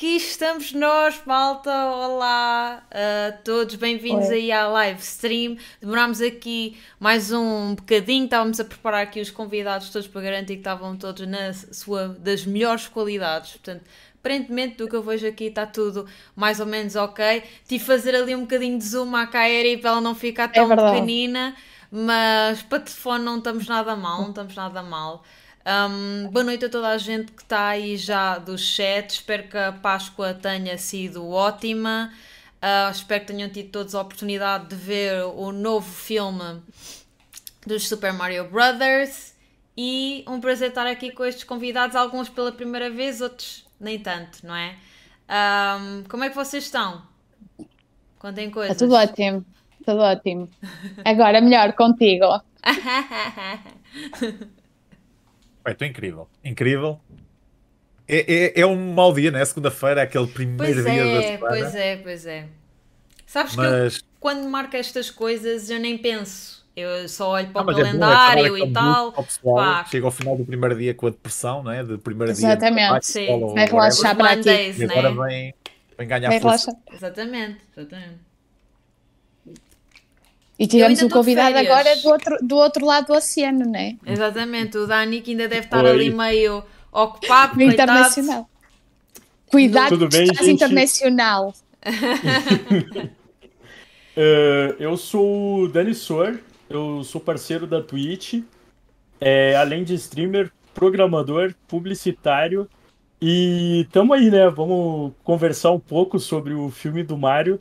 aqui 0.00 0.16
estamos 0.16 0.72
nós, 0.72 1.20
malta. 1.26 1.70
Olá 1.70 2.82
a 2.90 3.34
uh, 3.34 3.38
todos, 3.44 3.74
bem-vindos 3.74 4.30
aí 4.30 4.50
à 4.50 4.66
live 4.66 4.98
stream. 5.02 5.58
Demorámos 5.78 6.22
aqui 6.22 6.78
mais 6.98 7.30
um 7.30 7.74
bocadinho, 7.74 8.24
estávamos 8.24 8.58
a 8.58 8.64
preparar 8.64 9.02
aqui 9.02 9.20
os 9.20 9.30
convidados 9.30 9.90
todos 9.90 10.08
para 10.08 10.22
garantir 10.22 10.54
que 10.54 10.60
estavam 10.60 10.96
todos 10.96 11.26
na 11.28 11.52
sua 11.52 12.08
das 12.18 12.46
melhores 12.46 12.88
qualidades. 12.88 13.50
Portanto, 13.50 13.82
aparentemente 14.18 14.78
do 14.78 14.88
que 14.88 14.96
eu 14.96 15.02
vejo 15.02 15.26
aqui 15.26 15.44
está 15.44 15.66
tudo 15.66 16.06
mais 16.34 16.60
ou 16.60 16.66
menos 16.66 16.96
ok. 16.96 17.42
Tive 17.68 17.80
de 17.80 17.84
fazer 17.84 18.14
ali 18.14 18.34
um 18.34 18.40
bocadinho 18.40 18.78
de 18.78 18.84
zoom 18.84 19.14
à 19.14 19.26
Kaeri 19.26 19.76
para 19.76 19.90
ela 19.90 20.00
não 20.00 20.14
ficar 20.14 20.48
tão 20.48 20.72
é 20.72 20.76
pequenina, 20.76 21.54
mas 21.92 22.62
para 22.62 22.80
telefone 22.80 23.22
não 23.22 23.36
estamos 23.36 23.68
nada 23.68 23.94
mal, 23.94 24.22
não 24.22 24.30
estamos 24.30 24.54
nada 24.54 24.82
mal. 24.82 25.22
Um, 25.66 26.28
boa 26.30 26.42
noite 26.42 26.64
a 26.64 26.70
toda 26.70 26.88
a 26.88 26.96
gente 26.96 27.32
que 27.32 27.42
está 27.42 27.68
aí 27.68 27.96
já 27.96 28.38
do 28.38 28.56
chat. 28.56 29.10
Espero 29.10 29.46
que 29.48 29.58
a 29.58 29.72
Páscoa 29.72 30.32
tenha 30.32 30.78
sido 30.78 31.28
ótima. 31.28 32.10
Uh, 32.62 32.90
espero 32.90 33.20
que 33.20 33.32
tenham 33.32 33.48
tido 33.50 33.70
todos 33.70 33.94
a 33.94 34.00
oportunidade 34.00 34.68
de 34.68 34.76
ver 34.76 35.22
o 35.24 35.52
novo 35.52 35.90
filme 35.90 36.62
dos 37.66 37.88
Super 37.88 38.12
Mario 38.12 38.48
Brothers. 38.48 39.34
E 39.76 40.24
um 40.26 40.40
prazer 40.40 40.70
estar 40.70 40.86
aqui 40.86 41.10
com 41.10 41.24
estes 41.24 41.44
convidados, 41.44 41.94
alguns 41.94 42.28
pela 42.28 42.52
primeira 42.52 42.90
vez, 42.90 43.20
outros 43.20 43.66
nem 43.78 43.98
tanto, 43.98 44.46
não 44.46 44.54
é? 44.54 44.76
Um, 45.28 46.04
como 46.08 46.24
é 46.24 46.30
que 46.30 46.36
vocês 46.36 46.64
estão? 46.64 47.02
Contem 48.18 48.50
coisas. 48.50 48.72
Está 48.72 48.86
tudo 48.86 48.96
ótimo, 48.96 49.44
tudo 49.84 50.00
ótimo. 50.00 50.48
Agora 51.04 51.40
melhor 51.40 51.72
contigo. 51.74 52.26
Estou 55.72 55.86
incrível, 55.86 56.28
incrível. 56.44 57.00
É, 58.06 58.56
é, 58.56 58.60
é, 58.60 58.66
um 58.66 58.92
mau 58.92 59.12
dia, 59.14 59.30
né? 59.30 59.44
Segunda-feira 59.44 60.00
é 60.00 60.04
aquele 60.04 60.26
primeiro 60.26 60.82
pois 60.82 60.92
dia 60.92 61.04
é, 61.04 61.14
da 61.14 61.22
semana. 61.22 61.48
Pois 61.48 61.74
é, 61.74 61.96
pois 61.96 62.26
é. 62.26 62.46
Sabes 63.24 63.54
Mas... 63.54 63.98
que 63.98 64.02
eu, 64.02 64.08
quando 64.18 64.48
marco 64.48 64.76
estas 64.76 65.10
coisas 65.10 65.70
eu 65.70 65.78
nem 65.78 65.96
penso. 65.96 66.60
Eu 66.76 67.08
só 67.08 67.30
olho 67.30 67.48
para 67.48 67.60
ah, 67.60 67.64
o 67.64 67.66
calendário 67.66 68.46
é 68.46 68.48
bom, 68.48 68.56
é 68.56 68.68
e 68.68 68.72
tal. 68.72 69.12
Pessoal, 69.12 69.84
chega 69.86 70.06
ao 70.06 70.10
final 70.10 70.36
do 70.36 70.44
primeiro 70.44 70.76
dia 70.76 70.94
com 70.94 71.06
a 71.06 71.10
depressão, 71.10 71.62
não 71.62 71.70
é? 71.70 71.84
Do 71.84 71.98
primeiro 71.98 72.32
Exatamente. 72.32 72.74
dia. 72.74 72.86
Exatamente. 72.86 73.06
Sim. 73.06 73.54
Vai 73.54 73.66
relaxar 73.66 74.16
para 74.16 74.30
aqui. 74.32 74.74
E 74.76 74.84
agora 74.84 75.10
né? 75.10 75.26
vem, 75.28 75.54
vem 75.98 76.08
ganhar 76.08 76.40
força. 76.40 76.76
Exatamente, 76.92 77.58
exatamente. 77.76 78.29
E 80.60 80.66
tivemos 80.66 81.02
um 81.02 81.08
convidado 81.08 81.56
agora 81.56 81.96
do 81.96 82.08
outro, 82.10 82.36
do 82.42 82.56
outro 82.56 82.84
lado 82.84 83.06
do 83.06 83.14
oceano, 83.14 83.64
não 83.64 83.80
é? 83.80 83.96
Exatamente, 84.06 84.76
o 84.76 84.86
Dani 84.86 85.22
que 85.22 85.30
ainda 85.30 85.48
deve 85.48 85.64
estar 85.64 85.82
Oi. 85.82 85.90
ali 85.90 86.10
meio 86.10 86.62
ocupado, 86.92 87.56
meio 87.58 87.72
internacional. 87.72 88.46
Cuidado, 89.46 89.88
Tudo 89.88 90.06
bem, 90.10 90.24
estás 90.24 90.46
gente? 90.46 90.62
internacional. 90.62 91.54
uh, 94.14 94.76
eu 94.78 94.98
sou 94.98 95.62
o 95.62 95.68
Dani 95.68 95.94
Sor, 95.94 96.38
eu 96.68 97.02
sou 97.04 97.22
parceiro 97.22 97.66
da 97.66 97.80
Twitch, 97.82 98.42
é, 99.18 99.56
além 99.56 99.82
de 99.82 99.94
streamer, 99.94 100.52
programador, 100.74 101.54
publicitário. 101.66 102.68
E 103.18 103.88
tamo 103.90 104.12
aí, 104.12 104.30
né? 104.30 104.50
Vamos 104.50 105.14
conversar 105.24 105.70
um 105.70 105.80
pouco 105.80 106.18
sobre 106.18 106.52
o 106.52 106.68
filme 106.68 107.02
do 107.02 107.16
Mario, 107.16 107.58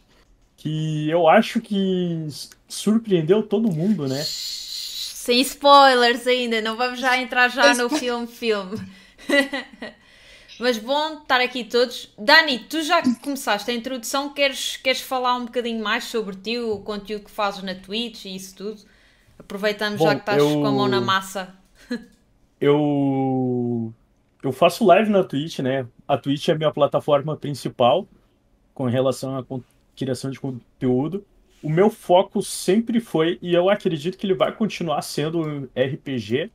que 0.57 1.09
eu 1.09 1.29
acho 1.29 1.61
que 1.61 2.27
surpreendeu 2.69 3.43
todo 3.43 3.71
mundo, 3.71 4.07
né? 4.07 4.21
Sem 4.23 5.41
spoilers 5.41 6.25
ainda, 6.25 6.61
não 6.61 6.77
vamos 6.77 6.99
já 6.99 7.17
entrar 7.17 7.49
já 7.49 7.73
no 7.73 7.89
filme 7.89 8.27
filme. 8.27 8.79
Mas 10.59 10.77
bom 10.77 11.19
estar 11.21 11.39
aqui 11.39 11.63
todos. 11.63 12.13
Dani, 12.17 12.59
tu 12.59 12.81
já 12.81 13.01
começaste 13.21 13.71
a 13.71 13.73
introdução, 13.73 14.33
queres, 14.33 14.77
queres 14.77 15.01
falar 15.01 15.35
um 15.35 15.45
bocadinho 15.45 15.81
mais 15.83 16.03
sobre 16.03 16.35
ti, 16.35 16.59
o 16.59 16.79
conteúdo 16.79 17.25
que 17.25 17.31
fazes 17.31 17.63
na 17.63 17.75
Twitch 17.75 18.25
e 18.25 18.35
isso 18.35 18.55
tudo? 18.55 18.81
Aproveitamos 19.37 19.99
Bom, 19.99 20.05
já 20.05 20.15
que 20.15 20.21
estás 20.21 20.37
eu... 20.37 20.53
com 20.59 20.65
a 20.65 20.71
mão 20.71 20.87
na 20.87 20.99
massa. 20.99 21.55
eu 22.59 23.93
eu 24.43 24.51
faço 24.51 24.85
live 24.85 25.09
na 25.09 25.23
Twitch, 25.23 25.59
né? 25.59 25.87
A 26.07 26.17
Twitch 26.17 26.47
é 26.49 26.53
a 26.53 26.57
minha 26.57 26.71
plataforma 26.71 27.35
principal 27.35 28.07
com 28.73 28.85
relação 28.85 29.37
à 29.37 29.45
criação 29.95 30.31
de 30.31 30.39
conteúdo. 30.39 31.25
O 31.61 31.69
meu 31.69 31.89
foco 31.89 32.41
sempre 32.41 32.99
foi, 32.99 33.37
e 33.41 33.53
eu 33.53 33.69
acredito 33.69 34.17
que 34.17 34.25
ele 34.25 34.33
vai 34.33 34.51
continuar 34.51 35.01
sendo 35.01 35.69
RPG. 35.75 36.49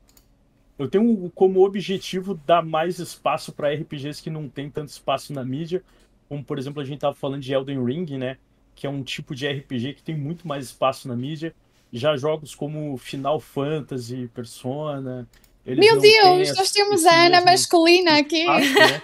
Eu 0.78 0.88
tenho 0.88 1.30
como 1.34 1.64
objetivo 1.64 2.34
dar 2.46 2.62
mais 2.62 2.98
espaço 2.98 3.52
para 3.52 3.72
RPGs 3.72 4.22
que 4.22 4.30
não 4.30 4.48
tem 4.48 4.70
tanto 4.70 4.88
espaço 4.88 5.32
na 5.32 5.44
mídia, 5.44 5.82
como 6.28 6.42
por 6.42 6.58
exemplo 6.58 6.80
a 6.80 6.84
gente 6.84 6.96
estava 6.96 7.14
falando 7.14 7.42
de 7.42 7.52
Elden 7.52 7.84
Ring, 7.84 8.18
né? 8.18 8.38
Que 8.74 8.86
é 8.86 8.90
um 8.90 9.02
tipo 9.02 9.34
de 9.34 9.46
RPG 9.46 9.94
que 9.94 10.02
tem 10.02 10.16
muito 10.16 10.48
mais 10.48 10.64
espaço 10.64 11.06
na 11.06 11.14
mídia 11.14 11.54
já 11.94 12.16
jogos 12.16 12.54
como 12.54 12.96
Final 12.96 13.38
Fantasy, 13.38 14.28
Persona. 14.34 15.28
Meu 15.64 16.00
Deus, 16.00 16.54
nós 16.56 16.70
temos 16.72 17.06
a 17.06 17.26
Ana 17.26 17.40
masculina 17.40 18.18
aqui. 18.18 18.40
Espaço, 18.40 18.74
né? 18.74 19.02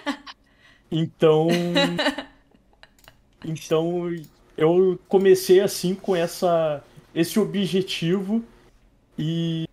Então. 0.91 1.47
então 3.45 4.13
eu 4.57 4.99
comecei 5.07 5.59
assim 5.59 5.95
com 5.95 6.15
essa, 6.15 6.83
esse 7.13 7.39
objetivo 7.39 8.43
e 9.17 9.65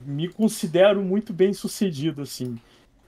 me 0.00 0.28
considero 0.28 1.02
muito 1.02 1.32
bem 1.32 1.52
sucedido 1.52 2.22
assim. 2.22 2.58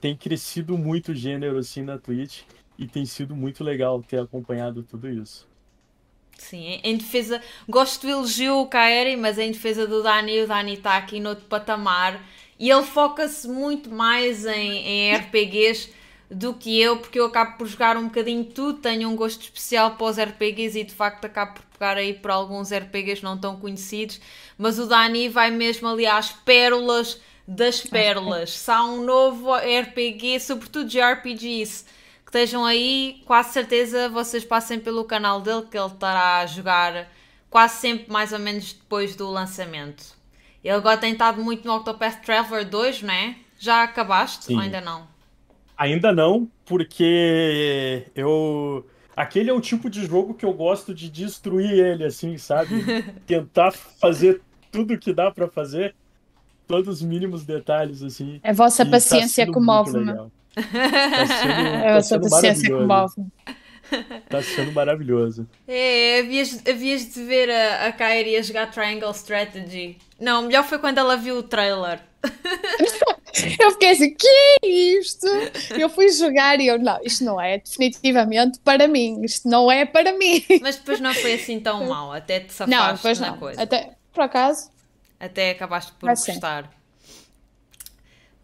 Tem 0.00 0.16
crescido 0.16 0.76
muito 0.76 1.12
o 1.12 1.14
gênero 1.14 1.58
assim 1.58 1.82
na 1.82 1.98
Twitch 1.98 2.42
e 2.78 2.86
tem 2.86 3.06
sido 3.06 3.34
muito 3.36 3.62
legal 3.62 4.02
ter 4.02 4.20
acompanhado 4.20 4.82
tudo 4.82 5.08
isso. 5.08 5.46
Sim, 6.36 6.80
em 6.82 6.96
defesa. 6.96 7.40
Gosto 7.68 8.02
do 8.02 8.10
elogio 8.10 8.58
o 8.58 8.66
Kairi, 8.66 9.16
mas 9.16 9.38
em 9.38 9.52
defesa 9.52 9.86
do 9.86 10.02
Dani, 10.02 10.42
o 10.42 10.48
Dani 10.48 10.74
está 10.74 10.96
aqui 10.96 11.20
no 11.20 11.30
outro 11.30 11.44
patamar 11.44 12.20
e 12.58 12.70
ele 12.70 12.82
foca-se 12.82 13.48
muito 13.48 13.90
mais 13.90 14.44
em, 14.44 14.78
em 14.78 15.16
RPGs 15.16 15.90
do 16.32 16.54
que 16.54 16.80
eu, 16.80 16.96
porque 16.96 17.20
eu 17.20 17.26
acabo 17.26 17.58
por 17.58 17.66
jogar 17.66 17.96
um 17.96 18.04
bocadinho 18.04 18.44
tudo, 18.44 18.78
tenho 18.80 19.08
um 19.08 19.14
gosto 19.14 19.42
especial 19.42 19.92
para 19.92 20.06
os 20.06 20.18
RPGs 20.18 20.80
e 20.80 20.84
de 20.84 20.94
facto 20.94 21.24
acabo 21.26 21.54
por 21.54 21.64
pegar 21.78 21.96
aí 21.96 22.14
por 22.14 22.30
alguns 22.30 22.72
RPGs 22.72 23.22
não 23.22 23.36
tão 23.36 23.56
conhecidos, 23.56 24.20
mas 24.56 24.78
o 24.78 24.86
Dani 24.86 25.28
vai 25.28 25.50
mesmo 25.50 25.88
ali 25.88 26.06
às 26.06 26.32
pérolas 26.32 27.20
das 27.46 27.82
pérolas. 27.82 28.50
Se 28.56 28.70
há 28.70 28.82
um 28.84 29.04
novo 29.04 29.54
RPG, 29.54 30.40
sobretudo 30.40 30.88
de 30.88 31.00
RPGs 31.00 31.84
estejam 32.24 32.64
aí, 32.64 33.22
quase 33.26 33.52
certeza 33.52 34.08
vocês 34.08 34.42
passem 34.42 34.80
pelo 34.80 35.04
canal 35.04 35.40
dele 35.40 35.66
que 35.70 35.76
ele 35.76 35.86
estará 35.86 36.38
a 36.38 36.46
jogar 36.46 37.08
quase 37.50 37.76
sempre 37.76 38.10
mais 38.10 38.32
ou 38.32 38.38
menos 38.38 38.72
depois 38.72 39.14
do 39.14 39.28
lançamento. 39.28 40.02
Ele 40.64 40.74
agora 40.74 40.96
tem 40.96 41.12
estado 41.12 41.42
muito 41.42 41.66
no 41.66 41.74
Octopath 41.74 42.24
Traveler 42.24 42.66
2, 42.66 43.02
não 43.02 43.12
é? 43.12 43.36
Já 43.58 43.82
acabaste 43.82 44.46
Sim. 44.46 44.54
ou 44.54 44.60
ainda 44.60 44.80
não? 44.80 45.11
Ainda 45.82 46.12
não, 46.12 46.48
porque 46.64 48.06
eu 48.14 48.86
aquele 49.16 49.50
é 49.50 49.52
o 49.52 49.60
tipo 49.60 49.90
de 49.90 50.06
jogo 50.06 50.32
que 50.32 50.44
eu 50.44 50.52
gosto 50.52 50.94
de 50.94 51.10
destruir 51.10 51.72
ele 51.72 52.04
assim, 52.04 52.38
sabe? 52.38 52.84
Tentar 53.26 53.72
fazer 53.72 54.40
tudo 54.70 54.96
que 54.96 55.12
dá 55.12 55.28
para 55.32 55.48
fazer, 55.48 55.92
todos 56.68 56.86
os 56.86 57.02
mínimos 57.02 57.44
detalhes 57.44 58.00
assim. 58.00 58.38
É 58.44 58.52
vossa 58.52 58.84
tá 58.84 58.92
paciência 58.92 59.44
tá 59.44 59.52
comove-me. 59.52 60.06
Tá 60.06 60.30
sendo, 61.26 61.50
é, 61.58 61.94
tá 61.94 62.02
sendo 62.02 62.30
maravilhoso. 62.30 63.32
Tá 64.30 64.42
sendo 64.42 64.72
maravilhoso. 64.72 65.48
É, 65.66 66.20
havias, 66.20 66.62
havias 66.64 67.12
de 67.12 67.24
ver 67.24 67.50
a, 67.50 67.88
a 67.88 67.92
Kairi 67.92 68.36
a 68.36 68.42
jogar 68.42 68.70
Triangle 68.70 69.10
Strategy. 69.10 69.98
Não, 70.20 70.42
melhor 70.42 70.62
foi 70.62 70.78
quando 70.78 70.98
ela 70.98 71.16
viu 71.16 71.38
o 71.38 71.42
trailer. 71.42 71.98
eu 73.58 73.70
fiquei 73.72 73.90
assim, 73.90 74.14
que 74.14 74.26
é 74.26 74.66
isto? 74.66 75.26
Eu 75.78 75.88
fui 75.88 76.08
jogar 76.10 76.60
e 76.60 76.66
eu, 76.66 76.78
não, 76.78 77.00
isto 77.02 77.24
não 77.24 77.40
é 77.40 77.58
definitivamente 77.58 78.58
para 78.60 78.86
mim, 78.86 79.22
isto 79.24 79.48
não 79.48 79.70
é 79.70 79.84
para 79.84 80.12
mim. 80.16 80.44
Mas 80.60 80.76
depois 80.76 81.00
não 81.00 81.14
foi 81.14 81.34
assim 81.34 81.60
tão 81.60 81.86
mal, 81.86 82.12
até 82.12 82.40
te 82.40 82.52
safaste 82.52 82.70
não, 82.70 82.94
depois 82.94 83.20
não. 83.20 83.38
coisa. 83.38 83.62
Até, 83.62 83.96
por 84.12 84.22
acaso. 84.24 84.70
Até 85.18 85.50
acabaste 85.50 85.92
por 85.92 86.08
gostar. 86.08 86.70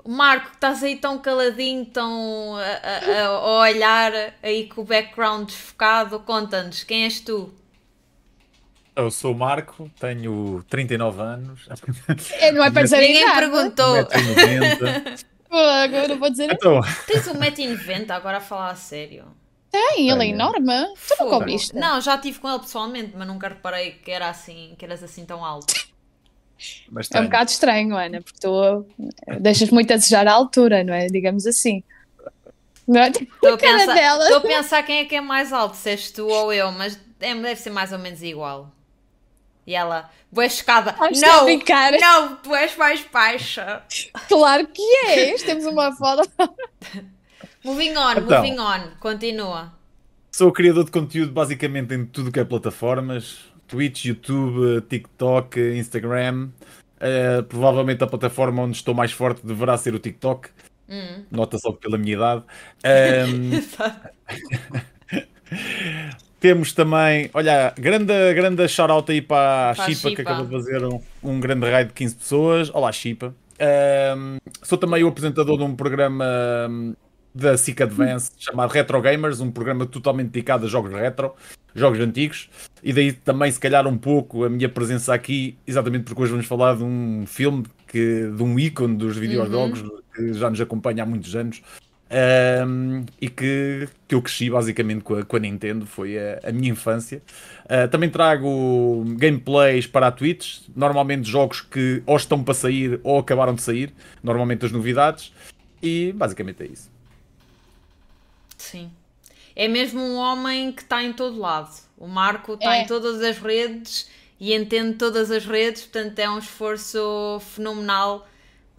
Marco, 0.07 0.53
estás 0.55 0.83
aí 0.83 0.97
tão 0.97 1.19
caladinho, 1.19 1.85
tão 1.85 2.57
a, 2.57 3.21
a, 3.21 3.27
a 3.27 3.59
olhar 3.61 4.13
aí 4.43 4.67
com 4.67 4.81
o 4.81 4.85
background 4.85 5.49
desfocado, 5.49 6.21
conta-nos, 6.21 6.83
quem 6.83 7.05
és 7.05 7.21
tu? 7.21 7.53
Eu 8.99 9.13
sou 9.13 9.33
o 9.33 9.35
Marco, 9.39 9.89
tenho 10.01 10.65
39 10.69 11.23
anos. 11.23 11.69
É, 12.33 12.51
não 12.51 12.65
é 12.65 12.71
para 12.71 12.83
dizer 12.83 12.99
Ninguém 12.99 13.33
perguntou. 13.33 13.97
Agora 15.49 16.17
vou 16.17 16.29
dizer. 16.29 16.51
Então... 16.51 16.81
Tens 17.07 17.29
1,90m 17.29 18.11
agora 18.11 18.39
a 18.39 18.41
falar 18.41 18.71
a 18.71 18.75
sério. 18.75 19.27
Tem, 19.71 20.11
ele 20.11 20.25
é 20.25 20.27
enorme. 20.31 20.73
Tu 21.07 21.15
não 21.21 21.31
cobriste? 21.31 21.77
Não, 21.77 22.01
já 22.01 22.17
estive 22.17 22.41
com 22.41 22.49
ele 22.49 22.59
pessoalmente, 22.59 23.13
mas 23.17 23.29
nunca 23.29 23.49
reparei 23.49 23.93
que 23.93 24.11
era 24.11 24.29
assim, 24.29 24.75
que 24.77 24.85
eras 24.85 25.01
assim 25.05 25.25
tão 25.25 25.45
alto. 25.45 25.73
é 27.15 27.21
um 27.21 27.25
bocado 27.25 27.51
estranho, 27.51 27.97
Ana, 27.97 28.21
porque 28.21 28.41
tu 28.41 28.85
deixas 29.39 29.71
muito 29.71 29.93
a 29.93 29.97
desejar 29.97 30.27
a 30.27 30.33
altura, 30.33 30.83
não 30.83 30.93
é? 30.93 31.07
Digamos 31.07 31.47
assim. 31.47 31.85
Não 32.87 33.01
é? 33.01 33.11
Estou 33.11 33.55
a, 33.55 33.59
pensar, 33.59 34.19
estou 34.23 34.37
a 34.39 34.41
pensar 34.41 34.83
quem 34.83 34.99
é 35.01 35.05
que 35.05 35.15
é 35.15 35.21
mais 35.21 35.53
alto, 35.53 35.77
se 35.77 35.91
és 35.91 36.11
tu 36.11 36.27
ou 36.27 36.53
eu, 36.53 36.73
mas 36.73 36.99
é- 37.21 37.35
deve 37.35 37.57
ser 37.57 37.71
mais 37.71 37.93
ou 37.93 37.99
menos 38.01 38.23
igual. 38.23 38.73
E 39.69 39.75
ela, 39.75 40.09
boa 40.33 40.49
chocada. 40.49 40.97
Ah, 40.99 41.11
está 41.11 41.41
a 41.41 41.45
Não, 41.45 42.01
não, 42.01 42.37
tu 42.37 42.55
és 42.55 42.75
mais 42.75 43.05
baixa. 43.13 43.83
Claro 44.27 44.67
que 44.67 44.81
és. 45.09 45.43
Temos 45.43 45.67
uma 45.67 45.95
foto. 45.95 46.27
Moving 47.63 47.95
on, 47.95 48.13
Então. 48.13 48.43
moving 48.43 48.59
on. 48.59 48.93
Continua. 48.99 49.71
Sou 50.33 50.51
criador 50.53 50.85
de 50.85 50.91
conteúdo 50.91 51.33
basicamente 51.33 51.93
em 51.93 52.07
tudo 52.07 52.33
que 52.33 52.41
é 52.41 52.45
plataformas: 52.47 53.41
Twitch, 53.67 54.07
YouTube, 54.07 54.81
TikTok, 54.89 55.61
Instagram. 55.77 56.49
Eh, 56.99 57.43
provavelmente 57.43 58.03
a 58.03 58.07
plataforma 58.07 58.63
onde 58.63 58.75
estou 58.79 58.95
mais 58.95 59.13
forte 59.13 59.47
deverá 59.47 59.77
ser 59.77 59.95
o 59.95 59.99
TikTok. 59.99 60.49
Hum. 60.89 61.25
Nota 61.31 61.59
só 61.59 61.73
pela 61.73 61.99
minha 61.99 62.15
idade. 62.15 62.43
Ahm, 62.83 63.51
temos 66.41 66.73
também, 66.73 67.31
olha, 67.35 67.73
grande, 67.77 68.35
grande 68.35 68.69
shout-out 68.69 69.11
aí 69.11 69.21
para 69.21 69.71
a 69.71 69.75
Chipa, 69.75 70.15
que 70.15 70.23
acabou 70.23 70.47
de 70.47 70.53
fazer 70.53 70.85
um, 70.85 71.01
um 71.23 71.41
grande 71.41 71.69
raid 71.69 71.89
de 71.89 71.95
15 71.95 72.15
pessoas. 72.15 72.71
Olá, 72.75 72.93
Chipa. 72.93 73.35
Ahm, 73.61 74.39
sou 74.63 74.79
também 74.79 75.03
o 75.03 75.09
apresentador 75.09 75.59
de 75.59 75.65
um 75.65 75.75
programa 75.75 76.25
hum, 76.71 76.95
da 77.35 77.57
SIC 77.57 77.83
Advance 77.83 78.31
chamado 78.39 78.71
Retro 78.71 79.01
Gamers, 79.01 79.41
um 79.41 79.51
programa 79.51 79.85
totalmente 79.85 80.31
dedicado 80.31 80.67
a 80.67 80.69
jogos 80.69 80.93
retro, 80.93 81.35
jogos 81.75 81.99
antigos. 81.99 82.49
E 82.83 82.93
daí 82.93 83.13
também, 83.13 83.51
se 83.51 83.59
calhar, 83.59 83.87
um 83.87 83.99
pouco 83.99 84.45
a 84.45 84.49
minha 84.49 84.69
presença 84.69 85.13
aqui, 85.13 85.59
exatamente 85.67 86.05
porque 86.05 86.23
hoje 86.23 86.31
vamos 86.31 86.47
falar 86.47 86.77
de 86.77 86.85
um 86.85 87.25
filme, 87.27 87.65
que, 87.89 88.31
de 88.31 88.43
um 88.43 88.59
ícone 88.59 88.97
dos 88.97 89.17
videojogos 89.17 89.83
que 90.15 90.33
já 90.35 90.51
nos 90.51 90.61
acompanha 90.61 91.03
há 91.03 91.07
muitos 91.07 91.35
anos. 91.35 91.63
Um, 92.11 93.05
e 93.21 93.29
que, 93.29 93.87
que 94.07 94.15
eu 94.15 94.23
cresci 94.23 94.49
basicamente 94.49 95.03
com 95.03 95.15
a, 95.17 95.25
com 95.25 95.37
a 95.37 95.39
Nintendo, 95.39 95.85
foi 95.85 96.19
a, 96.19 96.41
a 96.45 96.53
minha 96.53 96.71
infância. 96.73 97.23
Uh, 97.65 97.87
também 97.89 98.09
trago 98.09 99.05
gameplays 99.17 99.87
para 99.87 100.07
a 100.07 100.11
Twitch, 100.11 100.61
normalmente 100.75 101.29
jogos 101.29 101.61
que 101.61 102.03
ou 102.07 102.17
estão 102.17 102.43
para 102.43 102.55
sair 102.55 102.99
ou 103.03 103.19
acabaram 103.19 103.55
de 103.55 103.61
sair, 103.63 103.93
normalmente 104.23 104.65
as 104.65 104.73
novidades, 104.73 105.33
e 105.83 106.13
basicamente 106.13 106.63
é 106.63 106.67
isso. 106.67 106.91
Sim. 108.57 108.91
É 109.55 109.69
mesmo 109.69 110.01
um 110.01 110.17
homem 110.17 110.73
que 110.73 110.83
está 110.83 111.03
em 111.03 111.13
todo 111.13 111.39
lado. 111.39 111.71
O 111.97 112.07
Marco 112.07 112.55
está 112.55 112.77
É. 112.77 112.83
em 112.83 112.87
todas 112.87 113.21
as 113.23 113.39
redes 113.39 114.09
e 114.39 114.55
entende 114.55 114.95
todas 114.95 115.31
as 115.31 115.45
redes, 115.45 115.83
portanto 115.83 116.19
é 116.21 116.31
um 116.31 116.39
esforço 116.39 117.41
fenomenal. 117.55 118.28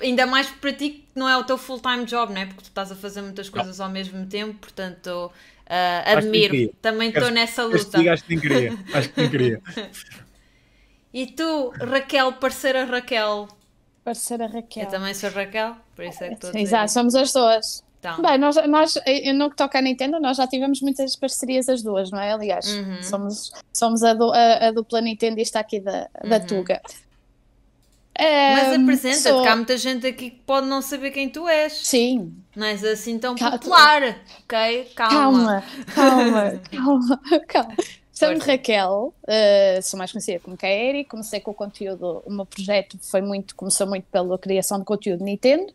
Ainda 0.01 0.25
mais 0.25 0.47
para 0.49 0.71
ti 0.73 0.89
que 0.89 1.07
não 1.15 1.27
é 1.27 1.37
o 1.37 1.43
teu 1.43 1.57
full-time 1.57 2.05
job, 2.05 2.33
não 2.33 2.41
é? 2.41 2.45
Porque 2.45 2.61
tu 2.61 2.65
estás 2.65 2.91
a 2.91 2.95
fazer 2.95 3.21
muitas 3.21 3.49
coisas 3.49 3.79
ao 3.79 3.89
mesmo 3.89 4.25
tempo, 4.25 4.53
portanto 4.59 5.31
que 5.65 6.09
admiro. 6.17 6.73
Também 6.81 7.09
estou 7.09 7.29
nessa 7.29 7.63
luta. 7.65 7.99
Acho 8.11 8.23
que 8.23 8.39
queria. 8.39 8.73
Acho 8.93 9.09
que 9.09 9.29
queria. 9.29 9.61
E 11.13 11.25
tu, 11.27 11.69
Raquel, 11.79 12.33
parceira 12.33 12.85
Raquel? 12.85 13.47
Parceira 14.03 14.47
Raquel. 14.47 14.83
Eu 14.85 14.89
também 14.89 15.13
sou 15.13 15.29
Raquel, 15.29 15.75
por 15.95 16.05
isso 16.05 16.23
é 16.23 16.27
que 16.29 16.33
estou 16.35 16.49
a 16.49 16.53
dizer. 16.53 16.63
Exato, 16.63 16.91
somos 16.91 17.15
as 17.15 17.31
duas. 17.33 17.83
Então, 17.99 18.21
Bem, 18.21 18.37
nós, 18.37 18.55
nós 18.67 18.93
no 19.35 19.49
que 19.49 19.57
toca 19.57 19.77
a 19.77 19.81
Nintendo, 19.81 20.19
nós 20.21 20.37
já 20.37 20.47
tivemos 20.47 20.79
muitas 20.81 21.15
parcerias 21.17 21.67
as 21.67 21.83
duas, 21.83 22.09
não 22.11 22.19
é? 22.19 22.31
Aliás, 22.31 22.65
Uhum. 22.67 23.03
somos, 23.03 23.51
somos 23.73 24.03
a, 24.03 24.13
du- 24.13 24.31
a, 24.31 24.67
a 24.67 24.71
dupla 24.71 25.01
Nintendista 25.01 25.59
aqui 25.59 25.81
da, 25.81 26.07
da 26.23 26.37
Uhum. 26.37 26.45
Tuga. 26.47 26.81
Mas 28.19 28.67
Ahm, 28.73 28.81
apresenta-te, 28.83 29.21
sou- 29.21 29.47
há 29.47 29.55
muita 29.55 29.77
gente 29.77 30.05
aqui 30.05 30.31
que 30.31 30.41
pode 30.45 30.67
não 30.67 30.81
saber 30.81 31.11
quem 31.11 31.29
tu 31.29 31.47
és. 31.47 31.73
Sim, 31.73 32.33
Não 32.55 32.65
és 32.67 32.83
assim 32.83 33.17
tão 33.17 33.35
Calma. 33.35 33.57
popular, 33.57 34.21
ok? 34.43 34.91
Calma. 34.95 35.63
calma, 35.95 36.61
calma, 36.61 36.61
calma, 36.71 37.19
calma. 37.47 37.75
Chamo-me. 38.13 38.39
Raquel, 38.39 39.13
eh, 39.27 39.79
sou 39.81 39.97
mais 39.97 40.11
conhecida 40.11 40.41
como 40.41 40.57
Kaeri, 40.57 41.05
comecei 41.05 41.39
com 41.39 41.51
o 41.51 41.53
conteúdo, 41.53 42.21
o 42.25 42.29
meu 42.31 42.45
projeto 42.45 42.97
foi 43.01 43.21
muito, 43.21 43.55
começou 43.55 43.87
muito 43.87 44.05
pela 44.11 44.37
criação 44.37 44.77
de 44.77 44.83
conteúdo 44.83 45.23
Nintendo, 45.23 45.71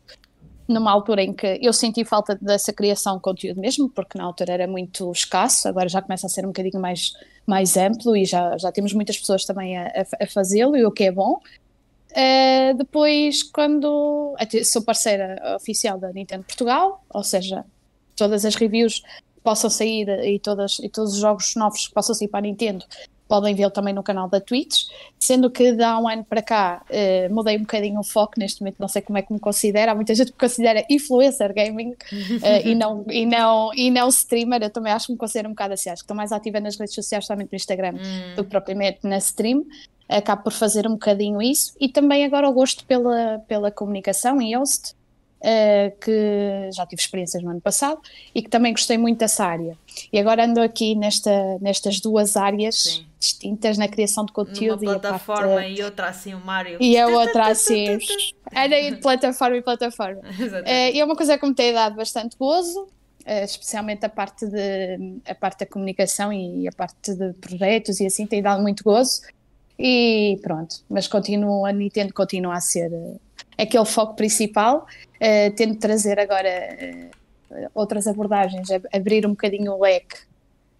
numa 0.69 0.91
altura 0.93 1.23
em 1.23 1.32
que 1.32 1.58
eu 1.62 1.73
senti 1.73 2.05
falta 2.05 2.38
dessa 2.41 2.70
criação 2.70 3.17
de 3.17 3.23
conteúdo 3.23 3.61
mesmo, 3.62 3.88
porque 3.88 4.19
na 4.19 4.25
altura 4.25 4.52
era 4.52 4.67
muito 4.67 5.11
escasso, 5.11 5.67
agora 5.69 5.88
já 5.88 6.02
começa 6.02 6.26
a 6.26 6.31
ser 6.31 6.44
um 6.44 6.49
bocadinho 6.49 6.79
mais, 6.81 7.12
mais 7.46 7.79
amplo 7.79 8.14
e 8.14 8.26
já, 8.26 8.58
já 8.58 8.70
temos 8.70 8.93
muitas 8.93 9.17
pessoas 9.17 9.46
também 9.46 9.79
a, 9.79 9.87
a- 9.87 10.25
a 10.25 10.26
fazê-lo, 10.26 10.76
e 10.76 10.85
o 10.85 10.93
que 10.93 11.05
é 11.05 11.12
bom. 11.12 11.38
Eh, 12.14 12.75
depois, 12.75 13.43
quando 13.43 14.37
sou 14.64 14.82
parceira 14.82 15.56
oficial 15.56 15.99
da 15.99 16.12
Nintendo 16.12 16.44
Portugal, 16.44 17.05
ou 17.12 17.25
seja, 17.25 17.64
todas 18.14 18.44
as 18.44 18.55
reviews 18.55 19.02
possam 19.43 19.69
sair 19.69 20.08
e, 20.25 20.38
todas, 20.38 20.78
e 20.78 20.88
todos 20.88 21.14
os 21.14 21.19
jogos 21.19 21.55
novos 21.56 21.88
que 21.88 21.94
possam 21.94 22.14
sair 22.14 22.28
para 22.28 22.38
a 22.38 22.43
Nintendo 22.43 22.84
podem 23.34 23.52
vê-lo 23.52 23.70
também 23.72 23.92
no 23.92 24.00
canal 24.00 24.28
da 24.28 24.40
Twitch, 24.40 24.84
sendo 25.19 25.50
que 25.50 25.72
de 25.72 25.82
há 25.82 25.98
um 25.98 26.06
ano 26.08 26.22
para 26.22 26.40
cá 26.40 26.84
eh, 26.88 27.28
mudei 27.31 27.56
um 27.56 27.62
bocadinho 27.62 27.98
o 27.98 28.04
foco, 28.04 28.34
neste 28.38 28.60
momento 28.60 28.76
não 28.78 28.86
sei 28.86 29.02
como 29.02 29.19
é 29.19 29.22
que 29.22 29.32
me 29.32 29.40
considera, 29.40 29.90
há 29.90 29.94
muita 29.94 30.14
gente 30.14 30.28
que 30.28 30.34
me 30.34 30.38
considera 30.38 30.86
influencer 30.88 31.52
gaming 31.52 31.96
eh, 32.42 32.69
e, 32.69 32.76
não, 32.76 33.04
e, 33.10 33.26
não, 33.26 33.75
e 33.75 33.90
não 33.90 34.08
streamer, 34.08 34.62
eu 34.62 34.70
também 34.70 34.92
acho 34.92 35.06
que 35.06 35.12
me 35.12 35.19
considero 35.19 35.48
um 35.48 35.50
bocado 35.50 35.75
assim, 35.75 35.90
acho 35.90 36.02
que 36.02 36.04
estou 36.04 36.16
mais 36.16 36.31
ativa 36.31 36.60
nas 36.60 36.76
redes 36.76 36.94
sociais, 36.94 37.26
somente 37.26 37.50
no 37.50 37.56
Instagram, 37.56 37.94
Hum, 37.94 38.34
do 38.36 38.44
que 38.44 38.50
propriamente 38.50 39.00
na 39.02 39.19
stream, 39.19 39.64
acabo 40.08 40.44
por 40.44 40.52
fazer 40.52 40.86
um 40.86 40.92
bocadinho 40.92 41.42
isso, 41.42 41.75
e 41.81 41.88
também 41.88 42.25
agora 42.25 42.48
o 42.48 42.52
gosto 42.52 42.84
pela, 42.84 43.42
pela 43.48 43.70
comunicação 43.70 44.40
em 44.40 44.56
host, 44.56 44.94
eh, 45.46 45.92
que 46.00 46.70
já 46.72 46.86
tive 46.86 47.02
experiências 47.02 47.42
no 47.42 47.50
ano 47.50 47.60
passado 47.60 48.00
e 48.34 48.40
que 48.40 48.48
também 48.48 48.72
gostei 48.72 48.96
muito 48.96 49.19
dessa 49.19 49.44
área. 49.44 49.76
E 50.10 50.19
agora 50.19 50.46
ando 50.46 50.58
aqui 50.58 50.94
nesta, 50.94 51.58
nestas 51.60 52.00
duas 52.00 52.34
áreas 52.34 52.76
Sim. 52.76 53.06
Distintas 53.24 53.78
na 53.78 53.88
criação 53.88 54.24
de 54.26 54.32
conteúdo 54.32 54.84
e 54.84 54.86
a 54.88 54.90
plataforma 54.98 55.54
parte, 55.54 55.80
e 55.80 55.82
outra 55.82 56.08
assim, 56.08 56.34
o 56.34 56.40
Mário. 56.40 56.76
e 56.80 56.98
a 56.98 57.06
outra 57.08 57.46
assim, 57.48 57.98
era 58.52 58.90
de 58.90 58.96
plataforma 58.96 59.56
e 59.56 59.62
plataforma. 59.62 60.20
Exatamente. 60.38 60.70
Eh, 60.70 60.92
e 60.92 61.00
é 61.00 61.04
uma 61.04 61.16
coisa 61.16 61.38
que 61.38 61.46
me 61.46 61.54
tem 61.54 61.72
dado 61.72 61.96
bastante 61.96 62.36
gozo, 62.36 62.86
eh, 63.24 63.44
especialmente 63.44 64.04
a 64.04 64.08
parte, 64.08 64.46
de, 64.46 65.20
a 65.26 65.34
parte 65.34 65.60
da 65.60 65.66
comunicação 65.66 66.32
e 66.32 66.68
a 66.68 66.72
parte 66.72 67.14
de 67.14 67.32
projetos 67.34 67.98
e 68.00 68.06
assim, 68.06 68.26
tem 68.26 68.42
dado 68.42 68.60
muito 68.62 68.84
gozo. 68.84 69.22
E 69.78 70.38
pronto, 70.42 70.76
mas 70.88 71.08
continua, 71.08 71.68
a 71.68 71.72
Nintendo 71.72 72.12
continua 72.12 72.54
a 72.54 72.60
ser 72.60 72.92
eh, 72.92 73.62
aquele 73.62 73.84
foco 73.86 74.14
principal, 74.14 74.86
tendo 75.56 75.72
de 75.72 75.78
trazer 75.78 76.20
agora 76.20 76.50
outras 77.74 78.06
abordagens, 78.06 78.70
ab- 78.70 78.86
abrir 78.92 79.24
um 79.26 79.30
bocadinho 79.30 79.72
o 79.72 79.80
leque 79.80 80.18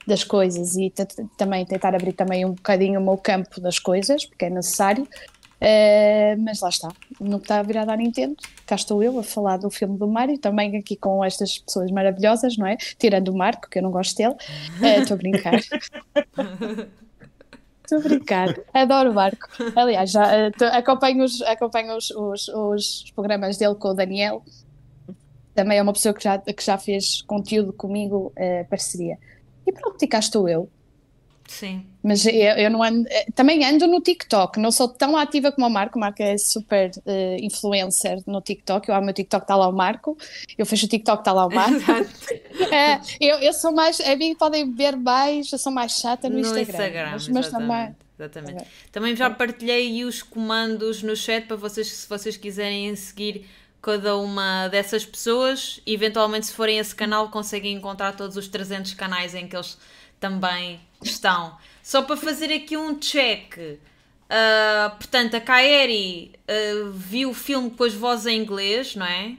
das 0.07 0.23
coisas 0.25 0.77
e 0.77 0.93
também 1.37 1.65
tentar 1.65 1.95
abrir 1.95 2.13
também 2.13 2.45
um 2.45 2.53
bocadinho 2.53 3.01
o 3.01 3.05
meu 3.05 3.17
campo 3.17 3.61
das 3.61 3.79
coisas, 3.79 4.25
porque 4.27 4.45
é 4.47 4.51
necessário. 4.51 5.07
Eh, 5.61 6.37
mas 6.37 6.61
lá 6.61 6.69
está, 6.69 6.89
no 7.19 7.39
que 7.39 7.45
está 7.45 7.63
virado 7.63 7.89
à 7.91 7.97
Nintendo, 7.97 8.37
cá 8.67 8.75
estou 8.75 9.03
eu 9.03 9.19
a 9.19 9.23
falar 9.23 9.57
do 9.57 9.71
filme 9.71 9.97
do 9.97 10.07
Mario, 10.07 10.37
também 10.37 10.77
aqui 10.77 10.95
com 10.95 11.25
estas 11.25 11.59
pessoas 11.59 11.91
maravilhosas, 11.91 12.59
não 12.59 12.67
é? 12.67 12.77
Tirando 12.99 13.29
o 13.29 13.37
Marco, 13.39 13.71
que 13.71 13.79
eu 13.79 13.83
não 13.83 13.91
gosto 13.91 14.15
dele, 14.17 14.35
Eh, 14.83 14.99
estou 15.01 15.15
a 15.15 15.19
brincar. 15.19 15.55
Estou 17.85 17.99
a 17.99 18.03
brincar, 18.03 18.49
adoro 18.73 19.11
o 19.11 19.15
Marco. 19.15 19.47
Aliás, 19.77 20.11
já 20.11 20.33
eh, 20.35 20.51
tô- 20.53 20.65
acompanho, 20.65 21.23
os, 21.23 21.43
acompanho 21.43 21.95
os, 21.97 22.11
os, 22.11 22.49
os 22.49 23.11
programas 23.15 23.59
dele 23.59 23.75
com 23.75 23.89
o 23.89 23.95
Daniel, 23.95 24.43
também 25.55 25.77
é 25.79 25.83
uma 25.83 25.93
pessoa 25.93 26.15
que 26.15 26.25
já, 26.25 26.39
que 26.39 26.65
já 26.65 26.79
fez 26.79 27.21
conteúdo 27.23 27.73
comigo, 27.75 28.33
eh, 28.37 28.65
parceria. 28.65 29.19
E 29.67 29.73
pronto, 29.73 30.03
e 30.03 30.07
cá 30.07 30.19
estou 30.19 30.49
eu. 30.49 30.69
Sim. 31.47 31.87
Mas 32.03 32.25
eu, 32.27 32.33
eu 32.33 32.71
não 32.71 32.83
ando, 32.83 33.07
eh, 33.09 33.27
também 33.35 33.65
ando 33.65 33.87
no 33.87 34.01
TikTok, 34.01 34.59
não 34.59 34.71
sou 34.71 34.89
tão 34.89 35.17
ativa 35.17 35.53
como 35.53 35.67
o 35.67 35.71
Marco, 35.71 35.99
o 35.99 36.01
Marco 36.01 36.23
é 36.23 36.37
super 36.37 36.91
eh, 37.07 37.37
influencer 37.41 38.23
no 38.27 38.41
TikTok, 38.41 38.89
eu 38.89 38.95
amo 38.95 39.03
o 39.03 39.05
meu 39.07 39.15
TikTok, 39.15 39.45
está 39.45 39.57
lá 39.57 39.69
o 39.69 39.73
Marco, 39.73 40.17
eu 40.57 40.67
fecho 40.67 40.87
o 40.87 40.89
TikTok, 40.89 41.21
está 41.21 41.33
lá 41.33 41.47
o 41.47 41.55
Marco. 41.55 41.75
É, 42.71 43.01
eu, 43.21 43.39
eu 43.39 43.53
sou 43.53 43.73
mais, 43.73 44.01
a 44.01 44.17
mim 44.17 44.35
podem 44.35 44.73
ver 44.73 44.97
mais, 44.97 45.51
eu 45.53 45.59
sou 45.59 45.73
mais 45.73 45.93
chata 45.93 46.29
no, 46.29 46.39
Instagram, 46.39 47.11
mas, 47.13 47.29
mas 47.29 47.49
também, 47.49 47.95
exatamente. 48.19 48.53
exatamente. 48.53 48.67
Também 48.91 49.17
já 49.17 49.29
partilhei 49.29 49.89
aí 49.89 50.05
os 50.05 50.23
comandos 50.23 51.03
no 51.03 51.17
chat 51.17 51.47
para 51.47 51.57
vocês, 51.57 51.89
se 51.89 52.09
vocês 52.09 52.37
quiserem 52.37 52.95
seguir 52.97 53.47
cada 53.85 54.17
uma 54.17 54.69
dessas 54.69 55.05
pessoas. 55.05 55.81
Eventualmente, 55.87 56.47
se 56.47 56.53
forem 56.55 56.79
a 56.79 56.81
esse 56.81 56.95
canal, 56.95 57.29
conseguem 57.31 57.75
encontrar 57.75 58.17
todos 58.17 58.37
os 58.37 58.49
300 58.49 58.95
canais 58.95 59.35
em 59.35 59.47
que 59.47 59.55
eles 59.57 59.77
também 60.19 60.81
estão. 61.03 61.59
Só 61.83 62.03
para 62.03 62.17
fazer 62.17 62.51
aqui 62.53 62.77
um 62.77 62.99
check. 62.99 63.57
ah, 64.29 64.95
portanto, 64.99 65.35
a 65.35 65.41
Kaeri 65.41 66.33
ah, 66.49 66.91
viu 66.95 67.31
o 67.31 67.35
filme 67.35 67.71
com 67.71 67.85
as 67.85 67.95
vozes 67.95 68.27
em 68.27 68.39
inglês, 68.41 68.97
não 68.97 69.07
é? 69.07 69.37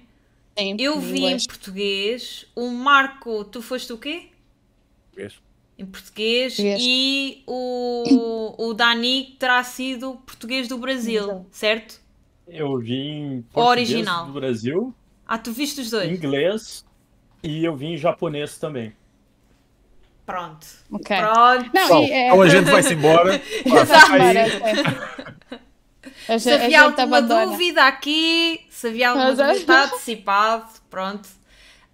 sim, 0.57 0.77
Eu 0.77 0.95
em 0.95 0.99
vi 1.01 1.25
inglês. 1.25 1.43
em 1.43 1.43
português. 1.47 2.45
O 2.55 2.69
Marco, 2.69 3.43
tu 3.45 3.61
foste 3.61 3.91
o 3.93 3.97
quê? 3.97 4.29
Em 5.77 5.85
português. 5.85 6.55
Português. 6.55 6.87
E 6.87 7.43
o, 7.47 8.55
o 8.69 8.73
Dani 8.73 9.35
terá 9.39 9.63
sido 9.63 10.15
português 10.25 10.67
do 10.67 10.77
Brasil, 10.77 11.25
Brasil. 11.27 11.45
certo? 11.51 12.01
Eu 12.47 12.77
vi 12.79 12.95
em 12.95 13.41
português 13.51 13.89
Original. 13.89 14.25
do 14.27 14.33
Brasil, 14.33 14.93
Ah, 15.27 15.37
tu 15.37 15.51
viste 15.51 15.81
os 15.81 15.89
dois? 15.89 16.09
inglês 16.11 16.85
E 17.43 17.63
eu 17.65 17.75
vim 17.75 17.93
em 17.93 17.97
japonês 17.97 18.57
também. 18.57 18.95
Pronto. 20.25 20.65
Ok. 20.91 21.15
Pronto. 21.17 21.69
Não, 21.73 21.83
Então, 21.85 22.03
e, 22.03 22.11
é, 22.11 22.27
então 22.27 22.41
a 22.41 22.49
gente 22.49 22.71
vai-se 22.71 22.93
embora. 22.95 23.41
Exato. 23.63 24.11
Aí, 24.13 24.37
é. 26.27 26.39
Se 26.39 26.51
havia 26.51 26.81
alguma 26.81 27.21
dúvida 27.21 27.83
aqui, 27.83 28.61
se 28.69 28.87
havia 28.87 29.09
alguma 29.09 29.27
é- 29.29 29.31
dúvida, 29.35 29.53
está 29.55 29.83
antecipado, 29.85 30.65
pronto. 30.89 31.27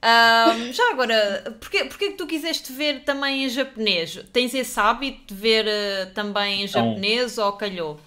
Ahm, 0.01 0.71
já 0.73 0.89
agora, 0.91 1.55
porquê, 1.59 1.83
porquê 1.85 2.07
que 2.11 2.17
tu 2.17 2.25
quiseste 2.25 2.71
ver 2.73 3.03
também 3.03 3.43
em 3.45 3.49
japonês? 3.49 4.19
Tens 4.33 4.53
esse 4.53 4.79
hábito 4.79 5.33
de 5.33 5.39
ver 5.39 5.65
eh, 5.67 6.05
também 6.07 6.61
em 6.61 6.65
Então- 6.65 6.87
japonês 6.89 7.37
ou 7.37 7.51
calhou? 7.53 7.99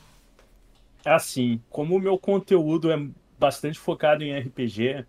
É 1.04 1.12
assim, 1.12 1.60
como 1.70 1.96
o 1.96 2.00
meu 2.00 2.18
conteúdo 2.18 2.90
é 2.90 3.06
bastante 3.38 3.78
focado 3.78 4.24
em 4.24 4.36
RPG, 4.38 5.04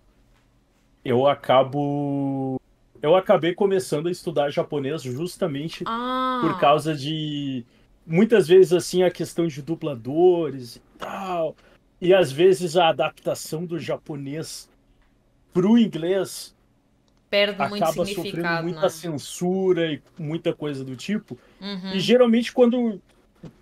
eu 1.04 1.28
acabo. 1.28 2.60
Eu 3.02 3.16
acabei 3.16 3.54
começando 3.54 4.08
a 4.08 4.12
estudar 4.12 4.50
japonês 4.50 5.04
justamente 5.04 5.84
Ah, 5.86 6.40
por 6.42 6.60
causa 6.60 6.96
de 6.96 7.64
muitas 8.06 8.48
vezes 8.48 8.74
assim 8.74 9.04
a 9.04 9.12
questão 9.12 9.48
de 9.48 9.62
dubladores 9.62 10.78
e 10.78 10.82
tal. 10.98 11.56
E 12.02 12.14
às 12.14 12.32
vezes 12.32 12.76
a 12.76 12.90
adaptação 12.90 13.66
do 13.66 13.80
japonês 13.80 14.70
pro 15.54 15.78
inglês 15.78 16.56
perde 17.30 17.58
muito 17.60 17.84
acaba 17.84 18.06
sofrendo 18.06 18.24
significado, 18.24 18.64
muita 18.64 18.80
não 18.80 18.88
é? 18.88 18.90
censura 18.90 19.92
e 19.92 20.02
muita 20.18 20.54
coisa 20.54 20.84
do 20.84 20.96
tipo. 20.96 21.38
Uhum. 21.62 21.94
E 21.94 22.00
geralmente 22.00 22.52
quando 22.52 23.02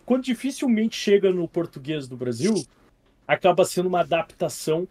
quando 0.05 0.23
dificilmente 0.23 0.95
chega 0.95 1.31
no 1.31 1.47
português 1.47 2.07
do 2.07 2.15
Brasil, 2.17 2.53
acaba 3.27 3.65
sendo 3.65 3.87
uma 3.87 4.01
adaptação 4.01 4.87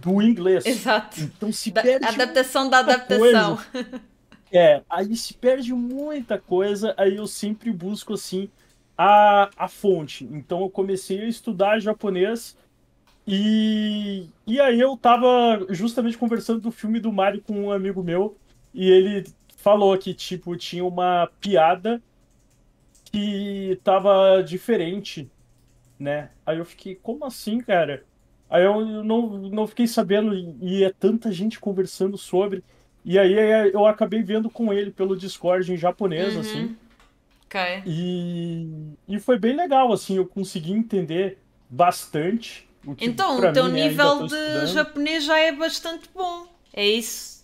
do 0.00 0.20
inglês. 0.20 0.66
Exato. 0.66 1.20
Então 1.20 1.52
se 1.52 1.70
Da- 1.70 1.82
perde 1.82 2.06
adaptação 2.06 2.68
da 2.68 2.78
adaptação. 2.80 3.58
É, 4.52 4.82
aí 4.90 5.14
se 5.16 5.34
perde 5.34 5.72
muita 5.72 6.36
coisa, 6.38 6.92
aí 6.96 7.16
eu 7.16 7.26
sempre 7.26 7.70
busco 7.70 8.14
assim 8.14 8.48
a, 8.98 9.48
a 9.56 9.68
fonte. 9.68 10.24
Então 10.24 10.62
eu 10.62 10.70
comecei 10.70 11.20
a 11.22 11.28
estudar 11.28 11.78
japonês 11.78 12.56
e, 13.26 14.28
e 14.46 14.60
aí 14.60 14.80
eu 14.80 14.96
tava 14.96 15.64
justamente 15.70 16.18
conversando 16.18 16.60
do 16.60 16.72
filme 16.72 16.98
do 16.98 17.12
Mario 17.12 17.42
com 17.42 17.54
um 17.66 17.70
amigo 17.70 18.02
meu 18.02 18.36
e 18.74 18.90
ele 18.90 19.24
falou 19.56 19.96
que 19.96 20.12
tipo 20.14 20.56
tinha 20.56 20.84
uma 20.84 21.30
piada 21.40 22.02
que 23.12 23.80
tava 23.84 24.42
diferente, 24.42 25.30
né? 25.98 26.32
Aí 26.46 26.58
eu 26.58 26.64
fiquei, 26.64 26.96
como 26.96 27.24
assim, 27.24 27.58
cara? 27.60 28.06
Aí 28.48 28.64
eu 28.64 29.04
não, 29.04 29.38
não 29.50 29.66
fiquei 29.66 29.86
sabendo 29.88 30.34
e, 30.34 30.84
é 30.84 30.92
tanta 30.92 31.32
gente 31.32 31.60
conversando 31.60 32.18
sobre. 32.18 32.64
E 33.04 33.18
aí 33.18 33.34
é, 33.34 33.68
eu 33.74 33.86
acabei 33.86 34.22
vendo 34.22 34.50
com 34.50 34.72
ele 34.72 34.90
pelo 34.92 35.16
Discord 35.16 35.72
em 35.72 35.76
japonês, 35.76 36.34
Uhum. 36.34 36.40
assim. 36.40 36.76
Ok. 37.46 37.56
E, 37.84 38.94
e 39.08 39.18
foi 39.18 39.38
bem 39.38 39.56
legal, 39.56 39.92
assim, 39.92 40.16
eu 40.16 40.26
consegui 40.26 40.72
entender 40.72 41.38
bastante. 41.68 42.68
O 42.84 42.94
que 42.94 43.04
Então, 43.06 43.38
o 43.38 43.52
teu 43.52 43.68
mim, 43.68 43.80
ainda 43.80 44.10
nível 44.10 44.26
de 44.26 44.66
japonês 44.66 45.24
já 45.24 45.38
é 45.38 45.52
bastante 45.52 46.08
bom. 46.14 46.46
É 46.72 46.86
isso? 46.86 47.40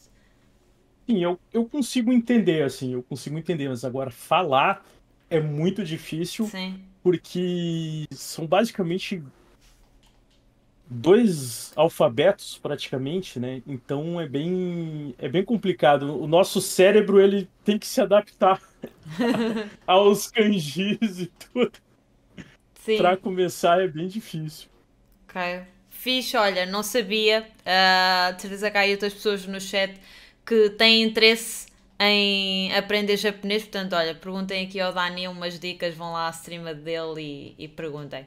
Sim, 1.08 1.22
eu, 1.22 1.40
eu 1.52 1.68
consigo 1.68 2.12
entender, 2.12 2.62
assim, 2.64 2.92
eu 2.92 3.02
consigo 3.02 3.38
entender, 3.38 3.68
mas 3.68 3.84
agora 3.84 4.10
falar 4.10 4.84
é 5.28 5.40
muito 5.40 5.84
difícil, 5.84 6.46
Sim. 6.46 6.80
porque 7.02 8.06
são 8.12 8.46
basicamente 8.46 9.22
dois 10.88 11.72
alfabetos 11.74 12.58
praticamente, 12.58 13.40
né? 13.40 13.62
Então 13.66 14.20
é 14.20 14.28
bem 14.28 15.14
é 15.18 15.28
bem 15.28 15.44
complicado. 15.44 16.20
O 16.20 16.26
nosso 16.26 16.60
cérebro 16.60 17.20
ele 17.20 17.48
tem 17.64 17.78
que 17.78 17.86
se 17.86 18.00
adaptar 18.00 18.60
aos 19.86 20.30
kanjis 20.30 21.20
e 21.20 21.26
tudo. 21.52 21.72
Sim. 22.84 22.98
Para 22.98 23.16
começar 23.16 23.80
é 23.80 23.88
bem 23.88 24.06
difícil. 24.06 24.68
Ok. 25.28 25.62
Fixe, 25.90 26.36
olha, 26.36 26.64
não 26.66 26.82
sabia. 26.84 27.48
Uh, 27.60 28.70
que 28.70 28.78
há 28.78 28.80
aí 28.80 28.92
outras 28.92 29.12
pessoas 29.12 29.44
no 29.46 29.60
chat 29.60 30.00
que 30.44 30.70
têm 30.70 31.02
interesse 31.02 31.66
em 31.98 32.74
aprender 32.74 33.16
japonês. 33.16 33.62
Portanto, 33.62 33.94
olha, 33.94 34.14
perguntem 34.14 34.66
aqui 34.66 34.80
ao 34.80 34.92
Dani 34.92 35.28
umas 35.28 35.58
dicas, 35.58 35.94
vão 35.94 36.12
lá 36.12 36.28
à 36.28 36.30
streama 36.30 36.74
dele 36.74 37.54
e, 37.58 37.64
e 37.64 37.68
perguntem. 37.68 38.26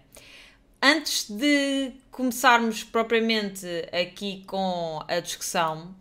Antes 0.81 1.29
de 1.29 1.91
começarmos 2.09 2.83
propriamente 2.83 3.67
aqui 3.91 4.43
com 4.47 5.03
a 5.07 5.19
discussão, 5.19 5.93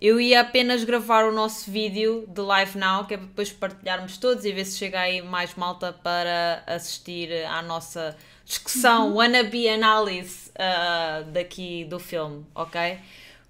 eu 0.00 0.20
ia 0.20 0.40
apenas 0.40 0.82
gravar 0.82 1.24
o 1.24 1.32
nosso 1.32 1.70
vídeo 1.70 2.26
de 2.28 2.40
Live 2.40 2.76
Now, 2.76 3.06
que 3.06 3.14
é 3.14 3.16
para 3.16 3.26
depois 3.26 3.52
partilharmos 3.52 4.18
todos 4.18 4.44
e 4.44 4.52
ver 4.52 4.64
se 4.64 4.76
chega 4.76 5.00
aí 5.00 5.22
mais 5.22 5.54
malta 5.54 5.92
para 5.92 6.64
assistir 6.66 7.32
à 7.46 7.62
nossa 7.62 8.16
discussão, 8.44 9.14
wannabe 9.14 9.68
análise 9.68 10.50
ah, 10.58 11.22
daqui 11.28 11.84
do 11.84 11.98
filme, 11.98 12.44
ok? 12.54 12.98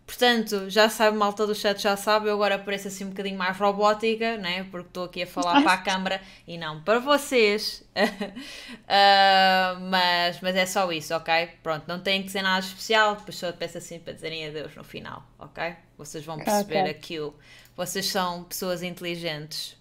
Portanto, 0.06 0.68
já 0.68 0.88
sabe, 0.90 1.16
malta 1.16 1.46
do 1.46 1.54
chat 1.54 1.80
já 1.82 1.96
sabe, 1.96 2.28
eu 2.28 2.34
agora 2.34 2.58
pareço 2.58 2.88
assim 2.88 3.04
um 3.04 3.08
bocadinho 3.08 3.38
mais 3.38 3.56
robótica, 3.56 4.36
né? 4.36 4.64
Porque 4.70 4.88
estou 4.88 5.04
aqui 5.04 5.22
a 5.22 5.26
falar 5.26 5.62
para 5.62 5.72
a 5.72 5.78
câmara 5.78 6.20
e 6.46 6.58
não 6.58 6.82
para 6.82 6.98
vocês. 7.00 7.82
Ah, 8.88 9.76
mas, 9.80 10.40
mas 10.40 10.54
é 10.56 10.66
só 10.66 10.90
isso, 10.92 11.14
ok? 11.14 11.48
Pronto, 11.62 11.84
não 11.88 12.00
tem 12.00 12.22
que 12.22 12.30
ser 12.30 12.42
nada 12.42 12.60
especial, 12.64 13.16
depois 13.16 13.36
só 13.36 13.50
peço 13.52 13.78
assim 13.78 13.98
para 13.98 14.12
dizerem 14.12 14.46
adeus 14.46 14.74
no 14.76 14.84
final, 14.84 15.24
ok? 15.38 15.74
Vocês 15.96 16.24
vão 16.24 16.40
perceber 16.40 16.86
Ok. 16.86 16.90
aquilo. 16.90 17.34
Vocês 17.76 18.06
são 18.06 18.44
pessoas 18.44 18.82
inteligentes. 18.82 19.76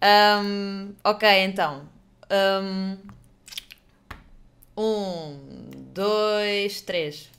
Ahm, 0.00 0.94
ok, 1.04 1.28
então. 1.44 1.88
Ahm, 2.30 2.98
um, 4.76 5.38
dois, 5.92 6.80
três. 6.80 7.30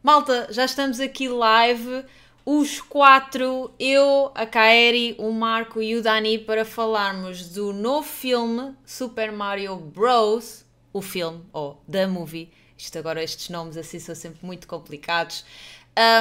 Malta, 0.00 0.46
já 0.50 0.64
estamos 0.64 1.00
aqui 1.00 1.28
live, 1.28 2.04
os 2.46 2.80
quatro, 2.80 3.72
eu, 3.80 4.30
a 4.32 4.46
Kaeri, 4.46 5.16
o 5.18 5.32
Marco 5.32 5.82
e 5.82 5.96
o 5.96 6.02
Dani, 6.02 6.38
para 6.38 6.64
falarmos 6.64 7.48
do 7.48 7.72
novo 7.72 8.06
filme 8.06 8.74
Super 8.86 9.32
Mario 9.32 9.74
Bros. 9.76 10.64
O 10.92 11.02
filme, 11.02 11.42
ou 11.52 11.82
The 11.90 12.06
Movie. 12.06 12.50
Isto 12.76 12.98
agora, 12.98 13.22
estes 13.22 13.50
nomes 13.50 13.76
assim 13.76 13.98
são 13.98 14.14
sempre 14.14 14.38
muito 14.46 14.68
complicados. 14.68 15.44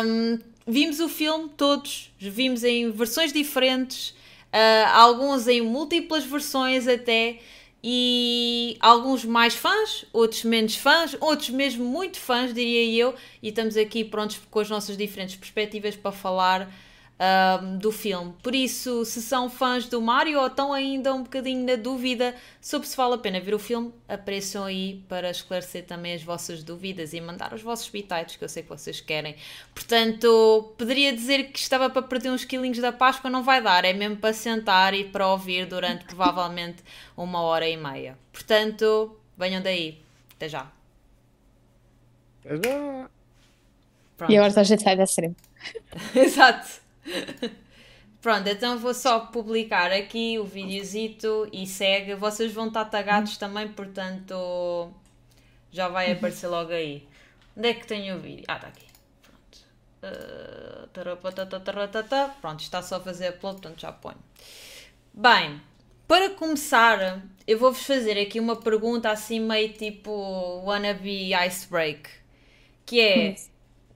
Um, 0.03 0.39
vimos 0.65 1.00
o 1.00 1.07
filme 1.07 1.50
todos, 1.55 2.12
vimos 2.17 2.63
em 2.63 2.91
versões 2.91 3.31
diferentes, 3.31 4.10
uh, 4.10 4.89
alguns 4.93 5.48
em 5.48 5.62
múltiplas 5.62 6.25
versões 6.25 6.88
até, 6.88 7.39
e 7.84 8.77
alguns 8.79 9.24
mais 9.24 9.53
fãs, 9.53 10.05
outros 10.12 10.43
menos 10.43 10.75
fãs, 10.75 11.15
outros 11.19 11.50
mesmo 11.50 11.86
muito 11.86 12.17
fãs, 12.17 12.53
diria 12.53 12.84
eu, 13.01 13.15
e 13.41 13.50
estamos 13.50 13.77
aqui 13.77 14.03
prontos 14.03 14.39
com 14.50 14.60
as 14.60 14.69
nossas 14.69 14.98
diferentes 14.98 15.36
perspectivas 15.36 15.96
para 15.96 16.12
falar 16.12 16.72
ahm, 17.19 17.77
do 17.77 17.91
filme. 17.91 18.33
Por 18.43 18.53
isso, 18.53 19.03
se 19.03 19.21
são 19.21 19.50
fãs 19.50 19.88
do 19.88 20.01
Mario 20.01 20.39
ou 20.39 20.47
estão 20.47 20.71
ainda 20.71 21.13
um 21.13 21.24
bocadinho 21.24 21.65
na 21.65 21.75
dúvida 21.75 22.36
sobre 22.62 22.88
se 22.88 22.95
vale 22.95 23.15
a 23.15 23.17
pena 23.17 23.39
ver 23.39 23.53
o 23.53 23.59
filme, 23.59 23.91
apareçam 24.07 24.63
aí 24.65 25.03
para 25.09 25.29
esclarecer 25.29 25.86
também 25.86 26.13
as 26.13 26.24
vossas 26.24 26.63
dúvidas 26.63 27.13
e 27.13 27.21
mandar 27.21 27.53
os 27.53 27.62
vossos 27.62 27.89
bitites, 27.89 28.36
que 28.36 28.43
eu 28.43 28.50
sei 28.50 28.63
que 28.63 28.69
vocês 28.69 29.01
querem. 29.01 29.36
Portanto, 29.74 30.74
poderia 30.77 31.12
dizer 31.13 31.51
que 31.51 31.59
estava 31.59 31.89
para 31.89 32.01
perder 32.01 32.29
uns 32.31 32.45
quilinhos 32.45 32.79
da 32.79 32.91
Páscoa, 32.91 33.29
não 33.29 33.43
vai 33.43 33.62
dar, 33.62 33.83
é 33.83 33.93
mesmo 33.93 34.17
para 34.17 34.33
sentar 34.33 34.93
e 34.93 35.03
para 35.03 35.27
ouvir 35.27 35.65
durante 35.65 36.05
provavelmente 36.15 36.83
uma 37.15 37.41
hora 37.41 37.67
e 37.67 37.77
meia. 37.77 38.17
Portanto, 38.31 39.17
venham 39.38 39.62
daí. 39.62 40.00
Até 40.36 40.50
já. 40.50 40.71
Já. 42.45 43.09
Pronto. 44.15 44.31
E 44.31 44.38
agora 44.38 44.62
a 44.62 44.63
gente 44.63 44.83
sai 44.83 44.95
da 44.95 45.03
stream. 45.03 45.36
Exato. 46.15 46.87
Pronto, 48.21 48.47
então 48.49 48.77
vou 48.77 48.93
só 48.93 49.19
publicar 49.19 49.91
aqui 49.91 50.37
o 50.39 50.43
videozito 50.43 51.47
e 51.53 51.65
segue. 51.65 52.15
Vocês 52.15 52.51
vão 52.51 52.67
estar 52.67 52.85
tagados 52.85 53.37
também, 53.37 53.67
portanto 53.67 54.91
já 55.71 55.87
vai 55.87 56.11
aparecer 56.11 56.47
logo 56.47 56.71
aí. 56.71 57.07
Onde 57.55 57.69
é 57.69 57.73
que 57.73 57.85
tenho 57.85 58.17
o 58.17 58.19
vídeo? 58.19 58.43
Ah, 58.47 58.55
está 58.55 58.67
aqui. 58.67 58.85
Pronto. 59.21 59.59
Uh, 60.03 60.87
tarapatatataratatá. 60.87 62.35
Pronto, 62.41 62.61
está 62.61 62.81
só 62.81 62.97
a 62.97 62.99
fazer 62.99 63.29
upload, 63.29 63.61
portanto 63.61 63.81
já 63.81 63.91
ponho. 63.91 64.17
Bem, 65.13 65.61
para 66.07 66.31
começar, 66.31 67.21
eu 67.45 67.59
vou-vos 67.59 67.83
fazer 67.83 68.19
aqui 68.19 68.39
uma 68.39 68.55
pergunta 68.55 69.11
assim 69.11 69.39
meio 69.39 69.73
tipo 69.73 70.11
wannabe 70.65 71.33
icebreak. 71.45 72.09
Que 72.85 72.99
é, 73.01 73.35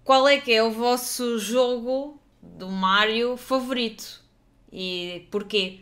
qual 0.04 0.28
é 0.28 0.40
que 0.40 0.52
é 0.54 0.62
o 0.62 0.72
vosso 0.72 1.40
jogo 1.40 2.21
do 2.42 2.70
Mario 2.70 3.38
favorito? 3.38 4.22
E 4.72 5.28
porquê? 5.32 5.80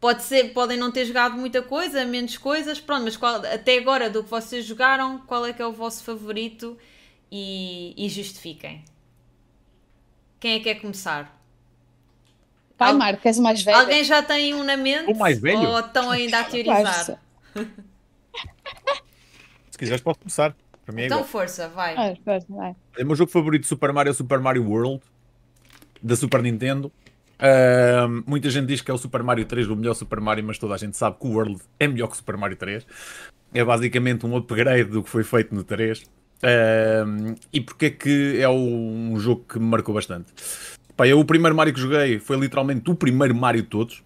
Pode 0.00 0.22
ser, 0.22 0.52
podem 0.52 0.76
não 0.76 0.92
ter 0.92 1.04
jogado 1.06 1.36
muita 1.36 1.62
coisa, 1.62 2.04
menos 2.04 2.36
coisas, 2.36 2.78
pronto, 2.80 3.04
mas 3.04 3.16
qual- 3.16 3.36
até 3.46 3.78
agora 3.78 4.10
do 4.10 4.22
que 4.22 4.30
vocês 4.30 4.64
jogaram, 4.64 5.18
qual 5.20 5.44
é 5.46 5.52
que 5.52 5.62
é 5.62 5.66
o 5.66 5.72
vosso 5.72 6.04
favorito 6.04 6.76
e, 7.32 7.94
e 7.96 8.08
justifiquem. 8.08 8.84
Quem 10.38 10.54
é 10.54 10.58
que 10.58 10.64
quer 10.64 10.74
começar? 10.80 11.34
Pai, 12.76 12.90
Al- 12.90 12.98
Marco, 12.98 13.26
és 13.26 13.38
o 13.38 13.42
mais 13.42 13.62
velho. 13.62 13.78
Alguém 13.78 14.04
já 14.04 14.22
tem 14.22 14.52
um 14.54 14.62
na 14.62 14.76
mente? 14.76 15.10
O 15.10 15.16
mais 15.16 15.40
velho? 15.40 15.60
Ou 15.70 15.80
estão 15.80 16.10
ainda 16.10 16.40
a 16.40 16.44
teorizar? 16.50 17.18
Se 19.70 19.78
quiseres, 19.78 20.00
posso 20.02 20.18
começar. 20.20 20.54
Para 20.84 20.94
mim 20.94 21.02
é 21.02 21.06
Então 21.06 21.18
igual. 21.18 21.28
força, 21.30 21.68
vai. 21.68 21.94
Ah, 21.96 22.16
vai, 22.24 22.40
vai. 22.48 22.76
É 22.96 23.02
o 23.02 23.06
meu 23.06 23.16
jogo 23.16 23.30
favorito 23.30 23.62
de 23.62 23.68
Super 23.68 23.92
Mario 23.92 24.10
é 24.10 24.12
o 24.12 24.14
Super 24.14 24.38
Mario 24.40 24.68
World, 24.68 25.02
da 26.06 26.16
Super 26.16 26.42
Nintendo. 26.42 26.92
Ahm, 27.38 28.22
muita 28.26 28.48
gente 28.48 28.66
diz 28.66 28.80
que 28.80 28.90
é 28.90 28.94
o 28.94 28.98
Super 28.98 29.22
Mario 29.22 29.44
3 29.44 29.68
o 29.68 29.76
melhor 29.76 29.94
Super 29.94 30.20
Mario, 30.20 30.44
mas 30.44 30.58
toda 30.58 30.74
a 30.74 30.78
gente 30.78 30.96
sabe 30.96 31.18
que 31.20 31.26
o 31.26 31.30
World 31.30 31.60
é 31.78 31.86
melhor 31.86 32.08
que 32.08 32.14
o 32.14 32.16
Super 32.16 32.36
Mario 32.36 32.56
3. 32.56 32.86
É 33.52 33.64
basicamente 33.64 34.24
um 34.24 34.36
upgrade 34.36 34.90
do 34.90 35.02
que 35.02 35.10
foi 35.10 35.24
feito 35.24 35.54
no 35.54 35.64
3. 35.64 36.04
Ahm, 36.42 37.34
e 37.52 37.60
porque 37.60 37.86
é 37.86 37.90
que 37.90 38.40
é 38.40 38.48
um 38.48 39.18
jogo 39.18 39.44
que 39.48 39.58
me 39.58 39.66
marcou 39.66 39.94
bastante? 39.94 40.32
Pá, 40.96 41.06
eu, 41.06 41.20
o 41.20 41.24
primeiro 41.24 41.54
Mario 41.54 41.74
que 41.74 41.80
joguei 41.80 42.18
foi 42.18 42.38
literalmente 42.38 42.90
o 42.90 42.94
primeiro 42.94 43.34
Mario 43.34 43.62
de 43.62 43.68
todos. 43.68 44.02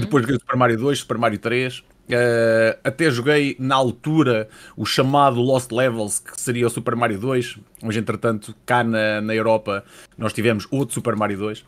Depois 0.00 0.22
joguei 0.22 0.36
o 0.36 0.40
Super 0.40 0.56
Mario 0.56 0.76
2, 0.78 0.98
Super 0.98 1.18
Mario 1.18 1.38
3. 1.38 1.84
Eh, 2.12 2.78
até 2.84 3.10
joguei 3.10 3.56
na 3.58 3.74
altura 3.74 4.48
o 4.76 4.84
chamado 4.84 5.40
Lost 5.40 5.70
Levels, 5.72 6.18
que 6.18 6.40
seria 6.40 6.66
o 6.66 6.70
Super 6.70 6.96
Mario 6.96 7.18
2. 7.18 7.58
Mas 7.82 7.96
entretanto, 7.96 8.54
cá 8.64 8.84
na, 8.84 9.20
na 9.20 9.34
Europa, 9.34 9.84
nós 10.16 10.32
tivemos 10.32 10.66
outro 10.70 10.94
Super 10.94 11.16
Mario 11.16 11.38
2. 11.38 11.64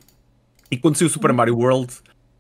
E 0.70 0.76
quando 0.76 0.96
saiu 0.96 1.08
o 1.08 1.10
Super 1.10 1.32
Mario 1.32 1.56
World, 1.56 1.92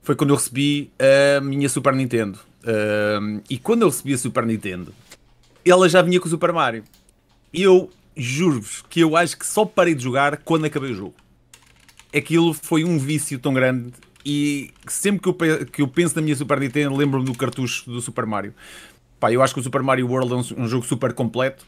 foi 0.02 0.14
quando 0.14 0.30
eu 0.30 0.36
recebi 0.36 0.90
a 0.98 1.40
minha 1.40 1.68
Super 1.68 1.94
Nintendo. 1.94 2.38
Eh, 2.64 3.40
e 3.50 3.58
quando 3.58 3.82
eu 3.82 3.88
recebi 3.88 4.14
a 4.14 4.18
Super 4.18 4.44
Nintendo, 4.44 4.94
ela 5.64 5.88
já 5.88 6.02
vinha 6.02 6.20
com 6.20 6.26
o 6.26 6.30
Super 6.30 6.52
Mario. 6.52 6.84
Eu 7.52 7.90
juro-vos 8.16 8.84
que 8.88 9.00
eu 9.00 9.16
acho 9.16 9.38
que 9.38 9.46
só 9.46 9.64
parei 9.64 9.94
de 9.94 10.02
jogar 10.02 10.38
quando 10.38 10.66
acabei 10.66 10.92
o 10.92 10.94
jogo 10.94 11.14
aquilo 12.14 12.52
foi 12.52 12.84
um 12.84 12.98
vício 12.98 13.38
tão 13.38 13.54
grande 13.54 13.92
e 14.24 14.70
sempre 14.86 15.20
que 15.20 15.28
eu, 15.28 15.66
que 15.66 15.82
eu 15.82 15.88
penso 15.88 16.16
na 16.16 16.22
minha 16.22 16.36
Super 16.36 16.60
Nintendo 16.60 16.94
lembro-me 16.96 17.24
do 17.24 17.34
cartucho 17.34 17.90
do 17.90 18.00
Super 18.00 18.26
Mario. 18.26 18.54
Pá, 19.18 19.32
eu 19.32 19.42
acho 19.42 19.54
que 19.54 19.60
o 19.60 19.62
Super 19.62 19.82
Mario 19.82 20.08
World 20.08 20.32
é 20.32 20.36
um, 20.36 20.64
um 20.64 20.68
jogo 20.68 20.84
super 20.84 21.12
completo 21.12 21.64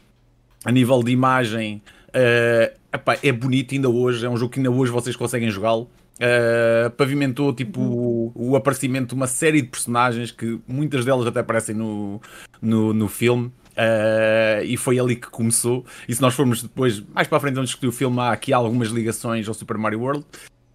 a 0.63 0.71
nível 0.71 1.01
de 1.03 1.11
imagem. 1.11 1.81
eh, 2.13 2.73
epá, 2.93 3.17
é 3.21 3.31
bonito 3.31 3.73
ainda 3.75 3.89
hoje, 3.89 4.25
é 4.25 4.29
um 4.29 4.37
jogo 4.37 4.51
que 4.51 4.59
ainda 4.59 4.71
hoje 4.71 4.91
vocês 4.91 5.15
conseguem 5.15 5.49
jogá-lo. 5.49 5.89
Eh, 6.19 6.89
pavimentou 6.97 7.53
tipo 7.53 7.81
o, 7.81 8.31
o 8.33 8.55
aparecimento 8.55 9.09
de 9.09 9.15
uma 9.15 9.27
série 9.27 9.61
de 9.61 9.67
personagens 9.67 10.31
que 10.31 10.59
muitas 10.67 11.03
delas 11.03 11.27
até 11.27 11.41
aparecem 11.41 11.75
no, 11.75 12.21
no, 12.61 12.93
no 12.93 13.07
filme. 13.07 13.51
Eh, 13.75 14.63
e 14.65 14.77
foi 14.77 14.97
ali 14.99 15.17
que 15.17 15.29
começou. 15.29 15.85
E 16.07 16.15
se 16.15 16.21
nós 16.21 16.33
formos 16.33 16.63
depois, 16.63 17.01
mais 17.13 17.27
para 17.27 17.37
a 17.37 17.41
frente, 17.41 17.59
onde 17.59 17.65
discutir 17.67 17.87
o 17.87 17.91
filme, 17.91 18.19
há 18.19 18.31
aqui 18.31 18.53
algumas 18.53 18.89
ligações 18.89 19.47
ao 19.47 19.53
Super 19.53 19.77
Mario 19.77 19.99
World. 19.99 20.25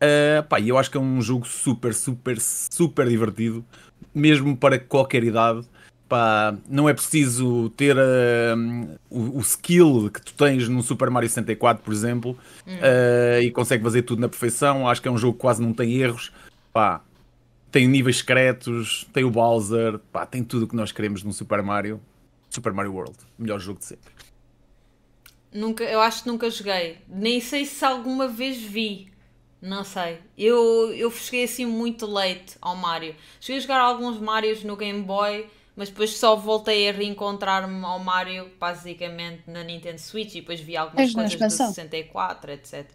Uh, 0.01 0.43
pá, 0.49 0.59
eu 0.61 0.79
acho 0.79 0.91
que 0.91 0.97
é 0.97 1.01
um 1.01 1.21
jogo 1.21 1.47
super, 1.47 1.93
super, 1.93 2.41
super 2.41 3.07
divertido, 3.07 3.65
mesmo 4.15 4.57
para 4.57 4.79
qualquer 4.79 5.23
idade. 5.23 5.67
Pá, 6.09 6.57
não 6.69 6.89
é 6.89 6.95
preciso 6.95 7.71
ter 7.71 7.97
uh, 7.97 8.99
o, 9.11 9.39
o 9.39 9.41
skill 9.41 10.11
que 10.13 10.21
tu 10.23 10.33
tens 10.35 10.69
no 10.69 10.83
Super 10.83 11.11
Mario 11.11 11.29
64, 11.29 11.85
por 11.85 11.93
exemplo, 11.93 12.37
uh, 12.67 13.41
e 13.43 13.51
consegue 13.51 13.85
fazer 13.85 14.03
tudo 14.03 14.21
na 14.21 14.29
perfeição. 14.29 14.89
Acho 14.89 15.03
que 15.03 15.09
é 15.09 15.11
um 15.11 15.19
jogo 15.19 15.35
que 15.35 15.41
quase 15.41 15.63
não 15.63 15.73
tem 15.73 15.93
erros. 15.93 16.33
Pá, 16.73 17.03
tem 17.71 17.87
níveis 17.87 18.19
secretos, 18.19 19.07
tem 19.13 19.23
o 19.23 19.31
Bowser, 19.31 19.99
pá, 20.11 20.27
tem 20.27 20.43
tudo 20.43 20.65
o 20.65 20.69
que 20.69 20.75
nós 20.75 20.91
queremos 20.91 21.23
no 21.23 21.33
Super 21.33 21.63
Mario. 21.63 22.01
Super 22.49 22.73
Mario 22.73 22.93
World, 22.93 23.17
melhor 23.39 23.61
jogo 23.61 23.79
de 23.79 23.85
sempre. 23.85 24.11
Nunca, 25.53 25.85
eu 25.85 26.01
acho 26.01 26.23
que 26.23 26.29
nunca 26.29 26.51
joguei. 26.51 26.99
Nem 27.09 27.41
sei 27.41 27.65
se 27.65 27.85
alguma 27.85 28.27
vez 28.27 28.61
vi. 28.61 29.10
Não 29.63 29.85
sei. 29.85 30.19
Eu, 30.39 30.93
eu 30.95 31.11
cheguei 31.11 31.45
assim 31.45 31.67
muito 31.67 32.07
late 32.07 32.57
ao 32.63 32.75
Mario. 32.75 33.15
Cheguei 33.41 33.59
a 33.59 33.61
jogar 33.63 33.81
alguns 33.81 34.19
Marios 34.19 34.65
no 34.65 34.75
Game 34.77 35.03
Boy, 35.03 35.47
mas 35.77 35.89
depois 35.91 36.17
só 36.17 36.35
voltei 36.35 36.89
a 36.89 36.93
reencontrar-me 36.93 37.85
ao 37.85 37.99
Mario, 37.99 38.49
basicamente, 38.59 39.43
na 39.47 39.63
Nintendo 39.63 39.99
Switch 40.01 40.35
e 40.35 40.41
depois 40.41 40.61
vi 40.61 40.77
algumas 40.77 41.07
Tens 41.07 41.15
coisas 41.15 41.31
do 41.33 41.35
expansão? 41.35 41.69
64, 41.75 42.53
etc. 42.53 42.87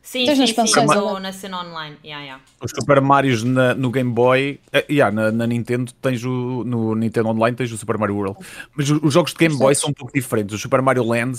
Sim, 0.00 0.24
Tens 0.24 0.38
na 0.38 0.46
sim, 0.46 0.54
sim, 0.66 0.86
Zelda? 0.86 1.18
na 1.20 1.32
cena 1.32 1.60
online. 1.64 1.96
Yeah, 2.04 2.24
yeah. 2.24 2.44
Os 2.62 2.70
Super 2.70 3.00
Marios 3.00 3.42
na- 3.42 3.74
no 3.74 3.90
Game 3.90 4.12
Boy, 4.12 4.60
eh, 4.72 4.86
yeah, 4.88 5.14
na, 5.14 5.32
na 5.32 5.46
Nintendo 5.48 5.92
tens 6.00 6.22
o 6.24 6.62
no 6.64 6.94
Nintendo 6.94 7.28
Online 7.28 7.56
tens 7.56 7.72
o 7.72 7.76
Super 7.76 7.98
Mario 7.98 8.14
World. 8.16 8.38
Mas 8.76 8.88
o- 8.88 9.00
os 9.04 9.12
jogos 9.12 9.32
de 9.32 9.38
Game 9.38 9.56
Boy 9.56 9.74
são 9.74 9.90
um 9.90 9.92
pouco 9.92 10.12
diferentes. 10.14 10.54
O 10.54 10.58
Super 10.58 10.80
Mario 10.80 11.02
Land 11.04 11.36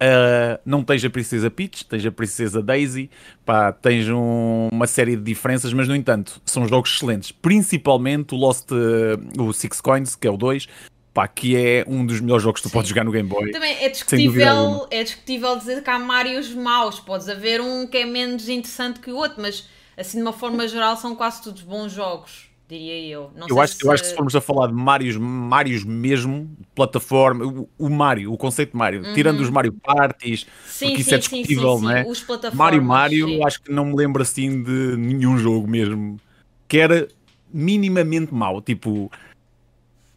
eh, 0.00 0.58
não 0.64 0.82
tens 0.82 1.04
a 1.04 1.10
Princesa 1.10 1.50
Peach, 1.50 1.84
tens 1.84 2.04
a 2.04 2.10
Princesa 2.10 2.62
Daisy, 2.62 3.10
pá, 3.44 3.72
tens 3.72 4.08
um- 4.08 4.68
uma 4.72 4.86
série 4.86 5.16
de 5.16 5.22
diferenças, 5.22 5.72
mas 5.72 5.86
no 5.88 5.94
entanto 5.94 6.40
são 6.44 6.66
jogos 6.66 6.90
excelentes. 6.94 7.30
Principalmente 7.32 8.34
o 8.34 8.38
Lost, 8.38 8.68
eh, 8.72 9.40
o 9.40 9.52
Six 9.52 9.80
Coins, 9.80 10.14
que 10.14 10.26
é 10.26 10.30
o 10.30 10.36
2, 10.36 10.68
pá, 11.14 11.28
que 11.28 11.56
é 11.56 11.84
um 11.86 12.04
dos 12.04 12.20
melhores 12.20 12.42
jogos 12.42 12.60
que 12.60 12.68
tu 12.68 12.70
Sim. 12.70 12.74
podes 12.74 12.88
jogar 12.88 13.04
no 13.04 13.12
Game 13.12 13.28
Boy. 13.28 13.50
Também 13.52 13.76
é 13.84 13.88
discutível, 13.88 14.86
é 14.90 15.02
discutível 15.04 15.56
dizer 15.56 15.82
que 15.82 15.90
há 15.90 15.98
Marios 15.98 16.52
maus. 16.54 16.98
Podes 16.98 17.28
haver 17.28 17.60
um 17.60 17.86
que 17.86 17.98
é 17.98 18.04
menos 18.06 18.48
interessante 18.48 18.98
que 19.00 19.10
o 19.10 19.16
outro, 19.16 19.40
mas 19.40 19.68
assim 19.96 20.16
de 20.18 20.22
uma 20.22 20.32
forma 20.32 20.66
geral 20.66 20.96
são 20.96 21.14
quase 21.14 21.42
todos 21.42 21.62
bons 21.62 21.92
jogos, 21.92 22.50
diria 22.72 23.06
eu. 23.06 23.30
Não 23.34 23.46
Eu 23.48 23.54
sei 23.56 23.64
acho, 23.64 23.76
eu 23.86 23.92
acho 23.92 24.02
que 24.02 24.08
se 24.08 24.14
formos 24.14 24.34
a 24.34 24.40
falar 24.40 24.68
de 24.68 24.72
Marios, 24.72 25.16
Marios 25.16 25.84
mesmo, 25.84 26.50
plataforma, 26.74 27.44
o, 27.44 27.68
o 27.78 27.88
Mario, 27.90 28.32
o 28.32 28.36
conceito 28.38 28.72
de 28.72 28.76
Mario, 28.78 29.12
tirando 29.14 29.40
os 29.40 29.50
Mario 29.50 29.72
Parties, 29.72 30.42
Uhum. 30.44 30.48
Sim, 30.66 30.86
porque 30.86 31.00
isso 31.02 31.10
sim, 31.10 31.16
é 31.16 31.20
sim, 31.20 31.28
discutível, 31.42 31.72
sim, 31.74 31.78
sim. 31.78 31.84
não 31.84 31.90
é? 31.92 32.04
Os 32.06 32.26
Mario 32.54 32.82
Mario, 32.82 33.26
sim. 33.28 33.44
acho 33.44 33.62
que 33.62 33.70
não 33.70 33.84
me 33.86 33.94
lembro 33.96 34.22
assim 34.22 34.62
de 34.62 34.96
nenhum 34.96 35.36
jogo 35.36 35.68
mesmo 35.68 36.18
que 36.66 36.78
era 36.78 37.06
minimamente 37.52 38.32
mau. 38.32 38.62
Tipo, 38.62 39.12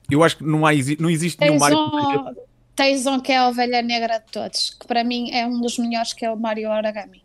eu 0.10 0.24
acho 0.24 0.38
que 0.38 0.44
não, 0.44 0.66
há, 0.66 0.72
não 1.00 1.10
existe 1.10 1.40
nenhum 1.42 1.58
Tens 1.58 1.60
Mario 1.60 1.78
que 1.78 2.06
seja- 2.06 2.20
um, 2.22 2.36
tens 2.76 3.06
um 3.06 3.20
que 3.20 3.32
é 3.34 3.38
a 3.38 3.48
ovelha 3.50 3.82
negra 3.82 4.20
de 4.20 4.32
todos, 4.32 4.70
que 4.80 4.88
para 4.88 5.04
mim 5.04 5.32
é 5.32 5.46
um 5.46 5.60
dos 5.60 5.78
melhores, 5.78 6.14
que 6.14 6.26
é 6.26 6.32
o 6.32 6.38
Mario 6.40 6.70
Origami. 6.70 7.25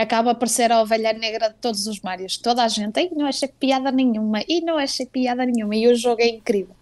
Acaba 0.00 0.34
por 0.34 0.48
ser 0.48 0.72
a 0.72 0.80
ovelha 0.80 1.12
negra 1.12 1.48
de 1.48 1.56
todos 1.56 1.86
os 1.86 2.00
Marios. 2.00 2.36
Toda 2.36 2.64
a 2.64 2.68
gente, 2.68 2.98
"Ei, 2.98 3.10
não 3.14 3.26
achei 3.26 3.48
piada 3.48 3.90
nenhuma, 3.92 4.40
e 4.48 4.60
não 4.60 4.78
achei 4.78 5.04
piada 5.06 5.44
nenhuma, 5.44 5.76
e 5.76 5.86
o 5.88 5.94
jogo 5.94 6.22
é 6.22 6.28
incrível. 6.28 6.74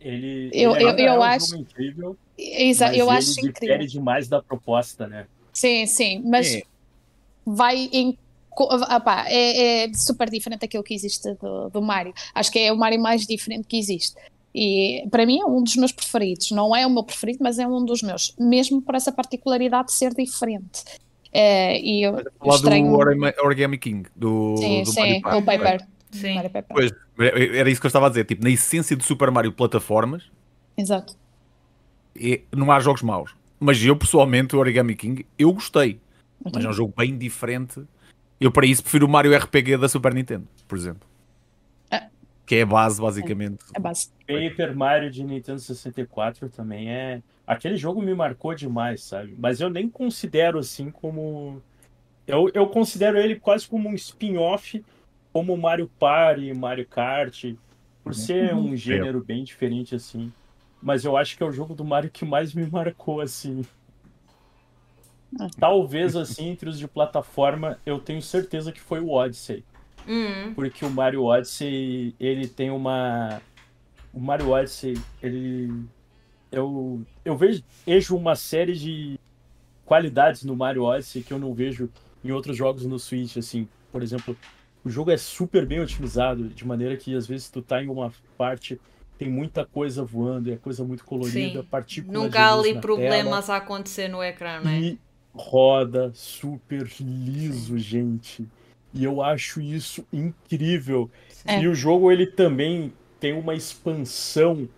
Ele, 0.00 0.50
Eu- 0.52 0.74
ele 0.74 0.84
eu- 0.84 0.88
ainda 0.88 1.02
eu 1.02 1.12
é 1.14 1.18
um 1.18 1.22
acho- 1.22 1.46
jogo 1.50 1.62
incrível, 1.62 2.16
Exa 2.38 2.86
mas 2.86 2.96
eu 2.96 3.06
ele 3.08 3.18
acho 3.18 3.40
incrível. 3.46 3.86
demais 3.86 4.28
da 4.28 4.42
proposta, 4.42 5.06
né? 5.06 5.26
Sim, 5.52 5.84
sim, 5.86 6.22
mas 6.24 6.54
É. 6.54 6.62
vai 7.44 7.88
em. 7.92 8.16
é, 9.28 9.84
é 9.84 9.92
super 9.94 10.28
diferente 10.28 10.60
daquilo 10.60 10.82
que 10.82 10.94
existe 10.94 11.34
do, 11.34 11.68
do 11.70 11.80
Mario. 11.82 12.12
Acho 12.34 12.50
que 12.50 12.58
é 12.58 12.72
o 12.72 12.76
Mario 12.76 13.00
mais 13.00 13.26
diferente 13.26 13.66
que 13.66 13.78
existe. 13.78 14.14
E 14.54 15.06
para 15.10 15.24
mim 15.24 15.40
é 15.40 15.44
um 15.44 15.62
dos 15.62 15.76
meus 15.76 15.92
preferidos. 15.92 16.50
Não 16.50 16.74
é 16.74 16.86
o 16.86 16.90
meu 16.90 17.02
preferido, 17.04 17.38
mas 17.42 17.58
é 17.58 17.66
um 17.66 17.84
dos 17.84 18.02
meus. 18.02 18.34
Mesmo 18.38 18.82
por 18.82 18.94
essa 18.94 19.12
particularidade 19.12 19.88
de 19.88 19.94
ser 19.94 20.12
diferente. 20.14 20.82
É, 21.32 21.78
e 21.80 22.02
eu 22.02 22.24
falar 22.38 22.56
estranho. 22.56 22.90
do 22.90 23.44
Origami, 23.44 23.78
King, 23.78 24.08
do, 24.16 24.56
sim, 24.56 24.82
do 24.82 24.90
sim, 24.90 25.20
Mario. 25.20 25.44
Paper. 25.44 25.86
Sim. 26.10 26.34
Mario 26.34 26.50
Paper. 26.50 26.74
Pois, 26.74 26.92
era 27.54 27.70
isso 27.70 27.80
que 27.80 27.86
eu 27.86 27.88
estava 27.88 28.06
a 28.06 28.08
dizer. 28.08 28.24
Tipo, 28.24 28.42
na 28.42 28.50
essência 28.50 28.96
do 28.96 29.02
Super 29.04 29.30
Mario 29.30 29.52
plataformas, 29.52 30.24
Exato. 30.76 31.14
é- 32.20 32.40
não 32.54 32.70
há 32.72 32.80
jogos 32.80 33.02
maus. 33.02 33.34
Mas 33.60 33.84
eu, 33.84 33.94
pessoalmente, 33.94 34.56
o 34.56 34.58
Origami 34.58 34.94
King, 34.96 35.24
eu 35.38 35.52
gostei. 35.52 36.00
Mas 36.42 36.64
é 36.64 36.68
um 36.68 36.72
jogo 36.72 36.92
bem 36.96 37.16
diferente. 37.16 37.82
Eu, 38.40 38.50
para 38.50 38.66
isso, 38.66 38.82
prefiro 38.82 39.06
o 39.06 39.08
Mario 39.08 39.36
RPG 39.36 39.76
da 39.76 39.88
Super 39.88 40.14
Nintendo, 40.14 40.48
por 40.66 40.78
exemplo. 40.78 41.06
Ah. 41.90 42.06
Que 42.46 42.56
é 42.56 42.62
a 42.62 42.66
base, 42.66 43.00
basicamente. 43.00 43.58
É 43.74 43.78
base. 43.78 44.08
Paper 44.26 44.74
Mario 44.74 45.10
de 45.10 45.22
Nintendo 45.22 45.60
64 45.60 46.48
também 46.48 46.90
é. 46.90 47.22
Aquele 47.50 47.76
jogo 47.76 48.00
me 48.00 48.14
marcou 48.14 48.54
demais, 48.54 49.02
sabe? 49.02 49.34
Mas 49.36 49.60
eu 49.60 49.68
nem 49.68 49.88
considero 49.88 50.56
assim 50.56 50.88
como. 50.88 51.60
Eu, 52.24 52.48
eu 52.54 52.68
considero 52.68 53.18
ele 53.18 53.40
quase 53.40 53.66
como 53.66 53.88
um 53.88 53.94
spin-off, 53.94 54.84
como 55.32 55.56
Mario 55.56 55.90
Party, 55.98 56.54
Mario 56.54 56.86
Kart, 56.86 57.52
por 58.04 58.14
ser 58.14 58.54
um 58.54 58.76
gênero 58.76 59.20
bem 59.20 59.42
diferente 59.42 59.96
assim. 59.96 60.32
Mas 60.80 61.04
eu 61.04 61.16
acho 61.16 61.36
que 61.36 61.42
é 61.42 61.46
o 61.46 61.50
jogo 61.50 61.74
do 61.74 61.84
Mario 61.84 62.08
que 62.08 62.24
mais 62.24 62.54
me 62.54 62.64
marcou, 62.70 63.20
assim. 63.20 63.64
Ah. 65.40 65.48
Talvez, 65.58 66.14
assim, 66.14 66.50
entre 66.50 66.68
os 66.68 66.78
de 66.78 66.86
plataforma, 66.86 67.80
eu 67.84 67.98
tenho 67.98 68.22
certeza 68.22 68.70
que 68.70 68.80
foi 68.80 69.00
o 69.00 69.10
Odyssey. 69.10 69.64
Hum, 70.08 70.54
Porque 70.54 70.84
o 70.84 70.90
Mario 70.90 71.24
Odyssey, 71.24 72.14
ele 72.20 72.46
tem 72.46 72.70
uma. 72.70 73.42
O 74.14 74.20
Mario 74.20 74.50
Odyssey, 74.50 74.96
ele. 75.20 75.84
Eu, 76.50 77.02
eu 77.24 77.36
vejo, 77.36 78.16
uma 78.16 78.34
série 78.34 78.74
de 78.74 79.18
qualidades 79.84 80.44
no 80.44 80.56
Mario 80.56 80.84
Odyssey 80.84 81.22
que 81.22 81.32
eu 81.32 81.38
não 81.38 81.54
vejo 81.54 81.88
em 82.24 82.30
outros 82.32 82.56
jogos 82.56 82.84
no 82.84 82.98
Switch, 82.98 83.36
assim. 83.36 83.68
Por 83.92 84.02
exemplo, 84.02 84.36
o 84.84 84.90
jogo 84.90 85.10
é 85.10 85.16
super 85.16 85.66
bem 85.66 85.80
otimizado, 85.80 86.48
de 86.48 86.66
maneira 86.66 86.96
que 86.96 87.14
às 87.14 87.26
vezes 87.26 87.48
tu 87.50 87.60
tá 87.60 87.82
em 87.82 87.88
uma 87.88 88.12
parte, 88.36 88.80
tem 89.18 89.28
muita 89.28 89.64
coisa 89.64 90.04
voando, 90.04 90.52
é 90.52 90.56
coisa 90.56 90.84
muito 90.84 91.04
colorida, 91.04 91.60
sim. 91.60 91.66
partículas 91.68 92.22
Nunca 92.22 92.40
há 92.40 92.54
ali 92.54 92.80
problemas 92.80 93.50
a 93.50 93.56
acontecer 93.56 94.08
no 94.08 94.22
ecrã, 94.22 94.56
não 94.56 94.64
tela, 94.64 94.76
é? 94.76 94.80
e 94.80 94.98
roda 95.34 96.10
super 96.14 96.88
liso, 97.00 97.78
gente. 97.78 98.46
E 98.92 99.04
eu 99.04 99.22
acho 99.22 99.60
isso 99.60 100.04
incrível. 100.12 101.10
É. 101.44 101.60
E 101.60 101.68
o 101.68 101.74
jogo 101.74 102.10
ele 102.10 102.26
também 102.26 102.92
tem 103.20 103.32
uma 103.32 103.54
expansão 103.54 104.68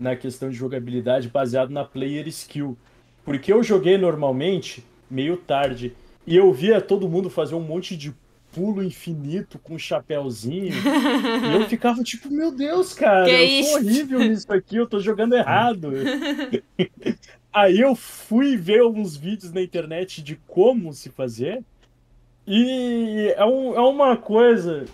na 0.00 0.16
questão 0.16 0.48
de 0.50 0.56
jogabilidade 0.56 1.28
baseado 1.28 1.70
na 1.70 1.84
player 1.84 2.26
skill. 2.28 2.76
Porque 3.24 3.52
eu 3.52 3.62
joguei 3.62 3.98
normalmente 3.98 4.82
meio 5.10 5.36
tarde 5.36 5.92
e 6.26 6.34
eu 6.34 6.50
via 6.52 6.80
todo 6.80 7.08
mundo 7.08 7.28
fazer 7.28 7.54
um 7.54 7.60
monte 7.60 7.96
de 7.96 8.12
pulo 8.52 8.82
infinito 8.82 9.58
com 9.58 9.74
um 9.74 9.78
chapéuzinho. 9.78 10.72
e 11.52 11.54
eu 11.54 11.68
ficava 11.68 12.02
tipo, 12.02 12.30
meu 12.30 12.50
Deus, 12.50 12.94
cara, 12.94 13.26
Que 13.26 13.30
eu 13.30 13.44
isso? 13.44 13.76
horrível 13.76 14.18
nisso 14.20 14.52
aqui, 14.52 14.76
eu 14.76 14.86
tô 14.88 14.98
jogando 14.98 15.36
errado. 15.36 15.92
Aí 17.52 17.80
eu 17.80 17.94
fui 17.94 18.56
ver 18.56 18.80
alguns 18.80 19.16
vídeos 19.16 19.52
na 19.52 19.60
internet 19.60 20.22
de 20.22 20.36
como 20.46 20.92
se 20.92 21.10
fazer. 21.10 21.62
E 22.46 23.34
é, 23.36 23.44
um- 23.44 23.74
é 23.74 23.80
uma 23.80 24.16
coisa 24.16 24.84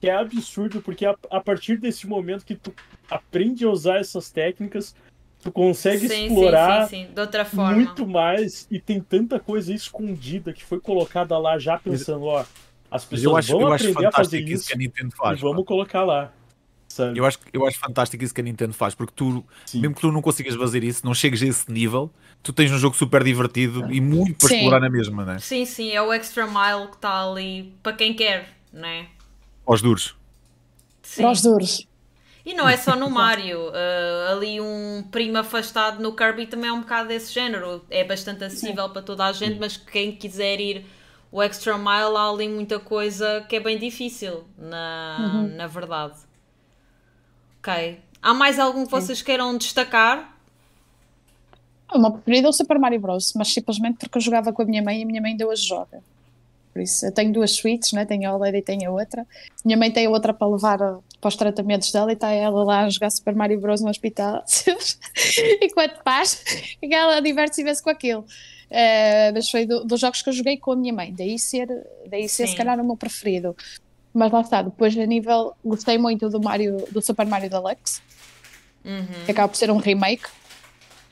que 0.00 0.08
é 0.08 0.14
absurdo, 0.14 0.80
porque 0.80 1.04
a, 1.04 1.14
a 1.30 1.40
partir 1.40 1.76
desse 1.76 2.06
momento 2.06 2.44
que 2.44 2.54
tu 2.54 2.72
aprende 3.10 3.64
a 3.64 3.70
usar 3.70 3.98
essas 3.98 4.30
técnicas, 4.30 4.94
tu 5.42 5.50
consegue 5.50 6.08
sim, 6.08 6.26
explorar 6.26 6.88
sim, 6.88 6.96
sim, 6.96 7.06
sim. 7.06 7.14
De 7.14 7.20
outra 7.20 7.44
forma. 7.44 7.72
muito 7.72 8.06
mais 8.06 8.66
e 8.70 8.78
tem 8.80 9.00
tanta 9.00 9.40
coisa 9.40 9.72
escondida 9.74 10.52
que 10.52 10.64
foi 10.64 10.80
colocada 10.80 11.36
lá 11.38 11.58
já 11.58 11.78
pensando, 11.78 12.24
ó, 12.24 12.44
as 12.90 13.04
pessoas 13.04 13.24
eu 13.24 13.36
acho, 13.36 13.52
vão 13.52 13.60
eu 13.60 13.72
acho 13.72 13.88
aprender 13.88 14.06
a 14.06 14.12
fazer 14.12 14.38
fantástico 14.38 14.48
isso 14.48 14.54
isso 14.54 14.68
que 14.68 14.74
a 14.74 14.76
Nintendo 14.76 15.14
e 15.14 15.16
faz. 15.16 15.40
vamos 15.40 15.62
pá. 15.62 15.68
colocar 15.68 16.04
lá. 16.04 16.32
Sabe? 16.88 17.16
Eu 17.16 17.24
acho, 17.24 17.38
eu 17.52 17.64
acho 17.64 17.78
fantástico 17.78 18.24
isso 18.24 18.34
que 18.34 18.40
a 18.40 18.44
Nintendo 18.44 18.72
faz, 18.72 18.96
porque 18.96 19.12
tu, 19.14 19.44
Sim. 19.64 19.80
mesmo 19.80 19.94
que 19.94 20.00
tu 20.00 20.10
não 20.10 20.20
consigas 20.20 20.56
fazer 20.56 20.82
isso, 20.82 21.06
não 21.06 21.14
chegues 21.14 21.40
a 21.40 21.46
esse 21.46 21.70
nível, 21.70 22.10
tu 22.42 22.52
tens 22.52 22.72
um 22.72 22.78
jogo 22.78 22.96
super 22.96 23.22
divertido 23.22 23.92
e 23.92 24.00
muito 24.00 24.36
para 24.36 24.48
Sim. 24.48 24.56
explorar 24.56 24.80
na 24.80 24.90
mesma, 24.90 25.24
né? 25.24 25.38
Sim, 25.38 25.64
sim, 25.64 25.92
é 25.92 26.02
o 26.02 26.12
extra 26.12 26.48
mile 26.48 26.88
que 26.88 26.96
está 26.96 27.30
ali 27.30 27.72
para 27.80 27.92
quem 27.92 28.12
quer, 28.12 28.48
não 28.72 28.88
é? 28.88 29.06
Aos 29.64 29.80
duros. 29.80 30.16
Sim. 31.00 31.22
Para 31.22 31.30
os 31.30 31.42
duros. 31.42 31.86
E 32.44 32.54
não 32.54 32.68
é 32.68 32.76
só 32.76 32.96
no 32.96 33.08
Mario, 33.10 33.68
uh, 33.68 34.32
ali 34.32 34.60
um 34.60 35.04
primo 35.10 35.38
afastado 35.38 36.02
no 36.02 36.14
Kirby 36.14 36.46
também 36.46 36.70
é 36.70 36.72
um 36.72 36.80
bocado 36.80 37.08
desse 37.08 37.32
género. 37.32 37.84
É 37.90 38.04
bastante 38.04 38.44
acessível 38.44 38.88
para 38.88 39.02
toda 39.02 39.26
a 39.26 39.32
gente, 39.32 39.58
mas 39.58 39.76
quem 39.76 40.12
quiser 40.12 40.60
ir 40.60 40.86
o 41.32 41.40
extra 41.42 41.78
mile, 41.78 42.16
há 42.16 42.28
ali 42.28 42.48
muita 42.48 42.80
coisa 42.80 43.44
que 43.48 43.56
é 43.56 43.60
bem 43.60 43.78
difícil, 43.78 44.44
na, 44.58 45.46
na 45.54 45.66
verdade. 45.66 46.18
Ok. 47.58 48.00
Há 48.20 48.34
mais 48.34 48.58
algum 48.58 48.84
que 48.84 48.90
vocês 48.90 49.22
queiram 49.22 49.56
destacar? 49.56 50.36
O 51.92 51.98
meu 51.98 52.12
preferido 52.12 52.46
é 52.46 52.50
o 52.50 52.52
Super 52.52 52.78
Mario 52.78 53.00
Bros. 53.00 53.32
Mas 53.34 53.52
simplesmente 53.52 53.98
porque 53.98 54.18
eu 54.18 54.22
jogava 54.22 54.52
com 54.52 54.62
a 54.62 54.64
minha 54.64 54.82
mãe 54.82 55.00
e 55.00 55.02
a 55.02 55.06
minha 55.06 55.20
mãe 55.20 55.36
deu 55.36 55.50
a 55.50 55.54
joga. 55.54 56.02
Por 56.72 56.82
isso, 56.82 57.04
eu 57.04 57.12
tenho 57.12 57.32
duas 57.32 57.52
suítes, 57.52 57.92
né? 57.92 58.04
tenho 58.04 58.30
a 58.30 58.36
OLED 58.36 58.58
e 58.58 58.62
tenho 58.62 58.90
a 58.90 58.92
outra. 58.92 59.26
Minha 59.64 59.76
mãe 59.76 59.90
tem 59.90 60.06
a 60.06 60.10
outra 60.10 60.32
para 60.32 60.46
levar 60.46 60.78
para 61.20 61.28
os 61.28 61.36
tratamentos 61.36 61.92
dela 61.92 62.10
e 62.10 62.14
está 62.14 62.30
ela 62.32 62.64
lá 62.64 62.84
a 62.84 62.88
jogar 62.90 63.10
Super 63.10 63.34
Mario 63.34 63.60
Bros. 63.60 63.80
no 63.82 63.90
hospital. 63.90 64.42
Enquanto 65.62 66.00
faz, 66.02 66.34
que 66.80 66.94
ela 66.94 67.20
diverte-se 67.20 67.60
imenso 67.62 67.82
com 67.82 67.90
aquilo. 67.90 68.24
Eh, 68.70 69.32
mas 69.32 69.50
foi 69.50 69.66
do- 69.66 69.84
dos 69.84 70.00
jogos 70.00 70.22
que 70.22 70.28
eu 70.28 70.32
joguei 70.32 70.56
com 70.56 70.72
a 70.72 70.76
minha 70.76 70.92
mãe, 70.92 71.12
daí 71.12 71.38
ser, 71.38 71.66
daí 72.08 72.28
ser 72.28 72.46
Sim. 72.46 72.52
se 72.52 72.56
calhar 72.56 72.78
o 72.80 72.84
meu 72.84 72.96
preferido. 72.96 73.54
Mas 74.14 74.30
lá 74.32 74.40
está, 74.40 74.62
depois 74.62 74.96
a 74.96 75.06
nível, 75.06 75.52
gostei 75.64 75.98
muito 75.98 76.28
do 76.28 76.40
Mario, 76.40 76.84
do 76.90 77.02
Super 77.02 77.26
Mario 77.26 77.50
Deluxe, 77.50 78.00
Uhum. 78.84 79.24
que 79.26 79.30
acaba 79.32 79.48
por 79.48 79.56
ser 79.56 79.70
um 79.70 79.76
remake, 79.76 80.24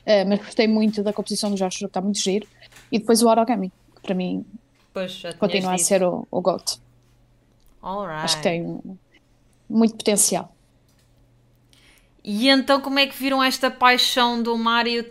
eh, 0.07 0.25
mas 0.25 0.39
gostei 0.39 0.67
muito 0.67 1.03
da 1.03 1.13
composição 1.13 1.51
dos 1.51 1.59
jogos, 1.59 1.75
jogo 1.75 1.89
está 1.91 2.01
muito 2.01 2.19
giro. 2.19 2.47
E 2.91 2.99
depois 2.99 3.23
o 3.23 3.29
Origami, 3.29 3.71
que 3.97 4.01
para 4.03 4.15
mim 4.15 4.45
Pois, 4.95 5.21
continua 5.39 5.73
a 5.73 5.77
dito. 5.77 5.87
ser 5.87 6.03
o, 6.03 6.27
o 6.31 6.41
GOAT. 6.41 6.79
Alright. 7.83 8.25
Acho 8.25 8.37
que 8.39 8.43
tem 8.43 8.81
muito 9.69 9.97
potencial. 9.97 10.55
E 12.25 12.49
então 12.49 12.81
como 12.81 12.99
é 12.99 13.07
que 13.07 13.17
viram 13.17 13.43
esta 13.43 13.71
paixão 13.71 14.43
do 14.43 14.57
Mario 14.57 15.11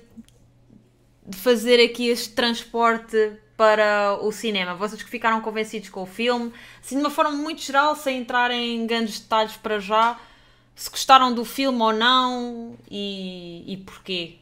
de 1.25 1.37
fazer 1.37 1.83
aqui 1.83 2.07
este 2.07 2.29
transporte 2.29 3.33
para 3.55 4.17
o 4.21 4.31
cinema? 4.31 4.75
Vocês 4.75 5.01
que 5.01 5.09
ficaram 5.09 5.41
convencidos 5.41 5.89
com 5.89 6.03
o 6.03 6.05
filme, 6.05 6.51
assim 6.79 6.95
de 6.95 7.01
uma 7.01 7.09
forma 7.09 7.31
muito 7.31 7.61
geral, 7.61 7.95
sem 7.95 8.19
entrar 8.19 8.51
em 8.51 8.85
grandes 8.85 9.19
detalhes 9.19 9.57
para 9.57 9.79
já, 9.79 10.19
se 10.75 10.89
gostaram 10.89 11.33
do 11.33 11.43
filme 11.43 11.81
ou 11.81 11.91
não 11.91 12.75
e, 12.89 13.63
e 13.65 13.77
porquê? 13.77 14.35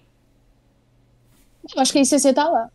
Acho 1.77 1.91
que 1.91 1.99
a 1.99 2.01
essência 2.01 2.29
está 2.29 2.47
lá. 2.47 2.69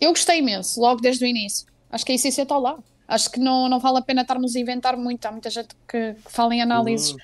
Eu 0.00 0.10
gostei 0.10 0.38
imenso, 0.38 0.80
logo 0.80 1.00
desde 1.00 1.24
o 1.24 1.28
início. 1.28 1.66
Acho 1.90 2.04
que 2.04 2.12
a 2.12 2.14
essência 2.14 2.42
está 2.42 2.58
lá. 2.58 2.78
Acho 3.08 3.30
que 3.30 3.38
não, 3.38 3.68
não 3.68 3.78
vale 3.78 3.98
a 3.98 4.02
pena 4.02 4.22
estarmos 4.22 4.56
a 4.56 4.60
inventar 4.60 4.96
muito. 4.96 5.24
Há 5.26 5.32
muita 5.32 5.50
gente 5.50 5.68
que, 5.88 6.14
que 6.14 6.32
fala 6.32 6.54
em 6.54 6.62
análises 6.62 7.14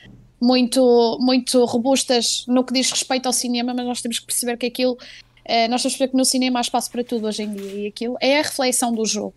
muito, 0.40 1.18
muito 1.20 1.64
robustas 1.64 2.44
no 2.48 2.64
que 2.64 2.72
diz 2.72 2.90
respeito 2.90 3.26
ao 3.26 3.32
cinema, 3.32 3.72
mas 3.72 3.86
nós 3.86 4.02
temos 4.02 4.18
que 4.18 4.26
perceber 4.26 4.56
que 4.56 4.66
aquilo, 4.66 4.98
eh, 5.44 5.68
nós 5.68 5.82
temos 5.82 5.94
que 5.94 5.98
perceber 5.98 6.10
que 6.10 6.16
no 6.16 6.24
cinema 6.24 6.58
há 6.58 6.62
espaço 6.62 6.90
para 6.90 7.04
tudo 7.04 7.26
hoje 7.26 7.44
em 7.44 7.52
dia 7.52 7.84
e 7.84 7.86
aquilo 7.86 8.16
é 8.20 8.40
a 8.40 8.42
reflexão 8.42 8.92
do 8.92 9.04
jogo. 9.04 9.34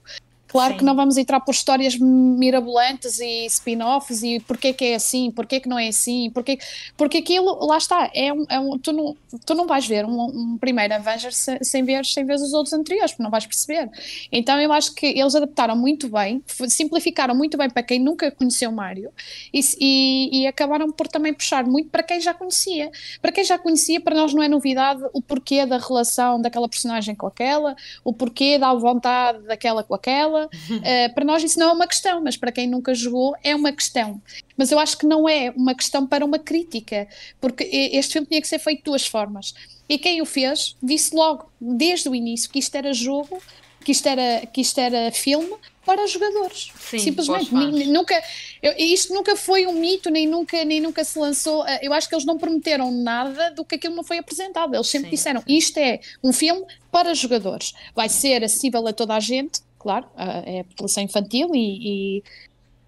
Claro 0.55 0.71
Sim. 0.71 0.77
que 0.79 0.85
não 0.85 0.95
vamos 0.95 1.17
entrar 1.17 1.41
por 1.41 1.51
histórias 1.51 1.97
mirabolantes 1.97 3.19
e 3.19 3.45
spin-offs 3.47 4.23
e 4.23 4.39
porque 4.39 4.69
é 4.69 4.73
que 4.73 4.85
é 4.85 4.95
assim, 4.95 5.29
porque 5.31 5.55
é 5.55 5.59
que 5.59 5.67
não 5.67 5.77
é 5.77 5.89
assim, 5.89 6.29
porque, 6.31 6.57
porque 6.95 7.17
aquilo, 7.17 7.65
lá 7.65 7.77
está, 7.77 8.09
é 8.13 8.31
um, 8.31 8.45
é 8.49 8.57
um- 8.57 8.77
tu, 8.79 8.93
não, 8.93 9.15
tu 9.45 9.53
não 9.53 9.67
vais 9.67 9.85
ver 9.85 10.05
um, 10.05 10.21
um 10.53 10.57
primeiro 10.57 10.93
Avengers 10.93 11.35
se- 11.35 11.59
sem 11.61 11.83
ver, 11.83 12.05
sem 12.05 12.25
ver 12.25 12.35
os 12.35 12.53
outros 12.53 12.71
anteriores, 12.73 13.11
porque 13.11 13.23
não 13.23 13.29
vais 13.29 13.45
perceber. 13.45 13.89
Então 14.31 14.59
eu 14.61 14.71
acho 14.71 14.93
que 14.95 15.07
eles 15.07 15.35
adaptaram 15.35 15.75
muito 15.75 16.07
bem, 16.07 16.41
simplificaram 16.69 17.35
muito 17.35 17.57
bem 17.57 17.69
para 17.69 17.83
quem 17.83 17.99
nunca 17.99 18.31
conheceu 18.31 18.71
Mario 18.71 19.11
e, 19.53 19.59
e, 19.79 20.41
e 20.43 20.47
acabaram 20.47 20.89
por 20.91 21.07
também 21.09 21.33
puxar 21.33 21.65
muito 21.65 21.89
para 21.89 22.01
quem 22.03 22.21
já 22.21 22.33
conhecia. 22.33 22.91
Para 23.21 23.31
quem 23.31 23.43
já 23.43 23.57
conhecia, 23.57 23.99
para 23.99 24.15
nós 24.15 24.33
não 24.33 24.41
é 24.41 24.47
novidade 24.47 25.01
o 25.13 25.21
porquê 25.21 25.65
da 25.65 25.77
relação 25.77 26.41
daquela 26.41 26.69
personagem 26.69 27.13
com 27.13 27.27
aquela, 27.27 27.75
o 28.05 28.13
porquê 28.13 28.57
da 28.57 28.73
vontade 28.73 29.39
daquela 29.45 29.83
com 29.83 29.93
aquela. 29.95 30.44
Eh, 30.83 31.09
para 31.09 31.25
nós 31.25 31.43
isso 31.43 31.57
não 31.59 31.69
é 31.69 31.73
uma 31.73 31.87
questão, 31.87 32.21
mas 32.21 32.37
para 32.37 32.51
quem 32.51 32.67
nunca 32.67 32.93
jogou 32.93 33.35
é 33.43 33.55
uma 33.55 33.71
questão. 33.71 34.21
Mas 34.57 34.71
eu 34.71 34.79
acho 34.79 34.97
que 34.97 35.05
não 35.05 35.27
é 35.27 35.51
uma 35.55 35.73
questão 35.75 36.05
para 36.07 36.23
uma 36.25 36.39
crítica, 36.39 37.07
porque 37.41 37.63
este 37.93 38.13
filme 38.13 38.27
tinha 38.27 38.41
que 38.41 38.47
ser 38.47 38.59
feito 38.59 38.79
de 38.79 38.83
duas 38.85 39.05
formas. 39.07 39.53
E 39.87 39.97
quem 39.97 40.21
o 40.21 40.25
fez 40.25 40.75
disse 40.81 41.15
logo, 41.15 41.49
desde 41.59 42.07
o 42.09 42.15
início, 42.15 42.49
que 42.49 42.59
isto 42.59 42.75
era 42.75 42.93
jogo, 42.93 43.41
que 43.83 43.91
isto 43.91 44.07
era, 44.07 44.45
que 44.47 44.61
isto 44.61 44.79
era 44.79 45.11
filme 45.11 45.53
para 45.85 46.07
jogadores. 46.07 46.71
Sim, 46.79 46.97
Simplesmente. 46.97 47.53
os 47.53 47.87
Nunca, 47.87 48.19
eu- 48.63 48.73
isto 48.77 49.13
nunca 49.13 49.35
foi 49.35 49.67
um 49.67 49.73
mito, 49.73 50.09
nem 50.09 50.25
nunca, 50.27 50.65
nem 50.65 50.81
nunca 50.81 51.03
se 51.03 51.19
lançou. 51.19 51.63
eh, 51.67 51.79
Eu 51.83 51.93
acho 51.93 52.09
que 52.09 52.15
eles 52.15 52.25
não 52.25 52.35
prometeram 52.39 52.89
nada 52.91 53.51
do 53.51 53.63
que 53.63 53.75
aquilo 53.75 53.95
não 53.95 54.03
foi 54.03 54.17
apresentado. 54.17 54.73
Eles 54.73 54.87
sempre 54.87 55.09
Sim, 55.11 55.15
disseram: 55.15 55.41
sim. 55.47 55.55
isto 55.55 55.77
é 55.77 55.99
um 56.23 56.33
filme 56.33 56.65
para 56.91 57.13
jogadores. 57.13 57.73
Vai 57.93 58.09
ser 58.09 58.43
acessível 58.43 58.87
a 58.87 58.93
toda 58.93 59.13
a 59.13 59.19
gente, 59.19 59.59
claro, 59.85 60.07
ah, 60.17 60.41
é 60.45 60.63
população 60.63 61.03
infantil 61.03 61.49
e. 61.53 62.17
e- 62.19 62.23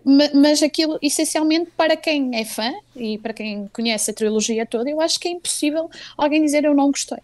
ma- 0.06 0.32
mas 0.36 0.64
aquilo 0.64 0.98
essencialmente 1.02 1.72
para 1.78 1.98
quem 1.98 2.36
é 2.36 2.46
fã 2.46 2.72
e 2.96 3.18
para 3.20 3.34
quem 3.34 3.68
conhece 3.70 4.12
a 4.12 4.14
trilogia 4.14 4.66
toda, 4.66 4.90
eu 4.90 5.02
acho 5.02 5.20
que 5.20 5.28
é 5.30 5.32
impossível 5.32 5.90
alguém 6.18 6.42
dizer 6.44 6.66
eu 6.66 6.74
não 6.76 6.92
gostei. 6.92 7.20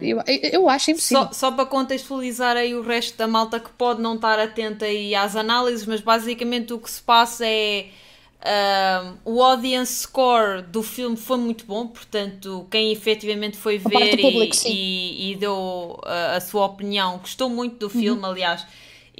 Eu, 0.00 0.18
eu, 0.26 0.50
eu 0.62 0.68
acho 0.68 0.90
impossível. 0.92 1.26
Uhum. 1.26 1.32
Só, 1.32 1.50
só 1.50 1.52
para 1.52 1.66
contextualizar 1.66 2.56
aí 2.56 2.74
o 2.74 2.82
resto 2.82 3.16
da 3.18 3.26
malta 3.28 3.58
que 3.60 3.70
pode 3.70 4.00
não 4.02 4.14
estar 4.16 4.38
atenta 4.38 4.84
aí 4.86 5.14
às 5.14 5.36
análises, 5.36 5.86
mas 5.86 6.00
basicamente 6.00 6.72
o 6.72 6.78
que 6.78 6.90
se 6.90 7.02
passa 7.02 7.46
é 7.46 7.88
ahm, 8.42 9.16
o 9.24 9.42
audience 9.42 9.92
score 10.02 10.62
do 10.62 10.82
filme 10.82 11.16
foi 11.16 11.38
muito 11.38 11.64
bom, 11.66 11.86
portanto, 11.86 12.66
quem 12.70 12.92
efetivamente 12.92 13.56
foi 13.56 13.76
A 13.84 13.88
ver 13.88 14.18
público, 14.20 14.56
e, 14.66 15.30
e, 15.30 15.32
e 15.32 15.36
deu 15.36 16.00
ah, 16.04 16.36
a 16.36 16.40
sua 16.40 16.66
opinião, 16.66 17.18
gostou 17.18 17.48
muito 17.50 17.76
do 17.78 17.90
filme, 17.90 18.24
aliás. 18.24 18.66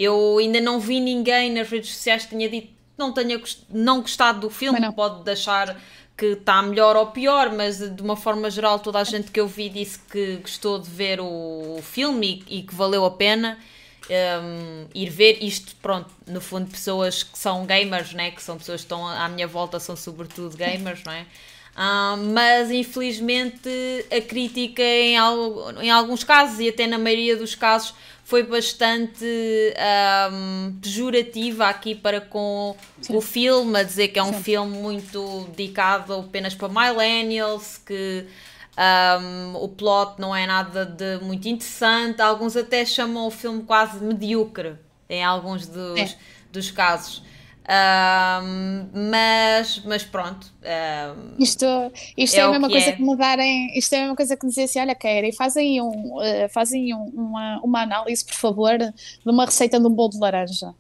Eu 0.03 0.39
ainda 0.39 0.61
não 0.61 0.81
vi 0.81 0.99
ninguém 1.01 1.53
nas 1.53 1.69
redes 1.69 1.93
sociais 1.93 2.25
que 2.25 2.31
tenha 2.31 2.49
dito 2.49 2.69
que 2.69 2.75
não 2.99 3.13
tenha 3.13 3.41
não 3.71 4.01
gostado 4.01 4.41
do 4.41 4.51
filme, 4.51 4.79
pode 4.93 5.23
deixar 5.25 5.77
que 6.17 6.27
está 6.27 6.61
melhor 6.63 6.97
ou 6.97 7.07
pior, 7.07 7.51
mas 7.53 7.79
de 7.79 8.03
uma 8.03 8.17
forma 8.17 8.51
geral 8.51 8.79
toda 8.79 8.99
a 8.99 9.05
gente 9.05 9.31
que 9.31 9.41
eu 9.41 9.49
vi 9.49 9.69
disse 9.71 9.99
que 10.11 10.37
gostou 10.37 10.79
de 10.79 10.91
ver 10.91 11.19
o 11.21 11.81
filme 11.83 12.45
e, 12.49 12.59
e 12.59 12.63
que 12.63 12.75
valeu 12.75 13.05
a 13.07 13.11
pena 13.11 13.59
um, 14.43 14.87
ir 14.95 15.09
ver 15.11 15.43
isto, 15.43 15.75
pronto, 15.81 16.11
no 16.27 16.41
fundo 16.41 16.71
pessoas 16.71 17.23
que 17.23 17.39
são 17.39 17.65
gamers, 17.65 18.13
né, 18.13 18.31
que 18.31 18.43
são 18.43 18.59
pessoas 18.59 18.81
que 18.81 18.87
estão 18.87 19.07
à 19.07 19.29
minha 19.29 19.47
volta, 19.47 19.79
são 19.81 19.97
sobretudo 19.97 20.57
gamers, 20.57 21.03
não 21.05 21.13
é? 21.13 21.27
Ah, 21.77 22.17
mas 22.35 22.71
infelizmente 22.71 23.69
a 24.11 24.21
crítica 24.21 24.83
em, 24.83 25.17
al- 25.17 25.81
em 25.81 25.91
alguns 25.91 26.25
casos 26.25 26.59
e 26.61 26.69
até 26.69 26.87
na 26.87 26.99
maioria 26.99 27.37
dos 27.37 27.55
casos 27.55 27.95
foi 28.31 28.45
bastante 28.45 29.27
ahm, 29.77 30.79
pejorativa 30.81 31.67
aqui 31.67 31.97
para 31.97 32.21
com 32.21 32.77
o 33.09 33.21
filme, 33.21 33.77
a 33.77 33.83
dizer 33.83 34.09
que 34.09 34.21
é 34.21 34.23
um 34.23 34.33
Sim. 34.35 34.43
filme 34.45 34.79
muito 34.79 35.49
dedicado 35.57 36.15
apenas 36.15 36.55
para 36.55 36.69
millennials, 36.69 37.77
que 37.85 38.25
ahm, 38.77 39.57
o 39.57 39.67
plot 39.69 40.21
não 40.21 40.35
é 40.35 40.47
nada 40.47 40.87
de 40.87 41.19
muito 41.25 41.49
interessante, 41.49 42.23
alguns 42.23 42.57
até 42.57 42.85
chamam 42.87 43.27
o 43.27 43.33
filme 43.33 43.65
quase 43.65 44.03
medíocre 44.03 44.77
em 45.09 45.25
alguns 45.25 45.67
dos, 45.67 45.99
É. 45.99 46.15
dos 46.53 46.71
casos. 46.71 47.25
Mas, 48.93 49.83
mas 49.85 50.03
pronto. 50.03 50.53
isto 51.39 51.65
isto 52.17 52.37
é, 52.37 52.41
é 52.41 52.43
a 52.43 52.51
mesma 52.51 52.69
coisa 52.69 52.91
é. 52.91 52.93
que 52.93 53.03
mudarem. 53.03 53.79
Isto 53.79 53.93
é 53.95 53.99
a 53.99 54.01
mesma 54.01 54.17
coisa 54.17 54.37
que 54.37 54.47
dizer 54.47 54.65
assim: 54.65 54.81
olha, 54.81 54.95
Keira, 54.95 55.33
fazem, 55.33 55.81
um, 55.81 56.17
uh, 56.17 56.49
fazem 56.51 56.95
um, 56.95 57.05
uma, 57.15 57.61
uma 57.63 57.83
análise, 57.83 58.25
por 58.25 58.35
favor, 58.35 58.77
de 58.79 58.93
uma 59.31 59.45
receita 59.45 59.79
de 59.79 59.87
um 59.87 59.91
bolo 59.91 60.11
de 60.11 60.19
laranja. 60.19 60.75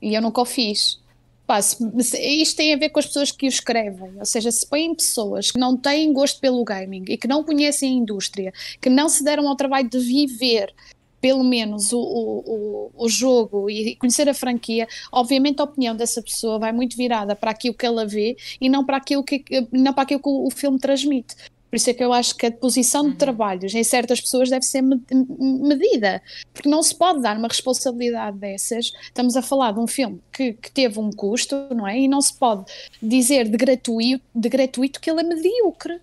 E 0.00 0.14
eu 0.14 0.22
nunca 0.22 0.40
o 0.40 0.44
fiz. 0.44 1.00
Pá, 1.46 1.60
se, 1.60 1.76
se, 2.02 2.20
isto 2.20 2.56
tem 2.56 2.72
a 2.72 2.76
ver 2.76 2.90
com 2.90 3.00
as 3.00 3.06
pessoas 3.06 3.30
que 3.30 3.46
o 3.46 3.48
escrevem, 3.48 4.12
ou 4.18 4.24
seja, 4.24 4.50
se 4.50 4.66
põem 4.66 4.94
pessoas 4.94 5.50
que 5.50 5.58
não 5.58 5.76
têm 5.76 6.12
gosto 6.12 6.40
pelo 6.40 6.64
gaming 6.64 7.04
e 7.08 7.16
que 7.16 7.26
não 7.26 7.42
conhecem 7.42 7.90
a 7.90 7.94
indústria, 7.94 8.52
que 8.80 8.88
não 8.88 9.08
se 9.08 9.24
deram 9.24 9.48
ao 9.48 9.56
trabalho 9.56 9.88
de 9.88 9.98
viver 9.98 10.72
pelo 11.22 11.44
menos 11.44 11.92
o, 11.92 12.00
o, 12.00 12.90
o, 12.96 13.08
jogo 13.08 13.70
e 13.70 13.94
conhecer 13.94 14.28
a 14.28 14.34
franquia, 14.34 14.88
obviamente 15.12 15.60
a 15.60 15.64
opinião 15.64 15.94
dessa 15.94 16.20
pessoa 16.20 16.58
vai 16.58 16.72
muito 16.72 16.96
virada 16.96 17.36
para 17.36 17.52
aquilo 17.52 17.74
que 17.74 17.86
ela 17.86 18.04
vê 18.04 18.36
e 18.60 18.68
não 18.68 18.84
para 18.84 18.96
aquilo 18.96 19.22
que, 19.22 19.44
não 19.70 19.94
para 19.94 20.02
aquilo 20.02 20.20
que 20.20 20.28
o, 20.28 20.48
o 20.48 20.50
filme 20.50 20.80
transmite. 20.80 21.36
Por 21.70 21.76
isso 21.76 21.88
é 21.88 21.94
que 21.94 22.04
eu 22.04 22.12
acho 22.12 22.36
que 22.36 22.44
a 22.44 22.52
posição 22.52 23.04
de 23.04 23.10
uhum. 23.12 23.16
trabalhos 23.16 23.74
em 23.74 23.82
certas 23.82 24.20
pessoas 24.20 24.50
deve 24.50 24.62
ser 24.62 24.82
medida, 24.82 26.20
porque 26.52 26.68
não 26.68 26.82
se 26.82 26.94
pode 26.94 27.22
dar 27.22 27.38
uma 27.38 27.48
responsabilidade 27.48 28.36
dessas. 28.36 28.92
Estamos 29.04 29.36
a 29.36 29.42
falar 29.42 29.72
de 29.72 29.80
um 29.80 29.86
filme 29.86 30.20
que, 30.30 30.52
que 30.52 30.70
teve 30.70 31.00
um 31.00 31.10
custo, 31.10 31.56
não 31.74 31.88
é? 31.88 31.98
E 31.98 32.08
não 32.08 32.20
se 32.20 32.34
pode 32.34 32.70
dizer 33.00 33.48
de 33.48 33.56
gratuito, 33.56 34.22
de 34.34 34.48
gratuito 34.50 35.00
que 35.00 35.10
ele 35.10 35.20
é 35.20 35.22
medíocre. 35.22 35.98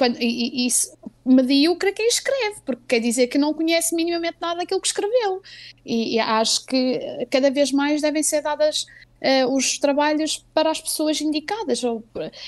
Quando, 0.00 0.16
e, 0.18 0.64
e 0.64 0.66
isso, 0.66 0.96
medíocre 1.26 1.92
quem 1.92 2.08
escreve, 2.08 2.62
porque 2.64 2.82
quer 2.88 3.00
dizer 3.00 3.26
que 3.26 3.36
não 3.36 3.52
conhece 3.52 3.94
minimamente 3.94 4.38
nada 4.40 4.60
daquilo 4.60 4.80
que 4.80 4.86
escreveu. 4.86 5.42
E, 5.84 6.14
e 6.14 6.18
acho 6.18 6.64
que 6.64 7.26
cada 7.30 7.50
vez 7.50 7.70
mais 7.70 8.00
devem 8.00 8.22
ser 8.22 8.40
dadas 8.40 8.86
uh, 9.20 9.54
os 9.54 9.78
trabalhos 9.78 10.42
para 10.54 10.70
as 10.70 10.80
pessoas 10.80 11.20
indicadas. 11.20 11.84
Ou, 11.84 12.02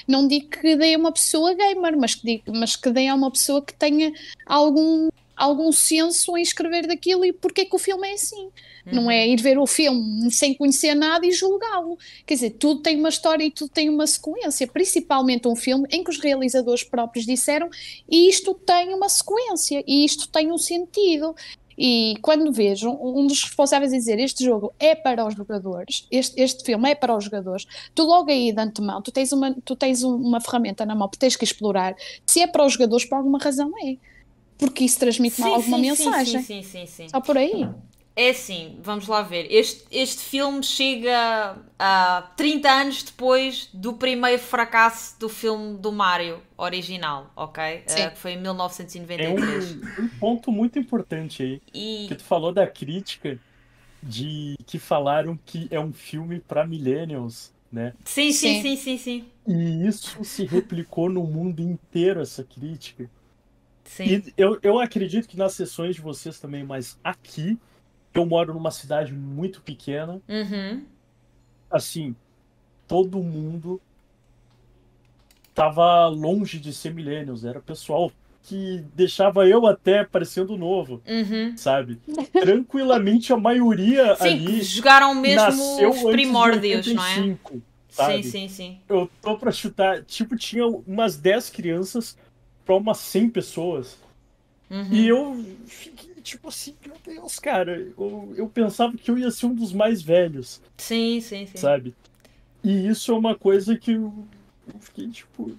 não 0.09 0.27
digo 0.27 0.49
que 0.49 0.75
dê 0.77 0.97
uma 0.97 1.13
pessoa 1.13 1.53
gamer, 1.53 1.95
mas 1.99 2.15
que, 2.15 2.43
mas 2.47 2.75
que 2.75 2.89
dê 2.89 3.09
a 3.09 3.15
uma 3.15 3.31
pessoa 3.31 3.61
que 3.61 3.75
tenha 3.75 4.11
algum 4.47 5.11
algum 5.37 5.73
senso 5.73 6.37
em 6.37 6.43
escrever 6.43 6.87
daquilo 6.87 7.25
e 7.25 7.33
porque 7.33 7.63
é 7.63 7.65
que 7.65 7.75
o 7.75 7.79
filme 7.79 8.09
é 8.09 8.13
assim. 8.15 8.45
Uhum. 8.87 8.93
Não 8.93 9.11
é 9.11 9.27
ir 9.27 9.41
ver 9.41 9.59
o 9.59 9.67
filme 9.67 10.31
sem 10.31 10.55
conhecer 10.55 10.95
nada 10.95 11.27
e 11.27 11.33
julgá-lo. 11.33 11.99
Quer 12.27 12.35
dizer, 12.35 12.51
tudo 12.51 12.81
tem 12.81 12.99
uma 12.99 13.09
história 13.09 13.45
e 13.45 13.51
tudo 13.51 13.71
tem 13.71 13.89
uma 13.89 14.07
sequência, 14.07 14.67
principalmente 14.67 15.49
um 15.49 15.57
filme 15.57 15.87
em 15.91 16.03
que 16.03 16.11
os 16.11 16.19
realizadores 16.19 16.83
próprios 16.83 17.25
disseram 17.25 17.69
e 18.09 18.29
isto 18.29 18.55
tem 18.55 18.95
uma 18.95 19.09
sequência 19.09 19.83
e 19.87 20.05
isto 20.05 20.29
tem 20.29 20.51
um 20.51 20.59
sentido. 20.59 21.35
E 21.77 22.17
quando 22.21 22.53
vejo 22.53 22.91
um 22.91 23.27
dos 23.27 23.43
responsáveis 23.43 23.93
a 23.93 23.97
dizer 23.97 24.19
este 24.19 24.45
jogo 24.45 24.73
é 24.79 24.95
para 24.95 25.27
os 25.27 25.35
jogadores, 25.35 26.07
este, 26.11 26.41
este 26.41 26.65
filme 26.65 26.91
é 26.91 26.95
para 26.95 27.17
os 27.17 27.25
jogadores, 27.25 27.67
tu 27.95 28.05
logo 28.05 28.31
aí 28.31 28.53
de 28.53 28.61
antemão, 28.61 29.01
tu 29.01 29.11
tens, 29.11 29.33
uma, 29.33 29.55
tu 29.65 29.75
tens 29.75 30.03
uma 30.03 30.41
ferramenta 30.41 30.85
na 30.85 30.95
mão 30.95 31.09
que 31.09 31.19
tens 31.19 31.35
que 31.35 31.45
explorar. 31.45 31.97
Se 32.27 32.41
é 32.41 32.47
para 32.47 32.65
os 32.65 32.75
jogadores, 32.75 33.07
por 33.07 33.17
alguma 33.17 33.39
razão 33.39 33.73
é 33.85 33.97
porque 34.63 34.85
isso 34.85 35.01
transmite 35.01 35.35
sim, 35.35 35.43
alguma 35.43 35.77
sim, 35.77 35.83
mensagem. 35.83 36.43
Sim, 36.43 36.63
sim, 36.63 36.87
sim, 36.87 36.87
sim. 36.87 37.09
Só 37.09 37.21
por 37.21 37.37
aí. 37.37 37.69
É 38.15 38.31
assim, 38.31 38.79
vamos 38.81 39.09
lá 39.09 39.23
ver. 39.23 39.51
Este, 39.51 39.85
este 39.91 40.23
filme 40.23 40.63
chega 40.63 41.57
a 41.77 42.31
30 42.37 42.71
anos 42.71 43.03
depois 43.03 43.69
do 43.75 43.95
primeiro 43.95 44.41
fracasso 44.41 45.19
do 45.19 45.29
filme 45.29 45.79
do 45.79 45.91
Mario 45.91 46.41
original, 46.57 47.33
ok? 47.35 47.79
Uh, 47.79 48.11
que 48.11 48.19
foi 48.19 48.33
em 48.33 48.41
1993. 48.41 49.73
É 49.99 50.01
um, 50.01 50.05
um 50.05 50.09
ponto 50.21 50.53
muito 50.53 50.79
importante 50.79 51.43
aí. 51.43 51.63
E... 51.75 52.07
Que 52.09 52.15
tu 52.15 52.23
falou 52.23 52.53
da 52.53 52.67
crítica 52.67 53.41
de 54.01 54.57
que 54.65 54.79
falaram 54.79 55.37
que 55.45 55.67
é 55.73 55.81
um 55.81 55.93
filme 55.93 56.39
para 56.39 56.65
millennials, 56.65 57.53
né? 57.73 57.95
Sim, 58.05 58.31
sim, 58.31 58.63
sim, 58.63 58.77
sim, 58.77 58.77
sim, 58.77 58.99
sim. 58.99 59.25
E 59.49 59.89
isso 59.89 60.23
se 60.23 60.45
replicou 60.45 61.09
no 61.09 61.25
mundo 61.25 61.61
inteiro, 61.61 62.21
essa 62.21 62.45
crítica. 62.45 63.11
Sim. 63.97 64.05
E 64.05 64.35
eu, 64.39 64.59
eu 64.63 64.79
acredito 64.79 65.29
que 65.29 65.37
nas 65.37 65.53
sessões 65.53 65.97
de 65.97 66.01
vocês 66.01 66.41
também, 66.41 66.65
mas 66.65 66.99
aqui, 67.05 67.59
eu 68.15 68.25
moro 68.25 68.55
numa 68.55 68.71
cidade 68.71 69.13
muito 69.13 69.61
pequena. 69.61 70.19
Uhum. 70.27 70.83
Assim, 71.71 72.17
todo 72.89 73.19
mundo 73.19 73.81
tava 75.55 76.07
longe 76.07 76.59
de 76.59 76.73
ser 76.73 76.95
millennials. 76.95 77.45
Era 77.45 77.61
pessoal 77.61 78.11
que 78.45 78.83
deixava 78.95 79.47
eu 79.47 79.67
até 79.67 80.05
parecendo 80.05 80.57
novo, 80.57 81.03
uhum. 81.07 81.55
sabe? 81.55 82.01
Tranquilamente 82.33 83.31
a 83.31 83.37
maioria 83.37 84.17
sim, 84.17 84.25
ali 84.25 84.63
jogaram 84.63 85.15
mesmo 85.15 85.91
os 85.91 86.03
primórdios, 86.11 86.87
não 86.87 87.05
é? 87.05 87.37
Sabe? 87.91 88.23
Sim, 88.23 88.31
sim, 88.31 88.49
sim. 88.49 88.81
Eu 88.89 89.09
tô 89.21 89.37
pra 89.37 89.53
chutar, 89.53 90.03
tipo, 90.03 90.35
tinha 90.35 90.67
umas 90.67 91.19
10 91.19 91.51
crianças 91.51 92.17
para 92.65 92.77
umas 92.77 92.99
100 92.99 93.31
pessoas. 93.31 93.97
Uhum. 94.71 94.89
E 94.91 95.09
eu 95.09 95.45
fiquei 95.67 96.15
tipo 96.23 96.49
assim, 96.49 96.75
meu 96.87 96.97
Deus, 97.05 97.39
cara, 97.39 97.79
eu, 97.79 98.33
eu 98.37 98.49
pensava 98.49 98.97
que 98.97 99.11
eu 99.11 99.19
ia 99.19 99.31
ser 99.31 99.47
um 99.47 99.55
dos 99.55 99.73
mais 99.73 100.01
velhos. 100.01 100.61
Sim, 100.79 101.21
sim, 101.21 101.47
sim. 101.47 101.59
Sabe? 101.59 101.95
E 102.65 102.89
isso 102.89 103.13
é 103.13 103.15
uma 103.15 103.35
coisa 103.35 103.77
que 103.77 103.93
eu, 103.93 104.27
eu 104.73 104.81
fiquei 104.81 105.09
tipo. 105.09 105.57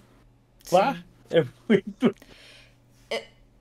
Pá, 0.70 1.04
é 1.30 1.46
muito. 1.68 2.16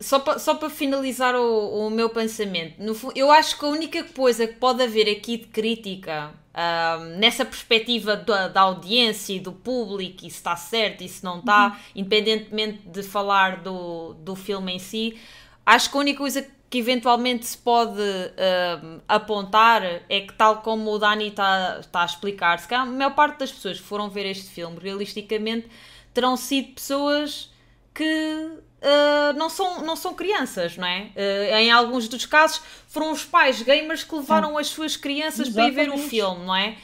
Só 0.03 0.19
para 0.19 0.38
só 0.38 0.59
finalizar 0.69 1.35
o, 1.35 1.87
o 1.87 1.91
meu 1.91 2.11
pensamento, 2.11 2.83
no, 2.83 2.95
eu 3.15 3.31
acho 3.31 3.59
que 3.59 3.65
a 3.65 3.69
única 3.69 4.05
coisa 4.05 4.47
que 4.47 4.55
pode 4.55 4.83
haver 4.83 5.09
aqui 5.11 5.37
de 5.38 5.47
crítica 5.47 6.35
um, 6.55 7.19
nessa 7.19 7.45
perspectiva 7.45 8.17
da, 8.17 8.49
da, 8.49 8.61
audiência 8.62 9.35
e 9.35 9.41
do 9.41 9.53
público, 9.53 10.27
e 10.27 10.31
se 10.31 10.37
está 10.37 10.55
certo 10.57 11.03
e 11.03 11.09
se 11.09 11.25
não 11.25 11.38
está, 11.38 11.69
uhum. 11.69 11.77
independentemente 11.97 12.81
de 12.87 13.03
falar 13.03 13.62
do, 13.62 14.15
do 14.15 14.37
filme 14.37 14.75
em 14.75 14.79
si, 14.79 15.19
acho 15.65 15.91
que 15.91 15.97
a 15.97 16.01
única 16.01 16.19
coisa 16.19 16.47
que 16.69 16.79
eventualmente 16.79 17.47
se 17.47 17.59
pode 17.59 18.01
um, 18.01 19.01
apontar 19.07 19.83
é 20.09 20.21
que, 20.21 20.33
tal 20.33 20.62
como 20.62 20.91
o 20.91 20.99
Dani 20.99 21.29
está, 21.29 21.79
está 21.81 22.03
a 22.03 22.07
explicar, 22.07 22.59
se 22.59 22.67
calhar 22.67 22.87
a 22.87 22.91
maior 22.91 23.15
parte 23.15 23.41
das 23.41 23.53
pessoas 23.53 23.79
que 23.79 23.85
foram 23.85 24.09
ver 24.09 24.27
este 24.27 24.51
filme, 24.51 24.79
realisticamente, 24.81 25.69
terão 26.15 26.37
sido 26.37 26.75
pessoas 26.75 27.51
que 27.95 28.59
uh, 28.83 29.33
não, 29.37 29.49
são, 29.49 29.83
não 29.83 29.97
são 29.97 30.14
crianças, 30.14 30.77
não 30.77 30.87
é? 30.87 31.11
Uh, 31.14 31.55
em 31.57 31.71
alguns 31.71 32.09
dos 32.09 32.27
casos 32.27 32.61
foram 32.88 33.12
os 33.12 33.25
pais 33.25 33.62
gamers 33.62 34.05
que 34.05 34.14
levaram 34.14 34.59
as 34.59 34.68
suas 34.68 34.97
crianças 34.97 35.49
Exatamente. 35.49 35.75
para 35.75 35.85
ir 35.85 35.87
ver 35.87 35.95
o 35.95 35.99
filme, 35.99 36.45
não 36.45 36.57
é? 36.57 36.77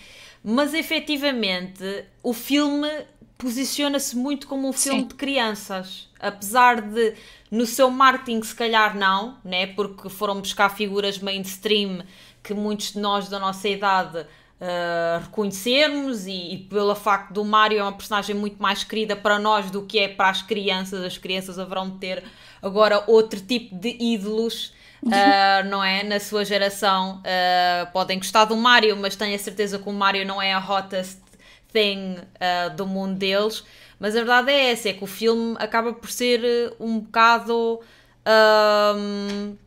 Mas 0.42 0.72
efetivamente 0.72 2.04
o 2.22 2.32
filme 2.32 2.88
posiciona-se 3.36 4.16
muito 4.16 4.46
como 4.46 4.68
um 4.68 4.72
filme 4.72 5.00
Sim. 5.00 5.06
de 5.06 5.14
crianças, 5.14 6.08
apesar 6.18 6.80
de 6.80 7.14
no 7.50 7.66
seu 7.66 7.90
marketing 7.90 8.42
se 8.42 8.54
calhar 8.54 8.96
não, 8.96 9.38
né? 9.44 9.66
porque 9.68 10.08
foram 10.08 10.40
buscar 10.40 10.68
figuras 10.70 11.18
mainstream 11.18 12.02
que 12.42 12.52
muitos 12.52 12.92
de 12.92 12.98
nós 12.98 13.28
da 13.28 13.38
nossa 13.38 13.68
idade 13.68 14.26
uh, 14.60 15.22
reconhecermos 15.22 16.26
e, 16.26 16.54
e, 16.54 16.58
pelo 16.58 16.94
facto 16.94 17.32
do 17.32 17.44
Mario 17.44 17.78
é 17.78 17.82
uma 17.82 17.92
personagem 17.92 18.34
muito 18.34 18.60
mais 18.60 18.84
querida 18.84 19.16
para 19.16 19.38
nós 19.38 19.70
do 19.70 19.82
que 19.82 19.98
é 19.98 20.08
para 20.08 20.28
as 20.28 20.42
crianças. 20.42 21.04
As 21.04 21.18
crianças 21.18 21.58
haverão 21.58 21.88
de 21.90 21.98
ter 21.98 22.24
agora 22.62 23.02
outro 23.06 23.40
tipo 23.40 23.74
de 23.74 23.96
ídolos. 24.00 24.72
Uh, 25.02 25.64
não 25.70 25.82
é? 25.82 26.02
Na 26.02 26.18
sua 26.18 26.44
geração 26.44 27.22
uh, 27.22 27.92
podem 27.92 28.18
gostar 28.18 28.44
do 28.44 28.56
Mario, 28.56 28.96
mas 28.96 29.14
tenho 29.14 29.34
a 29.34 29.38
certeza 29.38 29.78
que 29.78 29.88
o 29.88 29.92
Mario 29.92 30.26
não 30.26 30.42
é 30.42 30.52
a 30.52 30.58
hottest 30.58 31.20
thing 31.72 32.16
do 32.76 32.86
mundo 32.86 33.14
deles. 33.14 33.62
Mas 34.00 34.16
a 34.16 34.20
verdade 34.20 34.50
é 34.50 34.70
essa: 34.70 34.88
é 34.88 34.92
que 34.92 35.04
o 35.04 35.06
filme 35.06 35.54
acaba 35.58 35.92
por 35.92 36.10
ser 36.10 36.74
um 36.80 37.00
bocado. 37.00 37.80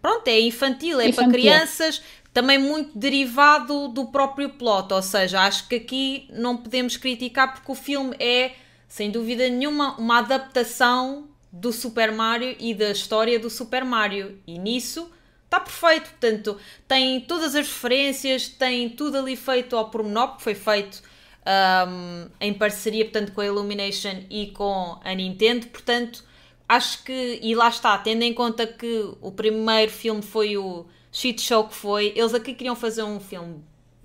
pronto, 0.02 0.28
é 0.28 0.40
infantil, 0.40 1.00
é 1.00 1.10
infantil. 1.10 1.32
para 1.32 1.40
crianças, 1.40 2.02
também 2.34 2.58
muito 2.58 2.98
derivado 2.98 3.90
do 3.90 4.06
próprio 4.06 4.50
plot, 4.50 4.94
ou 4.94 5.02
seja, 5.02 5.42
acho 5.42 5.68
que 5.68 5.76
aqui 5.76 6.30
não 6.32 6.56
podemos 6.56 6.96
criticar 6.98 7.54
porque 7.54 7.72
o 7.72 7.76
filme 7.76 8.16
é, 8.20 8.54
sem 8.88 9.12
dúvida 9.12 9.48
nenhuma, 9.50 9.96
uma 9.98 10.20
adaptação 10.20 11.28
do 11.52 11.74
Super 11.74 12.12
Mario 12.12 12.56
e 12.60 12.74
da 12.74 12.92
história 12.92 13.38
do 13.38 13.50
Super 13.50 13.84
Mario, 13.84 14.40
e 14.48 14.58
nisso 14.58 15.12
está 15.44 15.60
perfeito, 15.60 16.10
portanto, 16.12 16.58
tem 16.88 17.20
todas 17.20 17.56
as 17.56 17.68
referências, 17.68 18.48
tem 18.48 18.90
tudo 18.90 19.18
ali 19.18 19.36
feito 19.36 19.76
ao 19.76 19.90
pormenor, 19.90 20.30
porque 20.30 20.44
foi 20.44 20.56
feito 20.56 21.04
um, 21.46 22.30
em 22.40 22.54
parceria, 22.54 23.04
portanto, 23.04 23.34
com 23.34 23.42
a 23.42 23.46
Illumination 23.46 24.24
e 24.30 24.48
com 24.48 24.98
a 25.04 25.14
Nintendo, 25.14 25.68
portanto, 25.68 26.24
acho 26.70 27.04
que, 27.04 27.40
e 27.42 27.54
lá 27.54 27.68
está, 27.68 27.98
tendo 27.98 28.24
em 28.24 28.34
conta 28.34 28.66
que 28.66 29.10
o 29.20 29.30
primeiro 29.30 29.92
filme 29.92 30.22
foi 30.22 30.56
o 30.56 30.86
shit 31.12 31.42
show 31.42 31.68
que 31.68 31.76
foi. 31.76 32.14
Eles 32.16 32.34
aqui 32.34 32.54
queriam 32.54 32.76
fazer 32.76 33.04
um 33.04 33.20
filme 33.20 33.64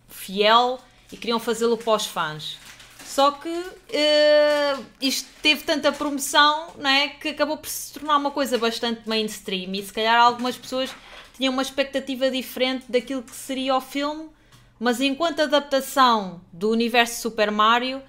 fiel 0.09 0.79
e 1.13 1.17
queriam 1.17 1.39
fazê-lo 1.39 1.79
os 1.87 2.07
fãs. 2.07 2.59
Só 3.05 3.31
que 3.31 3.49
uh, 3.49 4.85
isto 5.01 5.29
teve 5.41 5.63
tanta 5.63 5.93
promoção 5.93 6.75
não 6.77 6.91
é, 6.91 7.09
que 7.09 7.29
acabou 7.29 7.57
por 7.57 7.69
se 7.69 7.93
tornar 7.95 8.17
uma 8.17 8.31
coisa 8.31 8.59
bastante 8.59 9.09
mainstream 9.09 9.73
e 9.75 9.83
se 9.83 9.93
calhar 9.93 10.21
algumas 10.21 10.57
pessoas 10.57 10.91
tinham 11.35 11.53
uma 11.53 11.63
expectativa 11.63 12.31
diferente 12.31 12.85
daquilo 12.89 13.23
que 13.23 13.35
seria 13.35 13.77
o 13.77 13.81
filme, 13.81 14.29
mas 14.79 15.01
enquanto 15.01 15.41
adaptação 15.41 16.41
do 16.53 16.71
universo 16.71 17.21
Super 17.23 17.51
Mario 17.51 18.03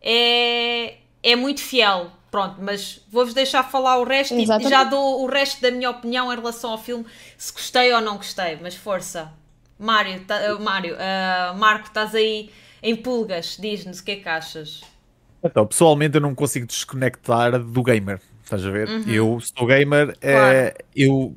é, 0.00 0.98
é 1.22 1.36
muito 1.36 1.60
fiel. 1.60 2.12
Pronto, 2.36 2.56
mas 2.60 3.00
vou-vos 3.10 3.32
deixar 3.32 3.62
falar 3.62 3.96
o 3.96 4.04
resto 4.04 4.34
Exatamente. 4.34 4.66
e 4.66 4.70
já 4.70 4.84
dou 4.84 5.22
o 5.22 5.26
resto 5.26 5.62
da 5.62 5.70
minha 5.70 5.88
opinião 5.88 6.30
em 6.30 6.36
relação 6.36 6.72
ao 6.72 6.76
filme, 6.76 7.06
se 7.38 7.50
gostei 7.50 7.90
ou 7.94 8.00
não 8.02 8.18
gostei, 8.18 8.58
mas 8.60 8.74
força. 8.76 9.32
Mário, 9.78 10.20
tá, 10.20 10.54
uh, 10.54 10.62
Mário 10.62 10.96
uh, 10.96 11.56
Marco, 11.56 11.86
estás 11.86 12.14
aí 12.14 12.50
em 12.82 12.94
pulgas, 12.94 13.56
diz-nos 13.58 14.00
o 14.00 14.04
que 14.04 14.10
é 14.10 14.16
que 14.16 14.28
achas. 14.28 14.82
Então, 15.42 15.66
pessoalmente 15.66 16.16
eu 16.16 16.20
não 16.20 16.34
consigo 16.34 16.66
desconectar 16.66 17.58
do 17.58 17.82
gamer, 17.82 18.20
estás 18.44 18.66
a 18.66 18.70
ver? 18.70 18.86
Uhum. 18.86 19.04
Eu 19.06 19.40
sou 19.40 19.66
gamer, 19.66 20.14
eh, 20.20 20.34
claro. 20.34 20.84
eu 20.94 21.34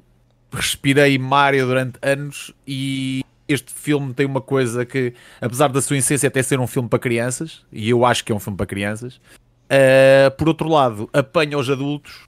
respirei 0.52 1.18
Mario 1.18 1.66
durante 1.66 1.98
anos 2.02 2.54
e 2.68 3.24
este 3.48 3.72
filme 3.72 4.14
tem 4.14 4.26
uma 4.26 4.42
coisa 4.42 4.86
que, 4.86 5.14
apesar 5.40 5.70
da 5.70 5.82
sua 5.82 5.96
essência 5.96 6.28
até 6.28 6.44
ser 6.44 6.60
um 6.60 6.68
filme 6.68 6.90
para 6.90 7.00
crianças, 7.00 7.66
e 7.72 7.90
eu 7.90 8.04
acho 8.04 8.26
que 8.26 8.34
é 8.34 8.36
um 8.36 8.40
filme 8.40 8.58
para 8.58 8.66
crianças, 8.66 9.22
uh, 9.70 10.32
por 10.38 10.48
outro 10.48 10.68
lado, 10.68 11.10
apanha 11.14 11.58
os 11.58 11.70
adultos 11.70 12.28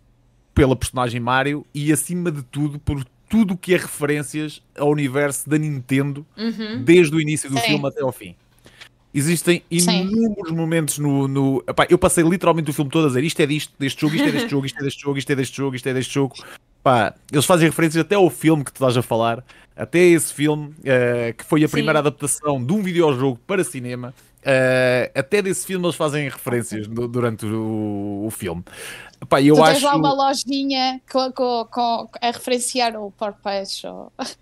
pela 0.54 0.76
personagem 0.76 1.20
Mario 1.20 1.66
e, 1.74 1.92
acima 1.92 2.32
de 2.32 2.44
tudo, 2.44 2.80
por 2.80 3.04
tudo 3.30 3.58
que 3.58 3.74
é 3.74 3.78
referências 3.78 4.62
ao 4.78 4.90
universo 4.90 5.50
da 5.50 5.58
Nintendo, 5.58 6.26
uhum. 6.38 6.84
desde 6.84 7.16
o 7.16 7.22
início 7.22 7.50
do 7.50 7.58
Sim. 7.60 7.66
filme 7.66 7.88
até 7.88 8.02
ao 8.02 8.12
fim. 8.12 8.36
Existem 9.14 9.62
inúmeros 9.70 10.50
Sim. 10.50 10.56
momentos 10.56 10.98
no. 10.98 11.28
no 11.28 11.64
epá, 11.68 11.86
eu 11.90 11.98
passei 11.98 12.24
literalmente 12.24 12.70
o 12.70 12.74
filme 12.74 12.90
todo 12.90 13.06
a 13.06 13.08
dizer 13.08 13.24
isto 13.24 13.40
é 13.42 13.46
disto, 13.46 13.74
deste 13.78 14.00
jogo, 14.00 14.16
isto 14.16 14.28
é 14.28 14.32
deste 14.32 14.50
jogo, 14.50 14.66
isto 14.66 14.80
é 14.80 14.84
deste 14.84 15.02
jogo, 15.02 15.18
isto 15.18 15.32
é 15.32 15.36
deste 15.36 15.58
jogo, 15.58 15.76
isto 15.76 15.90
é 15.90 15.94
deste 15.94 16.14
jogo. 16.14 16.36
Pá, 16.82 17.14
eles 17.32 17.46
fazem 17.46 17.68
referências 17.70 18.04
até 18.04 18.16
ao 18.16 18.30
filme 18.30 18.64
que 18.64 18.72
tu 18.72 18.78
estás 18.78 18.96
a 18.96 19.02
falar, 19.02 19.44
até 19.76 20.00
esse 20.00 20.34
filme, 20.34 20.70
uh, 20.70 21.34
que 21.38 21.44
foi 21.44 21.64
a 21.64 21.68
Sim. 21.68 21.74
primeira 21.74 22.00
adaptação 22.00 22.64
de 22.64 22.72
um 22.72 22.82
videojogo 22.82 23.40
para 23.46 23.64
cinema. 23.64 24.14
Uh, 24.42 25.12
até 25.14 25.40
desse 25.40 25.68
filme 25.68 25.86
eles 25.86 25.96
fazem 25.96 26.28
referências 26.28 26.88
do, 26.88 27.08
durante 27.08 27.46
o, 27.46 28.26
o 28.26 28.32
filme. 28.32 28.64
Pá, 29.30 29.40
eu 29.40 29.56
tu 29.56 29.64
tens 29.64 29.78
acho... 29.78 29.86
lá 29.86 29.96
uma 29.96 30.14
lojinha 30.14 31.00
com, 31.12 31.32
com, 31.32 31.68
com, 31.70 32.10
a 32.20 32.28
referenciar 32.28 32.96
o 32.96 33.12
Porpage, 33.12 33.84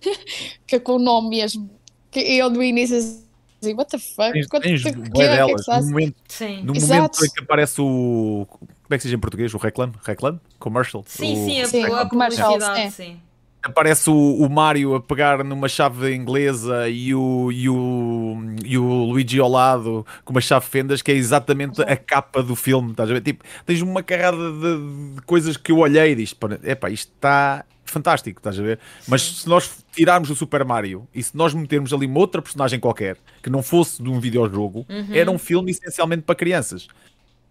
que 0.66 0.78
é 0.78 0.80
com 0.80 0.94
o 0.94 1.00
nome 1.00 1.30
mesmo. 1.30 1.70
Que 2.10 2.20
eu 2.22 2.50
do 2.50 2.64
início 2.64 2.98
assim, 2.98 3.74
what 3.74 3.92
the 3.92 4.00
fuck? 4.00 4.32
Tens, 4.32 4.48
Quanto, 4.48 4.64
tens 4.64 4.84
que, 4.84 4.94
que, 4.94 5.22
é 5.22 5.36
delas, 5.36 5.66
que 5.66 5.72
é 5.72 5.80
no 5.80 5.86
momento, 5.88 6.16
sim. 6.30 6.64
no 6.64 6.74
momento 6.74 7.26
em 7.26 7.30
que 7.30 7.44
aparece 7.44 7.82
o. 7.82 8.48
Como 8.50 8.96
é 8.96 8.98
que 8.98 9.02
se 9.02 9.10
diz 9.10 9.18
em 9.18 9.20
português? 9.20 9.54
O 9.54 9.58
reclame? 9.58 9.94
Reclame? 10.02 10.40
Commercial? 10.58 11.04
Sim, 11.06 11.34
o, 11.34 11.46
sim, 11.46 11.62
a, 11.62 11.66
sim, 11.68 11.84
a, 11.84 12.06
publicidade, 12.06 12.92
sim 12.92 13.20
aparece 13.62 14.10
o, 14.10 14.14
o, 14.14 14.50
Mario 14.50 14.96
a 14.96 15.02
pegar 15.02 15.44
numa 15.44 15.68
chave 15.68 16.16
inglesa 16.16 16.88
e 16.90 17.14
o, 17.14 17.52
e, 17.52 17.70
o, 17.70 18.38
e 18.64 18.78
o 18.78 19.04
Luigi 19.06 19.40
ao 19.40 19.50
lado 19.50 20.06
com 20.24 20.32
uma 20.32 20.42
chave 20.42 20.66
fendas, 20.66 21.02
que 21.02 21.12
é 21.12 21.16
exatamente 21.16 21.82
a 21.82 21.98
capa 21.98 22.42
do 22.42 22.56
filme. 22.56 22.92
Estás 22.92 23.10
a 23.10 23.14
ver? 23.14 23.22
Tipo, 23.22 23.44
tens 23.66 23.82
uma 23.82 24.02
carrada 24.02 24.52
de, 24.52 25.16
de 25.16 25.22
coisas 25.24 25.58
que 25.58 25.72
eu 25.72 25.80
olhei 25.80 26.12
e 26.12 26.16
disse: 26.16 26.36
epá, 26.64 26.90
isto 26.90 27.12
está 27.14 27.66
fantástico, 27.86 28.40
estás 28.40 28.60
a 28.60 28.64
ver? 28.64 28.80
Mas 29.08 29.22
se 29.24 29.50
nós 29.50 29.84
tirarmos 29.92 30.30
o 30.30 30.36
Super 30.36 30.64
Mario 30.64 31.08
e 31.14 31.22
se 31.22 31.36
nós 31.36 31.54
metermos 31.54 31.92
ali 31.92 32.06
uma 32.06 32.20
outra 32.20 32.42
personagem 32.42 32.80
qualquer 32.80 33.18
que 33.42 33.50
não 33.50 33.62
fosse 33.62 34.02
de 34.02 34.10
um 34.10 34.20
videojogo, 34.20 34.86
uhum. 34.88 35.08
era 35.12 35.30
um 35.30 35.40
filme 35.40 35.72
essencialmente 35.72 36.24
para 36.24 36.36
crianças. 36.36 36.88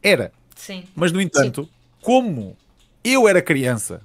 Era. 0.03 0.33
Sim. 0.55 0.85
Mas 0.94 1.12
no 1.12 1.21
entanto, 1.21 1.64
Sim. 1.64 1.71
como 2.01 2.57
eu 3.05 3.29
era 3.29 3.42
criança 3.42 4.01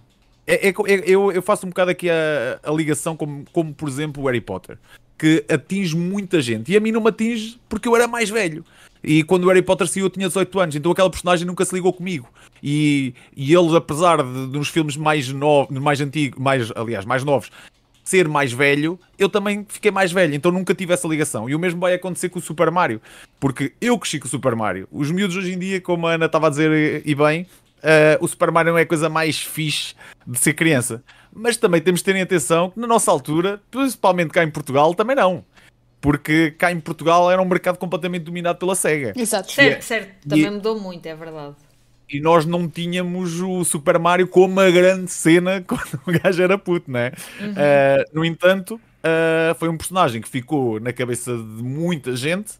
é, 0.45 0.67
é, 0.67 0.69
é, 0.69 1.03
eu, 1.06 1.32
eu, 1.32 1.41
faço 1.41 1.65
um 1.65 1.69
bocado 1.69 1.91
aqui 1.91 2.10
a, 2.10 2.60
a 2.63 2.71
ligação 2.71 3.15
como, 3.15 3.45
como, 3.51 3.73
por 3.73 3.88
exemplo, 3.88 4.23
o 4.23 4.25
Harry 4.27 4.41
Potter, 4.41 4.77
que 5.17 5.43
atinge 5.49 5.95
muita 5.95 6.41
gente. 6.41 6.71
E 6.71 6.77
a 6.77 6.79
mim 6.79 6.91
não 6.91 7.01
me 7.01 7.10
atinge 7.10 7.60
porque 7.69 7.88
eu 7.88 7.95
era 7.95 8.08
mais 8.08 8.29
velho. 8.29 8.65
E 9.03 9.23
quando 9.23 9.43
o 9.43 9.47
Harry 9.47 9.62
Potter 9.62 9.88
saiu 9.88 10.06
eu 10.06 10.10
tinha 10.10 10.27
18 10.27 10.60
anos, 10.60 10.75
então 10.75 10.91
aquela 10.91 11.10
personagem 11.10 11.45
nunca 11.45 11.65
se 11.65 11.75
ligou 11.75 11.91
comigo. 11.91 12.27
E, 12.62 13.13
e 13.36 13.53
eles, 13.53 13.73
apesar 13.73 14.23
de, 14.23 14.47
de 14.47 14.58
nos 14.58 14.69
filmes 14.69 14.95
mais 14.95 15.29
novos, 15.29 15.77
mais 15.77 15.99
antigos, 15.99 16.39
mais, 16.41 16.71
aliás, 16.75 17.06
mais 17.06 17.23
novos, 17.23 17.49
ser 18.03 18.27
mais 18.27 18.51
velho, 18.51 18.99
eu 19.17 19.29
também 19.29 19.65
fiquei 19.67 19.91
mais 19.91 20.12
velho, 20.12 20.36
então 20.36 20.51
nunca 20.51 20.75
tive 20.75 20.93
essa 20.93 21.08
ligação. 21.08 21.49
E 21.49 21.56
o 21.56 21.60
mesmo 21.60 21.79
vai 21.79 21.93
acontecer 21.93 22.29
com 22.29 22.39
o 22.39 22.41
Super 22.41 22.69
Mario, 22.69 23.01
porque 23.39 23.73
eu 23.79 23.97
cresci 23.97 24.19
com 24.19 24.27
o 24.27 24.29
Super 24.29 24.56
Mario. 24.56 24.88
Os 24.91 25.10
miúdos 25.10 25.38
hoje 25.38 25.53
em 25.53 25.60
dia, 25.60 25.79
como 25.79 26.08
a 26.08 26.13
Ana 26.13 26.25
estava 26.25 26.47
a 26.47 26.49
dizer 26.49 27.01
e 27.06 27.15
bem, 27.15 27.47
uh, 27.83 28.23
o 28.23 28.27
Super 28.27 28.51
Mario 28.51 28.71
não 28.71 28.79
é 28.79 28.83
a 28.83 28.85
coisa 28.85 29.09
mais 29.09 29.39
fixe 29.39 29.93
de 30.25 30.39
ser 30.39 30.53
criança. 30.53 31.03
Mas 31.35 31.57
também 31.57 31.81
temos 31.81 32.01
de 32.01 32.05
ter 32.05 32.19
atenção 32.21 32.69
que 32.69 32.79
na 32.79 32.87
nossa 32.87 33.11
altura, 33.11 33.61
principalmente 33.69 34.31
cá 34.31 34.43
em 34.43 34.51
Portugal, 34.51 34.93
também 34.93 35.15
não. 35.15 35.43
Porque 35.99 36.51
cá 36.51 36.71
em 36.71 36.79
Portugal 36.79 37.31
era 37.31 37.41
um 37.41 37.45
mercado 37.45 37.77
completamente 37.77 38.23
dominado 38.23 38.59
pela 38.59 38.75
SEGA. 38.75 39.13
Exato, 39.15 39.51
certo, 39.51 39.77
é, 39.77 39.81
certo. 39.81 40.27
Também 40.27 40.45
e, 40.45 40.49
mudou 40.49 40.79
muito, 40.79 41.05
é 41.05 41.15
verdade. 41.15 41.55
E 42.09 42.19
nós 42.19 42.45
não 42.45 42.67
tínhamos 42.67 43.39
o 43.39 43.63
Super 43.63 43.97
Mario 43.97 44.27
como 44.27 44.53
uma 44.53 44.69
grande 44.69 45.09
cena 45.09 45.63
quando 45.65 45.99
o 46.05 46.19
gajo 46.19 46.43
era 46.43 46.57
puto, 46.57 46.91
né? 46.91 47.11
Uhum. 47.39 47.51
Uh, 47.51 48.03
no 48.13 48.25
entanto, 48.25 48.75
uh, 48.75 49.55
foi 49.57 49.69
um 49.69 49.77
personagem 49.77 50.21
que 50.21 50.29
ficou 50.29 50.79
na 50.79 50.93
cabeça 50.93 51.31
de 51.31 51.63
muita 51.63 52.15
gente 52.15 52.53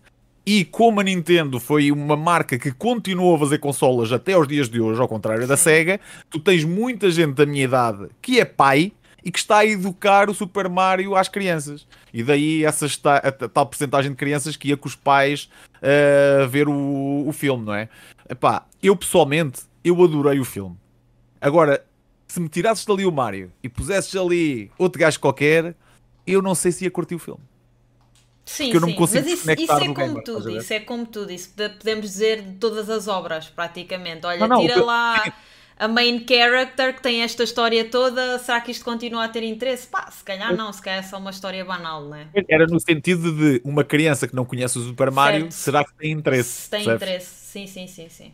e 0.46 0.66
como 0.66 1.00
a 1.00 1.04
Nintendo 1.04 1.60
foi 1.60 1.92
uma 1.92 2.18
marca 2.18 2.58
que 2.60 2.72
continuou 2.72 3.36
a 3.36 3.40
fazer 3.40 3.60
consolas 3.60 4.12
até 4.12 4.34
aos 4.34 4.48
dias 4.48 4.70
de 4.70 4.82
hoje, 4.82 5.00
ao 5.00 5.08
contrário 5.08 5.48
da 5.48 5.56
Sega, 5.56 6.00
tu 6.30 6.40
tens 6.40 6.66
muita 6.66 7.10
gente 7.10 7.34
da 7.34 7.46
minha 7.46 7.64
idade 7.64 8.10
que 8.22 8.40
é 8.40 8.46
pai 8.46 8.92
e 9.24 9.32
que 9.32 9.40
está 9.40 9.60
a 9.60 9.66
educar 9.66 10.30
o 10.30 10.34
Super 10.34 10.68
Mario 10.68 11.16
às 11.16 11.30
crianças. 11.30 11.88
E 12.14 12.22
daí 12.22 12.66
essa 12.66 12.86
está, 12.86 13.18
a 13.18 13.32
tal 13.32 13.66
porcentagem 13.66 14.12
de 14.12 14.18
crianças 14.18 14.58
que 14.58 14.68
ia 14.68 14.76
com 14.76 14.88
os 14.88 14.96
pais 14.96 15.50
uh, 15.78 16.48
ver 16.50 16.68
o, 16.68 17.24
o 17.26 17.32
filme, 17.32 17.66
não 17.66 17.74
é? 17.74 17.88
Epá, 18.30 18.66
eu 18.82 18.96
pessoalmente, 18.98 19.62
eu 19.82 20.04
adorei 20.04 20.40
o 20.40 20.46
filme. 20.46 20.76
Agora, 21.40 21.86
se 22.28 22.40
me 22.40 22.50
tirasses 22.50 22.86
dali 22.86 23.06
o 23.06 23.12
Mario 23.12 23.52
e 23.64 23.70
pusesses 23.70 24.14
ali 24.16 24.70
outro 24.78 25.00
gajo 25.00 25.20
qualquer, 25.20 25.74
eu 26.28 26.42
não 26.42 26.54
sei 26.54 26.74
se 26.74 26.84
ia 26.84 26.92
curtir 26.92 27.16
o 27.16 27.20
filme. 27.20 27.42
Sim, 28.46 28.72
que 28.72 28.78
eu 28.78 28.82
não 28.82 28.90
sim. 28.90 28.96
consigo 28.96 29.24
Mas 29.24 29.40
isso, 29.40 29.52
isso 29.52 29.72
é 29.72 29.86
como 29.86 29.94
gamer, 29.94 30.24
tudo, 30.24 30.50
isso 30.50 30.74
é 30.74 30.80
como 30.80 31.06
tudo, 31.06 31.32
isso 31.32 31.54
podemos 31.56 32.06
dizer 32.08 32.42
de 32.42 32.56
todas 32.58 32.90
as 32.90 33.08
obras, 33.08 33.48
praticamente. 33.48 34.26
Olha, 34.26 34.40
não, 34.40 34.48
não, 34.48 34.62
tira 34.62 34.84
lá 34.84 35.34
a 35.78 35.88
main 35.88 36.26
character 36.28 36.96
que 36.96 37.02
tem 37.02 37.22
esta 37.22 37.44
história 37.44 37.86
toda, 37.86 38.38
será 38.40 38.60
que 38.60 38.72
isto 38.72 38.84
continua 38.84 39.26
a 39.26 39.30
ter 39.30 39.44
interesse? 39.44 39.88
Pá, 39.88 40.12
se 40.12 40.24
calhar 40.24 40.56
não, 40.56 40.72
se 40.74 40.82
calhar 40.82 41.00
é 41.00 41.04
só 41.04 41.18
uma 41.18 41.32
história 41.32 41.64
banal, 41.64 42.06
né? 42.06 42.28
Era 42.50 42.68
no 42.68 42.80
sentido 42.80 43.32
de 43.32 43.62
uma 43.64 43.84
criança 43.84 44.28
que 44.28 44.36
não 44.36 44.46
conhece 44.46 44.78
o 44.78 44.82
Super 44.82 45.10
Mario, 45.10 45.44
certo. 45.44 45.54
será 45.54 45.86
que 45.86 45.94
tem 45.96 46.12
interesse? 46.12 46.50
Se 46.50 46.70
tem 46.70 46.90
interesse, 46.90 47.28
sim, 47.28 47.66
sim, 47.66 47.88
sim, 47.88 48.10
sim. 48.10 48.34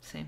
Sim. 0.00 0.26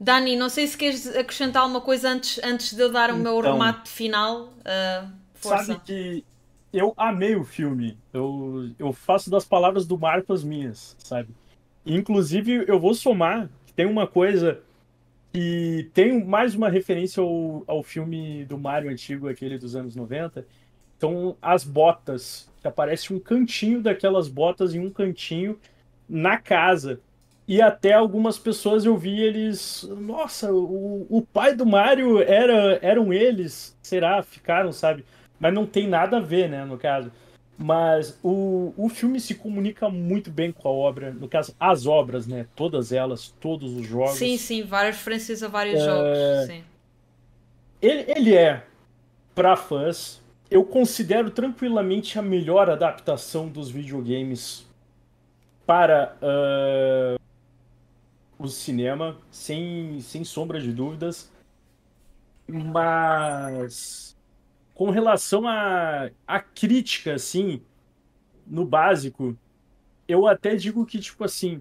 Dani, 0.00 0.36
não 0.36 0.48
sei 0.48 0.66
se 0.66 0.76
queres 0.76 1.06
acrescentar 1.08 1.62
alguma 1.62 1.80
coisa 1.80 2.08
antes, 2.10 2.40
antes 2.42 2.72
de 2.72 2.80
eu 2.80 2.90
dar 2.90 3.10
o 3.10 3.16
meu 3.16 3.38
então, 3.38 3.52
remate 3.52 3.90
final. 3.90 4.54
Uh, 4.58 5.10
força. 5.34 5.64
Sabe 5.64 5.80
que 5.84 6.24
eu 6.72 6.92
amei 6.96 7.34
o 7.34 7.44
filme. 7.44 7.96
Eu, 8.12 8.70
eu 8.78 8.92
faço 8.92 9.30
das 9.30 9.44
palavras 9.44 9.86
do 9.86 9.98
Marco 9.98 10.32
as 10.32 10.44
minhas, 10.44 10.96
sabe? 10.98 11.28
Inclusive, 11.84 12.64
eu 12.66 12.78
vou 12.78 12.94
somar 12.94 13.48
que 13.66 13.72
tem 13.72 13.86
uma 13.86 14.06
coisa 14.06 14.60
que 15.32 15.90
tem 15.94 16.24
mais 16.24 16.54
uma 16.54 16.68
referência 16.68 17.22
ao, 17.22 17.64
ao 17.66 17.82
filme 17.82 18.44
do 18.44 18.58
Mario 18.58 18.90
antigo, 18.90 19.28
aquele 19.28 19.58
dos 19.58 19.76
anos 19.76 19.94
90. 19.94 20.46
Então, 20.96 21.36
as 21.40 21.64
botas. 21.64 22.48
Que 22.60 22.66
aparece 22.66 23.14
um 23.14 23.20
cantinho 23.20 23.80
daquelas 23.80 24.26
botas 24.26 24.74
em 24.74 24.80
um 24.80 24.90
cantinho 24.90 25.58
na 26.08 26.36
casa. 26.36 27.00
E 27.46 27.62
até 27.62 27.92
algumas 27.94 28.38
pessoas 28.38 28.84
eu 28.84 28.96
vi 28.98 29.20
eles. 29.20 29.88
Nossa, 29.96 30.52
o, 30.52 31.06
o 31.08 31.22
pai 31.22 31.54
do 31.54 31.64
Mario 31.64 32.20
era, 32.20 32.78
eram 32.82 33.12
eles. 33.12 33.76
Será? 33.80 34.22
Ficaram, 34.22 34.72
sabe? 34.72 35.04
Mas 35.38 35.54
não 35.54 35.66
tem 35.66 35.86
nada 35.86 36.18
a 36.18 36.20
ver, 36.20 36.48
né, 36.48 36.64
no 36.64 36.78
caso. 36.78 37.10
Mas 37.56 38.18
o, 38.22 38.72
o 38.76 38.88
filme 38.88 39.18
se 39.18 39.34
comunica 39.34 39.88
muito 39.90 40.30
bem 40.30 40.52
com 40.52 40.68
a 40.68 40.70
obra, 40.70 41.12
no 41.12 41.28
caso, 41.28 41.54
as 41.58 41.86
obras, 41.86 42.24
né? 42.24 42.46
Todas 42.54 42.92
elas, 42.92 43.34
todos 43.40 43.74
os 43.74 43.84
jogos. 43.84 44.12
Sim, 44.12 44.36
sim, 44.36 44.62
várias 44.62 44.96
a 45.42 45.48
vários 45.48 45.80
é... 45.80 45.84
jogos. 45.84 46.46
Sim. 46.46 46.64
Ele, 47.82 48.04
ele 48.12 48.34
é, 48.36 48.64
para 49.34 49.56
fãs, 49.56 50.20
eu 50.48 50.64
considero 50.64 51.30
tranquilamente 51.30 52.16
a 52.18 52.22
melhor 52.22 52.70
adaptação 52.70 53.48
dos 53.48 53.70
videogames 53.70 54.64
para 55.66 56.16
uh, 56.22 57.20
o 58.38 58.48
cinema, 58.48 59.16
sem, 59.30 60.00
sem 60.00 60.24
sombra 60.24 60.60
de 60.60 60.72
dúvidas. 60.72 61.30
Mas 62.46 64.07
com 64.78 64.90
relação 64.90 65.48
à 65.48 66.04
a, 66.06 66.36
a 66.36 66.40
crítica, 66.40 67.14
assim, 67.14 67.60
no 68.46 68.64
básico, 68.64 69.36
eu 70.06 70.24
até 70.24 70.54
digo 70.54 70.86
que, 70.86 71.00
tipo 71.00 71.24
assim, 71.24 71.60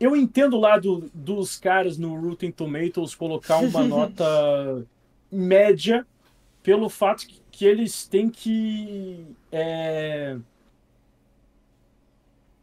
eu 0.00 0.16
entendo 0.16 0.58
lá 0.58 0.76
do, 0.76 1.08
dos 1.14 1.56
caras 1.56 1.96
no 1.96 2.20
Rotten 2.20 2.50
Tomatoes 2.50 3.14
colocar 3.14 3.58
uma 3.58 3.84
nota 3.86 4.84
média 5.30 6.04
pelo 6.60 6.90
fato 6.90 7.24
que, 7.24 7.40
que 7.52 7.64
eles 7.64 8.04
têm 8.08 8.28
que. 8.28 9.24
É, 9.52 10.36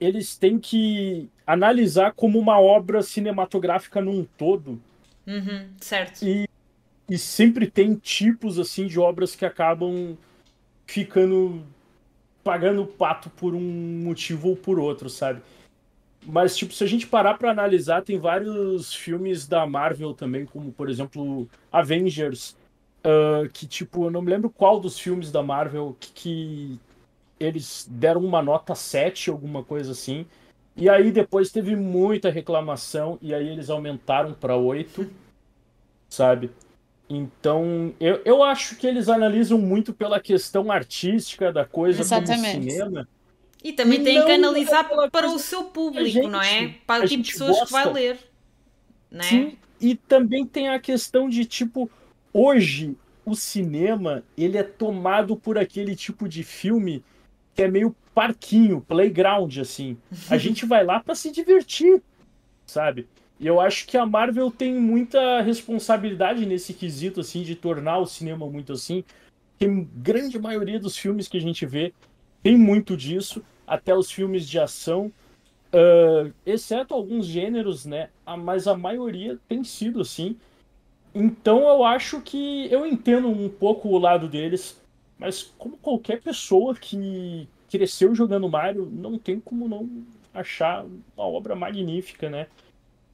eles 0.01 0.35
têm 0.35 0.59
que 0.59 1.29
analisar 1.45 2.11
como 2.11 2.38
uma 2.38 2.59
obra 2.59 3.01
cinematográfica 3.01 4.01
num 4.01 4.25
todo. 4.38 4.81
Uhum, 5.25 5.69
certo. 5.79 6.23
E, 6.23 6.46
e 7.09 7.17
sempre 7.17 7.69
tem 7.69 7.95
tipos 7.95 8.59
assim 8.59 8.87
de 8.87 8.99
obras 8.99 9.35
que 9.35 9.45
acabam 9.45 10.17
ficando 10.85 11.63
pagando 12.43 12.83
o 12.83 12.87
pato 12.87 13.29
por 13.29 13.53
um 13.53 14.03
motivo 14.03 14.49
ou 14.49 14.55
por 14.55 14.79
outro, 14.79 15.09
sabe? 15.09 15.41
Mas, 16.25 16.55
tipo, 16.55 16.73
se 16.73 16.83
a 16.83 16.87
gente 16.87 17.05
parar 17.05 17.37
para 17.37 17.51
analisar, 17.51 18.01
tem 18.01 18.17
vários 18.17 18.93
filmes 18.93 19.47
da 19.47 19.65
Marvel 19.65 20.13
também, 20.13 20.45
como, 20.45 20.71
por 20.71 20.89
exemplo, 20.89 21.47
Avengers, 21.71 22.55
uh, 22.99 23.49
que, 23.49 23.67
tipo, 23.67 24.05
eu 24.05 24.11
não 24.11 24.21
me 24.21 24.29
lembro 24.29 24.49
qual 24.49 24.79
dos 24.79 24.97
filmes 24.97 25.31
da 25.31 25.43
Marvel 25.43 25.95
que, 25.99 26.11
que 26.13 26.79
eles 27.39 27.87
deram 27.89 28.21
uma 28.23 28.41
nota 28.41 28.75
7, 28.75 29.29
alguma 29.29 29.63
coisa 29.63 29.91
assim. 29.91 30.25
E 30.75 30.89
aí 30.89 31.11
depois 31.11 31.51
teve 31.51 31.75
muita 31.75 32.29
reclamação, 32.29 33.17
e 33.21 33.33
aí 33.33 33.47
eles 33.47 33.69
aumentaram 33.69 34.33
para 34.33 34.55
8, 34.55 35.09
sabe? 36.09 36.49
Então, 37.09 37.93
eu, 37.99 38.21
eu 38.25 38.43
acho 38.43 38.75
que 38.75 38.85
eles 38.85 39.07
analisam 39.07 39.57
muito 39.57 39.93
pela 39.93 40.19
questão 40.19 40.71
artística 40.71 41.51
da 41.53 41.65
coisa 41.65 42.01
Exatamente. 42.01 42.51
como 42.57 42.69
cinema. 42.69 43.07
E 43.63 43.73
também 43.73 44.03
tem 44.03 44.19
Não 44.19 44.25
que 44.25 44.31
analisar 44.31 44.87
pela 44.87 45.09
para 45.09 45.29
o 45.29 45.39
seu 45.39 45.65
público, 45.65 46.07
gente- 46.09 46.27
não 46.27 46.41
é? 46.41 46.75
Para 46.85 47.05
o 47.05 47.07
tipo 47.07 47.23
de 47.23 47.31
pessoas 47.31 47.63
que 47.63 47.71
vai 47.71 47.83
gosta. 47.85 47.99
ler. 47.99 48.19
Não 49.09 49.21
é? 49.21 49.23
Sim, 49.23 49.57
e 49.79 49.95
também 49.95 50.45
tem 50.45 50.69
a 50.69 50.79
questão 50.79 51.29
de, 51.29 51.45
tipo, 51.45 51.89
hoje 52.33 52.95
o 53.25 53.35
cinema, 53.35 54.23
ele 54.37 54.57
é 54.57 54.63
tomado 54.63 55.35
por 55.35 55.57
aquele 55.57 55.95
tipo 55.95 56.27
de 56.29 56.43
filme 56.43 57.03
que 57.55 57.63
é 57.63 57.67
meio 57.67 57.95
parquinho, 58.13 58.81
playground, 58.81 59.57
assim. 59.59 59.97
A 60.29 60.37
gente 60.37 60.65
vai 60.65 60.83
lá 60.83 60.99
para 60.99 61.15
se 61.15 61.31
divertir, 61.31 62.01
sabe? 62.65 63.07
E 63.39 63.45
eu 63.45 63.59
acho 63.61 63.85
que 63.85 63.97
a 63.97 64.05
Marvel 64.05 64.49
tem 64.49 64.73
muita 64.73 65.41
responsabilidade 65.41 66.45
nesse 66.45 66.73
quesito, 66.73 67.19
assim, 67.19 67.43
de 67.43 67.55
tornar 67.55 67.99
o 67.99 68.07
cinema 68.07 68.47
muito 68.47 68.73
assim. 68.73 69.03
Tem 69.59 69.88
grande 69.95 70.39
maioria 70.39 70.79
dos 70.79 70.97
filmes 70.97 71.27
que 71.27 71.38
a 71.38 71.41
gente 71.41 71.65
vê 71.65 71.93
tem 72.47 72.57
muito 72.57 72.95
disso, 72.95 73.43
até 73.65 73.93
os 73.93 74.09
filmes 74.09 74.47
de 74.47 74.57
ação. 74.57 75.11
Ah, 75.73 76.31
exceto 76.45 76.93
alguns 76.93 77.25
gêneros, 77.25 77.85
né? 77.85 78.09
Ah, 78.25 78.38
Mas 78.38 78.67
a 78.67 78.77
maioria 78.77 79.38
tem 79.49 79.63
sido 79.63 80.01
assim. 80.01 80.38
Então 81.13 81.67
eu 81.67 81.83
acho 81.83 82.21
que 82.21 82.71
eu 82.71 82.85
entendo 82.85 83.27
um 83.27 83.49
pouco 83.49 83.89
o 83.89 83.97
lado 83.97 84.29
deles, 84.29 84.81
mas 85.17 85.43
como 85.57 85.77
qualquer 85.77 86.21
pessoa 86.21 86.75
que 86.75 87.49
cresceu 87.69 88.15
jogando 88.15 88.47
Mario, 88.47 88.85
não 88.89 89.17
tem 89.17 89.39
como 89.39 89.67
não 89.67 89.89
achar 90.33 90.85
uma 90.85 91.25
obra 91.27 91.55
magnífica, 91.55 92.29
né? 92.29 92.47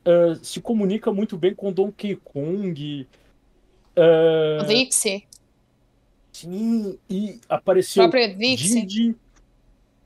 Ah, 0.06 0.36
se 0.42 0.60
comunica 0.62 1.12
muito 1.14 1.38
bem 1.38 1.54
com 1.56 1.72
Donkey 1.72 2.16
Kong. 2.18 3.08
ah, 3.96 4.64
O 4.64 4.66
Dixie, 4.68 5.26
sim, 6.32 6.98
e 7.10 7.40
apareceu 7.48 8.04
Dixie. 8.38 8.86
Didi, 8.86 9.16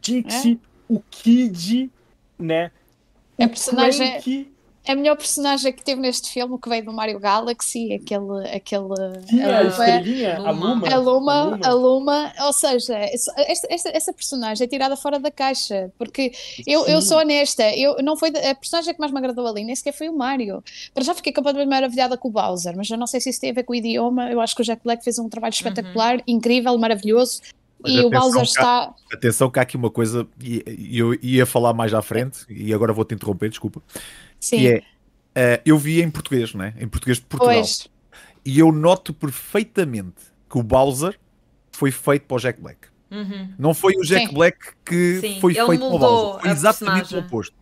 Dixie, 0.02 0.60
o 0.88 1.00
Kid, 1.10 1.90
né? 2.38 2.72
A 3.40 3.46
O 3.46 3.50
personagem- 3.50 4.12
Crank, 4.22 4.52
A 4.88 4.96
melhor 4.96 5.18
personagem 5.18 5.74
que 5.74 5.84
teve 5.84 6.00
neste 6.00 6.30
filme, 6.32 6.58
que 6.60 6.70
veio 6.70 6.86
do 6.86 6.94
Mario 6.94 7.20
Galaxy, 7.20 7.94
aquele. 7.94 8.48
aquele 8.50 8.88
Sim, 9.28 9.42
a 9.42 9.58
a- 9.60 9.64
estrelinha, 9.64 10.38
a 10.38 10.52
Luma. 10.52 10.88
A 10.88 10.98
Luma, 10.98 11.60
a 11.64 11.74
Luma, 11.74 12.34
ou 12.42 12.54
seja, 12.54 12.96
essa, 12.98 13.34
esta- 13.38 13.90
essa 13.94 14.14
personagem 14.14 14.66
é 14.66 14.68
tirada 14.68 14.96
fora 14.96 15.20
da 15.20 15.30
caixa, 15.32 15.92
porque 15.98 16.32
eu, 16.66 16.86
eu 16.88 17.02
sou 17.02 17.18
honesta, 17.18 17.64
eu, 17.76 17.98
não 18.02 18.16
foi 18.16 18.30
a 18.30 18.56
personagem 18.56 18.94
que 18.94 19.00
mais 19.00 19.12
me 19.12 19.18
agradou 19.20 19.46
ali, 19.48 19.64
nem 19.64 19.76
sequer 19.76 19.94
foi 19.94 20.10
o 20.10 20.16
Mario. 20.18 20.64
Para 20.94 21.04
já 21.04 21.14
fiquei 21.14 21.34
completamente 21.34 21.70
maravilhada 21.70 22.18
com 22.18 22.28
o 22.30 22.32
Bowser, 22.32 22.76
mas 22.78 22.90
eu 22.90 22.98
não 22.98 23.08
sei 23.08 23.20
se 23.20 23.30
isso 23.30 23.42
tem 23.42 23.52
a 23.52 23.54
ver 23.54 23.64
com 23.64 23.74
o 23.74 23.76
idioma. 23.76 24.32
Eu 24.32 24.40
acho 24.42 24.56
que 24.56 24.62
o 24.62 24.66
Jack 24.66 24.82
Black 24.84 25.04
fez 25.04 25.20
um 25.20 25.28
trabalho 25.30 25.54
espetacular, 25.54 26.22
incrível, 26.28 26.74
incrível, 26.76 27.24
Mas 27.80 27.92
e 27.94 28.00
o 28.00 28.10
Bowser 28.10 28.34
que 28.34 28.40
há- 28.40 28.44
está. 28.44 28.94
Atenção 29.14 29.50
que 29.52 29.60
há 29.60 29.62
aqui 29.62 29.76
uma 29.78 29.92
coisa, 29.92 30.28
e 30.42 30.64
e 30.68 30.98
eu 31.00 31.14
ia 31.22 31.46
falar 31.46 31.74
mais 31.74 31.94
à 31.94 32.02
frente, 32.02 32.40
e 32.50 32.74
agora 32.74 32.92
vou-te 32.94 33.14
interromper, 33.14 33.50
desculpa, 33.50 33.82
Sim, 34.40 34.58
que 34.58 34.68
é, 34.68 34.84
eh, 35.36 35.62
eu 35.66 35.78
vi 35.78 36.02
em 36.02 36.10
português, 36.10 36.54
né? 36.54 36.74
em 36.80 36.88
português 36.88 37.18
de 37.18 37.26
Portugal, 37.26 37.56
pois, 37.56 37.88
e 38.46 38.60
eu 38.60 38.72
noto 38.72 39.14
perfeitamente 39.14 40.16
que 40.50 40.58
o 40.58 40.64
Bowser 40.64 41.20
foi 41.72 41.92
feito 41.92 42.26
para 42.26 42.36
o 42.36 42.40
Jack 42.40 42.62
Black. 42.62 42.88
Uhum. 43.12 43.54
Não 43.58 43.74
foi 43.74 43.94
o 43.96 44.02
Jack 44.02 44.28
Sim. 44.28 44.34
Black 44.34 44.58
que 44.86 45.20
Sim, 45.22 45.40
foi 45.40 45.54
ele 45.56 45.66
feito 45.66 45.80
para 45.80 45.96
o 45.96 46.00
Bowser, 46.00 46.42
foi 46.42 46.52
exatamente 46.52 46.92
o 46.92 46.98
personagem. 46.98 47.28
oposto. 47.28 47.56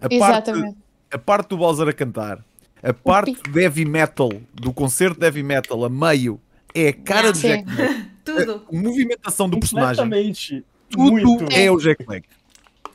A 0.00 0.08
parte, 0.08 0.14
exatamente. 0.14 0.78
a 1.12 1.18
parte 1.18 1.48
do 1.48 1.56
Bowser 1.56 1.88
a 1.88 1.92
cantar, 1.92 2.44
a 2.82 2.92
parte 2.92 3.34
de 3.50 3.60
heavy 3.60 3.84
metal, 3.84 4.30
do 4.54 4.72
concerto 4.72 5.18
de 5.18 5.26
heavy 5.26 5.42
metal 5.42 5.84
a 5.84 5.88
meio, 5.88 6.40
é 6.74 6.88
a 6.88 6.92
cara 6.92 7.32
do 7.32 7.38
Sim. 7.38 7.48
Jack 7.48 7.64
Black. 7.64 8.10
Tudo. 8.24 8.66
A 8.70 8.76
movimentação 8.76 9.48
do 9.48 9.58
personagem, 9.58 10.64
tudo 10.90 11.12
Muito. 11.12 11.52
é 11.52 11.70
o 11.70 11.78
Jack 11.78 12.04
Black. 12.04 12.28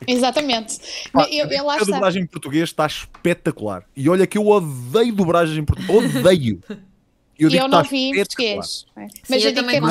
Exatamente. 0.06 0.78
Pá, 1.12 1.28
Eu, 1.30 1.46
eu, 1.46 1.70
a 1.70 1.78
dublagem 1.78 2.22
em 2.22 2.26
português 2.26 2.68
está 2.68 2.86
espetacular. 2.86 3.84
E 3.96 4.08
olha 4.08 4.26
que 4.26 4.38
eu 4.38 4.46
odeio 4.46 5.14
dublagem 5.14 5.58
em 5.58 5.64
português. 5.64 6.16
Odeio. 6.16 6.60
E 7.38 7.44
eu, 7.44 7.50
que 7.50 7.58
não 7.58 7.66
está 7.66 7.82
vi 7.82 8.10
em 8.10 8.14
português. 8.16 8.86
é? 8.96 9.08
Sim, 9.08 9.14
Mas 9.28 9.42
eu 9.42 9.50
eu 9.50 9.54
digo 9.54 9.66
também 9.66 9.80
que 9.80 9.86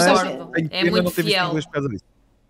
É 0.71 0.79
pena 0.83 0.91
muito 0.91 1.11
fiel. 1.11 1.53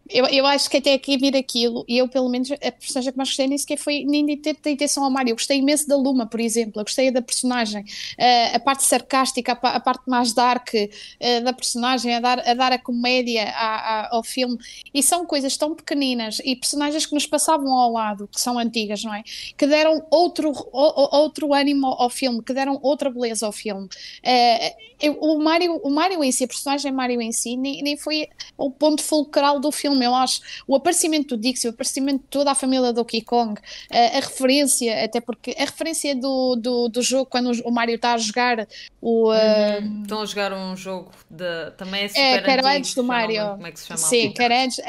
Eu, 0.08 0.26
eu 0.28 0.46
acho 0.46 0.70
que 0.70 0.78
até 0.78 0.94
aqui 0.94 1.18
vir 1.18 1.36
aquilo, 1.36 1.84
e 1.88 1.98
eu 1.98 2.08
pelo 2.08 2.30
menos 2.30 2.52
a 2.52 2.72
personagem 2.72 3.12
que 3.12 3.18
mais 3.18 3.30
gostei 3.30 3.48
nem 3.48 3.58
sequer 3.58 3.78
foi 3.78 4.04
nem 4.06 4.24
de 4.26 4.38
ter 4.38 4.56
intenção 4.70 5.04
ao 5.04 5.10
Mario. 5.10 5.32
Eu 5.32 5.36
gostei 5.36 5.58
imenso 5.58 5.88
da 5.88 5.96
Luma, 5.98 6.28
por 6.28 6.40
exemplo. 6.40 6.80
Eu 6.80 6.86
gostei 6.86 7.10
da 7.10 7.22
personagem, 7.24 7.84
Eh, 8.18 8.56
a 8.56 8.60
parte 8.60 8.84
sarcástica, 8.84 9.58
a, 9.62 9.70
a 9.78 9.80
parte 9.80 10.04
mais 10.08 10.32
dark 10.32 10.70
eh, 11.20 11.42
da 11.42 11.52
personagem, 11.54 12.14
a 12.16 12.20
dar 12.20 12.40
a, 12.40 12.54
dar 12.54 12.72
a 12.72 12.78
comédia 12.80 13.46
à- 13.50 14.06
à- 14.06 14.16
ao 14.16 14.24
filme. 14.24 14.58
E 14.94 15.02
são 15.02 15.26
coisas 15.26 15.58
tão 15.58 15.74
pequeninas 15.76 16.40
e 16.46 16.56
personagens 16.56 17.06
que 17.06 17.14
nos 17.16 17.26
passavam 17.26 17.74
ao 17.74 17.92
lado, 17.92 18.28
que 18.28 18.40
são 18.40 18.60
antigas, 18.60 19.04
não 19.04 19.14
é? 19.14 19.24
Que 19.58 19.66
deram 19.66 20.06
outro, 20.12 20.52
o- 20.52 21.18
outro 21.18 21.54
ânimo 21.54 21.88
ao 21.88 22.10
filme, 22.10 22.44
que 22.44 22.54
deram 22.54 22.80
outra 22.84 23.10
beleza 23.10 23.46
ao 23.48 23.52
filme. 23.52 23.88
Eh, 24.24 24.76
eu- 25.02 25.18
o, 25.20 25.40
Mario, 25.44 25.78
o 25.84 25.90
Mario 25.90 26.24
em 26.24 26.32
si, 26.32 26.44
a 26.44 26.48
personagem 26.48 26.92
Mario 26.92 27.22
em 27.22 27.32
si, 27.32 27.58
nem, 27.58 27.82
nem 27.82 27.98
foi 27.98 28.28
o 28.58 28.72
ponto 28.72 29.02
fulcral 29.04 29.60
do 29.60 29.72
filme, 29.72 29.95
eu 30.04 30.14
acho. 30.16 30.42
O 30.68 30.76
aparecimento 30.76 31.36
do 31.36 31.42
Dixie, 31.42 31.68
o 31.68 31.72
aparecimento 31.72 32.22
de 32.22 32.28
toda 32.30 32.52
a 32.52 32.56
família 32.56 32.88
do 32.92 33.02
Donkey 33.02 33.22
Kong, 33.22 33.60
a, 33.92 34.18
a 34.18 34.20
referência, 34.20 35.04
até 35.04 35.20
porque 35.22 35.56
a 35.58 35.62
referência 35.66 36.16
do, 36.16 36.56
do, 36.56 36.88
do 36.90 37.02
jogo, 37.02 37.26
quando 37.26 37.52
o 37.64 37.72
Mario 37.72 37.96
está 37.96 38.14
a 38.14 38.18
jogar 38.18 38.68
o. 39.02 39.32
uh. 39.32 40.02
Estão 40.02 40.22
a 40.22 40.26
jogar 40.26 40.54
um 40.54 40.76
jogo 40.76 41.12
de. 41.30 41.72
Também 41.78 42.04
é 42.06 42.08
super 42.08 42.22
é, 42.22 42.42
que 42.42 42.50
era 42.50 42.62
antigo, 42.62 42.78
antes 42.78 42.96
do 42.96 43.04
Mario. 43.04 43.50
Como 43.52 43.68
é 43.68 43.72
que 43.72 43.80
se 43.80 43.88
chama? 43.88 43.98
Sim, 43.98 44.32
que 44.32 44.42
era 44.44 44.64
antes. 44.64 44.80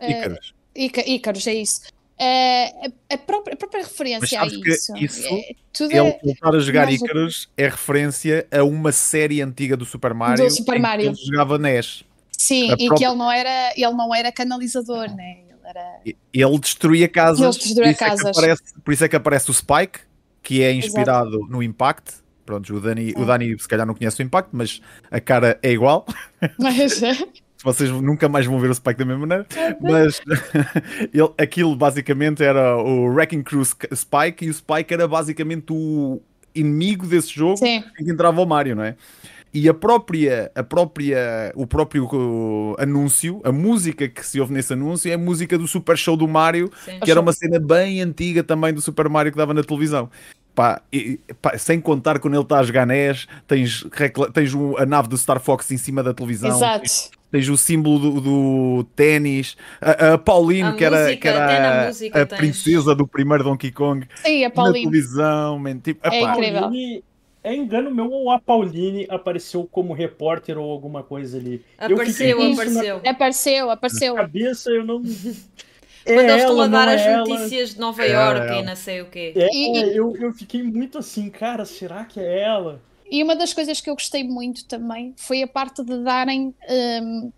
Ícaros. 0.00 0.54
Ica- 0.74 1.08
Ícaros, 1.08 1.46
é 1.46 1.54
isso. 1.54 1.80
Eh, 2.16 2.66
a, 3.10 3.14
a 3.14 3.18
própria, 3.18 3.54
a 3.54 3.56
própria 3.56 3.80
Mas 3.82 3.90
referência 3.90 4.40
a 4.40 4.46
isso. 4.46 4.96
isso- 4.96 5.26
é, 5.26 5.54
tudo 5.72 5.90
Ele 5.90 6.08
é 6.08 6.20
voltar 6.22 6.54
a 6.54 6.60
jogar 6.60 6.92
Icarus 6.92 7.48
é 7.56 7.64
referência 7.64 8.46
a 8.52 8.62
uma 8.62 8.92
série 8.92 9.42
antiga 9.42 9.76
do 9.76 9.84
Super 9.84 10.14
Mario. 10.14 10.48
Super 10.50 10.72
em 10.72 10.76
que 10.76 10.82
Mario. 10.82 11.06
Ele 11.08 11.16
jogava 11.16 11.58
NES. 11.58 12.04
Sim, 12.38 12.72
e 12.72 12.88
que 12.90 13.04
ele 13.04 13.14
não 13.14 13.30
era, 13.30 13.72
ele 13.76 13.92
não 13.92 14.14
era 14.14 14.32
canalizador, 14.32 15.14
né? 15.14 15.38
Ele 15.48 15.58
era. 15.64 16.00
Ele 16.32 16.58
destruía 16.58 17.08
casas. 17.08 17.40
Ele 17.40 17.64
destruía 17.64 17.84
por, 17.84 17.90
isso 17.90 18.04
É 18.04 18.08
casas. 18.08 18.22
que 18.22 18.38
aparece, 18.38 18.62
por 18.84 18.94
isso 18.94 19.04
é 19.04 19.08
que 19.08 19.16
aparece 19.16 19.50
o 19.50 19.54
Spike, 19.54 20.00
que 20.42 20.62
é 20.62 20.72
inspirado 20.72 21.46
no 21.48 21.62
Impact. 21.62 22.24
Pronto, 22.44 22.74
o 22.74 22.80
Dani, 22.80 23.14
o. 23.16 23.24
Dani 23.24 23.58
se 23.58 23.66
calhar 23.66 23.86
não 23.86 23.94
conhece 23.94 24.20
o 24.20 24.22
Impact, 24.22 24.50
mas 24.52 24.80
a 25.10 25.20
cara 25.20 25.58
é 25.62 25.72
igual. 25.72 26.06
Mas, 26.58 27.00
vocês 27.64 27.90
nunca 27.90 28.28
mais 28.28 28.44
vão 28.44 28.60
ver 28.60 28.70
o 28.70 28.74
Spike 28.74 28.98
da 28.98 29.06
mesma 29.06 29.26
maneira, 29.26 29.46
mas 29.80 30.20
ele, 31.14 31.32
aquilo 31.38 31.74
basicamente 31.74 32.44
era 32.44 32.76
o 32.76 33.06
Wrecking 33.06 33.42
Crew 33.42 33.64
Spike 33.64 34.44
e 34.44 34.50
o 34.50 34.54
Spike 34.54 34.92
era 34.92 35.08
basicamente 35.08 35.72
o 35.72 36.20
inimigo 36.54 37.06
desse 37.06 37.34
jogo 37.34 37.56
sim, 37.56 37.82
em 37.98 38.04
que 38.04 38.10
entrava 38.10 38.38
o 38.42 38.46
Mario, 38.46 38.76
não 38.76 38.84
é? 38.84 38.94
E 39.54 39.68
a 39.68 39.72
própria, 39.74 40.50
a 40.52 40.64
própria, 40.64 41.52
o 41.54 41.64
próprio 41.64 42.74
anúncio, 42.76 43.40
a 43.44 43.52
música 43.52 44.08
que 44.08 44.26
se 44.26 44.40
ouve 44.40 44.52
nesse 44.52 44.72
anúncio 44.72 45.08
é 45.08 45.14
a 45.14 45.18
música 45.18 45.56
do 45.56 45.68
Super 45.68 45.96
Show 45.96 46.16
do 46.16 46.26
Mario, 46.26 46.70
Sim. 46.84 46.98
que 46.98 47.08
era 47.08 47.20
uma 47.20 47.32
cena 47.32 47.60
bem 47.60 48.00
antiga 48.02 48.42
também 48.42 48.74
do 48.74 48.80
Super 48.82 49.08
Mario 49.08 49.30
que 49.30 49.38
dava 49.38 49.54
na 49.54 49.62
televisão. 49.62 50.10
Pá, 50.56 50.82
e- 50.92 51.20
pá, 51.40 51.56
sem 51.56 51.80
contar 51.80 52.18
quando 52.18 52.34
ele 52.34 52.42
está 52.42 52.58
a 52.58 52.62
jogar 52.64 52.84
NES, 52.84 53.26
tens, 53.46 53.86
tens 54.32 54.52
o- 54.54 54.76
a 54.76 54.84
nave 54.84 55.08
do 55.08 55.16
Star 55.16 55.38
Fox 55.40 55.70
em 55.70 55.76
cima 55.76 56.02
da 56.02 56.12
televisão, 56.14 56.50
exato. 56.50 56.84
tens 57.30 57.48
o 57.48 57.56
símbolo 57.56 57.98
do, 57.98 58.20
do 58.20 58.84
ténis, 58.96 59.56
a, 59.80 60.14
a 60.14 60.18
Pauline, 60.18 60.68
A 60.68 60.72
que 60.74 60.84
era, 60.84 61.04
música, 61.04 61.16
que 61.20 61.28
era 61.28 61.88
a- 61.88 62.22
a 62.22 62.26
princesa 62.26 62.94
do 62.94 63.06
primeiro 63.06 63.42
Donkey 63.44 63.70
Kong, 63.72 64.06
Sim, 64.24 64.44
a 64.44 64.48
na 64.48 64.72
televisão, 64.72 65.58
man, 65.60 65.78
tipo, 65.78 66.00
É 66.08 66.20
incrível. 66.22 66.70
É 67.44 67.54
engano 67.54 67.90
meu 67.94 68.10
ou 68.10 68.30
a 68.30 68.40
Pauline 68.40 69.06
apareceu 69.08 69.66
como 69.70 69.92
repórter 69.94 70.58
ou 70.58 70.70
alguma 70.70 71.02
coisa 71.04 71.38
ali. 71.38 71.64
Apareceu, 71.78 72.42
apareceu. 72.42 73.00
Apareceu, 73.04 73.70
apareceu. 73.70 74.14
Na 74.14 74.22
cabeça 74.22 74.70
eu 74.70 74.84
não. 74.84 75.02
Quando 76.12 76.30
eles 76.30 76.42
estão 76.42 76.60
a 76.60 76.68
ela, 76.68 76.92
as 76.94 77.06
é 77.06 77.12
ela. 77.12 77.18
notícias 77.28 77.74
de 77.74 77.80
Nova 77.80 78.04
É 78.04 78.10
Iorque 78.12 78.40
ela. 78.50 78.60
e 78.60 78.62
não 78.62 78.76
sei 78.76 79.00
o 79.02 79.10
quê. 79.10 79.32
É, 79.36 79.48
E- 79.52 79.96
eu, 79.96 80.16
eu 80.16 80.32
fiquei 80.32 80.62
muito 80.62 80.98
assim, 80.98 81.30
cara, 81.30 81.64
será 81.64 82.04
que 82.04 82.20
é 82.20 82.42
ela? 82.42 82.80
E 83.10 83.22
uma 83.22 83.36
das 83.36 83.52
coisas 83.52 83.80
que 83.80 83.88
eu 83.90 83.94
gostei 83.94 84.24
muito 84.24 84.66
também 84.66 85.14
foi 85.16 85.42
a 85.42 85.48
parte 85.48 85.84
de 85.84 86.02
darem. 86.02 86.54
hum, 86.68 87.32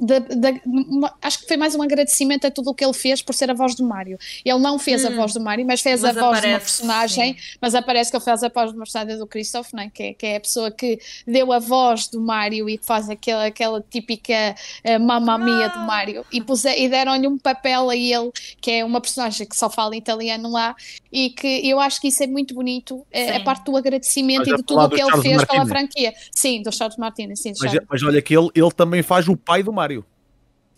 da- 0.00 0.18
da- 0.18 0.60
uma- 0.66 1.14
acho 1.20 1.40
que 1.40 1.46
foi 1.48 1.56
mais 1.56 1.74
um 1.74 1.82
agradecimento 1.82 2.46
a 2.46 2.50
tudo 2.50 2.70
o 2.70 2.74
que 2.74 2.84
ele 2.84 2.94
fez 2.94 3.20
por 3.20 3.34
ser 3.34 3.50
a 3.50 3.54
voz 3.54 3.74
do 3.74 3.84
Mário. 3.84 4.18
Ele 4.44 4.58
não 4.58 4.78
fez 4.78 5.04
a 5.04 5.10
Hum. 5.10 5.16
voz 5.16 5.34
do 5.34 5.40
Mário, 5.40 5.64
mas 5.66 5.80
fez 5.80 6.00
Mas 6.02 6.16
a 6.16 6.20
voz 6.20 6.40
de 6.40 6.46
uma 6.46 6.56
aparece, 6.56 6.64
personagem. 6.82 7.36
Mas 7.60 7.74
aparece 7.74 8.10
que 8.10 8.16
ele 8.16 8.24
fez 8.24 8.42
a 8.42 8.48
voz 8.48 8.70
de 8.70 8.76
uma 8.76 8.84
personagem 8.84 9.18
do 9.18 9.26
Christoph, 9.26 9.72
né? 9.72 9.90
que, 9.92 10.02
é- 10.02 10.14
que 10.14 10.26
é 10.26 10.36
a 10.36 10.40
pessoa 10.40 10.70
que 10.70 10.98
deu 11.26 11.52
a 11.52 11.58
voz 11.58 12.08
do 12.08 12.20
Mário 12.20 12.68
e 12.68 12.80
faz 12.82 13.08
aquela, 13.10 13.46
aquela 13.46 13.84
típica 13.90 14.54
uh, 14.84 15.00
mamma 15.00 15.36
mia 15.38 15.68
do 15.68 15.80
Mário. 15.80 16.24
E, 16.32 16.40
puse- 16.40 16.74
e 16.78 16.88
deram-lhe 16.88 17.28
um 17.28 17.36
papel 17.38 17.90
a 17.90 17.96
ele, 17.96 18.30
que 18.60 18.70
é 18.70 18.84
uma 18.84 19.00
personagem 19.00 19.46
que 19.46 19.56
só 19.56 19.68
fala 19.68 19.94
italiano 19.96 20.50
lá, 20.50 20.74
e 21.14 21.30
que 21.30 21.70
eu 21.70 21.78
acho 21.78 22.00
que 22.00 22.08
isso 22.08 22.24
é 22.24 22.26
muito 22.26 22.52
bonito, 22.54 23.06
a 23.14 23.38
Sim. 23.38 23.44
parte 23.44 23.64
do 23.66 23.76
agradecimento 23.76 24.40
Mas 24.40 24.48
e 24.48 24.52
a 24.54 24.56
de 24.56 24.62
tudo 24.64 24.80
o 24.80 24.88
que 24.88 24.96
ele 25.00 25.08
Charles 25.10 25.22
fez 25.22 25.44
pela 25.44 25.58
Martinez. 25.64 25.68
franquia. 25.68 26.12
Sim, 26.32 26.60
do 26.60 26.72
Charles 26.72 26.96
Martinez, 26.98 27.40
sim, 27.40 27.50
Mas, 27.50 27.58
Charles. 27.58 27.86
mas 27.88 28.02
olha 28.02 28.20
que 28.20 28.36
ele, 28.36 28.50
ele 28.52 28.70
também 28.72 29.00
faz 29.00 29.28
o 29.28 29.36
pai 29.36 29.62
do 29.62 29.72
Mario. 29.72 30.04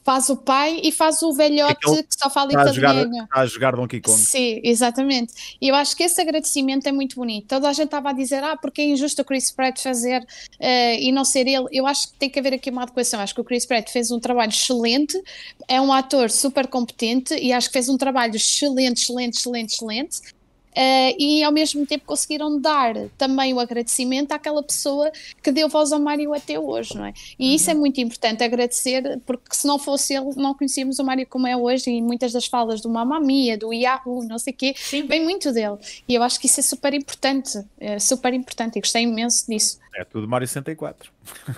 Faz 0.07 0.29
o 0.31 0.37
pai 0.37 0.81
e 0.85 0.93
faz 0.93 1.21
o 1.21 1.33
velhote 1.33 1.73
É 1.73 1.97
que 1.97 2.03
que 2.05 2.15
só 2.17 2.31
fala 2.31 2.51
Está 2.51 2.63
a, 2.63 2.73
jogar, 2.73 2.95
italiano. 2.95 3.25
está 3.25 3.41
a 3.41 3.47
jogar 3.47 3.75
Donkey 3.75 4.01
Kong. 4.01 4.17
Sim, 4.17 4.61
exatamente. 4.63 5.57
E 5.61 5.67
eu 5.67 5.75
acho 5.75 5.97
que 5.97 6.05
esse 6.05 6.21
agradecimento 6.21 6.87
é 6.87 6.93
muito 6.93 7.17
bonito. 7.17 7.49
Toda 7.49 7.69
a 7.69 7.73
gente 7.73 7.87
estava 7.87 8.11
a 8.11 8.13
dizer, 8.13 8.45
ah, 8.45 8.57
porque 8.57 8.83
é 8.83 8.85
injusto 8.85 9.23
o 9.23 9.25
Chris 9.25 9.51
Pratt 9.51 9.83
fazer 9.83 10.25
eh, 10.61 11.03
e 11.03 11.11
não 11.11 11.25
ser 11.25 11.49
ele. 11.49 11.67
Eu 11.73 11.89
acho 11.89 12.13
que 12.13 12.19
tem 12.19 12.31
que 12.31 12.39
haver 12.39 12.55
aqui 12.55 12.71
uma 12.71 12.85
adequação. 12.85 13.19
Acho 13.19 13.35
que 13.35 13.41
o 13.41 13.45
Chris 13.45 13.67
Pratt 13.67 13.91
fez 13.91 14.13
um 14.13 14.21
trabalho 14.21 14.51
excelente, 14.51 15.21
é 15.67 15.81
um 15.81 15.93
ator 15.93 16.31
super 16.31 16.69
competente 16.69 17.35
e 17.35 17.53
acho 17.53 17.67
que 17.67 17.73
fez 17.73 17.89
um 17.89 17.97
trabalho 17.97 18.37
excelente, 18.37 19.03
excelente, 19.03 19.39
excelente, 19.39 19.75
excelente. 19.75 20.36
Eh, 20.79 21.17
e 21.19 21.43
ao 21.43 21.51
mesmo 21.51 21.87
tempo 21.87 22.05
conseguiram 22.05 22.61
dar 22.61 22.95
também 23.17 23.55
o 23.55 23.59
agradecimento 23.59 24.33
àquela 24.33 24.63
pessoa 24.63 25.11
que 25.43 25.51
deu 25.51 25.71
voz 25.71 25.91
ao 25.91 25.99
Mário 25.99 26.35
até 26.35 26.61
hoje, 26.61 26.95
não 26.95 27.07
é? 27.07 27.15
E 27.39 27.55
isso 27.55 27.71
é 27.71 27.75
muito 27.75 27.99
importante, 27.99 28.45
agradecer, 28.45 29.19
porque 29.25 29.55
se 29.57 29.67
não 29.67 29.79
fosse 29.79 30.13
ele, 30.13 30.35
não 30.37 30.53
conhecíamos 30.53 30.99
o 30.99 31.05
Mário 31.05 31.27
como 31.27 31.47
é 31.47 31.57
hoje, 31.57 31.91
e 31.91 32.03
muitas 32.03 32.31
das 32.31 32.45
falas 32.45 32.83
do 32.83 32.91
Mamma 32.91 33.19
Mia, 33.19 33.57
do 33.57 33.73
Yahoo, 33.73 34.23
não 34.25 34.39
sei 34.39 34.53
o 34.53 34.57
quê, 34.57 34.75
Sim. 34.77 35.07
vem 35.07 35.25
muito 35.25 35.51
dele. 35.51 35.79
E 36.07 36.15
eu 36.15 36.23
acho 36.23 36.39
que 36.39 36.47
isso 36.47 36.61
é 36.61 36.63
super 36.63 36.93
importante, 36.93 37.59
é 37.81 37.99
super 37.99 38.35
importante, 38.35 38.77
e 38.77 38.81
gostei 38.83 39.05
imenso 39.05 39.47
disso. 39.49 39.79
É 39.95 40.05
tudo 40.05 40.29
Mario 40.29 40.47
64. 40.47 41.11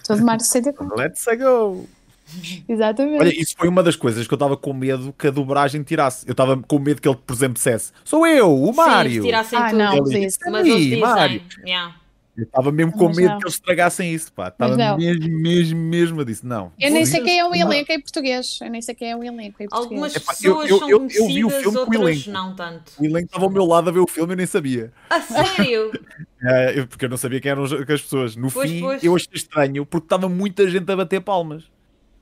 Todo 0.06 0.24
Mário 0.24 0.44
64. 0.44 0.94
Let's 0.96 1.24
go! 1.36 1.88
Exatamente. 2.68 3.20
Olha, 3.20 3.40
isso 3.40 3.54
foi 3.56 3.68
uma 3.68 3.82
das 3.82 3.96
coisas 3.96 4.26
que 4.26 4.32
eu 4.32 4.36
estava 4.36 4.56
com 4.56 4.72
medo 4.72 5.14
que 5.16 5.26
a 5.26 5.30
dobragem 5.30 5.82
tirasse. 5.82 6.26
Eu 6.26 6.32
estava 6.32 6.56
com 6.56 6.78
medo 6.78 7.00
que 7.00 7.08
ele, 7.08 7.18
por 7.26 7.32
exemplo, 7.34 7.54
dissesse: 7.54 7.92
Sou 8.04 8.26
eu, 8.26 8.52
o 8.52 8.66
Sim, 8.72 9.22
tirassem 9.22 9.58
Ah, 9.58 9.70
tudo. 9.70 9.78
não, 9.78 9.92
Ele 9.92 10.00
Mas 10.02 10.12
eles 10.14 10.36
"Ih, 10.78 10.80
dizem. 10.84 11.00
Mario. 11.00 11.42
yeah. 11.66 11.94
Eu 12.36 12.44
estava 12.44 12.70
mesmo 12.70 12.92
com 12.92 13.06
Mas 13.08 13.16
medo 13.16 13.30
não. 13.30 13.38
que 13.38 13.44
eles 13.46 13.54
estragassem 13.54 14.14
isso, 14.14 14.32
pá. 14.32 14.46
Estava 14.46 14.96
mesmo, 14.96 15.28
mesmo, 15.40 15.76
mesmo. 15.80 16.20
Eu 16.20 16.24
disse: 16.24 16.46
Não. 16.46 16.70
Eu 16.78 16.92
nem 16.92 17.04
sei 17.04 17.20
quem 17.20 17.40
é 17.40 17.44
o 17.44 17.52
elenco 17.52 17.90
em 17.90 18.00
português. 18.00 18.60
Eu 18.62 18.70
nem 18.70 18.80
sei 18.80 18.94
quem 18.94 19.10
é 19.10 19.16
o 19.16 19.24
elenco 19.24 19.60
em 19.60 19.66
português. 19.66 19.72
Algumas 19.72 20.14
Epá, 20.14 20.32
eu- 20.44 20.54
pessoas 20.54 20.70
eu- 20.70 20.78
são 20.78 20.88
eu- 20.88 20.98
eu 20.98 21.08
vi 21.08 21.44
o 21.44 21.48
conhecidas, 21.48 21.62
filme 21.62 21.76
com 21.78 21.78
o 21.78 21.80
outras 21.80 22.00
elenco. 22.02 22.30
não 22.30 22.54
tanto. 22.54 22.92
O 22.96 23.04
elenco 23.04 23.26
estava 23.26 23.44
ao 23.44 23.50
meu 23.50 23.64
lado 23.64 23.88
a 23.88 23.92
ver 23.92 23.98
o 23.98 24.06
filme 24.06 24.30
e 24.30 24.34
eu 24.34 24.36
nem 24.36 24.46
sabia. 24.46 24.92
A 25.10 25.20
sério? 25.20 25.90
É, 26.40 26.78
eu- 26.78 26.86
porque 26.86 27.04
eu 27.04 27.08
não 27.08 27.16
sabia 27.16 27.40
quem 27.40 27.50
eram 27.50 27.64
as 27.64 27.72
pessoas. 28.00 28.36
No 28.36 28.48
Pois, 28.52 28.70
fim, 28.70 28.78
pois. 28.80 29.02
eu 29.02 29.16
achei 29.16 29.26
estranho 29.34 29.84
porque 29.84 30.04
estava 30.04 30.28
muita 30.28 30.70
gente 30.70 30.88
a 30.92 30.94
bater 30.94 31.20
palmas. 31.20 31.64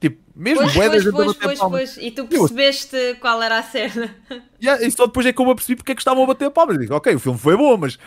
Tipo, 0.00 0.22
mesmo 0.34 0.62
Pois, 0.62 0.74
bué 0.74 0.88
da 0.88 0.92
pois, 0.92 1.10
pois, 1.12 1.36
pois, 1.36 1.58
palmas. 1.58 1.96
E 1.98 2.10
tu 2.10 2.26
percebeste 2.26 3.16
qual 3.20 3.42
era 3.42 3.58
a 3.58 3.62
cena? 3.62 4.14
Yeah, 4.62 4.84
e 4.86 4.90
só 4.90 5.06
depois 5.06 5.24
é 5.26 5.32
que 5.32 5.40
eu 5.40 5.46
me 5.46 5.52
apercebi 5.52 5.76
porque 5.76 5.92
é 5.92 5.94
que 5.94 6.00
estavam 6.00 6.24
a 6.24 6.26
bater 6.26 6.50
palmas. 6.50 6.76
Eu 6.76 6.82
digo, 6.82 6.94
ok, 6.94 7.14
o 7.14 7.18
filme 7.20 7.38
foi 7.38 7.56
bom, 7.56 7.76
mas 7.76 7.98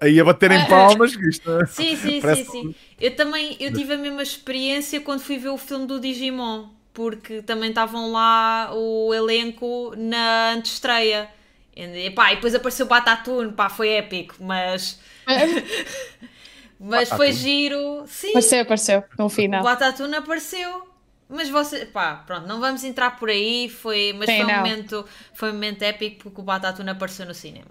aí 0.00 0.18
a 0.20 0.24
baterem 0.24 0.64
palmas, 0.66 1.12
isto 1.12 1.50
é- 1.50 1.66
Sim, 1.66 1.96
sim, 1.96 1.96
sim, 2.14 2.20
Parece- 2.20 2.50
sim. 2.50 2.74
Eu 3.00 3.16
também 3.16 3.56
eu 3.58 3.72
tive 3.72 3.94
a 3.94 3.98
mesma 3.98 4.22
experiência 4.22 5.00
quando 5.00 5.20
fui 5.20 5.36
ver 5.38 5.48
o 5.48 5.58
filme 5.58 5.86
do 5.86 5.98
Digimon, 5.98 6.68
porque 6.92 7.42
também 7.42 7.70
estavam 7.70 8.12
lá 8.12 8.70
o 8.72 9.12
elenco 9.12 9.92
na 9.96 10.52
antestreia. 10.52 11.28
E, 11.76 12.10
pá, 12.10 12.32
e 12.32 12.36
depois 12.36 12.54
apareceu 12.54 12.86
o 12.86 12.88
Batatune, 12.88 13.52
pá, 13.52 13.68
foi 13.68 13.88
épico, 13.88 14.36
mas, 14.38 15.00
mas 16.78 17.08
foi 17.08 17.32
Batatune? 17.32 17.32
giro. 17.32 18.04
Sim, 18.06 18.28
Apareceu, 18.28 18.62
apareceu, 18.62 19.04
no 19.18 19.24
o 19.26 19.28
final. 19.28 19.64
Batatune 19.64 20.14
apareceu. 20.14 20.93
Mas 21.34 21.48
você, 21.48 21.84
pá, 21.84 22.22
pronto, 22.24 22.46
não 22.46 22.60
vamos 22.60 22.84
entrar 22.84 23.18
por 23.18 23.28
aí, 23.28 23.68
foi, 23.68 24.12
mas 24.12 24.30
Sim, 24.30 24.36
foi 24.36 24.44
um, 24.44 24.48
não. 24.48 24.56
momento, 24.58 25.08
foi 25.34 25.50
um 25.50 25.54
momento 25.54 25.82
épico 25.82 26.22
porque 26.22 26.40
o 26.40 26.44
Batatune 26.44 26.90
apareceu 26.90 27.26
no 27.26 27.34
cinema. 27.34 27.70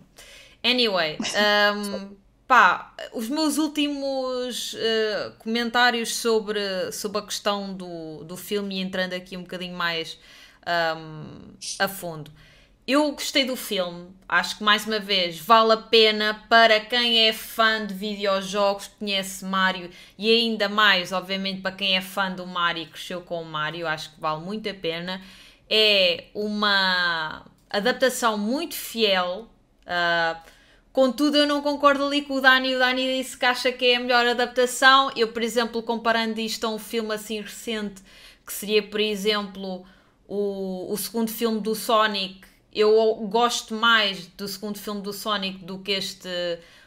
Anyway, 0.61 1.17
um, 1.73 2.15
pá, 2.45 2.93
os 3.13 3.29
meus 3.29 3.57
últimos 3.57 4.73
uh, 4.73 5.31
comentários 5.39 6.13
sobre, 6.13 6.91
sobre 6.91 7.19
a 7.19 7.21
questão 7.21 7.73
do, 7.73 8.25
do 8.25 8.35
filme 8.35 8.75
e 8.75 8.81
entrando 8.81 9.13
aqui 9.13 9.37
um 9.37 9.43
bocadinho 9.43 9.75
mais 9.75 10.19
um, 10.97 11.53
a 11.79 11.87
fundo. 11.87 12.29
Eu 12.85 13.13
gostei 13.13 13.45
do 13.45 13.55
filme, 13.55 14.09
acho 14.27 14.57
que 14.57 14.63
mais 14.63 14.85
uma 14.85 14.99
vez 14.99 15.39
vale 15.39 15.71
a 15.71 15.77
pena 15.77 16.43
para 16.49 16.81
quem 16.81 17.29
é 17.29 17.31
fã 17.31 17.85
de 17.87 17.93
videojogos, 17.93 18.89
conhece 18.99 19.45
Mario 19.45 19.89
e 20.17 20.29
ainda 20.29 20.67
mais, 20.67 21.13
obviamente, 21.13 21.61
para 21.61 21.71
quem 21.71 21.95
é 21.95 22.01
fã 22.01 22.29
do 22.29 22.45
Mario 22.45 22.83
e 22.83 22.87
cresceu 22.87 23.21
com 23.21 23.41
o 23.41 23.45
Mario, 23.45 23.87
acho 23.87 24.13
que 24.13 24.19
vale 24.19 24.41
muito 24.41 24.67
a 24.69 24.73
pena. 24.73 25.21
É 25.69 26.25
uma 26.35 27.45
adaptação 27.69 28.37
muito 28.37 28.75
fiel. 28.75 29.47
Uh, 29.83 30.37
contudo, 30.91 31.37
eu 31.37 31.47
não 31.47 31.61
concordo 31.61 32.05
ali 32.05 32.21
com 32.23 32.33
o 32.33 32.41
Dani. 32.41 32.75
O 32.75 32.79
Dani 32.79 33.17
disse 33.17 33.37
que 33.37 33.45
acha 33.45 33.71
que 33.71 33.85
é 33.85 33.95
a 33.95 33.99
melhor 34.01 34.27
adaptação. 34.27 35.09
Eu, 35.15 35.29
por 35.29 35.41
exemplo, 35.41 35.81
comparando 35.81 36.37
isto 36.41 36.67
a 36.67 36.69
um 36.69 36.77
filme 36.77 37.13
assim 37.13 37.39
recente, 37.39 38.03
que 38.45 38.51
seria, 38.51 38.83
por 38.83 38.99
exemplo, 38.99 39.85
o, 40.27 40.91
o 40.91 40.97
segundo 40.97 41.31
filme 41.31 41.61
do 41.61 41.73
Sonic 41.73 42.52
eu 42.73 43.15
gosto 43.29 43.75
mais 43.75 44.25
do 44.27 44.47
segundo 44.47 44.79
filme 44.79 45.01
do 45.01 45.13
Sonic 45.13 45.63
do 45.63 45.79
que 45.79 45.91
este 45.91 46.29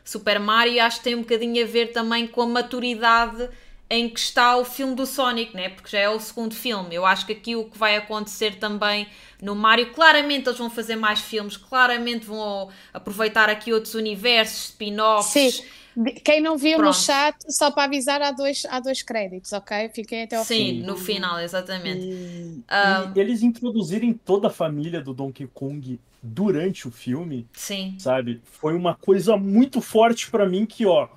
Super 0.05 0.41
Mario. 0.41 0.83
Acho 0.83 0.99
que 0.99 1.05
tem 1.05 1.15
um 1.15 1.21
bocadinho 1.21 1.63
a 1.63 1.67
ver 1.67 1.93
também 1.93 2.27
com 2.27 2.43
a 2.43 2.47
maturidade 2.47 3.49
em 3.89 4.09
que 4.09 4.19
está 4.19 4.57
o 4.57 4.65
filme 4.65 4.97
do 4.97 5.07
Sonic, 5.07 5.55
né? 5.55 5.69
porque 5.69 5.91
já 5.91 6.01
é 6.01 6.09
o 6.09 6.19
segundo 6.19 6.55
filme. 6.55 6.95
Eu 6.95 7.07
acho 7.07 7.25
que 7.25 7.33
aqui 7.33 7.55
o 7.55 7.65
que 7.65 7.79
vai 7.79 7.97
acontecer 7.97 8.57
também 8.57 9.07
no 9.41 9.55
Mario, 9.55 9.93
claramente 9.93 10.49
eles 10.49 10.59
vão 10.59 10.71
fazer 10.71 10.97
mais 10.97 11.21
filmes, 11.21 11.57
claramente 11.57 12.27
vão 12.27 12.69
aproveitar 12.93 13.49
aqui 13.49 13.73
outros 13.73 13.95
universos, 13.95 14.71
spin-offs. 14.71 15.63
Sim. 15.97 16.05
Quem 16.23 16.41
não 16.41 16.59
viu 16.59 16.77
Pronto. 16.77 16.89
no 16.89 16.95
chat, 16.95 17.37
só 17.49 17.71
para 17.71 17.85
avisar, 17.85 18.21
há 18.21 18.31
dois, 18.31 18.67
há 18.69 18.81
dois 18.81 19.03
créditos, 19.03 19.53
ok? 19.53 19.89
Fiquem 19.89 20.25
até 20.25 20.37
ao 20.37 20.45
Sim, 20.45 20.55
fim. 20.81 20.83
no 20.83 20.97
final, 20.97 21.41
exatamente. 21.41 22.05
E, 22.07 22.63
Ah. 22.69 23.11
e 23.15 23.19
eles 23.21 23.43
introduzirem 23.43 24.13
toda 24.13 24.49
a 24.49 24.51
família 24.51 25.01
do 25.01 25.15
Donkey 25.15 25.47
Kong 25.53 25.99
durante 26.23 26.87
o 26.87 26.91
filme, 26.91 27.47
Sim. 27.53 27.97
sabe? 27.99 28.43
Foi 28.45 28.75
uma 28.75 28.95
coisa 28.95 29.37
muito 29.37 29.81
forte 29.81 30.31
pra 30.31 30.47
mim 30.47 30.67
que, 30.67 30.85
ó, 30.85 31.09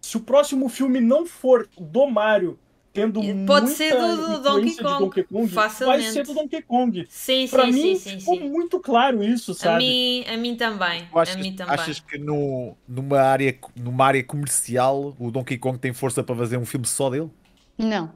se 0.00 0.16
o 0.16 0.20
próximo 0.20 0.68
filme 0.68 1.00
não 1.00 1.26
for 1.26 1.68
do 1.78 2.06
Mario 2.06 2.58
tendo 2.92 3.20
Pode 3.46 3.66
muita 3.66 3.66
ser 3.68 3.96
do- 3.98 4.16
do 4.16 4.38
Donkey 4.40 4.76
Kong, 4.76 4.98
Donkey 4.98 5.22
Kong, 5.24 5.46
vai 5.46 5.68
facilmente. 5.70 6.12
ser 6.12 6.26
do 6.26 6.34
Donkey 6.34 6.62
Kong. 6.62 7.06
Sim, 7.08 7.48
Pra 7.48 7.64
sim, 7.66 7.72
mim 7.72 7.96
sim, 7.96 8.20
ficou 8.20 8.36
sim. 8.36 8.48
muito 8.50 8.78
claro 8.80 9.22
isso, 9.24 9.52
A 9.52 9.54
sabe? 9.54 9.78
mim, 9.84 10.24
a 10.28 10.36
mim 10.36 10.54
também. 10.56 11.08
Achas, 11.14 11.36
a 11.36 11.38
mim 11.38 11.52
também. 11.54 11.74
achas 11.74 12.00
que 12.00 12.18
no, 12.18 12.76
numa, 12.86 13.20
área, 13.20 13.58
numa 13.76 14.04
área 14.06 14.22
comercial 14.22 15.14
o 15.18 15.30
Donkey 15.30 15.56
Kong 15.58 15.78
tem 15.78 15.92
força 15.92 16.22
para 16.22 16.36
fazer 16.36 16.56
um 16.58 16.66
filme 16.66 16.86
só 16.86 17.08
dele? 17.08 17.30
Não. 17.78 18.12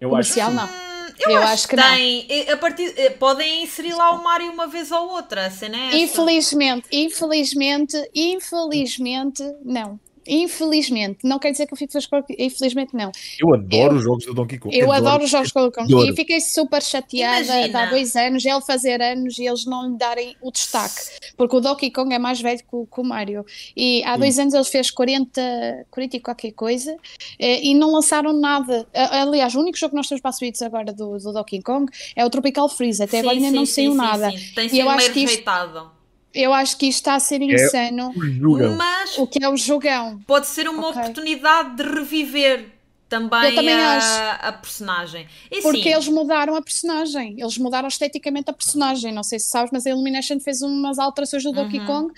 Eu 0.00 0.14
acho 0.14 0.34
Comercial 0.34 0.50
que 0.50 0.56
não. 0.56 0.64
Hum, 0.66 0.92
Eu, 1.20 1.30
Eu 1.30 1.42
acho, 1.42 1.52
acho 1.52 1.68
que 1.68 1.76
não. 1.76 1.84
tem. 1.84 2.26
E 2.28 2.50
A 2.50 2.56
partir, 2.56 2.94
eh, 2.96 3.10
podem 3.10 3.62
inserir 3.64 3.94
lá 3.94 4.10
o 4.12 4.22
Mario 4.24 4.50
uma 4.50 4.66
vez 4.66 4.90
ou 4.90 5.10
outra, 5.10 5.46
a 5.46 5.50
cena 5.50 5.76
é. 5.76 5.96
Infelizmente, 5.98 6.88
infelizmente, 6.90 7.96
infelizmente, 8.14 9.42
não. 9.64 9.98
Infelizmente, 10.26 11.18
não 11.24 11.38
quer 11.38 11.50
dizer 11.52 11.66
que 11.66 11.72
eu 11.72 11.76
fico 11.78 11.92
feliz 11.92 12.06
com 12.06 12.22
infelizmente 12.38 12.94
não. 12.94 13.10
Eu 13.40 13.54
adoro 13.54 13.92
Eu- 13.94 13.96
os 13.98 14.02
jogos 14.04 14.24
do 14.26 14.34
Donkey 14.34 14.58
Kong. 14.58 14.76
Eu 14.78 14.92
adoro 14.92 15.24
os 15.24 15.30
jogos 15.30 15.52
com 15.52 15.60
o 15.64 15.72
Kong 15.72 15.92
Adoro. 15.92 16.12
e 16.12 16.16
fiquei 16.16 16.40
super 16.40 16.82
chateada 16.82 17.44
Imagina. 17.44 17.82
há 17.82 17.86
dois 17.86 18.16
anos 18.16 18.44
ele 18.44 18.60
fazer 18.60 19.00
anos 19.02 19.38
e 19.38 19.46
eles 19.46 19.64
não 19.66 19.90
lhe 19.90 19.96
darem 19.96 20.36
o 20.42 20.50
destaque, 20.50 21.00
porque 21.36 21.56
o 21.56 21.60
Donkey 21.60 21.90
Kong 21.90 22.12
é 22.14 22.18
mais 22.18 22.40
velho 22.40 22.58
que 22.58 22.64
o, 22.70 22.86
que 22.86 23.00
o 23.00 23.04
Mario. 23.04 23.44
E 23.76 24.02
há 24.04 24.16
dois 24.16 24.38
anos 24.38 24.54
ele 24.54 24.64
fez 24.64 24.90
40, 24.90 25.86
40 25.90 26.16
e 26.16 26.20
qualquer 26.20 26.52
coisa 26.52 26.96
eh, 27.38 27.64
e 27.64 27.74
não 27.74 27.92
lançaram 27.92 28.32
nada. 28.32 28.86
A- 28.94 29.22
Aliás, 29.22 29.54
o 29.54 29.60
único 29.60 29.78
jogo 29.78 29.90
que 29.90 29.96
nós 29.96 30.08
temos 30.08 30.20
para 30.20 30.32
Switch 30.32 30.60
agora 30.62 30.92
do, 30.92 31.18
do 31.18 31.32
Donkey 31.32 31.62
Kong 31.62 31.90
é 32.16 32.24
o 32.24 32.30
Tropical 32.30 32.68
Freeze. 32.68 33.02
Até 33.02 33.12
Sim, 33.12 33.18
agora 33.20 33.36
ainda 33.36 33.48
sim, 33.48 33.54
não 33.54 33.66
saiu 33.66 33.90
sim, 33.92 33.96
nada. 33.96 34.30
sim. 34.30 34.54
Tem 34.54 34.66
E 34.66 34.70
sido 34.70 34.80
eu 34.80 34.90
acho 34.90 35.12
que 35.12 35.20
isto- 35.20 35.28
rejeitado. 35.30 36.01
Eu 36.34 36.52
acho 36.54 36.76
que 36.78 36.86
isto 36.86 36.98
está 36.98 37.14
a 37.14 37.20
ser 37.20 37.42
insano. 37.42 38.10
O 38.16 38.22
jogam. 38.24 38.76
Mas 38.76 39.18
O 39.18 39.26
que 39.26 39.42
é 39.44 39.48
o 39.48 39.56
jogão? 39.56 40.20
pode 40.26 40.46
ser 40.46 40.68
uma 40.68 40.88
Ok. 40.88 41.00
oportunidade 41.00 41.76
de 41.76 41.82
reviver 41.82 42.70
também, 43.08 43.54
também 43.54 43.74
a, 43.74 44.30
a 44.36 44.52
personagem. 44.52 45.26
E 45.50 45.60
Porque 45.60 45.82
sim, 45.82 45.88
eles 45.90 46.08
mudaram 46.08 46.56
a 46.56 46.62
personagem, 46.62 47.36
eles 47.38 47.58
mudaram 47.58 47.86
esteticamente 47.88 48.48
a 48.50 48.54
personagem. 48.54 49.12
Não 49.12 49.22
sei 49.22 49.38
se 49.38 49.50
sabes, 49.50 49.70
mas 49.70 49.86
a 49.86 49.90
Illumination 49.90 50.40
fez 50.40 50.62
umas 50.62 50.98
alterações 50.98 51.42
do 51.42 51.52
Donkey 51.52 51.78
Uhum. 51.80 51.84
Kong 51.86 52.12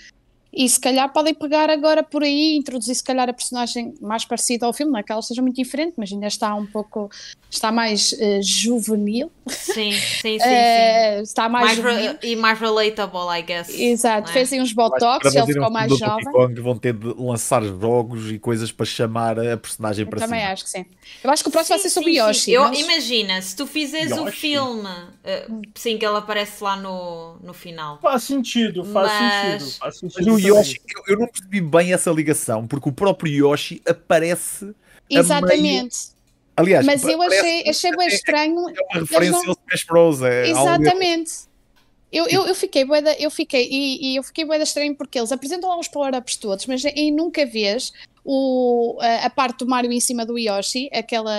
e 0.55 0.67
se 0.69 0.79
calhar 0.79 1.11
podem 1.11 1.33
pegar 1.33 1.69
agora 1.69 2.01
por 2.03 2.23
aí, 2.23 2.55
introduzir 2.57 2.95
se 2.95 3.03
calhar 3.03 3.29
a 3.29 3.33
personagem 3.33 3.93
mais 4.01 4.23
parecida 4.25 4.65
ao 4.65 4.73
filme, 4.73 4.91
não 4.93 4.99
é 4.99 5.03
que 5.03 5.11
ela 5.11 5.21
seja 5.21 5.41
muito 5.41 5.55
diferente, 5.55 5.93
mas 5.97 6.11
ainda 6.11 6.27
está 6.27 6.55
um 6.55 6.65
pouco, 6.65 7.09
está 7.49 7.71
mais 7.71 8.13
eh, 8.19 8.39
juvenil, 8.41 9.31
sim, 9.47 9.91
sim, 9.91 9.99
sim. 10.21 10.39
sim. 10.39 10.45
eh, 10.45 11.21
está 11.21 11.49
mais, 11.49 11.77
Mais 11.79 12.17
e 12.23 12.35
mais 12.35 12.59
relatable, 12.59 13.19
I 13.37 13.41
guess. 13.41 13.69
Exato, 13.69 14.29
é? 14.29 14.33
fez 14.33 14.53
aí 14.53 14.61
uns 14.61 14.73
Para 14.73 14.89
botox, 14.89 15.25
ele 15.25 15.39
fazer 15.39 15.53
ficou 15.53 15.67
um 15.67 15.71
mais 15.71 15.97
jovem. 15.97 16.25
Kong, 16.31 16.61
vão 16.61 16.77
ter 16.77 16.93
de 16.93 17.07
lançar 17.17 17.63
jogos 17.63 18.31
e 18.31 18.39
coisas 18.39 18.71
para 18.71 18.85
chamar 18.85 19.39
a 19.39 19.57
personagem 19.57 20.05
Eu 20.05 20.09
para 20.09 20.19
também 20.21 20.39
cima. 20.39 20.51
acho 20.53 20.63
que 20.63 20.69
sim. 20.69 20.85
Eu 21.23 21.29
acho 21.31 21.43
que 21.43 21.49
o 21.49 21.51
próximo 21.51 21.75
vai 21.75 21.79
ser 21.79 21.89
Sim, 21.89 21.93
sobre 21.93 22.11
sim, 22.13 22.19
Yoshi. 22.19 22.39
sim. 22.41 22.51
Eu, 22.51 22.73
Imagina, 22.73 23.41
se 23.41 23.55
tu 23.55 23.67
fizeres 23.67 24.11
o 24.17 24.27
filme, 24.27 24.89
eh, 25.23 25.47
sim, 25.75 25.97
que 25.97 26.05
ele 26.05 26.17
aparece 26.17 26.63
lá 26.63 26.75
no, 26.75 27.35
no 27.43 27.53
final. 27.53 27.99
Faz 28.01 28.23
sentido, 28.23 28.83
faz 28.85 29.11
Mas- 29.11 29.59
sentido. 29.59 29.71
Faz 29.79 29.97
sentido. 29.99 30.25
Yoshi, 30.47 30.81
eu, 30.95 31.03
eu 31.07 31.19
não 31.19 31.27
percebi 31.27 31.61
bem 31.61 31.93
essa 31.93 32.11
ligação, 32.11 32.67
porque 32.67 32.89
o 32.89 32.91
próprio 32.91 33.31
Yoshi 33.31 33.81
aparece. 33.85 34.73
Exatamente. 35.09 36.15
Aliás, 36.57 36.85
Mas 36.85 37.03
eu 37.03 37.21
achei, 37.21 37.67
achei 37.69 37.91
bem 37.95 38.07
estranho. 38.07 38.69
É 38.69 38.81
uma 38.93 39.01
referência 39.01 39.41
não- 39.43 39.49
ao 39.49 39.57
Smash 39.67 39.83
Bros. 39.85 40.21
É 40.21 40.49
Exatamente. 40.49 41.31
Eu, 42.11 42.27
eu, 42.29 42.47
eu 42.47 42.55
fiquei 42.55 42.85
bué 42.85 43.01
da- 43.01 43.13
eu 43.15 43.29
fiquei, 43.29 43.67
e, 43.69 44.13
e 44.13 44.15
eu 44.15 44.23
fiquei 44.23 44.45
bué 44.45 44.57
da 44.57 44.63
estranho 44.63 44.95
porque 44.95 45.19
eles 45.19 45.33
apresentam 45.33 45.69
lá 45.69 45.77
os 45.77 45.89
power-ups 45.89 46.37
todos, 46.37 46.65
mas 46.65 46.85
em 46.85 47.11
nunca 47.11 47.45
vês 47.45 47.91
o, 48.25 48.97
a, 48.99 49.25
a 49.27 49.29
parte 49.29 49.59
do 49.59 49.67
Mario 49.67 49.91
em 49.91 49.99
cima 49.99 50.25
do 50.25 50.37
Yoshi, 50.37 50.89
aquela, 50.91 51.31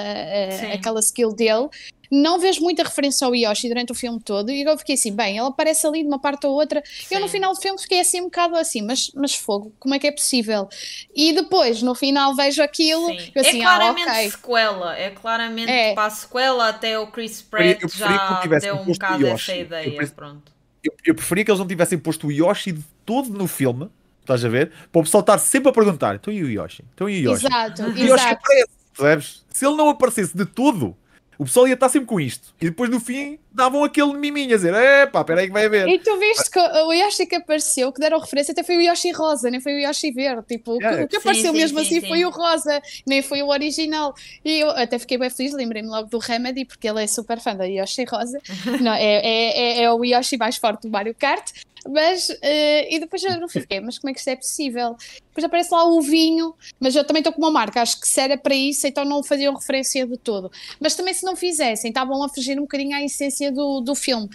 Sim. 0.53 0.67
a, 0.71 0.75
aquela 0.75 1.01
skill 1.01 1.35
dele, 1.35 1.69
não 2.09 2.39
vês 2.39 2.61
muita 2.61 2.85
referência 2.85 3.27
ao 3.27 3.35
Yoshi 3.35 3.67
durante 3.69 3.91
o 3.91 3.95
filme 3.95 4.21
todo, 4.21 4.53
e 4.53 4.63
eu 4.63 4.79
fiquei 4.79 4.95
assim, 4.95 5.13
bem, 5.13 5.37
ele 5.39 5.49
aparece 5.49 5.85
ali 5.85 6.03
de 6.03 6.07
uma 6.07 6.21
parte 6.21 6.47
ou 6.47 6.53
outra, 6.55 6.81
eu 7.11 7.19
no 7.19 7.27
Sim. 7.27 7.33
final 7.33 7.53
do 7.53 7.61
filme 7.61 7.81
fiquei 7.81 7.99
assim 7.99 8.21
um 8.21 8.27
bocado 8.27 8.55
assim, 8.55 8.81
mas, 8.81 9.11
mas 9.13 9.35
fogo, 9.35 9.75
como 9.81 9.93
é 9.93 9.99
que 9.99 10.07
é 10.07 10.13
possível? 10.13 10.69
E 11.15 11.33
depois, 11.33 11.83
no 11.83 11.97
final, 11.97 12.33
vejo 12.37 12.63
aquilo, 12.63 13.07
Sim. 13.09 13.33
eu 13.35 13.41
assim, 13.41 13.61
é 13.61 13.65
ah, 13.65 13.77
claramente 13.77 14.09
ok. 14.11 14.31
sequela, 14.31 14.97
é 14.97 15.11
claramente 15.11 15.73
É. 15.73 15.95
para 15.95 16.05
a 16.05 16.11
sequela, 16.11 16.69
até 16.69 16.97
o 16.97 17.09
Chris 17.09 17.41
Eu 17.41 17.47
Pratt 17.49 17.83
não 17.83 17.89
já 17.89 18.59
deu 18.61 18.77
um 18.77 18.85
bocado 18.85 19.27
Yoshi. 19.27 19.51
essa 19.51 19.61
Eu 19.61 19.67
ideia, 19.67 19.91
prefiro- 19.97 20.15
pronto. 20.15 20.53
Eu, 20.85 20.93
eu 21.07 21.15
preferia 21.17 21.45
que 21.45 21.51
eles 21.51 21.59
não 21.59 21.67
tivessem 21.67 21.99
posto 21.99 22.29
o 22.29 22.33
Yoshi 22.33 22.71
de 22.71 22.85
todo 23.05 23.31
no 23.31 23.49
filme, 23.49 23.91
estás 24.27 24.45
a 24.45 24.49
ver? 24.49 24.71
Para 24.93 25.01
o 25.01 25.05
pessoal 25.05 25.21
estar 25.21 25.39
sempre 25.39 25.71
a 25.71 25.73
perguntar: 25.73 26.15
então 26.17 26.33
e 26.33 26.43
o 26.43 26.51
Yoshi? 26.51 26.85
Então 26.95 27.09
e 27.09 27.27
o 27.27 27.31
Yoshi? 27.33 27.47
Exato, 27.47 27.83
O 27.83 27.89
Yoshi 27.91 28.03
exato. 28.05 28.35
aparece, 28.35 28.69
percebes? 28.97 29.45
Se 29.51 29.67
ele 29.67 29.77
não 29.77 29.89
aparecesse 29.89 30.37
de 30.37 30.45
todo, 30.45 30.97
o 31.39 31.45
pessoal 31.45 31.69
ia 31.69 31.75
estar 31.75 31.91
sempre 31.91 32.07
com 32.07 32.19
isto. 32.19 32.55
E 32.61 32.65
depois 32.65 32.89
no 32.89 32.99
fim 32.99 33.39
davam 33.53 33.85
aquele 33.85 34.15
miminho 34.15 34.55
a 34.55 34.57
dizer: 34.57 34.73
epá, 34.75 35.21
espera 35.21 35.41
aí 35.43 35.47
que 35.49 35.53
vai 35.53 35.67
haver. 35.67 35.87
E 35.87 35.99
tu 35.99 36.19
viste 36.19 36.51
que 36.51 36.59
o 36.59 36.93
Yoshi 36.95 37.27
que 37.27 37.37
apareceu, 37.37 37.93
que 37.93 38.01
deram 38.01 38.19
referência, 38.19 38.53
até 38.53 38.63
foi 38.63 38.77
o 38.79 38.81
Yoshi 38.81 39.13
rosa, 39.13 39.51
nem 39.51 39.61
foi 39.61 39.75
o 39.75 39.79
Yoshi 39.87 40.11
verde. 40.13 40.43
Tipo, 40.49 40.77
o 40.77 40.79
que- 40.79 40.85
É. 40.87 41.05
o 41.05 41.09
que 41.09 41.17
apareceu 41.17 41.53
sim, 41.53 41.59
mesmo 41.59 41.79
sim, 41.81 41.85
assim 41.87 42.01
sim. 42.01 42.09
foi 42.09 42.25
o 42.25 42.31
rosa, 42.31 42.81
nem 43.07 43.21
foi 43.23 43.43
o 43.43 43.49
original. 43.49 44.15
E 44.43 44.61
eu 44.61 44.71
até 44.71 44.99
fiquei 44.99 45.19
bem 45.19 45.29
feliz, 45.29 45.53
lembrei-me 45.53 45.89
logo 45.89 46.09
do 46.09 46.19
Remedy, 46.19 46.65
porque 46.65 46.89
ele 46.89 47.03
é 47.05 47.07
super 47.07 47.39
fã 47.39 47.55
da 47.55 47.65
Yoshi 47.65 48.05
rosa. 48.05 48.41
Não, 48.81 48.95
é, 48.95 49.03
é, 49.05 49.81
é, 49.81 49.83
é 49.85 49.93
o 49.93 50.03
Yoshi 50.05 50.39
mais 50.39 50.57
forte 50.57 50.83
do 50.83 50.91
Mario 50.91 51.15
Kart. 51.15 51.51
Mas, 51.89 52.29
eh, 52.43 52.95
e 52.95 52.99
depois 52.99 53.23
eu 53.23 53.39
não 53.41 53.49
fiquei, 53.49 53.81
mas 53.81 53.99
como 53.99 54.11
é 54.11 54.13
que 54.13 54.19
isto 54.19 54.29
é 54.29 54.37
possível? 54.37 54.97
Depois 55.29 55.45
aparece 55.45 55.73
lá 55.73 55.85
o 55.85 56.01
vinho, 56.01 56.55
mas 56.81 56.95
eu 56.97 57.05
também 57.05 57.21
estou 57.21 57.33
com 57.33 57.41
uma 57.41 57.51
marca, 57.51 57.83
acho 57.83 58.01
que 58.01 58.09
se 58.09 58.21
era 58.21 58.37
para 58.39 58.55
isso, 58.55 58.87
então 58.87 59.05
não 59.05 59.23
faziam 59.23 59.55
referência 59.55 60.07
de 60.07 60.17
todo. 60.17 60.51
Mas 60.81 60.95
também 60.95 61.15
se 61.15 61.25
não 61.25 61.37
fizessem, 61.37 61.91
estavam 61.91 62.23
a 62.23 62.29
fugir 62.29 62.59
um 62.59 62.63
bocadinho 62.63 62.97
à 62.97 63.03
essência 63.03 63.53
do, 63.53 63.81
do 63.81 63.95
filme. 63.95 64.29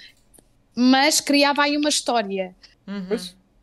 Mas 0.75 1.19
criava 1.19 1.63
aí 1.63 1.77
uma 1.77 1.89
história, 1.89 2.55
Uhum. 2.87 3.15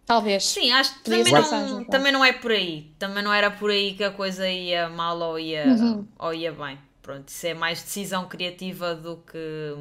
Talvez. 0.06 0.44
Sim, 0.44 0.72
acho 0.72 0.94
que 0.94 1.00
também 1.04 1.22
não, 1.22 1.36
Arcángel, 1.36 1.84
também 1.84 2.12
não 2.12 2.24
é 2.24 2.32
por 2.32 2.50
aí. 2.50 2.90
Também 2.98 3.22
não 3.22 3.30
era 3.32 3.50
por 3.50 3.70
aí 3.70 3.92
que 3.92 4.02
a 4.02 4.10
coisa 4.10 4.48
ia 4.48 4.88
mal 4.88 5.18
ou 5.20 5.38
ia, 5.38 5.66
Uhum. 5.66 6.06
ou 6.18 6.32
ia 6.32 6.50
bem. 6.50 6.78
Pronto, 7.02 7.28
isso 7.28 7.46
é 7.46 7.52
mais 7.52 7.82
decisão 7.82 8.26
criativa 8.26 8.94
do 8.94 9.18
que, 9.18 9.74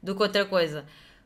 do 0.00 0.14
que 0.14 0.22
outra 0.22 0.44
coisa. 0.44 0.84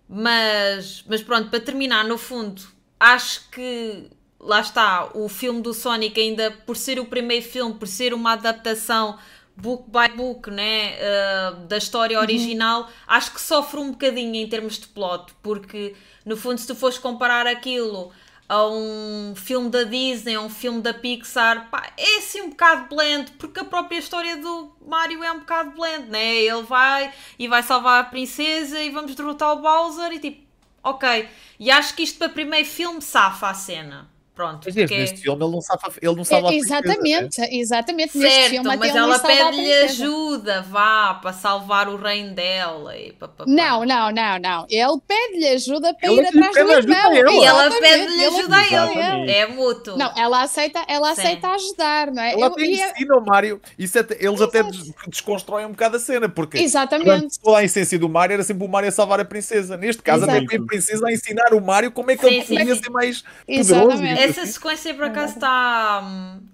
Mas, 0.09 1.05
mas 1.09 1.22
pronto, 1.22 1.48
para 1.48 1.61
terminar, 1.61 2.05
no 2.05 2.18
fundo, 2.18 2.62
acho 3.00 3.48
que 3.50 4.11
lá 4.38 4.61
está, 4.61 5.11
o 5.14 5.28
filme 5.28 5.62
do 5.62 5.72
Sonic, 5.72 6.20
ainda 6.20 6.50
por 6.50 6.76
ser 6.76 6.98
o 6.98 7.07
primeiro 7.07 7.44
filme, 7.44 7.74
por 7.74 7.88
ser 7.88 8.12
uma 8.12 8.32
adaptação 8.32 9.18
book 9.57 9.84
by 9.88 10.16
book, 10.16 10.50
né, 10.50 10.94
uh, 10.96 11.66
da 11.66 11.76
história 11.76 12.18
original, 12.18 12.88
acho 13.07 13.32
que 13.32 13.40
sofre 13.40 13.78
um 13.78 13.92
bocadinho 13.92 14.34
em 14.34 14.48
termos 14.48 14.78
de 14.78 14.88
plot, 14.88 15.32
porque 15.42 15.94
no 16.24 16.36
fundo, 16.36 16.59
se 16.59 16.66
tu 16.66 16.74
fores 16.74 16.98
comparar 16.98 17.46
aquilo 17.46 18.12
a 18.53 18.68
um 18.68 19.32
filme 19.34 19.70
da 19.70 19.82
Disney, 19.82 20.34
a 20.34 20.42
um 20.42 20.50
filme 20.50 20.82
da 20.82 20.92
Pixar, 20.92 21.70
pá, 21.70 21.90
é 21.96 22.18
assim 22.18 22.42
um 22.42 22.50
bocado 22.50 22.94
blend, 22.94 23.30
porque 23.38 23.61
a 23.61 23.64
própria 23.64 23.96
história 23.96 24.36
do 24.36 24.76
Mario 24.86 25.24
é 25.24 25.32
um 25.32 25.38
bocado 25.38 25.70
blend, 25.70 26.11
né? 26.11 26.34
Ele 26.34 26.61
vai 26.61 27.11
e 27.38 27.48
vai 27.48 27.62
salvar 27.62 28.03
a 28.03 28.05
princesa 28.05 28.78
e 28.78 28.90
vamos 28.90 29.14
derrotar 29.14 29.55
o 29.55 29.62
Bowser 29.62 30.12
e 30.12 30.18
tipo, 30.18 30.46
ok. 30.84 31.30
E 31.59 31.70
acho 31.70 31.94
que 31.94 32.03
isto 32.03 32.18
para 32.18 32.28
primeiro 32.28 32.68
filme 32.68 33.00
safa 33.00 33.48
a 33.48 33.55
cena. 33.55 34.11
Pronto, 34.35 34.62
Mas 34.64 34.74
desde 34.74 34.83
porque- 34.95 34.99
neste 34.99 35.20
filme 35.20 35.45
ele 35.45 35.53
não 35.53 35.61
sabe, 35.61 35.83
ele 36.01 36.14
não 36.16 36.24
sabe 36.24 36.47
É, 36.47 36.55
exatamente, 36.57 37.41
exatamente. 37.55 38.16
Neste 38.16 38.35
Certo, 38.35 38.51
filme 38.51 38.68
até 38.70 38.76
mas 38.78 38.97
ela 38.97 39.18
pede-lhe 39.18 39.62
princesa. 39.62 39.85
ajuda, 39.85 40.62
vá, 40.62 41.14
para 41.20 41.33
salvar 41.35 41.87
o 41.89 41.97
reino 41.97 42.35
dela 42.35 42.97
e 42.97 43.12
pá, 43.12 43.28
pá, 43.28 43.45
pá. 43.45 43.45
Não, 43.47 43.85
não, 43.85 44.11
não, 44.11 44.39
não. 44.39 44.66
Ele 44.70 44.99
pede-lhe 45.07 45.49
ajuda 45.49 45.93
para 45.95 46.11
Ele 46.11 46.22
ir 46.22 46.24
é 46.24 46.28
atrás 46.28 46.55
do 46.87 46.93
irmão. 46.93 47.12
E 47.14 47.45
ela 47.45 47.66
Exatamente, 47.66 47.80
pede-lhe 47.80 48.24
ajuda 48.24 48.57
a 48.57 48.66
ele. 48.66 48.74
Exatamente. 48.74 49.30
É 49.33 49.47
mútuo. 49.49 49.97
Não, 49.99 50.12
ela 50.16 50.43
aceita, 50.43 50.83
ela 50.89 51.14
Sim. 51.14 51.20
aceita 51.20 51.49
ajudar, 51.49 52.11
não 52.11 52.22
é? 52.22 52.33
Ela 52.33 52.41
Eu- 52.41 52.47
até 52.53 52.62
e 52.62 52.80
é- 52.80 52.91
ensina 52.91 53.16
o 53.18 53.20
Mario. 53.26 53.61
Isso 53.78 53.99
até- 53.99 54.16
eles 54.18 54.41
até 54.41 54.61
Exato. 54.61 54.78
des- 54.78 54.93
desconstroem 55.09 55.66
um 55.66 55.72
bocado 55.72 55.97
a 55.97 56.01
cena, 56.01 56.26
porque 56.26 56.57
Exatamente. 56.57 57.39
toda 57.39 57.59
a 57.59 57.64
essência 57.64 57.99
do 57.99 58.09
Mario 58.09 58.33
era 58.35 58.43
sempre 58.43 58.64
o 58.64 58.68
Mario 58.68 58.89
a 58.89 58.93
salvar 58.93 59.20
a 59.20 59.24
princesa. 59.26 59.76
Neste 59.76 60.01
caso, 60.03 60.24
até 60.24 60.39
Exato. 60.39 60.47
foi 60.49 60.57
a 60.59 60.62
princesa 60.62 61.07
a 61.07 61.12
ensinar 61.12 61.53
o 61.53 61.61
Mario 61.61 61.93
como 61.93 62.11
é 62.11 62.16
que 62.16 62.26
Sim, 62.26 62.35
ele 62.37 62.45
podia 62.47 62.76
ser 62.76 62.91
mais 62.91 63.22
poderoso. 63.47 64.21
Essa 64.24 64.42
assim. 64.42 64.52
sequência 64.52 64.94
por 64.94 65.04
acaso 65.04 65.34
está 65.34 66.02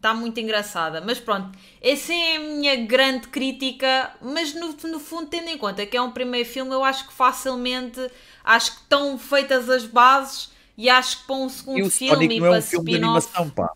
tá 0.00 0.14
muito 0.14 0.38
engraçada, 0.40 1.00
mas 1.00 1.18
pronto, 1.20 1.56
essa 1.80 2.12
é 2.12 2.36
a 2.36 2.40
minha 2.40 2.76
grande 2.86 3.28
crítica. 3.28 4.12
Mas 4.20 4.54
no, 4.54 4.72
no 4.90 5.00
fundo, 5.00 5.28
tendo 5.28 5.48
em 5.48 5.58
conta 5.58 5.84
que 5.86 5.96
é 5.96 6.02
um 6.02 6.10
primeiro 6.12 6.48
filme, 6.48 6.72
eu 6.72 6.84
acho 6.84 7.06
que 7.08 7.12
facilmente 7.12 8.00
acho 8.44 8.74
que 8.76 8.82
estão 8.82 9.18
feitas 9.18 9.68
as 9.68 9.84
bases 9.84 10.50
e 10.76 10.88
acho 10.88 11.20
que 11.20 11.26
para 11.26 11.36
um 11.36 11.48
segundo 11.48 11.78
E 11.78 11.82
o 11.82 11.90
filme 11.90 12.28
Sonic 12.28 12.36
e 12.36 12.40
não 12.40 12.46
é 12.46 12.50
para 12.50 12.58
um 12.58 12.62
filme 12.62 12.86
de 12.86 12.96
spin-off. 12.96 13.28
animação, 13.32 13.50
pá. 13.50 13.72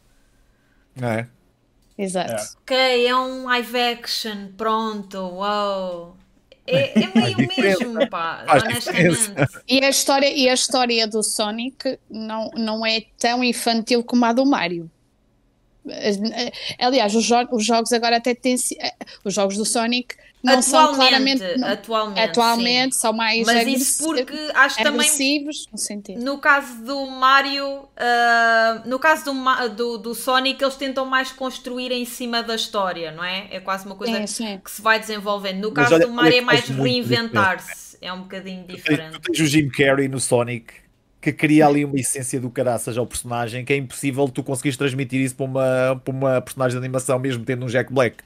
Não 0.96 1.08
é? 1.08 1.28
Exato. 1.96 2.42
É. 2.42 2.48
Ok, 2.62 3.06
é 3.06 3.16
um 3.16 3.44
live 3.44 3.78
action, 3.78 4.52
pronto, 4.56 5.18
uau. 5.18 6.21
É, 6.72 6.92
é 6.98 7.10
meio 7.14 7.48
mesmo, 7.56 8.08
pá, 8.08 8.44
Faz 8.46 8.62
honestamente. 8.62 9.10
diferença. 9.10 9.62
E 9.68 9.84
a 9.84 9.88
história, 9.88 10.32
e 10.32 10.48
a 10.48 10.54
história 10.54 11.06
do 11.06 11.22
Sonic 11.22 11.98
não, 12.10 12.50
não 12.54 12.86
é 12.86 13.02
tão 13.18 13.44
infantil 13.44 14.02
como 14.02 14.24
a 14.24 14.32
do 14.32 14.46
Mario. 14.46 14.90
Aliás, 16.78 17.14
os, 17.14 17.24
jo- 17.24 17.48
os 17.52 17.64
jogos 17.64 17.92
agora 17.92 18.16
até 18.16 18.34
têm. 18.34 18.56
eh, 18.78 18.92
Os 19.24 19.34
jogos 19.34 19.56
do 19.56 19.64
Sonic 19.64 20.14
não 20.42 20.60
são 20.60 20.94
claramente. 20.94 21.42
não- 21.56 21.68
atualmente, 21.68 22.20
atualmente 22.20 22.96
são 22.96 23.12
mais 23.12 23.46
Mas 23.46 23.66
isso 23.68 24.04
porque 24.04 24.34
acho 24.54 24.76
que 24.76 24.82
também 24.82 25.00
agressivos, 25.00 25.66
no 25.72 25.78
sentido. 25.78 26.20
No 26.20 26.38
caso 26.38 26.82
do 26.84 27.06
Mario, 27.06 27.88
ah, 27.96 28.82
no 28.84 28.98
caso 28.98 29.24
do, 29.32 29.68
do, 29.68 29.98
do 29.98 30.14
Sonic, 30.14 30.62
eles 30.62 30.74
tentam 30.76 31.04
mais 31.06 31.30
construir 31.30 31.92
em 31.92 32.04
cima 32.04 32.42
da 32.42 32.54
história, 32.56 33.12
não 33.12 33.22
é? 33.24 33.46
É 33.50 33.60
quase 33.60 33.86
uma 33.86 33.94
coisa 33.94 34.16
Sim, 34.18 34.26
sim. 34.26 34.60
que 34.64 34.70
se 34.70 34.82
vai 34.82 34.98
desenvolvendo. 34.98 35.60
No 35.60 35.72
caso 35.72 35.94
olha- 35.94 36.06
do 36.06 36.12
Mario 36.12 36.34
é 36.34 36.38
que 36.40 36.44
mais 36.44 36.68
reinventar-se. 36.68 37.82
É 38.00 38.12
um 38.12 38.22
bocadinho 38.22 38.64
diferente. 38.66 39.12
tu 39.12 39.20
tens 39.20 39.38
o 39.40 39.46
Jim 39.46 39.68
Carrey 39.68 40.08
no 40.08 40.18
Sonic 40.18 40.74
que 41.22 41.32
cria 41.32 41.68
ali 41.68 41.84
uma 41.84 41.98
essência 41.98 42.40
do 42.40 42.50
caraças 42.50 42.98
ao 42.98 43.06
personagem 43.06 43.64
que 43.64 43.72
é 43.72 43.76
impossível 43.76 44.28
tu 44.28 44.42
conseguires 44.42 44.76
transmitir 44.76 45.20
isso 45.20 45.36
para 45.36 45.46
uma, 45.46 46.00
para 46.04 46.12
uma 46.12 46.40
personagem 46.40 46.72
de 46.78 46.84
animação 46.84 47.16
mesmo 47.20 47.44
tendo 47.44 47.64
um 47.64 47.68
Jack 47.68 47.92
Black. 47.92 48.16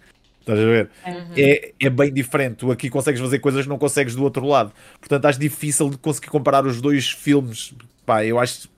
Estás 0.41 0.59
a 0.59 0.65
ver? 0.65 0.91
Uhum. 1.07 1.33
É, 1.37 1.73
é 1.79 1.91
bem 1.91 2.11
diferente. 2.13 2.57
Tu 2.59 2.71
aqui 2.73 2.89
consegues 2.89 3.21
fazer 3.21 3.39
coisas 3.41 3.65
que 3.65 3.69
não 3.69 3.77
consegues 3.79 4.15
do 4.15 4.23
outro 4.23 4.47
lado. 4.47 4.73
Portanto, 4.99 5.27
acho 5.27 5.39
difícil 5.39 5.91
de 5.91 5.99
conseguir 5.99 6.29
comparar 6.29 6.65
os 6.65 6.81
dois 6.81 7.11
filmes. 7.11 7.75
Pá, 8.07 8.25
eu 8.25 8.39
acho. 8.39 8.69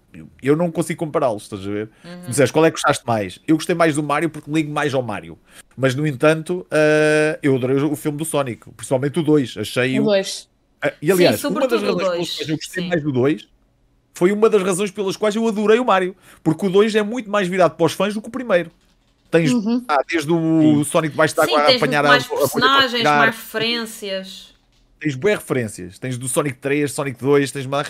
Eu 0.42 0.56
não 0.56 0.70
consigo 0.70 0.98
compará-los, 0.98 1.42
estás 1.44 1.60
a 1.64 1.70
ver? 1.70 1.90
Uhum. 2.04 2.22
Me 2.22 2.28
disseres 2.30 2.50
qual 2.50 2.64
é 2.64 2.70
que 2.70 2.76
gostaste 2.76 3.06
mais? 3.06 3.38
Eu 3.46 3.54
gostei 3.54 3.74
mais 3.74 3.94
do 3.94 4.02
Mario 4.02 4.30
porque 4.30 4.50
ligo 4.50 4.72
mais 4.72 4.94
ao 4.94 5.02
Mario. 5.02 5.38
Mas, 5.76 5.94
no 5.94 6.06
entanto, 6.06 6.66
ah, 6.70 7.38
eu 7.42 7.54
adorei 7.54 7.76
o 7.76 7.94
filme 7.94 8.16
do 8.18 8.24
Sonic, 8.24 8.68
principalmente 8.74 9.20
o 9.20 9.22
2. 9.22 9.58
Achei 9.58 10.00
O 10.00 10.02
o, 10.02 10.06
dois. 10.06 10.48
ah, 10.82 10.92
E 11.02 11.12
aliás, 11.12 11.38
Sim, 11.38 11.48
uma 11.48 11.68
das 11.68 11.82
razões 11.82 11.96
pelas 11.98 12.16
dois, 12.16 12.34
quais 12.36 12.48
eu 12.48 12.56
gostei 12.56 12.82
sim. 12.82 12.88
mais 12.88 13.02
do 13.02 13.12
2 13.12 13.48
foi 14.18 14.32
uma 14.32 14.50
das 14.50 14.64
razões 14.64 14.90
pelas 14.90 15.16
quais 15.16 15.36
eu 15.36 15.46
adorei 15.46 15.78
o 15.78 15.84
Mario. 15.84 16.16
Porque 16.42 16.66
o 16.66 16.70
2 16.70 16.92
é 16.96 17.02
muito 17.04 17.30
mais 17.30 17.46
virado 17.46 17.76
para 17.76 17.86
os 17.86 17.92
fãs 17.92 18.12
do 18.12 18.20
que 18.20 18.26
o 18.26 18.32
primeiro. 18.32 18.68
Tens 19.30 19.52
Uhum. 19.52 19.84
ah, 19.86 20.02
desde 20.10 20.32
o 20.32 20.82
Sonic 20.84 21.12
debaixo 21.12 21.36
de 21.36 21.44
Sim, 21.44 21.54
água 21.54 21.60
a 21.72 21.76
apanhar 21.76 22.02
mais 22.02 22.24
a, 22.28 22.34
a 22.34 22.38
personagens, 22.38 22.92
tirar. 22.98 23.18
mais 23.18 23.36
referências. 23.36 24.54
Tens 24.98 25.14
boas 25.14 25.34
referências. 25.36 25.98
Tens 26.00 26.18
do 26.18 26.26
Sonic 26.26 26.58
3, 26.58 26.90
Sonic 26.90 27.20
2, 27.20 27.52
tens 27.52 27.64
uma... 27.66 27.84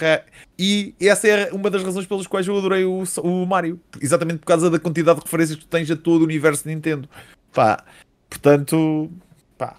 E 0.58 0.94
essa 1.00 1.26
é 1.26 1.50
uma 1.50 1.70
das 1.70 1.82
razões 1.82 2.04
pelas 2.04 2.26
quais 2.26 2.46
eu 2.46 2.58
adorei 2.58 2.84
o, 2.84 3.02
o 3.22 3.46
Mario. 3.46 3.80
Exatamente 3.98 4.40
por 4.40 4.46
causa 4.46 4.68
da 4.68 4.78
quantidade 4.78 5.20
de 5.20 5.24
referências 5.24 5.58
que 5.58 5.64
tu 5.64 5.68
tens 5.68 5.90
a 5.90 5.96
todo 5.96 6.20
o 6.20 6.24
universo 6.24 6.64
de 6.64 6.74
Nintendo. 6.74 7.08
Pá, 7.54 7.82
portanto, 8.28 9.10
pá. 9.56 9.76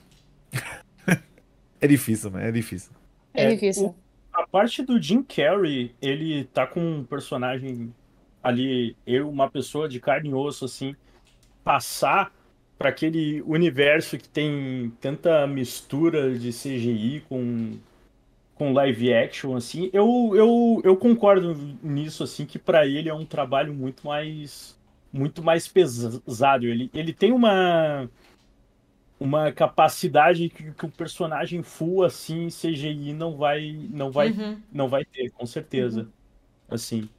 é 1.79 1.87
difícil, 1.87 2.31
man, 2.31 2.41
é 2.41 2.51
difícil. 2.51 2.89
É, 3.35 3.43
É, 3.43 3.51
difícil. 3.53 3.93
A 4.39 4.47
parte 4.47 4.81
do 4.81 5.01
Jim 5.01 5.21
Carrey, 5.21 5.93
ele 6.01 6.45
tá 6.45 6.65
com 6.65 6.79
um 6.79 7.03
personagem 7.03 7.93
ali, 8.41 8.95
eu, 9.05 9.29
uma 9.29 9.49
pessoa 9.49 9.89
de 9.89 9.99
carne 9.99 10.29
e 10.29 10.33
osso, 10.33 10.63
assim, 10.63 10.95
passar 11.61 12.31
para 12.77 12.87
aquele 12.87 13.41
universo 13.41 14.17
que 14.17 14.29
tem 14.29 14.93
tanta 15.01 15.45
mistura 15.45 16.39
de 16.39 16.51
CGI 16.51 17.21
com, 17.27 17.73
com 18.55 18.71
live 18.71 19.13
action, 19.13 19.57
assim, 19.57 19.89
eu, 19.91 20.31
eu, 20.33 20.81
eu 20.85 20.95
concordo 20.95 21.53
nisso, 21.83 22.23
assim, 22.23 22.45
que 22.45 22.57
para 22.57 22.87
ele 22.87 23.09
é 23.09 23.13
um 23.13 23.25
trabalho 23.25 23.73
muito 23.73 24.07
mais 24.07 24.79
muito 25.11 25.43
mais 25.43 25.67
pesado. 25.67 26.65
Ele, 26.65 26.89
ele 26.93 27.11
tem 27.13 27.31
uma 27.33 28.09
uma 29.19 29.51
capacidade 29.51 30.49
que, 30.49 30.71
que 30.71 30.85
o 30.85 30.89
personagem 30.89 31.61
full 31.61 32.03
assim 32.03 32.47
CGI 32.49 33.13
não 33.13 33.35
vai 33.35 33.71
não 33.91 34.11
vai 34.11 34.29
Uhum. 34.31 34.57
não 34.71 34.87
vai 34.87 35.03
ter, 35.05 35.29
com 35.31 35.45
certeza. 35.45 36.07
Assim. 36.69 37.09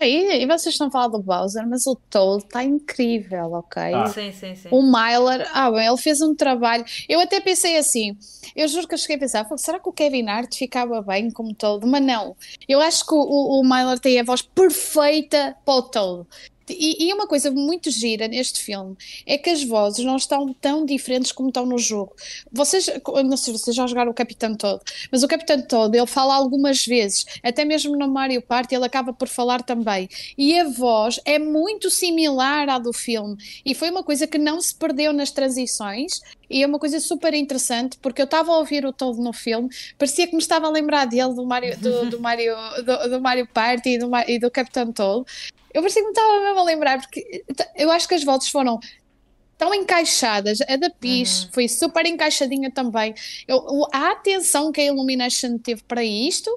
E, 0.00 0.42
e 0.42 0.46
vocês 0.46 0.74
estão 0.74 0.88
a 0.88 0.90
falar 0.90 1.08
do 1.08 1.22
Bowser, 1.22 1.66
mas 1.66 1.86
o 1.86 1.94
Toad 2.10 2.44
está 2.44 2.62
incrível, 2.62 3.52
ok? 3.52 3.82
Ah. 3.94 4.06
Sim, 4.06 4.32
sim, 4.32 4.54
sim. 4.54 4.68
O 4.70 4.82
Myler, 4.82 5.48
ah, 5.54 5.70
bem, 5.70 5.86
ele 5.86 5.96
fez 5.96 6.20
um 6.20 6.34
trabalho. 6.34 6.84
Eu 7.08 7.20
até 7.20 7.40
pensei 7.40 7.78
assim, 7.78 8.14
eu 8.54 8.66
juro 8.68 8.86
que 8.88 8.94
eu 8.94 8.98
cheguei 8.98 9.16
a 9.16 9.20
pensar, 9.20 9.44
"Pô, 9.48 9.56
será 9.56 9.78
que 9.78 9.88
o 9.88 9.92
Kevin 9.92 10.28
Hart 10.28 10.54
ficava 10.56 11.00
bem 11.00 11.30
como 11.30 11.54
Toad? 11.54 11.86
Mas 11.86 12.02
não, 12.04 12.36
eu 12.68 12.80
acho 12.80 13.06
que 13.06 13.14
o, 13.14 13.18
o, 13.18 13.60
o 13.60 13.62
Myler 13.64 13.98
tem 13.98 14.20
a 14.20 14.24
voz 14.24 14.42
perfeita 14.42 15.56
para 15.64 15.74
o 15.74 15.82
Toad. 15.82 16.26
E, 16.68 17.08
e 17.08 17.12
uma 17.12 17.26
coisa 17.26 17.50
muito 17.50 17.90
gira 17.90 18.26
neste 18.28 18.60
filme 18.60 18.96
é 19.26 19.36
que 19.36 19.50
as 19.50 19.62
vozes 19.62 20.04
não 20.04 20.16
estão 20.16 20.52
tão 20.54 20.84
diferentes 20.84 21.32
como 21.32 21.48
estão 21.48 21.66
no 21.66 21.78
jogo. 21.78 22.14
Vocês, 22.50 22.88
não 23.24 23.36
sei 23.36 23.52
se 23.54 23.60
vocês 23.60 23.76
já 23.76 23.86
jogaram 23.86 24.10
o 24.10 24.14
Capitão 24.14 24.54
Toad, 24.54 24.82
mas 25.10 25.22
o 25.22 25.28
Capitão 25.28 25.60
Toad 25.60 25.96
ele 25.96 26.06
fala 26.06 26.34
algumas 26.34 26.86
vezes, 26.86 27.24
até 27.42 27.64
mesmo 27.64 27.96
no 27.96 28.08
Mario 28.08 28.42
Party 28.42 28.74
ele 28.74 28.84
acaba 28.84 29.12
por 29.12 29.28
falar 29.28 29.62
também. 29.62 30.08
E 30.36 30.58
a 30.58 30.68
voz 30.68 31.20
é 31.24 31.38
muito 31.38 31.90
similar 31.90 32.68
à 32.68 32.78
do 32.78 32.92
filme. 32.92 33.36
E 33.64 33.74
foi 33.74 33.90
uma 33.90 34.02
coisa 34.02 34.26
que 34.26 34.38
não 34.38 34.60
se 34.60 34.74
perdeu 34.74 35.12
nas 35.12 35.30
transições. 35.30 36.20
E 36.48 36.62
é 36.62 36.66
uma 36.66 36.78
coisa 36.78 37.00
super 37.00 37.32
interessante 37.34 37.98
porque 38.00 38.20
eu 38.20 38.26
estava 38.26 38.52
a 38.52 38.58
ouvir 38.58 38.84
o 38.84 38.92
Toad 38.92 39.18
no 39.18 39.32
filme, 39.32 39.68
parecia 39.98 40.26
que 40.26 40.34
me 40.34 40.42
estava 40.42 40.66
a 40.66 40.70
lembrar 40.70 41.06
dele 41.06 41.34
do 41.34 41.44
Mario, 41.44 41.76
do, 41.78 42.10
do 42.10 42.20
Mario, 42.20 42.54
do, 42.84 43.10
do 43.10 43.20
Mario 43.20 43.48
Party 43.48 43.90
e 43.90 43.98
do, 43.98 44.10
e 44.28 44.38
do 44.38 44.50
Capitão 44.50 44.92
Toad. 44.92 45.24
Eu 45.74 45.82
parecia 45.82 46.00
que 46.02 46.06
me 46.08 46.12
estava 46.12 46.40
mesmo 46.40 46.60
a 46.60 46.62
lembrar, 46.64 47.00
porque 47.00 47.44
eu 47.76 47.90
acho 47.90 48.06
que 48.08 48.14
as 48.14 48.22
voltas 48.24 48.48
foram 48.48 48.78
tão 49.58 49.74
encaixadas. 49.74 50.60
A 50.68 50.76
da 50.76 50.88
Peach 50.88 51.48
foi 51.52 51.68
super 51.68 52.06
encaixadinha 52.06 52.70
também. 52.70 53.12
Eu, 53.46 53.60
a 53.92 54.12
atenção 54.12 54.70
que 54.72 54.80
a 54.80 54.84
Illumination 54.84 55.58
teve 55.58 55.82
para 55.82 56.02
isto 56.04 56.48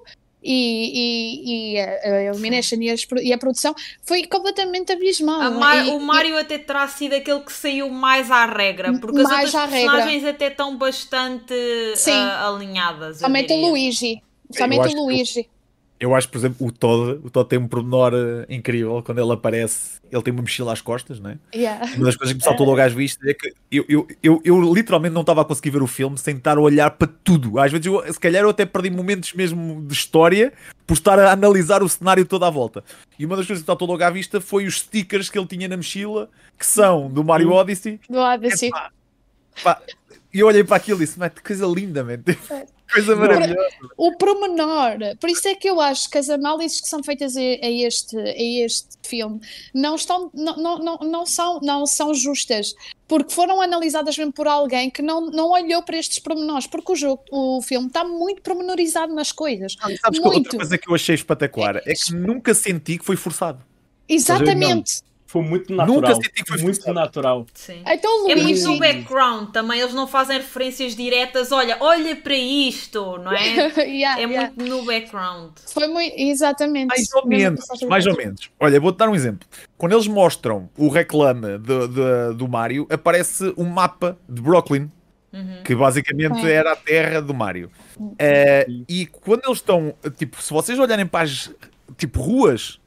e, 0.43 1.73
e, 1.73 1.73
e 1.73 1.79
a, 1.79 1.99
a 2.03 2.23
Illumination 2.25 2.75
e, 2.79 2.89
as 2.91 3.05
e 3.21 3.33
a 3.33 3.37
produção 3.37 3.73
foi 4.03 4.25
completamente 4.27 4.91
abismal. 4.91 5.41
A 5.41 5.49
Ma- 5.51 5.75
E- 5.77 5.89
o 5.89 5.99
Mario 5.99 6.37
até 6.37 6.57
terá 6.59 6.87
sido 6.87 7.13
aquele 7.13 7.39
que 7.41 7.51
saiu 7.51 7.89
mais 7.89 8.29
à 8.29 8.45
regra, 8.45 8.93
porque 8.99 9.19
as 9.19 9.29
outras 9.31 9.55
à 9.55 9.65
regra. 9.65 9.91
personagens 9.91 10.25
até 10.25 10.47
estão 10.47 10.77
bastante 10.77 11.53
Sim. 11.95 12.11
ah, 12.11 12.47
alinhadas. 12.49 13.17
Somente 13.19 13.51
o. 13.51 13.69
Luigi. 13.69 14.21
Somente 14.55 14.85
o 14.85 14.89
que- 14.89 14.95
Luigi. 14.95 15.49
Eu 15.99 16.13
acho, 16.13 16.29
por 16.29 16.37
exemplo, 16.37 16.67
o 16.67 16.71
Todd, 16.71 17.19
o 17.23 17.29
Todd 17.29 17.49
tem 17.49 17.57
um 17.57 17.67
pormenor 17.67 18.13
eh, 18.13 18.45
incrível 18.49 19.01
quando 19.03 19.19
ele 19.19 19.31
aparece. 19.31 19.99
Ele 20.11 20.21
tem 20.21 20.31
uma 20.31 20.41
mochila 20.41 20.71
às 20.71 20.79
costas, 20.79 21.19
não 21.19 21.31
é? 21.31 21.37
Yeah. 21.53 21.85
Uma 21.95 22.05
das 22.05 22.15
coisas 22.15 22.33
que 22.33 22.39
me 22.39 22.43
saltou 22.43 22.67
logo 22.67 22.79
às 22.79 22.93
vistas 22.93 23.27
é 23.27 23.33
que 23.33 23.53
eu, 23.71 23.83
eu, 23.89 24.07
eu, 24.21 24.41
eu 24.45 24.73
literalmente 24.73 25.13
não 25.13 25.21
estava 25.21 25.41
a 25.41 25.45
conseguir 25.45 25.71
ver 25.71 25.81
o 25.81 25.87
filme 25.87 26.15
sem 26.17 26.37
estar 26.37 26.57
a 26.57 26.61
olhar 26.61 26.91
para 26.91 27.09
tudo. 27.23 27.59
Às 27.59 27.71
vezes, 27.71 27.87
eu, 27.87 28.13
se 28.13 28.19
calhar, 28.19 28.43
eu 28.43 28.49
até 28.49 28.63
perdi 28.63 28.91
momentos 28.91 29.33
mesmo 29.33 29.81
de 29.87 29.93
história 29.93 30.53
por 30.85 30.93
estar 30.93 31.17
a 31.17 31.31
analisar 31.31 31.81
o 31.81 31.89
cenário 31.89 32.25
todo 32.25 32.45
à 32.45 32.49
volta. 32.49 32.83
E 33.17 33.25
uma 33.25 33.35
das 33.35 33.47
coisas 33.47 33.63
que 33.63 33.65
me 33.65 33.67
saltou 33.67 33.87
logo 33.87 34.03
à 34.03 34.09
vista 34.11 34.39
foi 34.39 34.67
os 34.67 34.79
stickers 34.79 35.29
que 35.29 35.37
ele 35.39 35.47
tinha 35.47 35.67
na 35.67 35.77
mochila, 35.77 36.29
que 36.57 36.65
são 36.65 37.09
do 37.09 37.23
Mario 37.23 37.51
Odyssey. 37.51 37.99
Do. 38.07 38.19
Epá, 38.67 38.91
pá, 39.63 39.81
E 40.31 40.39
eu 40.39 40.47
olhei 40.47 40.63
para 40.63 40.77
aquilo 40.77 40.99
e 40.99 41.05
disse, 41.05 41.17
"Mate, 41.17 41.37
que 41.37 41.41
coisa 41.41 41.65
linda, 41.65 42.03
man. 42.03 42.19
Coisa 42.93 43.15
maravilhosa. 43.15 43.67
O 43.95 44.15
promenor, 44.17 45.17
por 45.19 45.29
isso 45.29 45.47
é 45.47 45.55
que 45.55 45.69
eu 45.69 45.79
acho 45.79 46.09
que 46.09 46.17
as 46.17 46.29
análises 46.29 46.81
que 46.81 46.87
são 46.87 47.03
feitas 47.03 47.35
a, 47.35 47.39
a 47.39 47.71
este, 47.71 48.17
a 48.17 48.65
este 48.65 48.97
filme 49.05 49.39
não, 49.73 49.95
estão, 49.95 50.29
não, 50.33 50.55
não, 50.57 50.79
não, 50.79 50.97
não, 50.97 51.25
são, 51.25 51.59
não 51.61 51.85
são 51.85 52.13
justas, 52.13 52.73
porque 53.07 53.33
foram 53.33 53.61
analisadas 53.61 54.17
mesmo 54.17 54.33
por 54.33 54.47
alguém 54.47 54.89
que 54.89 55.01
não, 55.01 55.27
não 55.27 55.51
olhou 55.51 55.81
para 55.83 55.97
estes 55.97 56.19
promenores, 56.19 56.67
porque 56.67 56.91
o, 56.91 56.95
jogo, 56.95 57.23
o 57.31 57.61
filme 57.61 57.87
está 57.87 58.03
muito 58.03 58.41
promenorizado 58.41 59.13
nas 59.13 59.31
coisas. 59.31 59.75
Ah, 59.81 59.89
sabes 60.01 60.19
que 60.19 60.25
outra 60.25 60.39
Muito. 60.39 60.57
coisa 60.57 60.77
que 60.77 60.89
eu 60.89 60.95
achei 60.95 61.15
espetacular 61.15 61.77
é 61.85 61.93
que 61.93 62.13
nunca 62.13 62.53
senti 62.53 62.97
que 62.97 63.05
foi 63.05 63.15
forçado. 63.15 63.63
Exatamente. 64.07 65.01
Foi 65.27 65.41
muito 65.41 65.73
natural. 65.75 66.01
Nunca 66.01 66.15
senti 66.15 66.29
que 66.31 66.47
foi 66.47 66.61
muito 66.61 66.75
forçado. 66.77 66.93
natural. 66.95 67.45
Sim. 67.53 67.83
Então, 67.85 68.29
É 68.31 68.35
muito 68.35 68.47
Luigi. 68.47 68.63
no 68.63 68.79
background 68.79 69.49
também, 69.49 69.79
eles 69.81 69.93
não 69.93 70.07
fazem 70.07 70.37
referências 70.37 70.95
diretas, 70.95 71.51
olha, 71.51 71.77
olha 71.81 72.15
para 72.15 72.33
isto, 72.35 73.17
não 73.17 73.33
é? 73.33 73.37
Yeah, 73.87 74.21
É 74.21 74.25
yeah. 74.25 74.51
muito 74.55 74.63
no 74.69 74.85
background. 74.85 75.51
Foi 75.73 75.87
muito. 75.87 76.13
Exatamente. 76.17 76.87
Mais 76.87 77.11
ou 77.13 77.27
menos, 77.27 77.65
mais 77.89 78.05
ou 78.07 78.15
menos. 78.15 78.49
Olha, 78.59 78.79
vou-te 78.79 78.97
dar 78.97 79.09
um 79.09 79.15
exemplo. 79.15 79.47
Quando 79.77 79.91
eles 79.93 80.07
mostram 80.07 80.69
o 80.77 80.87
reclame 80.87 81.57
de- 81.59 81.87
de- 81.89 82.33
do 82.37 82.47
Mario, 82.47 82.87
aparece 82.89 83.53
um 83.57 83.65
mapa 83.65 84.17
de 84.29 84.41
Brooklyn, 84.41 84.89
que 85.65 85.75
basicamente 85.75 86.39
É. 86.47 86.51
era 86.53 86.71
a 86.71 86.75
terra 86.75 87.21
do 87.21 87.33
Mario. 87.33 87.69
Sim. 87.97 88.15
e 88.87 89.05
quando 89.07 89.41
eles 89.45 89.57
estão, 89.57 89.93
tipo, 90.17 90.41
se 90.41 90.53
vocês 90.53 90.79
olharem 90.79 91.05
para 91.05 91.25
as 91.25 91.51
tipo, 91.97 92.21
ruas, 92.21 92.79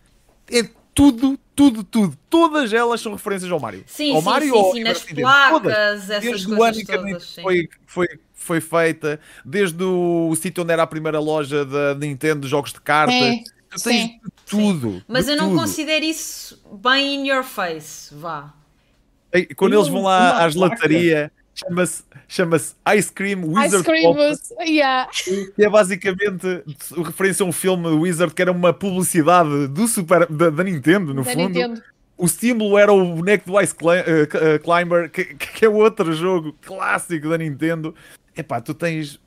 é 0.50 0.62
tudo, 0.94 1.38
tudo, 1.60 1.84
tudo. 1.84 2.18
Todas 2.30 2.72
elas 2.72 3.00
são 3.00 3.12
referências 3.12 3.50
ao 3.52 3.60
Mario. 3.60 3.84
Sim, 3.86 4.14
ao 4.14 4.20
sim, 4.20 4.24
Mario 4.24 4.52
sim, 4.52 4.58
ou 4.58 4.66
ao 4.66 4.72
sim, 4.72 4.82
nas 4.82 5.04
Nintendo. 5.04 5.20
Todas. 5.20 5.60
placas, 5.60 6.10
essas 6.10 6.22
Desde 6.22 6.52
o 6.52 6.56
coisas 6.56 6.82
que 6.82 6.96
todas. 6.96 7.22
Sim. 7.24 7.42
foi, 7.42 7.68
foi, 7.86 8.08
foi 8.34 8.60
feita, 8.60 9.20
desde 9.44 9.82
o 9.84 10.34
sítio 10.36 10.62
onde 10.62 10.72
era 10.72 10.82
a 10.82 10.86
primeira 10.86 11.20
loja 11.20 11.64
da 11.64 11.94
Nintendo 11.94 12.40
de 12.42 12.48
jogos 12.48 12.72
de 12.72 12.80
cartas. 12.80 13.14
É, 13.14 13.42
tens 13.70 13.82
sim. 13.82 14.06
de 14.06 14.30
tudo. 14.46 15.02
Mas 15.06 15.26
de 15.26 15.32
eu 15.32 15.36
não 15.36 15.50
tudo. 15.50 15.60
considero 15.60 16.04
isso 16.04 16.60
bem 16.82 17.16
in 17.16 17.28
your 17.28 17.44
face, 17.44 18.14
vá. 18.14 18.54
Quando 19.56 19.74
eles 19.74 19.88
vão 19.88 20.02
lá 20.02 20.18
uma 20.18 20.28
à 20.28 20.32
placa. 20.32 20.50
gelataria, 20.50 21.32
chama-se 21.64 22.02
chama-se 22.28 22.74
Ice 22.96 23.12
Cream 23.12 23.40
Ice 23.40 23.58
Wizard 23.58 23.84
cream 23.84 24.02
Pop, 24.14 24.18
was, 24.18 24.52
yeah. 24.66 25.08
que 25.12 25.64
é 25.64 25.68
basicamente 25.68 26.62
referência 27.04 27.44
a 27.44 27.48
um 27.48 27.52
filme 27.52 27.84
do 27.84 28.00
Wizard 28.00 28.34
que 28.34 28.42
era 28.42 28.52
uma 28.52 28.72
publicidade 28.72 29.68
do 29.68 29.86
super, 29.86 30.26
da, 30.26 30.50
da 30.50 30.64
Nintendo, 30.64 31.12
no 31.14 31.22
da 31.22 31.30
fundo. 31.32 31.48
Nintendo. 31.48 31.82
O 32.16 32.28
símbolo 32.28 32.76
era 32.76 32.92
o 32.92 33.14
boneco 33.16 33.50
do 33.50 33.60
Ice 33.60 33.74
eh, 33.82 34.28
eh, 34.54 34.58
Climber, 34.58 35.10
que, 35.10 35.24
que 35.24 35.64
é 35.64 35.68
outro 35.68 36.12
jogo 36.12 36.54
clássico 36.60 37.30
da 37.30 37.38
Nintendo. 37.38 37.94
Epá, 38.36 38.60
tu 38.60 38.74
tens. 38.74 39.18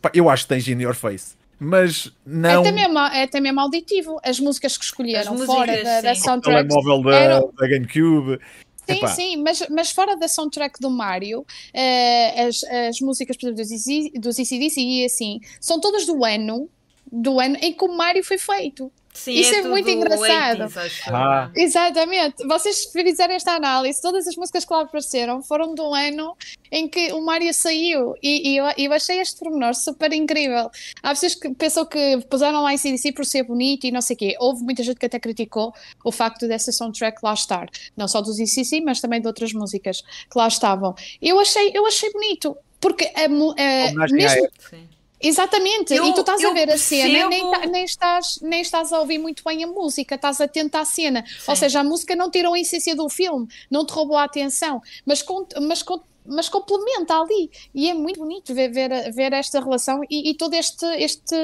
Pá, 0.00 0.10
eu 0.12 0.28
acho 0.28 0.42
que 0.44 0.48
tens 0.48 0.66
in 0.66 0.80
your 0.82 0.94
face. 0.94 1.34
Mas 1.60 2.08
É 2.08 2.10
não. 2.26 2.60
até, 2.62 2.72
mesmo, 2.72 2.98
é 2.98 3.22
até 3.22 3.40
mesmo 3.40 3.60
auditivo. 3.60 4.18
As 4.24 4.40
músicas 4.40 4.76
que 4.76 4.84
escolheram 4.84 5.34
As 5.34 5.44
fora 5.44 5.70
músicas, 5.70 5.84
da, 5.84 6.00
da 6.00 6.14
sim. 6.16 6.20
o 6.20 6.24
soundtrack. 6.24 6.68
telemóvel 6.68 7.02
da, 7.04 7.16
eram- 7.16 7.52
da 7.56 7.68
GameCube. 7.68 8.40
Sim, 8.88 8.96
Epá. 8.96 9.08
sim, 9.08 9.36
mas, 9.36 9.62
mas 9.70 9.90
fora 9.90 10.16
da 10.16 10.26
soundtrack 10.26 10.80
do 10.80 10.90
Mario, 10.90 11.46
eh, 11.72 12.46
as, 12.46 12.64
as 12.64 13.00
músicas, 13.00 13.36
por 13.36 13.48
exemplo, 13.50 13.64
dos 13.64 14.20
dos 14.20 14.38
AC/DC 14.38 14.80
e 14.80 15.04
assim, 15.04 15.40
são 15.60 15.80
todas 15.80 16.04
do 16.04 16.24
ano, 16.24 16.68
do 17.10 17.38
ano 17.38 17.56
em 17.60 17.72
que 17.72 17.84
o 17.84 17.96
Mario 17.96 18.24
foi 18.24 18.38
feito. 18.38 18.90
Sim, 19.14 19.32
Isso 19.32 19.54
é 19.54 19.58
tudo 19.58 19.70
muito 19.70 19.88
engraçado. 19.90 20.62
80s, 20.64 20.76
acho 20.78 21.10
eu, 21.10 21.14
Ah. 21.16 21.50
é? 21.54 21.62
Exatamente. 21.62 22.46
Vocês 22.46 22.86
fizerem 22.86 23.36
esta 23.36 23.52
análise, 23.52 24.00
todas 24.00 24.26
as 24.26 24.34
músicas 24.36 24.64
que 24.64 24.72
lá 24.72 24.80
apareceram 24.82 25.42
foram 25.42 25.74
do 25.74 25.92
ano 25.92 26.34
em 26.70 26.88
que 26.88 27.12
o 27.12 27.20
Mario 27.20 27.52
saiu. 27.52 28.14
E, 28.22 28.52
e 28.52 28.56
eu, 28.56 28.64
eu 28.78 28.92
achei 28.92 29.20
este 29.20 29.38
pormenor 29.38 29.74
super 29.74 30.12
incrível. 30.14 30.70
Há 31.02 31.10
pessoas 31.10 31.34
que 31.34 31.52
pensam 31.54 31.84
que 31.84 32.18
puseram 32.30 32.62
lá 32.62 32.72
em 32.72 32.78
CDC 32.78 33.12
por 33.12 33.26
ser 33.26 33.42
bonito 33.42 33.86
e 33.86 33.90
não 33.90 34.00
sei 34.00 34.16
o 34.16 34.18
quê. 34.18 34.34
Houve 34.40 34.62
muita 34.64 34.82
gente 34.82 34.98
que 34.98 35.06
até 35.06 35.20
criticou 35.20 35.74
o 36.02 36.10
facto 36.10 36.48
dessa 36.48 36.72
soundtrack 36.72 37.18
lá 37.22 37.34
estar. 37.34 37.66
Não 37.94 38.08
só 38.08 38.22
dos 38.22 38.38
ICC, 38.38 38.80
mas 38.80 39.00
também 39.00 39.20
de 39.20 39.26
outras 39.26 39.52
músicas 39.52 40.00
que 40.00 40.36
lá 40.38 40.48
estavam. 40.48 40.94
Eu 41.20 41.38
achei, 41.38 41.70
eu 41.74 41.86
achei 41.86 42.10
bonito. 42.12 42.56
Porque 42.80 43.04
a 43.14 43.20
a- 43.20 43.88
à 44.04 44.08
mesmo 44.10 44.48
Sim. 44.70 44.88
Exatamente, 45.22 45.94
Eu- 45.94 46.06
e 46.06 46.14
tu 46.14 46.20
estás 46.20 46.42
a 46.44 46.50
ver 46.52 46.70
a 46.70 46.76
cena 46.78 47.28
nem, 47.28 47.40
percebo- 47.40 47.50
ta- 47.50 47.66
nem 47.66 47.84
estás, 47.84 48.38
nem 48.42 48.60
estás 48.60 48.92
a 48.92 49.00
ouvir 49.00 49.18
muito 49.18 49.42
bem 49.44 49.62
a 49.64 49.66
música, 49.66 50.14
estás 50.16 50.40
atento 50.40 50.76
à 50.76 50.84
cena. 50.84 51.24
Ou 51.46 51.54
Sim. 51.54 51.60
seja, 51.60 51.80
a 51.80 51.84
música 51.84 52.16
não 52.16 52.30
tirou 52.30 52.54
a 52.54 52.58
essência 52.60 52.94
do 52.96 53.08
filme, 53.08 53.46
não 53.70 53.86
te 53.86 53.92
roubou 53.92 54.16
a 54.16 54.24
atenção, 54.24 54.80
mas, 55.06 55.24
mas, 55.60 55.84
mas 56.26 56.48
complementa 56.48 57.14
ali. 57.20 57.50
E 57.74 57.88
é 57.88 57.94
muito 57.94 58.18
bonito 58.20 58.54
ver, 58.54 58.68
ver, 58.70 59.12
ver 59.12 59.32
esta 59.32 59.60
relação 59.60 60.02
e, 60.10 60.30
e 60.30 60.34
toda 60.34 60.56
este, 60.56 60.84
este, 60.96 61.36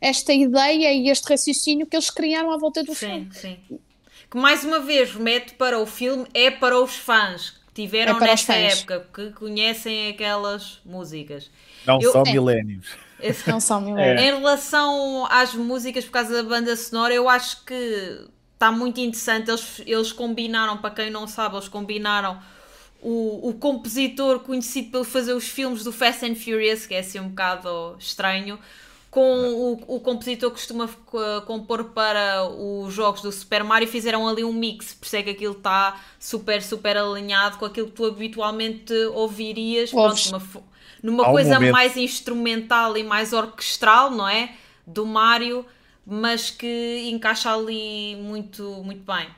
esta 0.00 0.32
ideia 0.32 0.92
e 0.92 1.08
este 1.08 1.28
raciocínio 1.28 1.86
que 1.86 1.96
eles 1.96 2.10
criaram 2.10 2.50
à 2.50 2.56
volta 2.56 2.82
do 2.82 2.94
filme. 2.94 3.28
Sim, 3.32 3.58
sim. 3.68 3.78
Que 4.30 4.36
mais 4.38 4.62
uma 4.64 4.78
vez 4.80 5.12
remete 5.12 5.54
para 5.54 5.78
o 5.78 5.84
filme, 5.86 6.26
é 6.32 6.50
para 6.50 6.80
os 6.80 6.94
fãs 6.94 7.50
que 7.50 7.82
tiveram 7.82 8.16
É 8.22 8.36
fãs. 8.36 8.48
época, 8.78 9.08
que 9.12 9.30
conhecem 9.32 10.08
aquelas 10.08 10.80
músicas. 10.84 11.50
Não 11.86 11.98
Eu- 12.00 12.12
são 12.12 12.22
É. 12.26 12.32
milénios. 12.32 12.86
Esse- 13.20 13.48
Não 13.50 13.60
são 13.60 13.80
mil 13.82 13.98
É. 13.98 14.14
Em 14.28 14.34
relação 14.36 15.26
às 15.30 15.54
músicas 15.54 16.04
por 16.04 16.12
causa 16.12 16.42
da 16.42 16.48
banda 16.48 16.74
sonora, 16.76 17.12
eu 17.14 17.28
acho 17.28 17.64
que 17.64 18.26
está 18.54 18.72
muito 18.72 18.98
interessante. 19.00 19.48
Eles, 19.50 19.82
eles 19.86 20.12
combinaram, 20.12 20.78
para 20.78 20.90
quem 20.90 21.10
não 21.10 21.26
sabe, 21.26 21.56
eles 21.56 21.68
combinaram 21.68 22.38
o, 23.02 23.48
o 23.48 23.54
compositor 23.54 24.40
conhecido 24.40 24.90
pelo 24.90 25.04
fazer 25.04 25.32
os 25.32 25.44
filmes 25.48 25.82
do 25.84 25.92
Fast 25.92 26.24
and 26.24 26.34
Furious, 26.34 26.86
que 26.86 26.94
é 26.94 26.98
assim 27.00 27.18
um 27.20 27.28
bocado 27.28 27.96
estranho, 27.98 28.58
com 29.10 29.20
o, 29.88 29.96
o 29.96 30.00
compositor 30.00 30.50
que 30.50 30.56
costuma 30.56 30.84
uh, 30.84 31.40
compor 31.46 31.84
para 31.86 32.44
os 32.48 32.92
jogos 32.94 33.22
do 33.22 33.32
Super 33.32 33.64
Mario, 33.64 33.88
fizeram 33.88 34.28
ali 34.28 34.44
um 34.44 34.52
mix, 34.52 34.94
por 34.94 35.04
isso 35.06 35.16
é 35.16 35.22
que 35.22 35.30
aquilo 35.30 35.54
está 35.56 35.98
super, 36.18 36.62
super 36.62 36.96
alinhado 36.96 37.58
com 37.58 37.64
aquilo 37.64 37.88
que 37.88 37.94
tu 37.94 38.04
habitualmente 38.04 38.92
ouvirias. 39.14 39.90
Pronto, 39.90 40.16
uma 40.28 40.40
numa 41.02 41.24
Há 41.24 41.28
um 41.28 41.32
coisa 41.32 41.54
momento. 41.54 41.72
mais 41.72 41.96
instrumental 41.96 42.96
e 42.96 43.02
mais 43.04 43.32
orquestral, 43.32 44.10
não 44.10 44.28
é? 44.28 44.52
Do 44.86 45.06
Mario, 45.06 45.64
mas 46.06 46.50
que 46.50 47.08
encaixa 47.10 47.52
ali 47.52 48.16
muito, 48.16 48.82
muito 48.84 49.04
bem. 49.10 49.28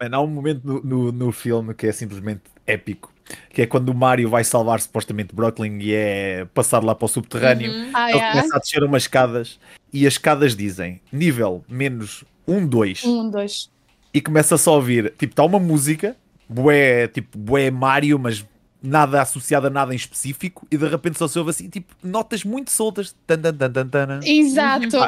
Mano, 0.00 0.16
há 0.16 0.20
um 0.20 0.26
momento 0.26 0.60
no, 0.64 0.82
no, 0.82 1.12
no 1.12 1.32
filme 1.32 1.74
que 1.74 1.86
é 1.86 1.92
simplesmente 1.92 2.42
épico. 2.66 3.12
Que 3.50 3.62
é 3.62 3.66
quando 3.66 3.88
o 3.88 3.94
Mario 3.94 4.28
vai 4.28 4.44
salvar 4.44 4.80
supostamente 4.80 5.34
Brooklyn 5.34 5.78
e 5.80 5.94
é 5.94 6.44
passar 6.52 6.82
lá 6.82 6.94
para 6.94 7.06
o 7.06 7.08
subterrâneo. 7.08 7.72
Ah, 7.94 8.10
Ele 8.10 8.18
é? 8.18 8.30
começa 8.32 8.56
a 8.56 8.58
descer 8.58 8.82
umas 8.82 9.04
escadas 9.04 9.58
e 9.92 10.06
as 10.06 10.14
escadas 10.14 10.56
dizem 10.56 11.00
nível 11.12 11.64
menos 11.68 12.24
1, 12.46 12.66
2. 12.66 13.04
Um, 13.04 13.30
dois. 13.30 13.70
E 14.12 14.20
começa 14.20 14.58
só 14.58 14.72
a 14.72 14.76
ouvir, 14.76 15.14
tipo, 15.16 15.32
está 15.32 15.44
uma 15.44 15.58
música, 15.58 16.16
bué, 16.48 17.08
tipo, 17.08 17.38
bué 17.38 17.70
Mario, 17.70 18.18
mas 18.18 18.44
nada 18.82 19.22
associado 19.22 19.66
a 19.68 19.70
nada 19.70 19.92
em 19.92 19.96
específico. 19.96 20.66
E 20.70 20.76
de 20.76 20.88
repente 20.88 21.18
só 21.18 21.28
se 21.28 21.38
ouve 21.38 21.50
assim, 21.50 21.68
tipo, 21.68 21.94
notas 22.02 22.44
muito 22.44 22.70
soltas. 22.70 23.14
Tan, 23.26 23.38
tan, 23.40 23.54
tan, 23.54 23.72
tan, 23.72 23.88
tan. 23.88 24.20
Exato. 24.24 24.98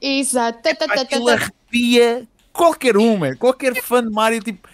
Exato. 0.00 0.62
Tá, 0.62 0.74
tá, 0.74 0.86
tá, 0.86 1.00
Aquilo 1.02 1.28
arrepia 1.28 2.26
qualquer 2.52 2.96
um, 2.96 3.16
man. 3.16 3.36
qualquer 3.36 3.80
fã 3.82 4.02
de 4.02 4.10
Mario, 4.10 4.42
tipo. 4.42 4.68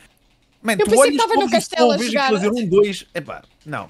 Man, 0.63 0.75
Eu 0.75 0.87
pensei 0.87 1.11
que 1.11 1.17
estava 1.17 1.35
no 1.35 1.51
castelo 1.51 1.93
a 1.93 1.99
jogar. 1.99 2.31
fazer 2.31 2.51
um, 2.51 2.67
dois. 2.67 3.07
Epá, 3.15 3.43
não. 3.65 3.89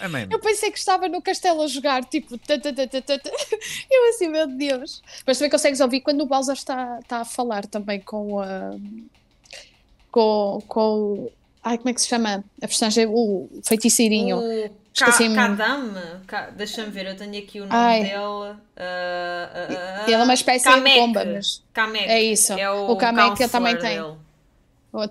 É 0.00 0.08
mesmo. 0.08 0.32
Eu 0.32 0.38
pensei 0.38 0.70
que 0.70 0.78
estava 0.78 1.08
no 1.08 1.20
castelo 1.20 1.62
a 1.62 1.66
jogar, 1.66 2.04
tipo, 2.04 2.34
eu 3.90 4.08
assim, 4.10 4.28
meu 4.28 4.46
Deus. 4.46 5.02
Mas 5.26 5.38
também 5.38 5.50
consegues 5.50 5.80
ouvir 5.80 6.00
quando 6.00 6.22
o 6.22 6.26
Bowser 6.26 6.54
está, 6.54 6.98
está 7.00 7.20
a 7.20 7.24
falar 7.24 7.66
também 7.66 8.00
com 8.00 8.40
a. 8.40 8.76
com, 10.10 10.62
com. 10.66 11.30
Ai, 11.68 11.76
como 11.76 11.90
é 11.90 11.92
que 11.92 12.00
se 12.00 12.08
chama? 12.08 12.42
A 12.62 12.66
personagem, 12.66 13.06
o 13.06 13.48
feiticeirinho. 13.64 14.38
O 14.38 14.70
Esqueci-me. 14.94 15.34
Kadam, 15.34 15.92
Ka- 16.26 16.50
deixa-me 16.56 16.90
ver, 16.90 17.06
eu 17.06 17.16
tenho 17.16 17.38
aqui 17.38 17.58
o 17.60 17.66
nome 17.66 17.74
Ai. 17.74 18.02
dele. 18.02 18.16
ah, 18.16 18.56
ah, 18.76 20.02
Ele 20.04 20.14
é 20.14 20.18
uma 20.24 20.34
espécie 20.34 20.64
de 20.66 20.74
Kamek. 20.74 20.98
bomba, 20.98 21.24
mas- 21.24 21.62
Kamek. 21.72 22.04
É 22.08 22.22
isso. 22.22 22.52
É 22.54 22.70
o, 22.70 22.90
O 22.92 22.96
Kamek 22.96 23.40
ele 23.42 23.48
também 23.50 23.78
tem. 23.78 24.00
dele. 24.02 24.14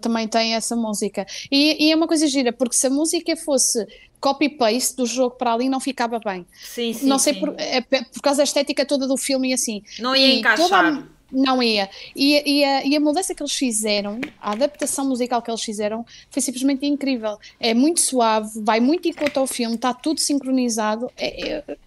também 0.02 0.28
tem 0.28 0.56
essa 0.56 0.76
música. 0.76 1.26
E, 1.52 1.86
e 1.88 1.92
é 1.92 1.96
uma 1.96 2.08
coisa 2.08 2.28
gira, 2.28 2.52
porque 2.52 2.76
se 2.76 2.88
a 2.88 2.90
música 2.90 3.38
fosse 3.38 3.86
copy-paste 4.20 4.96
do 4.98 5.06
jogo 5.06 5.36
para 5.38 5.54
ali, 5.54 5.70
não 5.70 5.80
ficava 5.80 6.20
bem. 6.20 6.46
Sim, 6.66 6.92
sim, 6.92 7.06
não 7.06 7.20
sei 7.20 7.36
sim. 7.36 7.40
por, 7.40 7.56
é 7.58 7.80
por 7.82 8.22
causa 8.24 8.38
da 8.40 8.44
estética 8.44 8.84
toda 8.86 9.08
do 9.08 9.16
filme 9.16 9.52
e 9.52 9.54
assim. 9.54 9.84
Não 10.00 10.16
ia 10.16 10.28
E 10.28 10.40
encaixar. 10.40 10.68
toda 10.68 10.80
a- 10.80 11.04
não 11.32 11.62
ia. 11.62 11.90
E, 12.16 12.60
e, 12.60 12.64
a, 12.64 12.86
e 12.86 12.96
a 12.96 13.00
mudança 13.00 13.36
que 13.36 13.42
eles 13.42 13.54
fizeram, 13.54 14.20
a 14.42 14.52
adaptação 14.52 15.06
musical 15.06 15.42
que 15.42 15.52
eles 15.52 15.62
fizeram, 15.64 16.06
foi 16.30 16.42
simplesmente 16.42 16.86
incrível. 16.86 17.38
É 17.60 17.74
muito 17.74 18.00
suave, 18.00 18.62
vai 18.62 18.80
muito 18.80 19.08
enquanto 19.08 19.38
ao 19.38 19.48
filme, 19.48 19.76
está 19.76 19.94
tudo 19.94 20.20
sincronizado. 20.20 21.12
É- 21.18 21.50
é- 21.50 21.78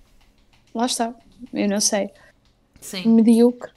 lá 0.74 0.86
está. 0.86 1.14
Eu 1.52 1.68
não 1.68 1.80
sei. 1.80 2.10
Sim. 2.80 3.08
Medíocre. 3.08 3.70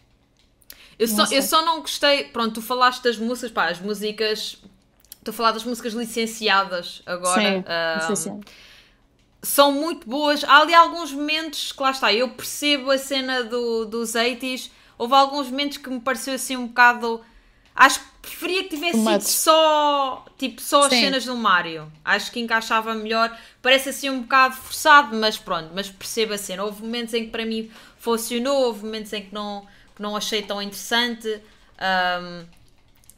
Eu 0.99 1.07
só, 1.07 1.25
sei. 1.25 1.37
eu 1.37 1.41
só 1.41 1.65
não 1.65 1.81
gostei. 1.81 2.25
Pronto, 2.25 2.55
tu 2.55 2.61
falaste 2.61 3.03
das 3.03 3.17
músicas, 3.17 3.51
pá, 3.51 3.69
as 3.69 3.79
músicas. 3.79 4.57
Estou 5.17 5.31
a 5.31 5.35
falar 5.35 5.51
das 5.53 5.63
músicas 5.63 5.93
licenciadas 5.93 7.01
agora. 7.05 7.41
Sim, 7.41 7.63
ah, 7.65 7.97
licenciado. 8.01 8.41
são 9.41 9.71
muito 9.71 10.07
boas. 10.07 10.43
Há 10.43 10.59
ali 10.59 10.73
alguns 10.73 11.11
momentos 11.11 11.71
que 11.71 11.81
lá 11.81 11.91
está, 11.91 12.13
eu 12.13 12.29
percebo 12.29 12.91
a 12.91 12.97
cena 12.97 13.43
do, 13.43 13.85
dos 13.85 14.11
80s. 14.15 14.69
Houve 14.97 15.13
alguns 15.13 15.49
momentos 15.49 15.77
que 15.77 15.89
me 15.89 15.99
pareceu 15.99 16.33
assim 16.35 16.55
um 16.55 16.67
bocado. 16.67 17.21
Acho 17.75 17.99
que 17.99 18.05
preferia 18.21 18.63
que 18.63 18.69
tivesse 18.69 19.03
sido 19.03 19.21
só 19.21 20.25
tipo 20.37 20.61
só 20.61 20.83
as 20.83 20.93
Sim. 20.93 21.01
cenas 21.01 21.25
do 21.25 21.35
Mario. 21.35 21.91
Acho 22.03 22.31
que 22.31 22.39
encaixava 22.39 22.93
melhor. 22.93 23.35
Parece 23.61 23.89
assim 23.89 24.09
um 24.09 24.21
bocado 24.21 24.55
forçado, 24.55 25.15
mas 25.15 25.37
pronto, 25.37 25.71
mas 25.73 25.89
percebo 25.89 26.33
a 26.33 26.37
cena. 26.37 26.63
Houve 26.63 26.83
momentos 26.83 27.13
em 27.13 27.25
que 27.25 27.31
para 27.31 27.45
mim 27.45 27.69
funcionou, 27.97 28.65
houve 28.65 28.85
momentos 28.85 29.11
em 29.13 29.23
que 29.23 29.33
não, 29.33 29.65
que 29.95 30.01
não 30.01 30.15
achei 30.15 30.41
tão 30.41 30.61
interessante. 30.61 31.41
Ahm, 31.77 32.45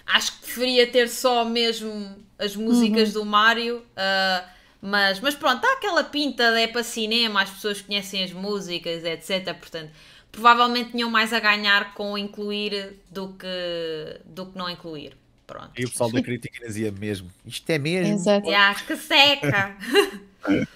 acho 0.05 0.33
que 0.33 0.45
preferia 0.45 0.87
ter 0.87 1.09
só 1.09 1.43
mesmo 1.43 2.15
as 2.39 2.55
músicas 2.55 3.13
do 3.13 3.25
Mario. 3.25 3.83
ah, 3.97 4.45
mas, 4.85 5.19
mas 5.19 5.33
pronto, 5.33 5.65
há 5.65 5.73
aquela 5.73 6.03
pinta 6.03 6.51
de 6.51 6.61
é 6.61 6.67
para 6.67 6.83
cinema, 6.83 7.41
as 7.41 7.49
pessoas 7.49 7.81
conhecem 7.81 8.23
as 8.23 8.31
músicas, 8.31 9.03
etc. 9.03 9.55
Portanto, 9.55 9.89
provavelmente 10.35 10.91
tinham 10.91 11.09
mais 11.09 11.33
a 11.33 11.39
ganhar 11.39 11.93
com 11.93 12.17
incluir 12.17 12.93
do 13.09 13.29
que, 13.29 14.19
do 14.25 14.45
que 14.47 14.57
não 14.57 14.69
incluir. 14.69 15.17
Pronto. 15.47 15.71
E 15.77 15.85
o 15.85 15.89
pessoal 15.89 16.11
da 16.11 16.21
crítica 16.21 16.65
dizia 16.65 16.91
mesmo: 16.91 17.29
Isto 17.45 17.69
é 17.69 17.77
mesmo. 17.77 18.13
Exato. 18.13 18.47
Ya, 18.49 18.75
que 18.75 18.95
seca! 18.95 19.77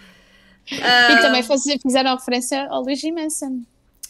E 0.72 1.22
também 1.22 1.42
fizeram 1.82 2.16
referência 2.16 2.68
ao 2.68 2.84
Luigi 2.84 3.12
Manson. 3.12 3.64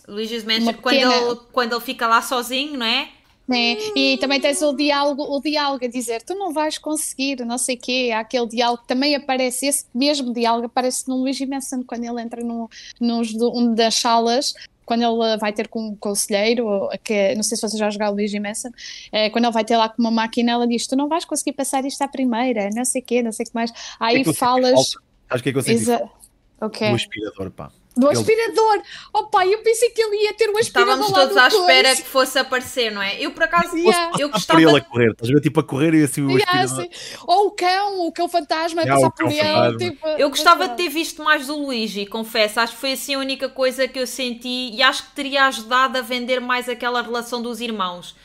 Luigi's 0.08 0.44
Mansion, 0.44 0.64
Uma 0.64 0.74
quando, 0.74 0.96
ele, 0.98 1.40
quando 1.54 1.72
ele 1.74 1.82
fica 1.82 2.06
lá 2.08 2.22
sozinho, 2.22 2.78
não 2.78 2.86
é? 2.86 3.10
né? 3.48 3.78
E 3.96 4.18
também 4.20 4.40
tens 4.42 4.62
o 4.62 4.74
diálogo, 4.74 5.24
o 5.24 5.40
diálogo 5.42 5.86
a 5.86 5.88
dizer 5.88 6.22
tu 6.24 6.36
não 6.36 6.52
vais 6.52 6.78
conseguir, 6.78 7.44
não 7.46 7.58
sei 7.58 7.76
o 7.76 7.80
quê, 7.80 8.12
há 8.14 8.20
aquele 8.20 8.48
diálogo 8.48 8.82
que 8.82 8.88
também 8.88 9.16
aparece, 9.16 9.68
esse 9.68 9.86
mesmo 9.96 10.34
diálogo 10.34 10.66
aparece 10.68 11.08
no 11.08 11.16
Luigi 11.16 11.46
Manson 11.46 11.82
quando 11.84 12.04
ele 12.04 12.22
entra 12.22 12.44
no, 12.44 12.70
nos, 13.00 13.34
do- 13.34 13.52
uma 13.52 13.74
das 13.74 13.96
salas, 13.96 14.54
quando 14.90 15.04
ele 15.04 15.38
vai 15.38 15.54
ter 15.54 15.68
com 15.68 15.90
um 15.90 15.96
conselheiro, 15.96 16.90
que, 17.04 17.36
não 17.36 17.44
sei 17.44 17.56
se 17.56 17.62
você 17.62 17.78
já 17.78 17.92
jogou 17.92 18.08
o 18.08 18.12
Luigi 18.14 18.40
Manson, 18.40 18.70
eh, 19.12 19.30
quando 19.30 19.46
ele 19.46 19.54
vai 19.54 19.64
ter 19.64 19.78
lá 19.78 19.88
com 19.88 20.02
uma 20.02 20.10
máquina, 20.10 20.54
ela 20.54 20.68
diz, 20.68 20.88
tu 20.88 20.96
não 20.96 21.08
vais 21.08 21.24
conseguir 21.26 21.54
passar 21.54 21.86
isto 21.86 22.02
à 22.02 22.08
primeira, 22.08 22.72
não 22.74 22.84
sei 22.84 23.00
o 23.00 23.06
quê, 23.06 23.22
não 23.22 23.32
sei 23.32 23.44
o 23.44 23.50
que 23.50 23.54
mais. 23.54 23.70
Que 23.70 23.78
é 23.78 23.82
Aí 24.00 24.24
que 24.24 24.34
falas... 24.34 24.96
Acho 25.30 25.44
que 25.44 25.50
é 25.50 25.52
que 25.52 25.58
eu 25.60 25.62
senti 25.62 25.76
Exa- 25.76 26.00
falta? 26.00 26.14
Ok. 26.62 26.90
do 26.90 26.96
aspirador, 26.96 27.52
pá. 27.52 27.72
Do 27.98 28.08
Ele- 28.10 28.20
aspirador! 28.20 28.82
Oh 29.14 29.26
pá, 29.26 29.46
eu 29.46 29.58
pensei 29.62 29.90
que 29.90 30.02
ele 30.02 30.24
ia 30.24 30.34
ter 30.34 30.50
um 30.50 30.58
aspirador 30.58 30.94
Estávamos 30.94 31.12
todos 31.12 31.34
do 31.34 31.40
à 31.40 31.48
espera 31.48 31.88
coisa. 31.90 32.02
que 32.04 32.08
fosse 32.08 32.40
aparecer, 32.40 32.92
não 32.92 33.02
é? 33.02 33.20
Eu, 33.20 33.32
por 33.32 33.44
acaso, 33.44 33.76
Yeah. 33.76 34.12
eu 34.20 34.30
Passar 34.30 34.54
por 34.54 34.62
ele 34.62 34.72
gostava... 34.72 34.78
a 34.78 34.82
correr, 34.82 35.12
estás 35.12 35.30
a 35.30 35.34
ver? 35.34 35.42
Tipo 35.42 35.60
a 35.60 35.64
correr 35.64 35.94
e 35.96 36.04
assim 36.04 36.22
o 36.22 36.32
Yeah, 36.38 36.62
aspirador. 36.64 36.94
sim. 36.94 37.18
Ou 37.28 37.48
o 37.48 37.52
cão, 37.52 38.08
o 38.08 38.12
cão 38.14 38.30
fantasma, 38.30 38.82
a 38.82 38.84
Yeah, 38.86 38.96
passar 38.96 39.08
o 39.08 39.12
cão 39.12 39.28
por 39.28 39.34
ele. 39.36 39.44
fantasma. 39.54 39.78
Tipo, 39.80 40.08
Eu 40.08 40.30
gostava 40.30 40.68
de 40.70 40.78
ter 40.78 40.88
visto 40.90 41.22
mais 41.24 41.48
do 41.48 41.56
Luigi, 41.58 42.06
confesso. 42.06 42.60
Acho 42.62 42.74
que 42.74 42.80
foi 42.80 42.94
assim 42.94 43.16
a 43.16 43.20
única 43.20 43.50
coisa 43.50 43.88
que 43.88 44.00
eu 44.00 44.08
senti 44.08 44.70
e 44.74 44.82
acho 44.82 45.04
que 45.08 45.12
teria 45.16 45.46
ajudado 45.48 45.98
a 45.98 46.02
vender 46.02 46.40
mais 46.40 46.70
aquela 46.70 47.02
relação 47.02 47.42
dos 47.42 47.60
irmãos. 47.60 48.16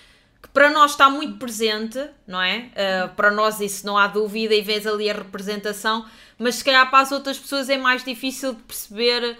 Que 0.41 0.49
para 0.51 0.71
nós 0.71 0.93
está 0.93 1.09
muito 1.11 1.39
presente, 1.39 1.99
não 2.29 2.41
é? 2.41 2.67
Uh, 2.77 3.09
para 3.17 3.31
nós 3.31 3.61
isso 3.61 3.85
não 3.87 3.97
há 3.99 4.07
dúvida 4.07 4.55
e 4.55 4.61
vês 4.61 4.87
ali 4.87 5.09
a 5.11 5.15
representação, 5.15 6.05
mas 6.39 6.57
se 6.57 6.65
calhar 6.65 6.91
para 6.91 7.01
as 7.01 7.13
outras 7.13 7.39
pessoas 7.39 7.69
é 7.69 7.77
mais 7.79 8.05
difícil 8.05 8.55
de 8.55 8.63
perceber 8.63 9.33
uh, 9.33 9.37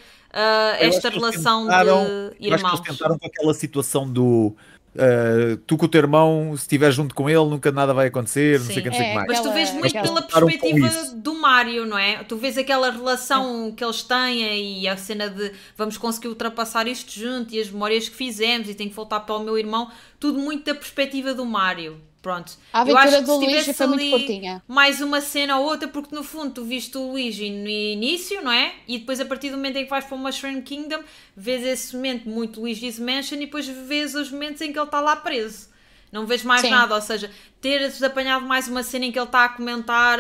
esta 0.79 1.09
relação 1.11 1.63
tentaram- 1.65 2.05
de 2.05 2.09
Eu 2.09 2.29
acho 2.31 2.39
que 2.41 2.47
irmãos. 2.55 2.73
eles 2.75 2.89
tentaram 2.99 3.19
com 3.19 3.27
aquela 3.27 3.55
situação 3.55 4.09
do 4.11 4.55
uh, 4.95 5.57
tu 5.67 5.77
com 5.77 5.87
o 5.87 5.89
teu 5.89 6.01
irmão, 6.01 6.53
se 6.57 6.63
estiver 6.63 6.91
junto 6.93 7.15
com 7.15 7.29
ele, 7.29 7.45
nunca 7.45 7.73
nada 7.73 7.93
vai 7.93 8.07
acontecer, 8.07 8.59
não 8.61 8.67
Sim. 8.67 8.73
sei 8.75 8.81
o 8.81 8.83
que, 8.85 8.91
não 8.91 8.97
sei 8.97 9.07
É, 9.07 9.09
que 9.11 9.15
mais. 9.17 9.27
Mas 9.29 9.41
tu 9.41 9.53
vês 9.53 9.71
muito 9.73 9.87
aquela- 9.99 10.23
pela 10.23 10.43
perspectiva 10.47 10.89
do 11.17 11.35
Mario, 11.35 11.87
não 11.87 11.99
é? 11.99 12.23
Tu 12.25 12.37
vês 12.37 12.57
aquela 12.57 12.91
relação 12.91 13.73
que 13.77 13.85
eles 13.85 14.03
têm 14.03 14.81
e 14.83 14.89
a 14.89 14.97
cena 14.97 15.29
de 15.29 15.53
vamos 15.77 15.99
conseguir 15.99 16.29
ultrapassar 16.29 16.87
isto 16.87 17.13
junto 17.13 17.55
e 17.55 17.61
as 17.61 17.71
memórias 17.71 18.09
que 18.09 18.15
fizemos 18.17 18.69
e 18.69 18.75
tenho 18.75 18.91
que 18.91 18.97
voltar 18.97 19.21
para 19.21 19.35
o 19.35 19.43
meu 19.43 19.59
irmão, 19.59 19.91
tudo 20.21 20.39
muito 20.39 20.65
da 20.65 20.75
perspectiva 20.75 21.35
do 21.35 21.45
Mario. 21.45 22.01
Pronto. 22.25 22.53
A 22.73 22.89
Eu 22.89 22.97
acho 22.97 23.15
aventura 23.15 23.21
que 23.21 23.27
do 23.27 23.37
Luigi 23.53 23.75
foi 23.75 23.87
muito 23.87 24.11
curtinha. 24.11 24.63
mais 24.67 25.01
uma 25.03 25.21
cena 25.21 25.59
ou 25.59 25.67
outra, 25.67 25.87
porque 25.87 26.15
no 26.17 26.25
fundo 26.25 26.55
tu 26.55 26.65
viste 26.65 26.97
o 26.99 27.11
Luigi 27.13 27.51
no 27.51 27.69
início, 27.69 28.43
não 28.43 28.51
é? 28.51 28.73
E 28.89 28.99
depois 28.99 29.21
a 29.21 29.27
partir 29.27 29.51
do 29.51 29.59
momento 29.59 29.77
em 29.77 29.85
que 29.85 29.91
vais 29.91 30.07
para 30.07 30.15
o 30.17 30.19
Mushroom 30.19 30.63
Kingdom, 30.63 31.01
vês 31.37 31.63
esse 31.65 31.95
momento 31.95 32.27
muito 32.29 32.61
Luigi's 32.63 32.99
Mansion 32.99 33.37
e 33.37 33.41
depois 33.41 33.69
vês 33.69 34.15
os 34.15 34.31
momentos 34.31 34.63
em 34.63 34.73
que 34.73 34.79
ele 34.79 34.87
está 34.87 35.01
lá 35.03 35.15
preso. 35.17 35.69
Não 36.11 36.27
vês 36.27 36.43
mais 36.43 36.63
Sim. 36.63 36.71
nada, 36.71 36.95
ou 36.95 37.03
seja, 37.03 37.31
teres 37.61 38.03
apanhado 38.03 38.47
mais 38.47 38.69
uma 38.69 38.83
cena 38.83 39.05
em 39.05 39.13
que 39.13 39.19
ele 39.19 39.27
está 39.27 39.45
a 39.45 39.49
comentar 39.51 40.19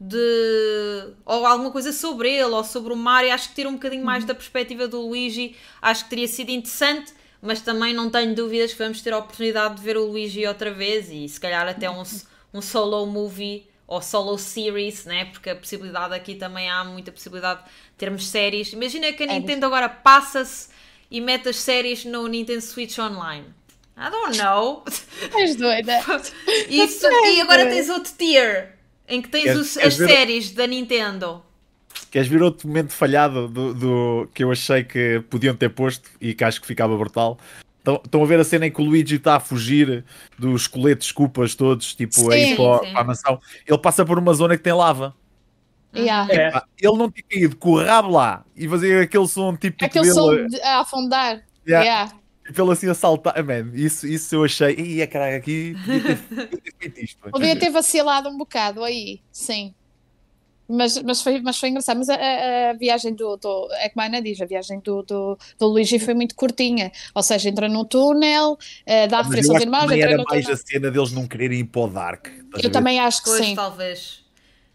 de 0.00 1.14
ou 1.24 1.46
alguma 1.46 1.70
coisa 1.70 1.92
sobre 1.92 2.30
ele 2.32 2.50
ou 2.50 2.64
sobre 2.64 2.92
o 2.92 2.96
Mario, 2.96 3.32
acho 3.32 3.50
que 3.50 3.54
ter 3.54 3.66
um 3.66 3.74
bocadinho 3.74 4.00
Uhum. 4.02 4.06
mais 4.06 4.24
da 4.24 4.34
perspectiva 4.34 4.88
do 4.88 5.00
Luigi, 5.00 5.54
acho 5.80 6.04
que 6.04 6.10
teria 6.10 6.26
sido 6.28 6.50
interessante, 6.50 7.12
mas 7.44 7.60
também 7.60 7.92
não 7.94 8.10
tenho 8.10 8.34
dúvidas 8.34 8.72
que 8.72 8.78
vamos 8.78 9.00
ter 9.02 9.12
a 9.12 9.18
oportunidade 9.18 9.76
de 9.76 9.82
ver 9.82 9.96
o 9.96 10.06
Luigi 10.06 10.46
outra 10.46 10.72
vez 10.72 11.08
e 11.10 11.28
se 11.28 11.38
calhar 11.38 11.68
até 11.68 11.88
um, 11.90 12.02
um 12.52 12.62
solo 12.62 13.04
movie 13.06 13.66
ou 13.86 14.00
solo 14.00 14.38
series, 14.38 15.04
né? 15.04 15.26
porque 15.26 15.50
a 15.50 15.54
possibilidade 15.56 16.14
aqui 16.14 16.34
também 16.34 16.70
há 16.70 16.82
muita 16.84 17.12
possibilidade 17.12 17.60
de 17.62 17.68
termos 17.98 18.26
séries. 18.26 18.72
Imagina 18.72 19.12
que 19.12 19.22
a 19.22 19.26
Séries. 19.26 19.40
Nintendo 19.42 19.66
agora 19.66 19.88
passa-se 19.88 20.70
e 21.10 21.20
mete 21.20 21.50
as 21.50 21.56
séries 21.56 22.04
no 22.04 22.26
Nintendo 22.26 22.62
Switch 22.62 22.98
Online. 22.98 23.44
I 23.96 24.10
don't 24.10 24.36
know. 24.38 24.82
És 25.38 25.54
doida. 25.54 26.00
Isso, 26.68 27.06
e 27.36 27.40
agora 27.42 27.66
tens 27.66 27.88
outro 27.90 28.12
tier 28.16 28.76
em 29.06 29.20
que 29.22 29.28
tens 29.28 29.54
os- 29.56 29.76
as 29.76 29.96
ver- 29.96 30.08
séries 30.08 30.50
da 30.50 30.66
Nintendo. 30.66 31.44
Queres 32.10 32.28
ver 32.28 32.42
outro 32.42 32.66
momento 32.68 32.92
falhado 32.92 33.48
do, 33.48 33.74
do- 33.74 34.28
que 34.34 34.44
eu 34.44 34.50
achei 34.52 34.84
que 34.84 35.22
podiam 35.30 35.54
ter 35.54 35.68
posto 35.70 36.08
e 36.20 36.32
que 36.34 36.44
acho 36.44 36.60
que 36.60 36.66
ficava 36.66 36.96
brutal? 36.96 37.38
Estão, 37.78 38.00
estão 38.04 38.22
a 38.22 38.26
ver 38.26 38.40
a 38.40 38.44
cena 38.44 38.66
em 38.66 38.70
que 38.70 38.80
o 38.80 38.84
Luigi 38.84 39.16
está 39.16 39.36
a 39.36 39.40
fugir 39.40 40.04
dos 40.38 40.66
coletes 40.66 41.12
culpas 41.12 41.54
todos, 41.54 41.94
tipo 41.94 42.30
aí 42.30 42.48
Sim, 42.48 42.56
para, 42.56 42.78
sim. 42.86 42.92
para 42.92 43.00
a 43.00 43.04
mansão. 43.04 43.40
Ele 43.66 43.78
passa 43.78 44.04
por 44.06 44.18
uma 44.18 44.32
zona 44.32 44.56
que 44.56 44.62
tem 44.62 44.72
lava. 44.72 45.14
Yeah. 45.94 46.32
É. 46.32 46.50
Pá, 46.50 46.64
ele 46.80 46.96
não 46.96 47.10
tinha 47.10 47.24
caído 47.30 47.56
com 47.56 47.70
o 47.72 47.84
rabo 47.84 48.10
lá 48.10 48.44
e 48.56 48.68
fazer 48.68 49.02
aquele 49.04 49.28
som 49.28 49.54
típico 49.56 49.84
Aquele 49.84 50.04
dele. 50.06 50.14
som 50.14 50.46
de- 50.46 50.60
a 50.62 50.80
afundar. 50.80 51.42
Yeah. 51.66 51.84
Yeah. 51.84 52.12
Tipo, 52.46 52.62
ele 52.62 52.72
assim 52.72 52.88
a 52.90 52.94
saltar. 52.94 53.34
Man, 53.44 53.70
isso, 53.74 54.06
isso 54.06 54.34
eu 54.34 54.44
achei. 54.44 54.74
Ia 54.74 55.06
caralho, 55.06 55.36
aqui 55.36 55.74
podia 55.84 56.00
ter, 56.02 56.16
podia 56.48 56.58
ter 56.62 56.74
feito 56.78 57.00
isto. 57.00 57.30
Podia 57.30 57.56
ter 57.58 57.70
vacilado 57.70 58.28
um 58.28 58.36
bocado 58.36 58.82
aí, 58.82 59.20
sim. 59.30 59.74
Mas, 60.68 60.96
mas, 61.02 61.20
foi, 61.20 61.40
mas 61.42 61.58
foi 61.58 61.68
engraçado. 61.68 61.98
Mas 61.98 62.08
a, 62.08 62.14
a- 62.14 62.70
a 62.70 62.72
viagem 62.72 63.14
do, 63.14 63.36
do. 63.36 63.68
É 63.80 63.88
como 63.90 64.02
a 64.02 64.06
Ana 64.06 64.22
diz, 64.22 64.40
a 64.40 64.46
viagem 64.46 64.80
do, 64.80 65.02
do, 65.02 65.38
do 65.58 65.66
Luigi 65.66 65.98
foi 65.98 66.14
muito 66.14 66.34
curtinha. 66.34 66.90
Ou 67.14 67.22
seja, 67.22 67.48
entra 67.50 67.68
no 67.68 67.84
túnel, 67.84 68.56
eh, 68.86 69.06
dá 69.06 69.18
Mas 69.18 69.26
referência 69.26 69.52
aos 69.52 69.62
irmãos, 69.62 69.80
também 69.82 69.98
entra 69.98 70.10
era 70.12 70.18
no 70.18 70.24
mais 70.28 70.44
túnel. 70.44 70.58
a 70.62 70.66
cena 70.66 70.90
deles 70.90 71.12
não 71.12 71.26
quererem 71.26 71.60
ir 71.60 71.64
para 71.64 71.80
o 71.82 71.88
Dark. 71.88 72.28
a 72.54 72.60
Eu 72.62 72.72
também 72.72 72.98
acho 72.98 73.22
que 73.22 73.28
Pois, 73.30 73.44
sim. 73.44 73.54
talvez. 73.54 74.24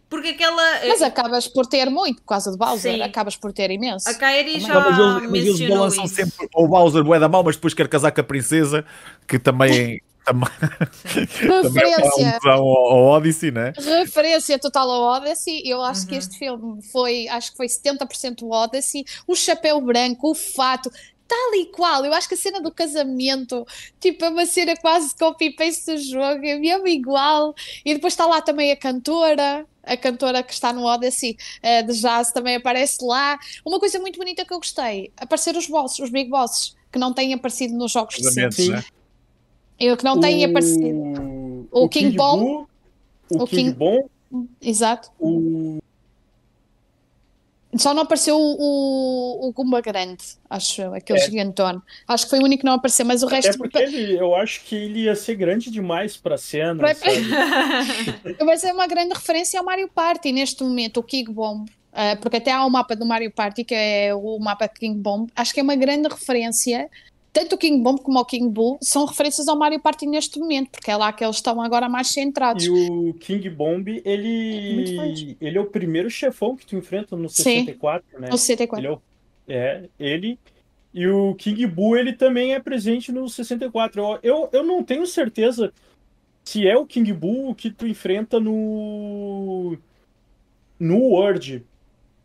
Porque 0.10 0.30
aquela. 0.30 0.88
Mas 0.88 1.02
acabas 1.04 1.48
por 1.48 1.68
ter 1.68 1.88
muito, 1.90 2.22
por 2.24 2.30
causa 2.30 2.50
do 2.52 2.58
Bowser, 2.58 2.96
Sim. 2.96 3.02
acabas 3.04 3.36
por 3.36 3.54
ter 3.54 3.70
imenso. 3.70 4.10
A 4.10 4.14
Kairi 4.16 4.60
já 4.60 4.74
Não, 4.74 4.82
mas 4.90 4.98
eles, 5.00 5.30
mas 5.30 5.46
eles 5.60 5.70
balançam 5.70 6.06
isso. 6.06 6.16
sempre 6.16 6.48
o 6.56 6.68
Bowser 6.68 7.04
bué 7.04 7.20
da 7.20 7.30
mal, 7.30 7.44
mas 7.44 7.56
depois 7.56 7.76
quer 7.76 7.88
casar 7.88 8.12
com 8.12 8.20
a 8.22 8.24
princesa, 8.24 8.84
que 9.28 9.38
também, 9.38 10.02
também, 10.34 11.62
também 11.62 11.94
é 11.94 11.98
uma 11.98 12.06
Referência. 12.08 12.40
alusão 12.44 12.52
ao, 12.66 12.68
ao 12.68 13.06
Odyssey, 13.18 13.52
né? 13.52 13.74
Referência 13.78 14.60
total 14.60 14.90
ao 14.90 15.18
Odyssey, 15.18 15.62
eu 15.66 15.82
acho 15.82 16.06
que 16.08 16.14
Uhum. 16.14 16.20
este 16.20 16.38
filme 16.38 16.82
foi, 16.92 17.28
acho 17.30 17.52
que 17.52 17.58
foi 17.58 17.68
70% 17.68 18.42
o 18.44 18.52
Odyssey, 18.52 19.04
o 19.28 19.36
chapéu 19.36 19.80
branco, 19.82 20.32
o 20.32 20.36
fato, 20.36 20.90
tal 21.28 21.54
e 21.56 21.66
qual, 21.68 22.04
eu 22.06 22.14
acho 22.14 22.28
que 22.28 22.34
a 22.34 22.38
cena 22.38 22.60
do 22.62 22.72
casamento, 22.72 23.66
tipo, 24.00 24.26
é 24.26 24.30
uma 24.30 24.46
cena 24.46 24.76
quase 24.78 25.16
copy-paste 25.16 25.86
do 25.86 25.98
jogo, 25.98 26.46
é 26.46 26.58
mesmo 26.58 26.88
igual, 26.88 27.54
e 27.86 27.94
depois 27.94 28.14
está 28.14 28.26
lá 28.26 28.42
também 28.42 28.72
a 28.72 28.76
cantora, 28.76 29.66
a 29.84 29.96
cantora 29.98 30.42
que 30.44 30.54
está 30.54 30.74
no 30.74 30.84
Odyssey 30.86 31.38
eh, 31.62 31.84
de 31.84 31.94
jazz 32.00 32.32
também 32.32 32.56
aparece 32.56 32.98
lá, 33.06 33.38
uma 33.66 33.80
coisa 33.80 34.00
muito 34.00 34.18
bonita 34.18 34.44
que 34.44 34.54
eu 34.54 34.58
gostei, 34.58 35.12
aparecer 35.18 35.56
os 35.56 35.68
bosses, 35.68 36.00
os 36.00 36.10
big 36.10 36.30
bosses, 36.30 36.76
que 36.92 36.98
não 36.98 37.14
têm 37.14 37.34
aparecido 37.34 37.76
nos 37.76 37.92
jogos 37.92 38.16
Sim. 38.16 38.72
né? 38.72 38.84
Eu 39.80 39.96
que 39.98 40.04
não 40.04 40.20
têm 40.20 40.44
aparecido, 40.46 41.68
O, 41.72 41.86
O 41.86 41.90
King 41.90 42.16
Bomb. 42.16 42.40
Boo, 42.42 42.68
o, 43.32 43.44
O 43.44 43.48
King, 43.48 43.64
King- 43.64 43.74
Bomb, 43.74 44.50
exato. 44.62 45.12
o 45.20 45.80
Só 47.78 47.94
não 47.94 48.02
apareceu 48.02 48.36
o, 48.36 48.56
o, 48.60 49.48
o 49.48 49.54
Gumba 49.54 49.80
Grande, 49.80 50.24
acho 50.50 50.82
eu, 50.82 50.94
aquele 50.96 51.20
É. 51.20 51.26
gigantone. 51.26 51.80
Acho 52.08 52.24
que 52.26 52.32
foi 52.32 52.40
o 52.40 52.44
único 52.44 52.62
que 52.62 52.66
não 52.66 52.74
apareceu, 52.74 53.06
mas 53.06 53.22
o 53.22 53.28
Até 53.28 53.36
resto. 53.36 53.58
porque 53.60 53.78
ele, 53.78 54.18
eu 54.20 54.34
acho 54.36 54.64
que 54.66 54.76
ele 54.76 55.02
ia 55.04 55.16
ser 55.16 55.36
grande 55.36 55.70
demais 55.70 56.18
pra 56.18 56.36
cena, 56.38 56.76
Pra- 56.76 56.96
sabe? 56.96 57.16
Mas 58.44 58.64
é 58.64 58.74
uma 58.74 58.88
grande 58.88 59.14
referência 59.14 59.60
ao 59.60 59.66
Mario 59.66 59.88
Party 59.88 60.32
neste 60.32 60.64
momento, 60.64 61.00
o 61.00 61.04
King 61.04 61.32
Bomb. 61.32 61.70
Ah, 61.94 62.16
porque 62.20 62.38
até 62.38 62.52
há 62.52 62.66
o 62.66 62.70
mapa 62.72 62.96
do 62.96 63.06
Mario 63.06 63.32
Party, 63.32 63.64
que 63.64 63.76
é 63.76 64.14
o 64.16 64.40
mapa 64.40 64.68
King 64.68 65.00
Bomb. 65.00 65.30
Acho 65.36 65.54
que 65.54 65.60
é 65.60 65.64
uma 65.64 65.76
grande 65.76 66.08
referência. 66.08 66.90
Tanto 67.32 67.56
o 67.56 67.58
King 67.58 67.84
Bomb 67.84 68.00
como 68.02 68.20
o 68.20 68.26
King 68.26 68.50
Bull 68.50 68.80
são 68.82 69.06
referências 69.06 69.48
ao 69.48 69.56
Mario 69.58 69.80
Party 69.80 70.08
neste 70.08 70.40
momento, 70.40 70.72
porque 70.72 70.90
é 70.90 70.96
lá 70.96 71.14
que 71.14 71.24
eles 71.24 71.36
estão 71.36 71.62
agora 71.62 71.88
mais 71.88 72.08
centrados. 72.08 72.66
E 72.66 72.70
o 72.70 73.14
King 73.14 73.48
Bomb, 73.52 73.88
ele, 74.04 74.96
forte. 74.96 75.38
ele 75.40 75.58
é 75.58 75.62
o 75.62 75.66
primeiro 75.68 76.10
chefão 76.10 76.56
que 76.56 76.66
tu 76.66 76.76
enfrenta 76.76 77.16
no 77.16 77.30
Sim. 77.30 77.44
64, 77.44 78.20
né? 78.20 78.30
No 78.32 78.38
64. 78.38 78.80
Ele 78.84 78.88
é, 78.88 78.92
o- 78.96 79.02
é, 79.48 79.90
ele. 80.00 80.40
E 80.92 81.08
o 81.08 81.36
King 81.36 81.68
Boo, 81.68 81.96
ele 81.96 82.14
também 82.14 82.56
é 82.56 82.60
presente 82.60 83.12
no 83.12 83.30
64. 83.30 84.02
Eu, 84.02 84.20
eu, 84.24 84.50
eu 84.52 84.64
não 84.66 84.84
tenho 84.84 85.06
certeza 85.06 85.72
se 86.44 86.68
é 86.68 86.76
o 86.76 86.86
King 86.86 87.14
Boo 87.14 87.54
que 87.54 87.70
tu 87.70 87.86
enfrenta 87.86 88.40
no. 88.40 89.78
No 90.80 90.98
World. 90.98 91.64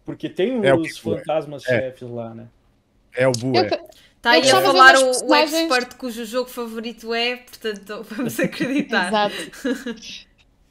Porque 0.04 0.28
tem 0.30 0.58
os 0.58 0.64
É 0.64 0.72
o 0.72 0.80
King 0.82 0.94
Boo, 1.02 1.14
é. 1.14 1.18
fantasmas 1.18 1.62
É. 1.68 1.80
chefes 1.80 2.08
lá, 2.08 2.34
né? 2.34 2.46
É 3.14 3.28
o 3.28 3.32
Boo, 3.32 3.54
Eu- 3.54 3.64
é. 3.64 3.84
Está 4.24 4.30
aí 4.30 4.50
a 4.50 4.62
falar 4.62 4.96
o, 4.96 5.26
o 5.26 5.34
expert 5.34 5.94
cujo 5.96 6.24
jogo 6.24 6.48
favorito 6.48 7.12
é, 7.12 7.36
portanto 7.36 8.06
vamos 8.10 8.40
acreditar. 8.40 9.08
Exato. 9.08 10.14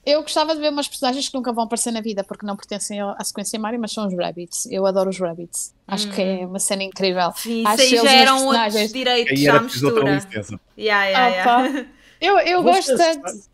Eu 0.06 0.22
gostava 0.22 0.54
de 0.54 0.60
ver 0.60 0.70
umas 0.70 0.88
personagens 0.88 1.30
que 1.30 1.34
nunca 1.36 1.54
vão 1.54 1.64
aparecer 1.64 1.92
na 1.92 2.02
vida 2.02 2.24
porque 2.26 2.46
não 2.46 2.58
pertencem 2.58 3.00
à 3.00 3.24
sequência 3.24 3.58
Mario, 3.58 3.80
mas 3.80 3.94
são 3.94 4.06
os 4.06 4.14
Rabbits. 4.14 4.66
Eu 4.70 4.86
adoro 4.86 5.10
os 5.10 5.18
Rabbits. 5.18 5.74
Acho 5.88 6.10
que 6.12 6.22
é 6.22 6.46
uma 6.46 6.60
cena 6.60 6.84
incrível. 6.84 7.32
Sim, 7.38 7.64
Acho 7.66 7.84
isso 7.84 7.94
aí 7.94 8.00
eles 8.00 8.12
já 8.12 8.12
eram 8.12 8.34
outros 8.46 8.52
personagens. 8.64 8.92
direitos 8.94 9.32
Aí 9.40 9.48
à 9.48 9.54
era 9.54 9.62
outra 9.64 9.64
mistura. 9.64 10.16
licença. 10.16 10.60
Yeah, 10.78 11.06
yeah, 11.06 11.28
yeah. 11.28 11.86
Eu, 12.20 12.40
eu 12.40 12.64
Vocês 12.64 12.88
gosto 12.88 12.98
tanto. 12.98 13.30
sa- 13.30 13.48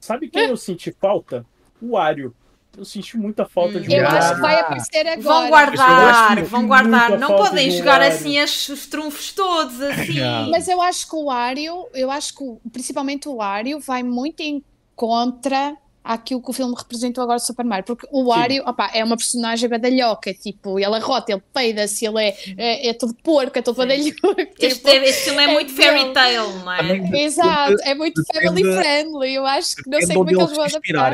Sabe 0.00 0.28
quem 0.30 0.48
eu 0.48 0.56
senti 0.56 0.90
falta? 1.00 1.44
O 1.80 1.90
Wario. 1.92 2.34
Eu 2.78 2.84
senti 2.84 3.16
muita 3.18 3.44
falta 3.44 3.80
de 3.80 3.92
Eu 3.92 4.06
acho 4.06 4.34
que 4.36 4.40
vai 4.40 4.54
aparecer 4.60 5.06
agora. 5.08 5.20
Vão 5.20 5.48
guardar, 5.48 6.44
vão 6.44 6.66
guardar. 6.68 7.18
Não 7.18 7.28
podem 7.36 7.68
de 7.70 7.76
jogar 7.78 8.00
assim 8.02 8.38
as- 8.38 8.68
os 8.68 8.86
trunfos 8.86 9.32
todos, 9.32 9.82
assim. 9.82 10.20
Mas 10.50 10.68
eu 10.68 10.80
acho 10.80 11.08
que 11.08 11.16
o 11.16 11.24
Wario, 11.24 11.86
eu 11.92 12.08
acho 12.10 12.34
que 12.36 12.42
o- 12.44 12.60
principalmente 12.72 13.28
o 13.28 13.36
Wario 13.36 13.80
vai 13.80 14.02
muito 14.04 14.40
em 14.40 14.62
contra 14.94 15.76
aquilo 16.04 16.40
que 16.40 16.48
o 16.48 16.52
filme 16.54 16.74
representou 16.74 17.22
agora 17.22 17.38
do 17.38 17.44
Super 17.44 17.64
Mario, 17.66 17.84
porque 17.84 18.06
o 18.10 18.24
Wario, 18.28 18.64
é 18.94 19.04
uma 19.04 19.16
personagem 19.16 19.68
badalhoca, 19.68 20.32
tipo, 20.32 20.78
ele 20.78 20.94
arrota, 20.94 21.32
ele 21.32 21.42
peida-se, 21.52 22.06
ele 22.06 22.22
é, 22.24 22.34
é, 22.56 22.88
é 22.88 22.94
todo 22.94 23.12
porco, 23.22 23.58
é 23.58 23.60
todo 23.62 23.76
badalhoco. 23.76 24.16
Este, 24.58 24.78
tipo, 24.84 24.88
este 24.88 25.24
filme 25.24 25.42
é 25.42 25.50
é 25.50 25.52
muito 25.52 25.72
fairy 25.74 26.12
tale, 26.14 26.36
não 26.64 26.72
é? 26.72 27.20
Exato, 27.22 27.76
é 27.82 27.94
muito 27.94 28.22
Depende- 28.22 28.46
family 28.62 28.76
friendly, 28.82 29.34
eu 29.34 29.44
acho 29.46 29.76
que 29.76 29.90
não 29.90 30.00
sei 30.00 30.16
como 30.16 30.30
é 30.30 30.32
que 30.32 30.40
eles 30.40 30.56
vão 30.56 30.68
se 30.68 30.76
adaptar. 30.76 31.10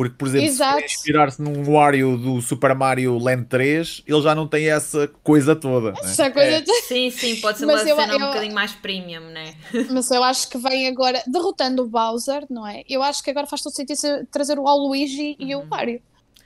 Porque, 0.00 0.14
por 0.16 0.28
exemplo, 0.28 0.46
Exato. 0.46 0.78
se 0.78 0.84
inspirar-se 0.86 1.42
num 1.42 1.62
Wario 1.74 2.16
do 2.16 2.40
Super 2.40 2.74
Mario 2.74 3.18
Land 3.18 3.44
3, 3.50 4.02
ele 4.06 4.22
já 4.22 4.34
não 4.34 4.48
tem 4.48 4.70
essa 4.70 5.06
coisa 5.22 5.54
toda. 5.54 5.92
né? 5.92 5.98
Essa 6.02 6.30
coisa 6.30 6.62
de- 6.62 6.72
Sim, 6.84 7.10
sim, 7.10 7.36
pode 7.36 7.58
ser 7.58 7.66
Mas 7.66 7.82
uma 7.82 7.90
eu- 7.90 7.96
cena 7.96 8.16
um 8.16 8.18
eu- 8.20 8.26
bocadinho 8.28 8.54
mais 8.54 8.72
premium, 8.72 9.20
né? 9.20 9.52
Mas 9.92 10.10
eu 10.10 10.24
acho 10.24 10.48
que 10.48 10.56
vem 10.56 10.88
agora, 10.88 11.22
derrotando 11.26 11.82
o 11.82 11.86
Bowser, 11.86 12.46
não 12.48 12.66
é? 12.66 12.82
Eu 12.88 13.02
acho 13.02 13.22
que 13.22 13.30
agora 13.30 13.46
faz 13.46 13.60
todo 13.60 13.74
sentido 13.74 13.98
trazer 14.30 14.58
o 14.58 14.62
Luigi 14.88 15.36
e 15.38 15.54
Uhum. 15.54 15.64
o 15.64 15.66
Wario. 15.68 16.00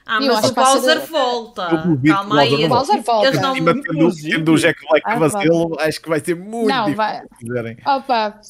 Ah, 0.05 0.19
Eu 0.21 0.35
mas 0.35 0.51
o 0.51 0.53
Bowser 0.53 1.01
volta. 1.07 1.67
Calma 2.05 2.41
aí. 2.41 2.51
Bowser 2.51 2.67
O 2.67 2.69
Bowser 2.69 3.03
volta. 3.03 3.29
Eles 3.29 3.41
não- 3.41 3.55
tendo, 3.55 3.83
tendo 4.17 4.53
o 4.53 4.59
Jack 4.59 4.81
Black 4.91 5.03
Ah, 5.09 5.15
vacilo, 5.15 5.77
acho 5.79 6.01
que 6.03 6.09
vai 6.09 6.19
ser 6.19 6.35
muito 6.35 6.69
Não, 6.69 6.87
difícil 6.87 6.97
vai-. 6.97 7.77
Opa, 7.87 8.41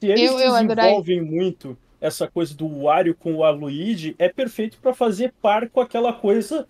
Se 0.00 0.06
eles 0.06 0.30
Eu- 0.30 0.38
eu 0.38 0.54
adorei. 0.54 0.76
desenvolvem 0.76 1.20
muito 1.20 1.76
essa 2.00 2.26
coisa 2.28 2.54
do 2.54 2.82
Wario 2.84 3.14
com 3.14 3.34
o 3.34 3.44
Aluigi, 3.44 4.14
é 4.18 4.28
perfeito 4.28 4.78
pra 4.80 4.94
fazer 4.94 5.32
par 5.42 5.68
com 5.68 5.80
aquela 5.80 6.12
coisa 6.12 6.66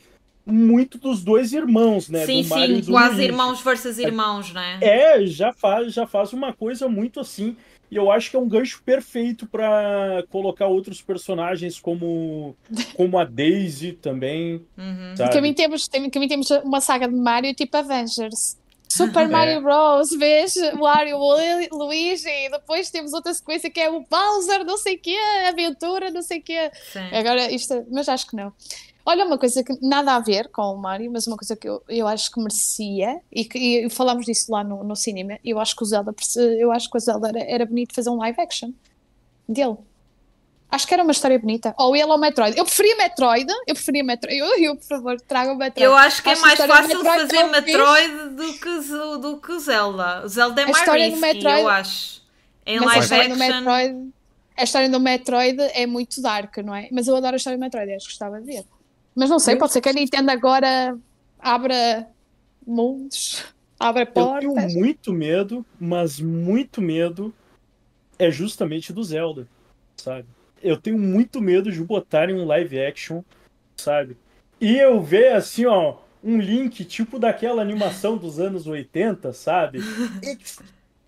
muito 0.46 0.96
dos 0.96 1.22
dois 1.22 1.52
irmãos, 1.52 2.08
né? 2.08 2.24
Sim, 2.24 2.42
do 2.42 2.48
Mario 2.48 2.74
sim, 2.76 2.78
e 2.78 2.82
do 2.82 2.92
quase 2.92 3.14
Luigi. 3.16 3.28
irmãos 3.28 3.60
versus 3.60 3.98
irmãos, 3.98 4.52
né? 4.54 4.78
É, 4.80 5.26
já 5.26 5.52
faz, 5.52 5.92
já 5.92 6.06
faz 6.06 6.32
uma 6.32 6.52
coisa 6.54 6.88
muito 6.88 7.20
assim. 7.20 7.54
E 7.90 7.96
eu 7.96 8.10
acho 8.10 8.30
que 8.30 8.36
é 8.36 8.38
um 8.38 8.48
gancho 8.48 8.82
perfeito 8.82 9.46
pra 9.46 10.22
colocar 10.30 10.66
outros 10.66 11.00
personagens 11.02 11.78
como, 11.80 12.54
como 12.94 13.18
a 13.18 13.24
Daisy 13.24 13.92
também. 13.92 14.62
Uhum. 14.76 15.14
também 15.30 15.52
temos, 15.54 15.86
tem- 15.88 16.08
também 16.10 16.28
temos 16.28 16.50
uma 16.64 16.80
saga 16.80 17.08
de 17.08 17.14
Mario 17.14 17.54
tipo 17.54 17.76
Avengers. 17.76 18.56
Super. 18.88 19.28
Mario 19.28 19.60
Bros. 19.62 20.10
Vês 20.10 20.54
Mario, 20.74 21.18
Lu- 21.18 21.78
Luigi, 21.78 22.28
e 22.28 22.50
depois 22.50 22.90
temos 22.90 23.12
outra 23.12 23.32
sequência 23.34 23.70
que 23.70 23.78
é 23.80 23.90
o 23.90 24.00
Bowser, 24.00 24.64
não 24.64 24.76
sei 24.78 24.96
o 24.96 24.98
quê, 24.98 25.16
aventura, 25.46 26.10
não 26.10 26.22
sei 26.22 26.38
o 26.38 26.42
quê. 26.42 26.70
Sim. 26.92 27.14
Agora, 27.16 27.50
isto, 27.52 27.86
mas 27.90 28.08
acho 28.08 28.26
que 28.26 28.36
não. 28.36 28.52
Olha, 29.04 29.24
uma 29.24 29.38
coisa 29.38 29.64
que 29.64 29.74
nada 29.80 30.14
a 30.14 30.20
ver 30.20 30.48
com 30.48 30.62
o 30.62 30.76
Mario, 30.76 31.10
mas 31.10 31.26
uma 31.26 31.36
coisa 31.36 31.56
que 31.56 31.66
eu, 31.68 31.82
eu 31.88 32.06
acho 32.06 32.30
que 32.30 32.38
merecia, 32.40 33.20
e, 33.32 33.44
que, 33.44 33.58
e 33.58 33.90
falámos 33.90 34.26
disso 34.26 34.52
lá 34.52 34.62
no, 34.62 34.84
no 34.84 34.94
cinema, 34.94 35.38
eu 35.44 35.58
acho 35.58 35.74
que 35.74 35.82
o 35.82 35.86
Zelda, 35.86 36.14
eu 36.58 36.70
acho 36.70 36.90
que 36.90 36.96
o 36.96 37.00
Zelda 37.00 37.28
era, 37.28 37.40
era 37.40 37.66
bonito 37.66 37.94
fazer 37.94 38.10
um 38.10 38.16
live 38.16 38.38
action 38.40 38.70
dele. 39.48 39.76
Acho 40.70 40.86
que 40.86 40.92
era 40.92 41.02
uma 41.02 41.12
história 41.12 41.38
bonita. 41.38 41.74
Ou 41.78 41.96
ele 41.96 42.04
ou 42.04 42.18
Metroid. 42.18 42.56
Eu 42.58 42.64
preferia 42.64 42.94
Metroid, 42.96 43.46
eu 43.66 43.74
preferia 43.74 44.04
Metroid. 44.04 44.36
Eu, 44.38 44.46
eu 44.58 44.76
por 44.76 44.84
favor, 44.84 45.20
tragam 45.22 45.54
Metroid. 45.56 45.82
Eu 45.84 45.96
acho 45.96 46.22
que 46.22 46.28
é 46.28 46.32
Acho 46.32 46.42
a 46.42 46.46
mais 46.46 46.58
fácil 46.60 46.98
Metroid 47.02 47.20
fazer. 47.20 47.44
Metroid 47.46 48.28
do 48.36 48.52
que, 48.52 49.18
do 49.20 49.40
que 49.40 49.58
Zelda. 49.60 50.24
O 50.24 50.28
Zelda 50.28 50.62
é 50.62 50.66
mais 50.66 50.88
risky, 50.90 51.20
Metroid- 51.20 51.60
eu 51.62 51.68
acho. 51.68 52.22
Em 52.66 52.78
live 52.80 53.00
história 53.02 53.28
do 53.28 53.32
action. 53.42 53.54
Metroid, 53.60 54.10
a 54.58 54.62
história 54.62 54.88
do 54.90 55.00
Metroid 55.00 55.58
é 55.72 55.86
muito 55.86 56.20
dark, 56.20 56.58
não 56.58 56.74
é? 56.74 56.88
Mas 56.92 57.08
eu 57.08 57.16
adoro 57.16 57.32
a 57.34 57.36
história 57.38 57.56
do 57.56 57.60
Metroid, 57.62 57.90
acho 57.94 58.04
que 58.06 58.12
gostava 58.12 58.38
de 58.38 58.44
ver. 58.46 58.64
Mas 59.14 59.30
não 59.30 59.38
sei, 59.38 59.56
pode 59.56 59.72
ser 59.72 59.80
que 59.80 59.88
a 59.88 59.92
Nintendo 59.94 60.30
agora 60.30 60.98
abra 61.40 62.06
mundos, 62.66 63.42
abra 63.80 64.02
Eu 64.02 64.06
portas. 64.08 64.54
tenho 64.54 64.78
muito 64.80 65.12
medo, 65.14 65.64
mas 65.80 66.20
muito 66.20 66.82
medo 66.82 67.32
é 68.18 68.30
justamente 68.30 68.92
do 68.92 69.02
Zelda, 69.02 69.48
sabe? 69.96 70.26
Eu 70.62 70.76
tenho 70.76 70.98
muito 70.98 71.40
medo 71.40 71.70
de 71.70 71.82
botarem 71.82 72.34
um 72.34 72.44
live 72.46 72.80
action, 72.80 73.22
sabe? 73.76 74.16
E 74.60 74.76
eu 74.76 75.00
ver 75.00 75.32
assim, 75.34 75.66
ó, 75.66 75.96
um 76.22 76.38
link 76.38 76.84
tipo 76.84 77.18
daquela 77.18 77.62
animação 77.62 78.16
dos 78.16 78.40
anos 78.40 78.66
80, 78.66 79.32
sabe? 79.32 79.78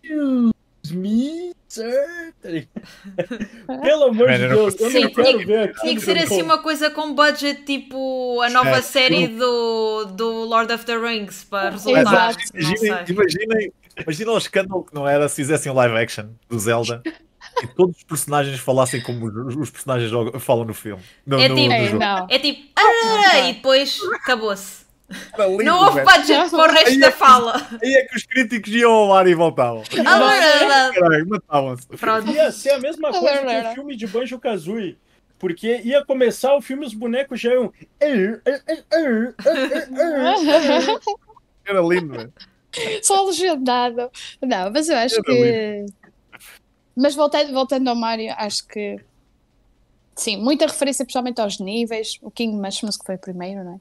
Excuse 0.03 0.53
me, 0.97 1.53
sir. 1.69 2.33
Pelo 3.83 4.05
amor 4.05 4.31
de 4.31 4.39
Deus, 4.49 4.81
eu 4.81 4.91
Sim, 4.91 5.01
não 5.03 5.11
quero 5.11 5.29
tinha- 5.39 5.47
ver 5.47 5.59
aquilo. 5.65 5.81
Tinha 5.83 5.95
que 5.97 6.01
ser 6.01 6.19
assim 6.19 6.43
uma 6.43 6.59
coisa 6.63 6.91
com 6.91 7.15
budget 7.15 7.65
tipo 7.65 8.41
a 8.41 8.51
nova 8.51 8.79
É, 8.79 8.83
série 8.83 9.29
do, 9.29 10.05
do 10.17 10.45
Lord 10.45 10.73
of 10.73 10.85
the 10.85 10.97
Rings 10.97 11.45
para 11.45 11.71
resultar. 11.71 12.35
Imaginem, 12.55 13.05
imaginem, 13.09 13.73
imaginem 14.03 14.35
o 14.35 14.39
escândalo 14.39 14.85
que 14.85 14.95
não 14.95 15.07
era 15.07 15.29
se 15.29 15.37
fizessem 15.37 15.71
um 15.71 15.75
live 15.75 15.97
action 15.97 16.29
do 16.49 16.59
Zelda 16.59 17.03
e 17.63 17.67
todos 17.69 17.97
os 17.97 18.03
personagens 18.05 18.59
falassem 18.61 19.01
como 19.03 19.27
os, 19.27 19.71
personagens 19.71 20.11
falam 20.41 20.65
no 20.65 20.75
filme. 20.75 21.03
No, 21.27 21.39
É 21.41 21.49
no- 21.49 21.55
tipo- 21.57 21.69
no 21.75 21.85
jogo. 21.87 21.99
não. 21.99 22.27
É 22.31 22.39
tipo, 22.39 22.69
"Ah", 22.77 23.39
e 23.49 23.53
depois 23.55 23.99
acabou-se. 24.15 24.81
Lindo, 25.39 25.65
Não 25.65 25.81
houve 25.87 26.03
budget 26.03 26.51
para 26.51 26.71
o 26.71 26.73
resto 26.73 26.89
Aí 26.91 27.01
da 27.01 27.09
é 27.09 27.11
que- 27.11 27.19
fala. 27.19 27.69
Aí 27.83 27.95
é 27.95 28.05
que 28.05 28.17
os 28.17 28.23
críticos 28.25 28.73
iam 28.73 28.93
ao 28.93 29.13
ar 29.13 29.27
e 29.27 29.35
voltavam. 29.35 29.83
Ah, 30.07 31.25
matavam-se. 31.27 31.89
Ia 32.33 32.53
ser 32.53 32.71
a 32.71 32.79
mesma 32.79 33.11
coisa 33.11 33.45
que 33.45 33.69
o 33.71 33.75
filme 33.75 33.97
de 33.97 34.07
Banjo 34.07 34.39
Kazooie. 34.39 34.97
Porque 35.37 35.81
ia 35.85 36.05
começar 36.05 36.55
o 36.55 36.61
filme, 36.61 36.85
os 36.87 36.95
bonecos 36.95 37.41
já 37.41 37.53
iam. 37.53 37.73
Era 41.67 41.81
lindo, 41.81 42.13
velho. 42.13 42.33
Só 43.03 43.25
legendado. 43.25 44.11
Não, 44.43 44.71
mas 44.73 44.89
eu 44.89 44.97
acho 44.97 45.15
Era 45.17 45.25
que. 45.25 45.87
Mas 47.01 47.15
voltando, 47.15 47.51
voltando 47.53 47.89
ao 47.89 47.97
Mario, 47.97 48.35
acho 48.37 48.67
que. 48.67 49.01
Sim, 50.15 50.37
muita 50.37 50.67
referência, 50.67 51.03
principalmente 51.05 51.41
aos 51.41 51.59
níveis. 51.59 52.19
O 52.21 52.31
King 52.31 52.55
Mushrooms, 52.55 52.99
que 52.99 53.07
foi 53.07 53.15
o 53.15 53.19
primeiro, 53.19 53.65
não 53.65 53.75
é? 53.77 53.81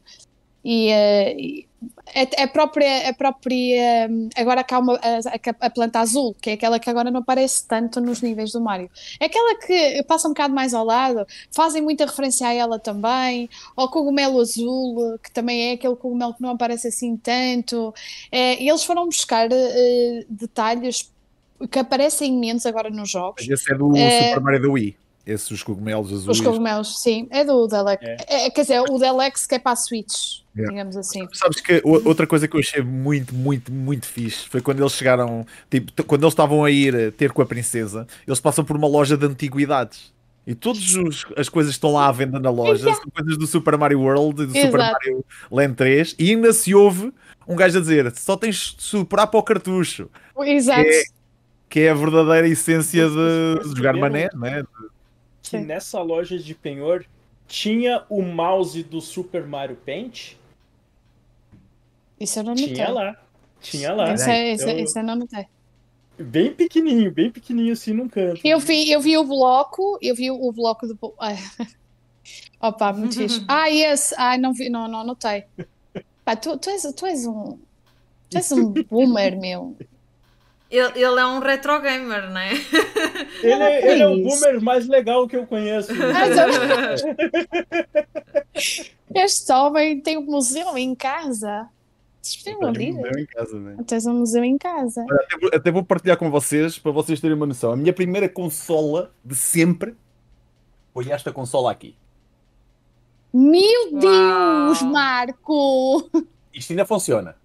E, 0.63 0.89
eh, 0.89 1.35
e 1.37 1.67
a, 2.15 2.43
a 2.43 2.47
própria. 2.47 3.09
A 3.09 3.13
própria 3.13 4.07
hum, 4.09 4.29
agora 4.37 4.63
cá 4.63 4.79
uma, 4.79 4.95
a, 4.95 5.65
a 5.65 5.69
planta 5.69 5.99
azul, 5.99 6.33
que 6.41 6.51
é 6.51 6.53
aquela 6.53 6.79
que 6.79 6.89
agora 6.89 7.11
não 7.11 7.19
aparece 7.19 7.67
tanto 7.67 7.99
nos 7.99 8.21
níveis 8.21 8.53
do 8.53 8.61
Mario. 8.61 8.89
É 9.19 9.25
aquela 9.25 9.57
que 9.59 10.01
passa 10.03 10.29
um 10.29 10.31
bocado 10.31 10.53
mais 10.53 10.73
ao 10.73 10.85
lado, 10.85 11.25
fazem 11.51 11.81
muita 11.81 12.05
referência 12.05 12.47
a 12.47 12.53
ela 12.53 12.79
também. 12.79 13.49
Ao 13.75 13.89
cogumelo 13.89 14.39
azul, 14.39 15.19
que 15.21 15.31
também 15.31 15.71
é 15.71 15.73
aquele 15.73 15.95
cogumelo 15.97 16.33
que 16.33 16.41
não 16.41 16.51
aparece 16.51 16.87
assim 16.87 17.17
tanto. 17.17 17.93
É, 18.31 18.63
eles 18.63 18.85
foram 18.85 19.05
buscar 19.05 19.49
eh, 19.51 20.25
detalhes 20.29 21.11
que 21.67 21.79
aparecem 21.79 22.37
menos 22.37 22.65
agora 22.65 22.89
nos 22.89 23.09
jogos. 23.09 23.47
Esse 23.47 23.71
é 23.71 23.75
do 23.75 23.95
É. 23.95 24.29
Super 24.29 24.41
Mario 24.41 24.61
da 24.61 24.69
Wii. 24.69 24.95
Esses 25.25 25.51
os 25.51 25.61
cogumelos 25.61 26.07
azuis. 26.11 26.27
Os 26.39 26.41
cogumelos, 26.41 27.01
sim, 27.03 27.27
é 27.29 27.43
do 27.45 27.67
Delex. 27.67 28.01
É. 28.03 28.45
É, 28.45 28.49
quer 28.49 28.61
dizer, 28.61 28.79
o 28.81 28.97
Delex 28.97 29.45
que 29.45 29.55
é 29.55 29.59
para 29.59 29.73
a 29.73 29.75
Switch, 29.75 30.39
É. 30.57 30.63
digamos 30.63 30.97
assim. 30.97 31.27
Sabes 31.33 31.61
que 31.61 31.81
outra 31.83 32.25
coisa 32.25 32.47
que 32.47 32.55
eu 32.55 32.59
achei 32.59 32.81
muito, 32.81 33.35
muito, 33.35 33.71
muito 33.71 34.07
fixe 34.07 34.47
foi 34.49 34.59
quando 34.59 34.79
eles 34.79 34.93
chegaram, 34.93 35.45
tipo, 35.69 36.03
quando 36.05 36.23
eles 36.23 36.33
estavam 36.33 36.63
a 36.65 36.71
ir 36.71 36.95
eh, 36.95 37.11
ter 37.11 37.31
com 37.31 37.43
a 37.43 37.45
princesa, 37.45 38.07
eles 38.25 38.39
passam 38.39 38.65
por 38.65 38.75
uma 38.75 38.87
loja 38.87 39.15
de 39.15 39.25
antiguidades. 39.25 40.11
E 40.47 40.55
todas 40.55 40.81
as 41.37 41.47
coisas 41.47 41.73
que 41.73 41.77
estão 41.77 41.91
lá 41.93 42.07
à 42.07 42.11
venda 42.11 42.39
na 42.39 42.49
loja 42.49 42.91
são 42.95 43.03
coisas 43.15 43.37
do 43.37 43.45
Super 43.45 43.77
Mario 43.77 43.99
World 44.01 44.41
e 44.41 44.45
do 44.47 44.53
Super 44.53 44.79
Exato. 44.79 44.93
Mario 44.93 45.25
Land 45.51 45.75
3. 45.75 46.15
E 46.17 46.31
ainda 46.31 46.51
se 46.53 46.73
ouve 46.73 47.13
um 47.47 47.55
gajo 47.55 47.77
a 47.77 47.81
dizer: 47.81 48.11
só 48.15 48.35
tens 48.35 48.73
de 48.75 48.81
superar 48.83 49.27
para 49.27 49.39
o 49.39 49.43
cartucho, 49.43 50.09
Exato. 50.43 50.89
É. 50.89 51.03
que 51.69 51.81
é 51.81 51.89
a 51.89 51.93
verdadeira 51.93 52.47
essência 52.47 53.07
de, 53.07 53.69
de 53.69 53.75
jogar 53.77 53.95
mané, 53.95 54.29
né? 54.33 54.63
Que 55.43 55.57
nessa 55.57 56.01
loja 56.01 56.37
de 56.37 56.53
penhor 56.55 57.05
tinha 57.47 58.03
o 58.09 58.21
mouse 58.21 58.83
do 58.83 58.99
Super 59.01 59.45
Mario 59.45 59.75
Paint? 59.75 60.33
Isso 62.19 62.39
eu 62.39 62.43
não 62.43 62.51
notei. 62.51 62.73
Tinha 62.73 62.89
lá. 62.89 63.15
Tinha 63.61 63.93
lá. 63.93 64.13
Isso, 64.13 64.29
é, 64.29 64.53
isso, 64.53 64.69
Eu- 64.69 64.79
isso 64.79 64.99
eu 64.99 65.03
não 65.03 65.15
notei. 65.15 65.45
Bem 66.17 66.53
pequenininho, 66.53 67.11
bem 67.13 67.31
pequenininho 67.31 67.71
assim 67.73 67.93
num 67.93 68.09
canto. 68.09 68.41
Eu 68.43 68.59
vi, 68.59 68.91
eu 68.91 68.99
vi 68.99 69.17
o 69.17 69.23
bloco, 69.23 69.97
eu 70.01 70.13
vi 70.13 70.29
o 70.29 70.51
bloco 70.51 70.85
do. 70.85 70.97
Opa, 72.61 72.91
muito 72.91 73.15
fixe. 73.15 73.43
Ah, 73.47 73.69
esse. 73.69 74.13
Ai, 74.17 74.37
não 74.37 74.53
vi, 74.53 74.69
não, 74.69 74.87
não 74.87 75.05
notei. 75.05 75.45
Pá, 76.25 76.35
tu, 76.35 76.57
tu, 76.57 76.69
és, 76.69 76.83
tu 76.93 77.05
és 77.05 77.25
um. 77.25 77.57
Tu 78.29 78.37
és 78.37 78.51
um 78.51 78.73
boomer, 78.83 79.39
meu. 79.39 79.77
Ele, 80.69 80.91
ele 81.03 81.19
é 81.19 81.25
um 81.25 81.39
retro 81.39 81.81
gamer, 81.81 82.29
não 82.29 82.39
é? 82.39 82.51
Ele, 83.41 83.63
é- 83.63 83.91
ele 83.91 84.03
é 84.03 84.07
o 84.07 84.21
boomer 84.21 84.61
mais 84.61 84.87
legal 84.87 85.27
que 85.27 85.35
eu 85.35 85.47
conheço. 85.47 85.91
Este 89.13 89.51
homem 89.51 89.99
tem 89.99 90.17
um 90.17 90.21
museu 90.23 90.77
em 90.77 90.93
casa. 90.93 91.67
Vocês 92.21 92.55
um 92.57 92.65
ouvir? 92.67 92.93
museu 92.93 93.11
em 93.17 93.25
casa, 93.25 93.59
né? 93.59 93.77
Tens 93.87 94.05
um 94.05 94.13
museu 94.13 94.43
em 94.43 94.57
casa. 94.57 95.03
Até 95.09 95.37
vou, 95.39 95.49
até 95.53 95.71
vou 95.71 95.83
partilhar 95.83 96.17
com 96.17 96.29
vocês 96.29 96.77
para 96.77 96.91
vocês 96.91 97.19
terem 97.19 97.35
uma 97.35 97.45
noção. 97.47 97.71
A 97.71 97.75
minha 97.75 97.93
primeira 97.93 98.29
consola 98.29 99.11
de 99.25 99.35
sempre 99.35 99.95
foi 100.93 101.09
esta 101.09 101.31
consola 101.31 101.71
aqui. 101.71 101.95
Meu 103.33 103.91
Uau. 103.93 103.99
Deus, 104.67 104.81
Marco! 104.83 106.09
Isto 106.53 106.71
ainda 106.73 106.85
funciona. 106.85 107.35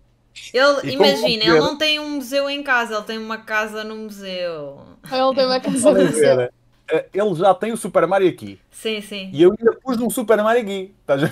Ele, 0.52 0.92
imagina, 0.92 1.44
ele 1.44 1.60
não 1.60 1.78
tem 1.78 1.98
um 2.00 2.10
museu 2.16 2.50
em 2.50 2.62
casa, 2.62 2.94
ele 2.96 3.04
tem 3.04 3.18
uma 3.18 3.38
casa 3.38 3.84
no 3.84 3.94
museu. 3.96 4.80
Ele 5.04 5.34
tem 5.34 5.46
uma 5.46 5.60
casa 5.60 5.92
no 5.92 6.04
museu. 6.04 6.36
ver, 6.36 6.52
eh, 6.90 7.06
Ele 7.14 7.34
já 7.36 7.54
tem 7.54 7.72
o 7.72 7.76
Super 7.76 8.06
Mario 8.06 8.28
aqui. 8.28 8.58
Sim, 8.70 9.00
sim. 9.00 9.30
E 9.32 9.42
eu 9.42 9.54
ainda 9.58 9.78
pus 9.80 9.96
um 9.98 10.10
Super 10.10 10.42
Mario 10.42 10.62
aqui. 10.62 10.94
Estás 11.00 11.24
a? 11.24 11.30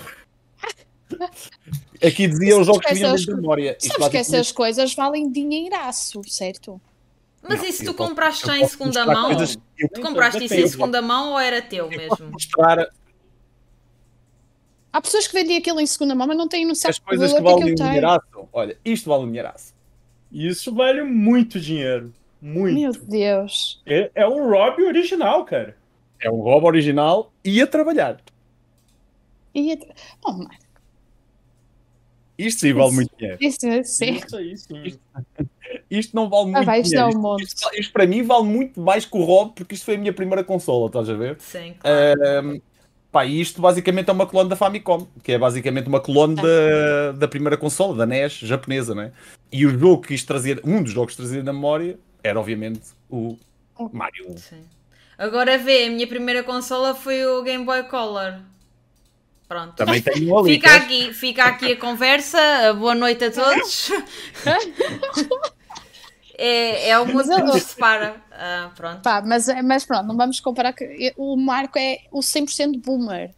Aqui 2.05 2.27
dizia 2.27 2.57
os 2.59 2.66
jogos 2.66 2.85
que 2.85 2.95
vinham 2.95 3.15
de 3.15 3.35
memória. 3.35 3.77
Sabes 3.79 4.09
que 4.09 4.16
essas 4.16 4.51
coisas 4.51 4.95
valem 4.95 5.31
dinheiraço, 5.31 6.23
certo? 6.29 6.81
Mas 7.43 7.61
Não, 7.61 7.69
e 7.69 7.73
se 7.73 7.85
tu 7.85 7.93
compraste 7.95 8.47
já 8.47 8.57
em 8.59 8.66
segunda 8.66 9.05
mão? 9.05 9.27
coisas- 9.27 9.57
Tu 9.95 10.01
compraste 10.01 10.45
isso 10.45 10.55
em 10.55 10.66
segunda 10.69 11.03
mão 11.03 11.33
ou 11.33 11.39
era 11.41 11.61
teu 11.61 11.91
eu 11.91 12.09
posso 12.09 12.23
mesmo? 12.23 12.33
mostrar 12.33 12.89
Há 14.93 15.01
pessoas 15.01 15.27
que 15.27 15.32
vendem 15.32 15.56
aquilo 15.56 15.81
em 15.81 15.86
segunda 15.86 16.14
mão, 16.14 16.27
mas 16.27 16.36
não 16.36 16.47
têm 16.48 16.66
noção 16.66 16.90
as 16.90 16.98
do 16.98 17.05
coisas 17.05 17.32
que 17.32 17.40
valem 17.40 17.62
um 17.64 17.66
tem. 17.66 17.74
dinheiraço. 17.74 18.23
Olha, 18.52 18.77
isto 18.85 19.09
vale 19.09 19.24
um 19.24 19.28
dinheiraço. 19.28 19.74
Isso 20.31 20.74
vale 20.74 21.02
muito 21.02 21.59
dinheiro. 21.59 22.12
Muito. 22.40 22.74
Meu 22.78 22.93
Deus. 22.93 23.81
É, 23.86 24.10
é 24.14 24.27
o 24.27 24.51
Rob 24.51 24.82
original, 24.82 25.44
cara. 25.44 25.77
É 26.20 26.31
um 26.31 26.40
roubo 26.40 26.66
original 26.66 27.32
e 27.44 27.60
a 27.62 27.66
trabalhar. 27.66 28.20
E... 29.55 29.78
Oh, 30.24 30.32
Marco, 30.32 30.55
Isto 32.39 32.60
sim 32.60 32.73
vale 32.73 32.86
Isso- 32.89 32.94
muito 32.97 33.16
dinheiro. 33.16 33.39
isso, 33.40 33.59
sim. 33.85 34.12
Isso 34.14 34.36
aí 34.36 34.56
sim. 34.56 34.98
Isto 35.90 36.16
não 36.16 36.28
vale 36.28 36.43
Ah, 36.43 36.52
muito 36.52 36.64
vai, 36.66 36.81
isto 36.81 36.90
dinheiro. 36.90 37.05
é 37.05 37.06
um 37.06 37.10
Isto, 37.10 37.20
monte. 37.23 37.43
isto- 37.44 37.70
isto 37.74 37.93
para 37.93 38.06
mim 38.06 38.23
vale 38.23 38.44
muito 38.44 38.81
mais 38.81 39.05
que 39.05 39.16
o 39.16 39.23
Rob, 39.24 39.52
porque 39.55 39.74
isto 39.74 39.85
foi 39.85 39.94
a 39.97 39.98
minha 39.98 40.12
primeira 40.12 40.43
consola, 40.44 40.86
estás 40.86 41.09
a 41.10 41.14
ver? 41.14 41.40
Sim, 41.40 41.74
claro. 41.78 42.62
Pá, 43.12 43.26
e 43.26 43.40
isto 43.40 43.60
basicamente 43.60 44.09
é 44.09 44.12
uma 44.12 44.26
clone 44.26 44.48
da 44.48 44.56
Famicom, 44.56 45.06
que 45.22 45.32
é 45.32 45.39
basicamente 45.39 45.86
uma 45.86 46.01
clone 46.01 46.34
da, 46.34 47.12
da 47.12 47.28
primeira 47.28 47.59
consola, 47.59 47.94
da 47.94 48.06
NES 48.06 48.39
japonesa, 48.39 48.94
né? 48.94 49.12
E 49.52 49.66
o 49.66 49.78
jogo 49.78 50.02
que 50.02 50.14
isto 50.14 50.26
trazia, 50.26 50.59
um 50.64 50.82
dos 50.82 50.93
jogos 50.93 51.12
que 51.12 51.18
trazia 51.18 51.43
na 51.43 51.52
memória, 51.52 51.98
era 52.24 52.40
obviamente 52.40 52.80
o 53.10 53.36
Mario 53.93 54.30
1. 54.30 54.36
Sim. 54.39 54.64
Agora 55.18 55.59
vê, 55.59 55.84
a 55.84 55.90
minha 55.90 56.06
primeira 56.06 56.43
consola 56.43 56.94
foi 56.94 57.24
o 57.26 57.43
Game 57.43 57.64
Boy 57.64 57.82
Color. 57.84 58.40
Pronto. 59.47 59.74
Também 59.76 60.01
tenho 60.01 60.34
ali. 60.39 60.55
Fica 60.55 60.74
aqui, 60.74 61.12
fica 61.12 61.44
aqui 61.44 61.72
a 61.72 61.76
conversa. 61.76 62.39
Boa 62.78 62.94
noite 62.94 63.24
a 63.24 63.30
todos. 63.30 63.90
É, 66.39 66.89
é 66.91 66.99
uma 66.99 67.13
Mas 67.15 67.29
eu- 67.29 67.53
que 67.53 67.61
separa. 67.61 68.17
Ah, 68.31 68.71
pronto. 68.75 69.03
Pá, 69.03 69.23
mas, 69.25 69.47
mas 69.65 69.85
pronto, 69.85 70.07
não 70.07 70.17
vamos 70.17 70.41
comparar 70.41 70.73
que 70.73 71.13
o 71.17 71.37
Marco 71.37 71.79
é 71.79 72.01
o 72.11 72.21
100% 72.21 72.81
boomer, 72.81 73.31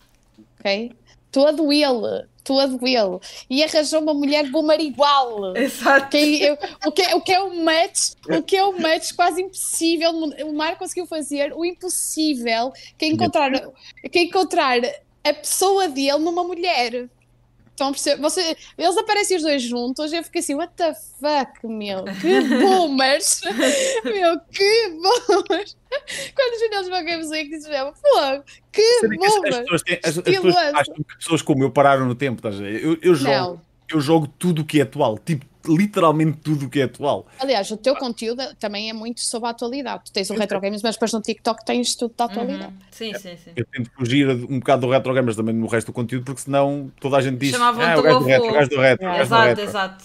ok? 0.60 0.92
Todo 1.32 1.72
ele, 1.72 2.26
todo 2.44 2.86
ele. 2.86 3.18
E 3.50 3.64
arranjou 3.64 4.00
uma 4.00 4.14
mulher 4.14 4.48
boomer 4.50 4.80
igual. 4.80 5.56
Exato. 5.56 6.08
Que 6.10 6.56
o, 6.86 6.92
que, 6.92 7.14
o 7.14 7.20
que 7.20 7.32
é 7.32 7.42
um 7.42 7.64
match, 7.64 8.12
o 8.28 8.40
que 8.42 8.56
é 8.56 8.64
um 8.64 8.78
match 8.78 9.12
quase 9.14 9.42
impossível. 9.42 10.10
O 10.12 10.52
Marco 10.52 10.78
conseguiu 10.78 11.06
fazer 11.06 11.52
o 11.52 11.64
impossível, 11.64 12.72
que 12.96 13.06
é 13.06 13.08
encontrar, 13.08 13.50
que 14.10 14.18
é 14.18 14.22
encontrar 14.22 14.78
a 15.24 15.34
pessoa 15.34 15.88
dele 15.88 16.18
numa 16.18 16.44
mulher. 16.44 17.08
Estão 17.74 17.88
a 17.88 17.90
perceber? 17.90 18.22
Você, 18.22 18.56
eles 18.78 18.96
aparecem 18.96 19.36
os 19.36 19.42
dois 19.42 19.60
juntos 19.60 20.12
e 20.12 20.16
eu 20.16 20.22
fiquei 20.22 20.40
assim, 20.40 20.54
what 20.54 20.72
the 20.76 20.94
fuck, 20.94 21.66
meu? 21.66 22.04
Que 22.20 22.40
boomers! 22.60 23.40
meu, 24.04 24.38
que 24.52 24.90
boomers! 24.90 25.76
Quando 26.36 26.54
os 26.54 26.60
meninos 26.60 26.88
vão 26.88 27.04
Games 27.04 27.30
Week 27.30 27.50
disseram, 27.50 27.92
fogo, 27.92 28.44
que 28.70 28.80
que 28.80 29.06
as- 29.06 29.10
as 29.10 29.16
boomers! 29.34 29.56
pessoas 29.58 29.82
têm- 29.82 30.00
as- 30.04 30.18
as 30.18 30.24
pessoas 30.24 30.56
acham 30.56 30.94
que 30.94 31.16
pessoas 31.16 31.42
como 31.42 31.64
eu 31.64 31.70
pararam 31.72 32.06
no 32.06 32.14
tempo, 32.14 32.36
estás 32.38 32.60
a 32.60 32.62
ver? 32.62 32.84
Eu, 32.84 32.96
eu 33.02 33.14
jogo, 33.16 33.32
Não. 33.32 33.60
eu 33.92 34.00
jogo 34.00 34.28
tudo 34.38 34.62
o 34.62 34.64
que 34.64 34.78
é 34.78 34.82
atual, 34.84 35.18
tipo, 35.18 35.44
literalmente 35.68 36.38
tudo 36.38 36.66
o 36.66 36.68
que 36.70 36.80
é 36.80 36.84
atual. 36.84 37.26
Aliás, 37.38 37.70
o 37.70 37.76
teu 37.76 37.94
conteúdo 37.96 38.42
também 38.58 38.90
é 38.90 38.92
muito 38.92 39.20
sobre 39.20 39.48
a 39.48 39.50
atualidade. 39.50 40.04
Tu 40.06 40.12
tens 40.12 40.30
o 40.30 40.34
Retro 40.34 40.60
Games, 40.60 40.82
mas 40.82 40.94
depois 40.94 41.12
no 41.12 41.20
TikTok 41.20 41.64
tens 41.64 41.94
tudo 41.94 42.14
da 42.16 42.24
atualidade. 42.24 42.72
Uhum. 42.72 42.78
Sim, 42.90 43.14
sim, 43.14 43.36
sim. 43.36 43.50
Eu 43.56 43.64
tento 43.66 43.90
fugir 43.96 44.28
um 44.28 44.58
bocado 44.58 44.86
do 44.86 44.92
retro 44.92 45.12
gamers 45.14 45.36
também 45.36 45.54
no 45.54 45.66
resto 45.66 45.88
do 45.88 45.92
conteúdo, 45.92 46.24
porque 46.24 46.40
senão 46.42 46.90
toda 47.00 47.16
a 47.16 47.20
gente 47.20 47.36
diz 47.38 47.50
Chamavam-te 47.52 47.90
ah, 47.90 47.98
o 47.98 48.02
gajo 48.02 48.18
do 48.18 48.24
avô." 48.24 48.28
retro, 48.28 48.48
o 48.48 48.52
gajo 48.52 48.70
do 48.70 48.80
retro, 48.80 49.06
o 49.06 49.08
gajo 49.10 49.18
do 49.18 49.24
Exato, 49.24 49.46
retro. 49.46 49.64
exato. 49.64 50.04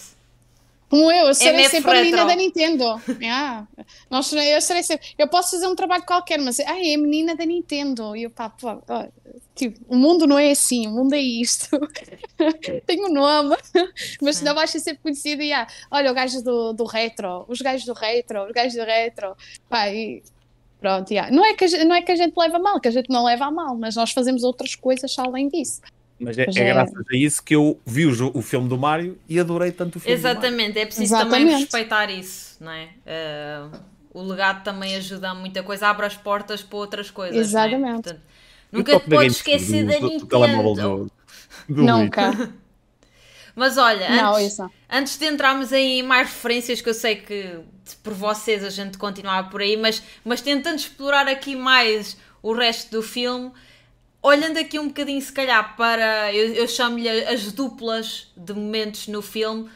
Como 0.90 1.10
eu, 1.10 1.26
eu 1.26 1.28
É 1.28 1.34
serei 1.34 1.54
MF 1.60 1.70
sempre 1.70 1.90
a 1.92 1.94
menina 2.02 2.16
retro. 2.24 2.28
da 2.28 2.36
Nintendo. 2.36 3.02
Ah, 3.32 3.64
nós, 4.10 4.32
eu 4.32 4.60
serei 4.60 4.82
sempre. 4.82 5.06
Eu 5.16 5.28
posso 5.28 5.52
fazer 5.52 5.68
um 5.68 5.76
trabalho 5.76 6.02
qualquer, 6.04 6.38
mas 6.40 6.58
ah, 6.58 6.76
é 6.76 6.94
a 6.94 6.98
menina 6.98 7.36
da 7.36 7.46
Nintendo. 7.46 8.16
E 8.16 8.24
eu, 8.24 8.30
pá, 8.30 8.50
pá, 8.50 8.78
ó, 8.88 9.06
tipo, 9.54 9.78
o 9.88 9.96
mundo 9.96 10.26
não 10.26 10.36
é 10.36 10.50
assim, 10.50 10.88
o 10.88 10.90
mundo 10.90 11.14
é 11.14 11.20
isto. 11.20 11.68
Tenho 12.86 13.06
um 13.08 13.12
nome, 13.12 13.56
mas 14.20 14.40
não 14.42 14.54
vais 14.54 14.70
ser 14.70 14.80
sempre 14.80 15.02
conhecido. 15.02 15.42
E, 15.42 15.52
ah, 15.52 15.66
olha, 15.92 16.10
o 16.10 16.14
gajo 16.14 16.42
do, 16.42 16.72
do 16.72 16.84
retro, 16.84 17.44
os 17.48 17.60
gajos 17.60 17.86
do 17.86 17.92
retro, 17.92 18.44
os 18.46 18.52
gajos 18.52 18.74
do 18.74 18.84
retro. 18.84 19.36
Pá, 19.68 19.88
e 19.90 20.22
pronto, 20.80 21.10
yeah. 21.12 21.30
não, 21.34 21.44
é 21.44 21.54
que 21.54 21.64
a, 21.64 21.68
gente- 21.68 21.84
não 21.84 21.94
é 21.94 22.02
que 22.02 22.10
a 22.10 22.16
gente 22.16 22.34
leva 22.36 22.56
a 22.56 22.60
mal, 22.60 22.80
que 22.80 22.88
a 22.88 22.90
gente 22.90 23.10
não 23.10 23.22
leva 23.24 23.44
a 23.44 23.50
mal, 23.50 23.76
mas 23.76 23.94
nós 23.94 24.10
fazemos 24.10 24.42
outras 24.42 24.74
coisas 24.74 25.16
além 25.18 25.48
disso. 25.48 25.80
Mas 26.20 26.36
é, 26.38 26.42
é 26.42 26.50
é- 26.60 26.72
graças 26.74 26.94
a 27.10 27.16
isso 27.16 27.42
que 27.42 27.54
eu 27.54 27.80
vi 27.86 28.06
o, 28.06 28.30
o 28.36 28.42
filme 28.42 28.68
do 28.68 28.76
Mario 28.78 29.18
e 29.28 29.40
adorei 29.40 29.72
tanto 29.72 29.96
o 29.96 30.00
filme 30.00 30.16
do 30.16 30.22
Mario. 30.22 30.38
Exatamente, 30.38 30.78
é 30.78 30.86
preciso 30.86 31.12
também 31.14 31.26
Exatamente. 31.42 31.60
respeitar 31.60 32.10
isso, 32.10 32.56
não 32.62 32.70
é? 32.72 32.88
Ah, 33.06 33.68
o 34.12 34.22
legado 34.22 34.62
também 34.64 34.96
ajuda 34.96 35.30
a 35.30 35.34
muita 35.34 35.62
coisa, 35.62 35.88
abre 35.88 36.04
as 36.06 36.16
portas 36.16 36.62
para 36.62 36.78
outras 36.78 37.10
coisas. 37.10 37.52
não 37.52 37.60
é? 37.60 37.66
Exatamente. 37.66 38.02
Portanto, 38.02 38.20
Eu 38.72 38.78
nunca 38.78 39.00
te 39.00 39.10
podes 39.10 39.36
esquecer 39.36 39.84
do- 39.84 39.88
da 39.92 39.94
do- 39.94 40.00
do 40.00 40.08
Nintendo. 40.08 40.26
telemóvel 40.26 41.10
do, 41.68 41.74
do. 41.74 41.82
Nunca. 41.84 42.52
Mas 43.56 43.76
olha, 43.76 44.08
Não, 44.10 44.34
antes, 44.36 44.58
não. 44.58 44.70
antes 44.88 45.18
de 45.18 45.26
entrarmos 45.26 45.72
aí 45.72 45.98
em 45.98 46.02
mais 46.02 46.28
referências, 46.28 46.80
que 46.80 46.88
eu 46.88 46.94
sei 46.94 47.16
que 47.16 47.58
por 48.02 48.12
vocês 48.14 48.62
a 48.64 48.70
gente 48.70 48.96
continuava 48.96 49.48
por 49.50 49.60
aí, 49.60 49.76
mas, 49.76 50.00
mas 50.24 50.40
tentando 50.40 50.76
explorar 50.76 51.26
aqui 51.26 51.56
mais 51.56 52.16
o 52.40 52.52
resto 52.54 52.90
do 52.92 53.02
filme, 53.02 53.50
olhando 54.22 54.58
aqui 54.58 54.78
um 54.78 54.88
bocadinho, 54.88 55.20
se 55.20 55.32
calhar, 55.32 55.76
para. 55.76 56.32
Eu, 56.32 56.54
eu 56.54 56.68
chamo-lhe 56.68 57.08
as 57.08 57.52
duplas 57.52 58.28
de 58.36 58.52
momentos 58.52 59.08
no 59.08 59.22
filme. 59.22 59.68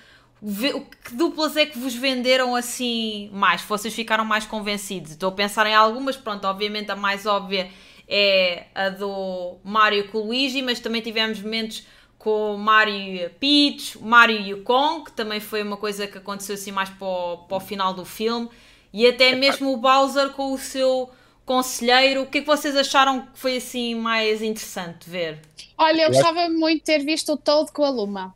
Que 1.02 1.14
duplas 1.14 1.56
é 1.56 1.64
que 1.64 1.78
vos 1.78 1.94
venderam 1.94 2.54
assim 2.54 3.30
mais? 3.32 3.62
Vocês 3.62 3.94
ficaram 3.94 4.24
mais 4.24 4.44
convencidos? 4.44 5.12
Estou 5.12 5.30
a 5.30 5.32
pensar 5.32 5.66
em 5.66 5.74
algumas, 5.74 6.16
pronto, 6.16 6.44
obviamente 6.46 6.90
a 6.90 6.96
mais 6.96 7.24
óbvia 7.24 7.70
é 8.06 8.66
a 8.74 8.90
do 8.90 9.56
Mario 9.64 10.08
com 10.08 10.18
o 10.18 10.26
Luigi, 10.26 10.60
mas 10.62 10.80
também 10.80 11.00
tivemos 11.00 11.40
momentos 11.40 11.86
com 12.18 12.54
o 12.54 12.58
Mario 12.58 12.94
e 12.94 13.24
a 13.24 13.30
Peach, 13.30 13.98
Mario 14.02 14.40
e 14.40 14.54
o 14.54 14.62
Kong, 14.62 15.04
que 15.04 15.12
também 15.12 15.40
foi 15.40 15.62
uma 15.62 15.76
coisa 15.76 16.06
que 16.06 16.18
aconteceu 16.18 16.54
assim 16.54 16.72
mais 16.72 16.88
para 16.90 17.06
o, 17.06 17.38
para 17.38 17.56
o 17.56 17.60
final 17.60 17.92
do 17.92 18.04
filme, 18.04 18.48
e 18.92 19.06
até 19.06 19.34
mesmo 19.34 19.72
o 19.72 19.76
Bowser 19.76 20.30
com 20.30 20.52
o 20.52 20.58
seu 20.58 21.10
conselheiro. 21.44 22.22
O 22.22 22.26
que 22.26 22.38
é 22.38 22.40
que 22.40 22.46
vocês 22.46 22.76
acharam 22.76 23.22
que 23.22 23.38
foi 23.38 23.56
assim 23.58 23.94
mais 23.94 24.42
interessante 24.42 25.08
ver? 25.08 25.40
Olha, 25.76 25.96
eu 25.96 26.00
Eu 26.02 26.10
acho- 26.10 26.22
gostava 26.22 26.48
muito 26.48 26.78
de 26.80 26.84
ter 26.84 26.98
visto 27.04 27.32
o 27.32 27.36
Toad 27.36 27.72
com 27.72 27.84
a 27.84 27.90
Luma. 27.90 28.34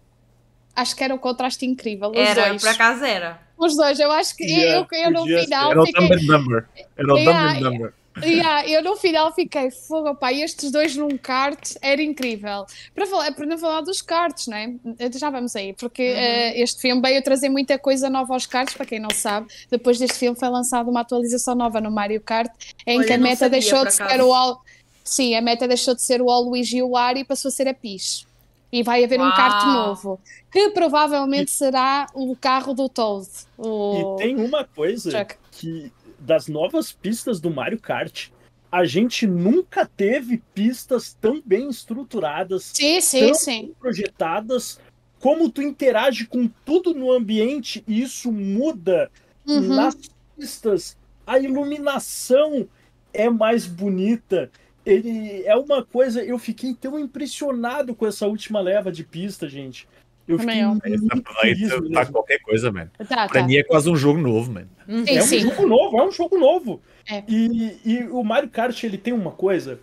Acho 0.74 0.94
que 0.94 1.02
era 1.02 1.14
um 1.14 1.18
contraste 1.18 1.66
incrível. 1.66 2.10
Os 2.10 2.16
Era, 2.16 2.48
dois. 2.48 2.62
por 2.62 2.68
acaso 2.70 3.04
era. 3.04 3.40
Os 3.56 3.76
dois, 3.76 3.98
eu 3.98 4.10
acho 4.12 4.36
que 4.36 4.44
Yeah, 4.44 4.86
eu, 4.92 4.98
eu 5.04 5.10
no 5.10 5.24
final 5.26 5.70
Era 5.72 5.82
o 5.82 5.86
fiquei. 5.86 6.08
Dumber. 6.26 6.68
Era 6.96 7.12
o 7.14 7.18
Yeah, 7.18 7.60
Dumber. 7.60 7.92
Yeah, 8.22 8.68
eu 8.68 8.82
no 8.82 8.96
final 8.96 9.32
fiquei, 9.32 9.70
fogo, 9.70 10.14
pá, 10.14 10.32
estes 10.32 10.70
dois 10.70 10.96
num 10.96 11.16
kart 11.16 11.76
era 11.80 12.02
incrível. 12.02 12.66
Para, 12.94 13.06
falar, 13.06 13.32
para 13.32 13.46
não 13.46 13.58
falar 13.58 13.80
dos 13.80 14.02
karts, 14.02 14.46
né? 14.46 14.74
Já 15.14 15.30
vamos 15.30 15.54
aí, 15.54 15.72
porque 15.72 16.02
eh, 16.02 16.60
este 16.60 16.80
filme 16.80 17.00
veio 17.00 17.22
trazer 17.22 17.48
muita 17.48 17.78
coisa 17.78 18.08
nova 18.08 18.34
aos 18.34 18.46
karts, 18.46 18.74
para 18.74 18.86
quem 18.86 18.98
não 18.98 19.10
sabe. 19.10 19.48
Depois 19.70 19.98
deste 19.98 20.18
filme 20.18 20.38
foi 20.38 20.48
lançada 20.48 20.88
uma 20.90 21.00
atualização 21.00 21.54
nova 21.54 21.80
no 21.80 21.90
Mario 21.90 22.20
Kart, 22.20 22.50
em 22.86 22.98
Olha, 22.98 23.06
que 23.06 23.12
a 23.12 23.18
meta 23.18 23.36
sabia, 23.36 23.60
deixou 23.60 23.84
de 23.84 23.92
ser 23.92 24.20
o 24.20 24.32
All. 24.32 24.60
Sim, 25.04 25.34
a 25.34 25.40
meta 25.40 25.66
deixou 25.66 25.94
de 25.94 26.02
ser 26.02 26.20
o 26.20 26.30
All 26.30 26.42
Luigi 26.42 26.78
e 26.78 26.82
o 26.82 26.90
Wario 26.90 27.22
e 27.22 27.24
passou 27.24 27.48
a 27.48 27.52
ser 27.52 27.68
a 27.68 27.74
Peach. 27.74 28.26
E 28.70 28.82
vai 28.82 29.02
haver 29.02 29.18
um 29.18 29.24
Uau. 29.24 29.34
kart 29.34 29.64
novo, 29.66 30.20
que 30.52 30.68
provavelmente 30.70 31.50
será 31.50 32.06
o 32.14 32.36
carro 32.36 32.74
do 32.74 32.86
Toad. 32.88 33.26
O... 33.56 34.16
E 34.16 34.22
tem 34.22 34.36
uma 34.36 34.64
coisa 34.64 35.26
que 35.52 35.90
das 36.18 36.48
novas 36.48 36.92
pistas 36.92 37.40
do 37.40 37.50
Mario 37.50 37.80
Kart, 37.80 38.28
a 38.70 38.84
gente 38.84 39.26
nunca 39.26 39.86
teve 39.86 40.42
pistas 40.54 41.16
tão 41.20 41.40
bem 41.44 41.68
estruturadas, 41.70 42.64
Sim, 42.74 43.00
sim, 43.00 43.26
tão 43.26 43.34
sim. 43.34 43.74
projetadas, 43.80 44.78
como 45.20 45.48
tu 45.50 45.62
interage 45.62 46.26
com 46.26 46.48
tudo 46.64 46.92
no 46.94 47.10
ambiente 47.10 47.82
e 47.86 48.02
isso 48.02 48.30
muda 48.30 49.10
Uhum. 49.46 49.74
nas 49.74 49.96
pistas. 50.36 50.96
A 51.26 51.38
iluminação 51.38 52.68
é 53.14 53.30
mais 53.30 53.66
bonita. 53.66 54.50
Ele 54.84 55.42
é 55.44 55.56
uma 55.56 55.82
coisa. 55.82 56.22
Eu 56.22 56.38
fiquei 56.38 56.74
tão 56.74 56.98
impressionado 56.98 57.94
com 57.94 58.06
essa 58.06 58.26
última 58.26 58.60
leva 58.60 58.92
de 58.92 59.02
pista, 59.04 59.48
gente. 59.48 59.88
Eu 60.28 60.36
Também 60.36 60.62
fiquei. 60.74 61.52
Esse 61.52 61.90
tá 61.90 62.04
qualquer 62.04 62.38
coisa, 62.40 62.70
mano. 62.70 62.90
Tá, 63.08 63.26
tá. 63.26 63.42
mim 63.46 63.56
é 63.56 63.62
quase 63.62 63.88
um 63.88 63.96
jogo 63.96 64.20
novo, 64.20 64.52
mano. 64.52 64.68
Sim, 64.86 65.16
É 65.16 65.22
um 65.22 65.26
sim. 65.26 65.40
jogo 65.40 65.66
novo, 65.66 65.98
é 65.98 66.06
um 66.06 66.12
jogo 66.12 66.38
novo. 66.38 66.82
É. 67.10 67.24
E, 67.26 67.78
e 67.82 68.02
o 68.10 68.22
Mario 68.22 68.50
Kart 68.50 68.84
ele 68.84 68.98
tem 68.98 69.14
uma 69.14 69.30
coisa. 69.30 69.80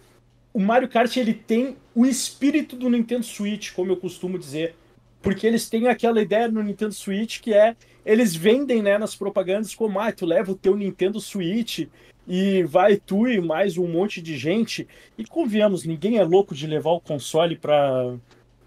O 0.53 0.59
Mario 0.59 0.87
Kart 0.87 1.17
ele 1.17 1.33
tem 1.33 1.75
o 1.95 2.05
espírito 2.05 2.75
do 2.75 2.89
Nintendo 2.89 3.25
Switch, 3.25 3.73
como 3.73 3.91
eu 3.91 3.97
costumo 3.97 4.37
dizer, 4.37 4.75
porque 5.19 5.47
eles 5.47 5.67
têm 5.67 5.87
aquela 5.87 6.21
ideia 6.21 6.47
no 6.47 6.61
Nintendo 6.61 6.93
Switch 6.93 7.39
que 7.41 7.51
é 7.51 7.75
eles 8.05 8.35
vendem 8.35 8.83
né, 8.83 8.99
nas 8.99 9.15
propagandas 9.15 9.73
como 9.73 9.99
ah, 9.99 10.11
tu 10.11 10.27
leva 10.27 10.51
o 10.51 10.55
teu 10.55 10.77
Nintendo 10.77 11.19
Switch 11.19 11.87
e 12.27 12.63
vai 12.63 12.97
tu 12.97 13.27
e 13.27 13.41
mais 13.41 13.77
um 13.77 13.87
monte 13.87 14.21
de 14.21 14.37
gente. 14.37 14.87
E 15.17 15.25
convenhamos, 15.25 15.85
ninguém 15.85 16.19
é 16.19 16.23
louco 16.23 16.53
de 16.53 16.67
levar 16.67 16.91
o 16.91 17.01
console 17.01 17.55
para 17.55 18.15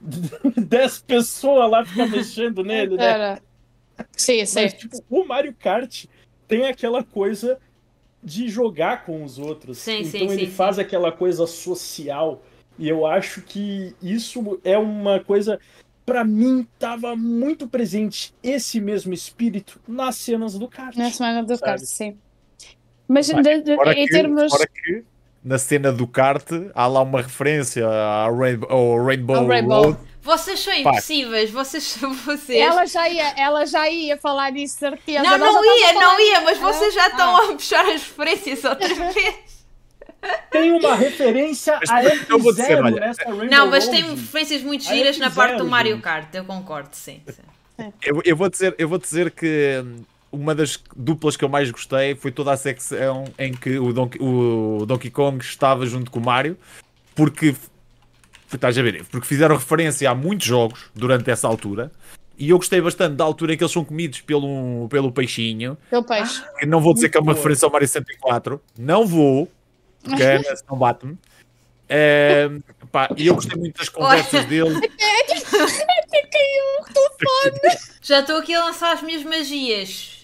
10 0.57 0.99
pessoas 1.01 1.71
lá 1.71 1.85
ficar 1.85 2.07
mexendo 2.11 2.63
nele, 2.63 2.97
né? 2.97 3.05
Era. 3.05 3.43
Sim, 4.17 4.45
sim. 4.47 4.63
Mas, 4.63 4.75
tipo, 4.75 5.05
o 5.11 5.25
Mario 5.25 5.55
Kart 5.55 6.05
tem 6.47 6.67
aquela 6.67 7.03
coisa 7.03 7.59
de 8.23 8.49
jogar 8.49 9.05
com 9.05 9.25
os 9.25 9.39
outros. 9.39 9.79
Sim, 9.79 10.01
então 10.01 10.11
sim, 10.29 10.31
ele 10.31 10.47
sim, 10.47 10.53
faz 10.53 10.77
sim. 10.77 10.83
aquela 10.83 11.11
coisa 11.13 11.47
social. 11.47 12.43
E 12.79 12.89
eu 12.89 13.07
acho 13.07 13.43
que 13.43 13.95
isso 14.01 14.61
é 14.65 14.79
uma 14.79 15.21
coisa. 15.21 15.59
Pra 16.07 16.25
mim, 16.25 16.67
tava 16.79 17.15
muito 17.15 17.69
presente 17.69 18.33
esse 18.43 18.81
mesmo 18.81 19.13
espírito 19.13 19.79
nas 19.87 20.17
cenas 20.17 20.59
do 20.59 20.67
kart. 20.69 20.97
Na 20.97 21.11
semana 21.11 21.43
do 21.43 21.49
sabe? 21.57 21.63
kart, 21.63 21.81
sim. 21.83 22.17
Mas 23.07 23.29
Vai, 23.29 23.43
de- 23.43 23.63
de- 23.63 23.73
em 23.73 24.07
que, 24.07 24.13
termos. 24.13 24.51
fora 24.51 24.67
que 24.67 25.05
na 25.49 25.59
cena 25.59 25.91
do 25.91 26.07
kart 26.07 26.47
há 26.75 26.87
lá 26.87 27.01
uma 27.01 27.23
referência 27.23 27.87
ao 27.87 28.37
Rainbow, 28.37 28.71
ao 28.71 29.05
Rainbow, 29.05 29.37
Ao 29.37 29.47
Rainbow. 29.47 29.83
Road. 29.85 29.99
Vocês 30.21 30.61
são 30.61 30.75
impossíveis, 30.75 31.51
vocês 31.51 31.97
vocês. 32.25 32.61
Ela 32.61 32.85
já, 32.85 33.09
ia, 33.09 33.29
ela 33.31 33.65
já 33.65 33.89
ia 33.89 34.19
falar 34.19 34.51
disso, 34.53 34.77
certeza. 34.79 35.23
Não, 35.23 35.39
não 35.39 35.65
ia, 35.79 35.93
não 35.95 36.21
ia, 36.21 36.33
disso. 36.35 36.45
mas 36.45 36.59
vocês 36.59 36.93
já 36.95 37.05
Ah, 37.05 37.09
estão 37.09 37.37
ah. 37.37 37.45
a 37.45 37.47
puxar 37.55 37.85
as 37.87 38.03
referências 38.03 38.63
outra 38.65 38.89
vez. 39.13 39.59
Tem 40.51 40.73
uma 40.73 40.95
referência 40.97 41.79
Mas 41.81 41.91
a 41.91 42.15
eu 42.29 42.39
vou 42.39 42.53
dizer, 42.53 42.77
F0 42.79 42.85
olha, 42.85 43.01
nessa 43.01 43.23
Rainbow 43.25 43.47
Não, 43.47 43.67
mas 43.69 43.87
Road. 43.87 43.97
tem 43.97 44.11
referências 44.11 44.63
muito 44.63 44.85
giras 44.85 45.17
na 45.17 45.31
parte 45.31 45.57
do 45.57 45.65
Mario. 45.67 45.99
Kart, 46.03 46.35
eu 46.35 46.45
concordo, 46.45 46.91
sim. 46.93 47.23
sim. 47.27 47.43
Eu, 48.05 48.21
eu 48.25 48.37
vou 48.37 48.51
dizer, 48.51 48.75
eu 48.77 48.89
vou 48.89 48.99
dizer 48.99 49.31
que 49.31 49.81
hum, 49.83 50.03
uma 50.31 50.55
das 50.55 50.83
duplas 50.97 51.37
que 51.37 51.45
eu 51.45 51.49
mais 51.49 51.71
gostei 51.71 52.15
foi 52.15 52.31
toda 52.31 52.53
a 52.53 52.57
secção 52.57 53.25
em 53.39 53.53
que 53.53 53.79
o 53.79 53.93
Donkey, 53.93 54.19
o 54.21 54.85
Donkey 54.87 55.11
Kong 55.11 55.43
estava 55.43 55.87
junto 55.87 56.11
com 56.11 56.19
o 56.19 56.25
Mario, 56.25 56.57
porque 57.15 57.55
estás 58.53 58.79
a 58.79 58.83
ver, 58.83 59.05
porque 59.07 59.27
fizeram 59.27 59.57
referência 59.57 60.11
a 60.11 60.15
muitos 60.15 60.47
jogos 60.47 60.91
durante 60.95 61.31
essa 61.31 61.47
altura. 61.49 61.91
E 62.39 62.51
eu 62.51 62.57
gostei 62.57 62.81
bastante 62.81 63.17
da 63.17 63.25
altura 63.25 63.53
em 63.53 63.57
que 63.57 63.65
eles 63.65 63.73
são 63.73 63.85
comidos 63.85 64.21
pelo, 64.21 64.87
pelo 64.89 65.11
peixinho. 65.11 65.77
Pelo 65.91 66.05
peixe. 66.05 66.41
Não 66.69 66.81
vou 66.81 66.95
dizer 66.95 67.09
que 67.09 67.19
é 67.19 67.21
uma 67.21 67.35
referência 67.35 67.67
ao 67.67 67.73
Mario 67.73 67.89
64. 67.89 68.63
Não 68.79 69.05
vou. 69.05 69.51
Porque 70.05 70.23
a 70.23 70.37
Ana 70.37 70.55
não 70.71 70.79
bate-me. 70.79 71.19
É, 71.89 72.49
pá, 72.93 73.09
e 73.17 73.27
eu 73.27 73.35
gostei 73.35 73.59
muito 73.59 73.79
das 73.79 73.89
conversas 73.89 74.45
dele. 74.45 74.77
Até 74.77 76.23
caiu 76.23 76.65
o 76.81 76.85
telefone. 76.85 77.79
Já 78.03 78.21
estou 78.21 78.37
aqui 78.37 78.55
a 78.55 78.65
lançar 78.67 78.93
as 78.93 79.03
minhas 79.03 79.25
magias. 79.25 80.18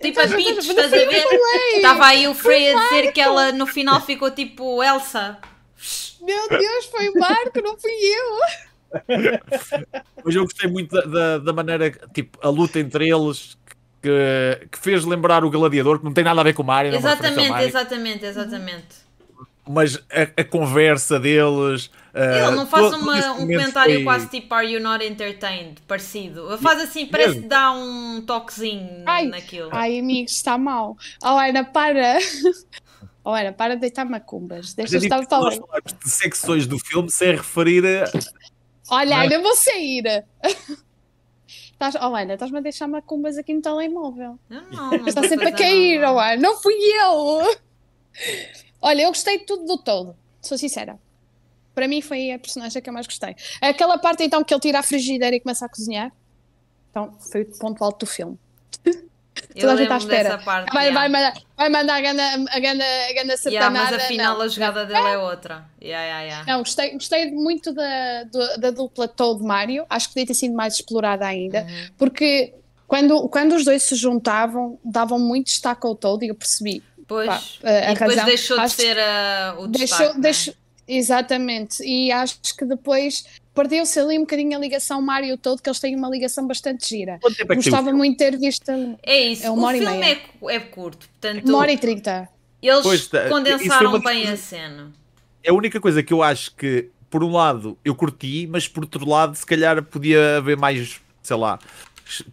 Tipo 0.00 0.20
a 0.20 0.28
Peach, 0.28 0.58
estás- 0.60 0.92
a 0.92 0.96
ver? 0.96 1.24
Estava 1.76 2.06
aí 2.06 2.26
o 2.26 2.34
Frey 2.34 2.72
a 2.74 2.78
dizer 2.88 3.12
que 3.12 3.20
ela 3.20 3.52
no 3.52 3.66
final 3.66 4.00
ficou 4.00 4.30
tipo 4.30 4.82
Elsa. 4.82 5.38
Meu 6.22 6.48
Deus, 6.48 6.86
foi 6.86 7.08
o 7.08 7.18
Marco, 7.18 7.60
não 7.62 7.76
fui 7.78 7.90
eu. 7.90 8.38
Mas 10.24 10.34
eu 10.34 10.44
gostei 10.44 10.70
muito 10.70 10.92
da, 10.94 11.02
da, 11.02 11.38
da 11.38 11.52
maneira, 11.52 11.90
tipo, 12.14 12.38
a 12.42 12.48
luta 12.48 12.78
entre 12.78 13.08
eles 13.08 13.58
que, 14.00 14.68
que 14.70 14.78
fez 14.78 15.04
lembrar 15.04 15.44
o 15.44 15.50
Gladiador, 15.50 15.98
que 15.98 16.04
não 16.04 16.12
tem 16.12 16.24
nada 16.24 16.40
a 16.40 16.44
ver 16.44 16.54
com 16.54 16.62
o 16.62 16.66
Mario. 16.66 16.92
é 16.92 16.96
Exatamente, 16.96 17.48
Mario, 17.50 17.68
exatamente, 17.68 18.24
exatamente. 18.24 19.02
Mas 19.68 19.96
a, 20.10 20.40
a 20.40 20.44
conversa 20.44 21.18
deles. 21.20 21.90
Ele 22.14 22.40
ah, 22.40 22.50
não 22.50 22.66
faz 22.66 22.90
todo- 22.90 23.00
uma- 23.02 23.32
um 23.32 23.38
comentário 23.46 23.94
foi- 23.94 24.04
quase 24.04 24.26
tipo 24.28 24.54
Are 24.54 24.66
you 24.70 24.80
not 24.80 25.02
entertained? 25.04 25.80
Parecido. 25.88 26.46
Ele 26.52 26.58
faz 26.58 26.80
assim, 26.82 27.06
parece 27.06 27.40
que 27.40 27.46
dá 27.48 27.72
um 27.72 28.20
toquezinho 28.26 29.02
Ai, 29.06 29.26
naquilo. 29.26 29.70
ai, 29.72 29.98
amigos, 29.98 30.32
está 30.32 30.58
mal. 30.58 30.96
Oh, 31.22 31.28
Ana, 31.38 31.64
para. 31.64 32.18
Oh, 33.24 33.30
Ana, 33.30 33.52
para 33.52 33.76
de 33.76 33.82
deitar 33.82 34.04
macumbas. 34.04 34.74
Deixa 34.74 34.94
Mas 34.96 35.04
eu 35.04 35.06
estar 35.06 35.20
a 35.20 35.26
falar. 35.26 35.52
de 35.52 36.10
secções 36.10 36.66
do 36.66 36.76
filme 36.76 37.08
sem 37.08 37.36
referir 37.36 37.84
a. 37.86 38.10
Olha, 38.90 39.16
Não? 39.16 39.22
Ana, 39.26 39.38
vou 39.38 39.54
sair. 39.54 40.24
Estás, 41.46 41.94
oh, 41.94 42.14
Ana, 42.16 42.34
estás-me 42.34 42.58
a 42.58 42.60
deixar 42.60 42.88
macumbas 42.88 43.38
aqui 43.38 43.54
no 43.54 43.62
telemóvel. 43.62 44.38
Não, 44.48 44.62
não, 44.70 44.90
não 44.90 45.06
Está 45.06 45.22
sempre 45.28 45.48
a 45.48 45.52
cair, 45.52 46.00
nada. 46.00 46.12
oh, 46.14 46.18
Ana. 46.18 46.36
Não 46.36 46.60
fui 46.60 46.74
eu. 46.74 47.56
Olha, 48.82 49.02
eu 49.02 49.08
gostei 49.10 49.38
de 49.38 49.46
tudo 49.46 49.64
do 49.66 49.78
todo. 49.78 50.16
Sou 50.40 50.58
sincera. 50.58 50.98
Para 51.74 51.88
mim 51.88 52.00
foi 52.02 52.32
a 52.32 52.38
personagem 52.38 52.80
que 52.82 52.88
eu 52.88 52.92
mais 52.94 53.06
gostei. 53.06 53.34
Aquela 53.60 53.98
parte 53.98 54.22
então 54.22 54.42
que 54.44 54.52
ele 54.52 54.60
tira 54.60 54.78
a 54.80 54.82
frigideira 54.82 55.34
e 55.36 55.40
começa 55.40 55.64
a 55.64 55.68
cozinhar. 55.68 56.12
Então, 56.90 57.16
foi 57.30 57.42
o 57.42 57.58
ponto 57.58 57.82
alto 57.82 58.04
do 58.04 58.06
filme. 58.10 58.38
Toda 59.58 59.72
a 59.72 59.76
gente 59.76 59.92
à 59.92 59.96
espera. 59.96 60.38
parte. 60.38 60.72
Vai, 60.72 60.88
yeah. 60.88 61.00
vai 61.00 61.08
mandar, 61.08 61.42
vai 61.56 61.68
mandar 61.70 61.94
a 61.96 62.00
ganda, 62.00 62.22
a 62.50 62.60
ganda, 62.60 62.84
a 62.84 63.08
Yeah, 63.08 63.36
satanada. 63.36 63.70
mas 63.70 63.92
afinal 64.04 64.34
não. 64.36 64.42
a 64.44 64.48
jogada 64.48 64.84
dele 64.86 64.98
é 65.08 65.18
outra. 65.18 65.64
Yeah, 65.82 66.04
yeah, 66.04 66.22
yeah. 66.22 66.52
Não, 66.52 66.58
gostei, 66.60 66.90
gostei 66.92 67.30
muito 67.30 67.72
da, 67.72 68.24
da 68.58 68.70
dupla 68.70 69.08
Toad 69.08 69.42
Mario. 69.42 69.86
Acho 69.88 70.08
que 70.08 70.14
podia 70.14 70.26
ter 70.26 70.34
sido 70.34 70.54
mais 70.54 70.74
explorada 70.74 71.26
ainda. 71.26 71.62
Uhum. 71.62 71.88
Porque 71.98 72.52
quando, 72.86 73.28
quando 73.30 73.54
os 73.54 73.64
dois 73.64 73.82
se 73.82 73.94
juntavam, 73.94 74.78
davam 74.84 75.18
muito 75.18 75.46
destaque 75.46 75.86
ao 75.86 75.94
Toad 75.94 76.24
e 76.24 76.28
eu 76.28 76.34
percebi. 76.34 76.82
Pois, 77.08 77.26
Pá, 77.26 77.34
a- 77.64 77.68
a 77.70 77.90
e 77.90 77.94
depois 77.94 78.10
razão- 78.10 78.24
deixou 78.26 78.56
de 78.58 78.62
acho- 78.64 78.76
ser 78.76 78.98
ah, 78.98 79.54
o 79.58 79.66
Deixou, 79.66 79.86
destaque. 79.98 80.14
né? 80.14 80.20
deixou, 80.22 80.54
exatamente. 80.86 81.82
E 81.84 82.10
acho 82.12 82.38
que 82.56 82.64
depois 82.64 83.24
perdeu-se 83.54 83.98
ali 84.00 84.16
um 84.18 84.22
bocadinho 84.22 84.56
a 84.56 84.60
ligação 84.60 85.00
Mario 85.02 85.36
Toad, 85.36 85.60
que 85.62 85.68
eles 85.68 85.78
têm 85.80 85.94
uma 85.96 86.08
ligação 86.08 86.46
bastante 86.46 86.88
gira. 86.88 87.18
Quanto 87.20 87.36
tempo 87.36 87.52
é 87.52 87.54
o 87.54 87.56
Gostava 87.56 87.92
muito 87.92 88.12
de 88.12 88.16
ter 88.18 88.38
visto. 88.38 88.70
É 89.02 89.20
isso, 89.20 89.46
É 89.46 89.50
o 89.50 89.54
uma 89.54 89.68
hora 89.68 89.76
e 89.76 89.80
filme 89.80 89.98
meia. 89.98 90.20
é, 90.48 90.54
é 90.56 90.60
curto, 90.60 91.08
portanto 91.08 91.48
Uma 91.48 91.58
hora 91.58 91.72
e 91.72 91.78
trinta. 91.78 92.28
eles 92.62 92.82
Pois, 92.82 93.06
foi 93.06 93.28
condensaram 93.28 94.00
bem 94.00 94.28
a 94.28 94.36
cena. 94.36 94.92
É 95.44 95.50
a 95.50 95.54
única 95.54 95.80
coisa 95.80 96.02
que 96.02 96.12
eu 96.12 96.22
acho 96.22 96.54
que, 96.54 96.88
por 97.10 97.22
um 97.24 97.32
lado, 97.32 97.76
eu 97.84 97.94
curti, 97.94 98.46
mas 98.46 98.66
por 98.68 98.84
outro 98.84 99.06
lado, 99.08 99.34
se 99.34 99.44
calhar 99.44 99.82
podia 99.82 100.36
haver 100.38 100.56
mais, 100.56 101.00
sei 101.22 101.36
lá, 101.36 101.58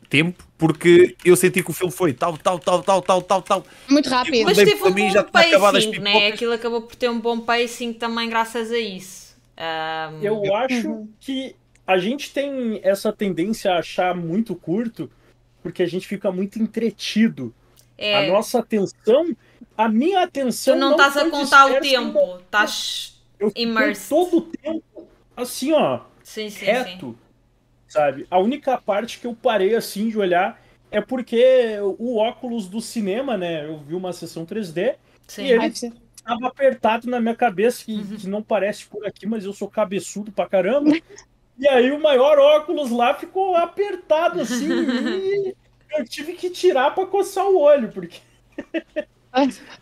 tempo, 0.10 0.44
porque 0.58 1.16
eu 1.24 1.36
senti 1.36 1.64
que 1.64 1.70
o 1.72 1.74
filme 1.74 1.92
foi 1.92 2.14
tal, 2.14 2.38
tal, 2.38 2.60
tal, 2.60 2.82
tal, 2.84 3.02
tal, 3.02 3.22
tal, 3.22 3.42
tal. 3.42 3.66
Muito 3.88 4.10
rápido. 4.10 4.44
Mas 4.46 4.58
teve 4.58 4.76
para 4.76 4.90
um 4.90 4.94
mim, 4.94 5.14
bom 5.14 5.24
pacing, 5.32 6.00
né? 6.00 6.28
Aquilo 6.28 6.54
acabou 6.54 6.82
por 6.82 6.96
ter 6.96 7.10
um 7.10 7.20
bom 7.20 7.40
pacing 7.40 7.94
também 7.94 8.30
graças 8.30 8.72
a 8.72 8.78
isso. 8.78 9.36
Ahm, 9.58 10.20
Eu 10.24 10.56
acho 10.56 10.90
Uhum. 10.90 11.10
que 11.20 11.56
a 11.86 11.98
gente 11.98 12.32
tem 12.32 12.80
essa 12.84 13.12
tendência 13.12 13.72
a 13.72 13.80
achar 13.80 14.16
muito 14.16 14.56
curto, 14.56 15.10
porque 15.62 15.84
a 15.84 15.88
gente 15.88 16.08
fica 16.08 16.32
muito 16.32 16.60
entretido. 16.62 17.54
é, 17.98 18.16
A 18.16 18.32
nossa 18.32 18.60
atenção, 18.60 19.36
a 19.78 19.90
minha 19.90 20.24
atenção. 20.24 20.76
tu 20.76 20.80
não 20.80 20.92
estás 20.92 21.18
a 21.18 21.30
contar 21.30 21.72
o 21.72 21.80
tempo, 21.82 22.38
estás. 22.42 23.20
Immersed. 23.56 24.10
todo 24.10 24.38
o 24.38 24.42
tempo 24.42 25.08
assim, 25.36 25.72
ó, 25.74 26.02
Sim, 26.22 26.50
sim, 26.50 26.66
sim. 26.66 27.16
Sabe? 27.90 28.26
A 28.30 28.40
única 28.40 28.78
parte 28.78 29.20
que 29.20 29.28
eu 29.28 29.36
parei 29.36 29.76
assim 29.76 30.08
de 30.10 30.18
olhar 30.18 30.62
é 30.92 31.02
porque 31.02 31.78
o 31.98 32.18
óculos 32.18 32.68
do 32.68 32.80
cinema, 32.82 33.38
né? 33.38 33.66
Eu 33.66 33.80
vi 33.80 33.94
uma 33.96 34.14
sessão 34.14 34.46
3D 34.46 34.96
sim. 35.28 35.44
E 35.44 35.52
ele- 35.52 35.74
tava 36.24 36.48
apertado 36.48 37.10
na 37.10 37.20
minha 37.20 37.36
cabeça, 37.36 37.84
que, 37.86 37.94
Uhum. 37.94 38.18
que 38.18 38.28
não 38.28 38.42
parece 38.44 38.86
por 38.86 39.06
aqui, 39.06 39.26
mas 39.26 39.44
eu 39.46 39.54
sou 39.54 39.68
cabeçudo 39.70 40.32
pra 40.32 40.48
caramba. 40.48 40.96
E 41.58 41.68
aí 41.68 41.92
o 41.92 42.00
maior 42.02 42.38
óculos 42.40 42.90
lá 42.92 43.14
ficou 43.14 43.56
apertado 43.56 44.40
assim, 44.40 44.70
e 44.70 45.56
eu 45.92 46.06
tive 46.06 46.34
que 46.34 46.50
tirar 46.50 46.94
pra 46.94 47.06
coçar 47.06 47.46
o 47.48 47.60
olho, 47.60 47.92
porque. 47.92 48.20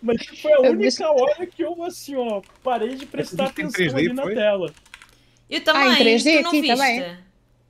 Mas 0.02 0.26
foi 0.42 0.52
a 0.54 0.58
Eu 0.58 0.72
única 0.72 1.10
hora 1.10 1.46
que 1.48 1.64
eu, 1.64 1.82
assim, 1.84 2.16
ó, 2.16 2.42
parei 2.64 2.96
de 2.96 3.06
prestar 3.06 3.46
atenção 3.46 3.86
3D, 3.86 3.98
ali 3.98 4.14
na 4.14 4.24
foi? 4.24 4.36
tela. 4.36 4.74
Eu 5.50 5.64
também, 5.64 5.84
Ah, 5.90 5.94
em 5.94 5.98
3D 5.98 6.38
tu 6.38 6.44
não 6.44 6.50
aqui 6.50 6.62
viste? 6.62 6.76
também. 6.76 7.18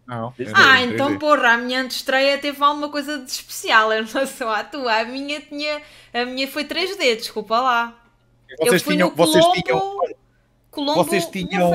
Não. 0.08 0.34
Ah, 0.56 0.82
então 0.84 1.18
porra, 1.20 1.50
a 1.54 1.58
minha 1.58 1.82
antestreia 1.82 2.38
teve 2.38 2.64
alguma 2.64 2.88
coisa 2.90 3.20
de 3.20 3.30
especial 3.30 3.92
em 3.92 4.04
relação 4.06 4.50
à 4.50 4.64
tua. 4.64 5.02
A 5.02 5.04
minha 5.06 5.42
tinha. 5.42 5.82
A 6.14 6.24
minha 6.26 6.48
foi 6.48 6.64
3D, 6.64 7.18
desculpa 7.18 7.60
lá. 7.60 7.94
Vocês 8.58 8.74
eu 8.74 8.80
fui 8.80 8.94
tinham, 8.94 9.10
no 9.10 9.16
vocês 9.16 9.44
Colombo. 9.44 9.62
tinham, 9.62 10.00
Colombo 10.72 11.04
vocês 11.04 11.24
não 11.26 11.32
tinham, 11.32 11.70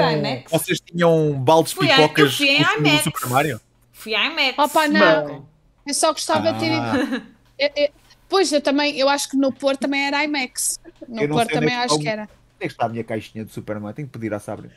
vocês 0.50 0.80
tinham 0.80 1.32
baldes 1.34 1.72
de 1.72 1.76
Fui 1.78 1.90
a- 1.90 2.00
eu 2.00 2.08
pipocas 2.08 2.34
fui 2.36 2.48
em 2.48 2.56
com 2.56 2.62
o 2.62 2.66
filme 2.72 2.82
do 2.82 2.88
IMAX. 2.88 3.04
Super 3.04 3.26
Mario? 3.28 3.60
Fui 3.92 4.14
à 4.14 4.24
IMAX. 4.26 4.58
Opa, 4.58 4.88
não. 4.88 5.46
Eu 5.86 5.94
só 5.94 6.12
gostava 6.12 6.52
de 6.54 6.58
ter 6.60 6.66
ido. 6.72 6.76
Ah, 6.80 7.22
Eu- 7.58 7.70
eu- 7.76 7.90
Pois, 8.28 8.50
eu 8.50 8.62
também, 8.62 8.96
eu 8.98 9.10
acho 9.10 9.28
que 9.28 9.36
no 9.36 9.52
Porto 9.52 9.80
também 9.80 10.06
era 10.06 10.24
IMAX. 10.24 10.80
No 11.06 11.20
Eu 11.20 11.28
não 11.28 11.36
Porto 11.36 11.50
também 11.52 11.74
é 11.74 11.78
acho 11.84 11.98
que 11.98 12.08
era. 12.08 12.26
Onde 12.62 12.64
é 12.64 12.68
que 12.68 12.74
está 12.74 12.86
a 12.86 12.88
minha 12.88 13.04
caixinha 13.04 13.44
de 13.44 13.52
Super 13.52 13.78
Mario? 13.80 13.96
Tenho 13.96 14.08
que 14.08 14.12
pedir 14.18 14.32
à 14.32 14.38
Sabrina. 14.38 14.72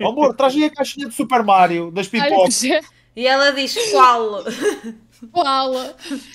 Oh, 0.00 0.08
amor, 0.08 0.34
traz 0.34 0.54
aí 0.54 0.64
a 0.64 0.70
caixinha 0.70 1.08
de 1.08 1.14
Super 1.14 1.42
Mario, 1.42 1.90
das 1.90 2.06
pipocas. 2.08 2.62
E 2.62 3.26
ela 3.26 3.50
diz 3.52 3.74
qual? 3.92 4.44
Qual? 5.32 5.72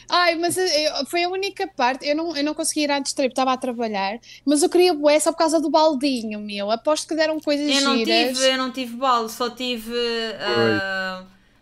Ai, 0.10 0.34
mas 0.36 0.58
eu- 0.58 1.06
foi 1.06 1.24
a 1.24 1.30
única 1.30 1.68
parte. 1.68 2.08
Eu 2.08 2.16
não, 2.16 2.36
eu 2.36 2.44
não 2.44 2.54
consegui 2.56 2.82
ir 2.82 2.92
antes, 2.92 3.14
estava 3.18 3.54
a 3.54 3.58
trabalhar, 3.58 4.18
mas 4.44 4.64
eu 4.64 4.70
queria 4.70 4.92
bué 4.94 5.20
só 5.20 5.32
por 5.32 5.38
causa 5.38 5.62
do 5.62 5.70
baldinho, 5.70 6.40
meu. 6.40 6.72
Aposto 6.72 7.08
que 7.08 7.16
deram 7.16 7.40
coisas 7.40 7.68
Eu 7.70 7.82
não 7.84 7.98
giras. 7.98 8.38
tive, 8.40 8.50
eu 8.52 8.58
não 8.58 8.72
tive 8.72 8.96
bolo, 8.98 9.30
só 9.30 9.50
tive 9.52 9.92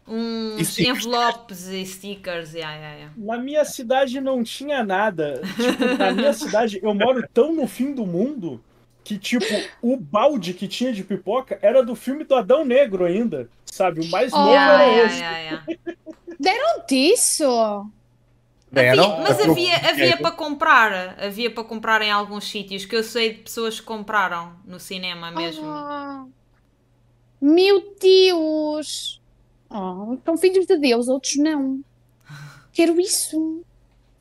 uns 0.08 0.68
stickers. 0.70 1.06
envelopes 1.06 1.68
e 1.68 1.86
stickers. 1.86 2.54
Yeah, 2.54 2.74
yeah, 2.76 2.96
yeah. 2.96 3.14
Na 3.18 3.38
minha 3.38 3.64
cidade 3.66 4.20
não 4.22 4.42
tinha 4.44 4.84
nada. 4.84 5.42
Tipo, 5.56 5.98
na 5.98 6.12
minha 6.14 6.34
cidade, 6.34 6.80
eu 6.82 6.94
moro 6.96 7.28
tão 7.34 7.54
no 7.54 7.68
fim 7.68 7.94
do 7.94 8.06
mundo 8.06 8.64
que, 9.10 9.18
tipo, 9.18 9.46
o 9.82 9.98
balde 9.98 10.54
que 10.54 10.68
tinha 10.68 10.94
de 10.94 11.04
pipoca 11.04 11.58
era 11.62 11.82
do 11.84 11.96
filme 11.96 12.24
do 12.24 12.36
Adão 12.36 12.64
Negro 12.64 13.06
ainda. 13.06 13.50
Sabe? 13.66 14.02
O 14.02 14.10
mais 14.12 14.32
Oh. 14.34 14.38
novo 14.38 14.50
Yeah, 14.52 14.74
era 14.74 14.92
yeah, 14.92 15.08
esse. 15.08 15.20
yeah, 15.20 15.38
yeah. 15.40 15.66
Deram 16.40 16.86
disso? 16.88 17.92
Deram? 18.72 19.04
Havia- 19.14 19.24
mas 19.24 19.40
havia, 19.50 19.76
havia 19.78 20.18
para 20.18 20.32
comprar, 20.32 21.18
havia 21.20 21.50
para 21.50 21.64
comprar 21.64 22.02
em 22.04 22.12
alguns 22.12 22.48
sítios 22.50 22.86
que 22.86 22.96
eu 22.96 23.04
sei 23.04 23.34
de 23.34 23.40
pessoas 23.42 23.80
que 23.80 23.86
compraram 23.86 24.54
no 24.64 24.80
cinema 24.80 25.32
mesmo. 25.32 25.66
Ah, 25.68 26.26
meu 27.42 27.96
Deus! 28.00 29.20
Oh, 29.70 30.18
são 30.24 30.38
filhos 30.38 30.66
de 30.68 30.78
Deus, 30.78 31.08
outros 31.08 31.36
não. 31.38 31.82
Quero 32.72 33.00
isso. 33.00 33.64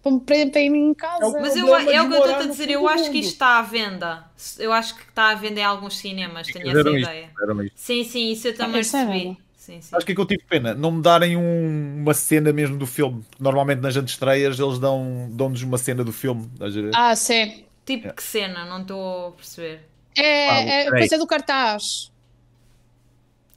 Para 0.02 0.36
ir 0.36 0.56
em 0.56 0.94
casa. 0.94 1.24
É 1.24 1.26
o- 1.26 1.32
Mas 1.40 1.56
eu, 1.56 1.66
é 1.74 2.00
o 2.02 2.04
de 2.04 2.08
que 2.08 2.14
eu 2.14 2.18
estou 2.20 2.34
a 2.36 2.46
dizer, 2.46 2.70
eu 2.70 2.88
acho 2.88 3.10
que 3.10 3.18
isto 3.18 3.32
está 3.32 3.58
à 3.58 3.62
venda. 3.62 4.24
Eu 4.58 4.72
acho 4.72 4.94
que 4.96 5.02
está 5.02 5.30
à 5.30 5.34
venda 5.34 5.60
em 5.60 5.64
alguns 5.64 5.98
cinemas, 5.98 6.46
tenho 6.46 6.70
essa 6.70 6.88
ideia. 6.90 7.30
isto. 7.66 7.72
Sim, 7.74 8.04
sim, 8.04 8.30
isso 8.32 8.48
eu 8.48 8.56
também 8.56 8.80
isso 8.80 8.96
é 8.96 9.04
percebi. 9.04 9.38
Sim, 9.56 9.80
sim. 9.82 9.94
Acho 9.96 10.06
que 10.06 10.12
é 10.12 10.14
que 10.14 10.20
eu 10.20 10.24
tive 10.26 10.42
pena, 10.48 10.72
não 10.74 10.92
me 10.92 11.02
darem 11.02 11.36
um- 11.36 11.96
uma 12.00 12.14
cena 12.14 12.52
mesmo 12.52 12.78
do 12.78 12.86
filme. 12.86 13.22
Normalmente 13.38 13.80
nas 13.80 13.96
antestreias 13.96 14.58
eles 14.58 14.78
dão- 14.78 15.28
dão-nos 15.32 15.62
uma 15.62 15.76
cena 15.76 16.02
do 16.02 16.12
filme. 16.12 16.48
Ah, 16.94 17.14
sim. 17.14 17.64
Tipo 17.84 18.12
que 18.14 18.22
cena, 18.22 18.64
não 18.64 18.80
estou 18.82 19.28
a 19.28 19.32
perceber. 19.32 19.80
É, 20.16 20.48
Ah, 20.50 20.60
é 20.60 20.90
coisa 20.90 21.18
do 21.18 21.26
cartaz. 21.26 22.10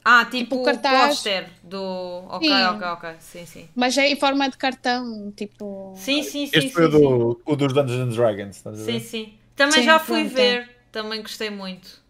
Ah, 0.03 0.25
tipo, 0.25 0.37
Tipo 0.37 0.55
o 0.61 0.63
cartaz. 0.63 1.07
póster 1.09 1.49
do. 1.63 1.81
Ok, 2.29 2.47
Sim. 2.47 2.63
ok, 2.63 2.87
ok. 2.87 3.09
Sim, 3.19 3.45
sim. 3.45 3.69
Mas 3.75 3.97
é 3.97 4.07
em 4.09 4.15
forma 4.15 4.49
de 4.49 4.57
cartão, 4.57 5.31
tipo. 5.35 5.93
Sim, 5.95 6.23
sim, 6.23 6.47
sim. 6.47 6.51
este 6.57 6.61
sim, 6.61 6.69
foi 6.69 6.87
o, 6.87 6.91
sim. 6.91 6.99
do, 6.99 7.41
o 7.45 7.55
dos 7.55 7.71
Dungeons 7.73 7.99
and 8.11 8.15
Dragons. 8.15 8.55
estás 8.57 8.81
a 8.81 8.83
ver? 8.83 8.93
Sim, 8.93 8.99
sim. 9.07 9.33
Também 9.55 9.73
Sim, 9.79 9.83
já 9.83 9.99
fui 9.99 10.21
pronto. 10.21 10.33
ver. 10.35 10.69
Também 10.91 11.21
gostei 11.21 11.49
muito. 11.51 12.01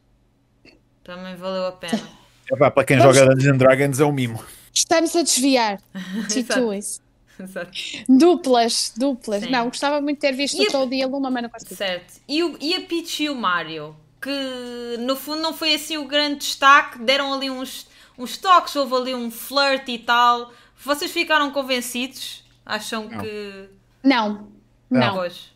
Também 1.04 1.36
valeu 1.36 1.66
a 1.68 1.72
pena. 1.74 2.02
Epá, 2.52 2.70
para 2.72 2.84
quem 2.84 2.98
Vamos- 2.98 3.16
joga 3.18 3.34
Dungeons 3.34 3.54
and 3.56 3.58
Dragons 3.58 4.00
é 4.00 4.06
um 4.06 4.12
mimo. 4.12 4.44
Estamos 4.74 5.16
a 5.16 5.22
desviar. 5.24 5.82
Situem-se. 6.30 7.00
Exato. 7.40 7.72
Duplas, 8.08 8.94
duplas. 8.96 9.44
Sim. 9.44 9.50
Não, 9.50 9.66
gostava 9.66 10.00
muito 10.00 10.18
de 10.18 10.22
ter 10.22 10.34
visto 10.34 10.62
E 10.62 10.66
o 10.66 10.70
a- 10.70 10.72
Toad 10.72 10.96
e 10.96 11.02
a 11.04 11.08
Luma, 11.08 11.30
mas 11.32 11.44
não 11.44 11.50
consegui. 11.50 11.76
Certo. 11.76 12.14
E, 12.28 12.44
o, 12.44 12.56
e 12.62 12.74
a 12.76 12.82
Peach 12.82 13.24
e 13.24 13.30
o 13.30 13.36
Mario? 13.36 13.96
Que 14.22 14.98
no 15.00 15.16
fundo 15.16 15.42
não 15.42 15.54
foi 15.54 15.74
assim 15.74 15.98
o 15.98 16.06
grande 16.06 16.36
destaque, 16.40 17.00
deram 17.00 17.34
ali 17.34 17.50
uns, 17.50 17.88
uns 18.18 18.38
toques, 18.38 18.76
houve 18.76 18.94
ali 18.96 19.16
um 19.16 19.32
flirt 19.32 19.88
e 19.88 19.98
tal. 19.98 20.52
Vocês 20.84 21.12
ficaram 21.12 21.50
convencidos? 21.52 22.44
Acham 22.66 23.10
Não. 23.10 23.20
que. 23.20 23.70
Não, 24.04 24.48
não, 24.90 25.16
Pois. 25.16 25.52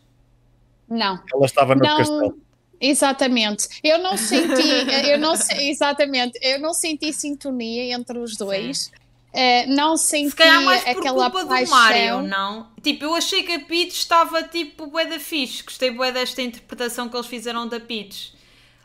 não. 0.88 1.22
Ela 1.32 1.46
estava 1.46 1.74
no 1.74 1.82
Não, 1.82 1.96
castelo. 1.98 2.38
exatamente. 2.80 3.68
Eu 3.82 3.98
não 3.98 4.16
senti, 4.16 4.62
eu 5.10 5.18
não 5.18 5.34
exatamente, 5.34 6.38
eu 6.42 6.60
não 6.60 6.72
senti 6.74 7.12
sintonia 7.12 7.94
entre 7.94 8.18
os 8.18 8.36
dois. 8.36 8.90
Eh, 9.32 9.66
não 9.66 9.96
senti 9.96 10.30
Se 10.30 10.36
calhar 10.36 10.62
mais 10.62 10.82
por 10.82 10.90
aquela 10.98 11.30
culpa 11.30 11.46
paixão. 11.46 11.64
do 11.66 11.70
Mario, 11.70 12.22
não? 12.22 12.70
Tipo, 12.82 13.04
eu 13.04 13.14
achei 13.14 13.42
que 13.42 13.52
a 13.52 13.60
Peach 13.60 13.90
estava 13.92 14.42
tipo 14.42 14.86
bué 14.86 15.04
da 15.06 15.18
fixe. 15.20 15.62
Gostei 15.62 15.90
bué 15.90 16.10
desta 16.10 16.40
interpretação 16.40 17.08
que 17.08 17.16
eles 17.16 17.26
fizeram 17.26 17.68
da 17.68 17.78
Peach. 17.78 18.34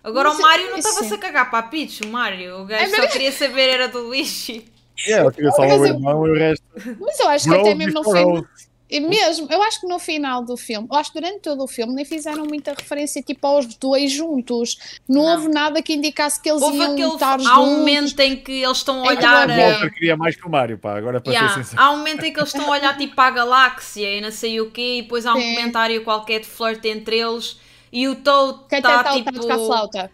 Agora 0.04 0.30
Mas 0.30 0.40
o 0.40 0.42
Mario 0.42 0.70
não 0.72 0.78
isso- 0.78 0.88
estava-se 0.90 1.14
a 1.14 1.18
cagar 1.18 1.50
para 1.52 1.60
a 1.60 1.64
Peach, 1.64 2.02
o 2.04 2.08
Mario. 2.08 2.62
O 2.62 2.66
gajo 2.66 2.84
É 2.84 2.86
só 2.86 2.92
verdade. 2.92 3.12
queria 3.14 3.32
saber 3.32 3.70
era 3.70 3.88
do 3.88 4.00
Luigi. 4.00 4.66
É, 5.08 5.12
ela 5.14 5.32
queria 5.32 5.52
só 5.52 5.62
Mas 5.62 5.72
o 5.80 5.86
eu- 5.86 5.94
irmão 5.94 6.28
e 6.28 6.30
o 6.32 6.34
resto. 6.36 6.64
Mas 7.00 7.20
eu 7.20 7.30
acho 7.30 7.50
que 7.50 7.56
até 7.56 7.76
mesmo 7.76 8.02
no 8.02 8.10
hoes. 8.10 8.72
E 8.94 9.00
mesmo, 9.00 9.48
eu 9.50 9.64
acho 9.64 9.80
que 9.80 9.88
no 9.88 9.98
final 10.00 10.44
do 10.44 10.58
filme, 10.58 10.86
eu 10.92 10.98
acho 10.98 11.14
que 11.14 11.22
durante 11.22 11.40
todo 11.40 11.64
o 11.64 11.68
filme 11.68 11.94
nem 11.94 12.04
fizeram 12.04 12.46
muita 12.46 12.74
referência 12.74 13.22
tipo 13.24 13.48
aos 13.48 13.66
dois 13.78 14.12
juntos. 14.12 15.00
Não, 15.08 15.22
Não. 15.24 15.32
houve 15.32 15.48
nada 15.48 15.82
que 15.82 15.94
indicasse 15.94 16.42
que 16.42 16.50
eles 16.50 16.62
Houve 16.62 16.78
iam 16.80 16.92
aquele. 16.92 17.14
estar 17.14 17.40
Há 17.48 17.60
um 17.62 17.78
momento 17.78 18.20
em 18.20 18.36
que 18.36 18.52
eles 18.52 18.78
estão 18.80 19.02
a 19.06 19.16
que 19.16 19.18
olhar. 19.20 19.50
o 19.50 19.56
Walter 19.56 19.94
queria 19.94 20.18
mais 20.18 20.36
que 20.36 20.46
o 20.46 20.50
Mario, 20.50 20.78
pá, 20.78 20.98
agora 20.98 21.22
para 21.22 21.32
Yeah, 21.32 21.54
ser 21.54 21.64
sincero. 21.64 21.82
Há 21.82 21.92
um 21.92 21.98
momento 22.00 22.24
em 22.26 22.34
que 22.34 22.40
eles 22.40 22.50
estão 22.54 22.68
a 22.68 22.72
olhar 22.78 22.98
tipo 22.98 23.16
para 23.16 23.30
a 23.30 23.32
galáxia 23.32 24.18
e 24.18 24.20
não 24.20 24.30
sei 24.32 24.60
o 24.60 24.70
quê, 24.70 24.98
e 24.98 25.02
depois 25.04 25.26
há 25.26 25.34
um 25.36 25.40
Sim. 25.40 25.56
comentário 25.56 26.04
qualquer 26.04 26.42
de 26.42 26.48
flirt 26.48 26.84
entre 26.84 27.18
eles 27.18 27.58
e 27.92 28.08
o 28.08 28.16
Toad 28.16 28.68
Que 28.70 28.76
até 28.76 28.88
está 28.96 29.12
tipo 29.14 29.30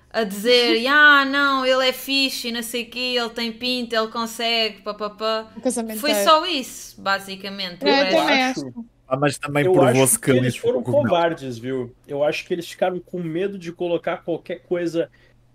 a 0.09 0.23
dizer 0.23 0.85
ah 0.87 1.25
não, 1.25 1.65
ele 1.65 1.87
é 1.89 1.93
fixe 1.93 2.49
e 2.49 2.51
não 2.51 2.63
sei 2.63 2.83
o 2.83 2.89
quê, 2.89 3.15
ele 3.17 3.29
tem 3.29 3.51
pinta, 3.51 3.95
ele 3.95 4.07
consegue, 4.07 4.81
papapá. 4.81 5.51
Foi 5.99 6.11
é- 6.11 6.23
só 6.23 6.45
isso, 6.45 6.99
basicamente. 7.01 7.85
É, 7.87 8.03
resto- 8.03 8.17
também 8.17 8.43
acho, 8.43 8.73
Ah, 9.07 9.15
mas 9.15 9.37
também 9.37 9.65
eu 9.65 9.71
provou-se 9.71 10.01
acho 10.15 10.19
que 10.19 10.31
que 10.31 10.37
eles 10.37 10.57
foram 10.57 10.83
covardes, 10.83 11.57
viu? 11.57 11.95
Eu 12.07 12.23
acho 12.23 12.45
que 12.45 12.53
eles 12.53 12.67
ficaram 12.69 12.99
com 12.99 13.21
medo 13.21 13.57
de 13.57 13.71
colocar 13.71 14.17
qualquer 14.23 14.63
coisa 14.63 15.09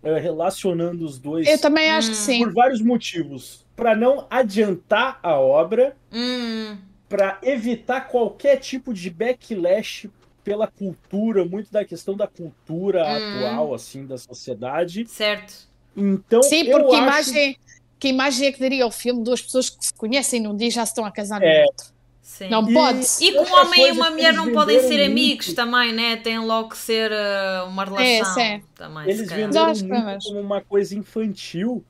eh, 0.05 0.19
relacionando 0.19 1.05
os 1.05 1.19
dois 1.19 1.47
Eu 1.47 1.61
também 1.61 1.91
acho 1.91 2.09
que 2.11 2.17
Hum. 2.17 2.21
sim. 2.21 2.39
por 2.45 2.53
vários 2.55 2.81
motivos. 2.81 3.67
Para 3.77 3.95
não 3.97 4.27
adiantar 4.31 5.19
a 5.23 5.39
obra, 5.39 5.97
Hum, 6.13 6.77
para 7.09 7.39
evitar 7.43 8.03
qualquer 8.09 8.57
tipo 8.57 8.93
de 8.95 9.11
backlash 9.11 10.09
pela 10.45 10.67
cultura, 10.67 11.45
muito 11.45 11.71
da 11.73 11.85
questão 11.85 12.17
da 12.17 12.27
cultura 12.27 13.05
Hum. 13.05 13.39
atual, 13.47 13.75
assim, 13.75 14.07
da 14.07 14.19
sociedade. 14.19 15.07
certo. 15.09 15.71
Então, 15.97 16.43
Sim, 16.43 16.63
eu 16.65 16.79
porque 16.81 16.97
acho... 16.97 17.03
imagem, 17.31 17.57
que 17.99 18.09
imagem 18.09 18.49
é 18.49 18.53
que 18.53 18.59
daria 18.61 18.87
o 18.87 18.91
filme 18.91 19.23
duas 19.23 19.43
pessoas 19.43 19.69
que 19.71 19.85
se 19.87 19.93
conhecem 19.95 20.41
num 20.41 20.57
dia 20.57 20.69
e 20.69 20.71
já 20.71 20.85
se 20.87 20.93
estão 20.93 21.05
a 21.05 21.11
casar 21.11 21.39
no 21.41 21.47
É. 21.47 21.65
outro. 21.65 21.93
Sim. 22.23 22.49
Não 22.49 22.69
E- 22.71 22.73
pode. 22.73 23.01
E 23.21 23.31
que 23.33 23.39
um 23.39 23.53
homem 23.55 23.89
e 23.89 23.91
uma 23.93 24.11
mulher 24.11 24.33
não 24.33 24.53
podem 24.53 24.79
ser 24.81 24.89
venderam 24.89 25.11
amigos 25.13 25.47
muito. 25.49 25.57
também, 25.57 25.93
né? 25.93 26.17
Tem 26.17 26.39
logo 26.39 26.71
que 26.71 26.79
ser 26.79 27.11
uh, 27.13 27.67
uma 27.69 27.85
relação. 27.85 28.35
sim. 28.35 28.63
Também, 28.75 29.11
Eles 29.11 29.29
venderam 29.31 29.75
muito 29.75 30.25
como 30.25 30.41
uma 30.41 30.61
coisa 30.63 30.97
infantil. 30.97 31.85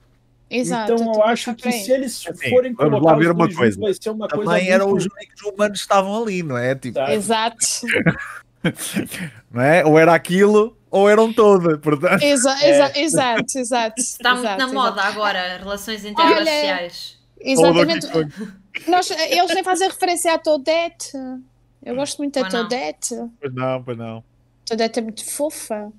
Exato. 0.55 0.93
então 0.93 1.15
eu 1.15 1.23
acho 1.25 1.55
que 1.55 1.73
se 1.73 1.91
eles 1.93 2.25
Assim, 2.29 2.51
forem 2.51 2.73
vamos 2.75 2.91
colocar 3.01 3.13
lá 3.13 3.19
ver 3.19 3.27
os 3.31 3.35
uma 3.35 3.47
coisa. 3.47 3.73
juntos, 3.73 3.77
vai 3.79 3.95
ser 3.95 4.11
uma 4.11 4.29
coisa 4.29 4.51
Também 4.51 4.71
eram 4.71 4.87
os 4.93 5.05
muito... 5.05 5.13
únicos 5.15 5.43
humanos 5.43 5.79
que 5.79 5.85
estavam 5.85 6.23
ali, 6.23 6.43
não 6.43 6.59
é? 6.59 6.75
Tipo. 6.75 7.01
Exato. 7.01 7.57
não 9.51 9.63
é? 9.63 9.85
Ou 9.85 9.99
era 9.99 10.15
aquilo, 10.15 10.77
ou 10.91 11.09
eram 11.09 11.33
todas, 11.33 11.79
portanto. 11.81 12.23
Exa 12.23 12.55
É. 12.63 12.71
exa 12.71 12.93
exato, 13.01 13.59
exato. 13.59 14.01
Está 14.01 14.35
muito 14.35 14.45
exato, 14.47 14.59
na 14.59 14.65
exato. 14.65 14.75
moda 14.75 15.03
agora, 15.03 15.57
relações 15.59 16.05
interraciais. 16.05 17.19
Exatamente. 17.41 18.07
Nós, 18.87 19.11
eles 19.11 19.55
nem 19.55 19.65
fazem 19.65 19.89
referência 19.89 20.33
à 20.35 20.39
Toadette. 20.39 21.11
Eu 21.85 21.97
gosto 21.97 22.19
muito 22.19 22.41
da. 22.41 22.49
Toadette. 22.49 23.15
Pois 23.41 23.55
não, 23.55 23.83
pois 23.83 23.99
não. 23.99 24.25
Toadette 24.65 24.99
é 25.01 25.03
muito 25.03 25.29
fofa. 25.31 25.93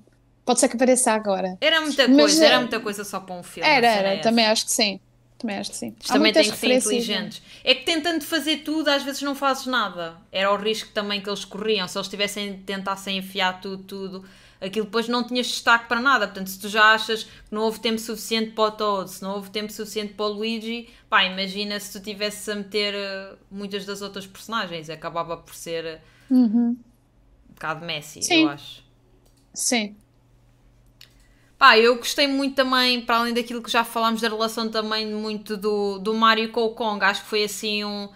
Pode 0.44 0.60
ser 0.60 0.68
que 0.68 0.76
apareça 0.76 1.12
agora. 1.12 1.56
Era 1.60 1.80
muita 1.80 2.06
Mas, 2.06 2.16
coisa, 2.16 2.46
era 2.46 2.54
é- 2.56 2.58
muita 2.58 2.80
coisa 2.80 3.04
só 3.04 3.20
para 3.20 3.34
um 3.34 3.42
filme. 3.42 3.68
Era, 3.68 3.86
era. 3.86 4.22
Também 4.22 4.46
acho 4.46 4.66
que 4.66 4.72
sim. 4.72 5.00
Também 5.38 5.56
acho 5.58 5.70
que 5.70 5.76
sim. 5.76 5.94
Há 6.08 6.12
também 6.14 6.32
têm 6.32 6.42
muitas 6.42 6.60
que 6.60 6.66
ser 6.66 6.72
inteligentes. 6.76 7.42
É 7.62 7.74
que 7.74 7.84
tentando 7.84 8.22
fazer 8.24 8.58
tudo, 8.58 8.88
às 8.88 9.02
vezes 9.02 9.20
não 9.22 9.34
fazes 9.34 9.66
nada. 9.66 10.16
Era 10.30 10.52
o 10.52 10.56
risco 10.56 10.90
também 10.92 11.20
que 11.20 11.28
eles 11.28 11.44
corriam. 11.44 11.86
Se 11.88 11.98
eles 11.98 12.08
tivessem 12.08 12.58
tentassem 12.64 13.18
enfiar 13.18 13.60
tudo, 13.60 13.82
tudo, 13.82 14.24
aquilo 14.60 14.86
depois 14.86 15.08
não 15.08 15.22
tinhas 15.24 15.46
destaque 15.48 15.86
para 15.88 16.00
nada. 16.00 16.26
Portanto, 16.26 16.48
se 16.48 16.58
tu 16.58 16.68
já 16.68 16.92
achas 16.94 17.24
que 17.24 17.30
não 17.50 17.62
houve 17.62 17.80
tempo 17.80 17.98
suficiente 17.98 18.52
para 18.52 18.64
o 18.64 18.70
Toad, 18.70 19.10
se 19.10 19.22
não 19.22 19.34
houve 19.34 19.50
tempo 19.50 19.72
suficiente 19.72 20.14
para 20.14 20.26
o 20.26 20.28
Luigi, 20.28 20.88
pá, 21.10 21.24
imagina 21.24 21.78
se 21.80 21.92
tu 21.98 22.02
tivesses 22.04 22.48
a 22.48 22.54
meter 22.54 22.94
eh, 22.94 23.32
muitas 23.50 23.84
das 23.84 24.00
outras 24.02 24.26
personagens. 24.26 24.88
Acabava 24.88 25.36
por 25.36 25.54
ser 25.54 25.84
eh, 25.84 26.00
Uhum. 26.30 26.68
um 26.70 27.54
bocado 27.54 27.84
Messi, 27.84 28.22
Sim. 28.22 28.44
eu 28.44 28.48
acho. 28.48 28.82
Sim. 29.52 29.94
Pá, 31.58 31.78
eu 31.78 31.96
gostei 31.96 32.26
muito 32.26 32.56
também, 32.56 33.00
para 33.00 33.18
além 33.18 33.32
daquilo 33.32 33.62
que 33.62 33.70
já 33.70 33.84
falámos 33.84 34.20
da 34.20 34.28
relação 34.28 34.68
também 34.68 35.06
muito 35.06 35.56
do, 35.56 35.98
do 35.98 36.12
Mario 36.12 36.50
com 36.50 36.64
o 36.64 36.70
Kong, 36.70 37.02
acho 37.04 37.22
que 37.22 37.28
foi 37.28 37.44
assim 37.44 37.84
um. 37.84 38.08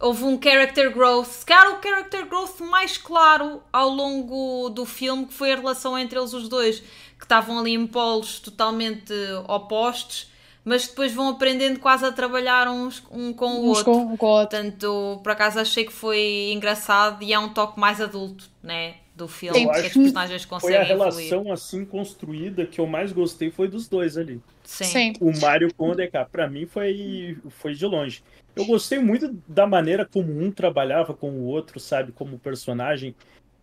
Houve 0.00 0.24
um 0.24 0.40
character 0.42 0.92
growth, 0.92 1.26
se 1.26 1.46
calhar 1.46 1.72
o 1.72 1.82
character 1.82 2.26
growth 2.26 2.60
mais 2.60 2.98
claro 2.98 3.62
ao 3.72 3.88
longo 3.88 4.68
do 4.70 4.84
filme, 4.84 5.26
que 5.26 5.32
foi 5.34 5.52
a 5.52 5.56
relação 5.56 5.96
entre 5.96 6.18
eles 6.18 6.32
os 6.32 6.48
dois, 6.48 6.80
que 6.80 7.24
estavam 7.24 7.58
ali 7.58 7.72
em 7.74 7.86
polos 7.86 8.40
totalmente 8.40 9.12
opostos, 9.46 10.30
mas 10.64 10.88
depois 10.88 11.12
vão 11.12 11.28
aprendendo 11.28 11.78
quase 11.78 12.04
a 12.04 12.12
trabalhar 12.12 12.68
uns 12.68 13.02
um 13.10 13.32
com 13.32 13.46
o 13.60 13.70
Uns 13.70 13.78
outro. 13.78 13.84
com, 13.84 13.98
um 14.14 14.16
com 14.16 14.26
o 14.26 14.30
outro. 14.30 14.58
Portanto, 14.58 15.20
por 15.22 15.32
acaso 15.32 15.60
achei 15.60 15.84
que 15.84 15.92
foi 15.92 16.50
engraçado 16.52 17.22
e 17.22 17.32
é 17.32 17.38
um 17.38 17.50
toque 17.50 17.78
mais 17.78 18.00
adulto, 18.00 18.44
né? 18.62 18.94
Do 19.14 19.28
filme, 19.28 19.64
que 19.64 19.70
as 19.70 19.86
acho 19.86 19.94
personagens 20.00 20.42
Foi 20.42 20.50
conseguem 20.58 20.76
a 20.76 20.90
evoluir. 20.90 21.28
relação 21.28 21.52
assim 21.52 21.84
construída 21.84 22.66
que 22.66 22.80
eu 22.80 22.86
mais 22.86 23.12
gostei 23.12 23.48
foi 23.48 23.68
dos 23.68 23.86
dois 23.86 24.18
ali. 24.18 24.40
Sim. 24.64 24.84
Sim. 24.84 25.12
O 25.20 25.30
Mario 25.40 25.72
com 25.72 25.90
o 25.90 25.94
DK, 25.94 26.26
pra 26.32 26.48
mim 26.50 26.66
foi, 26.66 27.38
foi 27.48 27.74
de 27.74 27.86
longe. 27.86 28.24
Eu 28.56 28.64
gostei 28.64 28.98
muito 28.98 29.32
da 29.46 29.68
maneira 29.68 30.04
como 30.04 30.36
um 30.40 30.50
trabalhava 30.50 31.14
com 31.14 31.30
o 31.30 31.44
outro, 31.44 31.78
sabe, 31.78 32.10
como 32.10 32.40
personagem, 32.40 33.14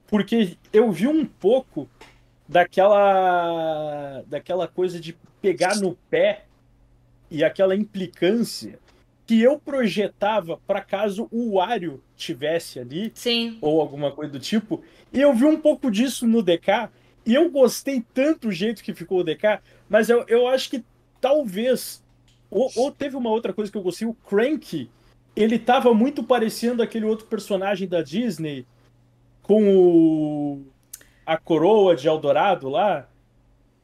porque 0.07 0.57
eu 0.72 0.90
vi 0.90 1.07
um 1.07 1.26
pouco 1.26 1.90
daquela 2.48 4.23
daquela 4.28 4.68
coisa 4.68 4.99
de 4.99 5.18
pegar 5.41 5.76
no 5.76 5.95
pé 6.10 6.45
e 7.30 7.44
aquela 7.44 7.76
implicância 7.76 8.80
que 9.26 9.41
eu 9.41 9.57
projetava 9.60 10.57
para 10.68 10.82
caso 10.82 11.28
o 11.32 11.56
Wario 11.56 12.02
tivesse 12.22 12.80
ali 12.80 13.11
Sim. 13.14 13.57
ou 13.60 13.81
alguma 13.81 14.11
coisa 14.11 14.31
do 14.31 14.39
tipo. 14.39 14.81
E 15.11 15.19
eu 15.19 15.34
vi 15.34 15.45
um 15.45 15.60
pouco 15.60 15.89
disso 15.91 16.26
no 16.27 16.41
DK. 16.41 16.89
E 17.26 17.35
eu 17.35 17.49
gostei 17.52 18.03
tanto 18.14 18.48
do 18.48 18.52
jeito 18.52 18.84
que 18.84 18.93
ficou 18.93 19.19
o 19.19 19.23
DK, 19.23 19.60
mas 19.89 20.10
eu, 20.10 20.23
eu 20.27 20.48
acho 20.48 20.69
que 20.69 20.84
talvez. 21.19 22.03
Ou, 22.49 22.69
ou 22.76 22.91
teve 22.91 23.15
uma 23.15 23.30
outra 23.30 23.53
coisa 23.53 23.72
que 23.72 23.77
eu 23.77 23.81
gostei, 23.84 24.07
o 24.07 24.14
Crank. 24.14 24.89
Ele 25.35 25.57
tava 25.57 25.93
muito 25.93 26.23
parecendo 26.23 26.84
aquele 26.84 27.06
outro 27.06 27.26
personagem 27.26 27.88
da 27.88 28.02
Disney 28.02 28.65
com 29.43 29.76
o. 29.76 30.61
a 31.26 31.38
coroa 31.38 31.95
de 31.95 32.07
Eldorado 32.07 32.69
lá. 32.69 33.07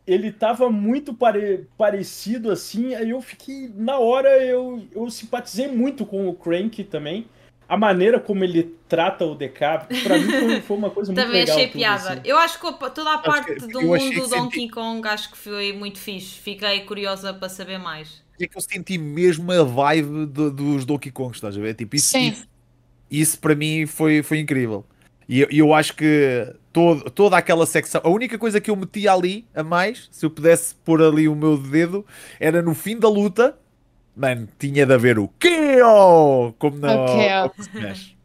Ele 0.05 0.31
tava 0.31 0.69
muito 0.69 1.14
pare- 1.14 1.68
parecido 1.77 2.49
assim, 2.49 2.95
aí 2.95 3.09
eu 3.09 3.22
fiquei. 3.22 3.69
Na 3.76 3.99
hora 3.99 4.30
eu, 4.43 4.84
eu 4.93 5.09
simpatizei 5.09 5.68
muito 5.68 6.05
com 6.05 6.27
o 6.27 6.34
Crank 6.34 6.84
também 6.85 7.27
a 7.69 7.77
maneira 7.77 8.19
como 8.19 8.44
ele 8.44 8.76
trata 8.88 9.26
o 9.26 9.35
DK, 9.35 9.60
pra 10.03 10.18
mim 10.18 10.30
foi, 10.30 10.61
foi 10.61 10.77
uma 10.77 10.89
coisa 10.89 11.11
muito 11.11 11.23
Também 11.26 11.41
legal. 11.41 11.56
achei 11.56 11.68
tudo, 11.68 11.77
piada. 11.77 12.10
assim. 12.14 12.22
Eu 12.23 12.38
acho 12.38 12.60
que 12.60 12.73
toda 12.91 13.14
a 13.14 13.18
parte 13.18 13.53
que- 13.53 13.68
do 13.68 13.94
achei 13.94 14.07
mundo 14.10 14.22
do 14.22 14.27
senti- 14.27 14.39
Donkey 14.39 14.69
Kong 14.69 15.07
acho 15.07 15.31
que 15.31 15.38
foi 15.38 15.73
muito 15.73 15.99
fixe. 15.99 16.39
Fiquei 16.39 16.81
curiosa 16.81 17.34
para 17.34 17.49
saber 17.49 17.77
mais. 17.77 18.23
É 18.39 18.48
que 18.48 18.56
eu 18.57 18.61
senti 18.61 18.98
mesmo 18.98 19.52
a 19.52 19.64
vibe 19.64 20.26
do- 20.27 20.52
dos 20.52 20.85
Donkey 20.85 21.11
Kong, 21.11 21.34
estás 21.35 21.57
a 21.57 21.60
ver? 21.60 21.73
Tipo, 21.73 21.95
isso, 21.95 22.10
Sim. 22.11 22.30
isso, 22.30 22.48
isso 23.10 23.39
para 23.39 23.56
mim 23.56 23.85
foi, 23.85 24.22
foi 24.23 24.39
incrível. 24.39 24.85
E 25.27 25.41
eu, 25.41 25.48
eu 25.52 25.73
acho 25.73 25.94
que 25.95 26.53
todo, 26.72 27.10
toda 27.11 27.35
aquela 27.35 27.65
secção, 27.65 27.99
a 28.03 28.10
única 28.10 28.38
coisa 28.38 28.61
que 28.61 28.69
eu 28.69 28.76
metia 28.77 29.11
ali 29.11 29.45
a 29.53 29.61
mais, 29.64 30.07
se 30.11 30.26
eu 30.26 30.30
pudesse 30.30 30.73
pôr 30.85 31.02
ali 31.02 31.27
o 31.27 31.35
meu 31.35 31.57
dedo, 31.57 32.06
era 32.39 32.61
no 32.61 32.73
fim 32.73 32.98
da 32.98 33.10
luta, 33.10 33.57
mano, 34.18 34.48
tinha 34.60 34.85
de 34.85 34.94
haver 34.94 35.19
o 35.19 35.27
KO! 35.27 36.53
Como 36.60 36.77
na 36.77 37.06
O 37.45 37.64
se 37.64 37.73
mexe. 37.80 38.18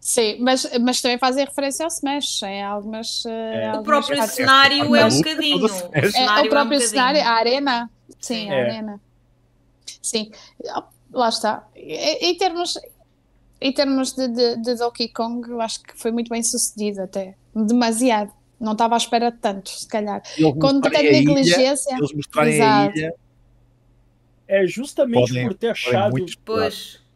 Sim, 0.00 0.36
mas, 0.38 0.70
mas 0.80 1.00
também 1.00 1.18
fazem 1.18 1.44
referência 1.44 1.84
ao 1.84 1.88
Smash 1.88 2.42
em 2.44 2.62
algumas. 2.62 3.24
eh, 3.26 3.30
É. 3.64 3.66
O 3.72 3.76
algumas 3.78 3.84
próprio 3.86 4.18
partes. 4.18 4.36
cenário 4.36 4.94
é 4.94 5.04
um 5.04 5.08
luta, 5.08 5.16
bocadinho. 5.16 5.60
toda 5.60 5.72
se 5.72 5.82
O 5.84 5.90
mexe. 5.90 6.16
É, 6.18 6.24
o 6.42 6.48
próprio 6.48 6.78
um 6.78 6.80
cenário, 6.80 7.18
bocadinho. 7.20 7.24
a 7.28 7.32
arena. 7.32 7.90
Sim, 8.20 8.50
a 8.50 8.54
É. 8.54 8.60
arena. 8.62 9.00
Sim, 10.00 10.30
lá 11.12 11.28
está. 11.28 11.66
Em, 11.74 12.36
termos, 12.36 12.78
em 13.60 13.72
termos 13.72 14.12
de, 14.12 14.28
de, 14.28 14.56
de, 14.62 14.74
Donkey 14.76 15.08
Kong, 15.08 15.50
eu 15.50 15.60
acho 15.60 15.82
que 15.82 15.98
foi 15.98 16.12
muito 16.12 16.28
bem 16.28 16.42
sucedido 16.42 17.02
até. 17.02 17.34
Demasiado. 17.52 18.30
Não 18.60 18.72
estava 18.72 18.94
à 18.94 18.98
espera 18.98 19.32
de 19.32 19.38
tanto, 19.38 19.68
se 19.70 19.88
calhar. 19.88 20.22
Com 20.60 20.80
tanta 20.80 21.02
negligência. 21.02 21.94
Eles 21.96 22.12
mostrarem 22.12 22.60
a 22.62 22.86
ilha. 22.86 23.14
É 24.48 24.66
justamente 24.66 25.28
Podem- 25.28 25.46
por 25.46 25.54
ter 25.54 25.68
achado 25.70 26.12
muito- 26.12 26.32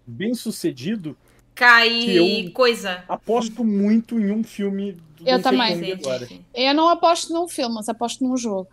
bem 0.07 0.35
sucedido 0.35 1.17
Cai 1.55 1.89
Que 1.91 2.17
eu- 2.47 2.53
coisa. 2.53 3.05
aposto 3.09 3.63
muito 3.63 4.19
em 4.19 4.31
um 4.33 4.43
filme 4.43 4.93
do 5.17 5.29
Eu 5.29 5.43
também. 5.43 5.93
Agora. 5.93 6.27
Eu 6.55 6.75
não 6.75 6.89
aposto 6.89 7.33
num 7.35 7.47
filme, 7.47 7.75
mas 7.75 7.89
aposto 7.89 8.25
num 8.25 8.37
jogo. 8.37 8.69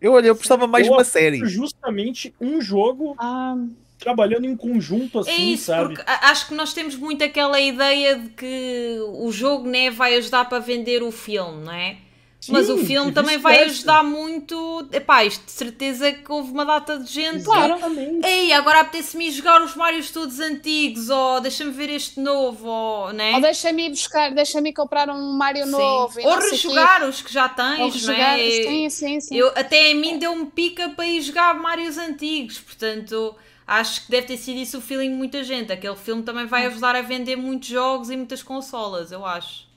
Eu, 0.00 0.14
olha, 0.14 0.28
eu 0.28 0.34
gostava 0.34 0.66
mais 0.66 0.84
de 0.84 0.88
Eu 0.90 0.94
uma 0.94 1.02
aposto 1.02 1.12
série. 1.12 1.44
Justamente 1.46 2.34
um 2.40 2.60
jogo 2.60 3.14
Ah, 3.18 3.54
trabalhando 3.98 4.46
em 4.46 4.56
conjunto 4.56 5.18
É 5.18 5.20
assim, 5.20 5.52
isso, 5.52 5.66
sabe? 5.66 5.94
porque 5.94 6.10
acho 6.10 6.48
que 6.48 6.54
nós 6.54 6.72
temos 6.72 6.96
muito 6.96 7.22
aquela 7.22 7.60
ideia 7.60 8.18
de 8.18 8.30
que 8.30 8.98
o 9.12 9.30
jogo 9.30 9.68
né, 9.68 9.90
vai 9.90 10.16
ajudar 10.16 10.46
para 10.46 10.58
vender 10.58 11.02
o 11.02 11.12
filme, 11.12 11.64
não 11.64 11.72
é? 11.72 11.98
Mas 12.48 12.70
o 12.70 12.78
Sim, 12.78 12.86
filme 12.86 13.12
também 13.12 13.36
vai 13.36 13.62
ajudar 13.64 14.02
muito. 14.02 14.88
Epá, 14.92 15.24
isto 15.24 15.44
de 15.44 15.52
certeza 15.52 16.10
que 16.10 16.32
houve 16.32 16.50
uma 16.52 16.64
data 16.64 16.98
de 16.98 17.12
gente. 17.12 17.44
Claro. 17.44 17.74
Exatamente. 17.74 18.26
Ei, 18.26 18.52
agora 18.52 18.80
apetece-me 18.80 19.30
jogar 19.30 19.62
os 19.62 19.74
Marios 19.74 20.10
todos 20.10 20.40
antigos, 20.40 21.10
ou 21.10 21.40
deixa-me 21.40 21.70
ver 21.70 21.90
este 21.90 22.18
novo, 22.18 22.66
ou, 22.66 23.12
né? 23.12 23.34
ou 23.34 23.40
deixa-me 23.42 23.86
ir 23.86 23.90
buscar, 23.90 24.32
deixa-me 24.32 24.70
ir 24.70 24.72
comprar 24.72 25.10
um 25.10 25.32
Mario 25.36 25.66
Sim. 25.66 25.72
novo. 25.72 26.18
Ou 26.22 26.36
não 26.36 26.50
rejogar 26.50 27.06
os 27.06 27.20
que 27.20 27.32
já 27.32 27.48
tens, 27.48 27.72
Ou 27.72 27.78
não 27.78 27.90
rejogar. 27.90 28.38
é? 28.40 28.50
Sim, 28.50 28.90
sim, 28.90 29.20
sim. 29.20 29.36
Eu, 29.36 29.48
até 29.48 29.90
a 29.90 29.94
mim 29.94 30.18
deu-me 30.18 30.46
pica 30.46 30.88
para 30.90 31.06
ir 31.06 31.20
jogar 31.20 31.54
Marios 31.54 31.98
antigos, 31.98 32.58
portanto 32.58 33.36
acho 33.66 34.04
que 34.04 34.10
deve 34.10 34.26
ter 34.26 34.36
sido 34.36 34.58
isso 34.58 34.78
o 34.78 34.80
feeling 34.80 35.10
de 35.10 35.16
muita 35.16 35.44
gente. 35.44 35.70
Aquele 35.72 35.94
filme 35.94 36.22
também 36.22 36.46
vai 36.46 36.66
ajudar 36.66 36.96
a 36.96 37.02
vender 37.02 37.36
muitos 37.36 37.68
jogos 37.68 38.10
e 38.10 38.16
muitas 38.16 38.42
consolas, 38.42 39.12
eu 39.12 39.24
acho. 39.24 39.68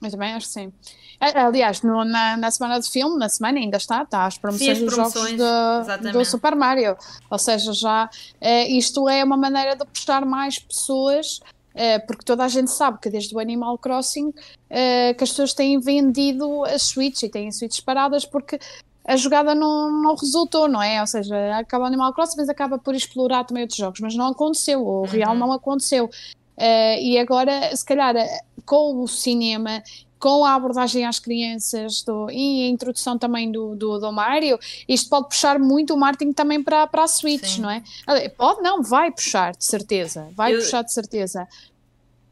Mas 0.00 0.12
também 0.12 0.32
acho 0.32 0.46
que 0.46 0.52
sim. 0.52 0.72
Aliás, 1.20 1.82
no- 1.82 2.04
na, 2.04 2.36
na 2.36 2.50
semana 2.50 2.78
de 2.80 2.88
filme, 2.88 3.18
na 3.18 3.28
semana 3.28 3.58
ainda 3.58 3.76
está, 3.76 4.02
está 4.02 4.24
as 4.26 4.38
promoções 4.38 4.66
Sim, 4.66 4.72
as 4.72 4.78
dos 4.78 4.94
promoções, 4.94 5.38
jogos 5.40 6.02
de- 6.02 6.12
do 6.12 6.24
Super 6.24 6.54
Mario. 6.54 6.96
Ou 7.30 7.38
seja, 7.38 7.72
já 7.72 8.08
eh, 8.40 8.68
isto 8.68 9.08
é 9.08 9.24
uma 9.24 9.36
maneira 9.36 9.74
de 9.74 9.84
puxar 9.84 10.24
mais 10.24 10.58
pessoas, 10.60 11.40
eh, 11.74 11.98
porque 11.98 12.24
toda 12.24 12.44
a 12.44 12.48
gente 12.48 12.70
sabe 12.70 12.98
que 13.00 13.10
desde 13.10 13.34
o 13.34 13.40
Animal 13.40 13.76
Crossing 13.78 14.32
eh, 14.70 15.12
que 15.14 15.24
as 15.24 15.30
pessoas 15.30 15.52
têm 15.54 15.80
vendido 15.80 16.64
as 16.64 16.82
Switch 16.82 17.22
e 17.24 17.28
têm 17.28 17.50
Switch 17.50 17.80
paradas 17.82 18.24
porque 18.24 18.58
a 19.04 19.16
jogada 19.16 19.54
não, 19.56 19.90
não 20.02 20.14
resultou, 20.14 20.68
não 20.68 20.80
é? 20.82 21.00
Ou 21.00 21.06
seja, 21.06 21.34
acaba 21.58 21.84
o 21.84 21.86
Animal 21.88 22.12
Crossing, 22.12 22.36
mas 22.36 22.48
acaba 22.48 22.78
por 22.78 22.94
explorar 22.94 23.42
também 23.44 23.62
outros 23.64 23.78
jogos, 23.78 23.98
mas 24.00 24.14
não 24.14 24.26
aconteceu, 24.28 24.86
o 24.86 25.02
real 25.04 25.32
Uhum. 25.32 25.38
não 25.38 25.52
aconteceu. 25.52 26.08
Eh, 26.56 27.02
e 27.02 27.18
agora, 27.18 27.74
se 27.74 27.84
calhar, 27.84 28.14
com 28.66 29.02
o 29.02 29.08
cinema 29.08 29.82
com 30.18 30.44
a 30.44 30.54
abordagem 30.54 31.04
às 31.06 31.18
crianças 31.18 32.02
do- 32.02 32.30
e 32.30 32.64
a 32.64 32.68
introdução 32.68 33.16
também 33.18 33.50
do, 33.52 33.76
do, 33.76 33.98
do 33.98 34.12
Mario, 34.12 34.58
isto 34.88 35.08
pode 35.08 35.28
puxar 35.28 35.58
muito 35.58 35.94
o 35.94 35.96
marketing 35.96 36.32
também 36.32 36.62
para, 36.62 36.86
para 36.86 37.04
a 37.04 37.08
Switch, 37.08 37.44
Sim. 37.56 37.62
não 37.62 37.70
é? 37.70 37.82
Pode 38.30 38.60
não, 38.62 38.82
vai 38.82 39.10
puxar, 39.10 39.52
de 39.56 39.64
certeza, 39.64 40.28
vai 40.34 40.54
Eu- 40.54 40.58
puxar 40.60 40.82
de 40.82 40.92
certeza. 40.92 41.46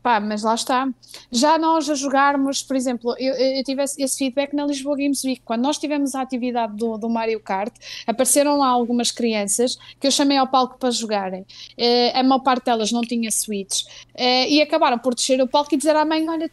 Pá, 0.06 0.20
mas 0.20 0.44
lá 0.44 0.54
está. 0.54 0.88
Já 1.32 1.58
nós 1.58 1.90
a 1.90 1.94
jogarmos, 1.96 2.62
por 2.62 2.76
exemplo, 2.76 3.12
eu, 3.18 3.34
eu 3.34 3.64
tive 3.64 3.82
esse, 3.82 4.16
feedback 4.16 4.54
na 4.54 4.64
Lisboa 4.64 4.96
Games 4.96 5.24
Week, 5.24 5.42
quando 5.44 5.62
nós 5.62 5.78
tivemos 5.78 6.14
a 6.14 6.20
atividade 6.20 6.76
do, 6.76 6.96
do 6.96 7.10
Mario 7.10 7.40
Kart, 7.40 7.74
apareceram 8.06 8.56
lá 8.56 8.68
algumas 8.68 9.10
crianças 9.10 9.76
que 9.98 10.06
eu 10.06 10.12
chamei 10.12 10.36
ao 10.36 10.46
palco 10.46 10.78
para 10.78 10.92
jogarem. 10.92 11.44
Eh, 11.76 12.16
a 12.16 12.22
maior 12.22 12.38
parte 12.38 12.66
delas 12.66 12.92
não 12.92 13.00
tinha 13.00 13.32
Switch 13.32 13.82
eh, 14.14 14.48
e 14.48 14.62
acabaram 14.62 14.96
por 14.96 15.12
descer 15.12 15.42
o 15.42 15.48
palco 15.48 15.74
e 15.74 15.76
dizer 15.76 15.96
à 15.96 16.04
mãe: 16.04 16.24
Olha, 16.28 16.48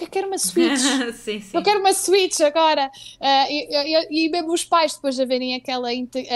eu 0.00 0.08
quero 0.08 0.26
uma 0.26 0.38
Switch. 0.38 0.80
sim, 1.14 1.40
sim. 1.40 1.56
Eu 1.56 1.62
quero 1.62 1.78
uma 1.78 1.92
Switch 1.92 2.40
agora. 2.40 2.90
Ah, 3.20 3.46
e, 3.48 3.68
e- 3.70 4.26
e 4.26 4.28
mesmo 4.28 4.52
os 4.52 4.64
pais, 4.64 4.94
depois 4.94 5.14
de 5.14 5.24
verem 5.24 5.54
aquela, 5.54 5.88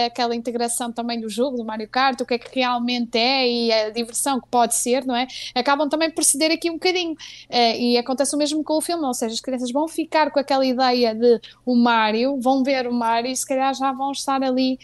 aquela 0.06 0.36
integração 0.36 0.92
também 0.92 1.20
do 1.20 1.28
jogo, 1.28 1.56
do 1.56 1.64
Mario 1.64 1.88
Kart, 1.88 2.20
o 2.20 2.26
que 2.26 2.34
é 2.34 2.38
que 2.38 2.60
realmente 2.60 3.18
é 3.18 3.48
e 3.48 3.72
a 3.72 3.90
diversão 3.90 4.40
que 4.40 4.46
pode 4.48 4.74
ser, 4.76 5.04
não 5.04 5.16
é? 5.16 5.26
Acabam 5.54 5.88
também 5.88 6.10
por 6.10 6.22
ceder 6.24 6.59
aqui 6.60 6.70
um 6.70 6.74
bocadinho. 6.74 7.16
Ah, 7.50 7.74
e 7.76 7.96
acontece 7.96 8.34
o 8.34 8.38
mesmo 8.38 8.62
com 8.62 8.74
o 8.76 8.80
filme, 8.80 9.04
ou 9.04 9.14
seja, 9.14 9.34
as 9.34 9.40
crianças 9.40 9.72
vão 9.72 9.88
ficar 9.88 10.30
com 10.30 10.38
aquela 10.38 10.64
ideia 10.64 11.14
de 11.14 11.40
o 11.64 11.74
Mario, 11.74 12.38
vão 12.40 12.62
ver 12.62 12.86
o 12.86 12.92
Mario 12.92 13.30
e 13.32 13.36
se 13.36 13.46
calhar 13.46 13.72
já 13.74 13.90
vão 13.92 14.12
estar 14.12 14.42
ali 14.42 14.78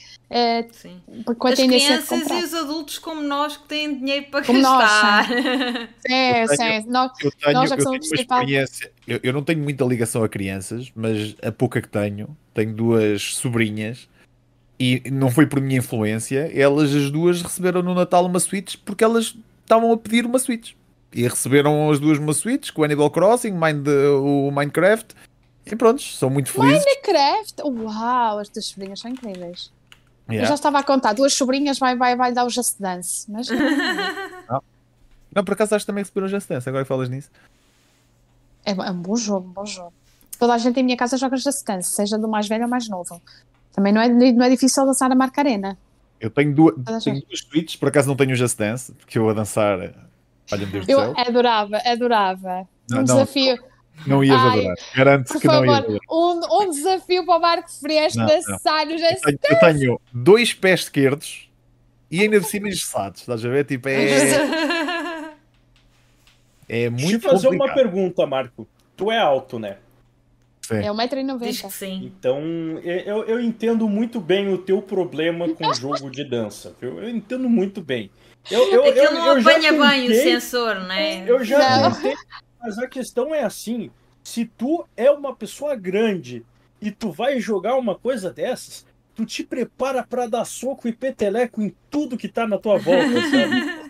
Sim. 0.73 1.01
com 1.39 1.47
a 1.47 1.51
As 1.51 1.57
tendência 1.59 1.99
de 1.99 2.03
crianças 2.07 2.21
comprar. 2.21 2.41
e 2.41 2.45
os 2.45 2.55
adultos 2.55 2.99
como 2.99 3.23
nós 3.23 3.57
que 3.57 3.69
têm 3.69 3.99
dinheiro 3.99 4.27
para 4.31 4.45
Como 4.45 4.59
nós, 4.61 4.79
gastar. 4.79 5.29
É, 6.09 6.45
Eu 6.45 6.49
tenho- 6.49 6.83
sim, 6.83 6.89
nós- 6.91 7.13
Eu 7.23 7.31
tenho, 7.33 7.53
Nós 7.55 7.71
é 7.71 7.75
que 7.75 7.81
eu 7.81 7.85
somos 7.85 8.13
experiência. 8.13 8.91
Eu, 9.07 9.21
eu 9.23 9.33
não 9.33 9.43
tenho 9.43 9.61
muita 9.63 9.85
ligação 9.85 10.25
a 10.25 10.29
crianças, 10.29 10.91
mas 10.97 11.37
a 11.43 11.53
pouca 11.53 11.81
que 11.83 11.89
tenho, 11.89 12.37
tenho 12.55 12.73
duas 12.75 13.35
sobrinhas 13.37 14.09
e 14.79 15.03
não 15.11 15.31
foi 15.31 15.47
por 15.47 15.61
minha 15.61 15.79
influência. 15.79 16.51
Elas, 16.55 16.95
as 16.95 17.11
duas, 17.11 17.41
receberam 17.43 17.83
no 17.83 17.95
Natal 17.95 18.25
uma 18.27 18.41
Switch 18.41 18.77
porque 18.85 19.03
elas 19.05 19.35
estavam 19.63 19.93
a 19.93 19.97
pedir 19.97 20.27
uma 20.27 20.39
Switch. 20.39 20.73
E 21.13 21.23
receberam 21.23 21.91
as 21.91 21.99
duas 21.99 22.19
uma 22.19 22.33
Switch 22.35 22.73
com 22.73 22.83
o 22.83 22.85
Animal 22.85 23.11
Crossing, 23.11 23.53
Mind, 23.53 23.87
o 23.89 24.51
Minecraft. 24.51 25.15
E 25.65 25.75
pronto, 25.75 26.01
são 26.03 26.29
muito 26.31 26.51
felizes. 26.51 26.85
Minecraft, 26.85 27.63
uau, 27.63 28.39
as 28.39 28.49
tuas 28.49 28.67
sobrinhas 28.67 29.01
são 29.01 29.11
incríveis. 29.11 29.71
Eu 30.29 30.33
Yeah. 30.35 30.49
já 30.49 30.55
estava 30.55 30.81
a 30.81 30.83
contar, 30.83 31.13
duas 31.13 31.33
sobrinhas 31.35 31.79
vai, 31.79 31.97
vai, 31.97 32.17
vai 32.17 32.33
dar 32.33 32.45
o 32.45 32.51
Just 32.51 32.81
Dance, 32.81 33.31
mas 33.31 33.49
Não, 33.49 35.45
por 35.45 35.53
acaso 35.53 35.75
acho 35.77 35.85
que 35.85 35.87
também 35.87 36.03
receberam 36.03 36.27
Just 36.27 36.49
Dance, 36.49 36.69
agora 36.69 36.83
que 36.85 36.89
falas 36.89 37.09
nisso. 37.09 37.31
é, 38.65 38.73
é 38.73 38.91
um 38.91 39.01
bom 39.01 39.15
jogo, 39.17 39.49
um 39.49 39.53
bom 39.53 39.65
jogo. 39.65 39.93
Toda 40.37 40.55
a 40.55 40.59
gente 40.59 40.81
em 40.81 40.83
minha 40.83 40.97
casa 40.97 41.17
joga 41.17 41.37
Just 41.37 41.65
Dance, 41.65 41.91
seja 41.93 42.19
do 42.19 42.27
mais 42.29 42.49
velho 42.49 42.65
ou 42.65 42.69
mais 42.69 42.89
novo. 42.89 43.23
Também 43.73 43.93
não 43.93 44.01
é, 44.01 44.09
não 44.09 44.45
é 44.45 44.51
difícil 44.51 44.85
dançar 44.85 45.11
a 45.13 45.15
marca 45.15 45.41
arena. 45.41 45.79
Eu 46.21 46.29
tenho 46.31 46.53
duas, 46.53 46.75
tenho 47.05 47.21
duas 47.25 47.41
Switches, 47.41 47.77
por 47.77 47.89
acaso 47.89 48.09
não 48.09 48.17
tenho 48.17 48.33
o 48.33 48.35
Just 48.37 48.59
Dance, 48.59 48.93
porque 48.93 49.19
eu 49.19 49.31
a 49.31 49.33
dançar. 49.33 49.79
Olha, 50.53 50.67
Deus 50.67 50.87
do 50.87 50.93
Eu 50.93 50.99
céu. 51.01 51.15
adorava, 51.17 51.77
adorava. 51.85 52.69
Não, 52.89 52.99
Um 52.99 53.01
não. 53.01 53.05
desafio, 53.05 53.59
Não 54.07 54.23
ias 54.25 54.41
Ai, 54.41 54.59
adorar. 54.61 54.77
Garanto 54.95 55.39
que 55.41 55.47
não 55.47 55.65
ias 55.65 55.75
favor, 55.77 55.85
adorar. 55.85 56.01
um, 56.11 56.63
um 56.63 56.71
desafio 56.71 57.25
para 57.27 57.37
o 57.37 57.41
Marco 57.41 57.69
dançar 57.83 58.87
no 58.87 58.93
Eu 58.93 58.99
tenho, 58.99 59.39
eu 59.51 59.59
tenho 59.59 60.01
dois 60.13 60.53
pés 60.55 60.81
esquerdos 60.81 61.49
e 62.11 62.21
ainda 62.21 62.39
de 62.41 62.47
cima 62.47 62.69
engessados, 62.69 63.21
estás 63.23 63.45
a 63.45 63.49
ver? 63.49 63.65
Tipo, 63.65 63.89
é, 63.89 63.95
é 66.69 66.91
Deixa 66.91 67.07
eu 67.07 67.11
muito 67.11 67.21
fazer 67.21 67.49
uma 67.49 67.59
complicado. 67.59 67.75
pergunta, 67.75 68.27
Marco. 68.27 68.69
Tu 68.97 69.11
é 69.11 69.19
alto, 69.19 69.59
né? 69.59 69.77
Sim. 70.63 70.77
É 70.79 70.81
Diz 70.81 70.91
1,90m. 70.91 71.63
que 71.69 71.73
sim. 71.73 72.13
Então, 72.19 72.41
eu, 72.83 73.25
eu 73.25 73.41
entendo 73.41 73.89
muito 73.89 74.21
bem 74.21 74.53
o 74.53 74.59
teu 74.59 74.83
problema 74.83 75.49
com 75.49 75.67
o 75.69 75.75
jogo 75.75 76.11
de 76.11 76.25
dança. 76.25 76.75
viu? 76.81 77.01
Eu 77.01 77.09
entendo 77.09 77.49
muito 77.49 77.81
bem. 77.81 78.11
Eu, 78.51 78.63
eu, 78.73 78.85
Aquilo 78.85 79.05
eu, 79.07 79.13
não 79.13 79.27
eu 79.37 79.41
já 79.41 79.51
apanha 79.51 79.73
bem 79.73 80.11
o 80.11 80.15
sensor, 80.15 80.77
né? 80.81 81.25
Eu 81.29 81.45
já 81.45 81.59
Não. 81.81 81.93
tentei, 81.93 82.15
mas 82.61 82.79
a 82.79 82.87
questão 82.87 83.35
é 83.35 83.43
assim: 83.43 83.91
se 84.23 84.45
tu 84.45 84.87
é 84.97 85.11
uma 85.11 85.35
pessoa 85.35 85.75
grande 85.75 86.45
e 86.81 86.91
tu 86.91 87.11
vai 87.11 87.41
jogar 87.41 87.75
uma 87.77 87.95
coisa 87.97 88.33
dessas, 88.33 88.87
tu 89.15 89.25
te 89.27 89.43
prepara 89.43 90.05
pra 90.05 90.27
dar 90.27 90.45
soco 90.45 90.87
e 90.87 90.93
peteleco 90.93 91.61
em 91.63 91.75
tudo 91.91 92.17
que 92.17 92.29
tá 92.29 92.47
na 92.47 92.59
tua 92.59 92.79
volta, 92.79 93.09
sabe? 93.31 93.87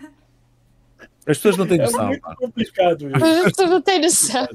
As 1.27 1.37
pessoas 1.37 1.57
não 1.57 1.67
têm 1.67 1.79
É 1.79 1.83
noção. 1.83 2.07
muito 2.07 2.21
pá. 2.21 2.35
complicado 2.35 3.09
isso. 3.09 3.51
Tu 3.55 3.65
não 3.67 3.81
tens 3.81 4.01
noção. 4.01 4.47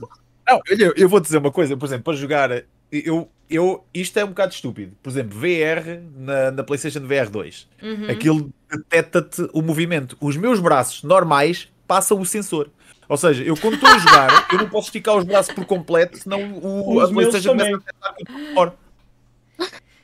Não, 0.49 0.61
olha, 0.71 0.93
eu 0.97 1.09
vou 1.09 1.21
dizer 1.21 1.39
uma 1.39 1.53
coisa, 1.53 1.77
por 1.77 1.85
exemplo, 1.87 2.05
para 2.05 2.15
jogar, 2.15 2.51
eu, 2.93 3.29
eu, 3.51 3.85
isto 3.95 4.19
é 4.19 4.25
um 4.25 4.29
bocado 4.29 4.53
estúpido. 4.53 4.97
Por 5.03 5.11
exemplo, 5.11 5.39
VR 5.39 6.01
na, 6.17 6.51
na 6.51 6.63
PlayStation 6.63 7.01
VR 7.01 7.29
2, 7.31 7.69
Uhum. 7.83 8.11
aquilo 8.11 8.51
detecta-te 8.71 9.49
o 9.53 9.63
movimento. 9.63 10.17
Os 10.21 10.37
meus 10.37 10.61
braços 10.61 11.03
normais 11.03 11.69
passam 11.87 12.21
o 12.21 12.27
sensor. 12.27 12.71
Ou 13.09 13.17
seja, 13.17 13.43
eu 13.45 13.57
quando 13.57 13.75
estou 13.75 13.91
a 13.91 13.99
jogar, 13.99 14.49
eu 14.53 14.59
não 14.59 14.69
posso 14.69 14.87
esticar 14.89 15.17
os 15.17 15.25
braços 15.25 15.53
por 15.55 15.65
completo, 15.67 16.17
senão 16.19 16.41
o, 16.55 16.97
Os 16.97 17.11
a 17.11 17.13
meus 17.13 17.29
PlayStation 17.29 17.57
também. 17.57 17.73
começa 17.73 17.93
a 18.01 18.13
detectar. 18.13 18.73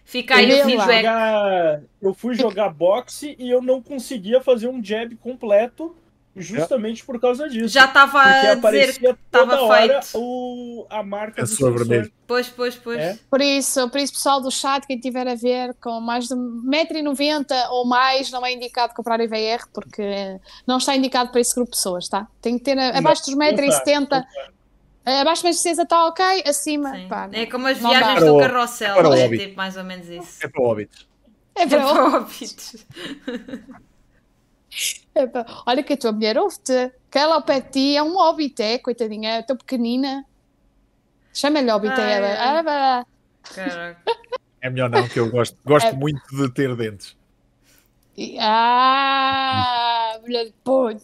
Fica 0.05 0.37
aí 0.37 0.51
Eu 0.51 0.65
o 0.65 0.69
feedback. 0.71 0.97
Jogar- 1.03 1.81
eu 2.01 2.15
fui 2.15 2.35
jogar 2.35 2.69
boxe 2.71 3.37
e 3.39 3.51
eu 3.51 3.61
não 3.61 3.83
conseguia 3.83 4.41
fazer 4.41 4.67
um 4.69 4.83
jab 4.83 5.15
completo 5.17 5.95
justamente 6.41 7.05
por 7.05 7.21
causa 7.21 7.49
disso. 7.49 7.69
Já 7.69 7.85
estava 7.87 8.23
Porque 8.23 8.47
a 8.47 8.55
dizer 8.55 8.99
que 8.99 9.07
estava 9.07 9.57
toda 9.57 9.63
hora 9.63 10.03
feito. 10.03 10.19
o, 10.19 10.87
a 10.91 11.03
marca 11.03 11.43
A 11.43 11.45
do 11.45 11.49
sua 11.51 11.71
sensor. 11.71 11.87
vermelho. 11.87 12.13
Pois, 12.27 12.49
pois, 12.49 12.75
pois. 12.77 12.99
É. 12.99 13.19
Por 13.31 13.41
isso, 13.41 13.89
por 13.91 13.99
isso, 14.01 14.13
pessoal 14.13 14.41
do 14.41 14.51
chat, 14.51 14.87
quem 14.87 14.99
tiver 14.99 15.27
a 15.29 15.35
ver 15.35 15.75
com 15.83 16.01
mais 16.01 16.27
de 16.29 16.35
1,90m 16.35 17.47
ou 17.71 17.87
mais, 17.87 18.31
não 18.31 18.45
é 18.45 18.53
indicado 18.53 18.93
comprar 18.95 19.21
IVR, 19.21 19.67
porque 19.73 20.39
não 20.67 20.79
está 20.79 20.95
indicado 20.97 21.31
para 21.31 21.41
esse 21.41 21.55
grupo 21.55 21.71
de 21.71 21.77
pessoas, 21.77 22.09
tá? 22.09 22.27
Tem 22.43 22.59
que 22.59 22.65
ter 22.65 22.79
a- 22.79 22.99
abaixo 22.99 23.23
dos 23.23 23.35
Não 23.35 23.39
tá, 23.39 23.53
1,70m. 23.63 24.01
não 24.01 24.07
tá. 24.07 24.25
Abaixo 25.21 25.43
dos 25.43 25.57
1,60m 25.57 25.83
está 25.85 26.07
ok, 26.07 26.43
acima, 26.47 26.93
pá. 27.09 27.31
É 27.33 27.47
como 27.47 27.67
as 27.67 27.79
viagens 27.79 28.25
do 28.25 28.39
carrossel, 28.39 28.95
para 28.95 29.09
o 29.09 29.15
é 29.15 29.29
tipo 29.39 29.57
mais 29.57 29.77
ou 29.77 29.85
menos 29.85 30.07
isso. 30.09 30.37
É 30.43 30.49
para 30.49 30.63
óbitos. 30.63 31.09
É 31.55 31.67
para 31.67 31.83
Hobbits. 31.83 32.87
É 35.15 35.23
Olha 35.67 35.83
que 35.83 35.93
a 35.95 35.97
tua 35.97 36.13
mulher 36.13 36.39
ouve-te. 36.39 36.93
Que 37.11 37.19
ela 37.19 37.35
ao 37.37 37.43
pé 37.43 37.61
de 37.61 37.71
ti 37.71 37.97
é 37.97 38.03
um 38.03 38.15
hobbit, 38.15 38.61
é, 38.63 38.79
coitadinha, 38.79 39.31
é 39.39 39.43
tão 39.43 39.57
pequenina. 39.57 40.25
Chama-lhe 41.33 41.71
hobbit 41.71 41.93
a 41.93 42.05
Ai, 42.05 42.13
ela. 42.13 43.01
Ah. 43.01 43.07
Caraca. 43.55 44.03
É 44.61 44.69
melhor 44.71 44.91
não, 44.91 45.09
que 45.09 45.19
eu 45.19 45.31
gosto, 45.31 45.57
gosto 45.65 45.87
É. 45.89 45.93
muito 45.93 46.21
de 46.37 46.51
ter 46.53 46.75
dentes. 46.77 47.17
E- 48.17 48.37
Ah, 48.41 50.19
mulher 50.23 50.47
de 50.47 50.55
ponho. 50.65 51.01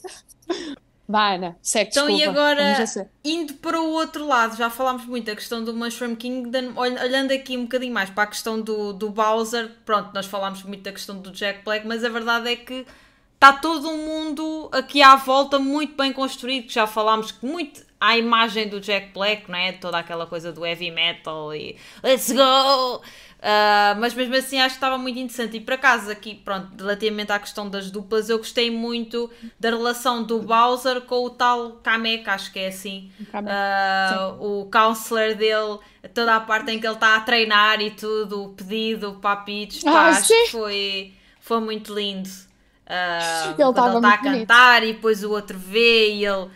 Vai, 1.07 1.37
Ana, 1.37 1.57
segue, 1.63 1.91
Então, 1.91 2.09
e 2.09 2.17
desculpa. 2.17 2.41
agora- 2.41 2.63
Vamos 2.65 2.81
a 2.81 2.87
ser. 2.87 3.11
Indo 3.23 3.55
para 3.55 3.81
o 3.81 3.91
outro 3.93 4.27
lado, 4.27 4.57
já 4.57 4.71
falámos 4.71 5.05
muito 5.05 5.27
da 5.27 5.35
questão 5.37 5.63
do 5.63 5.75
Mushroom 5.75 6.17
Kingdom, 6.17 6.73
ol- 6.77 7.03
olhando 7.03 7.31
aqui 7.33 7.57
um 7.59 7.63
bocadinho 7.65 7.93
mais 7.93 8.09
para 8.11 8.25
a 8.25 8.27
questão 8.27 8.61
do, 8.61 8.93
do 8.95 9.11
Bowser, 9.11 9.71
pronto, 9.85 10.13
nós 10.15 10.25
falámos 10.27 10.63
muito 10.63 10.83
da 10.83 10.93
questão 10.93 11.19
do 11.21 11.31
Jack 11.31 11.63
Black, 11.63 11.87
mas 11.87 12.03
a 12.05 12.09
verdade 12.09 12.49
é 12.51 12.57
que 12.57 12.87
está 13.45 13.53
todo 13.53 13.91
um 13.91 13.99
mundo 13.99 14.71
aqui 14.73 15.03
à 15.03 15.17
volta 15.17 15.59
muito 15.59 15.95
bem 15.95 16.15
construído, 16.15 16.67
que 16.67 16.73
já 16.73 16.87
falámos 16.87 17.31
que 17.31 17.45
muito 17.45 17.85
à 18.01 18.17
imagem 18.17 18.69
do 18.69 18.81
Jack 18.81 19.13
Black, 19.13 19.51
não 19.51 19.59
é? 19.59 19.73
Toda 19.73 19.99
aquela 19.99 20.27
coisa 20.27 20.51
do 20.51 20.65
heavy 20.65 20.91
metal 20.91 21.55
e 21.55 21.77
let's 22.03 22.33
go! 22.33 23.03
Ah, 23.43 23.95
mas 23.99 24.15
mesmo 24.15 24.35
assim 24.35 24.59
acho 24.59 24.71
que 24.71 24.77
estava 24.77 24.97
muito 24.97 25.19
interessante. 25.19 25.59
E 25.59 25.61
por 25.61 25.75
acaso, 25.75 26.11
aqui, 26.11 26.35
pronto, 26.35 26.71
relativamente 26.79 27.31
à 27.33 27.39
questão 27.39 27.69
das 27.69 27.91
duplas, 27.91 28.31
eu 28.31 28.39
gostei 28.39 28.71
muito 28.71 29.31
da 29.61 29.69
relação 29.69 30.23
do 30.23 30.39
Bowser 30.39 31.03
com 31.03 31.27
o 31.27 31.29
tal 31.29 31.73
Kamek, 31.83 32.27
acho 32.31 32.51
que 32.51 32.61
é 32.61 32.69
assim. 32.69 33.13
Ah, 33.35 34.35
o 34.41 34.71
counselor 34.73 35.35
dele, 35.35 35.79
toda 36.15 36.37
a 36.37 36.41
parte 36.41 36.71
em 36.71 36.81
que 36.81 36.87
ele 36.87 36.95
está 36.95 37.17
a 37.17 37.21
treinar 37.21 37.83
e 37.83 37.91
tudo, 37.91 38.45
o 38.45 38.49
pedido 38.55 39.19
para 39.21 39.33
a 39.33 39.37
Peach, 39.37 39.87
Ah, 39.87 40.07
acho 40.07 40.29
que 40.29 40.51
foi, 40.51 41.13
foi 41.39 41.61
muito 41.61 41.95
lindo. 41.95 42.31
Ah, 42.87 43.47
Ele 43.47 43.55
quando 43.55 43.61
ele 43.61 43.71
está 43.71 43.85
a 43.85 43.89
muito 43.89 44.23
bonito. 44.23 44.49
cantar 44.49 44.85
e 44.85 44.93
depois 44.93 45.25
o 45.25 45.31
outro 45.31 45.59
vê 45.59 46.15
e 46.15 46.25
ele 46.27 46.51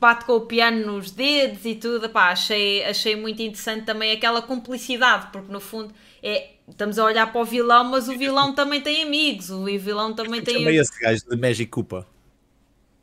bate 0.00 0.24
com 0.24 0.32
o 0.34 0.40
piano 0.42 0.86
nos 0.86 1.10
dedos 1.10 1.64
e 1.64 1.74
tudo, 1.74 2.08
pá, 2.08 2.30
achei, 2.30 2.84
achei 2.84 3.16
muito 3.16 3.40
interessante 3.42 3.84
também 3.84 4.12
aquela 4.12 4.40
cumplicidade, 4.42 5.28
porque 5.32 5.52
no 5.52 5.60
fundo 5.60 5.92
é, 6.22 6.52
estamos 6.68 6.98
a 6.98 7.04
olhar 7.04 7.30
para 7.30 7.40
o 7.40 7.44
vilão, 7.44 7.84
mas 7.84 8.08
o 8.08 8.16
vilão 8.16 8.54
também 8.54 8.80
tem 8.80 9.02
amigos, 9.02 9.50
o 9.50 9.64
vilão 9.64 10.14
também 10.14 10.42
tem... 10.42 10.58
Chamei 10.58 10.78
esse 10.78 10.98
gajo 11.00 11.22
de 11.28 11.36
Magic 11.36 11.66
Koopa. 11.70 12.06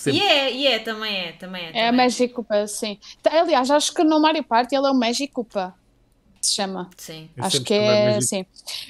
E 0.08 0.20
é, 0.20 0.52
e 0.52 0.66
é, 0.66 0.80
também 0.80 1.16
é, 1.16 1.32
também 1.34 1.66
é. 1.66 1.66
É 1.68 1.70
a 1.70 1.92
também. 1.92 2.06
Magic 2.06 2.34
Koopa, 2.34 2.66
sim. 2.66 2.98
Aliás, 3.24 3.70
acho 3.70 3.94
que 3.94 4.04
no 4.04 4.20
Mario 4.20 4.44
Party 4.44 4.76
ele 4.76 4.88
é 4.88 4.90
o 4.90 4.96
Magic 4.96 5.32
Koopa. 5.32 5.76
Se 6.42 6.56
chama. 6.56 6.90
Sim. 6.98 7.30
Eu 7.38 7.44
acho 7.46 7.64
que 7.64 7.74
é 7.74 8.18
assim. 8.18 8.46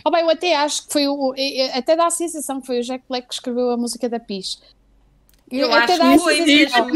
Oh, 0.05 0.09
bem, 0.09 0.21
eu 0.21 0.29
até 0.29 0.55
acho 0.55 0.87
que 0.87 0.93
foi 0.93 1.07
o. 1.07 1.33
Até 1.73 1.97
dá 1.97 2.07
a 2.07 2.11
sensação 2.11 2.61
que 2.61 2.67
foi 2.67 2.79
o 2.79 2.83
Jack 2.83 3.03
Black 3.09 3.27
que 3.27 3.33
escreveu 3.33 3.71
a 3.71 3.77
música 3.77 4.07
da 4.07 4.19
Peach. 4.19 4.57
Eu 5.51 5.73
até 5.73 5.95
acho 5.95 6.11
que 6.13 6.19
foi 6.19 6.41
mesmo. 6.41 6.87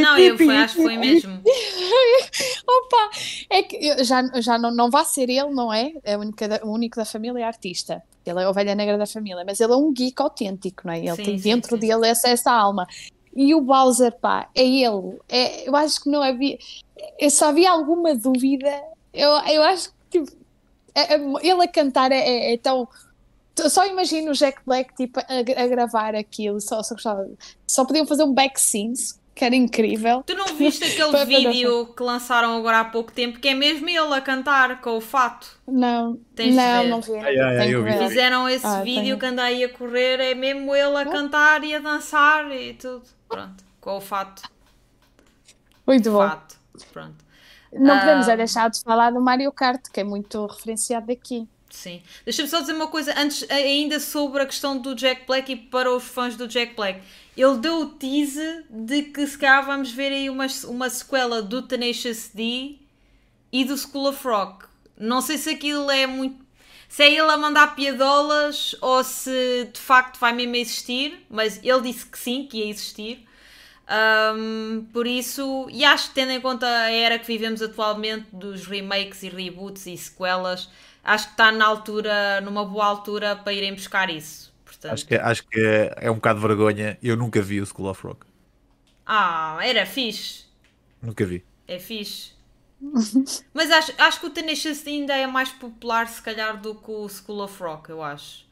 Não, 0.00 0.18
eu 0.18 0.36
foi, 0.36 0.56
acho 0.56 0.74
que 0.74 0.82
foi 0.82 0.96
mesmo. 0.96 1.40
Opa, 2.66 3.10
é 3.48 3.62
que 3.62 3.76
eu 3.76 4.04
já, 4.04 4.26
já 4.40 4.58
não, 4.58 4.72
não 4.72 4.90
vai 4.90 5.04
ser 5.04 5.30
ele, 5.30 5.50
não 5.50 5.72
é? 5.72 5.92
É 6.02 6.16
o 6.16 6.20
único 6.20 6.48
da, 6.48 6.60
o 6.64 6.72
único 6.72 6.96
da 6.96 7.04
família 7.04 7.46
artista. 7.46 8.02
Ele 8.26 8.40
é 8.40 8.44
a 8.44 8.50
ovelha 8.50 8.74
negra 8.74 8.98
da 8.98 9.06
família, 9.06 9.44
mas 9.46 9.60
ele 9.60 9.72
é 9.72 9.76
um 9.76 9.92
geek 9.92 10.20
autêntico, 10.20 10.82
não 10.84 10.92
é? 10.92 10.98
Ele 10.98 11.16
Sim, 11.16 11.22
tem 11.22 11.38
sim, 11.38 11.50
dentro 11.50 11.76
sim. 11.76 11.86
dele 11.86 12.08
essa, 12.08 12.28
essa 12.28 12.50
alma. 12.50 12.86
E 13.34 13.54
o 13.54 13.60
Bowser, 13.60 14.12
pá, 14.12 14.48
é 14.56 14.64
ele. 14.64 15.18
É, 15.28 15.68
eu 15.68 15.76
acho 15.76 16.02
que 16.02 16.08
não 16.08 16.20
havia. 16.20 16.58
Eu 17.18 17.30
só 17.30 17.50
havia 17.50 17.70
alguma 17.70 18.12
dúvida. 18.14 18.82
Eu, 19.14 19.30
eu 19.30 19.62
acho 19.62 19.90
que 19.90 19.99
é- 21.00 21.14
é- 21.14 21.20
ele 21.50 21.62
a 21.64 21.68
cantar 21.68 22.12
é, 22.12 22.18
é- 22.18 22.54
é 22.54 22.56
tão. 22.58 22.88
Só 23.68 23.86
imagino 23.86 24.30
o 24.30 24.34
Jack 24.34 24.60
Black 24.64 24.94
tipo, 24.94 25.20
a, 25.20 25.62
a 25.62 25.66
gravar 25.66 26.14
aquilo, 26.14 26.60
só, 26.60 26.82
só, 26.82 26.94
gostava- 26.94 27.28
só 27.66 27.84
podiam 27.84 28.06
fazer 28.06 28.22
um 28.24 28.32
back 28.32 28.58
scenes, 28.58 29.20
que 29.34 29.44
era 29.44 29.54
incrível. 29.54 30.22
Tu 30.24 30.34
não 30.34 30.46
viste 30.56 30.82
aquele 31.02 31.24
vídeo 31.26 31.86
que 31.94 32.02
lançaram 32.02 32.56
agora 32.56 32.80
há 32.80 32.84
pouco 32.86 33.12
tempo 33.12 33.38
que 33.38 33.48
é 33.48 33.54
mesmo 33.54 33.86
ele 33.88 34.14
a 34.14 34.20
cantar 34.20 34.80
com 34.80 34.96
o 34.96 35.00
fato? 35.00 35.46
Não, 35.68 36.18
Tens 36.34 36.54
não, 36.54 36.82
ver. 36.82 36.88
não 36.88 37.00
vi. 37.02 37.16
Ai, 37.18 37.38
ai, 37.38 37.74
eu 37.74 37.82
vi. 37.84 37.92
Fizeram 37.98 38.48
esse 38.48 38.64
Ah, 38.66 38.82
vídeo 38.82 39.02
tenho. 39.02 39.18
que 39.18 39.26
anda 39.26 39.42
aí 39.42 39.62
a 39.64 39.68
correr, 39.68 40.20
é 40.20 40.34
mesmo 40.34 40.74
ele 40.74 40.96
a 40.96 41.04
cantar 41.04 41.62
e 41.62 41.74
a 41.74 41.80
dançar 41.80 42.50
e 42.52 42.72
tudo. 42.74 43.02
Pronto, 43.28 43.62
com 43.80 43.96
o 43.96 44.00
fato. 44.00 44.42
Muito 45.86 46.10
bom. 46.10 46.18
Fato. 46.18 46.56
Pronto. 46.92 47.29
Não 47.72 47.98
podemos 47.98 48.28
Ah. 48.28 48.32
é 48.32 48.36
deixar 48.36 48.68
de 48.70 48.80
falar 48.82 49.10
do 49.12 49.20
Mario 49.20 49.52
Kart, 49.52 49.82
que 49.92 50.00
é 50.00 50.04
muito 50.04 50.46
referenciado 50.46 51.10
aqui. 51.12 51.46
Sim. 51.70 52.02
Deixa-me 52.24 52.48
só 52.48 52.60
dizer 52.60 52.72
uma 52.72 52.88
coisa 52.88 53.14
antes, 53.16 53.48
ainda 53.48 54.00
sobre 54.00 54.42
a 54.42 54.46
questão 54.46 54.76
do 54.76 54.92
Jack 54.94 55.24
Black 55.24 55.52
e 55.52 55.56
para 55.56 55.94
os 55.94 56.02
fãs 56.02 56.34
do 56.36 56.48
Jack 56.48 56.74
Black. 56.74 57.00
Ele 57.36 57.58
deu 57.58 57.80
o 57.82 57.86
tease 57.86 58.64
de 58.68 59.02
que 59.02 59.24
se 59.24 59.38
calhar 59.38 59.64
vamos 59.64 59.92
ver 59.92 60.10
aí 60.12 60.28
uma, 60.28 60.46
uma 60.64 60.90
sequela 60.90 61.40
do 61.40 61.62
Tenacious 61.62 62.30
D 62.34 62.76
e 63.52 63.64
do 63.64 63.76
School 63.78 64.08
of 64.08 64.26
Rock. 64.26 64.66
Não 64.98 65.20
sei 65.20 65.38
se 65.38 65.48
aquilo 65.50 65.88
é 65.90 66.06
muito. 66.08 66.44
Se 66.88 67.04
é 67.04 67.12
ele 67.12 67.30
a 67.30 67.36
mandar 67.36 67.76
piadolas 67.76 68.74
ou 68.80 69.04
se 69.04 69.68
de 69.72 69.78
facto 69.80 70.18
vai 70.18 70.32
mesmo 70.32 70.56
existir, 70.56 71.24
mas 71.30 71.60
ele 71.62 71.82
disse 71.82 72.04
que 72.04 72.18
sim, 72.18 72.48
que 72.50 72.58
ia 72.58 72.66
existir. 72.68 73.24
Um, 73.90 74.84
por 74.92 75.04
isso, 75.06 75.66
e 75.68 75.84
acho 75.84 76.10
que 76.10 76.14
tendo 76.14 76.30
em 76.30 76.40
conta 76.40 76.66
a 76.66 76.92
era 76.92 77.18
que 77.18 77.26
vivemos 77.26 77.60
atualmente 77.60 78.28
dos 78.32 78.66
remakes 78.66 79.24
e 79.24 79.28
reboots 79.28 79.84
e 79.86 79.96
sequelas, 79.96 80.70
acho 81.02 81.26
que 81.26 81.32
está 81.32 81.50
na 81.50 81.66
altura, 81.66 82.40
numa 82.40 82.64
boa 82.64 82.86
altura 82.86 83.34
para 83.34 83.52
irem 83.52 83.74
buscar 83.74 84.08
isso. 84.08 84.52
Portanto, 84.64 84.92
Acho 84.92 85.06
que, 85.06 85.14
acho 85.16 85.46
que 85.48 85.60
é, 85.60 85.94
é 86.06 86.10
um 86.10 86.14
bocado 86.14 86.40
de 86.40 86.46
vergonha. 86.46 86.98
Eu 87.02 87.16
nunca 87.16 87.42
vi 87.42 87.60
o 87.60 87.66
School 87.66 87.90
of 87.90 88.06
Rock. 88.06 88.26
Ah, 89.04 89.58
era 89.62 89.84
fixe. 89.84 90.44
Nunca 91.02 91.26
vi. 91.26 91.44
É 91.66 91.78
fixe. 91.80 92.32
Mas 93.52 93.70
acho, 93.70 93.92
acho 93.98 94.20
que 94.20 94.26
o 94.26 94.30
Tenacious 94.30 94.86
ainda 94.86 95.16
é 95.16 95.26
mais 95.26 95.50
popular, 95.50 96.06
se 96.08 96.22
calhar, 96.22 96.60
do 96.60 96.76
que 96.76 96.90
o 96.90 97.08
School 97.08 97.42
of 97.42 97.60
Rock, 97.60 97.90
eu 97.90 98.02
acho. 98.02 98.48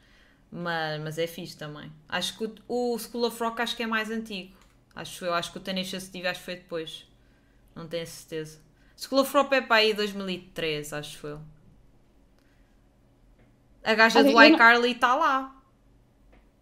Mas, 0.51 0.99
mas 1.01 1.17
é 1.19 1.27
fixe 1.27 1.55
também. 1.55 1.91
Acho 2.07 2.35
que 2.37 2.45
o, 2.67 2.95
o 2.95 2.99
School 2.99 3.25
of 3.25 3.41
Rock 3.41 3.61
acho 3.61 3.75
que 3.75 3.83
é 3.83 3.87
mais 3.87 4.09
antigo. 4.09 4.58
Acho 4.99 5.25
eu. 5.25 5.33
Acho 5.33 5.51
que 5.51 5.57
o 5.57 5.61
Tenacious 5.61 6.09
D 6.09 6.27
acho 6.27 6.39
que 6.39 6.45
foi 6.45 6.55
depois. 6.55 7.05
Não 7.73 7.87
tenho 7.87 8.05
certeza. 8.05 8.59
School 8.97 9.21
of 9.21 9.33
Rock 9.33 9.55
é 9.55 9.61
para 9.61 9.77
aí 9.77 9.93
2003, 9.93 10.91
acho 10.91 11.25
eu. 11.25 11.41
A 13.81 13.93
gaja 13.93 14.19
Olha, 14.19 14.31
do 14.31 14.43
iCarly 14.43 14.91
está 14.91 15.15
lá. 15.15 15.55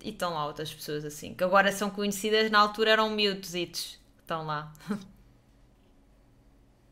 E 0.04 0.10
estão 0.10 0.36
lá 0.36 0.46
outras 0.46 0.72
pessoas 0.72 1.04
assim, 1.04 1.34
que 1.34 1.44
agora 1.44 1.72
são 1.72 1.90
conhecidas, 1.90 2.52
na 2.52 2.60
altura 2.60 2.92
eram 2.92 3.10
miúdos 3.10 3.52
que 3.52 3.98
estão 4.22 4.46
lá. 4.46 4.72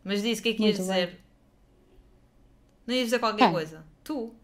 Mas 0.04 0.24
disse 0.24 0.42
o 0.42 0.44
que 0.44 0.50
é 0.50 0.54
que 0.54 0.64
ias 0.64 0.78
dizer? 0.78 1.20
Não 2.88 2.96
ias 2.96 3.06
dizer 3.06 3.20
qualquer 3.20 3.46
Quem? 3.46 3.54
coisa? 3.54 3.86
Tu? 4.04 4.36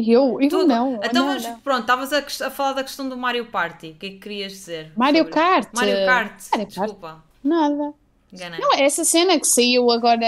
E 0.00 0.12
eu, 0.12 0.40
eu 0.40 0.48
Tu- 0.48 0.64
não. 0.64 0.94
Então 1.02 1.10
não, 1.12 1.26
vamos, 1.28 1.42
não. 1.44 1.58
pronto, 1.58 1.80
estavas 1.80 2.12
a, 2.12 2.18
a 2.46 2.50
falar 2.50 2.74
da 2.74 2.84
questão 2.84 3.08
do 3.08 3.16
Mario 3.16 3.46
Party. 3.46 3.88
O 3.90 3.94
que 3.94 4.06
é 4.06 4.10
que 4.10 4.18
querias 4.18 4.52
dizer? 4.52 4.92
Mario 4.96 5.18
sobre- 5.24 5.32
Kart. 5.32 5.68
Mario 5.74 6.06
Kart. 6.06 6.42
Mario 6.52 6.66
Kart. 6.66 6.68
Desculpa. 6.68 7.24
Nada. 7.42 7.92
Enganei. 8.32 8.60
Não, 8.60 8.74
é 8.74 8.82
essa 8.82 9.04
cena 9.04 9.38
que 9.40 9.46
saiu 9.46 9.90
agora, 9.90 10.26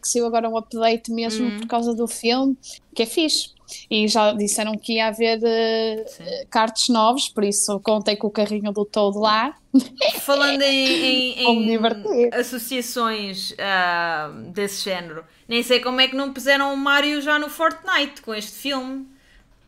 que 0.00 0.08
saiu 0.08 0.26
agora 0.26 0.48
um 0.48 0.56
update 0.56 1.10
mesmo 1.12 1.46
Uhum. 1.46 1.58
por 1.60 1.66
causa 1.66 1.94
do 1.94 2.06
filme, 2.08 2.56
que 2.94 3.02
é 3.02 3.06
fixe. 3.06 3.50
E 3.90 4.06
já 4.06 4.32
disseram 4.32 4.72
que 4.76 4.94
ia 4.94 5.06
haver 5.06 5.40
eh, 5.42 6.04
Sim. 6.06 6.24
karts 6.50 6.88
novos, 6.90 7.28
por 7.30 7.42
isso 7.42 7.80
contei 7.80 8.16
com 8.16 8.26
o 8.26 8.30
carrinho 8.30 8.70
do 8.70 8.84
Toad 8.84 9.16
lá. 9.18 9.54
Falando 10.20 10.60
em, 10.62 11.32
em- 11.40 11.72
em 11.74 12.30
associações 12.34 13.54
ah, 13.58 14.30
desse 14.48 14.84
género, 14.84 15.24
nem 15.48 15.62
sei 15.62 15.80
como 15.80 16.00
é 16.00 16.08
que 16.08 16.16
não 16.16 16.32
puseram 16.32 16.72
o 16.72 16.76
Mario 16.76 17.20
já 17.20 17.38
no 17.38 17.48
Fortnite 17.48 18.22
com 18.22 18.34
este 18.34 18.52
filme. 18.52 19.06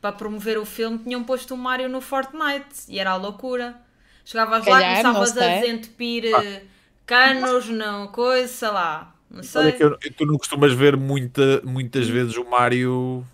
Para 0.00 0.12
promover 0.12 0.58
o 0.58 0.66
filme, 0.66 0.98
tinham 0.98 1.24
posto 1.24 1.54
o 1.54 1.56
Mario 1.56 1.88
no 1.88 2.02
Fortnite 2.02 2.66
e 2.90 2.98
era 2.98 3.12
a 3.12 3.16
loucura. 3.16 3.74
Chegavas 4.22 4.66
lá, 4.66 4.72
Calhar, 4.80 5.02
não 5.02 5.14
começavas 5.14 5.42
a 5.42 5.60
desentupir 5.60 6.26
eh, 6.26 6.62
canos, 7.06 7.68
não 7.68 8.08
coisa, 8.08 8.52
sei 8.52 8.68
lá. 8.68 9.14
Não 9.30 9.42
sei. 9.42 9.60
Olha 9.60 9.72
que 9.72 9.82
eu, 9.82 9.98
tu 10.16 10.26
não 10.26 10.38
costumas 10.38 10.72
ver 10.72 10.96
muita, 10.96 11.60
muitas 11.64 12.08
vezes 12.08 12.36
o 12.36 12.44
Mario 12.44 13.26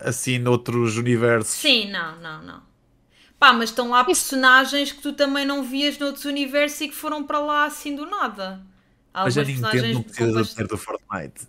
assim 0.00 0.38
noutros 0.38 0.96
universos. 0.96 1.52
Sim, 1.52 1.90
não, 1.90 2.16
não, 2.20 2.42
não. 2.42 2.62
Pá, 3.38 3.52
mas 3.52 3.70
estão 3.70 3.90
lá 3.90 4.04
personagens 4.04 4.92
que 4.92 5.02
tu 5.02 5.12
também 5.12 5.44
não 5.44 5.64
vias 5.64 5.98
noutros 5.98 6.24
universos 6.24 6.80
e 6.82 6.88
que 6.88 6.94
foram 6.94 7.24
para 7.24 7.40
lá 7.40 7.64
assim 7.64 7.94
do 7.94 8.06
nada. 8.06 8.60
Mas 9.12 9.36
a 9.36 9.44
Nintendo 9.44 9.94
não 9.94 10.02
precisa 10.02 10.42
de 10.42 10.54
ter 10.54 10.66
do 10.66 10.78
Fortnite. 10.78 11.46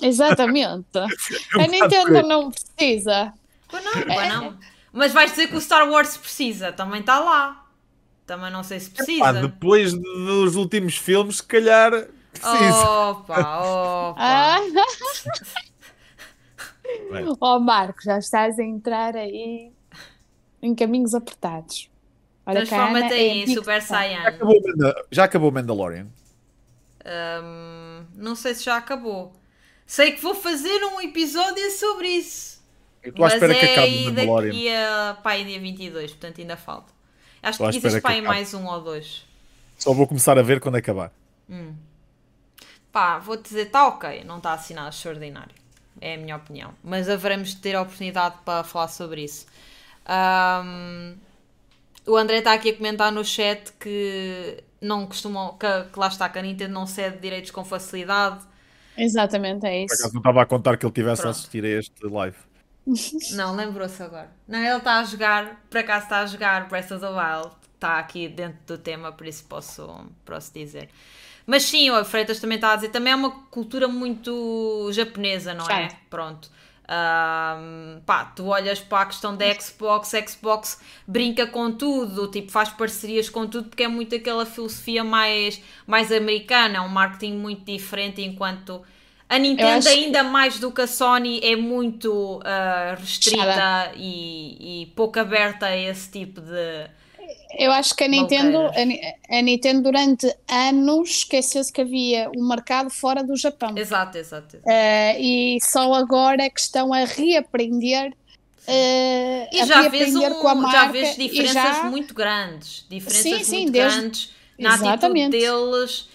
Exatamente. 0.00 0.86
É 1.58 1.64
a 1.64 1.66
Nintendo 1.66 2.22
não 2.26 2.50
precisa. 2.50 3.32
Pois 3.68 3.84
não, 3.84 3.92
pois 3.92 4.28
não. 4.28 4.58
Mas 4.92 5.12
vais 5.12 5.30
dizer 5.30 5.48
que 5.48 5.56
o 5.56 5.60
Star 5.60 5.88
Wars 5.88 6.16
precisa, 6.16 6.70
também 6.72 7.00
está 7.00 7.18
lá. 7.18 7.61
Também 8.32 8.50
não 8.50 8.64
sei 8.64 8.80
se 8.80 8.88
Pá, 8.88 9.04
precisa. 9.04 9.32
depois 9.42 9.92
de- 9.92 10.00
dos 10.00 10.56
últimos 10.56 10.96
filmes, 10.96 11.36
se 11.36 11.42
calhar 11.42 11.90
precisa. 12.32 12.78
Opa, 13.10 13.60
opa. 13.60 14.14
Ah, 14.16 14.58
oh, 17.38 17.60
Marco, 17.60 18.02
já 18.02 18.18
estás 18.18 18.58
a 18.58 18.62
entrar 18.62 19.14
aí 19.16 19.70
em 20.62 20.74
caminhos 20.74 21.14
apertados. 21.14 21.90
Transforma-te 22.46 23.12
aí 23.12 23.28
é 23.28 23.36
em 23.36 23.54
Super 23.54 23.82
Saiyan. 23.82 24.22
Já 24.22 24.28
acabou, 24.28 24.62
já 25.10 25.24
acabou 25.24 25.50
o 25.50 25.52
Mandalorian? 25.52 26.06
Um, 27.04 28.06
não 28.14 28.34
sei 28.34 28.54
se 28.54 28.64
já 28.64 28.78
acabou. 28.78 29.34
Sei 29.84 30.12
que 30.12 30.22
vou 30.22 30.34
fazer 30.34 30.82
um 30.86 31.02
episódio 31.02 31.70
sobre 31.72 32.08
isso. 32.08 32.64
Eu 33.02 33.10
estou 33.10 33.26
à 33.26 33.28
espera 33.28 33.54
é 33.54 33.58
que 33.58 33.66
acabe 33.66 33.98
o 33.98 34.04
Mandalorian. 34.06 34.52
daqui 34.52 34.68
a 34.70 35.18
pai 35.22 35.44
dia 35.44 35.60
22, 35.60 36.12
portanto 36.12 36.40
ainda 36.40 36.56
falta. 36.56 37.01
Acho 37.42 37.58
que 37.58 37.76
existe 37.76 38.00
pai 38.00 38.20
mais 38.20 38.54
um 38.54 38.66
ou 38.66 38.80
dois. 38.80 39.26
Só 39.78 39.92
vou 39.92 40.06
começar 40.06 40.38
a 40.38 40.42
ver 40.42 40.60
quando 40.60 40.76
acabar. 40.76 41.12
Hum. 41.50 41.74
Pá, 42.92 43.18
vou-te 43.18 43.44
dizer, 43.44 43.66
está 43.66 43.88
ok, 43.88 44.22
não 44.24 44.36
está 44.36 44.52
assim 44.52 44.74
nada 44.74 44.90
extraordinário. 44.90 45.54
É 46.00 46.14
a 46.14 46.18
minha 46.18 46.36
opinião. 46.36 46.72
Mas 46.84 47.08
haveremos 47.08 47.50
de 47.50 47.56
ter 47.56 47.74
a 47.74 47.82
oportunidade 47.82 48.36
para 48.44 48.62
falar 48.62 48.88
sobre 48.88 49.24
isso. 49.24 49.46
Um, 50.06 51.14
o 52.06 52.16
André 52.16 52.38
está 52.38 52.52
aqui 52.52 52.70
a 52.70 52.76
comentar 52.76 53.10
no 53.10 53.24
chat 53.24 53.72
que 53.78 54.62
não 54.80 55.06
costumam, 55.06 55.56
que, 55.58 55.66
que 55.92 55.98
lá 55.98 56.08
está, 56.08 56.28
que 56.28 56.38
a 56.38 56.42
Nintendo 56.42 56.72
não 56.72 56.86
cede 56.86 57.18
direitos 57.18 57.50
com 57.50 57.64
facilidade. 57.64 58.44
Exatamente, 58.96 59.64
é 59.66 59.84
isso. 59.84 59.96
Por 59.96 60.00
acaso 60.00 60.14
não 60.14 60.20
estava 60.20 60.42
a 60.42 60.46
contar 60.46 60.76
que 60.76 60.84
ele 60.84 60.92
tivesse 60.92 61.22
Pronto. 61.22 61.34
a 61.34 61.38
assistir 61.38 61.64
a 61.64 61.68
este 61.68 62.06
live. 62.06 62.36
Não, 63.32 63.54
lembrou-se 63.54 64.02
agora. 64.02 64.30
Não, 64.46 64.58
ele 64.58 64.76
está 64.76 64.98
a 64.98 65.04
jogar, 65.04 65.64
por 65.70 65.78
acaso 65.78 66.04
está 66.04 66.18
a 66.20 66.26
jogar 66.26 66.68
Breath 66.68 66.90
of 66.90 67.00
the 67.00 67.08
Wild. 67.08 67.54
Está 67.74 67.98
aqui 67.98 68.28
dentro 68.28 68.58
do 68.66 68.78
tema, 68.78 69.12
por 69.12 69.26
isso 69.26 69.44
posso, 69.44 70.06
posso 70.24 70.52
dizer. 70.52 70.88
Mas 71.46 71.64
sim, 71.64 71.90
o 71.90 72.04
Freitas 72.04 72.40
também 72.40 72.56
está 72.56 72.72
a 72.72 72.76
dizer, 72.76 72.90
também 72.90 73.12
é 73.12 73.16
uma 73.16 73.30
cultura 73.30 73.88
muito 73.88 74.88
japonesa, 74.92 75.54
não 75.54 75.68
é? 75.68 75.88
Pronto. 76.08 76.50
Um, 76.84 78.00
pá, 78.04 78.24
tu 78.26 78.46
olhas 78.46 78.80
para 78.80 79.02
a 79.02 79.06
questão 79.06 79.36
da 79.36 79.46
Xbox, 79.54 80.12
Xbox 80.28 80.80
brinca 81.06 81.46
com 81.46 81.72
tudo, 81.72 82.28
tipo, 82.28 82.50
faz 82.50 82.68
parcerias 82.68 83.30
com 83.30 83.46
tudo 83.46 83.68
porque 83.68 83.84
é 83.84 83.88
muito 83.88 84.14
aquela 84.14 84.44
filosofia 84.44 85.02
mais, 85.02 85.62
mais 85.86 86.12
americana, 86.12 86.78
é 86.78 86.80
um 86.80 86.88
marketing 86.88 87.34
muito 87.34 87.64
diferente 87.64 88.20
enquanto 88.20 88.82
a 89.32 89.38
Nintendo 89.38 89.88
ainda 89.88 90.22
que... 90.22 90.30
mais 90.30 90.58
do 90.58 90.70
que 90.70 90.82
a 90.82 90.86
Sony 90.86 91.40
é 91.42 91.56
muito 91.56 92.36
uh, 92.36 93.00
restrita 93.00 93.92
e, 93.96 94.82
e 94.82 94.86
pouco 94.94 95.18
aberta 95.18 95.66
a 95.66 95.76
esse 95.76 96.10
tipo 96.10 96.42
de 96.42 96.90
eu 97.58 97.70
acho 97.70 97.94
que 97.94 98.04
a 98.04 98.08
Nintendo, 98.08 98.58
a, 98.58 99.38
a, 99.38 99.42
Nintendo 99.42 99.82
durante 99.82 100.26
anos 100.48 101.10
esqueceu-se 101.18 101.70
que 101.70 101.82
havia 101.82 102.30
um 102.34 102.48
mercado 102.48 102.88
fora 102.88 103.22
do 103.22 103.36
Japão. 103.36 103.74
Exato, 103.76 104.16
exato. 104.16 104.56
exato. 104.56 104.66
Uh, 104.66 105.20
e 105.20 105.58
só 105.60 105.92
agora 105.92 106.42
é 106.42 106.48
que 106.48 106.60
estão 106.60 106.94
a 106.94 107.04
reaprender. 107.04 108.10
Uh, 108.66 109.48
e 109.52 109.66
já 109.66 109.86
vês, 109.88 110.14
um, 110.16 110.70
já 110.70 110.86
vês 110.86 111.14
diferenças 111.16 111.76
já... 111.76 111.84
muito 111.84 112.14
grandes. 112.14 112.86
Diferenças 112.88 113.22
sim, 113.22 113.44
sim, 113.44 113.62
muito 113.64 113.72
desde... 113.72 113.98
grandes 114.00 114.30
na 114.58 114.74
Exatamente. 114.74 115.36
atitude 115.36 115.44
deles 115.44 116.08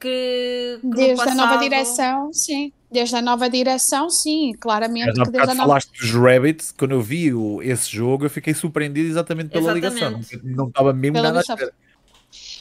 que, 0.00 0.78
que 0.80 0.88
desde 0.88 1.16
passado... 1.16 1.40
a 1.40 1.46
nova 1.46 1.58
direção, 1.58 2.32
sim. 2.32 2.72
Desde 2.90 3.14
a 3.14 3.22
nova 3.22 3.48
direção, 3.48 4.10
sim, 4.10 4.52
claramente. 4.58 5.16
Mas 5.16 5.28
que 5.28 5.32
desde 5.32 5.50
a 5.50 5.54
nova... 5.54 5.68
falaste 5.68 5.92
dos 5.92 6.10
Rabbits, 6.10 6.74
quando 6.76 6.92
eu 6.92 7.00
vi 7.00 7.32
o, 7.32 7.62
esse 7.62 7.94
jogo, 7.94 8.24
eu 8.24 8.30
fiquei 8.30 8.52
surpreendido 8.52 9.08
exatamente 9.08 9.50
pela 9.50 9.78
exatamente. 9.78 10.32
ligação. 10.32 10.40
Não 10.42 10.68
estava 10.68 10.92
mesmo 10.92 11.14
pela 11.14 11.32
nada 11.32 11.44
a 11.48 11.70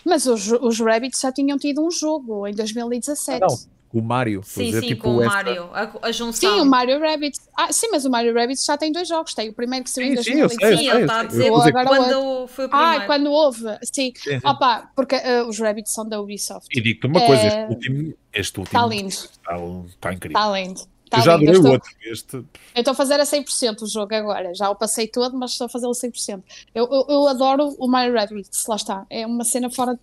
Mas 0.05 0.27
os, 0.27 0.51
os 0.51 0.79
Rabbits 0.79 1.19
já 1.19 1.31
tinham 1.31 1.57
tido 1.57 1.83
um 1.83 1.89
jogo 1.89 2.45
em 2.45 2.53
2017. 2.53 3.43
Ah, 3.43 3.47
não 3.47 3.78
o 3.93 4.01
Mario. 4.01 4.41
Sim, 4.43 4.71
sim, 4.71 4.81
tipo 4.81 5.03
com 5.03 5.17
o 5.17 5.25
Mario. 5.25 5.69
A, 5.73 6.07
a, 6.07 6.11
junção. 6.11 6.53
Sim, 6.53 6.61
o 6.61 6.65
Mario 6.65 6.99
Rabbit. 6.99 7.39
Ah, 7.57 7.71
sim, 7.71 7.87
mas 7.91 8.05
o 8.05 8.09
Mario 8.09 8.33
Rabbit 8.33 8.63
já 8.63 8.77
tem 8.77 8.91
dois 8.91 9.07
jogos. 9.07 9.33
Tem 9.33 9.49
o 9.49 9.53
primeiro 9.53 9.83
que 9.83 9.89
saiu 9.89 10.07
em 10.07 10.15
2005. 10.15 10.77
Sim, 10.77 10.89
ele 10.89 11.01
está 11.01 11.19
a 11.21 11.23
dizer 11.23 11.49
quando 11.49 12.47
foi 12.47 12.65
o 12.65 12.69
primeiro. 12.69 13.01
Ah, 13.01 13.05
quando 13.05 13.31
houve. 13.31 13.61
Sim. 13.83 14.13
sim, 14.15 14.39
sim. 14.39 14.39
Opa, 14.43 14.91
porque 14.95 15.15
uh, 15.15 15.47
os 15.47 15.59
Rabbits 15.59 15.91
são 15.91 16.07
da 16.07 16.21
Ubisoft. 16.21 16.67
E 16.71 16.81
digo-te 16.81 17.07
uma 17.07 17.19
coisa, 17.25 17.47
este 17.47 17.57
eh, 17.57 17.67
último... 17.69 18.13
Este 18.31 18.59
último 18.59 18.79
está 18.79 18.87
lindo. 18.87 19.09
Está, 19.09 19.57
está 19.87 20.13
incrível. 20.13 20.39
Está 20.39 20.59
lindo. 20.59 20.81
Tá 21.09 21.17
eu 21.17 21.23
já 21.23 21.33
adorei 21.33 21.57
o 21.57 21.67
outro. 21.71 21.91
Este... 22.03 22.35
Eu 22.35 22.45
estou 22.75 22.91
a 22.91 22.95
fazer 22.95 23.19
a 23.19 23.23
100% 23.23 23.81
o 23.81 23.87
jogo 23.87 24.13
agora. 24.13 24.53
Já 24.53 24.69
o 24.69 24.75
passei 24.75 25.07
todo, 25.07 25.35
mas 25.35 25.51
estou 25.51 25.65
a 25.65 25.69
fazer 25.69 25.87
a 25.87 25.89
100%. 25.89 26.43
Eu, 26.75 26.87
eu, 26.91 27.05
eu 27.09 27.27
adoro 27.27 27.75
o 27.79 27.87
Mario 27.87 28.13
Rabbids, 28.13 28.65
lá 28.67 28.75
está. 28.75 29.05
É 29.09 29.25
uma 29.25 29.43
cena 29.43 29.71
fora, 29.71 29.99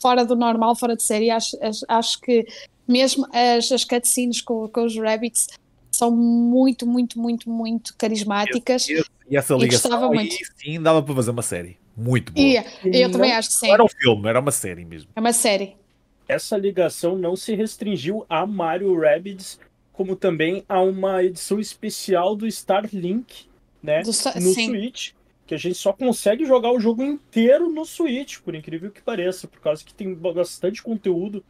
fora 0.00 0.24
do 0.24 0.34
normal, 0.34 0.74
fora 0.74 0.96
de 0.96 1.02
série. 1.02 1.30
Acho, 1.30 1.58
acho, 1.62 1.84
acho 1.86 2.20
que 2.22 2.46
mesmo 2.90 3.26
as, 3.32 3.70
as 3.70 3.84
cutscenes 3.84 4.42
com, 4.42 4.68
com 4.68 4.84
os 4.84 4.96
Rabbits 4.96 5.48
são 5.90 6.10
muito, 6.10 6.86
muito, 6.86 7.18
muito, 7.18 7.50
muito 7.50 7.94
carismáticas. 7.96 8.88
E, 8.88 9.02
e 9.28 9.36
essa 9.36 9.54
ligação 9.54 10.12
aí 10.12 10.30
sim 10.56 10.80
dava 10.80 11.02
para 11.02 11.14
fazer 11.14 11.30
uma 11.30 11.42
série. 11.42 11.78
Muito 11.96 12.32
boa. 12.32 12.46
E, 12.46 12.56
eu 12.84 13.08
não, 13.08 13.10
também 13.10 13.32
acho 13.32 13.48
que 13.48 13.54
sim. 13.54 13.66
Não 13.66 13.74
era 13.74 13.84
um 13.84 13.88
filme, 13.88 14.28
era 14.28 14.40
uma 14.40 14.50
série 14.50 14.84
mesmo. 14.84 15.10
É 15.14 15.20
uma 15.20 15.32
série. 15.32 15.76
Essa 16.28 16.56
ligação 16.56 17.18
não 17.18 17.34
se 17.34 17.54
restringiu 17.54 18.24
a 18.28 18.46
Mario 18.46 18.98
Rabbids, 18.98 19.58
como 19.92 20.14
também 20.14 20.64
a 20.68 20.80
uma 20.80 21.22
edição 21.22 21.58
especial 21.58 22.36
do 22.36 22.46
Starlink, 22.46 23.46
né? 23.82 24.02
Do, 24.02 24.06
no 24.06 24.12
sim. 24.12 24.66
Switch. 24.68 25.10
Que 25.46 25.54
a 25.54 25.58
gente 25.58 25.74
só 25.74 25.92
consegue 25.92 26.46
jogar 26.46 26.70
o 26.70 26.78
jogo 26.78 27.02
inteiro 27.02 27.68
no 27.68 27.84
Switch, 27.84 28.38
por 28.38 28.54
incrível 28.54 28.88
que 28.88 29.02
pareça, 29.02 29.48
por 29.48 29.60
causa 29.60 29.84
que 29.84 29.92
tem 29.92 30.14
bastante 30.14 30.80
conteúdo 30.80 31.44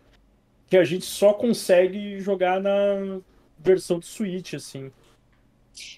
que 0.70 0.76
a 0.76 0.84
gente 0.84 1.04
só 1.04 1.32
consegue 1.32 2.20
jogar 2.20 2.60
na 2.60 3.20
versão 3.58 3.98
do 3.98 4.06
Switch, 4.06 4.54
assim. 4.54 4.92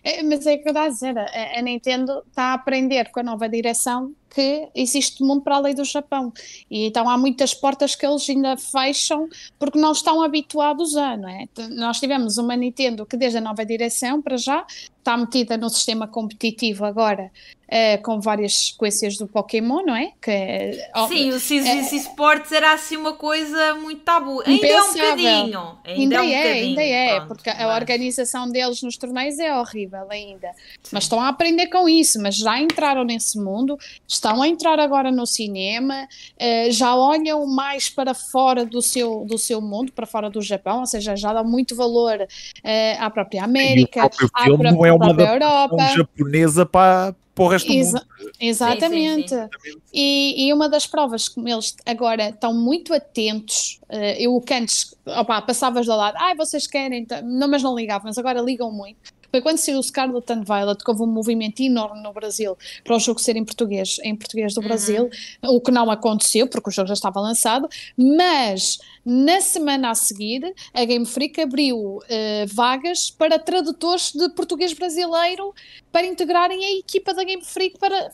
É, 0.03 0.23
mas 0.23 0.47
é 0.47 0.57
que 0.57 0.69
eu 0.69 0.77
a 0.77 0.89
dizer, 0.89 1.17
a, 1.17 1.59
a 1.59 1.63
Nintendo 1.63 2.25
está 2.27 2.45
a 2.45 2.55
aprender 2.55 3.11
com 3.11 3.21
a 3.21 3.23
nova 3.23 3.49
direção 3.49 4.15
que 4.33 4.69
existe 4.75 5.23
mundo 5.23 5.43
para 5.43 5.57
além 5.57 5.75
do 5.75 5.85
Japão. 5.85 6.33
E 6.71 6.87
então 6.87 7.09
há 7.09 7.19
muitas 7.19 7.53
portas 7.53 7.95
que 7.95 8.07
eles 8.07 8.29
ainda 8.29 8.57
fecham 8.57 9.29
porque 9.59 9.79
não 9.79 9.93
estão 9.93 10.23
habituados 10.23 10.97
a, 10.97 11.17
não 11.17 11.29
é? 11.29 11.47
Nós 11.71 12.01
tivemos 12.01 12.39
uma 12.39 12.57
Nintendo 12.57 13.05
que 13.05 13.17
desde 13.17 13.39
a 13.39 13.41
nova 13.41 13.65
direção, 13.65 14.23
para 14.23 14.37
já, 14.37 14.65
está 15.03 15.17
metida 15.17 15.57
no 15.59 15.69
sistema 15.69 16.07
competitivo 16.07 16.85
agora, 16.85 17.31
uh, 17.73 18.03
com 18.03 18.21
várias 18.21 18.69
sequências 18.69 19.17
do 19.17 19.27
Pokémon, 19.27 19.83
não 19.85 19.97
é? 19.97 20.13
Que, 20.23 20.73
Sim, 21.09 21.31
o 21.31 21.41
Seasons 21.41 21.91
uh, 21.91 21.97
Sports 21.97 22.53
era 22.53 22.73
assim 22.73 22.97
uma 22.97 23.15
coisa 23.15 23.75
muito 23.75 24.03
tabu. 24.03 24.41
Ainda 24.47 24.67
é 24.67 24.83
um 24.83 24.93
bocadinho. 24.93 25.79
Ainda, 25.85 25.85
ainda 25.85 26.15
é, 26.15 26.21
um 26.21 26.31
é 26.31 26.53
ainda 26.53 26.83
é, 26.83 27.17
pronto, 27.17 27.29
porque 27.29 27.51
mas... 27.51 27.61
a 27.61 27.75
organização 27.75 28.49
deles 28.49 28.81
nos 28.83 28.97
torneios 28.97 29.39
é 29.41 29.57
horrível 29.59 30.07
ainda. 30.09 30.49
Sim. 30.83 30.91
Mas 30.93 31.05
estão 31.05 31.21
a 31.21 31.29
aprender 31.29 31.67
com 31.67 31.89
isso, 31.89 32.21
mas 32.23 32.37
já 32.37 32.61
entraram 32.61 33.03
nesse 33.03 33.39
mundo, 33.39 33.77
estão 34.23 34.41
a 34.41 34.47
entrar 34.47 34.79
agora 34.79 35.11
no 35.11 35.27
cinema, 35.27 36.05
uh, 36.05 36.71
já 36.71 36.95
olham 36.95 37.45
mais 37.45 37.91
para 37.91 38.15
fora 38.15 38.65
do 38.65 38.81
seu, 38.81 39.25
do 39.25 39.37
seu 39.37 39.61
mundo, 39.61 39.93
para 39.93 40.07
fora 40.07 40.31
do 40.31 40.41
Japão, 40.41 40.81
ou 40.81 40.87
seja, 40.87 41.17
já 41.17 41.33
dão 41.33 41.45
muito 41.45 41.75
valor 41.75 42.21
uh, 42.21 43.01
à 43.01 43.11
própria 43.11 43.43
América, 43.43 44.05
à 44.05 44.09
própria, 44.09 44.71
não 44.71 44.87
é 44.87 44.93
uma 44.93 45.11
Europa. 45.11 45.77
japonesa 45.97 46.65
para, 46.65 47.17
para 47.35 47.45
o 47.45 47.49
resto 47.49 47.73
Exa 47.73 47.99
do 47.99 48.05
mundo. 48.23 48.33
Exatamente. 48.39 49.29
Sim, 49.29 49.49
sim, 49.49 49.71
sim. 49.73 49.79
E, 49.93 50.47
e, 50.47 50.53
uma 50.53 50.69
das 50.69 50.87
provas 50.87 51.29
que 51.29 51.41
eles 51.41 51.75
agora 51.85 52.29
estão 52.29 52.55
muito 52.55 52.95
atentos, 52.95 53.81
uh, 53.91 54.15
eu 54.19 54.41
que 54.41 54.55
antes 54.55 54.95
opa, 55.05 55.43
passavas 55.43 55.87
do 55.87 55.97
lado, 55.97 56.17
ai, 56.17 56.33
ah, 56.33 56.37
vocês 56.37 56.69
querem, 56.69 57.05
não, 57.25 57.49
mas 57.49 57.63
não 57.63 57.75
ligavam, 57.75 58.05
mas 58.07 58.19
agora 58.19 58.41
ligam 58.41 58.71
muito 58.71 59.13
foi 59.33 59.41
quando 59.41 59.57
saiu 59.57 59.79
o 59.79 59.83
Scarlet 59.83 60.31
and 60.31 60.43
Violet 60.43 60.85
que 60.85 60.91
houve 60.91 61.03
um 61.03 61.07
movimento 61.07 61.61
enorme 61.61 62.03
no 62.03 62.13
Brasil 62.13 62.57
para 62.85 62.95
o 62.95 62.99
jogo 62.99 63.19
ser 63.19 63.35
em 63.35 63.45
português, 63.45 63.99
em 64.05 64.15
português 64.15 64.55
do 64.55 64.61
uhum. 64.61 64.67
Brasil, 64.69 65.11
o 65.43 65.61
que 65.61 65.71
não 65.71 65.91
aconteceu 65.91 66.47
porque 66.47 66.69
o 66.69 66.73
jogo 66.73 66.89
já 66.89 66.95
estava 66.95 67.19
lançado, 67.19 67.67
mas 67.97 68.79
na 69.05 69.41
semana 69.41 69.91
a 69.91 69.95
seguir 69.95 70.55
a 70.73 70.85
Game 70.85 71.07
Freak 71.07 71.41
abriu 71.41 71.77
uh, 71.79 72.03
vagas 72.47 73.11
para 73.11 73.39
tradutores 73.39 74.13
de 74.13 74.29
português 74.31 74.75
brasileiro 74.75 75.55
para 75.91 76.07
integrarem 76.07 76.65
a 76.65 76.79
equipa 76.79 77.15
da 77.15 77.25
Game 77.25 77.45
Freak 77.45 77.79
para 77.79 78.13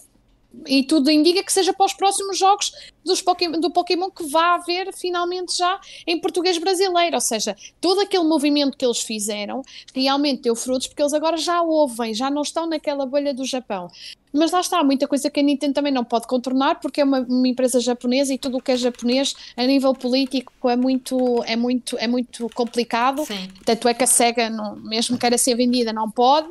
e 0.66 0.82
tudo 0.82 1.10
indica 1.10 1.42
que 1.42 1.52
seja 1.52 1.72
para 1.72 1.86
os 1.86 1.94
próximos 1.94 2.38
jogos 2.38 2.72
dos 3.04 3.22
Pokémon, 3.22 3.60
do 3.60 3.70
Pokémon 3.70 4.10
que 4.10 4.24
vá 4.24 4.54
haver 4.54 4.92
finalmente 4.92 5.56
já 5.56 5.80
em 6.06 6.20
português 6.20 6.58
brasileiro. 6.58 7.16
Ou 7.16 7.20
seja, 7.20 7.56
todo 7.80 8.00
aquele 8.00 8.24
movimento 8.24 8.76
que 8.76 8.84
eles 8.84 9.00
fizeram 9.00 9.62
realmente 9.94 10.42
deu 10.42 10.54
frutos 10.54 10.86
porque 10.86 11.02
eles 11.02 11.12
agora 11.14 11.36
já 11.36 11.62
ouvem, 11.62 12.14
já 12.14 12.30
não 12.30 12.42
estão 12.42 12.66
naquela 12.66 13.06
bolha 13.06 13.32
do 13.32 13.44
Japão. 13.44 13.90
Mas 14.32 14.50
lá 14.50 14.60
está, 14.60 14.82
muita 14.84 15.08
coisa 15.08 15.30
que 15.30 15.40
a 15.40 15.42
Nintendo 15.42 15.74
também 15.74 15.92
não 15.92 16.04
pode 16.04 16.26
contornar 16.26 16.80
porque 16.80 17.00
é 17.00 17.04
uma, 17.04 17.20
uma, 17.20 17.48
empresa 17.48 17.80
japonesa 17.80 18.32
e 18.32 18.38
tudo 18.38 18.58
o 18.58 18.62
que 18.62 18.72
é 18.72 18.76
japonês 18.76 19.34
a 19.56 19.64
nível 19.64 19.94
político 19.94 20.68
é 20.68 20.76
muito, 20.76 21.42
é 21.44 21.56
muito, 21.56 21.96
é 21.98 22.06
muito 22.06 22.48
complicado. 22.54 23.24
Sim. 23.24 23.48
Tanto 23.64 23.88
é 23.88 23.94
que 23.94 24.04
a 24.04 24.06
SEGA, 24.06 24.50
não, 24.50 24.76
mesmo 24.76 25.16
que 25.16 25.20
queira 25.20 25.38
ser 25.38 25.54
vendida, 25.54 25.92
não 25.92 26.10
pode. 26.10 26.48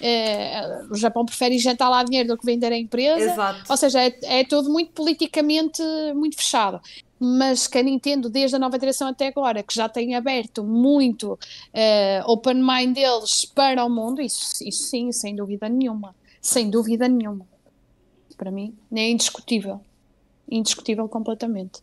É, 0.00 0.82
o 0.90 0.96
Japão 0.96 1.24
prefere 1.24 1.54
injetar 1.54 1.88
lá 1.88 2.02
dinheiro 2.02 2.28
do 2.28 2.38
que 2.38 2.44
vender 2.44 2.72
a 2.72 2.76
empresa. 2.76 3.32
Exato. 3.32 3.64
Ou 3.68 3.76
seja, 3.76 4.00
é, 4.00 4.18
é 4.22 4.44
tudo 4.44 4.70
muito 4.70 4.92
politicamente 4.92 5.82
muito 6.14 6.36
fechado. 6.36 6.80
mas 7.18 7.66
que 7.66 7.76
a 7.76 7.82
Nintendo, 7.82 8.30
desde 8.30 8.56
a 8.56 8.58
nova 8.58 8.78
direção 8.78 9.08
até 9.08 9.28
agora, 9.28 9.62
que 9.62 9.74
já 9.74 9.88
tem 9.88 10.14
aberto 10.14 10.64
muito 10.64 11.34
uh, 11.34 12.30
open 12.30 12.62
mind 12.62 12.94
deles 12.94 13.44
para 13.44 13.84
o 13.84 13.90
mundo, 13.90 14.22
isso, 14.22 14.66
isso 14.66 14.84
sim, 14.84 15.12
sem 15.12 15.36
dúvida 15.36 15.68
nenhuma. 15.68 16.14
Sem 16.40 16.70
dúvida 16.70 17.08
nenhuma. 17.08 17.46
Para 18.36 18.50
mim, 18.50 18.74
é 18.92 19.10
indiscutível. 19.10 19.80
Indiscutível 20.50 21.08
completamente. 21.08 21.82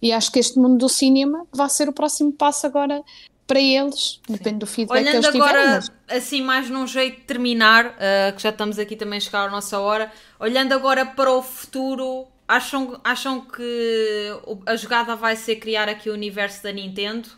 E 0.00 0.12
acho 0.12 0.30
que 0.30 0.38
este 0.38 0.58
mundo 0.58 0.78
do 0.78 0.88
cinema 0.88 1.46
vai 1.52 1.68
ser 1.68 1.88
o 1.88 1.92
próximo 1.92 2.32
passo 2.32 2.66
agora 2.66 3.02
para 3.46 3.60
eles, 3.60 4.20
Sim. 4.26 4.32
depende 4.32 4.58
do 4.58 4.66
feedback 4.66 4.98
Olhando 4.98 5.20
que 5.20 5.26
eles 5.28 5.34
agora, 5.34 5.58
tiverem. 5.58 5.74
Mas... 5.74 6.16
assim, 6.16 6.42
mais 6.42 6.68
num 6.68 6.86
jeito 6.86 7.20
de 7.20 7.22
terminar, 7.22 7.86
uh, 7.86 8.34
que 8.34 8.42
já 8.42 8.50
estamos 8.50 8.78
aqui 8.78 8.96
também 8.96 9.18
a 9.18 9.20
chegar 9.20 9.46
à 9.46 9.50
nossa 9.50 9.78
hora, 9.78 10.10
olhando 10.38 10.72
agora 10.72 11.06
para 11.06 11.30
o 11.30 11.40
futuro, 11.42 12.26
acham, 12.48 13.00
acham 13.04 13.40
que 13.40 14.30
a 14.66 14.74
jogada 14.74 15.14
vai 15.14 15.36
ser 15.36 15.56
criar 15.56 15.88
aqui 15.88 16.10
o 16.10 16.12
universo 16.12 16.62
da 16.62 16.72
Nintendo? 16.72 17.28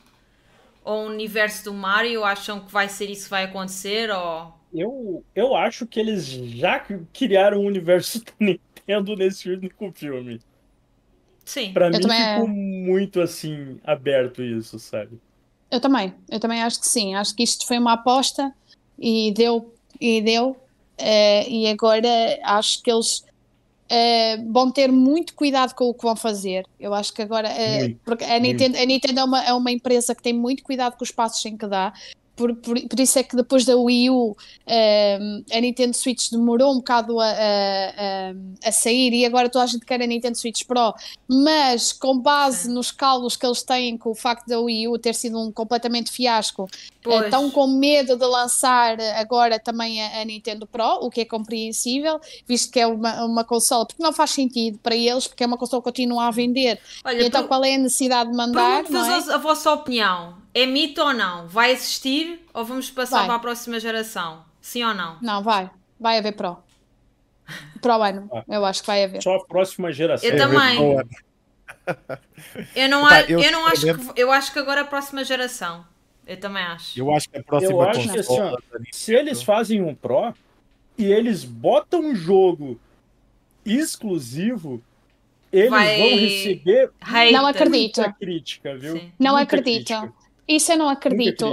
Ou 0.83 1.05
o 1.05 1.07
universo 1.09 1.65
do 1.65 1.75
Mario? 1.75 2.25
Acham 2.25 2.61
que 2.61 2.73
vai 2.73 2.89
ser 2.89 3.11
isso 3.11 3.25
que 3.25 3.31
vai 3.31 3.45
acontecer? 3.45 4.11
Ou... 4.11 4.55
Eu, 4.73 5.25
eu 5.35 5.57
acho 5.57 5.87
que 5.87 5.99
eles 5.99 6.27
já 6.27 6.85
criaram 7.13 7.59
o 7.59 7.67
universo 7.67 8.23
da 8.25 8.33
Nintendo 8.39 9.17
nesse 9.17 9.51
único 9.51 9.91
filme. 9.93 10.41
Sim. 11.45 11.73
Pra 11.73 11.87
eu 11.87 11.93
mim 11.93 11.99
ficou 12.03 12.49
muito 12.49 13.21
assim, 13.21 13.81
aberto 13.85 14.43
isso, 14.43 14.79
sabe? 14.79 15.19
Eu 15.71 15.81
também, 15.81 16.15
eu 16.31 16.39
também 16.41 16.63
acho 16.63 16.81
que 16.81 16.89
sim. 16.89 17.15
Acho 17.15 17.35
que 17.35 17.43
isto 17.43 17.67
foi 17.67 17.79
uma 17.79 17.95
aposta 17.95 18.55
e 18.99 19.33
deu, 19.33 19.75
e 20.01 20.21
deu. 20.21 20.51
Uh, 21.01 21.49
e 21.49 21.69
agora 21.69 22.09
acho 22.43 22.83
que 22.83 22.91
eles 22.91 23.25
uh, 23.91 24.53
vão 24.53 24.71
ter 24.71 24.91
muito 24.91 25.35
cuidado 25.35 25.75
com 25.75 25.85
o 25.85 25.95
que 25.95 26.03
vão 26.03 26.17
fazer. 26.17 26.67
Eu 26.79 26.93
acho 26.93 27.13
que 27.13 27.23
agora, 27.23 27.49
uh, 27.49 27.95
porque 28.05 28.25
a 28.25 28.39
Nintendo, 28.39 28.79
a 28.79 28.85
Nintendo 28.85 29.21
é, 29.21 29.25
uma, 29.25 29.45
é 29.45 29.53
uma 29.53 29.71
empresa 29.71 30.15
que 30.15 30.23
tem 30.23 30.33
muito 30.33 30.63
cuidado 30.63 30.97
com 30.97 31.05
os 31.05 31.11
passos 31.11 31.45
em 31.47 31.57
que 31.57 31.67
dá. 31.67 31.93
Por, 32.39 32.55
por, 32.55 32.81
por, 32.89 33.01
isso 33.01 33.19
é 33.19 33.25
que 33.25 33.35
depois 33.35 33.65
da 33.65 33.77
Wii 33.77 34.11
U 34.11 34.37
um, 34.69 35.45
a 35.53 35.61
Nintendo 35.61 35.97
Switch 35.97 36.31
demorou 36.31 36.73
um 36.73 36.77
bocado 36.77 37.19
a, 37.19 37.27
a, 37.27 38.69
a, 38.69 38.71
sair 38.71 39.13
e 39.13 39.27
agora 39.27 39.49
toda 39.49 39.65
a 39.65 39.67
gente 39.67 39.85
quer 39.85 40.01
a 40.01 40.07
Nintendo 40.07 40.39
Switch 40.39 40.65
Pro, 40.65 40.95
mas 41.27 41.93
com 41.93 42.17
base 42.17 42.71
nos 42.71 42.93
calos 42.93 43.37
que 43.37 43.45
eles 43.45 43.65
têm 43.65 43.99
com 43.99 44.11
o 44.11 44.15
facto 44.15 44.47
da 44.47 44.61
Wii 44.61 44.87
U 44.87 44.99
ter 45.01 45.17
sido 45.17 45.37
um 45.37 45.51
completamente 45.51 46.13
fiasco, 46.13 46.69
estão 47.25 47.51
com 47.51 47.67
medo 47.67 48.17
de 48.17 48.25
lançar 48.25 49.01
agora 49.17 49.59
também 49.59 50.01
a, 50.01 50.21
a, 50.21 50.25
Nintendo 50.25 50.65
Pro, 50.65 51.01
o 51.01 51.11
que 51.11 51.23
é 51.23 51.25
compreensível, 51.25 52.21
visto 52.47 52.73
que 52.73 52.79
é 52.79 52.87
uma, 52.87 53.25
uma 53.25 53.45
consola, 53.45 53.85
porque 53.85 54.01
não 54.01 54.13
faz 54.13 54.31
sentido 54.31 54.79
para 54.79 54.95
eles, 54.95 55.27
porque 55.27 55.43
é 55.43 55.47
uma 55.47 55.59
consola 55.59 55.83
que 55.83 55.89
continua 55.89 56.29
a 56.29 56.31
vender. 56.31 56.81
Olha, 57.05 57.27
então 57.27 57.49
qual 57.49 57.65
é 57.65 57.75
a 57.75 57.79
necessidade 57.79 58.31
de 58.31 58.37
mandar? 58.37 58.85
Pergunto-vos 58.85 59.29
é? 59.29 59.33
a 59.33 59.39
vossa 59.39 59.73
opinião. 59.73 60.37
É 60.55 60.67
mito 60.67 61.01
ou 61.01 61.13
não? 61.13 61.47
Vai 61.47 61.73
existir 61.73 62.41
ou 62.53 62.65
vamos 62.65 62.91
passar 62.91 63.19
vai. 63.19 63.27
para 63.27 63.35
a 63.37 63.39
próxima 63.39 63.79
geração? 63.79 64.45
Sim 64.61 64.85
ou 64.85 64.95
não? 64.95 65.19
Não, 65.21 65.43
vai. 65.43 65.71
Vai 65.99 66.19
haver 66.19 66.33
Pro. 66.33 66.59
Pro 67.81 68.03
ano, 68.03 68.29
ah. 68.33 68.45
eu 68.49 68.65
acho 68.65 68.83
que 68.83 68.87
vai 68.87 69.05
haver. 69.05 69.23
Só 69.23 69.37
a 69.37 69.45
próxima 69.45 69.93
geração. 69.93 70.29
Eu 70.29 70.37
também. 70.37 70.79
Eu 72.75 72.89
não, 72.89 73.07
Epá, 73.07 73.23
eu, 73.23 73.41
eu 73.41 73.53
não 73.53 73.67
acho 73.67 73.81
que 73.83 74.21
eu 74.21 74.31
acho 74.31 74.53
que 74.53 74.59
agora 74.59 74.81
é 74.81 74.83
a 74.83 74.87
próxima 74.87 75.25
geração. 75.25 75.87
Eu 76.27 76.39
também 76.39 76.63
acho. 76.63 76.99
Eu 76.99 77.11
acho 77.11 77.29
que 77.31 77.39
a 77.39 77.43
próxima 77.43 77.73
eu 77.73 77.83
acho 77.83 78.13
que, 78.13 78.19
assim, 78.19 78.41
ó, 78.41 78.59
se 78.93 79.15
eles 79.15 79.43
fazem 79.43 79.81
um 79.81 79.95
Pro 79.95 80.35
e 80.99 81.07
eles 81.07 81.45
botam 81.45 82.01
um 82.01 82.15
jogo 82.15 82.79
exclusivo, 83.65 84.83
eles 85.51 85.71
Vai... 85.71 85.97
vão 85.97 86.19
receber 86.19 86.91
não 87.33 87.47
acredito. 87.47 88.15
crítica, 88.21 88.77
viu? 88.77 88.99
Sim. 88.99 89.13
Não 89.19 89.37
muita 89.37 89.57
acredito. 89.57 89.95
Crítica. 89.95 90.13
Isso 90.49 90.73
eu 90.73 90.79
não 90.79 90.89
acredito. 90.89 91.45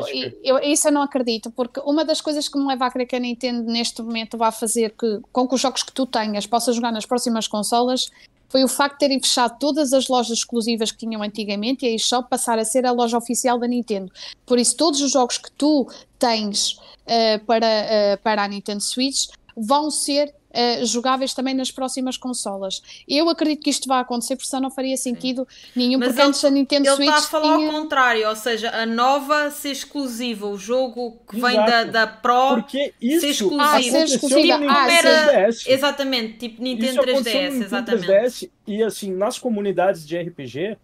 Eu, 0.41 0.57
isso 0.59 0.87
eu 0.87 0.91
não 0.91 1.01
acredito, 1.01 1.51
porque 1.51 1.81
uma 1.81 2.05
das 2.05 2.21
coisas 2.21 2.47
que 2.47 2.57
me 2.57 2.65
leva 2.65 2.85
a 2.85 2.91
crer 2.91 3.05
que 3.05 3.15
a 3.15 3.19
Nintendo 3.19 3.69
neste 3.69 4.01
momento 4.01 4.37
vai 4.37 4.53
fazer 4.53 4.95
que, 4.97 5.19
com 5.33 5.45
que 5.45 5.53
os 5.53 5.59
jogos 5.59 5.83
que 5.83 5.91
tu 5.91 6.05
tenhas 6.05 6.47
possas 6.47 6.77
jogar 6.77 6.93
nas 6.93 7.05
próximas 7.05 7.45
consolas 7.45 8.09
foi 8.47 8.63
o 8.63 8.69
facto 8.69 8.93
de 8.93 8.99
terem 8.99 9.19
fechado 9.19 9.57
todas 9.59 9.91
as 9.91 10.07
lojas 10.07 10.37
exclusivas 10.37 10.91
que 10.91 10.99
tinham 10.99 11.21
antigamente 11.21 11.85
e 11.85 11.89
a 11.89 11.95
eShop 11.95 12.29
passar 12.29 12.57
a 12.57 12.63
ser 12.63 12.85
a 12.85 12.91
loja 12.93 13.17
oficial 13.17 13.59
da 13.59 13.67
Nintendo. 13.67 14.09
Por 14.45 14.57
isso, 14.57 14.77
todos 14.77 15.01
os 15.01 15.11
jogos 15.11 15.37
que 15.37 15.51
tu 15.51 15.85
tens 16.17 16.71
uh, 16.71 17.43
para, 17.45 17.67
uh, 17.67 18.23
para 18.23 18.43
a 18.43 18.47
Nintendo 18.47 18.81
Switch 18.81 19.27
vão 19.57 19.91
ser 19.91 20.33
uh, 20.55 20.85
jogáveis 20.85 21.33
também 21.33 21.53
nas 21.53 21.71
próximas 21.71 22.17
consolas. 22.17 22.81
Eu 23.07 23.29
acredito 23.29 23.63
que 23.63 23.69
isto 23.69 23.87
vai 23.87 23.99
acontecer, 23.99 24.35
porque 24.35 24.47
senão 24.47 24.63
não 24.63 24.71
faria 24.71 24.95
sentido 24.97 25.47
Sim. 25.49 25.71
nenhum, 25.75 25.99
Mas 25.99 26.09
porque 26.09 26.21
ele, 26.21 26.29
antes 26.29 26.45
a 26.45 26.49
Nintendo 26.49 26.87
ele 26.87 26.95
Switch. 26.95 27.09
Ele 27.09 27.17
está 27.17 27.37
a 27.37 27.41
falar 27.41 27.57
tinha... 27.57 27.67
ao 27.67 27.81
contrário, 27.81 28.29
ou 28.29 28.35
seja, 28.35 28.69
a 28.71 28.85
nova 28.85 29.51
ser 29.51 29.71
exclusiva, 29.71 30.47
o 30.47 30.57
jogo 30.57 31.19
que 31.29 31.37
Exato. 31.37 31.55
vem 31.55 31.65
da, 31.65 31.83
da 31.83 32.07
Pro 32.07 32.55
porque 32.55 32.93
isso 33.01 33.21
ser 33.21 33.29
exclusivo. 33.29 33.61
Ah, 33.61 33.81
ser 33.81 34.03
exclusiva. 34.05 34.57
Tipo, 34.59 34.69
ah, 34.69 34.91
era... 34.91 35.49
Exatamente, 35.49 36.37
tipo 36.37 36.61
Nintendo 36.61 37.01
3DS, 37.01 37.63
exatamente. 37.63 38.07
3DS, 38.07 38.49
e 38.67 38.83
assim, 38.83 39.13
nas 39.13 39.37
comunidades 39.37 40.07
de 40.07 40.17
RPG, 40.17 40.77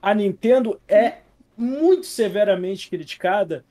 a 0.00 0.14
Nintendo 0.14 0.78
é 0.86 1.18
muito 1.56 2.06
severamente 2.06 2.88
criticada, 2.88 3.64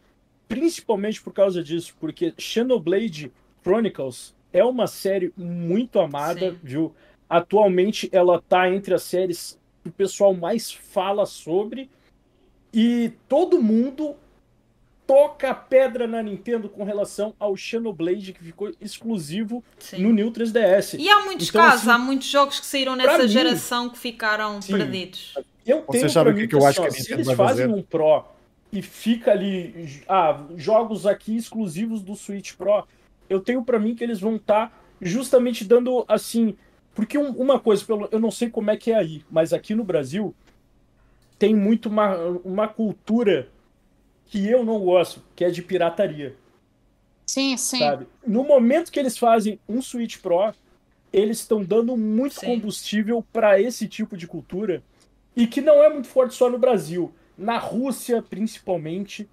principalmente 0.48 1.22
por 1.22 1.34
causa 1.34 1.64
disso, 1.64 1.94
porque 2.00 2.34
Xenoblade 2.38 3.32
Chronicles 3.62 4.34
é 4.54 4.64
uma 4.64 4.88
série 4.88 5.34
muito 5.36 6.00
amada, 6.00 6.52
Sim. 6.52 6.60
viu? 6.64 6.96
Atualmente 7.28 8.08
ela 8.12 8.42
tá 8.42 8.70
entre 8.70 8.94
as 8.94 9.04
séries 9.04 9.60
que 9.82 9.90
o 9.90 9.92
pessoal 9.92 10.34
mais 10.34 10.72
fala 10.72 11.26
sobre 11.26 11.90
e 12.72 13.12
todo 13.28 13.62
mundo 13.62 14.16
toca 15.06 15.50
a 15.50 15.54
pedra 15.54 16.08
na 16.08 16.24
Nintendo 16.24 16.70
com 16.70 16.84
relação 16.84 17.34
ao 17.38 17.58
Xenoblade 17.58 18.32
que 18.32 18.44
ficou 18.44 18.72
exclusivo 18.80 19.64
Sim. 19.78 20.02
no 20.02 20.14
New 20.14 20.32
3DS. 20.32 20.98
E 20.98 21.10
há 21.10 21.26
muitos 21.26 21.50
então, 21.50 21.62
casos, 21.62 21.88
assim, 21.88 21.90
há 21.90 21.98
muitos 21.98 22.28
jogos 22.28 22.60
que 22.60 22.66
saíram 22.66 22.96
nessa 22.96 23.28
geração 23.28 23.90
que 23.90 23.98
ficaram 23.98 24.62
Sim. 24.62 24.78
perdidos. 24.78 25.34
Eu 25.66 25.82
tenho 25.82 26.04
Você 26.04 26.10
sabe 26.10 26.30
o 26.32 26.36
que, 26.36 26.48
que 26.48 26.56
eu 26.56 26.66
acho 26.66 26.80
que 26.82 26.88
a 26.88 26.90
Nintendo 26.90 27.06
se 27.06 27.14
eles 27.14 27.28
fazem 27.34 27.68
fazer? 27.68 27.80
um 27.80 27.82
Pro 27.82 28.26
e 28.72 28.82
fica 28.82 29.32
ali, 29.32 30.02
ah, 30.08 30.42
jogos 30.56 31.06
aqui 31.06 31.36
exclusivos 31.36 32.02
do 32.02 32.16
Switch 32.16 32.54
Pro, 32.54 32.88
eu 33.34 33.42
tenho 33.42 33.64
para 33.64 33.80
mim 33.80 33.96
que 33.96 34.04
eles 34.04 34.20
vão 34.20 34.36
estar 34.36 34.70
tá 34.70 34.76
justamente 35.02 35.66
dando 35.66 36.06
assim. 36.08 36.56
Porque 36.94 37.18
um, 37.18 37.32
uma 37.32 37.60
coisa, 37.60 37.86
eu 38.12 38.20
não 38.20 38.32
sei 38.32 38.50
como 38.50 38.70
é 38.70 38.78
que 38.78 38.92
é 38.92 38.96
aí, 38.96 39.24
mas 39.30 39.52
aqui 39.52 39.74
no 39.74 39.84
Brasil 39.84 40.34
tem 41.40 41.56
muito 41.56 41.90
uma, 41.90 42.16
uma 42.46 42.68
cultura 42.68 43.50
que 44.28 44.48
eu 44.48 44.64
não 44.64 44.80
gosto, 44.80 45.22
que 45.36 45.44
é 45.44 45.50
de 45.50 45.62
pirataria. 45.62 46.36
Sim, 47.26 47.58
sim. 47.58 47.80
Sabe? 47.80 48.08
No 48.26 48.44
momento 48.44 48.92
que 48.92 49.00
eles 49.00 49.18
fazem 49.18 49.60
um 49.68 49.82
Switch 49.82 50.20
Pro, 50.20 50.54
eles 51.12 51.40
estão 51.40 51.64
dando 51.64 51.96
muito 51.98 52.40
sim. 52.40 52.46
combustível 52.48 53.24
para 53.34 53.60
esse 53.60 53.88
tipo 53.88 54.16
de 54.16 54.28
cultura 54.28 54.84
e 55.36 55.48
que 55.48 55.62
não 55.62 55.84
é 55.84 55.90
muito 55.90 56.08
forte 56.08 56.36
só 56.36 56.50
no 56.50 56.58
Brasil, 56.58 57.14
na 57.38 57.58
Rússia 57.58 58.22
principalmente, 58.22 59.28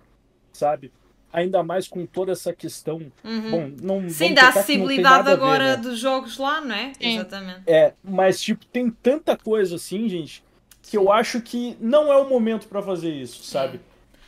sabe? 0.52 0.92
Ainda 1.32 1.62
mais 1.62 1.86
com 1.88 2.04
toda 2.06 2.32
essa 2.32 2.52
questão. 2.52 3.10
Uhum. 3.24 3.50
Bom, 3.50 3.72
não 3.82 4.08
Sim, 4.08 4.34
dá 4.34 4.48
acessibilidade 4.48 5.28
agora 5.28 5.76
ver, 5.76 5.76
né? 5.76 5.76
dos 5.76 5.98
jogos 5.98 6.38
lá, 6.38 6.60
não 6.60 6.74
é? 6.74 6.92
Sim. 6.94 7.16
Exatamente. 7.16 7.62
É, 7.66 7.94
mas 8.02 8.40
tipo, 8.40 8.64
tem 8.66 8.90
tanta 8.90 9.36
coisa 9.36 9.76
assim, 9.76 10.08
gente, 10.08 10.42
que 10.82 10.90
Sim. 10.90 10.96
eu 10.96 11.12
acho 11.12 11.40
que 11.40 11.76
não 11.80 12.12
é 12.12 12.16
o 12.16 12.28
momento 12.28 12.66
para 12.68 12.82
fazer 12.82 13.12
isso, 13.12 13.44
sabe? 13.44 13.78
É. 13.78 13.80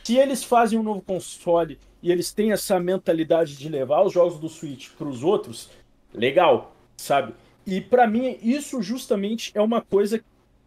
Se 0.03 0.17
eles 0.17 0.43
fazem 0.43 0.77
um 0.77 0.83
novo 0.83 1.01
console 1.01 1.79
e 2.01 2.11
eles 2.11 2.31
têm 2.31 2.51
essa 2.51 2.79
mentalidade 2.79 3.55
de 3.55 3.69
levar 3.69 4.01
os 4.03 4.13
jogos 4.13 4.39
do 4.39 4.49
Switch 4.49 4.89
para 4.97 5.07
os 5.07 5.23
outros, 5.23 5.69
legal, 6.13 6.75
sabe? 6.97 7.33
E 7.65 7.79
para 7.79 8.05
mim 8.05 8.37
isso 8.41 8.81
justamente 8.81 9.51
é 9.55 9.61
uma 9.61 9.81
coisa 9.81 10.21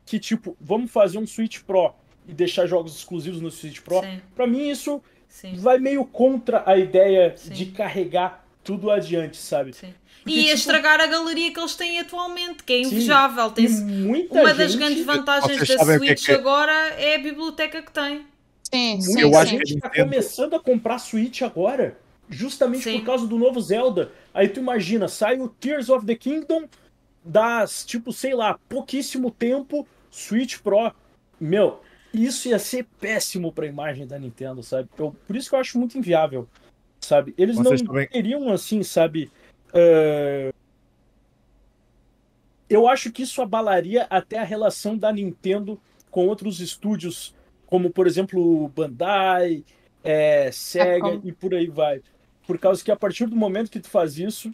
que 0.07 0.19
tipo, 0.19 0.57
vamos 0.61 0.91
fazer 0.91 1.19
um 1.19 1.27
Switch 1.27 1.61
Pro 1.63 1.93
e 2.27 2.33
deixar 2.33 2.67
jogos 2.67 2.97
exclusivos 2.97 3.41
no 3.41 3.51
Switch 3.51 3.81
Pro. 3.81 4.01
Para 4.35 4.47
mim 4.47 4.69
isso 4.71 5.03
Sim. 5.29 5.55
vai 5.57 5.79
meio 5.79 6.05
contra 6.05 6.63
a 6.67 6.77
ideia 6.77 7.35
Sim. 7.37 7.53
de 7.53 7.67
carregar 7.67 8.45
tudo 8.65 8.91
adiante, 8.91 9.37
sabe? 9.37 9.73
Sim. 9.73 9.95
Porque, 10.23 10.41
e 10.41 10.43
tipo... 10.45 10.55
estragar 10.55 11.01
a 11.01 11.07
galeria 11.07 11.53
que 11.53 11.61
eles 11.61 11.77
têm 11.77 12.01
atualmente, 12.01 12.65
que 12.65 12.73
é 12.73 12.81
invejável. 12.83 13.51
Tem 13.51 13.67
uma 13.67 14.17
gente... 14.17 14.57
das 14.57 14.75
grandes 14.75 15.05
vantagens 15.05 15.69
da 15.69 15.85
Switch 15.85 16.25
que 16.27 16.33
é... 16.33 16.35
agora 16.35 16.73
é 16.99 17.15
a 17.15 17.19
biblioteca 17.19 17.81
que 17.81 17.93
tem. 17.93 18.27
Sim, 18.65 19.01
sim, 19.01 19.21
eu 19.21 19.29
sim. 19.29 19.37
acho 19.37 19.51
que 19.51 19.63
a 19.63 19.67
gente 19.67 19.77
está 19.77 19.91
começando 19.91 20.55
a 20.55 20.61
comprar 20.61 20.99
Switch 20.99 21.43
agora, 21.43 21.97
justamente 22.29 22.83
sim. 22.83 22.99
por 22.99 23.07
causa 23.07 23.27
do 23.27 23.39
novo 23.39 23.61
Zelda. 23.61 24.11
Aí 24.35 24.49
tu 24.49 24.59
imagina, 24.59 25.07
sai 25.07 25.39
o 25.41 25.49
Tears 25.49 25.89
of 25.89 26.05
the 26.05 26.17
Kingdom 26.17 26.65
das, 27.25 27.85
tipo, 27.85 28.13
sei 28.13 28.35
lá, 28.35 28.59
pouquíssimo 28.69 29.31
tempo, 29.31 29.87
Switch 30.11 30.59
Pro. 30.59 30.93
Meu, 31.39 31.81
isso 32.25 32.49
ia 32.49 32.59
ser 32.59 32.85
péssimo 33.01 33.53
para 33.53 33.65
a 33.65 33.69
imagem 33.69 34.07
da 34.07 34.19
Nintendo, 34.19 34.63
sabe? 34.63 34.89
Eu, 34.99 35.15
por 35.27 35.37
isso 35.37 35.49
que 35.49 35.55
eu 35.55 35.61
acho 35.61 35.79
muito 35.79 35.99
inviável, 35.99 36.49
sabe? 37.01 37.35
Eles 37.37 37.57
Vocês 37.57 37.83
não 37.83 37.89
também... 37.89 38.09
teriam 38.09 38.51
assim, 38.51 38.83
sabe? 38.83 39.31
Uh... 39.69 40.55
Eu 42.69 42.89
acho 42.89 43.13
que 43.13 43.23
isso 43.23 43.41
abalaria 43.41 44.07
até 44.11 44.39
a 44.39 44.45
relação 44.45 44.99
da 44.99 45.13
Nintendo 45.13 45.81
com 46.11 46.27
outros 46.27 46.61
estúdios, 46.61 47.35
como 47.67 47.91
por 47.91 48.07
exemplo 48.07 48.69
Bandai, 48.69 49.65
é, 50.03 50.51
Sega 50.51 51.21
e 51.23 51.33
por 51.33 51.55
aí 51.55 51.69
vai. 51.69 52.03
Por 52.47 52.59
causa 52.59 52.83
que 52.83 52.91
a 52.91 52.97
partir 52.97 53.27
do 53.27 53.37
momento 53.37 53.71
que 53.71 53.81
tu 53.81 53.89
faz 53.89 54.19
isso, 54.19 54.53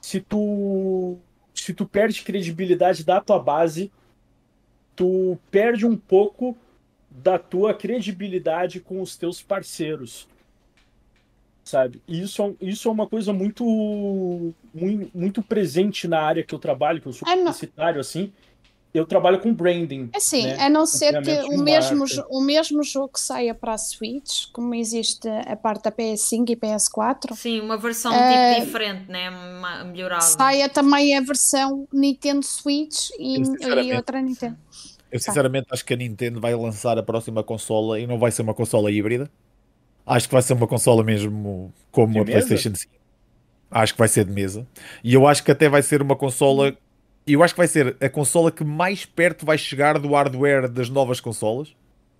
se 0.00 0.20
tu 0.20 1.18
se 1.54 1.72
tu 1.72 1.86
perde 1.86 2.22
credibilidade 2.22 3.04
da 3.04 3.20
tua 3.20 3.38
base, 3.38 3.92
tu 4.96 5.38
perde 5.50 5.86
um 5.86 5.96
pouco 5.96 6.56
da 7.14 7.38
tua 7.38 7.74
credibilidade 7.74 8.80
com 8.80 9.00
os 9.00 9.16
teus 9.16 9.42
parceiros. 9.42 10.26
Sabe? 11.64 12.02
Isso, 12.08 12.42
é 12.42 12.54
isso 12.60 12.88
é 12.88 12.92
uma 12.92 13.06
coisa 13.06 13.32
muito, 13.32 13.64
muito, 14.74 15.10
muito 15.16 15.42
presente 15.42 16.08
na 16.08 16.20
área 16.20 16.42
que 16.42 16.54
eu 16.54 16.58
trabalho, 16.58 17.00
que 17.00 17.06
eu 17.06 17.12
sou 17.12 17.28
publicitário, 17.28 18.00
assim 18.00 18.32
eu 18.94 19.06
trabalho 19.06 19.40
com 19.40 19.54
branding. 19.54 20.10
É 20.12 20.20
sim, 20.20 20.46
né? 20.46 20.60
a 20.60 20.68
não 20.68 20.84
ser 20.84 21.22
que 21.22 21.30
o 21.54 21.58
mesmo, 21.58 22.04
o 22.28 22.42
mesmo 22.42 22.82
jogo 22.82 23.08
que 23.08 23.20
saia 23.20 23.54
para 23.54 23.72
a 23.72 23.78
Switch, 23.78 24.50
como 24.52 24.74
existe 24.74 25.26
a 25.28 25.56
parte 25.56 25.84
da 25.84 25.92
PS5 25.92 26.50
e 26.50 26.56
PS4. 26.56 27.34
Sim, 27.34 27.60
uma 27.60 27.78
versão 27.78 28.12
uh, 28.12 28.16
tipo 28.16 28.66
diferente, 28.66 29.10
né? 29.10 29.30
melhorada. 29.86 30.22
Saia 30.22 30.68
também 30.68 31.16
a 31.16 31.22
versão 31.22 31.88
Nintendo 31.90 32.44
Switch 32.44 33.10
e, 33.18 33.38
e 33.38 33.96
outra 33.96 34.20
Nintendo. 34.20 34.58
Eu 35.12 35.20
sinceramente 35.20 35.66
acho 35.70 35.84
que 35.84 35.92
a 35.92 35.96
Nintendo 35.96 36.40
vai 36.40 36.54
lançar 36.54 36.98
a 36.98 37.02
próxima 37.02 37.42
consola 37.42 38.00
e 38.00 38.06
não 38.06 38.18
vai 38.18 38.32
ser 38.32 38.42
uma 38.42 38.54
consola 38.54 38.90
híbrida. 38.90 39.30
Acho 40.06 40.26
que 40.26 40.34
vai 40.34 40.42
ser 40.42 40.54
uma 40.54 40.66
consola 40.66 41.04
mesmo 41.04 41.72
como 41.90 42.14
de 42.14 42.20
a 42.20 42.24
mesa? 42.24 42.46
PlayStation 42.46 42.74
5. 42.74 42.92
Acho 43.70 43.92
que 43.92 43.98
vai 43.98 44.08
ser 44.08 44.24
de 44.24 44.32
mesa. 44.32 44.66
E 45.04 45.14
eu 45.14 45.26
acho 45.26 45.44
que 45.44 45.50
até 45.50 45.68
vai 45.68 45.82
ser 45.82 46.02
uma 46.02 46.16
consola 46.16 46.76
e 47.26 47.34
eu 47.34 47.42
acho 47.42 47.54
que 47.54 47.58
vai 47.58 47.68
ser 47.68 47.96
a 48.00 48.08
consola 48.08 48.50
que 48.50 48.64
mais 48.64 49.04
perto 49.04 49.46
vai 49.46 49.56
chegar 49.56 49.98
do 49.98 50.12
hardware 50.12 50.68
das 50.68 50.88
novas 50.88 51.20
consolas, 51.20 51.74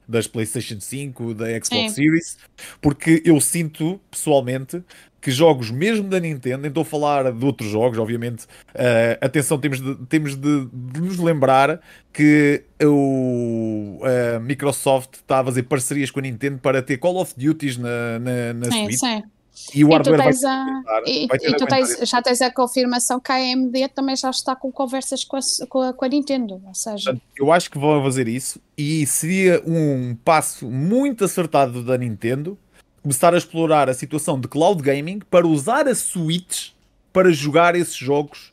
das 0.07 0.27
PlayStation 0.27 0.81
5, 0.81 1.35
da 1.35 1.47
Xbox 1.47 1.69
Sim. 1.69 1.89
Series, 1.89 2.39
porque 2.81 3.23
eu 3.25 3.41
sinto 3.41 4.01
pessoalmente 4.11 4.83
que 5.23 5.31
jogos 5.31 5.71
mesmo 5.71 6.09
da 6.09 6.19
Nintendo, 6.19 6.63
nem 6.63 6.69
estou 6.69 6.83
a 6.83 6.85
falar 6.85 7.33
de 7.33 7.45
outros 7.47 7.71
jogos, 7.71 7.97
obviamente. 7.97 8.43
Uh, 8.75 9.17
atenção, 9.21 9.57
temos, 9.57 9.81
de, 9.81 9.95
temos 10.07 10.35
de, 10.35 10.67
de, 10.67 11.01
nos 11.01 11.17
lembrar 11.17 11.81
que 12.13 12.65
o 12.83 14.01
a 14.03 14.41
Microsoft 14.41 15.15
está 15.15 15.39
a 15.39 15.45
fazer 15.45 15.63
parcerias 15.63 16.11
com 16.11 16.19
a 16.19 16.23
Nintendo 16.23 16.59
para 16.59 16.83
ter 16.83 16.99
Call 16.99 17.19
of 17.19 17.35
Duties 17.37 17.79
na, 17.79 18.19
na, 18.19 18.53
na 18.53 18.71
sim, 18.73 18.85
Switch. 18.85 18.99
Sim. 18.99 19.23
E 19.73 19.85
o 19.85 19.91
e 19.91 19.93
hardware 19.93 20.19
vai, 20.19 20.33
a, 20.33 21.03
e, 21.07 21.27
vai 21.29 21.39
e 21.41 21.57
tu 21.57 21.67
tens, 21.67 22.09
já 22.09 22.21
tens 22.21 22.41
a 22.41 22.51
confirmação 22.51 23.21
que 23.21 23.31
a 23.31 23.37
AMD 23.37 23.89
também 23.95 24.17
já 24.17 24.31
está 24.31 24.57
com 24.57 24.73
conversas 24.73 25.25
com 25.25 25.37
a, 25.37 25.41
com 25.69 25.81
a, 25.83 25.93
com 25.93 26.05
a 26.05 26.09
Nintendo, 26.09 26.61
ou 26.67 26.75
seja... 26.75 27.17
Eu 27.37 27.53
acho 27.53 27.71
que 27.71 27.79
vão 27.79 28.03
fazer 28.03 28.27
isso 28.27 28.59
e 28.77 29.07
seria 29.07 29.63
um 29.65 30.17
passo 30.25 30.69
muito 30.69 31.25
acertado 31.25 31.85
da 31.85 31.97
Nintendo 31.99 32.59
começar 33.03 33.35
a 33.35 33.39
explorar 33.39 33.89
a 33.89 33.95
situação 33.95 34.41
de 34.41 34.49
cloud 34.49 34.83
gaming 34.83 35.21
para 35.31 35.47
usar 35.47 35.89
a 35.89 35.95
Switch 35.95 36.71
para 37.13 37.33
jogar 37.33 37.75
esses 37.75 37.97
jogos 37.97 38.53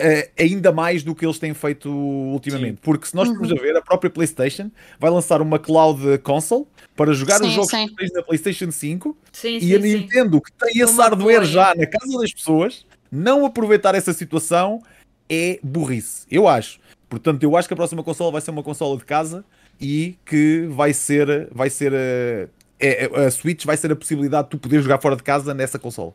Uh, 0.00 0.24
ainda 0.38 0.72
mais 0.72 1.02
do 1.02 1.14
que 1.14 1.26
eles 1.26 1.38
têm 1.38 1.52
feito 1.52 1.90
ultimamente. 1.90 2.76
Sim. 2.76 2.80
Porque 2.80 3.06
se 3.06 3.14
nós 3.14 3.28
uhum. 3.28 3.34
formos 3.34 3.52
a 3.52 3.60
ver, 3.60 3.76
a 3.76 3.82
própria 3.82 4.08
PlayStation 4.08 4.70
vai 4.98 5.10
lançar 5.10 5.42
uma 5.42 5.58
cloud 5.58 6.16
console 6.20 6.64
para 6.96 7.12
jogar 7.12 7.36
sim, 7.36 7.48
os 7.48 7.52
jogos 7.52 7.70
sim. 7.70 7.86
que 7.86 7.96
tens 7.96 8.12
na 8.14 8.22
PlayStation 8.22 8.70
5 8.70 9.14
e 9.60 9.74
a 9.74 9.78
Nintendo, 9.78 10.40
que 10.40 10.52
tem 10.52 10.80
esse 10.82 10.96
hardware 10.96 11.44
já 11.44 11.74
na 11.74 11.84
casa 11.84 12.18
das 12.18 12.32
pessoas, 12.32 12.86
não 13.12 13.44
aproveitar 13.44 13.94
essa 13.94 14.14
situação 14.14 14.82
é 15.28 15.60
burrice. 15.62 16.26
Eu 16.30 16.48
acho. 16.48 16.80
Portanto, 17.06 17.42
eu 17.42 17.54
acho 17.54 17.68
que 17.68 17.74
a 17.74 17.76
próxima 17.76 18.02
consola 18.02 18.32
vai 18.32 18.40
ser 18.40 18.52
uma 18.52 18.62
consola 18.62 18.96
de 18.96 19.04
casa 19.04 19.44
e 19.78 20.16
que 20.24 20.66
vai 20.70 20.94
ser, 20.94 21.48
vai 21.52 21.68
ser 21.68 21.92
eh, 21.94 22.48
é, 22.80 23.04
é, 23.04 23.26
a 23.26 23.30
Switch 23.30 23.64
vai 23.64 23.76
ser 23.76 23.92
a 23.92 23.96
possibilidade 23.96 24.44
de 24.44 24.50
tu 24.50 24.58
poder 24.58 24.82
jogar 24.82 25.00
fora 25.00 25.16
de 25.16 25.22
casa 25.22 25.52
nessa 25.54 25.78
consola. 25.78 26.12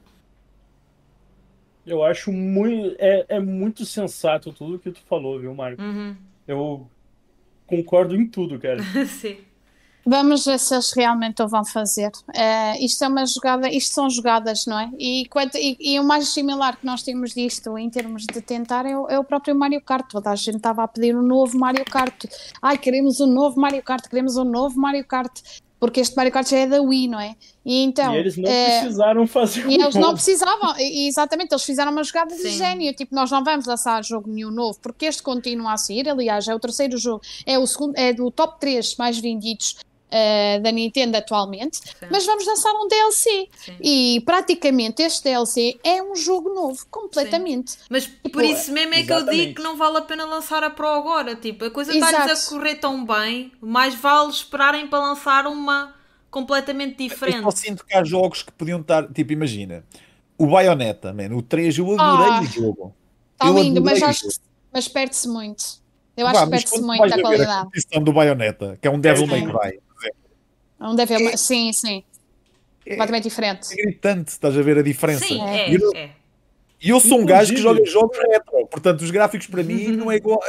Eu 1.86 2.04
acho 2.04 2.32
muito. 2.32 2.96
É, 2.98 3.26
é 3.30 3.40
muito 3.40 3.86
sensato 3.86 4.52
tudo 4.52 4.80
que 4.80 4.92
tu 4.92 5.02
falou, 5.08 5.40
viu, 5.40 5.54
Marco? 5.54 5.82
Uhum. 5.82 6.16
Eu 6.48 6.88
concordo 7.68 8.16
em 8.16 8.28
tudo, 8.28 8.60
cara. 8.60 8.82
Sim. 9.06 9.38
Vamos 10.08 10.46
ver 10.46 10.60
se 10.60 10.76
eles 10.76 10.94
realmente 10.96 11.42
o 11.42 11.48
vão 11.48 11.66
fazer. 11.66 12.12
Uh, 12.30 12.78
isto 12.80 13.04
é 13.04 13.08
uma 13.08 13.26
jogada, 13.26 13.68
isto 13.68 13.92
são 13.92 14.08
jogadas, 14.08 14.68
não 14.68 14.80
é? 14.80 14.92
E, 15.00 15.28
e, 15.56 15.94
e, 15.96 16.00
o 16.00 16.04
mais 16.04 16.28
similar 16.28 16.78
que 16.78 16.86
nós 16.86 17.02
temos 17.02 17.34
disto 17.34 17.76
em 17.76 17.90
termos 17.90 18.24
de 18.24 18.40
tentar 18.40 18.86
é 18.86 18.96
o, 18.96 19.08
é 19.10 19.18
o, 19.18 19.24
próprio 19.24 19.56
Mario 19.56 19.82
Kart. 19.82 20.08
Toda 20.08 20.30
a 20.30 20.36
gente 20.36 20.58
estava 20.58 20.84
a 20.84 20.88
pedir 20.88 21.16
um 21.16 21.24
novo 21.24 21.58
Mario 21.58 21.84
Kart. 21.86 22.26
Ai, 22.62 22.78
queremos 22.78 23.20
um 23.20 23.26
novo 23.26 23.60
Mario 23.60 23.82
Kart, 23.82 24.08
queremos 24.08 24.38
um 24.38 24.44
novo 24.44 24.80
Mario 24.80 25.06
Kart 25.06 25.42
porque 25.86 26.00
este 26.02 26.16
Mario 26.16 26.32
Kart 26.32 26.50
já 26.50 26.58
é 26.58 26.68
da 26.68 26.82
Wii, 26.82 27.08
não 27.08 27.20
é? 27.20 27.36
E, 27.66 27.84
então, 27.84 28.14
e 28.14 28.18
eles 28.18 28.38
não 28.38 28.50
é, 28.50 28.80
precisaram 28.82 29.28
fazer 29.28 29.62
E 29.62 29.66
um 29.66 29.72
eles 29.72 29.96
novo. 29.96 30.00
não 30.00 30.14
precisavam, 30.14 30.76
e, 30.80 31.08
exatamente, 31.08 31.52
eles 31.52 31.64
fizeram 31.64 31.92
uma 31.92 32.04
jogada 32.04 32.34
Sim. 32.36 32.44
de 32.44 32.50
gênio, 32.52 32.94
tipo, 32.94 33.14
nós 33.16 33.32
não 33.32 33.44
vamos 33.44 33.66
lançar 33.66 34.04
jogo 34.04 34.30
nenhum 34.30 34.52
novo, 34.52 34.80
porque 34.82 35.06
este 35.06 35.24
continua 35.24 35.74
a 35.74 35.78
sair, 35.78 36.08
aliás, 36.10 36.48
é 36.48 36.54
o 36.54 36.60
terceiro 36.60 36.98
jogo, 36.98 37.22
é 37.46 37.58
o 37.58 37.66
segundo, 37.66 37.96
é 37.98 38.14
do 38.14 38.30
top 38.30 38.60
3 38.60 38.96
mais 38.98 39.18
vendidos 39.20 39.78
Uh, 40.16 40.62
da 40.62 40.72
Nintendo 40.72 41.18
atualmente, 41.18 41.78
Sim. 41.78 42.08
mas 42.10 42.26
vamos 42.26 42.48
lançar 42.48 42.72
um 42.72 42.88
DLC. 42.88 43.50
Sim. 43.58 43.76
E 43.82 44.22
praticamente 44.26 45.02
este 45.02 45.26
DLC 45.26 45.78
é 45.84 46.02
um 46.02 46.16
jogo 46.16 46.54
novo, 46.54 46.86
completamente. 46.90 47.72
Sim. 47.72 47.78
Mas 47.90 48.06
tipo, 48.06 48.30
por 48.30 48.44
isso 48.44 48.72
mesmo 48.72 48.94
é 48.94 49.02
exatamente. 49.02 49.26
que 49.26 49.36
eu 49.36 49.46
digo 49.46 49.56
que 49.56 49.62
não 49.62 49.76
vale 49.76 49.98
a 49.98 50.02
pena 50.02 50.24
lançar 50.24 50.64
a 50.64 50.70
Pro 50.70 50.88
agora. 50.88 51.36
Tipo, 51.36 51.66
a 51.66 51.70
coisa 51.70 51.94
está-lhes 51.94 52.48
a 52.48 52.50
correr 52.50 52.76
tão 52.76 53.06
bem, 53.06 53.52
mais 53.60 53.94
vale 53.96 54.30
esperarem 54.30 54.88
para 54.88 55.00
lançar 55.00 55.48
uma 55.48 55.94
completamente 56.32 56.98
diferente. 56.98 57.38
Eu 57.38 57.44
só 57.44 57.52
sinto 57.52 57.86
que 57.86 57.94
há 57.94 58.04
jogos 58.04 58.42
que 58.42 58.52
podiam 58.54 58.80
estar, 58.80 59.12
tipo, 59.12 59.34
imagina, 59.34 59.84
o 60.38 60.48
Bayonetta, 60.48 61.14
man, 61.14 61.36
o 61.36 61.42
3, 61.42 61.78
eu 61.78 62.00
adorei 62.00 62.32
oh, 62.32 62.42
o 62.42 62.46
jogo. 62.46 62.96
Está 63.34 63.50
lindo, 63.50 63.82
mas, 63.82 64.00
mas 64.72 64.88
perde-se 64.88 65.28
muito. 65.28 65.84
Eu 66.18 66.28
acho 66.28 66.44
que 66.44 66.50
perde-se 66.50 66.82
muito 66.82 67.04
a 67.04 67.22
qualidade. 67.22 67.70
A 67.94 68.00
do 68.00 68.14
Bayonetta, 68.14 68.78
que 68.82 68.88
é 68.88 68.92
um 68.92 69.00
Devil 69.00 69.28
May 69.28 69.44
Cry. 69.44 69.80
É 70.80 70.84
um 70.84 70.96
Devil 70.96 71.30
é, 71.30 71.38
Sim, 71.38 71.72
sim. 71.74 72.04
É, 72.86 72.92
Completamente 72.92 73.24
diferente. 73.24 73.74
É 73.74 73.76
gritante, 73.76 74.32
estás 74.32 74.58
a 74.58 74.62
ver 74.62 74.78
a 74.78 74.82
diferença. 74.84 75.26
Sim, 75.26 75.42
é, 75.42 75.72
e 75.72 75.76
eu, 75.76 75.92
é. 75.96 76.10
eu 76.82 77.00
sou 77.00 77.20
um 77.20 77.26
gajo 77.26 77.54
que 77.54 77.60
joga 77.60 77.84
jogos 77.86 78.18
retro, 78.18 78.68
portanto, 78.68 79.02
os 79.02 79.10
gráficos 79.10 79.48
para 79.48 79.64
mim 79.64 79.88
não 79.88 80.12
é 80.12 80.18
igual. 80.18 80.40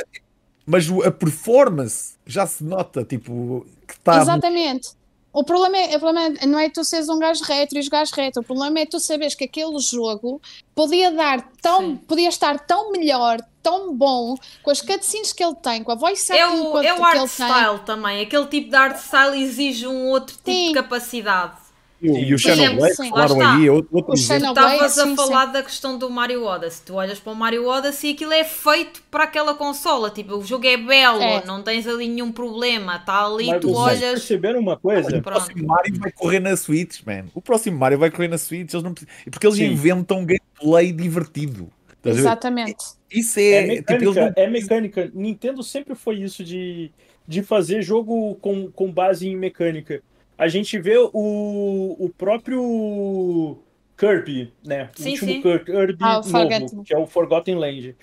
Mas 0.66 0.86
a 1.04 1.10
performance 1.10 2.16
já 2.26 2.46
se 2.46 2.62
nota, 2.62 3.04
tipo, 3.04 3.64
que 3.86 3.94
está. 3.94 4.20
Exatamente. 4.20 4.90
O 5.32 5.44
problema, 5.44 5.76
é, 5.76 5.96
o 5.96 6.00
problema 6.00 6.38
é, 6.40 6.46
não 6.46 6.58
é 6.58 6.70
tu 6.70 6.82
seres 6.82 7.10
um 7.10 7.18
gajo 7.18 7.44
retro 7.44 7.76
e 7.76 7.80
os 7.80 7.88
gajos 7.88 8.12
retro, 8.14 8.40
o 8.40 8.44
problema 8.44 8.80
é 8.80 8.86
tu 8.86 8.98
saberes 8.98 9.34
que 9.34 9.44
aquele 9.44 9.78
jogo 9.80 10.40
podia 10.74 11.10
dar 11.10 11.50
tão, 11.60 11.80
Sim. 11.80 11.96
podia 12.08 12.30
estar 12.30 12.58
tão 12.60 12.90
melhor, 12.90 13.38
tão 13.66 13.92
bom, 13.92 14.36
com 14.62 14.70
as 14.70 14.80
cutscenes 14.80 15.32
que 15.32 15.42
ele 15.42 15.56
tem, 15.56 15.82
com 15.82 15.90
a 15.90 15.96
voice 15.96 16.32
é 16.32 16.46
o, 16.46 16.78
é 16.78 16.94
o 16.94 17.04
art 17.04 17.26
style 17.26 17.78
tem. 17.78 17.84
também, 17.84 18.20
aquele 18.20 18.46
tipo 18.46 18.70
de 18.70 18.76
art 18.76 18.96
style 18.96 19.42
exige 19.42 19.88
um 19.88 20.06
outro 20.06 20.36
tipo 20.36 20.52
Sim. 20.52 20.68
de 20.68 20.74
capacidade. 20.74 21.66
E, 22.00 22.08
e 22.08 22.34
o 22.34 22.38
Xenoblade, 22.38 22.94
claro, 23.10 23.42
aí, 23.42 23.66
é 23.66 23.72
outro, 23.72 23.88
outro 23.90 24.14
Estavas 24.14 24.98
a 24.98 25.16
falar 25.16 25.46
da 25.46 25.62
questão 25.62 25.98
do 25.98 26.08
Mario 26.10 26.44
Odyssey. 26.44 26.82
Tu 26.84 26.94
olhas 26.94 27.18
para 27.18 27.32
o 27.32 27.34
Mario 27.34 27.66
Odyssey 27.66 28.10
e 28.10 28.12
aquilo 28.12 28.34
é 28.34 28.44
feito 28.44 29.02
para 29.10 29.24
aquela 29.24 29.54
consola. 29.54 30.10
Tipo, 30.10 30.36
o 30.36 30.44
jogo 30.44 30.66
é 30.66 30.76
belo, 30.76 31.22
é. 31.22 31.42
não 31.46 31.62
tens 31.62 31.86
ali 31.86 32.06
nenhum 32.06 32.30
problema. 32.30 32.96
Está 32.96 33.24
ali, 33.24 33.46
Mas 33.46 33.60
tu 33.62 33.72
olhas. 33.72 33.98
perceberam 33.98 34.60
uma 34.60 34.76
coisa? 34.76 35.16
O 35.16 35.22
próximo 35.22 35.66
Mario 35.66 35.98
vai 35.98 36.12
correr 36.12 36.38
na 36.38 36.54
Switch, 36.54 37.00
man. 37.04 37.24
O 37.34 37.40
próximo 37.40 37.78
Mario 37.78 37.98
vai 37.98 38.10
correr 38.10 38.28
na 38.28 38.36
Switch. 38.36 38.74
Eles 38.74 38.84
não... 38.84 38.92
Porque 38.92 39.46
eles 39.46 39.56
Sim. 39.56 39.72
inventam 39.72 40.18
gameplay 40.26 40.92
divertido. 40.92 41.72
Exatamente. 42.10 42.84
Isso 43.10 43.38
é. 43.38 43.42
É 43.42 43.66
mecânica, 43.66 43.98
tipo, 43.98 44.14
não... 44.14 44.32
é 44.36 44.46
mecânica. 44.48 45.10
Nintendo 45.14 45.62
sempre 45.62 45.94
foi 45.94 46.16
isso 46.16 46.44
de, 46.44 46.90
de 47.26 47.42
fazer 47.42 47.82
jogo 47.82 48.34
com, 48.36 48.70
com 48.70 48.90
base 48.90 49.28
em 49.28 49.36
mecânica 49.36 50.02
a 50.38 50.48
gente 50.48 50.78
vê 50.78 50.98
o, 50.98 51.96
o 51.98 52.10
próprio 52.16 53.58
Kirby, 53.96 54.52
né? 54.64 54.90
Sim, 54.94 55.08
o 55.08 55.12
último 55.12 55.32
sim. 55.32 55.42
Kirby 55.42 55.96
ah, 56.00 56.20
novo, 56.22 56.84
que 56.84 56.94
é 56.94 56.98
o 56.98 57.06
Forgotten 57.06 57.56
Land. 57.56 57.96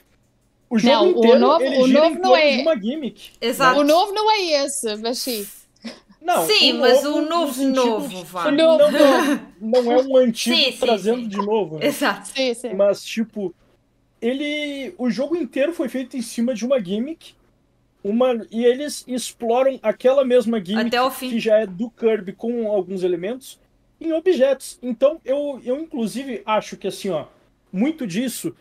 O 0.69 0.79
jogo 0.79 0.95
não, 0.95 1.09
inteiro, 1.11 1.35
o 1.35 1.39
novo, 1.39 1.63
ele 1.63 1.77
o 1.77 1.87
novo 1.87 2.19
não 2.19 2.35
é 2.35 2.57
uma 2.61 2.75
gimmick. 2.75 3.31
Exato. 3.39 3.79
O 3.79 3.83
novo 3.83 4.11
não 4.11 4.31
é 4.31 4.65
esse, 4.65 4.95
mas 4.95 5.19
sim. 5.19 5.45
Não, 6.19 6.47
sim, 6.47 6.73
o 6.73 6.79
mas 6.79 7.05
o 7.05 7.21
novo 7.21 7.63
novo, 7.65 8.23
vai. 8.23 8.47
O 8.47 8.51
novo, 8.51 8.83
não, 9.59 9.83
não 9.83 9.91
é 9.91 10.01
um 10.01 10.17
antigo 10.23 10.55
sim, 10.55 10.77
trazendo 10.79 11.17
sim, 11.17 11.23
sim. 11.23 11.27
de 11.29 11.37
novo. 11.37 11.77
Né? 11.77 11.87
Exato. 11.87 12.29
Sim, 12.29 12.53
sim. 12.53 12.73
Mas, 12.73 13.03
tipo, 13.03 13.53
ele. 14.23 14.93
O 14.97 15.09
jogo 15.09 15.35
inteiro 15.35 15.73
foi 15.73 15.89
feito 15.89 16.17
em 16.17 16.21
cima 16.21 16.53
de 16.53 16.65
uma 16.65 16.79
gimmick 16.79 17.33
uma 18.03 18.45
e 18.51 18.65
eles 18.65 19.05
exploram 19.07 19.79
aquela 19.81 20.25
mesma 20.25 20.63
gimmick 20.63 20.89
que 21.19 21.39
já 21.39 21.59
é 21.59 21.65
do 21.65 21.89
Kirby 21.89 22.33
com 22.33 22.69
alguns 22.69 23.03
elementos 23.03 23.59
em 23.99 24.11
objetos. 24.11 24.77
Então 24.81 25.21
eu, 25.23 25.61
eu 25.63 25.79
inclusive 25.79 26.41
acho 26.45 26.75
que 26.75 26.87
assim, 26.87 27.09
ó, 27.09 27.25
muito 27.71 28.05
disso 28.05 28.53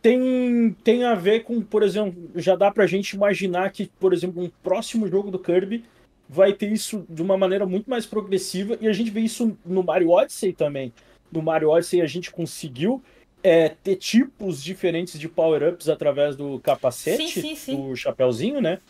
tem, 0.00 0.76
tem 0.84 1.02
a 1.02 1.16
ver 1.16 1.42
com, 1.42 1.60
por 1.60 1.82
exemplo, 1.82 2.30
já 2.36 2.54
dá 2.54 2.70
pra 2.70 2.86
gente 2.86 3.10
imaginar 3.10 3.72
que, 3.72 3.90
por 3.98 4.12
exemplo, 4.12 4.40
um 4.40 4.48
próximo 4.62 5.08
jogo 5.08 5.32
do 5.32 5.38
Kirby 5.38 5.84
vai 6.28 6.52
ter 6.52 6.70
isso 6.70 7.04
de 7.08 7.22
uma 7.22 7.36
maneira 7.36 7.66
muito 7.66 7.90
mais 7.90 8.06
progressiva, 8.06 8.78
e 8.80 8.86
a 8.86 8.92
gente 8.92 9.10
vê 9.10 9.20
isso 9.20 9.56
no 9.64 9.82
Mario 9.82 10.10
Odyssey 10.10 10.52
também. 10.52 10.92
No 11.30 11.42
Mario 11.42 11.70
Odyssey 11.70 12.00
a 12.00 12.06
gente 12.06 12.30
conseguiu 12.30 13.02
é, 13.46 13.68
ter 13.68 13.94
tipos 13.94 14.60
diferentes 14.60 15.20
de 15.20 15.28
power-ups 15.28 15.88
através 15.88 16.34
do 16.34 16.58
capacete, 16.58 17.28
Sim, 17.28 17.40
sim, 17.42 17.54
sim. 17.54 17.76
do 17.76 17.94
chapéuzinho, 17.94 18.60
né? 18.60 18.80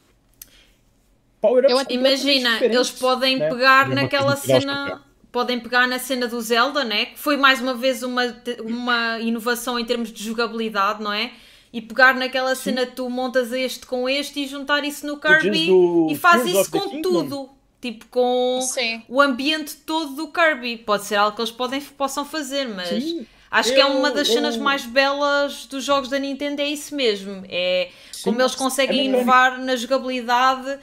Power-ups 1.43 1.71
Eu- 1.71 1.95
Imagina, 1.95 2.65
eles 2.65 2.91
podem 2.91 3.37
né? 3.37 3.51
pegar 3.51 3.89
naquela 3.89 4.35
cena. 4.35 5.03
Podem 5.31 5.61
pegar 5.61 5.87
na 5.87 5.99
cena 5.99 6.27
do 6.27 6.41
Zelda, 6.41 6.83
né? 6.83 7.07
Que 7.07 7.19
foi 7.19 7.37
mais 7.37 7.61
uma 7.61 7.75
vez 7.75 8.03
uma, 8.03 8.23
uma 8.65 9.21
inovação 9.21 9.79
em 9.79 9.85
termos 9.85 10.11
de 10.11 10.25
jogabilidade, 10.25 11.03
não 11.03 11.13
é? 11.13 11.33
E 11.71 11.83
pegar 11.83 12.15
naquela 12.15 12.55
cena 12.55 12.87
tu 12.87 13.11
montas 13.11 13.53
este 13.53 13.85
com 13.85 14.09
este 14.09 14.45
e 14.45 14.47
juntar 14.47 14.83
isso 14.85 15.07
no 15.07 15.19
Kirby 15.21 15.67
do 15.67 16.09
e 16.11 16.17
faz 16.17 16.43
Tears 16.45 16.61
isso 16.61 16.71
com 16.71 17.03
tudo. 17.03 17.51
Tipo, 17.83 18.07
com 18.07 18.61
Sim. 18.63 19.03
o 19.07 19.21
ambiente 19.21 19.77
todo 19.85 20.15
do 20.15 20.29
Kirby. 20.29 20.79
Pode 20.79 21.05
ser 21.05 21.17
algo 21.17 21.37
que 21.37 21.43
eles 21.43 21.53
podem, 21.53 21.79
possam 21.83 22.25
fazer, 22.25 22.67
mas 22.69 22.89
Sim, 22.89 23.27
acho 23.51 23.73
que 23.73 23.81
é 23.81 23.83
eu- 23.83 23.89
uma 23.97 24.11
das 24.11 24.29
cenas 24.29 24.57
eu- 24.57 24.63
mais 24.63 24.85
belas 24.85 25.67
dos 25.67 25.85
jogos 25.85 26.09
da 26.09 26.19
Nintendo, 26.19 26.61
é 26.63 26.67
isso 26.69 26.95
mesmo. 26.95 27.45
É 27.49 27.91
Sim, 28.13 28.25
como 28.25 28.41
eles 28.43 28.55
conseguem 28.55 29.01
é 29.01 29.05
inovar 29.05 29.59
na 29.61 29.77
jogabilidade 29.77 30.79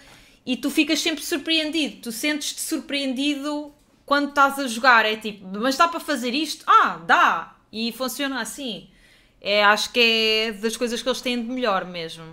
e 0.45 0.55
tu 0.57 0.69
ficas 0.69 0.99
sempre 0.99 1.23
surpreendido. 1.23 1.97
Tu 2.01 2.11
sentes-te 2.11 2.61
surpreendido 2.61 3.73
quando 4.05 4.29
estás 4.29 4.59
a 4.59 4.67
jogar. 4.67 5.05
É 5.05 5.15
tipo, 5.15 5.45
mas 5.59 5.77
dá 5.77 5.87
para 5.87 5.99
fazer 5.99 6.33
isto? 6.33 6.63
Ah, 6.67 6.99
dá! 7.05 7.55
E 7.71 7.91
funciona 7.91 8.39
assim. 8.41 8.87
É, 9.41 9.61
acho 9.63 9.91
que 9.91 9.99
é 9.99 10.51
das 10.53 10.77
coisas 10.77 11.01
que 11.01 11.09
eles 11.09 11.19
têm 11.19 11.41
de 11.41 11.49
melhor 11.49 11.83
mesmo. 11.85 12.23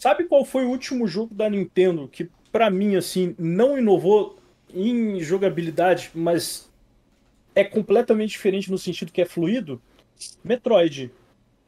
Sabe 0.00 0.24
qual 0.24 0.44
foi 0.44 0.64
o 0.64 0.70
último 0.70 1.06
jogo 1.06 1.32
da 1.32 1.48
Nintendo 1.48 2.08
que, 2.10 2.28
pra 2.50 2.68
mim, 2.68 2.96
assim, 2.96 3.34
não 3.38 3.78
inovou 3.78 4.38
em 4.74 5.20
jogabilidade, 5.20 6.10
mas 6.14 6.68
é 7.54 7.64
completamente 7.64 8.30
diferente 8.30 8.70
no 8.70 8.78
sentido 8.78 9.12
que 9.12 9.20
é 9.22 9.24
fluido? 9.26 9.80
Metroid. 10.44 11.10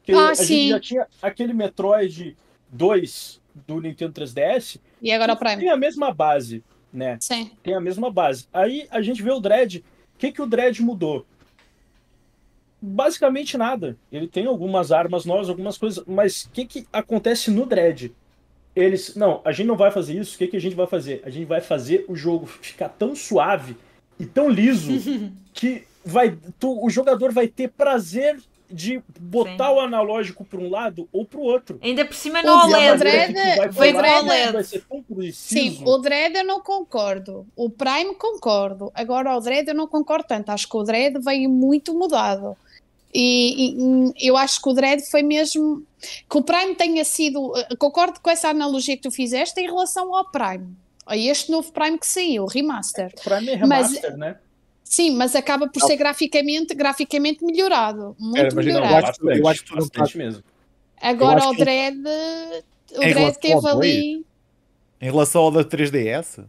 Que 0.03 0.11
Ah, 0.13 0.29
a 0.31 0.35
sim. 0.35 0.45
gente 0.45 0.69
já 0.69 0.79
tinha 0.79 1.07
aquele 1.21 1.53
Metroid 1.53 2.35
2 2.71 3.41
do 3.67 3.79
Nintendo 3.81 4.13
3DS, 4.13 4.79
E 5.01 5.11
agora 5.11 5.33
o 5.33 5.37
Prime. 5.37 5.57
tem 5.57 5.69
a 5.69 5.77
mesma 5.77 6.13
base, 6.13 6.63
né? 6.91 7.17
Sim. 7.21 7.51
Tem 7.63 7.73
a 7.73 7.79
mesma 7.81 8.11
base. 8.11 8.47
Aí 8.53 8.87
a 8.91 9.01
gente 9.01 9.21
vê 9.23 9.31
o 9.31 9.39
Dread. 9.39 9.79
O 10.15 10.17
que, 10.17 10.31
que 10.31 10.41
o 10.41 10.45
Dread 10.45 10.81
mudou? 10.81 11.25
Basicamente 12.81 13.57
nada. 13.57 13.97
Ele 14.11 14.27
tem 14.27 14.45
algumas 14.45 14.91
armas 14.91 15.25
novas, 15.25 15.49
algumas 15.49 15.77
coisas, 15.77 16.03
mas 16.05 16.43
o 16.43 16.51
que, 16.51 16.65
que 16.65 16.87
acontece 16.93 17.49
no 17.49 17.65
Dread? 17.65 18.13
Eles, 18.75 19.15
não, 19.15 19.41
a 19.45 19.51
gente 19.53 19.67
não 19.67 19.77
vai 19.77 19.89
fazer 19.89 20.19
isso, 20.19 20.35
o 20.35 20.37
que, 20.37 20.47
que 20.47 20.57
a 20.57 20.61
gente 20.61 20.75
vai 20.75 20.85
fazer? 20.85 21.21
A 21.25 21.29
gente 21.29 21.45
vai 21.45 21.61
fazer 21.61 22.05
o 22.09 22.15
jogo 22.15 22.45
ficar 22.45 22.89
tão 22.89 23.15
suave 23.15 23.75
e 24.19 24.25
tão 24.25 24.49
liso 24.49 24.91
que 25.53 25.83
vai, 26.03 26.37
tu- 26.59 26.83
o 26.83 26.89
jogador 26.89 27.31
vai 27.31 27.47
ter 27.47 27.69
prazer 27.69 28.39
de 28.69 28.99
botar 29.19 29.69
Sim. 29.69 29.75
o 29.75 29.79
analógico 29.79 30.43
para 30.43 30.59
um 30.59 30.69
lado 30.69 31.07
ou 31.13 31.23
para 31.23 31.39
o 31.39 31.43
outro. 31.43 31.77
Ainda 31.83 32.03
por 32.03 32.15
cima 32.15 32.41
no 32.41 32.49
O 32.49 32.51
E 32.51 32.57
a 32.57 32.63
OLED. 32.63 32.73
maneira 32.73 32.95
que 32.95 32.97
tu 32.97 33.03
Dread- 33.33 33.55
vai 33.55 33.67
o 34.59 34.63
ser 34.63 34.83
tão 34.89 34.97
Sim, 34.97 35.15
preciso. 35.15 35.85
o 35.85 35.97
Dread 35.99 36.35
eu 36.35 36.43
não 36.45 36.59
concordo. 36.61 37.45
O 37.55 37.69
Prime 37.69 38.15
concordo. 38.15 38.91
Agora 38.95 39.37
o 39.37 39.39
Dread 39.39 39.67
eu 39.67 39.75
não 39.75 39.87
concordo 39.87 40.25
tanto. 40.27 40.49
Acho 40.49 40.67
que 40.67 40.75
o 40.77 40.83
Dread 40.83 41.19
veio 41.23 41.47
muito 41.49 41.93
mudado. 41.93 42.57
E, 43.13 43.75
e, 44.17 44.27
eu 44.27 44.35
acho 44.35 44.59
que 44.61 44.67
o 44.67 44.73
Dread 44.73 45.01
foi 45.11 45.21
mesmo. 45.21 45.83
Que 46.29 46.37
o 46.37 46.41
Prime 46.41 46.73
tenha 46.75 47.05
sido. 47.05 47.53
eh, 47.55 47.75
Concordo 47.77 48.19
com 48.19 48.29
essa 48.29 48.49
analogia 48.49 48.97
que 48.97 49.03
tu 49.03 49.11
fizeste 49.11 49.59
em 49.61 49.65
relação 49.67 50.13
ao 50.13 50.29
Prime. 50.31 50.75
A 51.05 51.15
este 51.15 51.51
novo 51.51 51.71
Prime 51.71 51.97
que 51.99 52.07
saiu, 52.07 52.43
o 52.43 52.47
Remaster. 52.47 53.13
Prime 53.23 53.49
é 53.51 53.57
Mas- 53.65 53.87
remaster, 53.91 54.17
né? 54.17 54.37
Sim, 54.83 55.15
mas 55.15 55.35
acaba 55.35 55.67
por 55.67 55.81
ser 55.81 55.95
graficamente, 55.97 56.73
graficamente 56.75 57.43
melhorado. 57.43 58.15
Muito 58.19 58.37
Era, 58.37 58.53
mas 58.55 58.65
eu 58.67 58.73
não 58.73 58.81
melhorado. 58.81 59.07
acho- 59.07 59.29
eu 59.29 59.47
acho 59.47 59.61
que 59.63 59.67
tu 59.69 59.75
não 59.75 59.81
bastante 59.87 60.17
mesmo. 60.17 60.43
Agora 61.01 61.47
o 61.49 61.53
Dread. 61.55 61.97
O 62.95 62.99
Dread 62.99 63.39
teve 63.39 63.67
ali. 63.67 64.25
Em 65.01 65.05
relação 65.05 65.41
ao 65.41 65.51
da 65.51 65.63
3DS, 65.63 66.45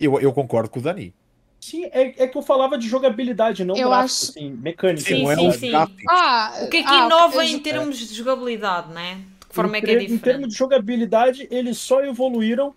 eu, 0.00 0.18
eu 0.20 0.32
concordo 0.32 0.68
com 0.70 0.78
o 0.78 0.82
Dani. 0.82 1.14
Sim, 1.60 1.84
é, 1.86 2.22
é 2.24 2.26
que 2.26 2.36
eu 2.38 2.42
falava 2.42 2.78
de 2.78 2.88
jogabilidade, 2.88 3.64
não 3.64 3.76
Eu 3.76 3.88
gráfico, 3.90 4.04
acho- 4.22 4.30
assim, 4.38 4.50
mecânica. 4.50 5.00
Sim, 5.06 5.22
não 5.24 5.30
é 5.32 5.36
sim, 5.36 5.52
sim. 5.52 5.70
gráfico. 5.70 6.02
Ah, 6.10 6.52
O 6.62 6.68
que 6.70 6.76
é 6.78 6.82
que 6.82 6.88
ah, 6.88 7.06
inova 7.06 7.36
eu- 7.36 7.42
em 7.42 7.58
termos 7.58 7.98
de 7.98 8.14
jogabilidade, 8.14 8.92
né? 8.92 9.16
De 9.40 9.46
que 9.46 9.54
forma 9.54 9.76
é 9.76 9.80
em, 9.80 9.82
que 9.84 9.90
é 9.90 9.94
ter- 9.94 9.96
em 9.96 10.06
diferente? 10.06 10.22
termos 10.22 10.48
de 10.48 10.54
jogabilidade, 10.54 11.48
eles 11.50 11.76
só 11.78 12.02
evoluíram 12.02 12.74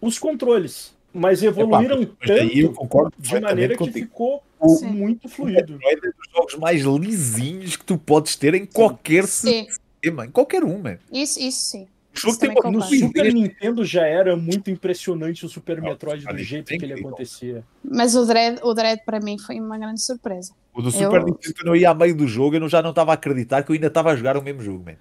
os 0.00 0.18
controles. 0.18 0.94
Mas 1.12 1.42
evoluíram 1.42 2.02
Epá, 2.02 2.12
mas 2.20 2.30
aí 2.30 2.60
eu 2.60 2.68
tanto 2.68 2.78
concordo 2.78 3.12
de 3.18 3.40
maneira 3.40 3.72
que 3.74 3.78
contigo. 3.78 3.98
ficou 4.06 4.42
Sim. 4.78 4.86
muito 4.90 5.28
fluido. 5.28 5.78
É 5.82 5.96
dos 5.96 6.12
jogos 6.32 6.54
mais 6.56 6.82
lisinhos 6.82 7.76
que 7.76 7.84
tu 7.84 7.98
podes 7.98 8.36
ter 8.36 8.54
em 8.54 8.64
qualquer 8.64 9.26
Sim, 9.26 9.66
sistema, 9.68 10.26
em 10.26 10.30
qualquer 10.30 10.62
um, 10.62 10.78
man. 10.80 10.98
isso, 11.12 11.40
isso 11.40 11.60
sim. 11.70 11.82
O 12.12 12.28
Isso 12.28 12.38
tem 12.38 12.50
No. 12.52 12.82
Super 12.82 13.32
Nintendo 13.32 13.84
já 13.84 14.04
era 14.06 14.36
muito 14.36 14.68
impressionante 14.70 15.46
o 15.46 15.48
Super 15.48 15.80
Metroid 15.80 16.24
do 16.24 16.38
jeito 16.38 16.72
é 16.72 16.76
que 16.76 16.84
ele 16.84 16.94
acontecia. 16.94 17.64
Mas 17.84 18.14
o 18.16 18.24
Dread, 18.26 18.60
o 18.62 18.74
Dread 18.74 19.02
para 19.04 19.20
mim 19.20 19.38
foi 19.38 19.58
uma 19.60 19.78
grande 19.78 20.02
surpresa. 20.02 20.52
O 20.74 20.82
do 20.82 20.90
Super 20.90 21.20
Eu- 21.20 21.26
Nintendo, 21.26 21.54
eu 21.70 21.76
ia 21.76 21.90
a 21.90 21.94
meio 21.94 22.14
do 22.16 22.26
jogo, 22.26 22.56
eu 22.56 22.60
não- 22.60 22.68
já 22.68 22.82
não 22.82 22.90
estava 22.90 23.12
a 23.12 23.14
acreditar 23.14 23.62
que 23.62 23.70
eu 23.70 23.74
ainda 23.74 23.86
estava 23.86 24.10
a 24.12 24.16
jogar 24.16 24.36
o 24.36 24.42
mesmo 24.42 24.60
jogo, 24.60 24.84
man. 24.84 24.96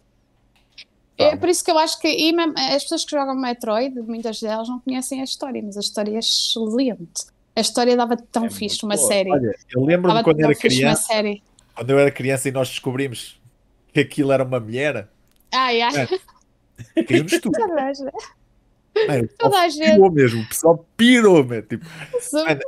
É 1.18 1.36
por 1.36 1.48
isso 1.48 1.64
que 1.64 1.72
eu 1.72 1.78
acho 1.78 2.00
que 2.00 2.08
e 2.08 2.34
mesmo 2.34 2.54
as 2.58 2.84
pessoas 2.84 3.06
que 3.06 3.12
jogam 3.12 3.36
Metroid, 3.36 4.02
muitas 4.02 4.40
delas 4.40 4.68
não 4.68 4.80
conhecem 4.80 5.22
a 5.22 5.24
história, 5.24 5.62
mas 5.64 5.78
a 5.78 5.80
história 5.80 6.16
é 6.16 6.20
excelente. 6.20 7.26
A 7.56 7.62
história 7.62 7.96
dava 7.96 8.18
tão 8.18 8.46
É 8.46 8.50
fixe 8.50 8.84
uma 8.84 8.96
boa. 8.96 9.08
série. 9.08 9.32
Olha, 9.32 9.56
eu 9.74 9.84
lembro-me 9.86 10.24
quando 10.24 10.42
era 10.42 10.54
criança, 10.54 11.08
quando 11.74 11.90
eu 11.90 12.00
era 12.00 12.12
criança 12.12 12.50
e 12.50 12.52
nós 12.52 12.68
descobrimos 12.68 13.40
que 13.94 14.02
aquilo 14.02 14.32
era 14.34 14.44
uma 14.44 14.60
mulher, 14.60 15.08
Ai, 15.56 15.82
ai. 15.82 16.08
É. 16.96 17.04
caímos 17.04 17.40
tudo. 17.40 17.58
Man, 19.08 19.24
o 19.24 19.28
Toda 19.38 19.60
a 19.62 19.70
gente. 19.70 19.92
pirou 19.92 20.12
mesmo, 20.12 20.42
o 20.42 20.48
pessoal 20.48 20.86
pirou, 20.96 21.44
man. 21.44 21.62
Tipo, 21.62 21.86
man, 21.86 22.60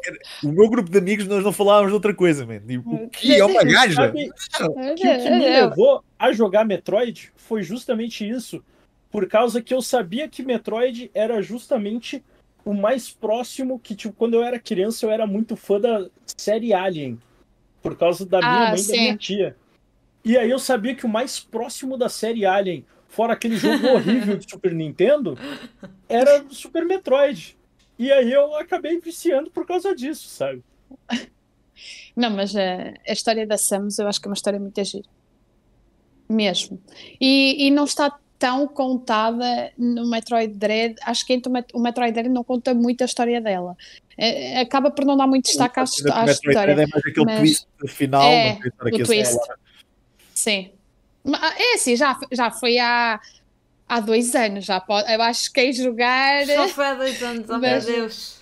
o 0.44 0.48
meu 0.52 0.70
grupo 0.70 0.90
de 0.92 0.98
amigos 0.98 1.26
nós 1.28 1.44
não 1.44 1.54
falávamos 1.54 1.90
de 1.92 1.94
outra 1.94 2.14
coisa, 2.14 2.46
man. 2.46 2.60
Tipo, 2.60 2.96
o 2.96 3.10
que 3.10 3.36
é 3.36 3.46
uma 3.46 3.64
gaja? 3.64 4.12
Que 4.12 4.30
o 4.30 4.96
que 4.96 5.30
me 5.30 5.50
levou 5.50 6.04
a 6.20 6.32
jogar 6.34 6.66
Metroid 6.66 7.32
foi 7.36 7.64
justamente 7.64 8.28
isso. 8.28 8.64
Por 9.10 9.28
causa 9.28 9.62
que 9.62 9.74
eu 9.74 9.82
sabia 9.82 10.28
que 10.28 10.44
Metroid 10.44 11.10
era 11.14 11.42
justamente 11.42 12.22
o 12.66 12.74
mais 12.74 13.10
próximo 13.10 13.80
que, 13.80 13.96
tipo, 13.96 14.14
quando 14.14 14.34
eu 14.34 14.44
era 14.44 14.60
criança, 14.60 15.06
eu 15.06 15.10
era 15.12 15.26
muito 15.26 15.56
fã 15.56 15.80
da 15.80 16.08
série 16.26 16.74
Alien. 16.74 17.18
Por 17.82 17.96
causa 17.96 18.26
da 18.26 18.40
minha 18.40 18.68
Ah, 18.68 18.72
mãe 18.72 18.82
e 18.82 18.88
da 18.88 18.94
minha 18.94 19.18
tia. 19.18 19.56
E 20.26 20.38
aí 20.38 20.50
eu 20.50 20.60
sabia 20.60 20.94
que 20.94 21.06
o 21.06 21.10
mais 21.10 21.40
próximo 21.40 21.96
da 21.98 22.10
série 22.10 22.46
Alien, 22.46 22.86
fora 23.10 23.34
aquele 23.34 23.58
jogo 23.58 23.88
horrível 23.88 24.38
de 24.38 24.50
Super 24.50 24.74
Nintendo, 24.74 25.38
era 26.08 26.46
Super 26.50 26.86
Metroid. 26.86 27.58
E 28.00 28.12
aí 28.12 28.32
eu 28.32 28.56
acabei 28.58 29.00
viciando 29.00 29.50
por 29.50 29.66
causa 29.66 29.96
disso, 29.96 30.28
sabe? 30.30 30.64
Não, 32.16 32.30
mas 32.30 32.56
a, 32.56 32.94
a 33.08 33.12
história 33.14 33.46
da 33.46 33.58
Samus 33.58 33.98
eu 34.00 34.08
acho 34.08 34.20
que 34.22 34.28
é 34.28 34.30
uma 34.30 34.36
história 34.36 34.60
muito 34.60 34.84
gira. 34.84 35.08
Mesmo. 36.30 36.80
E, 37.22 37.68
e 37.68 37.72
não 37.72 37.86
está 37.86 38.18
tão 38.38 38.68
contada 38.68 39.72
no 39.78 40.08
Metroid 40.10 40.54
Dread. 40.54 40.96
Acho 41.04 41.26
que 41.26 41.34
entre 41.34 41.50
o 41.50 41.54
Met- 41.54 41.74
o 41.74 41.80
Metroid 41.80 42.12
Dread 42.14 42.30
não 42.30 42.44
conta 42.44 42.74
muito 42.74 43.02
a 43.02 43.06
história 43.06 43.40
dela. 43.42 43.76
É, 44.18 44.60
acaba 44.60 44.92
por 44.92 45.06
não 45.06 45.16
dar 45.18 45.26
muito 45.28 45.46
destaque 45.46 45.80
à, 45.80 45.84
à 45.84 45.86
Metroid 46.26 46.32
história. 46.32 46.76
Dread 46.76 46.90
É 46.90 46.94
mais 46.94 47.06
aquele 47.06 47.26
mas- 47.26 47.40
twist 47.40 47.68
final. 47.88 48.24
É, 48.24 48.50
não 48.50 48.56
quero 48.58 48.68
estar 48.70 48.84
o 48.84 48.88
aqui 48.90 49.02
a 49.02 49.06
twist. 49.06 49.38
Sim. 50.36 50.70
É 51.58 51.76
assim, 51.76 51.96
já, 51.96 52.18
já 52.32 52.52
foi 52.52 52.78
há, 52.78 53.20
há 53.88 54.00
dois 54.00 54.34
anos. 54.36 54.66
Já 54.66 54.80
pode, 54.80 55.12
eu 55.12 55.22
acho 55.22 55.52
que 55.52 55.62
quem 55.62 55.74
jogar 55.74 56.46
Só 56.46 56.68
foi 56.70 56.86
há 56.86 56.94
dois 56.94 57.22
anos, 57.24 57.50
oh 57.50 57.58
meu 57.58 57.82
Deus. 57.82 58.42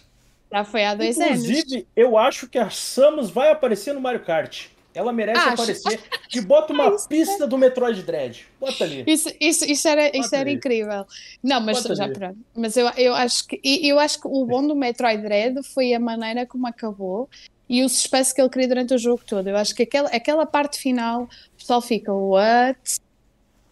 já 0.52 0.64
foi 0.64 0.86
há 0.86 0.94
dois 0.96 1.20
anos. 1.20 1.44
Inclusive, 1.44 1.88
eu 1.96 2.18
acho 2.18 2.48
que 2.48 2.58
a 2.58 2.70
Samus 2.70 3.30
vai 3.30 3.52
aparecer 3.52 3.94
no 3.94 4.02
Mario 4.02 4.24
Kart. 4.24 4.68
Ela 4.96 5.12
merece 5.12 5.42
Acho. 5.42 5.62
aparecer. 5.62 6.00
E 6.34 6.42
bota 6.42 6.74
uma 6.74 6.92
pista 7.08 7.48
do 7.48 7.58
Metroid 7.58 8.02
Dread. 8.02 8.46
Bota 8.60 8.84
ali. 8.84 9.06
Isso, 9.08 9.30
isso, 9.40 9.64
isso 9.64 9.88
era, 9.88 10.08
isso 10.08 10.24
Bota 10.24 10.36
era 10.38 10.50
ali. 10.50 10.58
incrível. 10.58 11.06
Não, 11.42 11.62
mas 11.62 11.82
Bota 11.82 11.96
já 11.96 12.04
ali. 12.06 12.14
pronto. 12.14 12.38
Mas 12.54 12.76
eu, 12.76 12.90
eu 12.98 13.14
acho 13.14 13.48
que 13.48 13.62
eu 13.64 13.98
acho 14.00 14.20
que 14.20 14.28
o 14.28 14.46
bom 14.46 14.66
do 14.68 14.76
Metroid 14.76 15.22
Dread 15.22 15.64
foi 15.64 15.94
a 15.94 16.00
maneira 16.00 16.46
como 16.46 16.68
acabou 16.68 17.30
e 17.70 17.84
o 17.84 17.90
suspense 17.90 18.34
que 18.36 18.42
ele 18.42 18.50
cria 18.50 18.68
durante 18.68 18.94
o 18.94 18.98
jogo 18.98 19.24
todo. 19.26 19.48
Eu 19.48 19.56
acho 19.56 19.74
que 19.74 19.84
aquela, 19.84 20.10
aquela 20.10 20.46
parte 20.46 20.78
final, 20.78 21.30
pessoal 21.66 21.82
fica 21.82 22.14
what? 22.14 23.00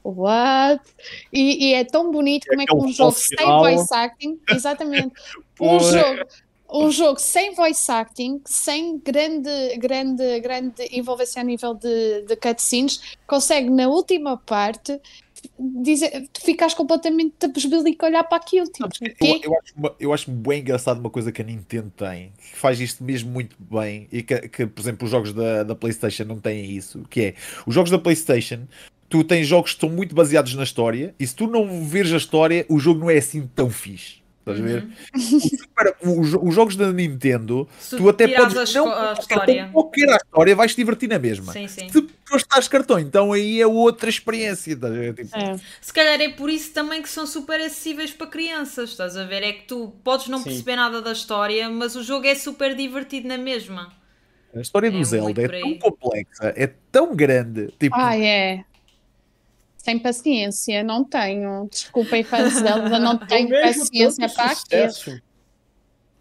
What? 0.03 0.83
E, 1.31 1.67
e 1.67 1.73
é 1.75 1.85
tão 1.85 2.11
bonito 2.11 2.47
como 2.47 2.61
é 2.61 2.65
que 2.65 2.75
um 2.75 2.91
jogo 2.91 3.11
sem 3.11 3.45
voice 3.45 3.93
acting, 3.93 4.39
exatamente, 4.49 5.13
um 5.61 5.77
Pois. 5.77 5.85
jogo, 5.85 6.25
um 6.73 6.91
jogo 6.91 7.19
sem 7.19 7.53
voice 7.53 7.89
acting, 7.91 8.41
sem 8.45 8.97
grande, 8.97 9.77
grande, 9.77 10.39
grande 10.39 10.89
envolvência 10.91 11.39
a 11.39 11.45
nível 11.45 11.75
de, 11.75 12.23
de 12.23 12.35
cutscenes, 12.35 13.15
consegue 13.27 13.69
na 13.69 13.87
última 13.87 14.37
parte 14.37 14.99
dizer, 15.59 16.27
tu 16.31 16.41
ficas 16.41 16.73
completamente 16.73 17.33
a 17.39 18.05
olhar 18.05 18.23
para 18.23 18.37
aquilo. 18.37 18.65
Tipo, 18.67 18.87
eu, 19.21 19.39
eu, 19.43 19.59
acho, 19.59 19.73
uma, 19.75 19.95
eu 19.99 20.13
acho 20.13 20.31
bem 20.31 20.61
engraçado 20.61 20.99
uma 20.99 21.09
coisa 21.09 21.31
que 21.31 21.41
a 21.41 21.45
Nintendo 21.45 21.91
tem, 21.95 22.31
que 22.37 22.57
faz 22.57 22.79
isto 22.79 23.03
mesmo 23.03 23.31
muito 23.31 23.55
bem 23.59 24.07
e 24.11 24.23
que, 24.23 24.47
que 24.47 24.65
por 24.65 24.81
exemplo, 24.81 25.05
os 25.05 25.11
jogos 25.11 25.33
da, 25.33 25.63
da 25.63 25.75
PlayStation 25.75 26.23
não 26.23 26.39
têm 26.39 26.71
isso, 26.71 27.03
que 27.09 27.21
é 27.21 27.33
os 27.65 27.73
jogos 27.73 27.91
da 27.91 27.99
PlayStation. 27.99 28.61
Tu 29.09 29.23
tens 29.23 29.45
jogos 29.45 29.71
que 29.71 29.75
estão 29.75 29.89
muito 29.89 30.15
baseados 30.15 30.55
na 30.55 30.63
história, 30.63 31.13
e 31.19 31.27
se 31.27 31.35
tu 31.35 31.45
não 31.45 31.85
veres 31.85 32.11
a 32.13 32.17
história, 32.17 32.65
o 32.67 32.79
jogo 32.79 33.01
não 33.01 33.11
é 33.11 33.17
assim 33.17 33.47
tão 33.53 33.69
fixe. 33.69 34.22
Estás 34.45 34.59
a 34.59 34.61
ver? 34.61 34.87
Uhum. 36.03 36.19
os, 36.19 36.33
os, 36.33 36.53
jogos 36.53 36.75
da 36.75 36.91
Nintendo, 36.91 37.65
se 37.79 37.95
tu 37.95 38.09
até 38.09 38.27
podes. 38.27 38.73
Não, 38.73 38.91
a 38.91 39.13
história. 39.13 39.69
qualquer 39.71 40.09
a 40.09 40.17
história, 40.17 40.53
vais 40.53 40.73
te 40.73 40.77
divertir 40.77 41.07
na 41.07 41.17
mesma. 41.17 41.53
Sim, 41.53 41.65
sim. 41.69 41.87
Se 41.87 42.05
gostares 42.29 42.67
cartão, 42.67 42.99
então 42.99 43.31
aí 43.31 43.61
é 43.61 43.65
outra 43.65 44.09
experiência. 44.09 44.73
Estás 44.73 44.93
a 44.93 44.97
ver? 44.97 45.13
Tipo... 45.13 45.37
É. 45.37 45.57
Se 45.79 45.93
calhar 45.93 46.19
é 46.19 46.27
por 46.27 46.49
isso 46.49 46.73
também 46.73 47.01
que 47.01 47.07
são 47.07 47.25
super 47.25 47.61
acessíveis 47.61 48.11
para 48.11 48.27
crianças. 48.27 48.89
Estás 48.89 49.15
a 49.15 49.23
ver? 49.23 49.43
É 49.43 49.53
que 49.53 49.63
tu 49.63 49.93
podes 50.03 50.27
não 50.27 50.39
sim. 50.39 50.45
perceber 50.45 50.75
nada 50.75 51.01
da 51.01 51.13
história, 51.13 51.69
mas 51.69 51.95
o 51.95 52.03
jogo 52.03 52.27
é 52.27 52.35
super 52.35 52.75
divertido 52.75 53.29
na 53.29 53.37
mesma. 53.37 53.93
A 54.53 54.59
história 54.59 54.91
do 54.91 54.99
é 54.99 55.03
Zelda 55.05 55.41
é 55.41 55.47
tão 55.47 55.77
complexa, 55.79 56.53
é 56.55 56.67
tão 56.91 57.15
grande. 57.15 57.73
Tipo... 57.79 57.95
Ah, 57.97 58.17
é. 58.17 58.65
Sem 59.83 59.99
paciência, 59.99 60.81
não 60.81 61.03
tenho. 61.03 61.67
Desculpem, 61.69 62.23
fãs 62.23 62.61
dela, 62.61 62.97
não 62.99 63.17
tenho 63.17 63.49
paciência 63.49 64.29
para 64.29 64.53
aquilo. 64.53 65.21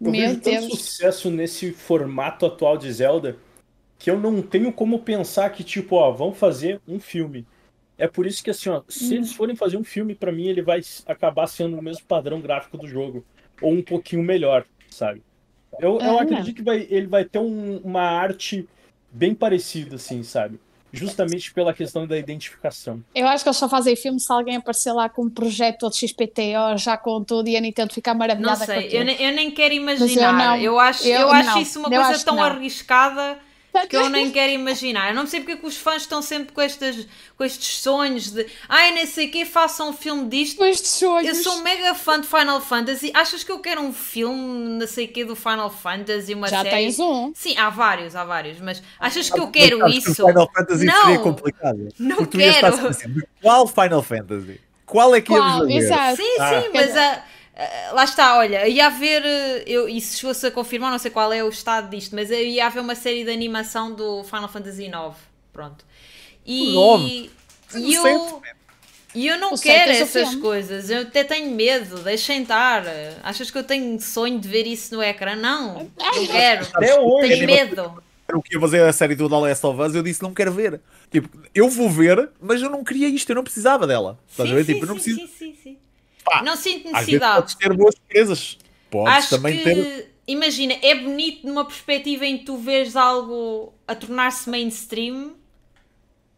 Eu 0.01 0.11
Meu 0.11 0.11
vejo 0.11 0.41
Deus. 0.41 0.43
tanto 0.43 0.75
sucesso 0.75 1.31
nesse 1.31 1.71
formato 1.71 2.45
atual 2.45 2.77
de 2.77 2.91
Zelda 2.91 3.37
que 3.97 4.11
eu 4.11 4.19
não 4.19 4.41
tenho 4.41 4.73
como 4.73 4.99
pensar 4.99 5.49
que, 5.51 5.63
tipo, 5.63 5.95
ó, 5.95 6.11
vamos 6.11 6.37
fazer 6.37 6.81
um 6.85 6.99
filme. 6.99 7.47
É 7.97 8.05
por 8.05 8.27
isso 8.27 8.43
que, 8.43 8.49
assim, 8.49 8.67
ó, 8.67 8.81
se 8.89 9.13
hum. 9.13 9.17
eles 9.17 9.31
forem 9.31 9.55
fazer 9.55 9.77
um 9.77 9.83
filme, 9.83 10.13
para 10.13 10.33
mim, 10.33 10.47
ele 10.47 10.61
vai 10.61 10.81
acabar 11.05 11.47
sendo 11.47 11.79
o 11.79 11.81
mesmo 11.81 12.05
padrão 12.05 12.41
gráfico 12.41 12.77
do 12.77 12.85
jogo. 12.85 13.23
Ou 13.61 13.71
um 13.71 13.81
pouquinho 13.81 14.21
melhor, 14.21 14.65
sabe? 14.89 15.23
Eu, 15.79 16.01
eu 16.01 16.19
acredito 16.19 16.57
que 16.57 16.63
vai, 16.63 16.85
ele 16.89 17.07
vai 17.07 17.23
ter 17.23 17.39
um, 17.39 17.77
uma 17.77 18.03
arte 18.03 18.67
bem 19.09 19.33
parecida, 19.33 19.95
assim, 19.95 20.21
sabe? 20.21 20.59
Justamente 20.93 21.51
pela 21.51 21.73
questão 21.73 22.05
da 22.05 22.17
identificação. 22.17 23.03
Eu 23.15 23.27
acho 23.27 23.43
que 23.43 23.49
eles 23.49 23.57
só 23.57 23.67
fazem 23.67 23.95
filme 23.95 24.19
se 24.19 24.31
alguém 24.31 24.57
aparecer 24.57 24.93
lá 24.93 25.09
com 25.09 25.23
um 25.23 25.29
projeto 25.29 25.89
de 25.89 25.97
XPTO 25.97 26.77
já 26.77 26.95
com 26.95 27.23
tudo 27.23 27.49
e 27.49 27.57
a 27.57 27.61
Nintendo 27.61 27.91
ficar 27.91 28.13
maravilhada 28.13 28.59
não 28.59 28.65
sei, 28.65 28.89
eu, 28.91 29.03
eu, 29.03 29.33
nem 29.33 29.49
quero 29.49 29.73
imaginar. 29.73 30.29
Eu, 30.29 30.33
não, 30.33 30.57
eu, 30.57 30.79
acho, 30.79 31.07
eu, 31.07 31.21
eu 31.21 31.31
acho 31.31 31.59
isso 31.59 31.79
uma 31.79 31.89
coisa 31.89 32.23
tão 32.23 32.41
arriscada 32.41 33.39
que 33.89 33.95
eu 33.95 34.09
nem 34.09 34.31
quero 34.31 34.51
imaginar. 34.51 35.09
Eu 35.09 35.15
não 35.15 35.25
sei 35.25 35.39
porque 35.39 35.53
é 35.53 35.57
que 35.57 35.65
os 35.65 35.77
fãs 35.77 36.03
estão 36.03 36.21
sempre 36.21 36.53
com, 36.53 36.61
estas, 36.61 37.07
com 37.37 37.43
estes 37.43 37.77
sonhos 37.77 38.31
de 38.31 38.45
ai, 38.69 38.91
nem 38.91 39.05
sei 39.05 39.27
o 39.27 39.31
que, 39.31 39.45
façam 39.45 39.89
um 39.89 39.93
filme 39.93 40.29
disto. 40.29 40.57
Com 40.57 40.65
estes 40.65 40.91
sonhos. 40.91 41.27
Eu 41.27 41.43
sou 41.43 41.61
mega 41.61 41.93
fã 41.95 42.19
de 42.19 42.27
Final 42.27 42.61
Fantasy. 42.61 43.11
Achas 43.13 43.43
que 43.43 43.51
eu 43.51 43.59
quero 43.59 43.81
um 43.81 43.91
filme, 43.91 44.77
não 44.79 44.87
sei 44.87 45.05
o 45.05 45.07
que, 45.09 45.25
do 45.25 45.35
Final 45.35 45.69
Fantasy, 45.69 46.33
uma 46.33 46.47
Já 46.47 46.57
série? 46.57 46.69
Já 46.69 46.75
tens 46.77 46.99
um. 46.99 47.31
Sim, 47.35 47.57
há 47.57 47.69
vários, 47.69 48.15
há 48.15 48.23
vários. 48.23 48.59
Mas 48.59 48.81
achas 48.99 49.29
que 49.29 49.39
eu 49.39 49.47
quero 49.47 49.87
isso? 49.87 50.15
Que 50.15 50.27
Final 50.27 50.49
Fantasy 50.55 50.85
não, 50.85 51.01
seria 51.01 51.19
complicado. 51.19 51.89
Não 51.97 52.25
quero. 52.25 52.87
Assim, 52.87 53.21
qual 53.41 53.67
Final 53.67 54.03
Fantasy? 54.03 54.61
Qual 54.85 55.15
é 55.15 55.21
que 55.21 55.27
Qual? 55.27 55.67
íamos 55.67 55.73
Exato. 55.73 56.17
Sim, 56.17 56.35
ah. 56.39 56.61
sim, 56.61 56.69
mas 56.73 56.95
a 56.95 57.23
Uh, 57.53 57.93
lá 57.93 58.03
está, 58.03 58.37
olha, 58.37 58.67
ia 58.67 58.87
haver, 58.87 59.23
eh, 59.23 59.63
eu, 59.67 59.87
e 59.87 60.01
se 60.01 60.17
chegou-se 60.17 60.43
a 60.47 60.49
confirmar, 60.49 60.89
não 60.89 60.97
sei 60.97 61.11
qual 61.11 61.31
é 61.31 61.43
o 61.43 61.49
estado 61.49 61.87
disto, 61.87 62.15
mas 62.15 62.31
ia 62.31 62.65
haver 62.65 62.79
uma 62.79 62.95
série 62.95 63.23
de 63.23 63.29
animação 63.29 63.93
do 63.93 64.23
Final 64.23 64.49
Fantasy 64.49 64.85
IX. 64.85 65.15
Pronto. 65.51 65.85
E, 66.43 66.73
e 67.75 67.93
eu, 67.93 68.41
e 69.13 69.27
eu 69.27 69.37
não 69.37 69.53
o 69.53 69.59
quero 69.59 69.91
essas 69.91 70.33
coisas, 70.35 70.89
eu 70.89 71.01
até 71.01 71.23
tenho 71.23 71.51
medo, 71.51 71.99
deixem 71.99 72.41
estar. 72.41 72.83
Achas 73.21 73.51
que 73.51 73.57
eu 73.57 73.63
tenho 73.63 74.01
sonho 74.01 74.39
de 74.39 74.47
ver 74.47 74.65
isso 74.65 74.95
no 74.95 75.03
ecrã? 75.03 75.35
Não, 75.35 75.91
não 75.97 76.27
quero. 76.27 76.67
Até 76.73 76.99
hoje. 76.99 77.29
Tenho 77.29 77.45
medo. 77.45 78.03
O 78.33 78.41
que 78.41 78.55
ia 78.55 78.59
fazer 78.59 78.81
a 78.81 78.91
série 78.91 79.13
do 79.15 79.29
The 79.29 79.35
Last 79.35 79.65
of 79.65 79.79
Us, 79.79 79.93
eu 79.93 80.01
disse 80.01 80.23
não 80.23 80.33
quero 80.33 80.51
ver. 80.51 80.81
Tipo, 81.11 81.29
eu 81.53 81.69
vou 81.69 81.87
ver, 81.87 82.29
mas 82.41 82.61
eu 82.63 82.69
não 82.69 82.83
queria 82.83 83.07
isto, 83.07 83.29
eu 83.29 83.35
não 83.35 83.43
precisava 83.43 83.85
dela. 83.85 84.17
Sim, 84.27 84.47
sim, 84.47 84.63
tipo, 84.63 84.85
eu 84.85 84.87
não 84.87 84.95
preciso... 84.95 85.19
sim, 85.19 85.27
sim, 85.27 85.55
sim. 85.61 85.62
Pá, 86.23 86.41
não 86.41 86.55
sinto 86.55 86.91
necessidade. 86.91 87.41
Podes 87.41 87.55
ter 87.55 87.73
boas 87.73 87.95
surpresas. 87.95 88.57
Podes 88.89 89.13
Acho 89.13 89.29
também 89.29 89.57
que, 89.57 89.63
ter. 89.63 90.13
Imagina, 90.25 90.75
é 90.81 90.95
bonito 90.95 91.45
numa 91.45 91.65
perspectiva 91.65 92.25
em 92.25 92.37
que 92.37 92.45
tu 92.45 92.57
vês 92.57 92.95
algo 92.95 93.73
a 93.87 93.93
tornar-se 93.93 94.49
mainstream 94.49 95.35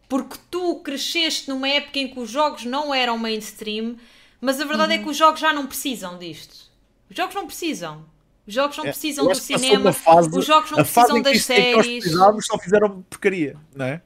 porque 0.07 0.37
tu 0.49 0.75
cresceste 0.77 1.49
numa 1.49 1.67
época 1.67 1.99
em 1.99 2.07
que 2.07 2.19
os 2.19 2.29
jogos 2.29 2.63
não 2.63 2.93
eram 2.93 3.17
mainstream, 3.17 3.97
mas 4.39 4.61
a 4.61 4.65
verdade 4.65 4.93
uhum. 4.93 4.99
é 4.99 5.03
que 5.03 5.09
os 5.09 5.17
jogos 5.17 5.39
já 5.39 5.51
não 5.51 5.65
precisam 5.65 6.17
disto. 6.17 6.71
Os 7.09 7.15
jogos 7.15 7.35
não 7.35 7.45
precisam. 7.45 8.05
Os 8.47 8.53
jogos 8.53 8.77
não 8.77 8.85
é, 8.85 8.89
precisam 8.89 9.27
do 9.27 9.35
cinema, 9.35 9.91
fase, 9.91 10.29
os 10.37 10.45
jogos 10.45 10.69
não 10.69 10.77
precisam 10.77 11.21
das 11.21 11.41
séries. 11.43 12.05
Os 12.05 12.45
só 12.45 12.59
fizeram 12.59 13.01
porcaria, 13.09 13.57
não 13.75 13.85
é? 13.85 14.01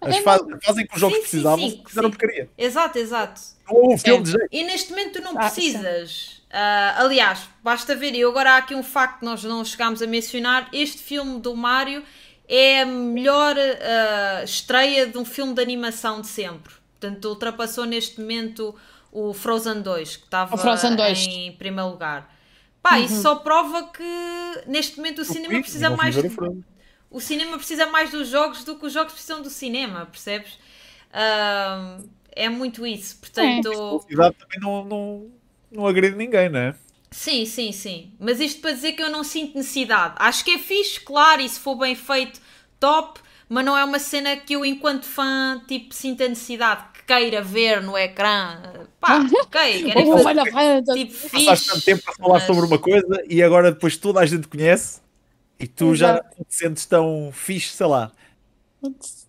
As 0.00 0.16
é, 0.16 0.22
fazem, 0.22 0.60
fazem 0.62 0.86
que 0.86 0.94
os 0.94 1.00
jogos 1.00 1.16
sim, 1.16 1.22
precisavam, 1.22 1.68
sim, 1.68 1.76
sim, 1.76 1.84
fizeram 1.86 2.10
porcaria. 2.10 2.50
Exato, 2.56 2.98
exato. 2.98 3.40
Ou 3.68 3.94
um 3.94 3.98
filme 3.98 4.20
é. 4.20 4.22
de 4.22 4.30
jeito. 4.30 4.48
E 4.50 4.64
neste 4.64 4.90
momento 4.90 5.12
tu 5.12 5.22
não 5.22 5.32
ah, 5.36 5.40
precisas. 5.40 6.42
Uh, 6.50 7.04
aliás, 7.04 7.48
basta 7.62 7.94
ver, 7.94 8.14
e 8.14 8.24
agora 8.24 8.52
há 8.52 8.56
aqui 8.56 8.74
um 8.74 8.82
facto 8.82 9.20
que 9.20 9.24
nós 9.24 9.44
não 9.44 9.64
chegámos 9.64 10.00
a 10.02 10.06
mencionar: 10.06 10.68
este 10.72 11.02
filme 11.02 11.38
do 11.38 11.54
Mario 11.54 12.02
é 12.48 12.80
a 12.80 12.86
melhor 12.86 13.56
uh, 13.56 14.44
estreia 14.44 15.06
de 15.06 15.16
um 15.18 15.24
filme 15.24 15.54
de 15.54 15.62
animação 15.62 16.20
de 16.20 16.26
sempre. 16.26 16.72
Portanto, 16.98 17.24
ultrapassou 17.26 17.84
neste 17.84 18.20
momento 18.20 18.74
o 19.12 19.32
Frozen 19.32 19.82
2, 19.82 20.16
que 20.16 20.24
estava 20.24 20.56
em 21.08 21.52
primeiro 21.52 21.90
lugar. 21.90 22.34
Pá, 22.82 22.96
uhum. 22.96 23.04
isso 23.04 23.22
só 23.22 23.36
prova 23.36 23.88
que 23.88 24.62
neste 24.66 24.96
momento 24.96 25.18
o, 25.18 25.22
o 25.22 25.24
cinema 25.24 25.60
precisa 25.60 25.90
mais. 25.90 26.14
De 26.14 26.30
o 27.10 27.20
cinema 27.20 27.56
precisa 27.56 27.86
mais 27.86 28.10
dos 28.10 28.28
jogos 28.28 28.64
do 28.64 28.76
que 28.76 28.86
os 28.86 28.92
jogos 28.92 29.12
precisam 29.12 29.42
do 29.42 29.50
cinema, 29.50 30.06
percebes? 30.06 30.52
Uh, 31.12 32.08
é 32.30 32.48
muito 32.48 32.86
isso, 32.86 33.16
portanto... 33.18 34.04
É, 34.08 34.24
a 34.24 34.32
também 34.32 34.60
não, 34.60 34.84
não, 34.84 35.30
não 35.72 35.86
agride 35.86 36.16
ninguém, 36.16 36.48
não 36.48 36.60
é? 36.60 36.74
Sim, 37.10 37.44
sim, 37.44 37.72
sim. 37.72 38.12
Mas 38.20 38.38
isto 38.38 38.60
para 38.60 38.70
dizer 38.70 38.92
que 38.92 39.02
eu 39.02 39.10
não 39.10 39.24
sinto 39.24 39.58
necessidade. 39.58 40.14
Acho 40.18 40.44
que 40.44 40.52
é 40.52 40.58
fixe, 40.58 41.00
claro, 41.00 41.42
e 41.42 41.48
se 41.48 41.58
for 41.58 41.74
bem 41.74 41.96
feito, 41.96 42.40
top, 42.78 43.18
mas 43.48 43.64
não 43.64 43.76
é 43.76 43.84
uma 43.84 43.98
cena 43.98 44.36
que 44.36 44.54
eu, 44.54 44.64
enquanto 44.64 45.04
fã, 45.04 45.60
tipo, 45.66 45.92
sinta 45.92 46.28
necessidade 46.28 46.84
que 46.94 47.02
queira 47.02 47.42
ver 47.42 47.82
no 47.82 47.98
ecrã. 47.98 48.62
Pá, 49.00 49.18
ok, 49.18 49.82
quero 49.92 50.22
fazer, 50.22 50.84
tipo, 50.94 51.12
fixe. 51.12 51.46
Passaste 51.46 51.68
tanto 51.68 51.84
tempo 51.84 52.02
a 52.06 52.12
falar 52.12 52.34
mas... 52.34 52.44
sobre 52.44 52.66
uma 52.66 52.78
coisa 52.78 53.24
e 53.28 53.42
agora 53.42 53.72
depois 53.72 53.96
toda 53.96 54.20
a 54.20 54.26
gente 54.26 54.46
conhece 54.46 55.00
e 55.60 55.66
tu 55.66 55.92
Exato. 55.92 56.24
já 56.38 56.44
te 56.44 56.56
sentes 56.56 56.86
tão 56.86 57.30
fixe, 57.32 57.76
sei 57.76 57.86
lá. 57.86 58.10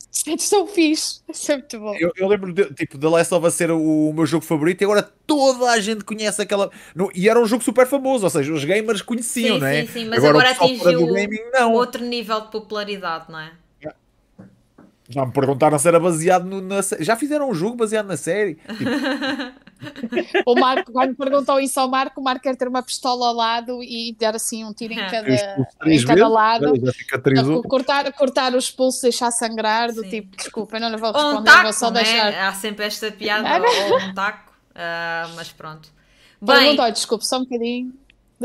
Sentes 0.10 0.50
tão 0.50 0.66
fixe. 0.66 1.20
Isso 1.30 1.52
é 1.52 1.58
muito 1.58 1.80
bom. 1.80 1.94
Eu, 1.96 2.12
eu 2.16 2.28
lembro, 2.28 2.54
de, 2.54 2.74
tipo, 2.74 2.98
The 2.98 3.08
Last 3.08 3.34
of 3.34 3.46
Us 3.46 3.54
ser 3.54 3.70
o, 3.70 4.10
o, 4.10 4.14
meu 4.14 4.26
jogo 4.26 4.46
favorito 4.46 4.82
e 4.82 4.86
agora 4.86 5.04
toda 5.28 5.70
a 5.70 5.80
gente 5.80 6.06
conhece 6.06 6.42
aquela. 6.42 6.72
No, 6.96 7.12
e 7.14 7.28
era 7.28 7.40
um 7.40 7.46
jogo 7.46 7.64
super 7.64 7.86
famoso, 7.86 8.24
ou 8.24 8.30
seja, 8.30 8.54
os 8.54 8.64
gamers 8.64 9.02
conheciam, 9.02 9.56
sim, 9.56 9.60
não 9.60 9.68
é? 9.68 9.82
Sim, 9.82 9.88
sim, 9.88 10.06
mas 10.06 10.24
agora, 10.24 10.50
agora 10.50 10.66
atingiu 10.66 11.06
gaming, 11.08 11.40
outro 11.74 12.04
nível 12.04 12.42
de 12.42 12.52
popularidade, 12.52 13.26
não 13.30 13.40
é? 13.40 13.52
Já 15.12 15.26
me 15.26 15.32
perguntaram 15.32 15.78
se 15.78 15.88
era 15.88 16.00
baseado 16.00 16.46
no, 16.46 16.62
na 16.62 16.82
Já 17.00 17.16
fizeram 17.16 17.50
um 17.50 17.54
jogo 17.54 17.76
baseado 17.76 18.08
na 18.08 18.18
série? 18.18 18.56
Tipo... 18.56 18.92
o 20.46 20.56
Marco, 20.56 20.92
quando 20.92 21.16
perguntou 21.16 21.60
isso 21.60 21.80
ao 21.80 21.90
Marco, 21.90 22.22
o 22.22 22.24
Marco 22.24 22.44
quer 22.44 22.56
ter 22.56 22.68
uma 22.68 22.82
pistola 22.82 23.28
ao 23.28 23.34
lado 23.34 23.84
e 23.84 24.16
dar 24.20 24.36
assim 24.36 24.64
um 24.64 24.74
tiro 24.74 24.94
em 24.94 24.98
cada, 24.98 25.68
em 25.86 26.06
cada 26.06 26.28
lado. 26.28 26.74
Cortar, 27.64 28.12
cortar 28.14 28.56
os 28.56 28.70
pulsos, 28.70 29.02
deixar 29.02 29.32
sangrar, 29.32 29.92
do 29.92 30.02
Sim. 30.02 30.10
tipo, 30.10 30.38
desculpa, 30.38 30.78
eu 30.78 30.82
não 30.82 30.90
lhe 30.90 30.98
vou 30.98 31.12
responder, 31.12 31.40
um 31.40 31.44
taco, 31.44 31.64
vou 31.64 31.74
só 31.74 31.92
né? 31.92 32.04
deixar. 32.04 32.48
Há 32.48 32.54
sempre 32.54 32.86
esta 32.86 33.12
piada, 33.12 33.48
ou 33.90 34.00
um 34.00 34.14
taco, 34.14 34.52
uh, 34.72 35.36
mas 35.36 35.52
pronto. 35.52 35.90
Bem, 36.42 36.58
Perguntou, 36.58 36.92
desculpe, 36.92 37.26
só 37.26 37.38
um 37.38 37.44
bocadinho. 37.44 37.94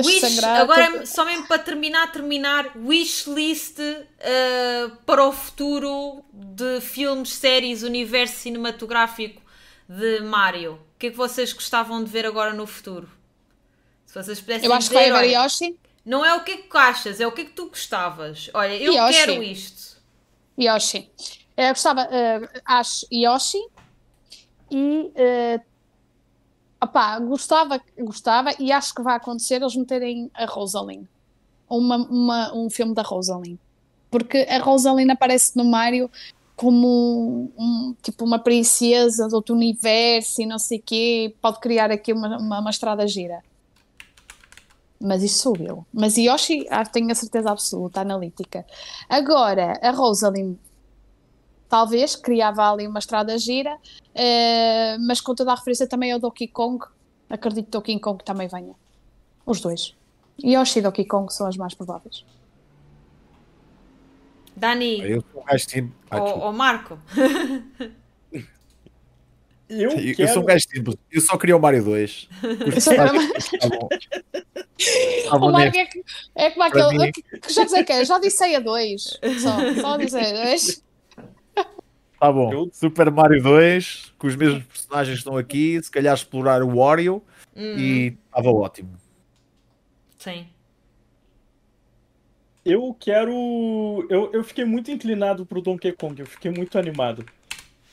Wish, 0.05 0.45
agora, 0.45 1.07
só 1.07 1.25
mesmo 1.25 1.47
para 1.47 1.59
terminar, 1.59 2.13
terminar, 2.13 2.77
wishlist 2.77 3.79
uh, 3.79 4.97
para 5.07 5.27
o 5.27 5.33
futuro 5.33 6.23
de 6.33 6.81
filmes, 6.83 7.33
séries, 7.33 7.83
universo 7.83 8.37
cinematográfico 8.37 9.41
de 9.89 10.21
Mario. 10.21 10.75
O 10.75 10.99
que 10.99 11.07
é 11.07 11.11
que 11.11 11.17
vocês 11.17 11.53
gostavam 11.53 12.05
de 12.05 12.11
ver 12.11 12.27
agora 12.27 12.53
no 12.53 12.67
futuro? 12.67 13.09
Se 14.05 14.15
vocês 14.15 14.41
pudessem 14.41 14.67
Eu 14.67 14.73
acho 14.73 14.89
dizer, 14.89 15.05
que 15.05 15.11
vai 15.11 15.19
haver 15.19 15.33
Yoshi. 15.33 15.79
Não 16.05 16.25
é 16.25 16.35
o 16.35 16.45
que 16.45 16.53
é 16.53 16.57
que 16.59 16.77
achas, 16.77 17.21
é 17.21 17.27
o 17.27 17.33
que 17.33 17.41
é 17.43 17.45
que 17.47 17.53
tu 17.53 17.69
gostavas. 17.69 18.51
Olha, 18.53 18.77
eu 18.77 18.93
Yoshi. 18.93 19.13
quero 19.13 19.43
isto. 19.43 19.97
Yoshi. 20.59 21.11
Eu 21.57 21.69
gostava, 21.69 22.03
uh, 22.03 22.61
acho 22.65 23.07
Yoshi 23.11 23.59
e 24.71 25.11
uh, 25.15 25.61
Gostava, 27.21 27.81
gostava 27.99 28.51
e 28.59 28.73
acho 28.73 28.95
que 28.95 29.03
vai 29.03 29.17
acontecer 29.17 29.57
eles 29.57 29.77
meterem 29.77 30.31
a 30.35 30.47
Rosalind. 30.47 31.07
uma, 31.69 31.97
uma, 31.97 32.55
um 32.55 32.71
filme 32.71 32.95
da 32.95 33.03
Rosalind. 33.03 33.59
Porque 34.11 34.47
a 34.49 34.59
Rosalind 34.59 35.11
aparece 35.11 35.57
no 35.57 35.65
Mario 35.65 36.11
como 36.57 37.53
um, 37.59 37.95
tipo 38.03 38.25
uma 38.25 38.39
princesa 38.39 39.29
de 39.29 39.35
outro 39.35 39.55
universo 39.55 40.41
e 40.41 40.47
não 40.47 40.59
sei 40.59 40.79
o 40.79 40.83
quê, 40.83 41.35
pode 41.41 41.61
criar 41.61 41.91
aqui 41.91 42.13
uma, 42.13 42.39
uma, 42.39 42.61
uma 42.61 42.71
estrada 42.71 43.07
gira. 43.07 43.43
Mas 44.99 45.23
isso 45.23 45.41
sou 45.41 45.57
eu. 45.59 45.85
Mas 45.93 46.17
Yoshi, 46.17 46.67
ah, 46.71 46.85
tenho 46.85 47.11
a 47.13 47.15
certeza 47.15 47.51
absoluta, 47.51 48.01
analítica. 48.01 48.65
Agora, 49.09 49.79
a 49.83 49.91
Rosalind 49.91 50.57
talvez 51.69 52.15
criava 52.17 52.71
ali 52.71 52.87
uma 52.87 52.99
estrada 52.99 53.37
gira, 53.39 53.77
eh, 54.15 54.97
mas 54.99 55.21
com 55.21 55.35
toda 55.35 55.53
a 55.53 55.55
referência 55.55 55.87
também 55.87 56.13
ao 56.13 56.19
Donkey 56.19 56.49
Kong, 56.49 56.85
acredito 57.29 57.65
que 57.67 57.71
Donkey 57.71 57.99
Kong 58.01 58.23
também 58.25 58.49
venha. 58.49 58.75
Os 59.45 59.61
dois. 59.61 59.95
Yoshi 60.43 60.79
e 60.81 60.83
Donkey 60.83 61.05
Kong 61.05 61.33
são 61.33 61.47
as 61.47 61.57
mais 61.57 61.75
prováveis. 61.75 62.25
Dani, 64.57 65.01
Eu 65.01 65.23
sou 65.33 65.43
um 65.43 65.45
gajo 65.45 65.69
simples. 65.69 65.93
Ah, 66.11 66.23
ou, 66.23 66.53
Marco. 66.53 66.99
Eu, 69.69 69.91
Eu, 69.91 69.91
eu 69.99 70.15
quero... 70.17 70.33
sou 70.33 70.43
um 70.43 70.47
gajo 70.47 70.67
simples. 70.69 70.97
Eu 71.11 71.21
só 71.21 71.37
queria 71.37 71.57
o 71.57 71.61
Mario 71.61 71.85
2. 71.85 72.29
Eu 72.43 72.81
sou- 72.81 72.93
Estavam- 72.93 73.29
estavam 74.79 75.49
O 75.49 75.53
Marco 75.53 75.77
neste- 75.77 75.79
é, 75.79 75.87
que- 75.87 76.05
é 76.37 76.51
como 76.51 76.63
aquele. 76.63 77.13
Que, 77.13 77.53
já 77.53 77.69
sei 77.69 77.85
que 77.85 77.93
é, 77.93 78.05
já 78.05 78.19
disse 78.19 78.45
a 78.55 78.61
dois. 78.61 79.19
Só, 79.43 79.81
só 79.83 79.97
disse 79.99 80.17
a 80.17 80.33
dois. 80.45 80.83
Tá 82.27 82.33
bom. 82.33 82.53
Eu- 82.53 82.71
Super 82.73 83.11
Mario 83.11 83.41
2, 83.43 84.13
com 84.19 84.27
os 84.27 84.35
mesmos 84.35 84.65
personagens 84.65 85.15
que 85.15 85.19
estão 85.21 85.37
aqui, 85.37 85.81
se 85.83 85.91
calhar 85.91 86.15
explorar 86.15 86.63
o 86.63 86.77
Wario 86.77 87.23
Hum, 87.57 87.77
e 87.79 88.17
estava 88.29 88.51
ótimo. 88.51 88.91
Sim. 90.19 90.47
Eu 92.65 92.95
quero. 92.99 93.33
Eu, 94.11 94.31
eu 94.33 94.43
fiquei 94.43 94.65
muito 94.65 94.91
inclinado 94.91 95.47
pro 95.47 95.63
Donkey 95.63 95.93
Kong, 95.93 96.19
eu 96.21 96.27
fiquei 96.27 96.51
muito 96.51 96.77
animado. 96.79 97.25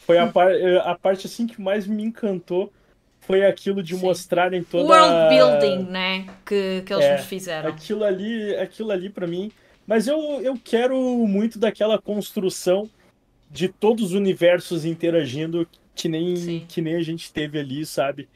Foi 0.06 0.18
a, 0.18 0.28
par... 0.28 0.52
eh, 0.52 0.80
a 0.84 0.96
parte 0.96 1.28
assim 1.28 1.46
que 1.48 1.62
mais 1.62 1.86
me 1.86 2.04
encantou. 2.04 2.74
Foi 3.22 3.46
aquilo 3.46 3.82
de 3.82 3.96
Sim. 3.96 4.02
mostrarem 4.02 4.62
O 4.62 4.66
toda. 4.66 4.84
world 4.84 5.30
building, 5.30 5.84
né? 5.90 6.26
Que, 6.46 6.82
que 6.86 6.92
eles 6.92 7.06
É, 7.06 7.16
nos 7.18 7.26
fizeram. 7.26 7.70
Aquilo 7.70 8.04
ali, 8.04 8.54
aquilo 8.58 8.92
ali 8.92 9.10
para 9.10 9.26
mim. 9.28 9.50
Mas 9.88 10.08
eu, 10.08 10.18
eu 10.42 10.58
quero 10.62 10.98
muito 11.28 11.58
daquela 11.58 11.98
construção 12.02 12.90
de 13.54 13.68
todos 13.70 14.06
os 14.06 14.14
universos 14.14 14.84
interagindo 14.84 15.68
que 15.94 16.10
nem, 16.10 16.36
Sim. 16.36 16.66
que 16.68 16.82
nem 16.82 16.96
a 16.96 17.02
gente 17.04 17.32
teve 17.32 17.60
ali, 17.60 17.86
sabe? 17.86 18.28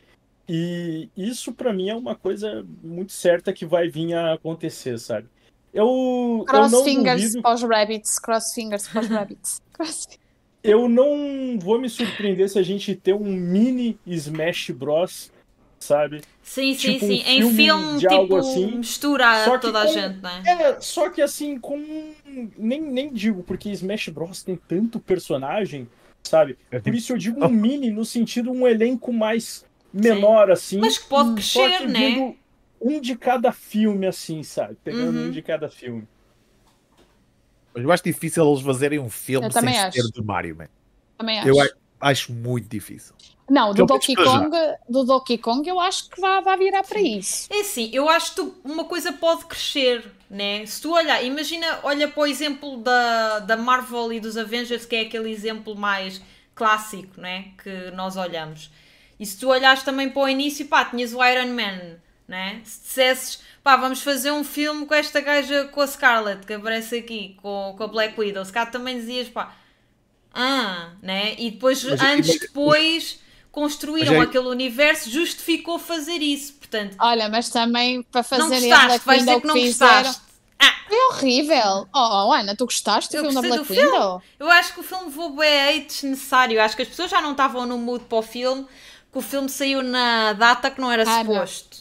E 0.47 1.09
isso 1.17 1.51
pra 1.51 1.73
mim 1.73 1.89
é 1.89 1.95
uma 1.95 2.15
coisa 2.15 2.63
muito 2.83 3.11
certa 3.11 3.51
que 3.51 3.65
vai 3.65 3.89
vir 3.89 4.13
a 4.13 4.33
acontecer, 4.33 4.97
sabe? 4.99 5.27
Eu, 5.73 6.37
eu 6.39 6.45
Cross 6.45 6.71
não 6.71 6.83
fingers 6.83 7.21
duvido, 7.21 7.41
para 7.41 7.55
os 7.55 7.63
rabbits. 7.63 8.19
Cross 8.19 8.53
fingers 8.53 8.87
para 8.87 9.01
os 9.01 9.07
rabbits. 9.07 9.61
Cross- 9.73 10.07
eu 10.63 10.87
não 10.87 11.57
vou 11.59 11.79
me 11.81 11.89
surpreender 11.89 12.47
se 12.49 12.59
a 12.59 12.63
gente 12.63 12.95
ter 12.95 13.13
um 13.13 13.25
mini 13.25 13.97
Smash 14.05 14.69
Bros, 14.69 15.31
sabe? 15.87 16.21
Sim, 16.43 16.73
sim, 16.73 16.93
tipo 16.93 17.05
um 17.05 17.09
sim. 17.09 17.23
em 17.25 17.41
filme 17.41 17.55
filme, 17.55 17.93
de 17.93 17.99
tipo, 18.01 18.13
algo 18.13 18.37
assim. 18.37 18.75
mistura 18.77 19.45
Só 19.45 19.57
que 19.57 19.61
toda 19.61 19.79
a 19.79 19.87
gente, 19.87 20.21
né? 20.21 20.43
É, 20.45 20.81
só 20.81 21.09
que 21.09 21.21
assim, 21.21 21.57
com. 21.57 22.13
Nem, 22.57 22.81
nem 22.81 23.11
digo, 23.11 23.43
porque 23.43 23.69
Smash 23.69 24.09
Bros 24.09 24.43
tem 24.43 24.55
tanto 24.55 24.99
personagem, 24.99 25.87
sabe? 26.23 26.57
É 26.69 26.79
Por 26.79 26.93
isso 26.93 27.13
eu 27.13 27.17
digo 27.17 27.43
um 27.43 27.49
mini 27.49 27.89
no 27.89 28.03
sentido 28.03 28.51
um 28.51 28.67
elenco 28.67 29.13
mais 29.13 29.65
menor, 29.93 30.51
assim. 30.51 30.79
Mas 30.79 30.97
que 30.97 31.07
pode 31.07 31.41
só 31.41 31.65
crescer, 31.65 31.85
que 31.85 31.91
né? 31.91 32.35
um 32.81 32.99
de 32.99 33.15
cada 33.15 33.51
filme, 33.51 34.05
assim, 34.05 34.43
sabe? 34.43 34.77
Pegando 34.83 35.17
Uhum. 35.17 35.27
um 35.27 35.31
de 35.31 35.41
cada 35.41 35.69
filme. 35.69 36.07
Mas 37.73 37.83
eu 37.83 37.91
acho 37.91 38.03
difícil 38.03 38.49
eles 38.49 38.61
fazerem 38.61 38.99
um 38.99 39.09
filme 39.09 39.47
Eu 39.47 39.51
sem 39.51 39.91
ser 39.91 40.11
do 40.13 40.23
Mario, 40.23 40.55
man. 40.55 40.67
Também 41.17 41.39
acho. 41.39 41.47
Eu 41.47 41.55
acho 41.99 42.33
muito 42.33 42.67
difícil. 42.67 43.15
Não, 43.49 43.69
do 43.69 43.75
Pelo 43.85 43.87
Donkey, 43.87 44.15
Kong, 44.15 44.49
do 44.89 45.03
Donkey 45.05 45.37
Kong 45.37 45.69
eu 45.69 45.79
acho 45.79 46.09
que 46.09 46.19
vai, 46.19 46.41
vai 46.41 46.57
virar 46.57 46.83
para 46.83 46.99
isso. 46.99 47.47
É 47.49 47.61
assim, 47.61 47.89
eu 47.93 48.09
acho 48.09 48.35
que 48.35 48.53
uma 48.63 48.83
coisa 48.83 49.13
pode 49.13 49.45
crescer, 49.45 50.03
né? 50.29 50.65
Se 50.65 50.81
tu 50.81 50.93
olhar, 50.93 51.23
imagina, 51.23 51.79
olha 51.83 52.07
para 52.09 52.21
o 52.21 52.27
exemplo 52.27 52.77
da, 52.77 53.39
da 53.39 53.55
Marvel 53.55 54.11
e 54.11 54.19
dos 54.19 54.35
Avengers, 54.37 54.85
que 54.85 54.95
é 54.97 55.01
aquele 55.01 55.31
exemplo 55.31 55.75
mais 55.75 56.21
clássico, 56.53 57.21
né? 57.21 57.49
Que 57.63 57.91
nós 57.91 58.17
olhamos. 58.17 58.69
E 59.19 59.25
se 59.25 59.39
tu 59.39 59.47
olhares 59.47 59.81
também 59.81 60.09
para 60.09 60.23
o 60.23 60.27
início, 60.29 60.67
pá, 60.67 60.83
tinhas 60.83 61.13
o 61.13 61.23
Iron 61.23 61.47
Man, 61.53 61.97
né? 62.27 62.59
Se 62.65 62.81
dissesses, 62.81 63.39
pá, 63.63 63.77
vamos 63.77 64.01
fazer 64.01 64.31
um 64.31 64.43
filme 64.43 64.85
com 64.85 64.93
esta 64.93 65.21
gaja, 65.21 65.65
com 65.71 65.79
a 65.79 65.87
Scarlett, 65.87 66.45
que 66.45 66.53
aparece 66.53 66.97
aqui, 66.97 67.37
com, 67.41 67.73
com 67.77 67.83
a 67.83 67.87
Black 67.87 68.19
Widow, 68.19 68.43
se 68.43 68.51
cá 68.51 68.65
também 68.65 68.97
dizias, 68.97 69.29
pá, 69.29 69.55
ah, 70.33 70.91
né? 71.01 71.33
E 71.37 71.49
depois, 71.51 71.83
Mas- 71.83 72.01
anos 72.01 72.27
mas- 72.27 72.39
depois, 72.39 73.19
construíram 73.57 74.13
é- 74.13 74.19
aquele 74.19 74.47
universo, 74.49 75.09
justificou 75.09 75.79
fazer 75.79 76.17
isso. 76.21 76.53
Portanto, 76.53 76.95
Olha, 76.99 77.27
mas 77.27 77.49
também 77.49 78.03
para 78.03 78.19
não 78.19 78.23
fazerem 78.23 78.71
a 78.71 78.77
gostaste, 78.81 79.05
vais 79.07 79.19
dizer 79.25 79.41
que 79.41 79.47
não 79.47 79.55
fizeram. 79.55 80.03
gostaste. 80.03 80.21
Ah, 80.59 80.73
É 80.91 81.07
horrível. 81.07 81.87
Oh, 81.93 82.27
oh, 82.27 82.33
Ana, 82.33 82.55
tu 82.55 82.65
gostaste 82.65 83.09
do 83.11 83.17
Eu 83.17 83.21
filme 83.23 83.35
da 83.35 83.41
Black 83.41 83.65
filme. 83.65 84.21
Eu 84.39 84.51
acho 84.51 84.73
que 84.75 84.79
o 84.79 84.83
filme 84.83 85.11
bem 85.35 85.69
hate 85.79 85.87
desnecessário. 85.87 86.61
Acho 86.61 86.75
que 86.75 86.83
as 86.83 86.87
pessoas 86.87 87.09
já 87.09 87.19
não 87.19 87.31
estavam 87.31 87.65
no 87.65 87.79
mood 87.79 88.05
para 88.05 88.19
o 88.19 88.21
filme, 88.21 88.63
que 89.11 89.17
o 89.17 89.21
filme 89.21 89.49
saiu 89.49 89.81
na 89.81 90.33
data 90.33 90.69
que 90.69 90.79
não 90.79 90.91
era 90.91 91.01
Ah, 91.01 91.23
não. 91.23 91.33
suposto. 91.33 91.77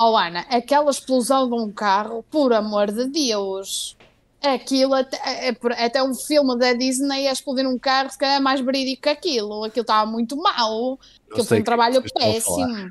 Oh, 0.00 0.16
Ana, 0.16 0.46
aquela 0.48 0.90
explosão 0.90 1.46
de 1.46 1.54
um 1.54 1.70
carro, 1.70 2.24
por 2.30 2.54
amor 2.54 2.90
de 2.90 3.04
Deus. 3.06 3.97
Aquilo, 4.42 4.94
até, 4.94 5.16
é, 5.24 5.48
é- 5.48 5.84
até 5.86 6.02
um 6.02 6.14
filme 6.14 6.56
da 6.58 6.72
Disney 6.72 7.26
a 7.26 7.32
explodir 7.32 7.66
um 7.68 7.76
carro, 7.78 8.08
se 8.10 8.16
calhar 8.18 8.36
é 8.36 8.40
mais 8.40 8.60
verídico 8.60 9.02
que 9.02 9.08
aquilo. 9.08 9.64
Aquilo 9.64 9.82
estava 9.82 10.08
muito 10.08 10.36
mal. 10.36 10.98
Aquilo 11.30 11.44
foi 11.44 11.60
um 11.60 11.64
trabalho 11.64 12.02
péssimo. 12.02 12.90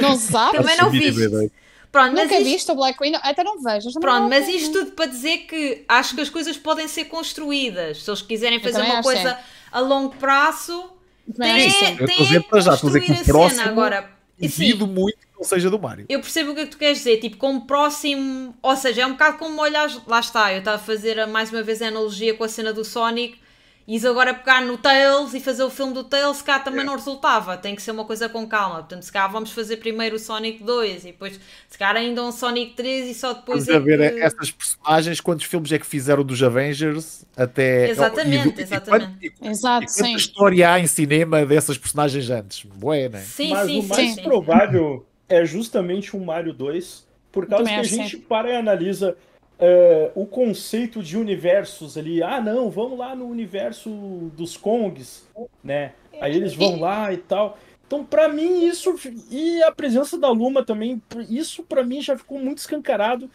Não 0.00 0.16
sabes? 0.18 0.60
Também 0.60 0.76
não 0.78 0.94
ideia. 0.94 1.50
Pronto, 1.90 2.12
mas 2.14 2.22
Nunca 2.24 2.36
isto, 2.38 2.44
viste 2.50 2.70
o 2.72 2.74
Black 2.74 2.98
Widow? 3.02 3.20
Até 3.22 3.44
não 3.44 3.62
vejas. 3.62 3.92
também 3.92 4.00
pronto, 4.00 4.28
mas 4.30 4.48
isto 4.48 4.72
tudo 4.72 4.92
para 4.92 5.04
dizer 5.06 5.38
que 5.40 5.84
acho 5.86 6.14
que 6.14 6.22
as 6.22 6.30
coisas 6.30 6.56
podem 6.56 6.88
ser 6.88 7.04
construídas. 7.04 8.02
Se 8.02 8.08
eles 8.08 8.22
quiserem 8.22 8.58
fazer 8.60 8.80
uma 8.80 9.02
coisa 9.02 9.38
a 9.70 9.80
longo 9.80 10.16
prazo, 10.16 10.90
tem, 11.38 11.50
acho 11.52 11.64
que 11.66 11.70
sim. 11.70 11.84
Eu 11.84 11.90
estou 11.90 12.04
a 12.04 12.06
tem 12.06 12.16
dizer 12.24 12.42
para 12.44 12.60
já, 12.60 12.74
estou 12.74 12.88
a 12.88 12.92
dizer 12.94 13.04
que 13.04 13.12
o 13.12 13.16
construir 13.16 13.44
a 13.44 13.48
cena. 13.50 13.62
próximo- 13.62 13.70
Agora, 13.80 14.10
Duvido 14.40 14.86
muito 14.86 15.18
não 15.42 15.48
seja 15.48 15.68
do 15.68 15.78
Mario. 15.78 16.06
Eu 16.08 16.20
percebo 16.20 16.52
o 16.52 16.54
que 16.54 16.60
é 16.60 16.64
que 16.64 16.70
tu 16.70 16.78
queres 16.78 16.98
dizer, 16.98 17.18
tipo, 17.18 17.36
como 17.36 17.66
próximo, 17.66 18.54
ou 18.62 18.76
seja, 18.76 19.02
é 19.02 19.06
um 19.06 19.12
bocado 19.12 19.38
como 19.38 19.60
olhar, 19.60 19.88
lá 20.06 20.20
está, 20.20 20.52
eu 20.52 20.60
estava 20.60 20.76
a 20.76 20.80
fazer 20.80 21.26
mais 21.26 21.50
uma 21.50 21.62
vez 21.62 21.82
a 21.82 21.88
analogia 21.88 22.34
com 22.34 22.44
a 22.44 22.48
cena 22.48 22.72
do 22.72 22.84
Sonic, 22.84 23.38
e 23.86 24.06
agora 24.06 24.32
pegar 24.32 24.62
no 24.62 24.78
Tails 24.78 25.34
e 25.34 25.40
fazer 25.40 25.64
o 25.64 25.68
filme 25.70 25.92
do 25.92 26.04
Tails, 26.04 26.36
se 26.36 26.44
cá 26.44 26.60
também 26.60 26.84
não 26.84 26.94
resultava, 26.94 27.56
tem 27.56 27.74
que 27.74 27.82
ser 27.82 27.90
uma 27.90 28.04
coisa 28.04 28.28
com 28.28 28.46
calma, 28.46 28.76
portanto, 28.76 29.02
se 29.02 29.10
cá 29.10 29.26
vamos 29.26 29.50
fazer 29.50 29.78
primeiro 29.78 30.14
o 30.14 30.18
Sonic 30.20 30.62
2, 30.62 31.02
e 31.02 31.06
depois, 31.08 31.38
se 31.68 31.76
cá 31.76 31.90
ainda 31.90 32.22
um 32.22 32.30
Sonic 32.30 32.74
3, 32.74 33.08
e 33.08 33.14
só 33.14 33.32
depois 33.32 33.66
Vamos 33.66 33.82
a 33.82 33.84
ver 33.84 34.00
é 34.00 34.10
que... 34.10 34.20
essas 34.20 34.50
personagens, 34.52 35.20
quantos 35.20 35.46
filmes 35.46 35.72
é 35.72 35.78
que 35.80 35.86
fizeram 35.86 36.22
dos 36.22 36.40
Avengers 36.42 37.24
até. 37.36 37.90
Exatamente, 37.90 38.58
e, 38.58 38.60
e, 38.60 38.62
exatamente. 38.62 39.26
E, 39.26 39.30
quant- 39.30 39.46
e, 39.46 39.48
Exato, 39.48 39.86
quanta 39.86 40.04
sim. 40.04 40.14
história 40.14 40.70
há 40.72 40.78
em 40.78 40.86
cinema 40.86 41.44
dessas 41.44 41.76
personagens 41.76 42.30
antes? 42.30 42.62
Bué, 42.64 43.08
né? 43.08 43.20
Sim, 43.20 43.50
Mas 43.50 43.66
sim, 43.66 43.78
o 43.80 43.82
sim, 43.82 43.88
mais 43.88 44.14
sim. 44.14 44.22
provável 44.22 45.06
é 45.32 45.44
justamente 45.44 46.16
um 46.16 46.24
Mario 46.24 46.52
2, 46.52 47.06
por 47.30 47.46
causa 47.46 47.64
que 47.64 47.70
a 47.74 47.82
gente 47.82 48.18
para 48.18 48.50
e 48.50 48.56
analisa 48.56 49.16
é, 49.58 50.10
o 50.14 50.26
conceito 50.26 51.02
de 51.02 51.16
universos 51.16 51.96
ali. 51.96 52.22
Ah, 52.22 52.40
não, 52.40 52.68
vamos 52.68 52.98
lá 52.98 53.16
no 53.16 53.26
universo 53.26 53.90
dos 54.36 54.56
Kongs, 54.56 55.24
né? 55.64 55.92
Aí 56.20 56.36
eles 56.36 56.54
vão 56.54 56.78
lá 56.78 57.12
e 57.12 57.16
tal. 57.16 57.58
Então, 57.86 58.04
pra 58.04 58.28
mim, 58.28 58.64
isso. 58.64 58.94
E 59.30 59.62
a 59.62 59.72
presença 59.72 60.18
da 60.18 60.28
Luma 60.28 60.64
também, 60.64 61.00
isso 61.28 61.62
pra 61.62 61.82
mim 61.82 62.00
já 62.00 62.16
ficou 62.16 62.38
muito 62.38 62.58
escancarado 62.58 63.30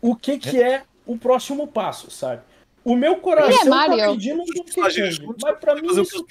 o 0.00 0.14
que, 0.14 0.38
que 0.38 0.62
é 0.62 0.82
o 1.04 1.16
próximo 1.16 1.66
passo, 1.66 2.10
sabe? 2.10 2.42
O 2.86 2.96
meu 2.96 3.16
coração 3.16 3.58
tá 3.64 3.68
Mario. 3.70 4.12
pedindo 4.12 4.42
um 4.42 4.46
Kong, 4.46 4.90
juntos 4.90 5.36
mas 5.42 5.58
pra 5.58 5.74
mim 5.74 5.88
o 5.88 5.94
que 5.94 6.00
isso 6.02 6.24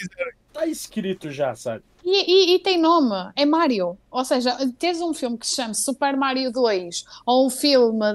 tá 0.53 0.65
escrito 0.65 1.29
já, 1.29 1.53
sabe? 1.53 1.83
E, 2.03 2.31
e- 2.53 2.55
e 2.55 2.59
tem 2.59 2.77
nome, 2.79 3.13
é 3.35 3.45
Mario. 3.45 3.97
Ou 4.09 4.23
seja, 4.23 4.55
teres 4.79 5.01
um 5.01 5.13
filme 5.13 5.37
que 5.37 5.45
se 5.45 5.55
chama 5.55 5.73
Super 5.73 6.15
Mario 6.15 6.51
2 6.51 7.03
ou 7.25 7.47
um 7.47 7.49
filme 7.49 8.05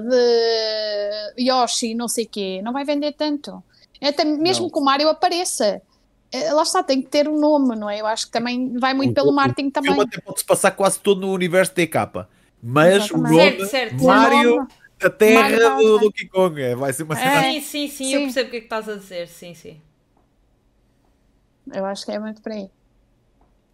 de 1.35 1.43
Yoshi, 1.49 1.93
não 1.93 2.07
sei 2.07 2.25
o 2.25 2.29
quê, 2.29 2.61
não 2.63 2.73
vai 2.73 2.83
vender 2.83 3.13
tanto. 3.13 3.61
Até 4.01 4.23
mesmo 4.25 4.63
Não. 4.65 4.71
que 4.71 4.79
o 4.79 4.83
Mario 4.83 5.09
apareça. 5.09 5.81
Eh, 6.31 6.51
Lá 6.53 6.63
está, 6.63 6.81
tem 6.81 7.01
que 7.01 7.09
ter 7.09 7.27
um 7.27 7.37
nome, 7.39 7.75
não 7.75 7.89
é? 7.89 7.99
Eu 8.01 8.07
acho 8.07 8.25
que 8.25 8.31
também 8.31 8.77
vai 8.79 8.93
muito 8.93 9.13
pelo 9.13 9.31
marketing 9.31 9.67
O 9.67 9.71
também. 9.71 9.91
filme 9.93 10.07
até 10.07 10.19
pode-se 10.21 10.45
passar 10.45 10.71
quase 10.71 10.99
todo 10.99 11.21
no 11.21 11.31
universo 11.33 11.73
TK. 11.73 12.25
Mas 12.63 12.95
Exatamente. 13.05 13.13
o 13.13 13.17
nome 13.17 13.35
Certo, 13.35 13.65
certo. 13.65 14.03
Mario, 14.03 14.53
O 14.53 14.55
nome- 14.57 14.67
a 15.03 15.09
terra 15.09 15.41
Mario 15.41 15.77
do 15.77 15.99
Donkey 15.99 16.27
Kong. 16.29 16.61
é, 16.61 16.75
Vai 16.75 16.93
ser 16.93 17.03
uma 17.03 17.15
cena. 17.15 17.41
É. 17.41 17.53
Sim, 17.53 17.61
sim, 17.61 17.87
sim, 17.87 18.03
Sim. 18.05 18.13
eu 18.15 18.21
percebo 18.21 18.47
o 18.47 18.51
que 18.51 18.57
é 18.57 18.59
que 18.59 18.65
estás 18.65 18.89
a 18.89 18.95
dizer, 18.95 19.27
sim, 19.27 19.53
sim. 19.53 19.81
Eu 21.73 21.85
acho 21.85 22.05
que 22.05 22.11
é 22.11 22.19
muito 22.19 22.41
por 22.41 22.51
aí. 22.51 22.69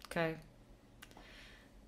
Ok. 0.06 0.16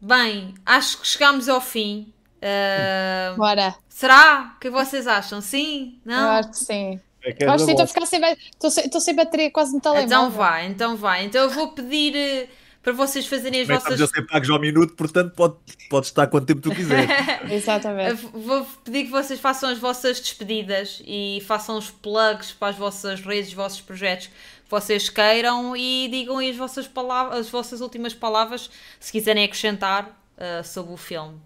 Bem, 0.01 0.55
acho 0.65 1.01
que 1.01 1.07
chegámos 1.07 1.49
ao 1.49 1.61
fim 1.61 2.13
Uh, 2.43 3.37
Bora. 3.37 3.75
será? 3.87 4.55
O 4.57 4.61
que 4.61 4.71
vocês 4.71 5.07
acham? 5.07 5.43
Sim? 5.43 6.01
Eu 6.15 6.27
Não? 6.27 6.31
acho 6.31 6.51
que 6.51 6.57
sim. 6.57 7.01
É 7.23 7.33
que 7.33 7.45
é 7.45 7.47
Eu 7.47 7.51
acho 7.53 7.65
que 7.67 7.71
estou 7.73 7.85
a 7.85 7.87
ficar 7.87 8.07
sem, 8.07 8.19
ba- 8.21 8.33
estou 8.33 8.71
sem, 8.71 8.85
estou 8.87 9.01
sem 9.01 9.15
bateria 9.15 9.51
quase 9.51 9.75
no 9.75 9.81
telemóvel. 9.81 10.07
Então 10.07 10.31
vai, 10.31 10.67
então 10.67 10.97
vai. 10.97 11.25
Então 11.27 11.43
eu 11.43 11.51
vou 11.51 11.73
pedir 11.73 12.17
eh, 12.17 12.49
para 12.83 12.93
vocês 12.93 13.27
fazerem 13.27 13.61
as 13.61 13.67
Também 13.67 13.79
vossas. 13.79 13.93
estamos 13.93 14.13
a 14.13 14.15
ser 14.15 14.27
pagos 14.27 14.51
ao 14.51 14.59
minuto, 14.59 14.95
portanto 14.95 15.35
pode, 15.35 15.57
pode 15.89 16.07
estar 16.07 16.27
quanto 16.27 16.47
tempo 16.47 16.61
tu 16.61 16.75
quiser. 16.75 17.07
Exatamente. 17.53 18.27
Vou 18.33 18.65
pedir 18.85 19.05
que 19.05 19.11
vocês 19.11 19.39
façam 19.39 19.69
as 19.69 19.79
vossas 19.79 20.19
despedidas 20.19 21.03
e 21.05 21.43
façam 21.47 21.77
os 21.77 21.91
plugs 21.91 22.53
para 22.53 22.69
as 22.69 22.77
vossas 22.77 23.21
redes, 23.21 23.49
os 23.49 23.55
vossos 23.55 23.81
projetos 23.81 24.29
que 24.29 24.71
vocês 24.71 25.09
queiram 25.11 25.77
e 25.77 26.09
digam 26.11 26.39
aí 26.39 26.51
as 26.51 26.57
vossas, 26.57 26.89
palavras, 26.89 27.41
as 27.41 27.51
vossas 27.51 27.81
últimas 27.81 28.15
palavras 28.15 28.71
se 28.99 29.13
quiserem 29.13 29.45
acrescentar 29.45 30.19
uh, 30.39 30.65
sobre 30.65 30.95
o 30.95 30.97
filme. 30.97 31.39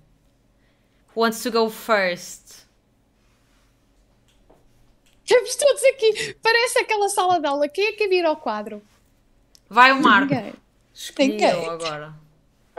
Who 1.16 1.22
wants 1.22 1.42
to 1.42 1.50
go 1.50 1.68
first? 1.68 2.64
Estamos 5.24 5.56
todos 5.56 5.82
aqui. 5.84 6.36
Parece 6.42 6.78
aquela 6.78 7.08
sala 7.08 7.40
de 7.40 7.46
aula. 7.46 7.68
Quem 7.68 7.86
é 7.86 7.92
que 7.92 8.06
vira 8.08 8.28
ao 8.28 8.36
quadro? 8.36 8.82
Vai 9.68 9.90
o 9.90 10.00
Marco. 10.00 10.34
Ninguém. 10.34 10.63
Escolhi 10.94 11.30
Ninguém. 11.30 11.50
eu 11.50 11.70
agora. 11.70 12.14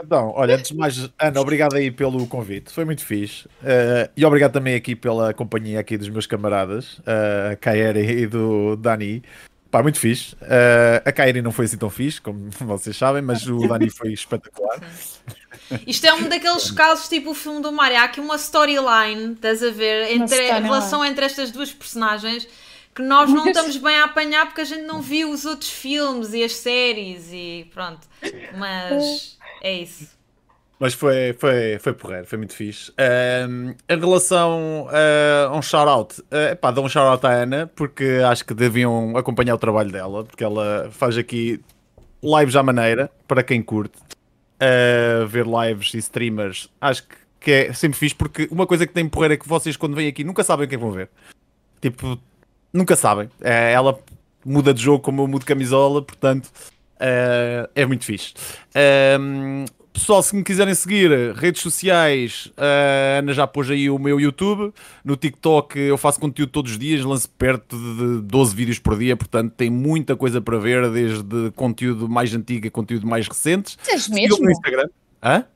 Então, 0.02 0.32
olha, 0.34 0.56
antes 0.56 0.70
de 0.70 0.76
mais, 0.76 1.10
Ana, 1.18 1.40
obrigado 1.40 1.74
aí 1.74 1.90
pelo 1.90 2.26
convite, 2.26 2.70
foi 2.70 2.84
muito 2.84 3.04
fixe. 3.04 3.48
Eh, 3.64 4.10
e 4.16 4.24
obrigado 4.24 4.52
também 4.52 4.74
aqui 4.74 4.94
pela 4.94 5.32
companhia 5.32 5.80
aqui 5.80 5.96
dos 5.96 6.08
meus 6.08 6.26
camaradas, 6.26 6.98
uh, 6.98 7.52
a 7.52 7.56
Kaeri 7.56 8.22
e 8.22 8.26
do 8.26 8.76
Dani. 8.76 9.22
Pá, 9.70 9.82
muito 9.82 9.98
fixe. 9.98 10.36
Eh, 10.42 11.02
a 11.04 11.12
Kaeri 11.12 11.40
não 11.40 11.50
foi 11.50 11.64
assim 11.64 11.78
tão 11.78 11.88
fixe, 11.88 12.20
como 12.20 12.50
vocês 12.60 12.96
sabem, 12.96 13.22
mas 13.22 13.46
o 13.46 13.66
Dani 13.66 13.88
foi 13.90 14.12
espetacular. 14.12 14.80
Isto 15.86 16.06
é 16.06 16.12
um 16.12 16.28
daqueles 16.28 16.70
casos 16.70 17.08
tipo 17.08 17.30
o 17.30 17.34
filme 17.34 17.62
do 17.62 17.72
Mario. 17.72 17.98
Há 17.98 18.04
aqui 18.04 18.20
uma 18.20 18.36
storyline, 18.36 19.32
estás 19.32 19.62
a 19.62 19.70
ver, 19.70 20.12
entre 20.12 20.50
a 20.50 20.58
relação 20.58 21.04
entre 21.04 21.24
estas 21.24 21.50
duas 21.50 21.72
personagens 21.72 22.46
que 22.96 23.02
nós 23.02 23.30
não 23.30 23.46
estamos 23.46 23.76
bem 23.76 23.94
a 23.96 24.04
apanhar 24.04 24.46
porque 24.46 24.62
a 24.62 24.64
gente 24.64 24.82
não 24.82 25.02
viu 25.02 25.30
os 25.30 25.44
outros 25.44 25.70
filmes 25.70 26.32
e 26.32 26.42
as 26.42 26.56
séries 26.56 27.28
e 27.30 27.70
pronto. 27.72 28.08
Mas 28.56 29.38
é 29.62 29.74
isso. 29.82 30.16
Mas 30.78 30.94
foi, 30.94 31.34
foi, 31.38 31.78
foi 31.78 31.92
porreiro, 31.92 32.26
foi 32.26 32.38
muito 32.38 32.54
fixe. 32.54 32.92
Ahm, 32.98 33.74
em 33.88 33.98
relação 33.98 34.88
a 34.90 35.56
um 35.56 35.62
shout-out, 35.62 36.20
uh, 36.20 36.56
pá, 36.60 36.70
dou 36.70 36.84
um 36.84 36.88
shout-out 36.88 37.24
à 37.26 37.30
Ana, 37.30 37.70
porque 37.74 38.20
acho 38.26 38.44
que 38.44 38.52
deviam 38.52 39.16
acompanhar 39.16 39.54
o 39.54 39.58
trabalho 39.58 39.90
dela, 39.90 40.24
porque 40.24 40.44
ela 40.44 40.88
faz 40.90 41.16
aqui 41.16 41.60
lives 42.22 42.56
à 42.56 42.62
maneira, 42.62 43.10
para 43.26 43.42
quem 43.42 43.62
curte. 43.62 43.98
Ah, 44.58 45.24
ver 45.26 45.46
lives 45.46 45.92
e 45.92 45.98
streamers, 45.98 46.70
acho 46.80 47.02
que, 47.06 47.16
que 47.40 47.50
é 47.50 47.72
sempre 47.74 47.98
fixe, 47.98 48.14
porque 48.14 48.48
uma 48.50 48.66
coisa 48.66 48.86
que 48.86 48.92
tem 48.92 49.06
porreiro 49.08 49.34
é 49.34 49.36
que 49.36 49.46
vocês, 49.46 49.76
quando 49.76 49.94
vêm 49.94 50.08
aqui, 50.08 50.24
nunca 50.24 50.42
sabem 50.42 50.66
quem 50.66 50.78
vão 50.78 50.90
ver. 50.90 51.10
Tipo, 51.80 52.18
nunca 52.72 52.96
sabem. 52.96 53.28
Eh, 53.40 53.72
ela 53.72 53.98
muda 54.44 54.72
de 54.72 54.82
jogo 54.82 55.00
como 55.00 55.22
eu 55.22 55.26
mudo 55.26 55.40
de 55.40 55.46
camisola, 55.46 56.02
portanto, 56.02 56.50
eh, 57.00 57.68
é 57.74 57.86
muito 57.86 58.04
fixe. 58.04 58.34
Ahm, 58.74 59.64
Pessoal, 59.96 60.22
se 60.22 60.36
me 60.36 60.44
quiserem 60.44 60.74
seguir, 60.74 61.10
redes 61.34 61.62
sociais, 61.62 62.52
a 62.54 63.18
Ana 63.18 63.32
já 63.32 63.46
pôs 63.46 63.70
aí 63.70 63.88
o 63.88 63.98
meu 63.98 64.20
YouTube. 64.20 64.70
No 65.02 65.16
TikTok 65.16 65.78
eu 65.78 65.96
faço 65.96 66.20
conteúdo 66.20 66.50
todos 66.50 66.72
os 66.72 66.78
dias, 66.78 67.02
lanço 67.02 67.30
perto 67.30 67.74
de 67.74 68.20
12 68.20 68.54
vídeos 68.54 68.78
por 68.78 68.98
dia, 68.98 69.16
portanto 69.16 69.54
tem 69.56 69.70
muita 69.70 70.14
coisa 70.14 70.38
para 70.38 70.58
ver, 70.58 70.90
desde 70.90 71.50
conteúdo 71.52 72.10
mais 72.10 72.34
antigo 72.34 72.68
a 72.68 72.70
conteúdo 72.70 73.06
mais 73.06 73.26
recente. 73.26 73.78
Mesmo? 74.10 74.44
no 74.44 74.50
Instagram. 74.50 74.86
Hã? 75.22 75.46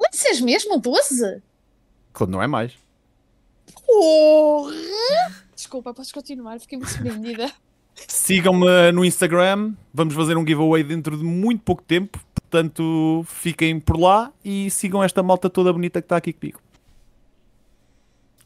Lanças 0.00 0.40
mesmo 0.40 0.80
12? 0.80 1.42
Quando 2.14 2.30
não 2.30 2.42
é 2.42 2.46
mais. 2.46 2.72
Porra! 3.86 5.41
Desculpa, 5.62 5.94
podes 5.94 6.10
continuar, 6.10 6.58
fiquei 6.58 6.76
muito 6.76 6.90
surpreendida. 6.90 7.48
Sigam-me 7.94 8.90
no 8.90 9.04
Instagram, 9.04 9.74
vamos 9.94 10.12
fazer 10.12 10.36
um 10.36 10.44
giveaway 10.44 10.82
dentro 10.82 11.16
de 11.16 11.22
muito 11.22 11.62
pouco 11.62 11.84
tempo, 11.84 12.18
portanto 12.34 13.24
fiquem 13.28 13.78
por 13.78 13.96
lá 13.96 14.32
e 14.44 14.68
sigam 14.72 15.04
esta 15.04 15.22
malta 15.22 15.48
toda 15.48 15.72
bonita 15.72 16.02
que 16.02 16.06
está 16.06 16.16
aqui 16.16 16.32
comigo. 16.32 16.58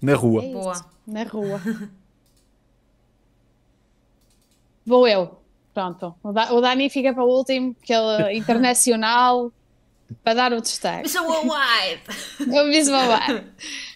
Na 0.02 0.14
rua. 0.14 0.44
É 0.44 0.52
Boa. 0.52 0.86
Na 1.06 1.22
rua. 1.22 1.58
Vou 4.84 5.08
eu. 5.08 5.38
Pronto. 5.72 6.14
O, 6.22 6.32
da 6.32 6.52
o 6.52 6.60
Dani 6.60 6.90
fica 6.90 7.14
para 7.14 7.24
o 7.24 7.34
último, 7.34 7.74
que 7.80 7.94
ele 7.94 8.24
é 8.24 8.36
internacional, 8.36 9.50
para 10.22 10.34
dar 10.34 10.52
o 10.52 10.60
destaque. 10.60 11.08
Mr. 11.08 11.20
Worldwide! 11.20 12.02
Me 12.68 12.82
lá. 12.90 13.44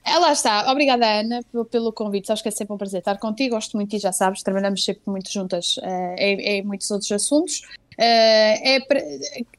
É, 0.05 0.19
lá 0.19 0.33
está. 0.33 0.71
Obrigada, 0.71 1.07
Ana, 1.07 1.41
pelo, 1.71 1.93
convite. 1.93 2.27
Sabes 2.27 2.43
que 2.43 2.49
é 2.49 2.53
sempre 2.53 2.75
um 2.75 2.79
prazer 2.79 3.01
estar 3.01 3.19
contigo. 3.19 3.55
Gosto 3.55 3.77
muito 3.77 3.95
e 3.95 3.99
já 3.99 4.13
sabes, 4.13 4.43
trabalhamos 4.43 4.85
sempre 4.85 5.03
muito 5.07 5.31
juntas 5.31 5.77
eh, 5.83 6.15
em, 6.19 6.41
em 6.41 6.63
muitos 6.63 6.91
outros 6.91 7.11
assuntos. 7.13 7.63
Eh, 7.99 8.77
é 8.77 8.81
pra- 8.81 9.03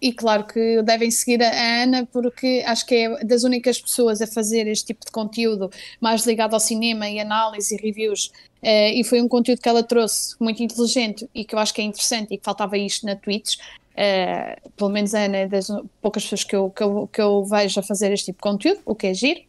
e 0.01 0.11
claro 0.13 0.45
que 0.45 0.81
devem 0.81 1.11
seguir 1.11 1.43
a 1.43 1.83
Ana, 1.83 2.07
porque 2.11 2.63
acho 2.65 2.85
que 2.87 2.95
é 2.95 3.23
das 3.23 3.43
únicas 3.43 3.79
pessoas 3.79 4.19
a 4.19 4.25
fazer 4.27 4.67
este 4.67 4.87
tipo 4.87 5.05
de 5.05 5.11
conteúdo 5.11 5.69
mais 5.99 6.25
ligado 6.25 6.55
ao 6.55 6.59
cinema 6.59 7.07
e 7.07 7.19
análise 7.19 7.75
e 7.75 7.77
reviews. 7.81 8.31
Eh, 8.63 8.93
e 8.99 9.03
foi 9.03 9.21
um 9.21 9.27
conteúdo 9.27 9.61
que 9.61 9.69
ela 9.69 9.83
trouxe 9.83 10.35
muito 10.39 10.63
inteligente 10.63 11.29
e 11.35 11.45
que 11.45 11.53
eu 11.53 11.59
acho 11.59 11.73
que 11.73 11.81
é 11.81 11.83
interessante 11.83 12.33
e 12.33 12.37
que 12.37 12.43
faltava 12.43 12.77
isto 12.77 13.05
na 13.05 13.15
Twitch. 13.15 13.57
Uh, 13.91 14.71
pelo 14.71 14.89
menos 14.89 15.13
é 15.13 15.47
das 15.47 15.67
poucas 16.01 16.23
pessoas 16.23 16.43
que 16.43 16.55
eu, 16.55 16.69
que, 16.69 16.81
eu, 16.81 17.09
que 17.11 17.21
eu 17.21 17.43
vejo 17.43 17.79
a 17.79 17.83
fazer 17.83 18.11
este 18.11 18.27
tipo 18.27 18.37
de 18.37 18.41
conteúdo, 18.41 18.81
o 18.85 18.95
que 18.95 19.07
é 19.07 19.13
giro. 19.13 19.41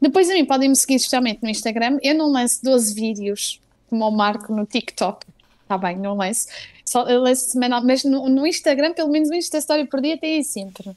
Depois 0.00 0.28
a 0.28 0.34
mim 0.34 0.44
podem 0.44 0.68
me 0.68 0.76
seguir 0.76 0.96
especialmente 0.96 1.42
no 1.42 1.48
Instagram. 1.48 1.98
Eu 2.02 2.14
não 2.14 2.30
lanço 2.30 2.62
12 2.62 2.94
vídeos 2.94 3.60
como 3.88 4.06
o 4.06 4.10
Marco 4.10 4.54
no 4.54 4.66
TikTok. 4.66 5.26
Está 5.62 5.78
bem, 5.78 5.96
não 5.96 6.16
lanço. 6.16 6.48
Só, 6.84 7.06
eu 7.08 7.20
lanço 7.20 7.50
semanal, 7.50 7.82
mas 7.84 8.04
no, 8.04 8.28
no 8.28 8.46
Instagram, 8.46 8.92
pelo 8.94 9.10
menos 9.10 9.28
o 9.28 9.34
Insta 9.34 9.58
Story 9.58 9.86
por 9.86 10.00
dia 10.00 10.16
tem 10.16 10.36
aí 10.36 10.44
sempre. 10.44 10.96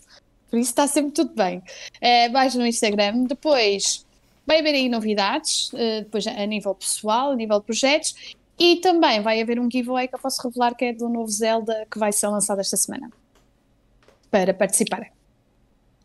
Por 0.49 0.59
isso 0.59 0.69
está 0.69 0.87
sempre 0.87 1.11
tudo 1.11 1.33
bem. 1.33 1.59
Uh, 1.59 2.31
vais 2.31 2.55
no 2.55 2.65
Instagram, 2.65 3.23
depois 3.23 4.05
vai 4.45 4.59
haver 4.59 4.75
aí 4.75 4.89
novidades, 4.89 5.71
uh, 5.73 6.03
depois 6.03 6.27
a 6.27 6.45
nível 6.45 6.75
pessoal, 6.75 7.31
a 7.31 7.35
nível 7.35 7.59
de 7.59 7.65
projetos, 7.65 8.35
e 8.63 8.75
também 8.81 9.21
vai 9.21 9.41
haver 9.41 9.59
um 9.59 9.69
giveaway 9.71 10.07
que 10.07 10.15
eu 10.15 10.19
posso 10.19 10.41
revelar 10.47 10.75
que 10.75 10.85
é 10.85 10.93
do 10.93 11.09
novo 11.09 11.29
Zelda 11.31 11.85
que 11.89 11.97
vai 11.97 12.11
ser 12.11 12.27
lançado 12.27 12.59
esta 12.59 12.77
semana. 12.77 13.09
Para 14.29 14.53
participar. 14.53 15.07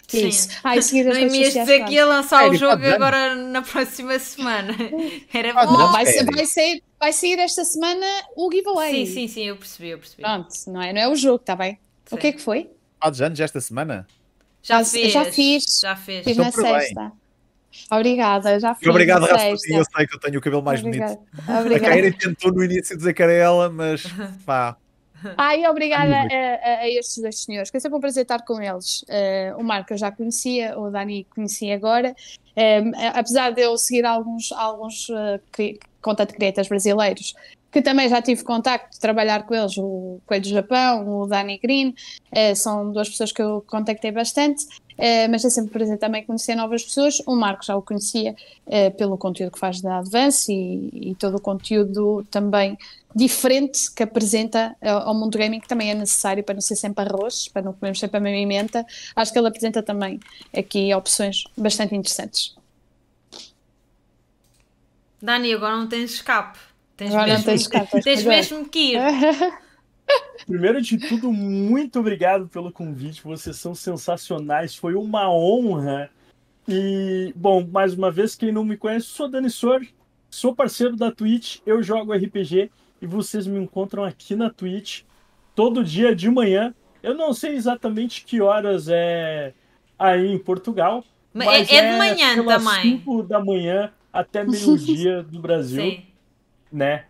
Sim. 0.08 0.28
isso. 0.28 0.48
Ah, 0.62 0.76
e 0.76 0.82
seguir 0.82 1.08
as 1.10 1.18
Não 1.18 1.26
me 1.28 1.38
ias 1.40 1.52
dizer 1.52 1.84
que 1.84 1.94
ia 1.94 2.06
lançar 2.06 2.44
É, 2.46 2.48
o 2.48 2.54
jogo 2.54 2.86
agora 2.86 3.34
na 3.34 3.60
próxima 3.62 4.16
semana. 4.20 4.72
Era 5.34 5.52
Ah, 5.60 5.66
bom. 5.66 5.76
Não, 5.76 5.90
vai, 5.92 6.06
sério? 6.06 6.32
vai, 6.32 6.46
sair, 6.46 6.82
vai 6.98 7.12
sair 7.12 7.38
esta 7.40 7.64
semana 7.64 8.06
o 8.36 8.50
giveaway. 8.52 9.04
Sim, 9.06 9.12
sim, 9.12 9.28
sim, 9.28 9.42
eu 9.44 9.56
percebi, 9.56 9.88
eu 9.90 9.98
percebi. 9.98 10.22
Pronto, 10.22 10.48
não 10.68 10.80
é, 10.80 10.92
não 10.92 11.00
é 11.00 11.08
o 11.08 11.16
jogo, 11.16 11.36
está 11.40 11.56
bem? 11.56 11.78
O 12.06 12.10
Sim. 12.10 12.16
que 12.18 12.26
é 12.28 12.32
que 12.32 12.40
foi? 12.40 12.70
Há 13.00 13.08
anos 13.08 13.40
esta 13.40 13.60
semana? 13.60 14.06
Já 14.62 14.82
Já- 14.82 14.90
fez. 14.90 15.12
já 15.12 15.24
fiz. 15.24 15.64
Já 15.80 15.96
fez. 15.96 16.24
Fiz 16.24 16.36
Então, 16.36 16.44
na 16.46 16.52
parabéns. 16.52 16.84
sexta. 16.84 17.12
Obrigada, 17.90 18.58
já 18.60 18.74
fiz. 18.74 18.86
E 18.86 18.90
obrigado, 18.90 19.26
sexta. 19.26 19.72
Eu 19.72 19.84
sei 19.84 20.06
que 20.06 20.14
eu 20.16 20.20
tenho 20.20 20.38
o 20.38 20.42
cabelo 20.42 20.62
mais 20.62 20.80
bonito. 20.82 21.02
Obrigada. 21.04 21.20
A 21.48 21.60
Obrigada. 21.60 21.94
Kairi 21.94 22.12
tentou 22.12 22.52
no 22.52 22.62
início 22.64 22.96
dizer 22.96 23.12
que 23.14 23.22
era 23.22 23.32
ela, 23.32 23.68
mas 23.70 24.02
pá, 24.46 24.76
Ai, 25.36 25.66
obrigada 25.66 26.14
a, 26.14 26.24
a- 26.24 26.78
a 26.82 26.88
estes 26.90 27.18
dois 27.22 27.38
senhores, 27.40 27.70
que 27.70 27.76
é 27.78 27.80
sempre 27.80 27.96
um 27.96 28.00
prazer 28.00 28.22
estar 28.22 28.42
com 28.44 28.60
eles. 28.60 29.04
Eh, 29.08 29.52
o 29.58 29.62
Marco 29.64 29.92
eu 29.92 29.96
já 29.98 30.12
conhecia, 30.12 30.78
o 30.78 30.90
Dani 30.90 31.24
conheci 31.34 31.72
agora. 31.72 32.14
Eh, 32.54 32.82
apesar 33.14 33.50
de 33.50 33.62
eu 33.62 33.76
seguir 33.78 34.04
alguns, 34.04 34.52
alguns 34.52 35.08
cri- 35.50 35.80
content 36.02 36.32
creators 36.32 36.68
brasileiros, 36.68 37.34
que 37.76 37.82
também 37.82 38.08
já 38.08 38.22
tive 38.22 38.42
contacto 38.42 38.92
de 38.92 38.98
trabalhar 38.98 39.42
com 39.42 39.54
eles, 39.54 39.76
o 39.76 40.18
Coelho 40.24 40.44
do 40.44 40.48
Japão, 40.48 41.06
o 41.06 41.26
Dani 41.26 41.58
Green, 41.58 41.94
eh, 42.32 42.54
são 42.54 42.90
duas 42.90 43.06
pessoas 43.06 43.32
que 43.32 43.42
eu 43.42 43.62
contactei 43.66 44.10
bastante. 44.10 44.64
Eh, 44.96 45.28
mas 45.28 45.44
é 45.44 45.50
sempre 45.50 45.72
prazer 45.72 45.98
também 45.98 46.24
conhecer 46.24 46.54
novas 46.54 46.82
pessoas. 46.82 47.18
O 47.26 47.36
Marco 47.36 47.62
já 47.62 47.76
o 47.76 47.82
conhecia 47.82 48.34
eh, 48.66 48.88
pelo 48.88 49.18
conteúdo 49.18 49.52
que 49.52 49.58
faz 49.58 49.82
da 49.82 49.98
Advance 49.98 50.50
e, 50.50 51.10
e 51.10 51.14
todo 51.16 51.36
o 51.36 51.40
conteúdo 51.40 52.26
também 52.30 52.78
diferente 53.14 53.92
que 53.94 54.02
apresenta 54.02 54.74
ao 54.80 55.14
mundo 55.14 55.36
gaming, 55.36 55.60
que 55.60 55.68
também 55.68 55.90
é 55.90 55.94
necessário 55.94 56.42
para 56.42 56.54
não 56.54 56.62
ser 56.62 56.76
sempre 56.76 57.04
arroz, 57.04 57.48
para 57.48 57.60
não 57.60 57.74
comermos 57.74 58.00
sempre 58.00 58.16
a 58.16 58.20
mesma 58.20 58.38
emenda. 58.38 58.86
Acho 59.14 59.34
que 59.34 59.38
ele 59.38 59.48
apresenta 59.48 59.82
também 59.82 60.18
aqui 60.56 60.94
opções 60.94 61.44
bastante 61.54 61.94
interessantes. 61.94 62.56
Dani, 65.20 65.52
agora 65.52 65.76
não 65.76 65.86
tens 65.86 66.12
escape. 66.12 66.58
Tens 66.96 67.10
Agora 67.10 67.26
não 67.26 67.34
mesmo, 67.34 67.44
tens 67.46 67.60
escape, 67.62 67.90
tens 67.90 68.04
tens 68.04 68.22
que 68.22 68.28
mesmo 68.28 68.68
que 68.68 68.78
ir. 68.94 69.00
Primeiro 70.46 70.80
de 70.80 70.98
tudo, 70.98 71.32
muito 71.32 71.98
obrigado 71.98 72.48
pelo 72.48 72.72
convite. 72.72 73.22
Vocês 73.22 73.56
são 73.56 73.74
sensacionais. 73.74 74.74
Foi 74.74 74.94
uma 74.94 75.30
honra. 75.30 76.10
E, 76.68 77.32
bom, 77.36 77.66
mais 77.66 77.94
uma 77.94 78.10
vez, 78.10 78.34
quem 78.34 78.52
não 78.52 78.64
me 78.64 78.76
conhece, 78.76 79.06
sou 79.06 79.28
Dani 79.28 79.50
Sor, 79.50 79.86
sou 80.30 80.54
parceiro 80.54 80.96
da 80.96 81.12
Twitch, 81.12 81.58
eu 81.64 81.82
jogo 81.82 82.12
RPG 82.12 82.70
e 83.00 83.06
vocês 83.06 83.46
me 83.46 83.58
encontram 83.58 84.04
aqui 84.04 84.34
na 84.34 84.50
Twitch 84.50 85.02
todo 85.54 85.84
dia 85.84 86.14
de 86.14 86.28
manhã. 86.28 86.74
Eu 87.02 87.14
não 87.14 87.32
sei 87.32 87.54
exatamente 87.54 88.24
que 88.24 88.40
horas 88.40 88.88
é 88.88 89.52
aí 89.98 90.26
em 90.26 90.38
Portugal, 90.38 91.04
Mas 91.32 91.70
é, 91.70 91.76
é 91.76 91.92
de 91.92 91.98
manhã 91.98 92.34
pelas 92.34 92.64
também. 92.64 92.98
5 92.98 93.22
da 93.22 93.42
manhã 93.42 93.92
até 94.12 94.44
meio-dia 94.44 95.22
do 95.22 95.38
Brasil, 95.40 95.82
Sim. 95.82 96.02
Né? 96.72 97.04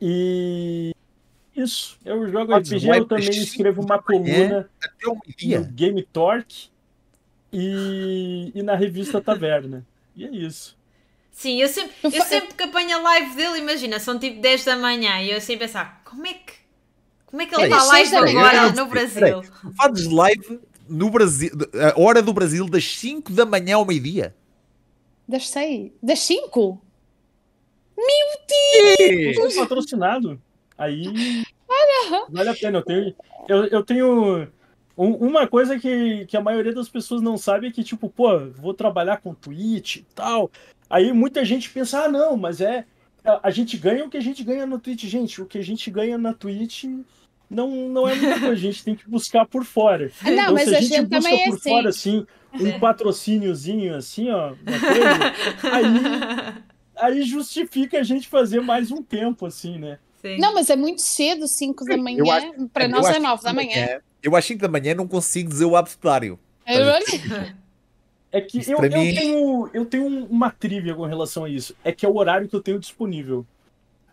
E 0.00 0.92
isso, 1.54 1.98
eu 2.04 2.28
jogo 2.30 2.52
Pode 2.52 2.74
RPG, 2.74 2.88
eu 2.88 3.06
também 3.06 3.30
escrevo 3.30 3.82
uma 3.82 3.96
manhã 3.96 4.02
coluna 4.02 4.70
Até 4.82 5.08
o 5.08 5.16
no. 5.16 5.64
Game 5.72 6.02
Torque 6.02 6.68
e, 7.52 8.52
e 8.54 8.62
na 8.62 8.76
revista 8.76 9.20
Taverna. 9.20 9.86
E 10.14 10.24
é 10.26 10.30
isso. 10.30 10.76
Sim, 11.32 11.60
eu 11.60 11.68
sempre, 11.68 11.92
Eu 12.02 12.22
sempre 12.24 12.54
que 12.54 12.62
apanho 12.62 12.96
a 12.96 13.00
live 13.02 13.34
dele, 13.36 13.58
imagina, 13.58 13.98
são 14.00 14.18
tipo 14.18 14.40
10 14.40 14.64
da 14.64 14.76
manhã 14.76 15.20
e 15.22 15.30
eu 15.30 15.40
sempre 15.40 15.66
pensar, 15.66 16.00
como 16.04 16.26
é 16.26 16.34
que, 16.34 16.52
como 17.26 17.42
é 17.42 17.46
que 17.46 17.54
ele 17.54 17.62
É 17.64 17.66
está 17.66 17.84
live 17.84 18.10
manhã. 18.20 18.40
agora 18.40 18.72
no 18.72 18.86
Brasil? 18.86 19.42
Fazes 19.76 20.06
live 20.06 20.60
no 20.88 21.10
Brasil, 21.10 21.50
a 21.94 22.00
hora 22.00 22.22
do 22.22 22.32
Brasil, 22.32 22.66
das 22.68 22.86
5 22.96 23.32
da 23.32 23.44
manhã 23.44 23.76
ao 23.76 23.84
meio-dia. 23.84 24.34
Das 25.28 25.48
seis. 25.50 25.90
Das 26.02 26.20
cinco? 27.96 29.40
Eu 29.40 29.50
sou 29.50 29.62
patrocinado. 29.62 30.40
Aí 30.78 31.42
vale 32.28 32.50
a 32.50 32.54
pena. 32.54 32.78
Eu 32.78 32.82
tenho, 32.84 33.14
eu, 33.48 33.64
eu 33.66 33.82
tenho 33.84 34.48
um- 34.96 35.14
uma 35.14 35.46
coisa 35.46 35.78
que, 35.78 36.26
que 36.26 36.36
a 36.36 36.40
maioria 36.42 36.74
das 36.74 36.88
pessoas 36.88 37.22
não 37.22 37.36
sabe 37.38 37.68
é 37.68 37.70
que, 37.70 37.82
tipo, 37.82 38.08
pô, 38.08 38.38
vou 38.50 38.74
trabalhar 38.74 39.18
com 39.18 39.34
Twitch 39.34 39.96
e 39.96 40.06
tal. 40.14 40.50
Aí 40.88 41.12
muita 41.12 41.44
gente 41.44 41.70
pensa, 41.70 42.04
ah, 42.04 42.08
não, 42.08 42.36
mas 42.36 42.60
é. 42.60 42.84
A, 43.24 43.48
a 43.48 43.50
gente 43.50 43.76
ganha 43.76 44.04
o 44.04 44.10
que 44.10 44.16
a 44.16 44.20
gente 44.22 44.44
ganha 44.44 44.66
na 44.66 44.78
Twitch. 44.78 45.04
Gente, 45.04 45.40
o 45.42 45.46
que 45.46 45.58
a 45.58 45.62
gente 45.64 45.90
ganha 45.90 46.16
na 46.18 46.32
Twitch 46.32 46.84
não, 47.50 47.70
não 47.88 48.06
é 48.08 48.14
muita 48.14 48.38
coisa. 48.38 48.52
A 48.52 48.56
gente 48.56 48.84
tem 48.84 48.94
que 48.94 49.08
buscar 49.08 49.46
por 49.46 49.64
fora. 49.64 50.10
Ah, 50.22 50.30
não, 50.30 50.32
Então, 50.42 50.54
mas 50.54 50.68
se 50.68 50.74
a 50.74 50.78
a 50.78 50.80
gente 50.80 50.94
gente 50.94 51.06
busca 51.06 51.22
também 51.22 51.42
é 51.42 51.46
por 51.48 51.54
assim. 51.56 51.70
fora, 51.70 51.88
assim, 51.88 52.26
um 52.54 52.58
Sim. 52.72 52.78
patrocíniozinho, 52.78 53.94
assim, 53.96 54.30
ó, 54.30 54.52
uma 54.52 54.80
coisa, 54.80 55.32
aí, 55.72 56.62
aí 56.96 57.22
justifica 57.22 57.98
a 57.98 58.02
gente 58.02 58.28
fazer 58.28 58.60
mais 58.60 58.90
um 58.90 59.02
tempo, 59.02 59.46
assim, 59.46 59.78
né? 59.78 59.98
Sim. 60.22 60.38
Não, 60.38 60.54
mas 60.54 60.70
é 60.70 60.76
muito 60.76 61.02
cedo, 61.02 61.46
5 61.46 61.84
da 61.84 61.96
manhã. 61.96 62.18
Eu 62.18 62.30
acho- 62.30 62.68
Para 62.72 62.84
Eu 62.84 62.88
nós 62.90 63.06
é 63.06 63.18
9 63.18 63.36
cinco 63.36 63.44
da 63.44 63.52
manhã. 63.52 64.00
Eu 64.22 64.34
às 64.34 64.44
5 64.44 64.60
da 64.60 64.68
manhã 64.68 64.94
não 64.94 65.06
consigo 65.06 65.48
dizer 65.48 65.64
o 65.66 65.76
abecedário. 65.76 66.38
Eu- 66.66 67.46
É 68.32 68.40
que 68.40 68.58
Isso 68.58 68.72
eu, 68.72 68.78
eu 68.78 68.90
mim- 68.90 69.14
tenho, 69.14 69.70
eu 69.72 69.84
tenho 69.86 70.06
uma 70.26 70.50
trivia 70.50 70.94
com 70.94 71.04
relação 71.06 71.44
a 71.44 71.48
isso. 71.48 71.74
É 71.84 71.92
que 71.92 72.04
é 72.04 72.08
o 72.08 72.16
horário 72.16 72.48
que 72.48 72.54
eu 72.56 72.60
tenho 72.60 72.78
disponível. 72.78 73.46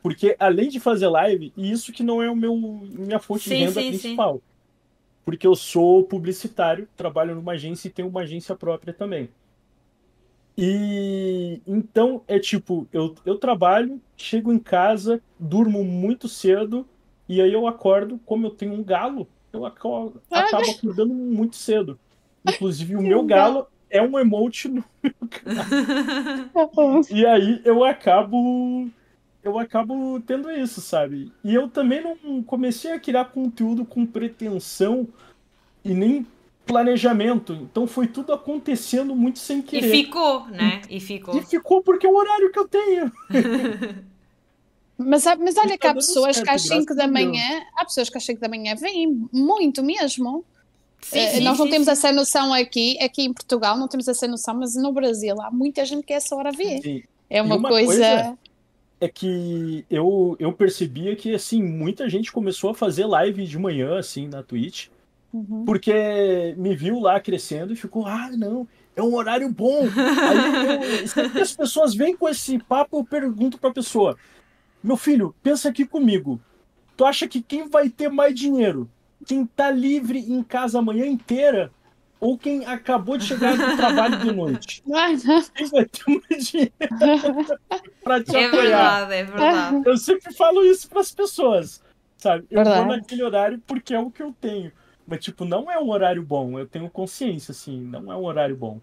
Porque 0.01 0.35
além 0.39 0.69
de 0.69 0.80
fazer 0.80 1.07
live, 1.07 1.51
e 1.57 1.72
isso 1.72 1.91
que 1.91 2.03
não 2.03 2.22
é 2.22 2.30
o 2.30 2.35
meu 2.35 2.55
minha 2.55 3.19
fonte 3.19 3.43
Sim, 3.45 3.49
de 3.49 3.55
renda 3.61 3.72
sim, 3.73 3.81
sim. 3.93 3.99
principal. 3.99 4.41
Porque 5.26 5.47
eu 5.47 5.55
sou 5.55 6.03
publicitário, 6.03 6.88
trabalho 6.95 7.34
numa 7.35 7.53
agência 7.53 7.88
e 7.88 7.91
tenho 7.91 8.07
uma 8.07 8.22
agência 8.22 8.55
própria 8.55 8.93
também. 8.93 9.30
E 10.58 11.62
então 11.66 12.22
é 12.28 12.40
tipo, 12.40 12.88
eu, 12.94 13.16
eu 13.26 13.38
trabalho, 13.38 14.00
chego 14.16 14.52
em 14.54 14.60
casa, 14.60 15.22
durmo 15.40 15.84
muito 15.84 16.28
cedo, 16.30 16.88
e 17.28 17.42
aí 17.42 17.52
eu 17.54 17.68
acordo, 17.68 18.20
como 18.26 18.46
eu 18.48 18.52
tenho 18.52 18.74
um 18.74 18.84
galo, 18.84 19.28
eu 19.52 19.66
aco- 19.66 20.14
Ah, 20.32 20.42
acabo 20.42 20.72
acordando 20.72 21.14
muito 21.14 21.56
cedo. 21.56 22.00
Inclusive, 22.46 22.96
o 22.96 23.02
meu 23.02 23.24
galo 23.24 23.68
é 23.90 24.02
um 24.02 24.18
emote 24.20 24.68
no 24.68 24.84
e 27.12 27.26
aí 27.26 27.62
eu 27.66 27.84
acabo 27.84 28.90
eu 29.44 29.58
acabo 29.60 30.20
tendo 30.22 30.50
isso, 30.52 30.80
sabe? 30.82 31.32
E 31.44 31.54
eu 31.54 31.68
também 31.70 32.02
não 32.02 32.42
comecei 32.44 32.92
a 32.92 33.00
criar 33.00 33.26
conteúdo 33.26 33.86
com 33.86 34.06
pretensão 34.06 35.08
e 35.84 35.94
nem 35.94 36.26
planejamento. 36.65 37.53
Então 37.53 37.88
foi 37.88 38.07
tudo 38.07 38.34
acontecendo 38.34 39.15
muito 39.15 39.40
sem 39.40 39.61
E 39.73 39.81
querer. 39.81 39.90
ficou, 39.91 40.45
né? 40.48 40.81
E 40.90 40.99
ficou. 40.99 41.35
E 41.38 41.41
ficou 41.41 41.84
porque 41.84 42.06
é 42.06 42.10
o 42.10 42.15
horário 42.15 42.52
que 42.52 42.60
eu 42.60 42.68
tenho. 42.68 43.11
Mas, 44.98 45.26
mas 45.40 45.57
olha 45.57 45.73
E 45.73 45.77
que 45.77 45.88
há 45.88 45.94
tá 45.94 45.95
pessoas 45.95 46.38
certo, 46.38 46.49
que 46.49 46.49
às 46.49 46.61
5 46.61 46.94
graças 46.94 46.95
da 46.95 47.07
manhã, 47.07 47.41
há 47.76 47.84
pessoas 47.85 48.10
que 48.10 48.18
às 48.18 48.23
5 48.26 48.40
da 48.40 48.48
manhã 48.48 48.76
vêm 48.76 49.27
muito 49.31 49.84
mesmo. 49.84 50.45
Sim, 51.02 51.19
Eh, 51.19 51.27
sim, 51.27 51.41
Nós 51.41 51.60
não 51.60 51.68
sim, 51.68 51.69
temos 51.69 51.88
sim. 51.88 51.91
essa 51.91 52.11
noção 52.11 52.53
aqui, 52.53 52.98
aqui 53.03 53.23
em 53.23 53.34
Portugal 53.34 53.77
não 53.77 53.88
temos 53.88 54.07
essa 54.07 54.27
noção, 54.27 54.56
mas 54.56 54.76
no 54.76 54.91
Brasil 54.94 55.41
há 55.41 55.52
muita 55.52 55.85
gente 55.85 56.06
que 56.06 56.14
essa 56.14 56.35
hora 56.35 56.52
vê. 56.52 56.85
E 56.85 57.03
É 57.30 57.41
uma, 57.41 57.57
uma 57.57 57.69
coisa. 57.69 57.95
coisa- 57.95 58.38
é 59.02 59.10
que 59.10 59.85
eu, 59.90 60.35
eu 60.40 60.53
percebia 60.53 61.15
que 61.15 61.34
assim 61.35 61.61
muita 61.61 62.10
gente 62.10 62.31
começou 62.31 62.69
a 62.72 62.76
fazer 62.76 63.06
live 63.06 63.45
de 63.45 63.57
manhã 63.60 63.98
assim 63.99 64.27
na 64.27 64.41
Twitch 64.44 64.88
Uhum. 65.34 65.65
porque 65.65 66.53
me 66.57 66.76
viu 66.76 66.99
lá 66.99 67.19
crescendo 67.19 67.73
e 67.73 67.76
ficou, 67.76 68.05
ah, 68.05 68.30
não, 68.38 68.68
é 68.95 69.01
um 69.01 69.15
horário 69.15 69.49
bom. 69.49 69.80
Aí 69.81 71.05
eu, 71.26 71.31
que 71.31 71.39
as 71.41 71.55
pessoas 71.55 71.95
vêm 71.95 72.15
com 72.15 72.30
esse 72.30 72.60
papo, 72.60 72.99
eu 72.99 73.03
pergunto 73.03 73.57
pra 73.57 73.72
pessoa, 73.73 74.15
meu 74.84 74.95
filho, 74.95 75.34
pensa 75.41 75.69
aqui 75.69 75.85
comigo. 75.85 76.39
Tu 76.95 77.03
acha 77.03 77.27
que 77.27 77.41
quem 77.41 77.68
vai 77.68 77.89
ter 77.89 78.10
mais 78.10 78.35
dinheiro? 78.35 78.88
Quem 79.26 79.45
tá 79.45 79.72
livre 79.72 80.19
em 80.19 80.43
casa 80.43 80.77
a 80.77 80.81
manhã 80.81 81.05
inteira? 81.07 81.72
Ou 82.19 82.38
quem 82.38 82.65
acabou 82.65 83.18
de 83.18 83.26
chegar 83.26 83.57
do 83.57 83.76
trabalho 83.76 84.19
de 84.19 84.31
noite? 84.31 84.81
Quem 85.55 85.68
vai 85.68 85.85
ter 85.85 86.03
mais 86.30 86.45
dinheiro 86.47 86.72
pra 88.03 88.23
te 88.23 88.35
É 88.35 88.45
apoiar? 88.45 89.05
verdade, 89.07 89.14
é 89.14 89.23
verdade. 89.26 89.81
Eu 89.85 89.97
sempre 89.97 90.34
falo 90.34 90.64
isso 90.64 90.88
pras 90.89 91.11
pessoas, 91.11 91.84
sabe? 92.18 92.45
Eu 92.49 92.64
Verdade. 92.64 92.85
vou 92.85 92.95
naquele 92.95 93.23
horário 93.23 93.61
porque 93.68 93.93
é 93.93 93.99
o 93.99 94.10
que 94.10 94.23
eu 94.23 94.34
tenho. 94.39 94.72
Mas, 95.08 95.24
tipo, 95.24 95.44
não 95.46 95.70
é 95.70 95.78
um 95.80 95.90
horário 95.90 96.24
bom. 96.24 96.58
Eu 96.58 96.66
tenho 96.68 96.90
consciência, 96.90 97.52
assim, 97.52 97.80
não 97.82 98.12
é 98.12 98.16
um 98.16 98.24
horário 98.24 98.56
bom. 98.56 98.80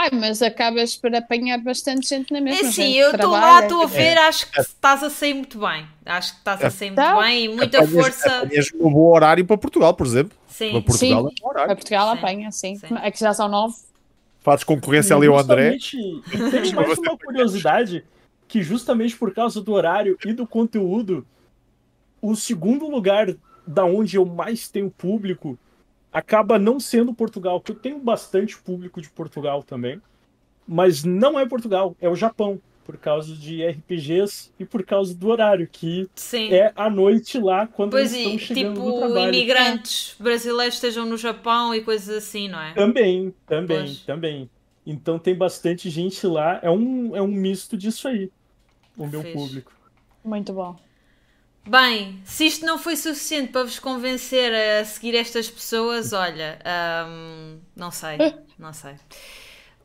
Ai, 0.00 0.10
mas 0.12 0.42
acabas 0.42 0.94
por 0.94 1.12
apanhar 1.12 1.58
bastante 1.58 2.08
gente 2.08 2.30
na 2.32 2.38
É 2.38 2.40
mesma. 2.40 2.68
assim, 2.68 2.82
gente 2.82 2.96
eu 2.98 3.10
que 3.10 3.16
estou 3.16 3.30
lá, 3.32 3.62
estou 3.62 3.82
a 3.82 3.86
ver, 3.86 4.16
acho 4.18 4.48
que 4.48 4.60
estás 4.60 5.02
a 5.02 5.10
sair 5.10 5.34
muito 5.34 5.58
bem. 5.58 5.86
Acho 6.06 6.32
que 6.34 6.38
estás 6.38 6.62
a 6.62 6.70
sair 6.70 6.90
muito 6.90 6.96
Tá. 7.02 7.20
bem 7.20 7.44
e 7.46 7.48
muita 7.48 7.78
Apanhas- 7.78 7.92
força. 8.04 8.36
apanhas 8.42 8.68
um 8.74 8.92
bom 8.92 9.10
horário 9.12 9.44
para 9.44 9.58
Portugal, 9.58 9.92
por 9.94 10.06
exemplo. 10.06 10.38
Para 10.46 10.54
Sim, 10.54 10.82
Portugal 10.82 10.96
Sim. 11.28 11.34
é 11.42 11.46
um 11.46 11.52
Para. 11.52 11.74
Portugal 11.74 12.12
Sim. 12.12 12.18
apanha, 12.18 12.52
sim. 12.52 12.76
Sim. 12.76 12.94
Aqui 12.94 13.18
já 13.18 13.34
são 13.34 13.48
nove. 13.48 13.74
Fazes 14.38 14.62
concorrência 14.64 15.16
ali 15.16 15.26
ao 15.26 15.36
André. 15.36 15.76
E 15.76 16.50
tem 16.50 16.72
mais 16.74 16.96
uma 16.98 17.18
curiosidade, 17.18 18.04
que 18.46 18.62
justamente 18.62 19.16
por 19.16 19.34
causa 19.34 19.60
do 19.60 19.72
horário 19.72 20.16
e 20.24 20.32
do 20.32 20.46
conteúdo, 20.46 21.26
o 22.22 22.36
segundo 22.36 22.88
lugar 22.88 23.34
da 23.68 23.84
onde 23.84 24.16
eu 24.16 24.24
mais 24.24 24.68
tenho 24.68 24.90
público 24.90 25.58
acaba 26.10 26.58
não 26.58 26.80
sendo 26.80 27.12
Portugal, 27.12 27.60
porque 27.60 27.72
eu 27.72 27.76
tenho 27.76 27.98
bastante 27.98 28.56
público 28.58 29.00
de 29.00 29.10
Portugal 29.10 29.62
também, 29.62 30.00
mas 30.66 31.04
não 31.04 31.38
é 31.38 31.46
Portugal, 31.46 31.94
é 32.00 32.08
o 32.08 32.16
Japão, 32.16 32.60
por 32.82 32.96
causa 32.96 33.34
de 33.36 33.62
RPGs 33.62 34.50
e 34.58 34.64
por 34.64 34.82
causa 34.82 35.14
do 35.14 35.28
horário, 35.28 35.68
que 35.70 36.08
sim. 36.14 36.50
é 36.50 36.72
à 36.74 36.88
noite 36.88 37.38
lá, 37.38 37.66
quando 37.66 37.90
Pois 37.90 38.14
eles 38.14 38.26
e 38.26 38.34
estão 38.34 38.38
chegando 38.38 38.80
do 38.80 38.86
tipo 38.86 38.98
trabalho. 38.98 39.28
imigrantes 39.34 40.16
brasileiros 40.18 40.76
estejam 40.76 41.04
no 41.04 41.18
Japão 41.18 41.74
e 41.74 41.82
coisas 41.82 42.08
assim, 42.08 42.48
não 42.48 42.58
é? 42.58 42.72
Também, 42.72 43.34
também, 43.46 43.84
Pois. 43.84 44.00
também. 44.00 44.50
Então 44.86 45.18
tem 45.18 45.34
bastante 45.34 45.90
gente 45.90 46.26
lá. 46.26 46.58
É 46.62 46.70
um, 46.70 47.14
é 47.14 47.20
um 47.20 47.28
misto 47.28 47.76
disso 47.76 48.08
aí, 48.08 48.30
o 48.96 49.06
meu 49.06 49.20
Fixe. 49.20 49.34
público. 49.34 49.72
Muito 50.24 50.54
bom. 50.54 50.74
Bem, 51.68 52.18
se 52.24 52.46
isto 52.46 52.64
não 52.64 52.78
foi 52.78 52.96
suficiente 52.96 53.52
para 53.52 53.62
vos 53.62 53.78
convencer 53.78 54.52
a 54.54 54.84
seguir 54.86 55.14
estas 55.14 55.50
pessoas, 55.50 56.14
olha, 56.14 56.58
hum, 57.06 57.58
não 57.76 57.90
sei, 57.90 58.16
não 58.58 58.72
sei. 58.72 58.94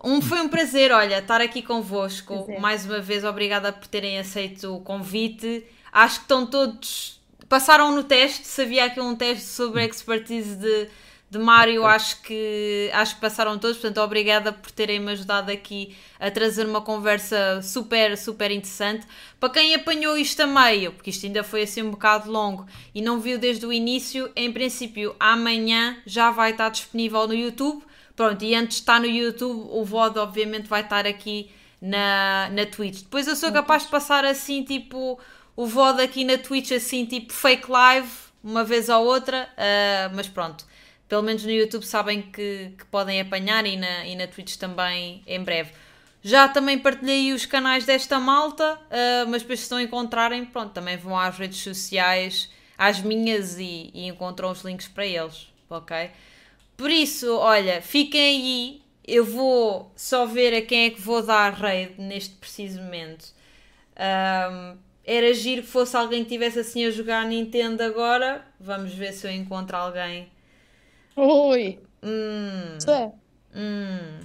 Um, 0.02 0.22
foi 0.22 0.40
um 0.42 0.48
prazer, 0.48 0.94
olha, 0.94 1.20
estar 1.20 1.42
aqui 1.42 1.62
convosco. 1.62 2.46
Prazer. 2.46 2.60
Mais 2.62 2.86
uma 2.86 3.00
vez, 3.00 3.26
obrigada 3.26 3.74
por 3.74 3.88
terem 3.88 4.18
aceito 4.18 4.74
o 4.74 4.80
convite. 4.80 5.66
Acho 5.92 6.20
que 6.20 6.24
estão 6.24 6.46
todos. 6.46 7.22
Passaram 7.50 7.94
no 7.94 8.04
teste, 8.04 8.48
se 8.48 8.62
havia 8.62 8.86
aqui 8.86 9.02
um 9.02 9.16
teste 9.16 9.46
sobre 9.46 9.82
a 9.82 9.86
expertise 9.86 10.56
de, 10.56 10.88
de 11.34 11.40
Mário, 11.40 11.84
acho 11.84 12.22
que, 12.22 12.92
acho 12.94 13.16
que 13.16 13.22
passaram 13.22 13.58
todos. 13.58 13.78
Portanto, 13.78 13.98
obrigada 14.02 14.54
por 14.54 14.72
terem-me 14.72 15.12
ajudado 15.12 15.52
aqui 15.52 15.96
a 16.20 16.30
trazer 16.30 16.68
uma 16.68 16.80
conversa 16.80 17.60
super, 17.64 18.16
super 18.16 18.52
interessante. 18.52 19.06
Para 19.40 19.50
quem 19.50 19.74
apanhou 19.74 20.16
isto 20.16 20.40
a 20.42 20.48
meio, 20.48 20.92
porque 20.92 21.10
isto 21.10 21.26
ainda 21.26 21.44
foi 21.44 21.64
assim 21.64 21.82
um 21.82 21.90
bocado 21.90 22.32
longo 22.32 22.68
e 22.94 23.02
não 23.02 23.20
viu 23.20 23.40
desde 23.40 23.66
o 23.66 23.74
início, 23.74 24.32
em 24.36 24.52
princípio, 24.52 25.16
amanhã 25.20 25.98
já 26.06 26.30
vai 26.30 26.52
estar 26.52 26.70
disponível 26.70 27.28
no 27.28 27.34
YouTube. 27.34 27.84
Pronto, 28.16 28.46
e 28.46 28.54
antes 28.54 28.78
de 28.78 28.84
estar 28.84 29.00
no 29.00 29.08
YouTube, 29.08 29.70
o 29.72 29.84
VOD 29.84 30.20
obviamente 30.20 30.68
vai 30.68 30.82
estar 30.82 31.08
aqui 31.08 31.50
na, 31.82 32.48
na 32.52 32.66
Twitch. 32.68 33.02
Depois 33.02 33.28
eu 33.28 33.36
sou 33.36 33.52
capaz 33.52 33.84
de 33.84 33.90
passar 33.90 34.24
assim, 34.24 34.64
tipo, 34.64 35.20
o 35.56 35.66
VOD 35.66 36.04
aqui 36.04 36.24
na 36.24 36.38
Twitch, 36.38 36.72
assim, 36.74 37.08
tipo 37.08 37.34
fake 37.34 37.72
live, 37.72 38.08
uma 38.44 38.64
vez 38.64 38.88
ou 38.88 39.04
outra, 39.04 39.50
ah, 39.58 40.12
mas 40.14 40.28
pronto. 40.28 40.72
Pelo 41.14 41.22
menos 41.22 41.44
no 41.44 41.52
YouTube 41.52 41.86
sabem 41.86 42.24
que, 42.24 42.72
que 42.76 42.86
podem 42.86 43.22
apanhar 43.22 43.68
e 43.68 43.78
na, 43.78 44.04
e 44.04 44.16
na 44.16 44.26
Twitch 44.26 44.56
também 44.56 45.22
em 45.28 45.44
breve. 45.44 45.70
Já 46.24 46.48
também 46.48 46.80
partilhei 46.80 47.32
os 47.34 47.46
canais 47.46 47.86
desta 47.86 48.20
malta, 48.20 48.82
ah, 48.90 49.24
mas 49.28 49.44
depois 49.44 49.60
se 49.60 49.72
a 49.76 49.80
encontrarem, 49.84 50.44
pronto, 50.44 50.72
também 50.72 50.98
vão 50.98 51.16
às 51.16 51.38
redes 51.38 51.60
sociais, 51.60 52.50
às 52.76 53.00
minhas 53.00 53.60
e, 53.60 53.92
e 53.94 54.08
encontram 54.08 54.50
os 54.50 54.64
links 54.64 54.88
para 54.88 55.06
eles, 55.06 55.50
ok? 55.70 56.10
Por 56.76 56.90
isso, 56.90 57.32
olha, 57.38 57.80
fiquem 57.80 58.20
aí 58.20 58.82
eu 59.08 59.24
vou 59.24 59.92
só 59.96 60.26
ver 60.26 60.56
a 60.56 60.64
quem 60.64 60.86
é 60.86 60.90
que 60.90 61.00
vou 61.00 61.22
dar 61.22 61.54
raid 61.54 61.94
neste 62.02 62.34
preciso 62.38 62.82
momento. 62.82 63.32
Um, 63.96 64.78
era 65.06 65.32
giro 65.32 65.62
que 65.62 65.68
fosse 65.68 65.96
alguém 65.96 66.26
que 66.26 66.34
estivesse 66.34 66.58
assim 66.58 66.84
a 66.88 66.90
jogar 66.90 67.24
Nintendo 67.28 67.84
agora. 67.84 68.44
Vamos 68.60 68.96
ver 68.96 69.14
se 69.14 69.28
eu 69.28 69.32
encontro 69.32 69.78
alguém. 69.78 70.33
Ui, 71.16 71.80
Hum, 72.04 72.80
sei. 72.80 73.06
hum. 73.56 74.20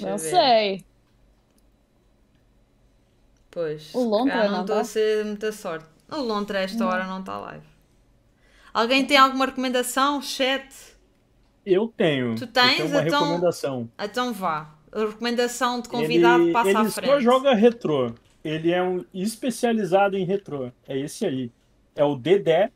Eu 0.00 0.06
Não 0.10 0.18
sei. 0.18 0.84
Pois, 3.50 3.92
O 3.94 4.02
Lontra 4.04 4.48
não 4.48 4.60
estou 4.62 4.78
a 4.78 4.84
ser 4.84 5.24
muita 5.24 5.50
sorte. 5.52 5.86
O 6.10 6.16
Lontra 6.16 6.58
a 6.58 6.62
esta 6.62 6.86
hora 6.86 7.04
não 7.06 7.20
está 7.20 7.38
live. 7.38 7.66
Alguém 8.72 9.04
tem 9.04 9.16
alguma 9.16 9.46
recomendação? 9.46 10.22
Chat? 10.22 10.66
Eu 11.66 11.88
tenho. 11.88 12.36
Tu 12.36 12.44
eu 12.44 12.48
tens? 12.48 12.76
tenho 12.76 12.88
uma 12.88 13.02
Então- 13.02 13.20
recomendação. 13.24 13.90
Então 13.98 14.32
vá. 14.32 14.72
A 14.92 15.00
recomendação 15.00 15.80
de 15.80 15.88
convidado 15.88 16.44
ele, 16.44 16.52
passa 16.52 16.68
ele 16.70 16.78
à 16.78 16.84
frente. 16.90 17.10
só 17.10 17.20
joga 17.20 17.54
retrô. 17.54 18.12
Ele 18.42 18.72
é 18.72 18.82
um 18.82 19.04
especializado 19.12 20.16
em 20.16 20.24
retrô. 20.24 20.70
É 20.88 20.98
esse 20.98 21.26
aí. 21.26 21.52
É 21.94 22.04
o 22.04 22.16
Dedé. 22.16 22.70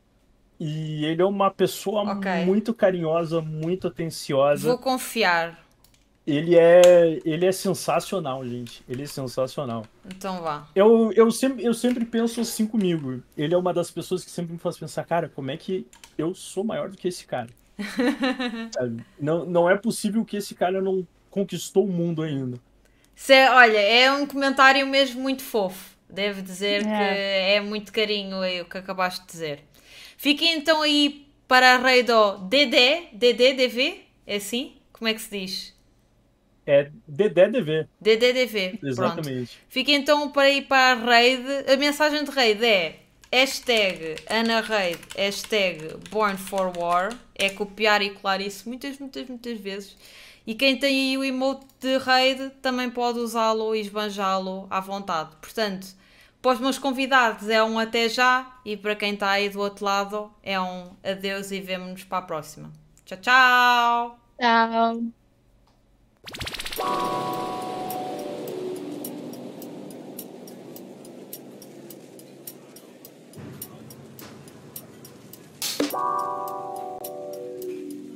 E 0.59 1.05
ele 1.05 1.21
é 1.21 1.25
uma 1.25 1.51
pessoa 1.51 2.03
Ok. 2.13 2.31
muito 2.45 2.73
carinhosa, 2.73 3.41
muito 3.41 3.89
atenciosa. 3.89 4.69
Vou 4.69 4.79
confiar. 4.79 5.63
Ele 6.27 6.57
é, 6.57 7.21
ele 7.25 7.45
é 7.45 7.53
sensacional, 7.53 8.47
gente. 8.47 8.83
Ele 8.89 9.03
é 9.03 9.07
sensacional. 9.07 9.85
Então 10.07 10.41
vá. 10.41 10.67
Eu, 10.75 11.13
eu, 11.13 11.31
sempre, 11.31 11.63
eu 11.65 11.75
sempre 11.75 12.05
penso 12.07 12.41
assim 12.41 12.67
comigo. 12.67 13.23
Ele 13.37 13.53
é 13.53 13.59
uma 13.59 13.75
das 13.75 13.91
pessoas 13.91 14.25
que 14.25 14.31
sempre 14.31 14.53
me 14.55 14.59
faz 14.59 14.79
pensar, 14.79 15.05
cara, 15.05 15.29
como 15.29 15.51
é 15.51 15.57
que 15.57 15.87
eu 16.17 16.35
sou 16.35 16.65
maior 16.65 16.89
do 16.89 16.97
que 16.97 17.09
esse 17.09 17.27
cara? 17.27 17.51
Não, 19.21 19.45
não 19.45 19.69
é 19.69 19.77
possível 19.77 20.25
que 20.25 20.37
esse 20.37 20.55
cara 20.55 20.81
não 20.81 21.07
conquistou 21.31 21.85
o 21.85 21.93
mundo 21.93 22.23
ainda. 22.23 22.59
Se- 23.15 23.49
olha, 23.49 23.79
é 23.79 24.11
um 24.13 24.27
comentário 24.27 24.87
mesmo 24.87 25.21
muito 25.21 25.43
fofo. 25.43 25.95
Devo 26.09 26.41
dizer 26.43 26.83
É. 26.83 26.85
que 26.85 27.57
é 27.57 27.61
muito 27.61 27.93
carinho 27.93 28.41
aí 28.41 28.61
o 28.61 28.65
que 28.65 28.79
acabaste 28.79 29.21
de 29.23 29.27
dizer. 29.27 29.65
Fiquem 30.25 30.55
então 30.55 30.81
aí 30.81 31.29
para 31.47 31.75
a 31.75 31.77
rei 31.77 32.03
do 32.03 32.39
DD, 32.39 33.09
DD, 33.13 33.53
DV? 33.53 34.01
É 34.27 34.37
assim? 34.37 34.73
Como 34.91 35.07
é 35.07 35.13
que 35.13 35.21
se 35.21 35.39
diz? 35.39 35.75
É 36.67 36.91
DDDV. 38.01 38.71
Pronto. 38.71 38.87
exatamente. 38.87 39.59
Fiquem 39.69 39.97
então 39.97 40.31
para 40.31 40.49
ir 40.49 40.63
para 40.63 40.93
a 40.93 40.95
raid. 40.95 41.45
A 41.71 41.77
mensagem 41.77 42.25
de 42.25 42.31
raid 42.31 42.65
é 42.65 43.01
hashtag 43.31 44.17
AnaRaid, 44.27 44.99
hashtag 45.15 45.95
Born 46.11 46.39
for 46.39 46.73
War. 46.75 47.15
É 47.35 47.51
copiar 47.51 48.01
e 48.01 48.09
colar 48.09 48.41
isso 48.41 48.67
muitas, 48.67 48.99
muitas, 48.99 49.29
muitas 49.29 49.61
vezes. 49.61 49.95
E 50.47 50.55
quem 50.55 50.79
tem 50.79 51.11
aí 51.11 51.19
o 51.19 51.23
emote 51.23 51.67
de 51.79 51.99
raid 51.99 52.49
também 52.63 52.89
pode 52.89 53.19
usá-lo 53.19 53.77
e 53.77 53.81
esbanjá-lo 53.83 54.67
à 54.71 54.81
vontade. 54.81 55.37
Portanto, 55.43 55.87
para 56.45 56.53
os 56.53 56.61
meus 56.61 56.79
convidados 56.79 57.49
é 57.49 57.65
um 57.65 57.79
até 57.79 58.07
já 58.07 58.59
e 58.67 58.77
para 58.77 58.95
quem 58.95 59.15
está 59.15 59.31
aí 59.31 59.49
do 59.49 59.61
outro 59.61 59.83
lado 59.83 60.31
é 60.43 60.61
um 60.61 60.91
adeus 61.03 61.51
e 61.51 61.59
vemo-nos 61.59 62.05
para 62.05 62.19
a 62.19 62.23
próxima. 62.23 62.71
Tchau, 63.07 63.19
tchau! 63.19 64.19
Tchau! 75.91 76.54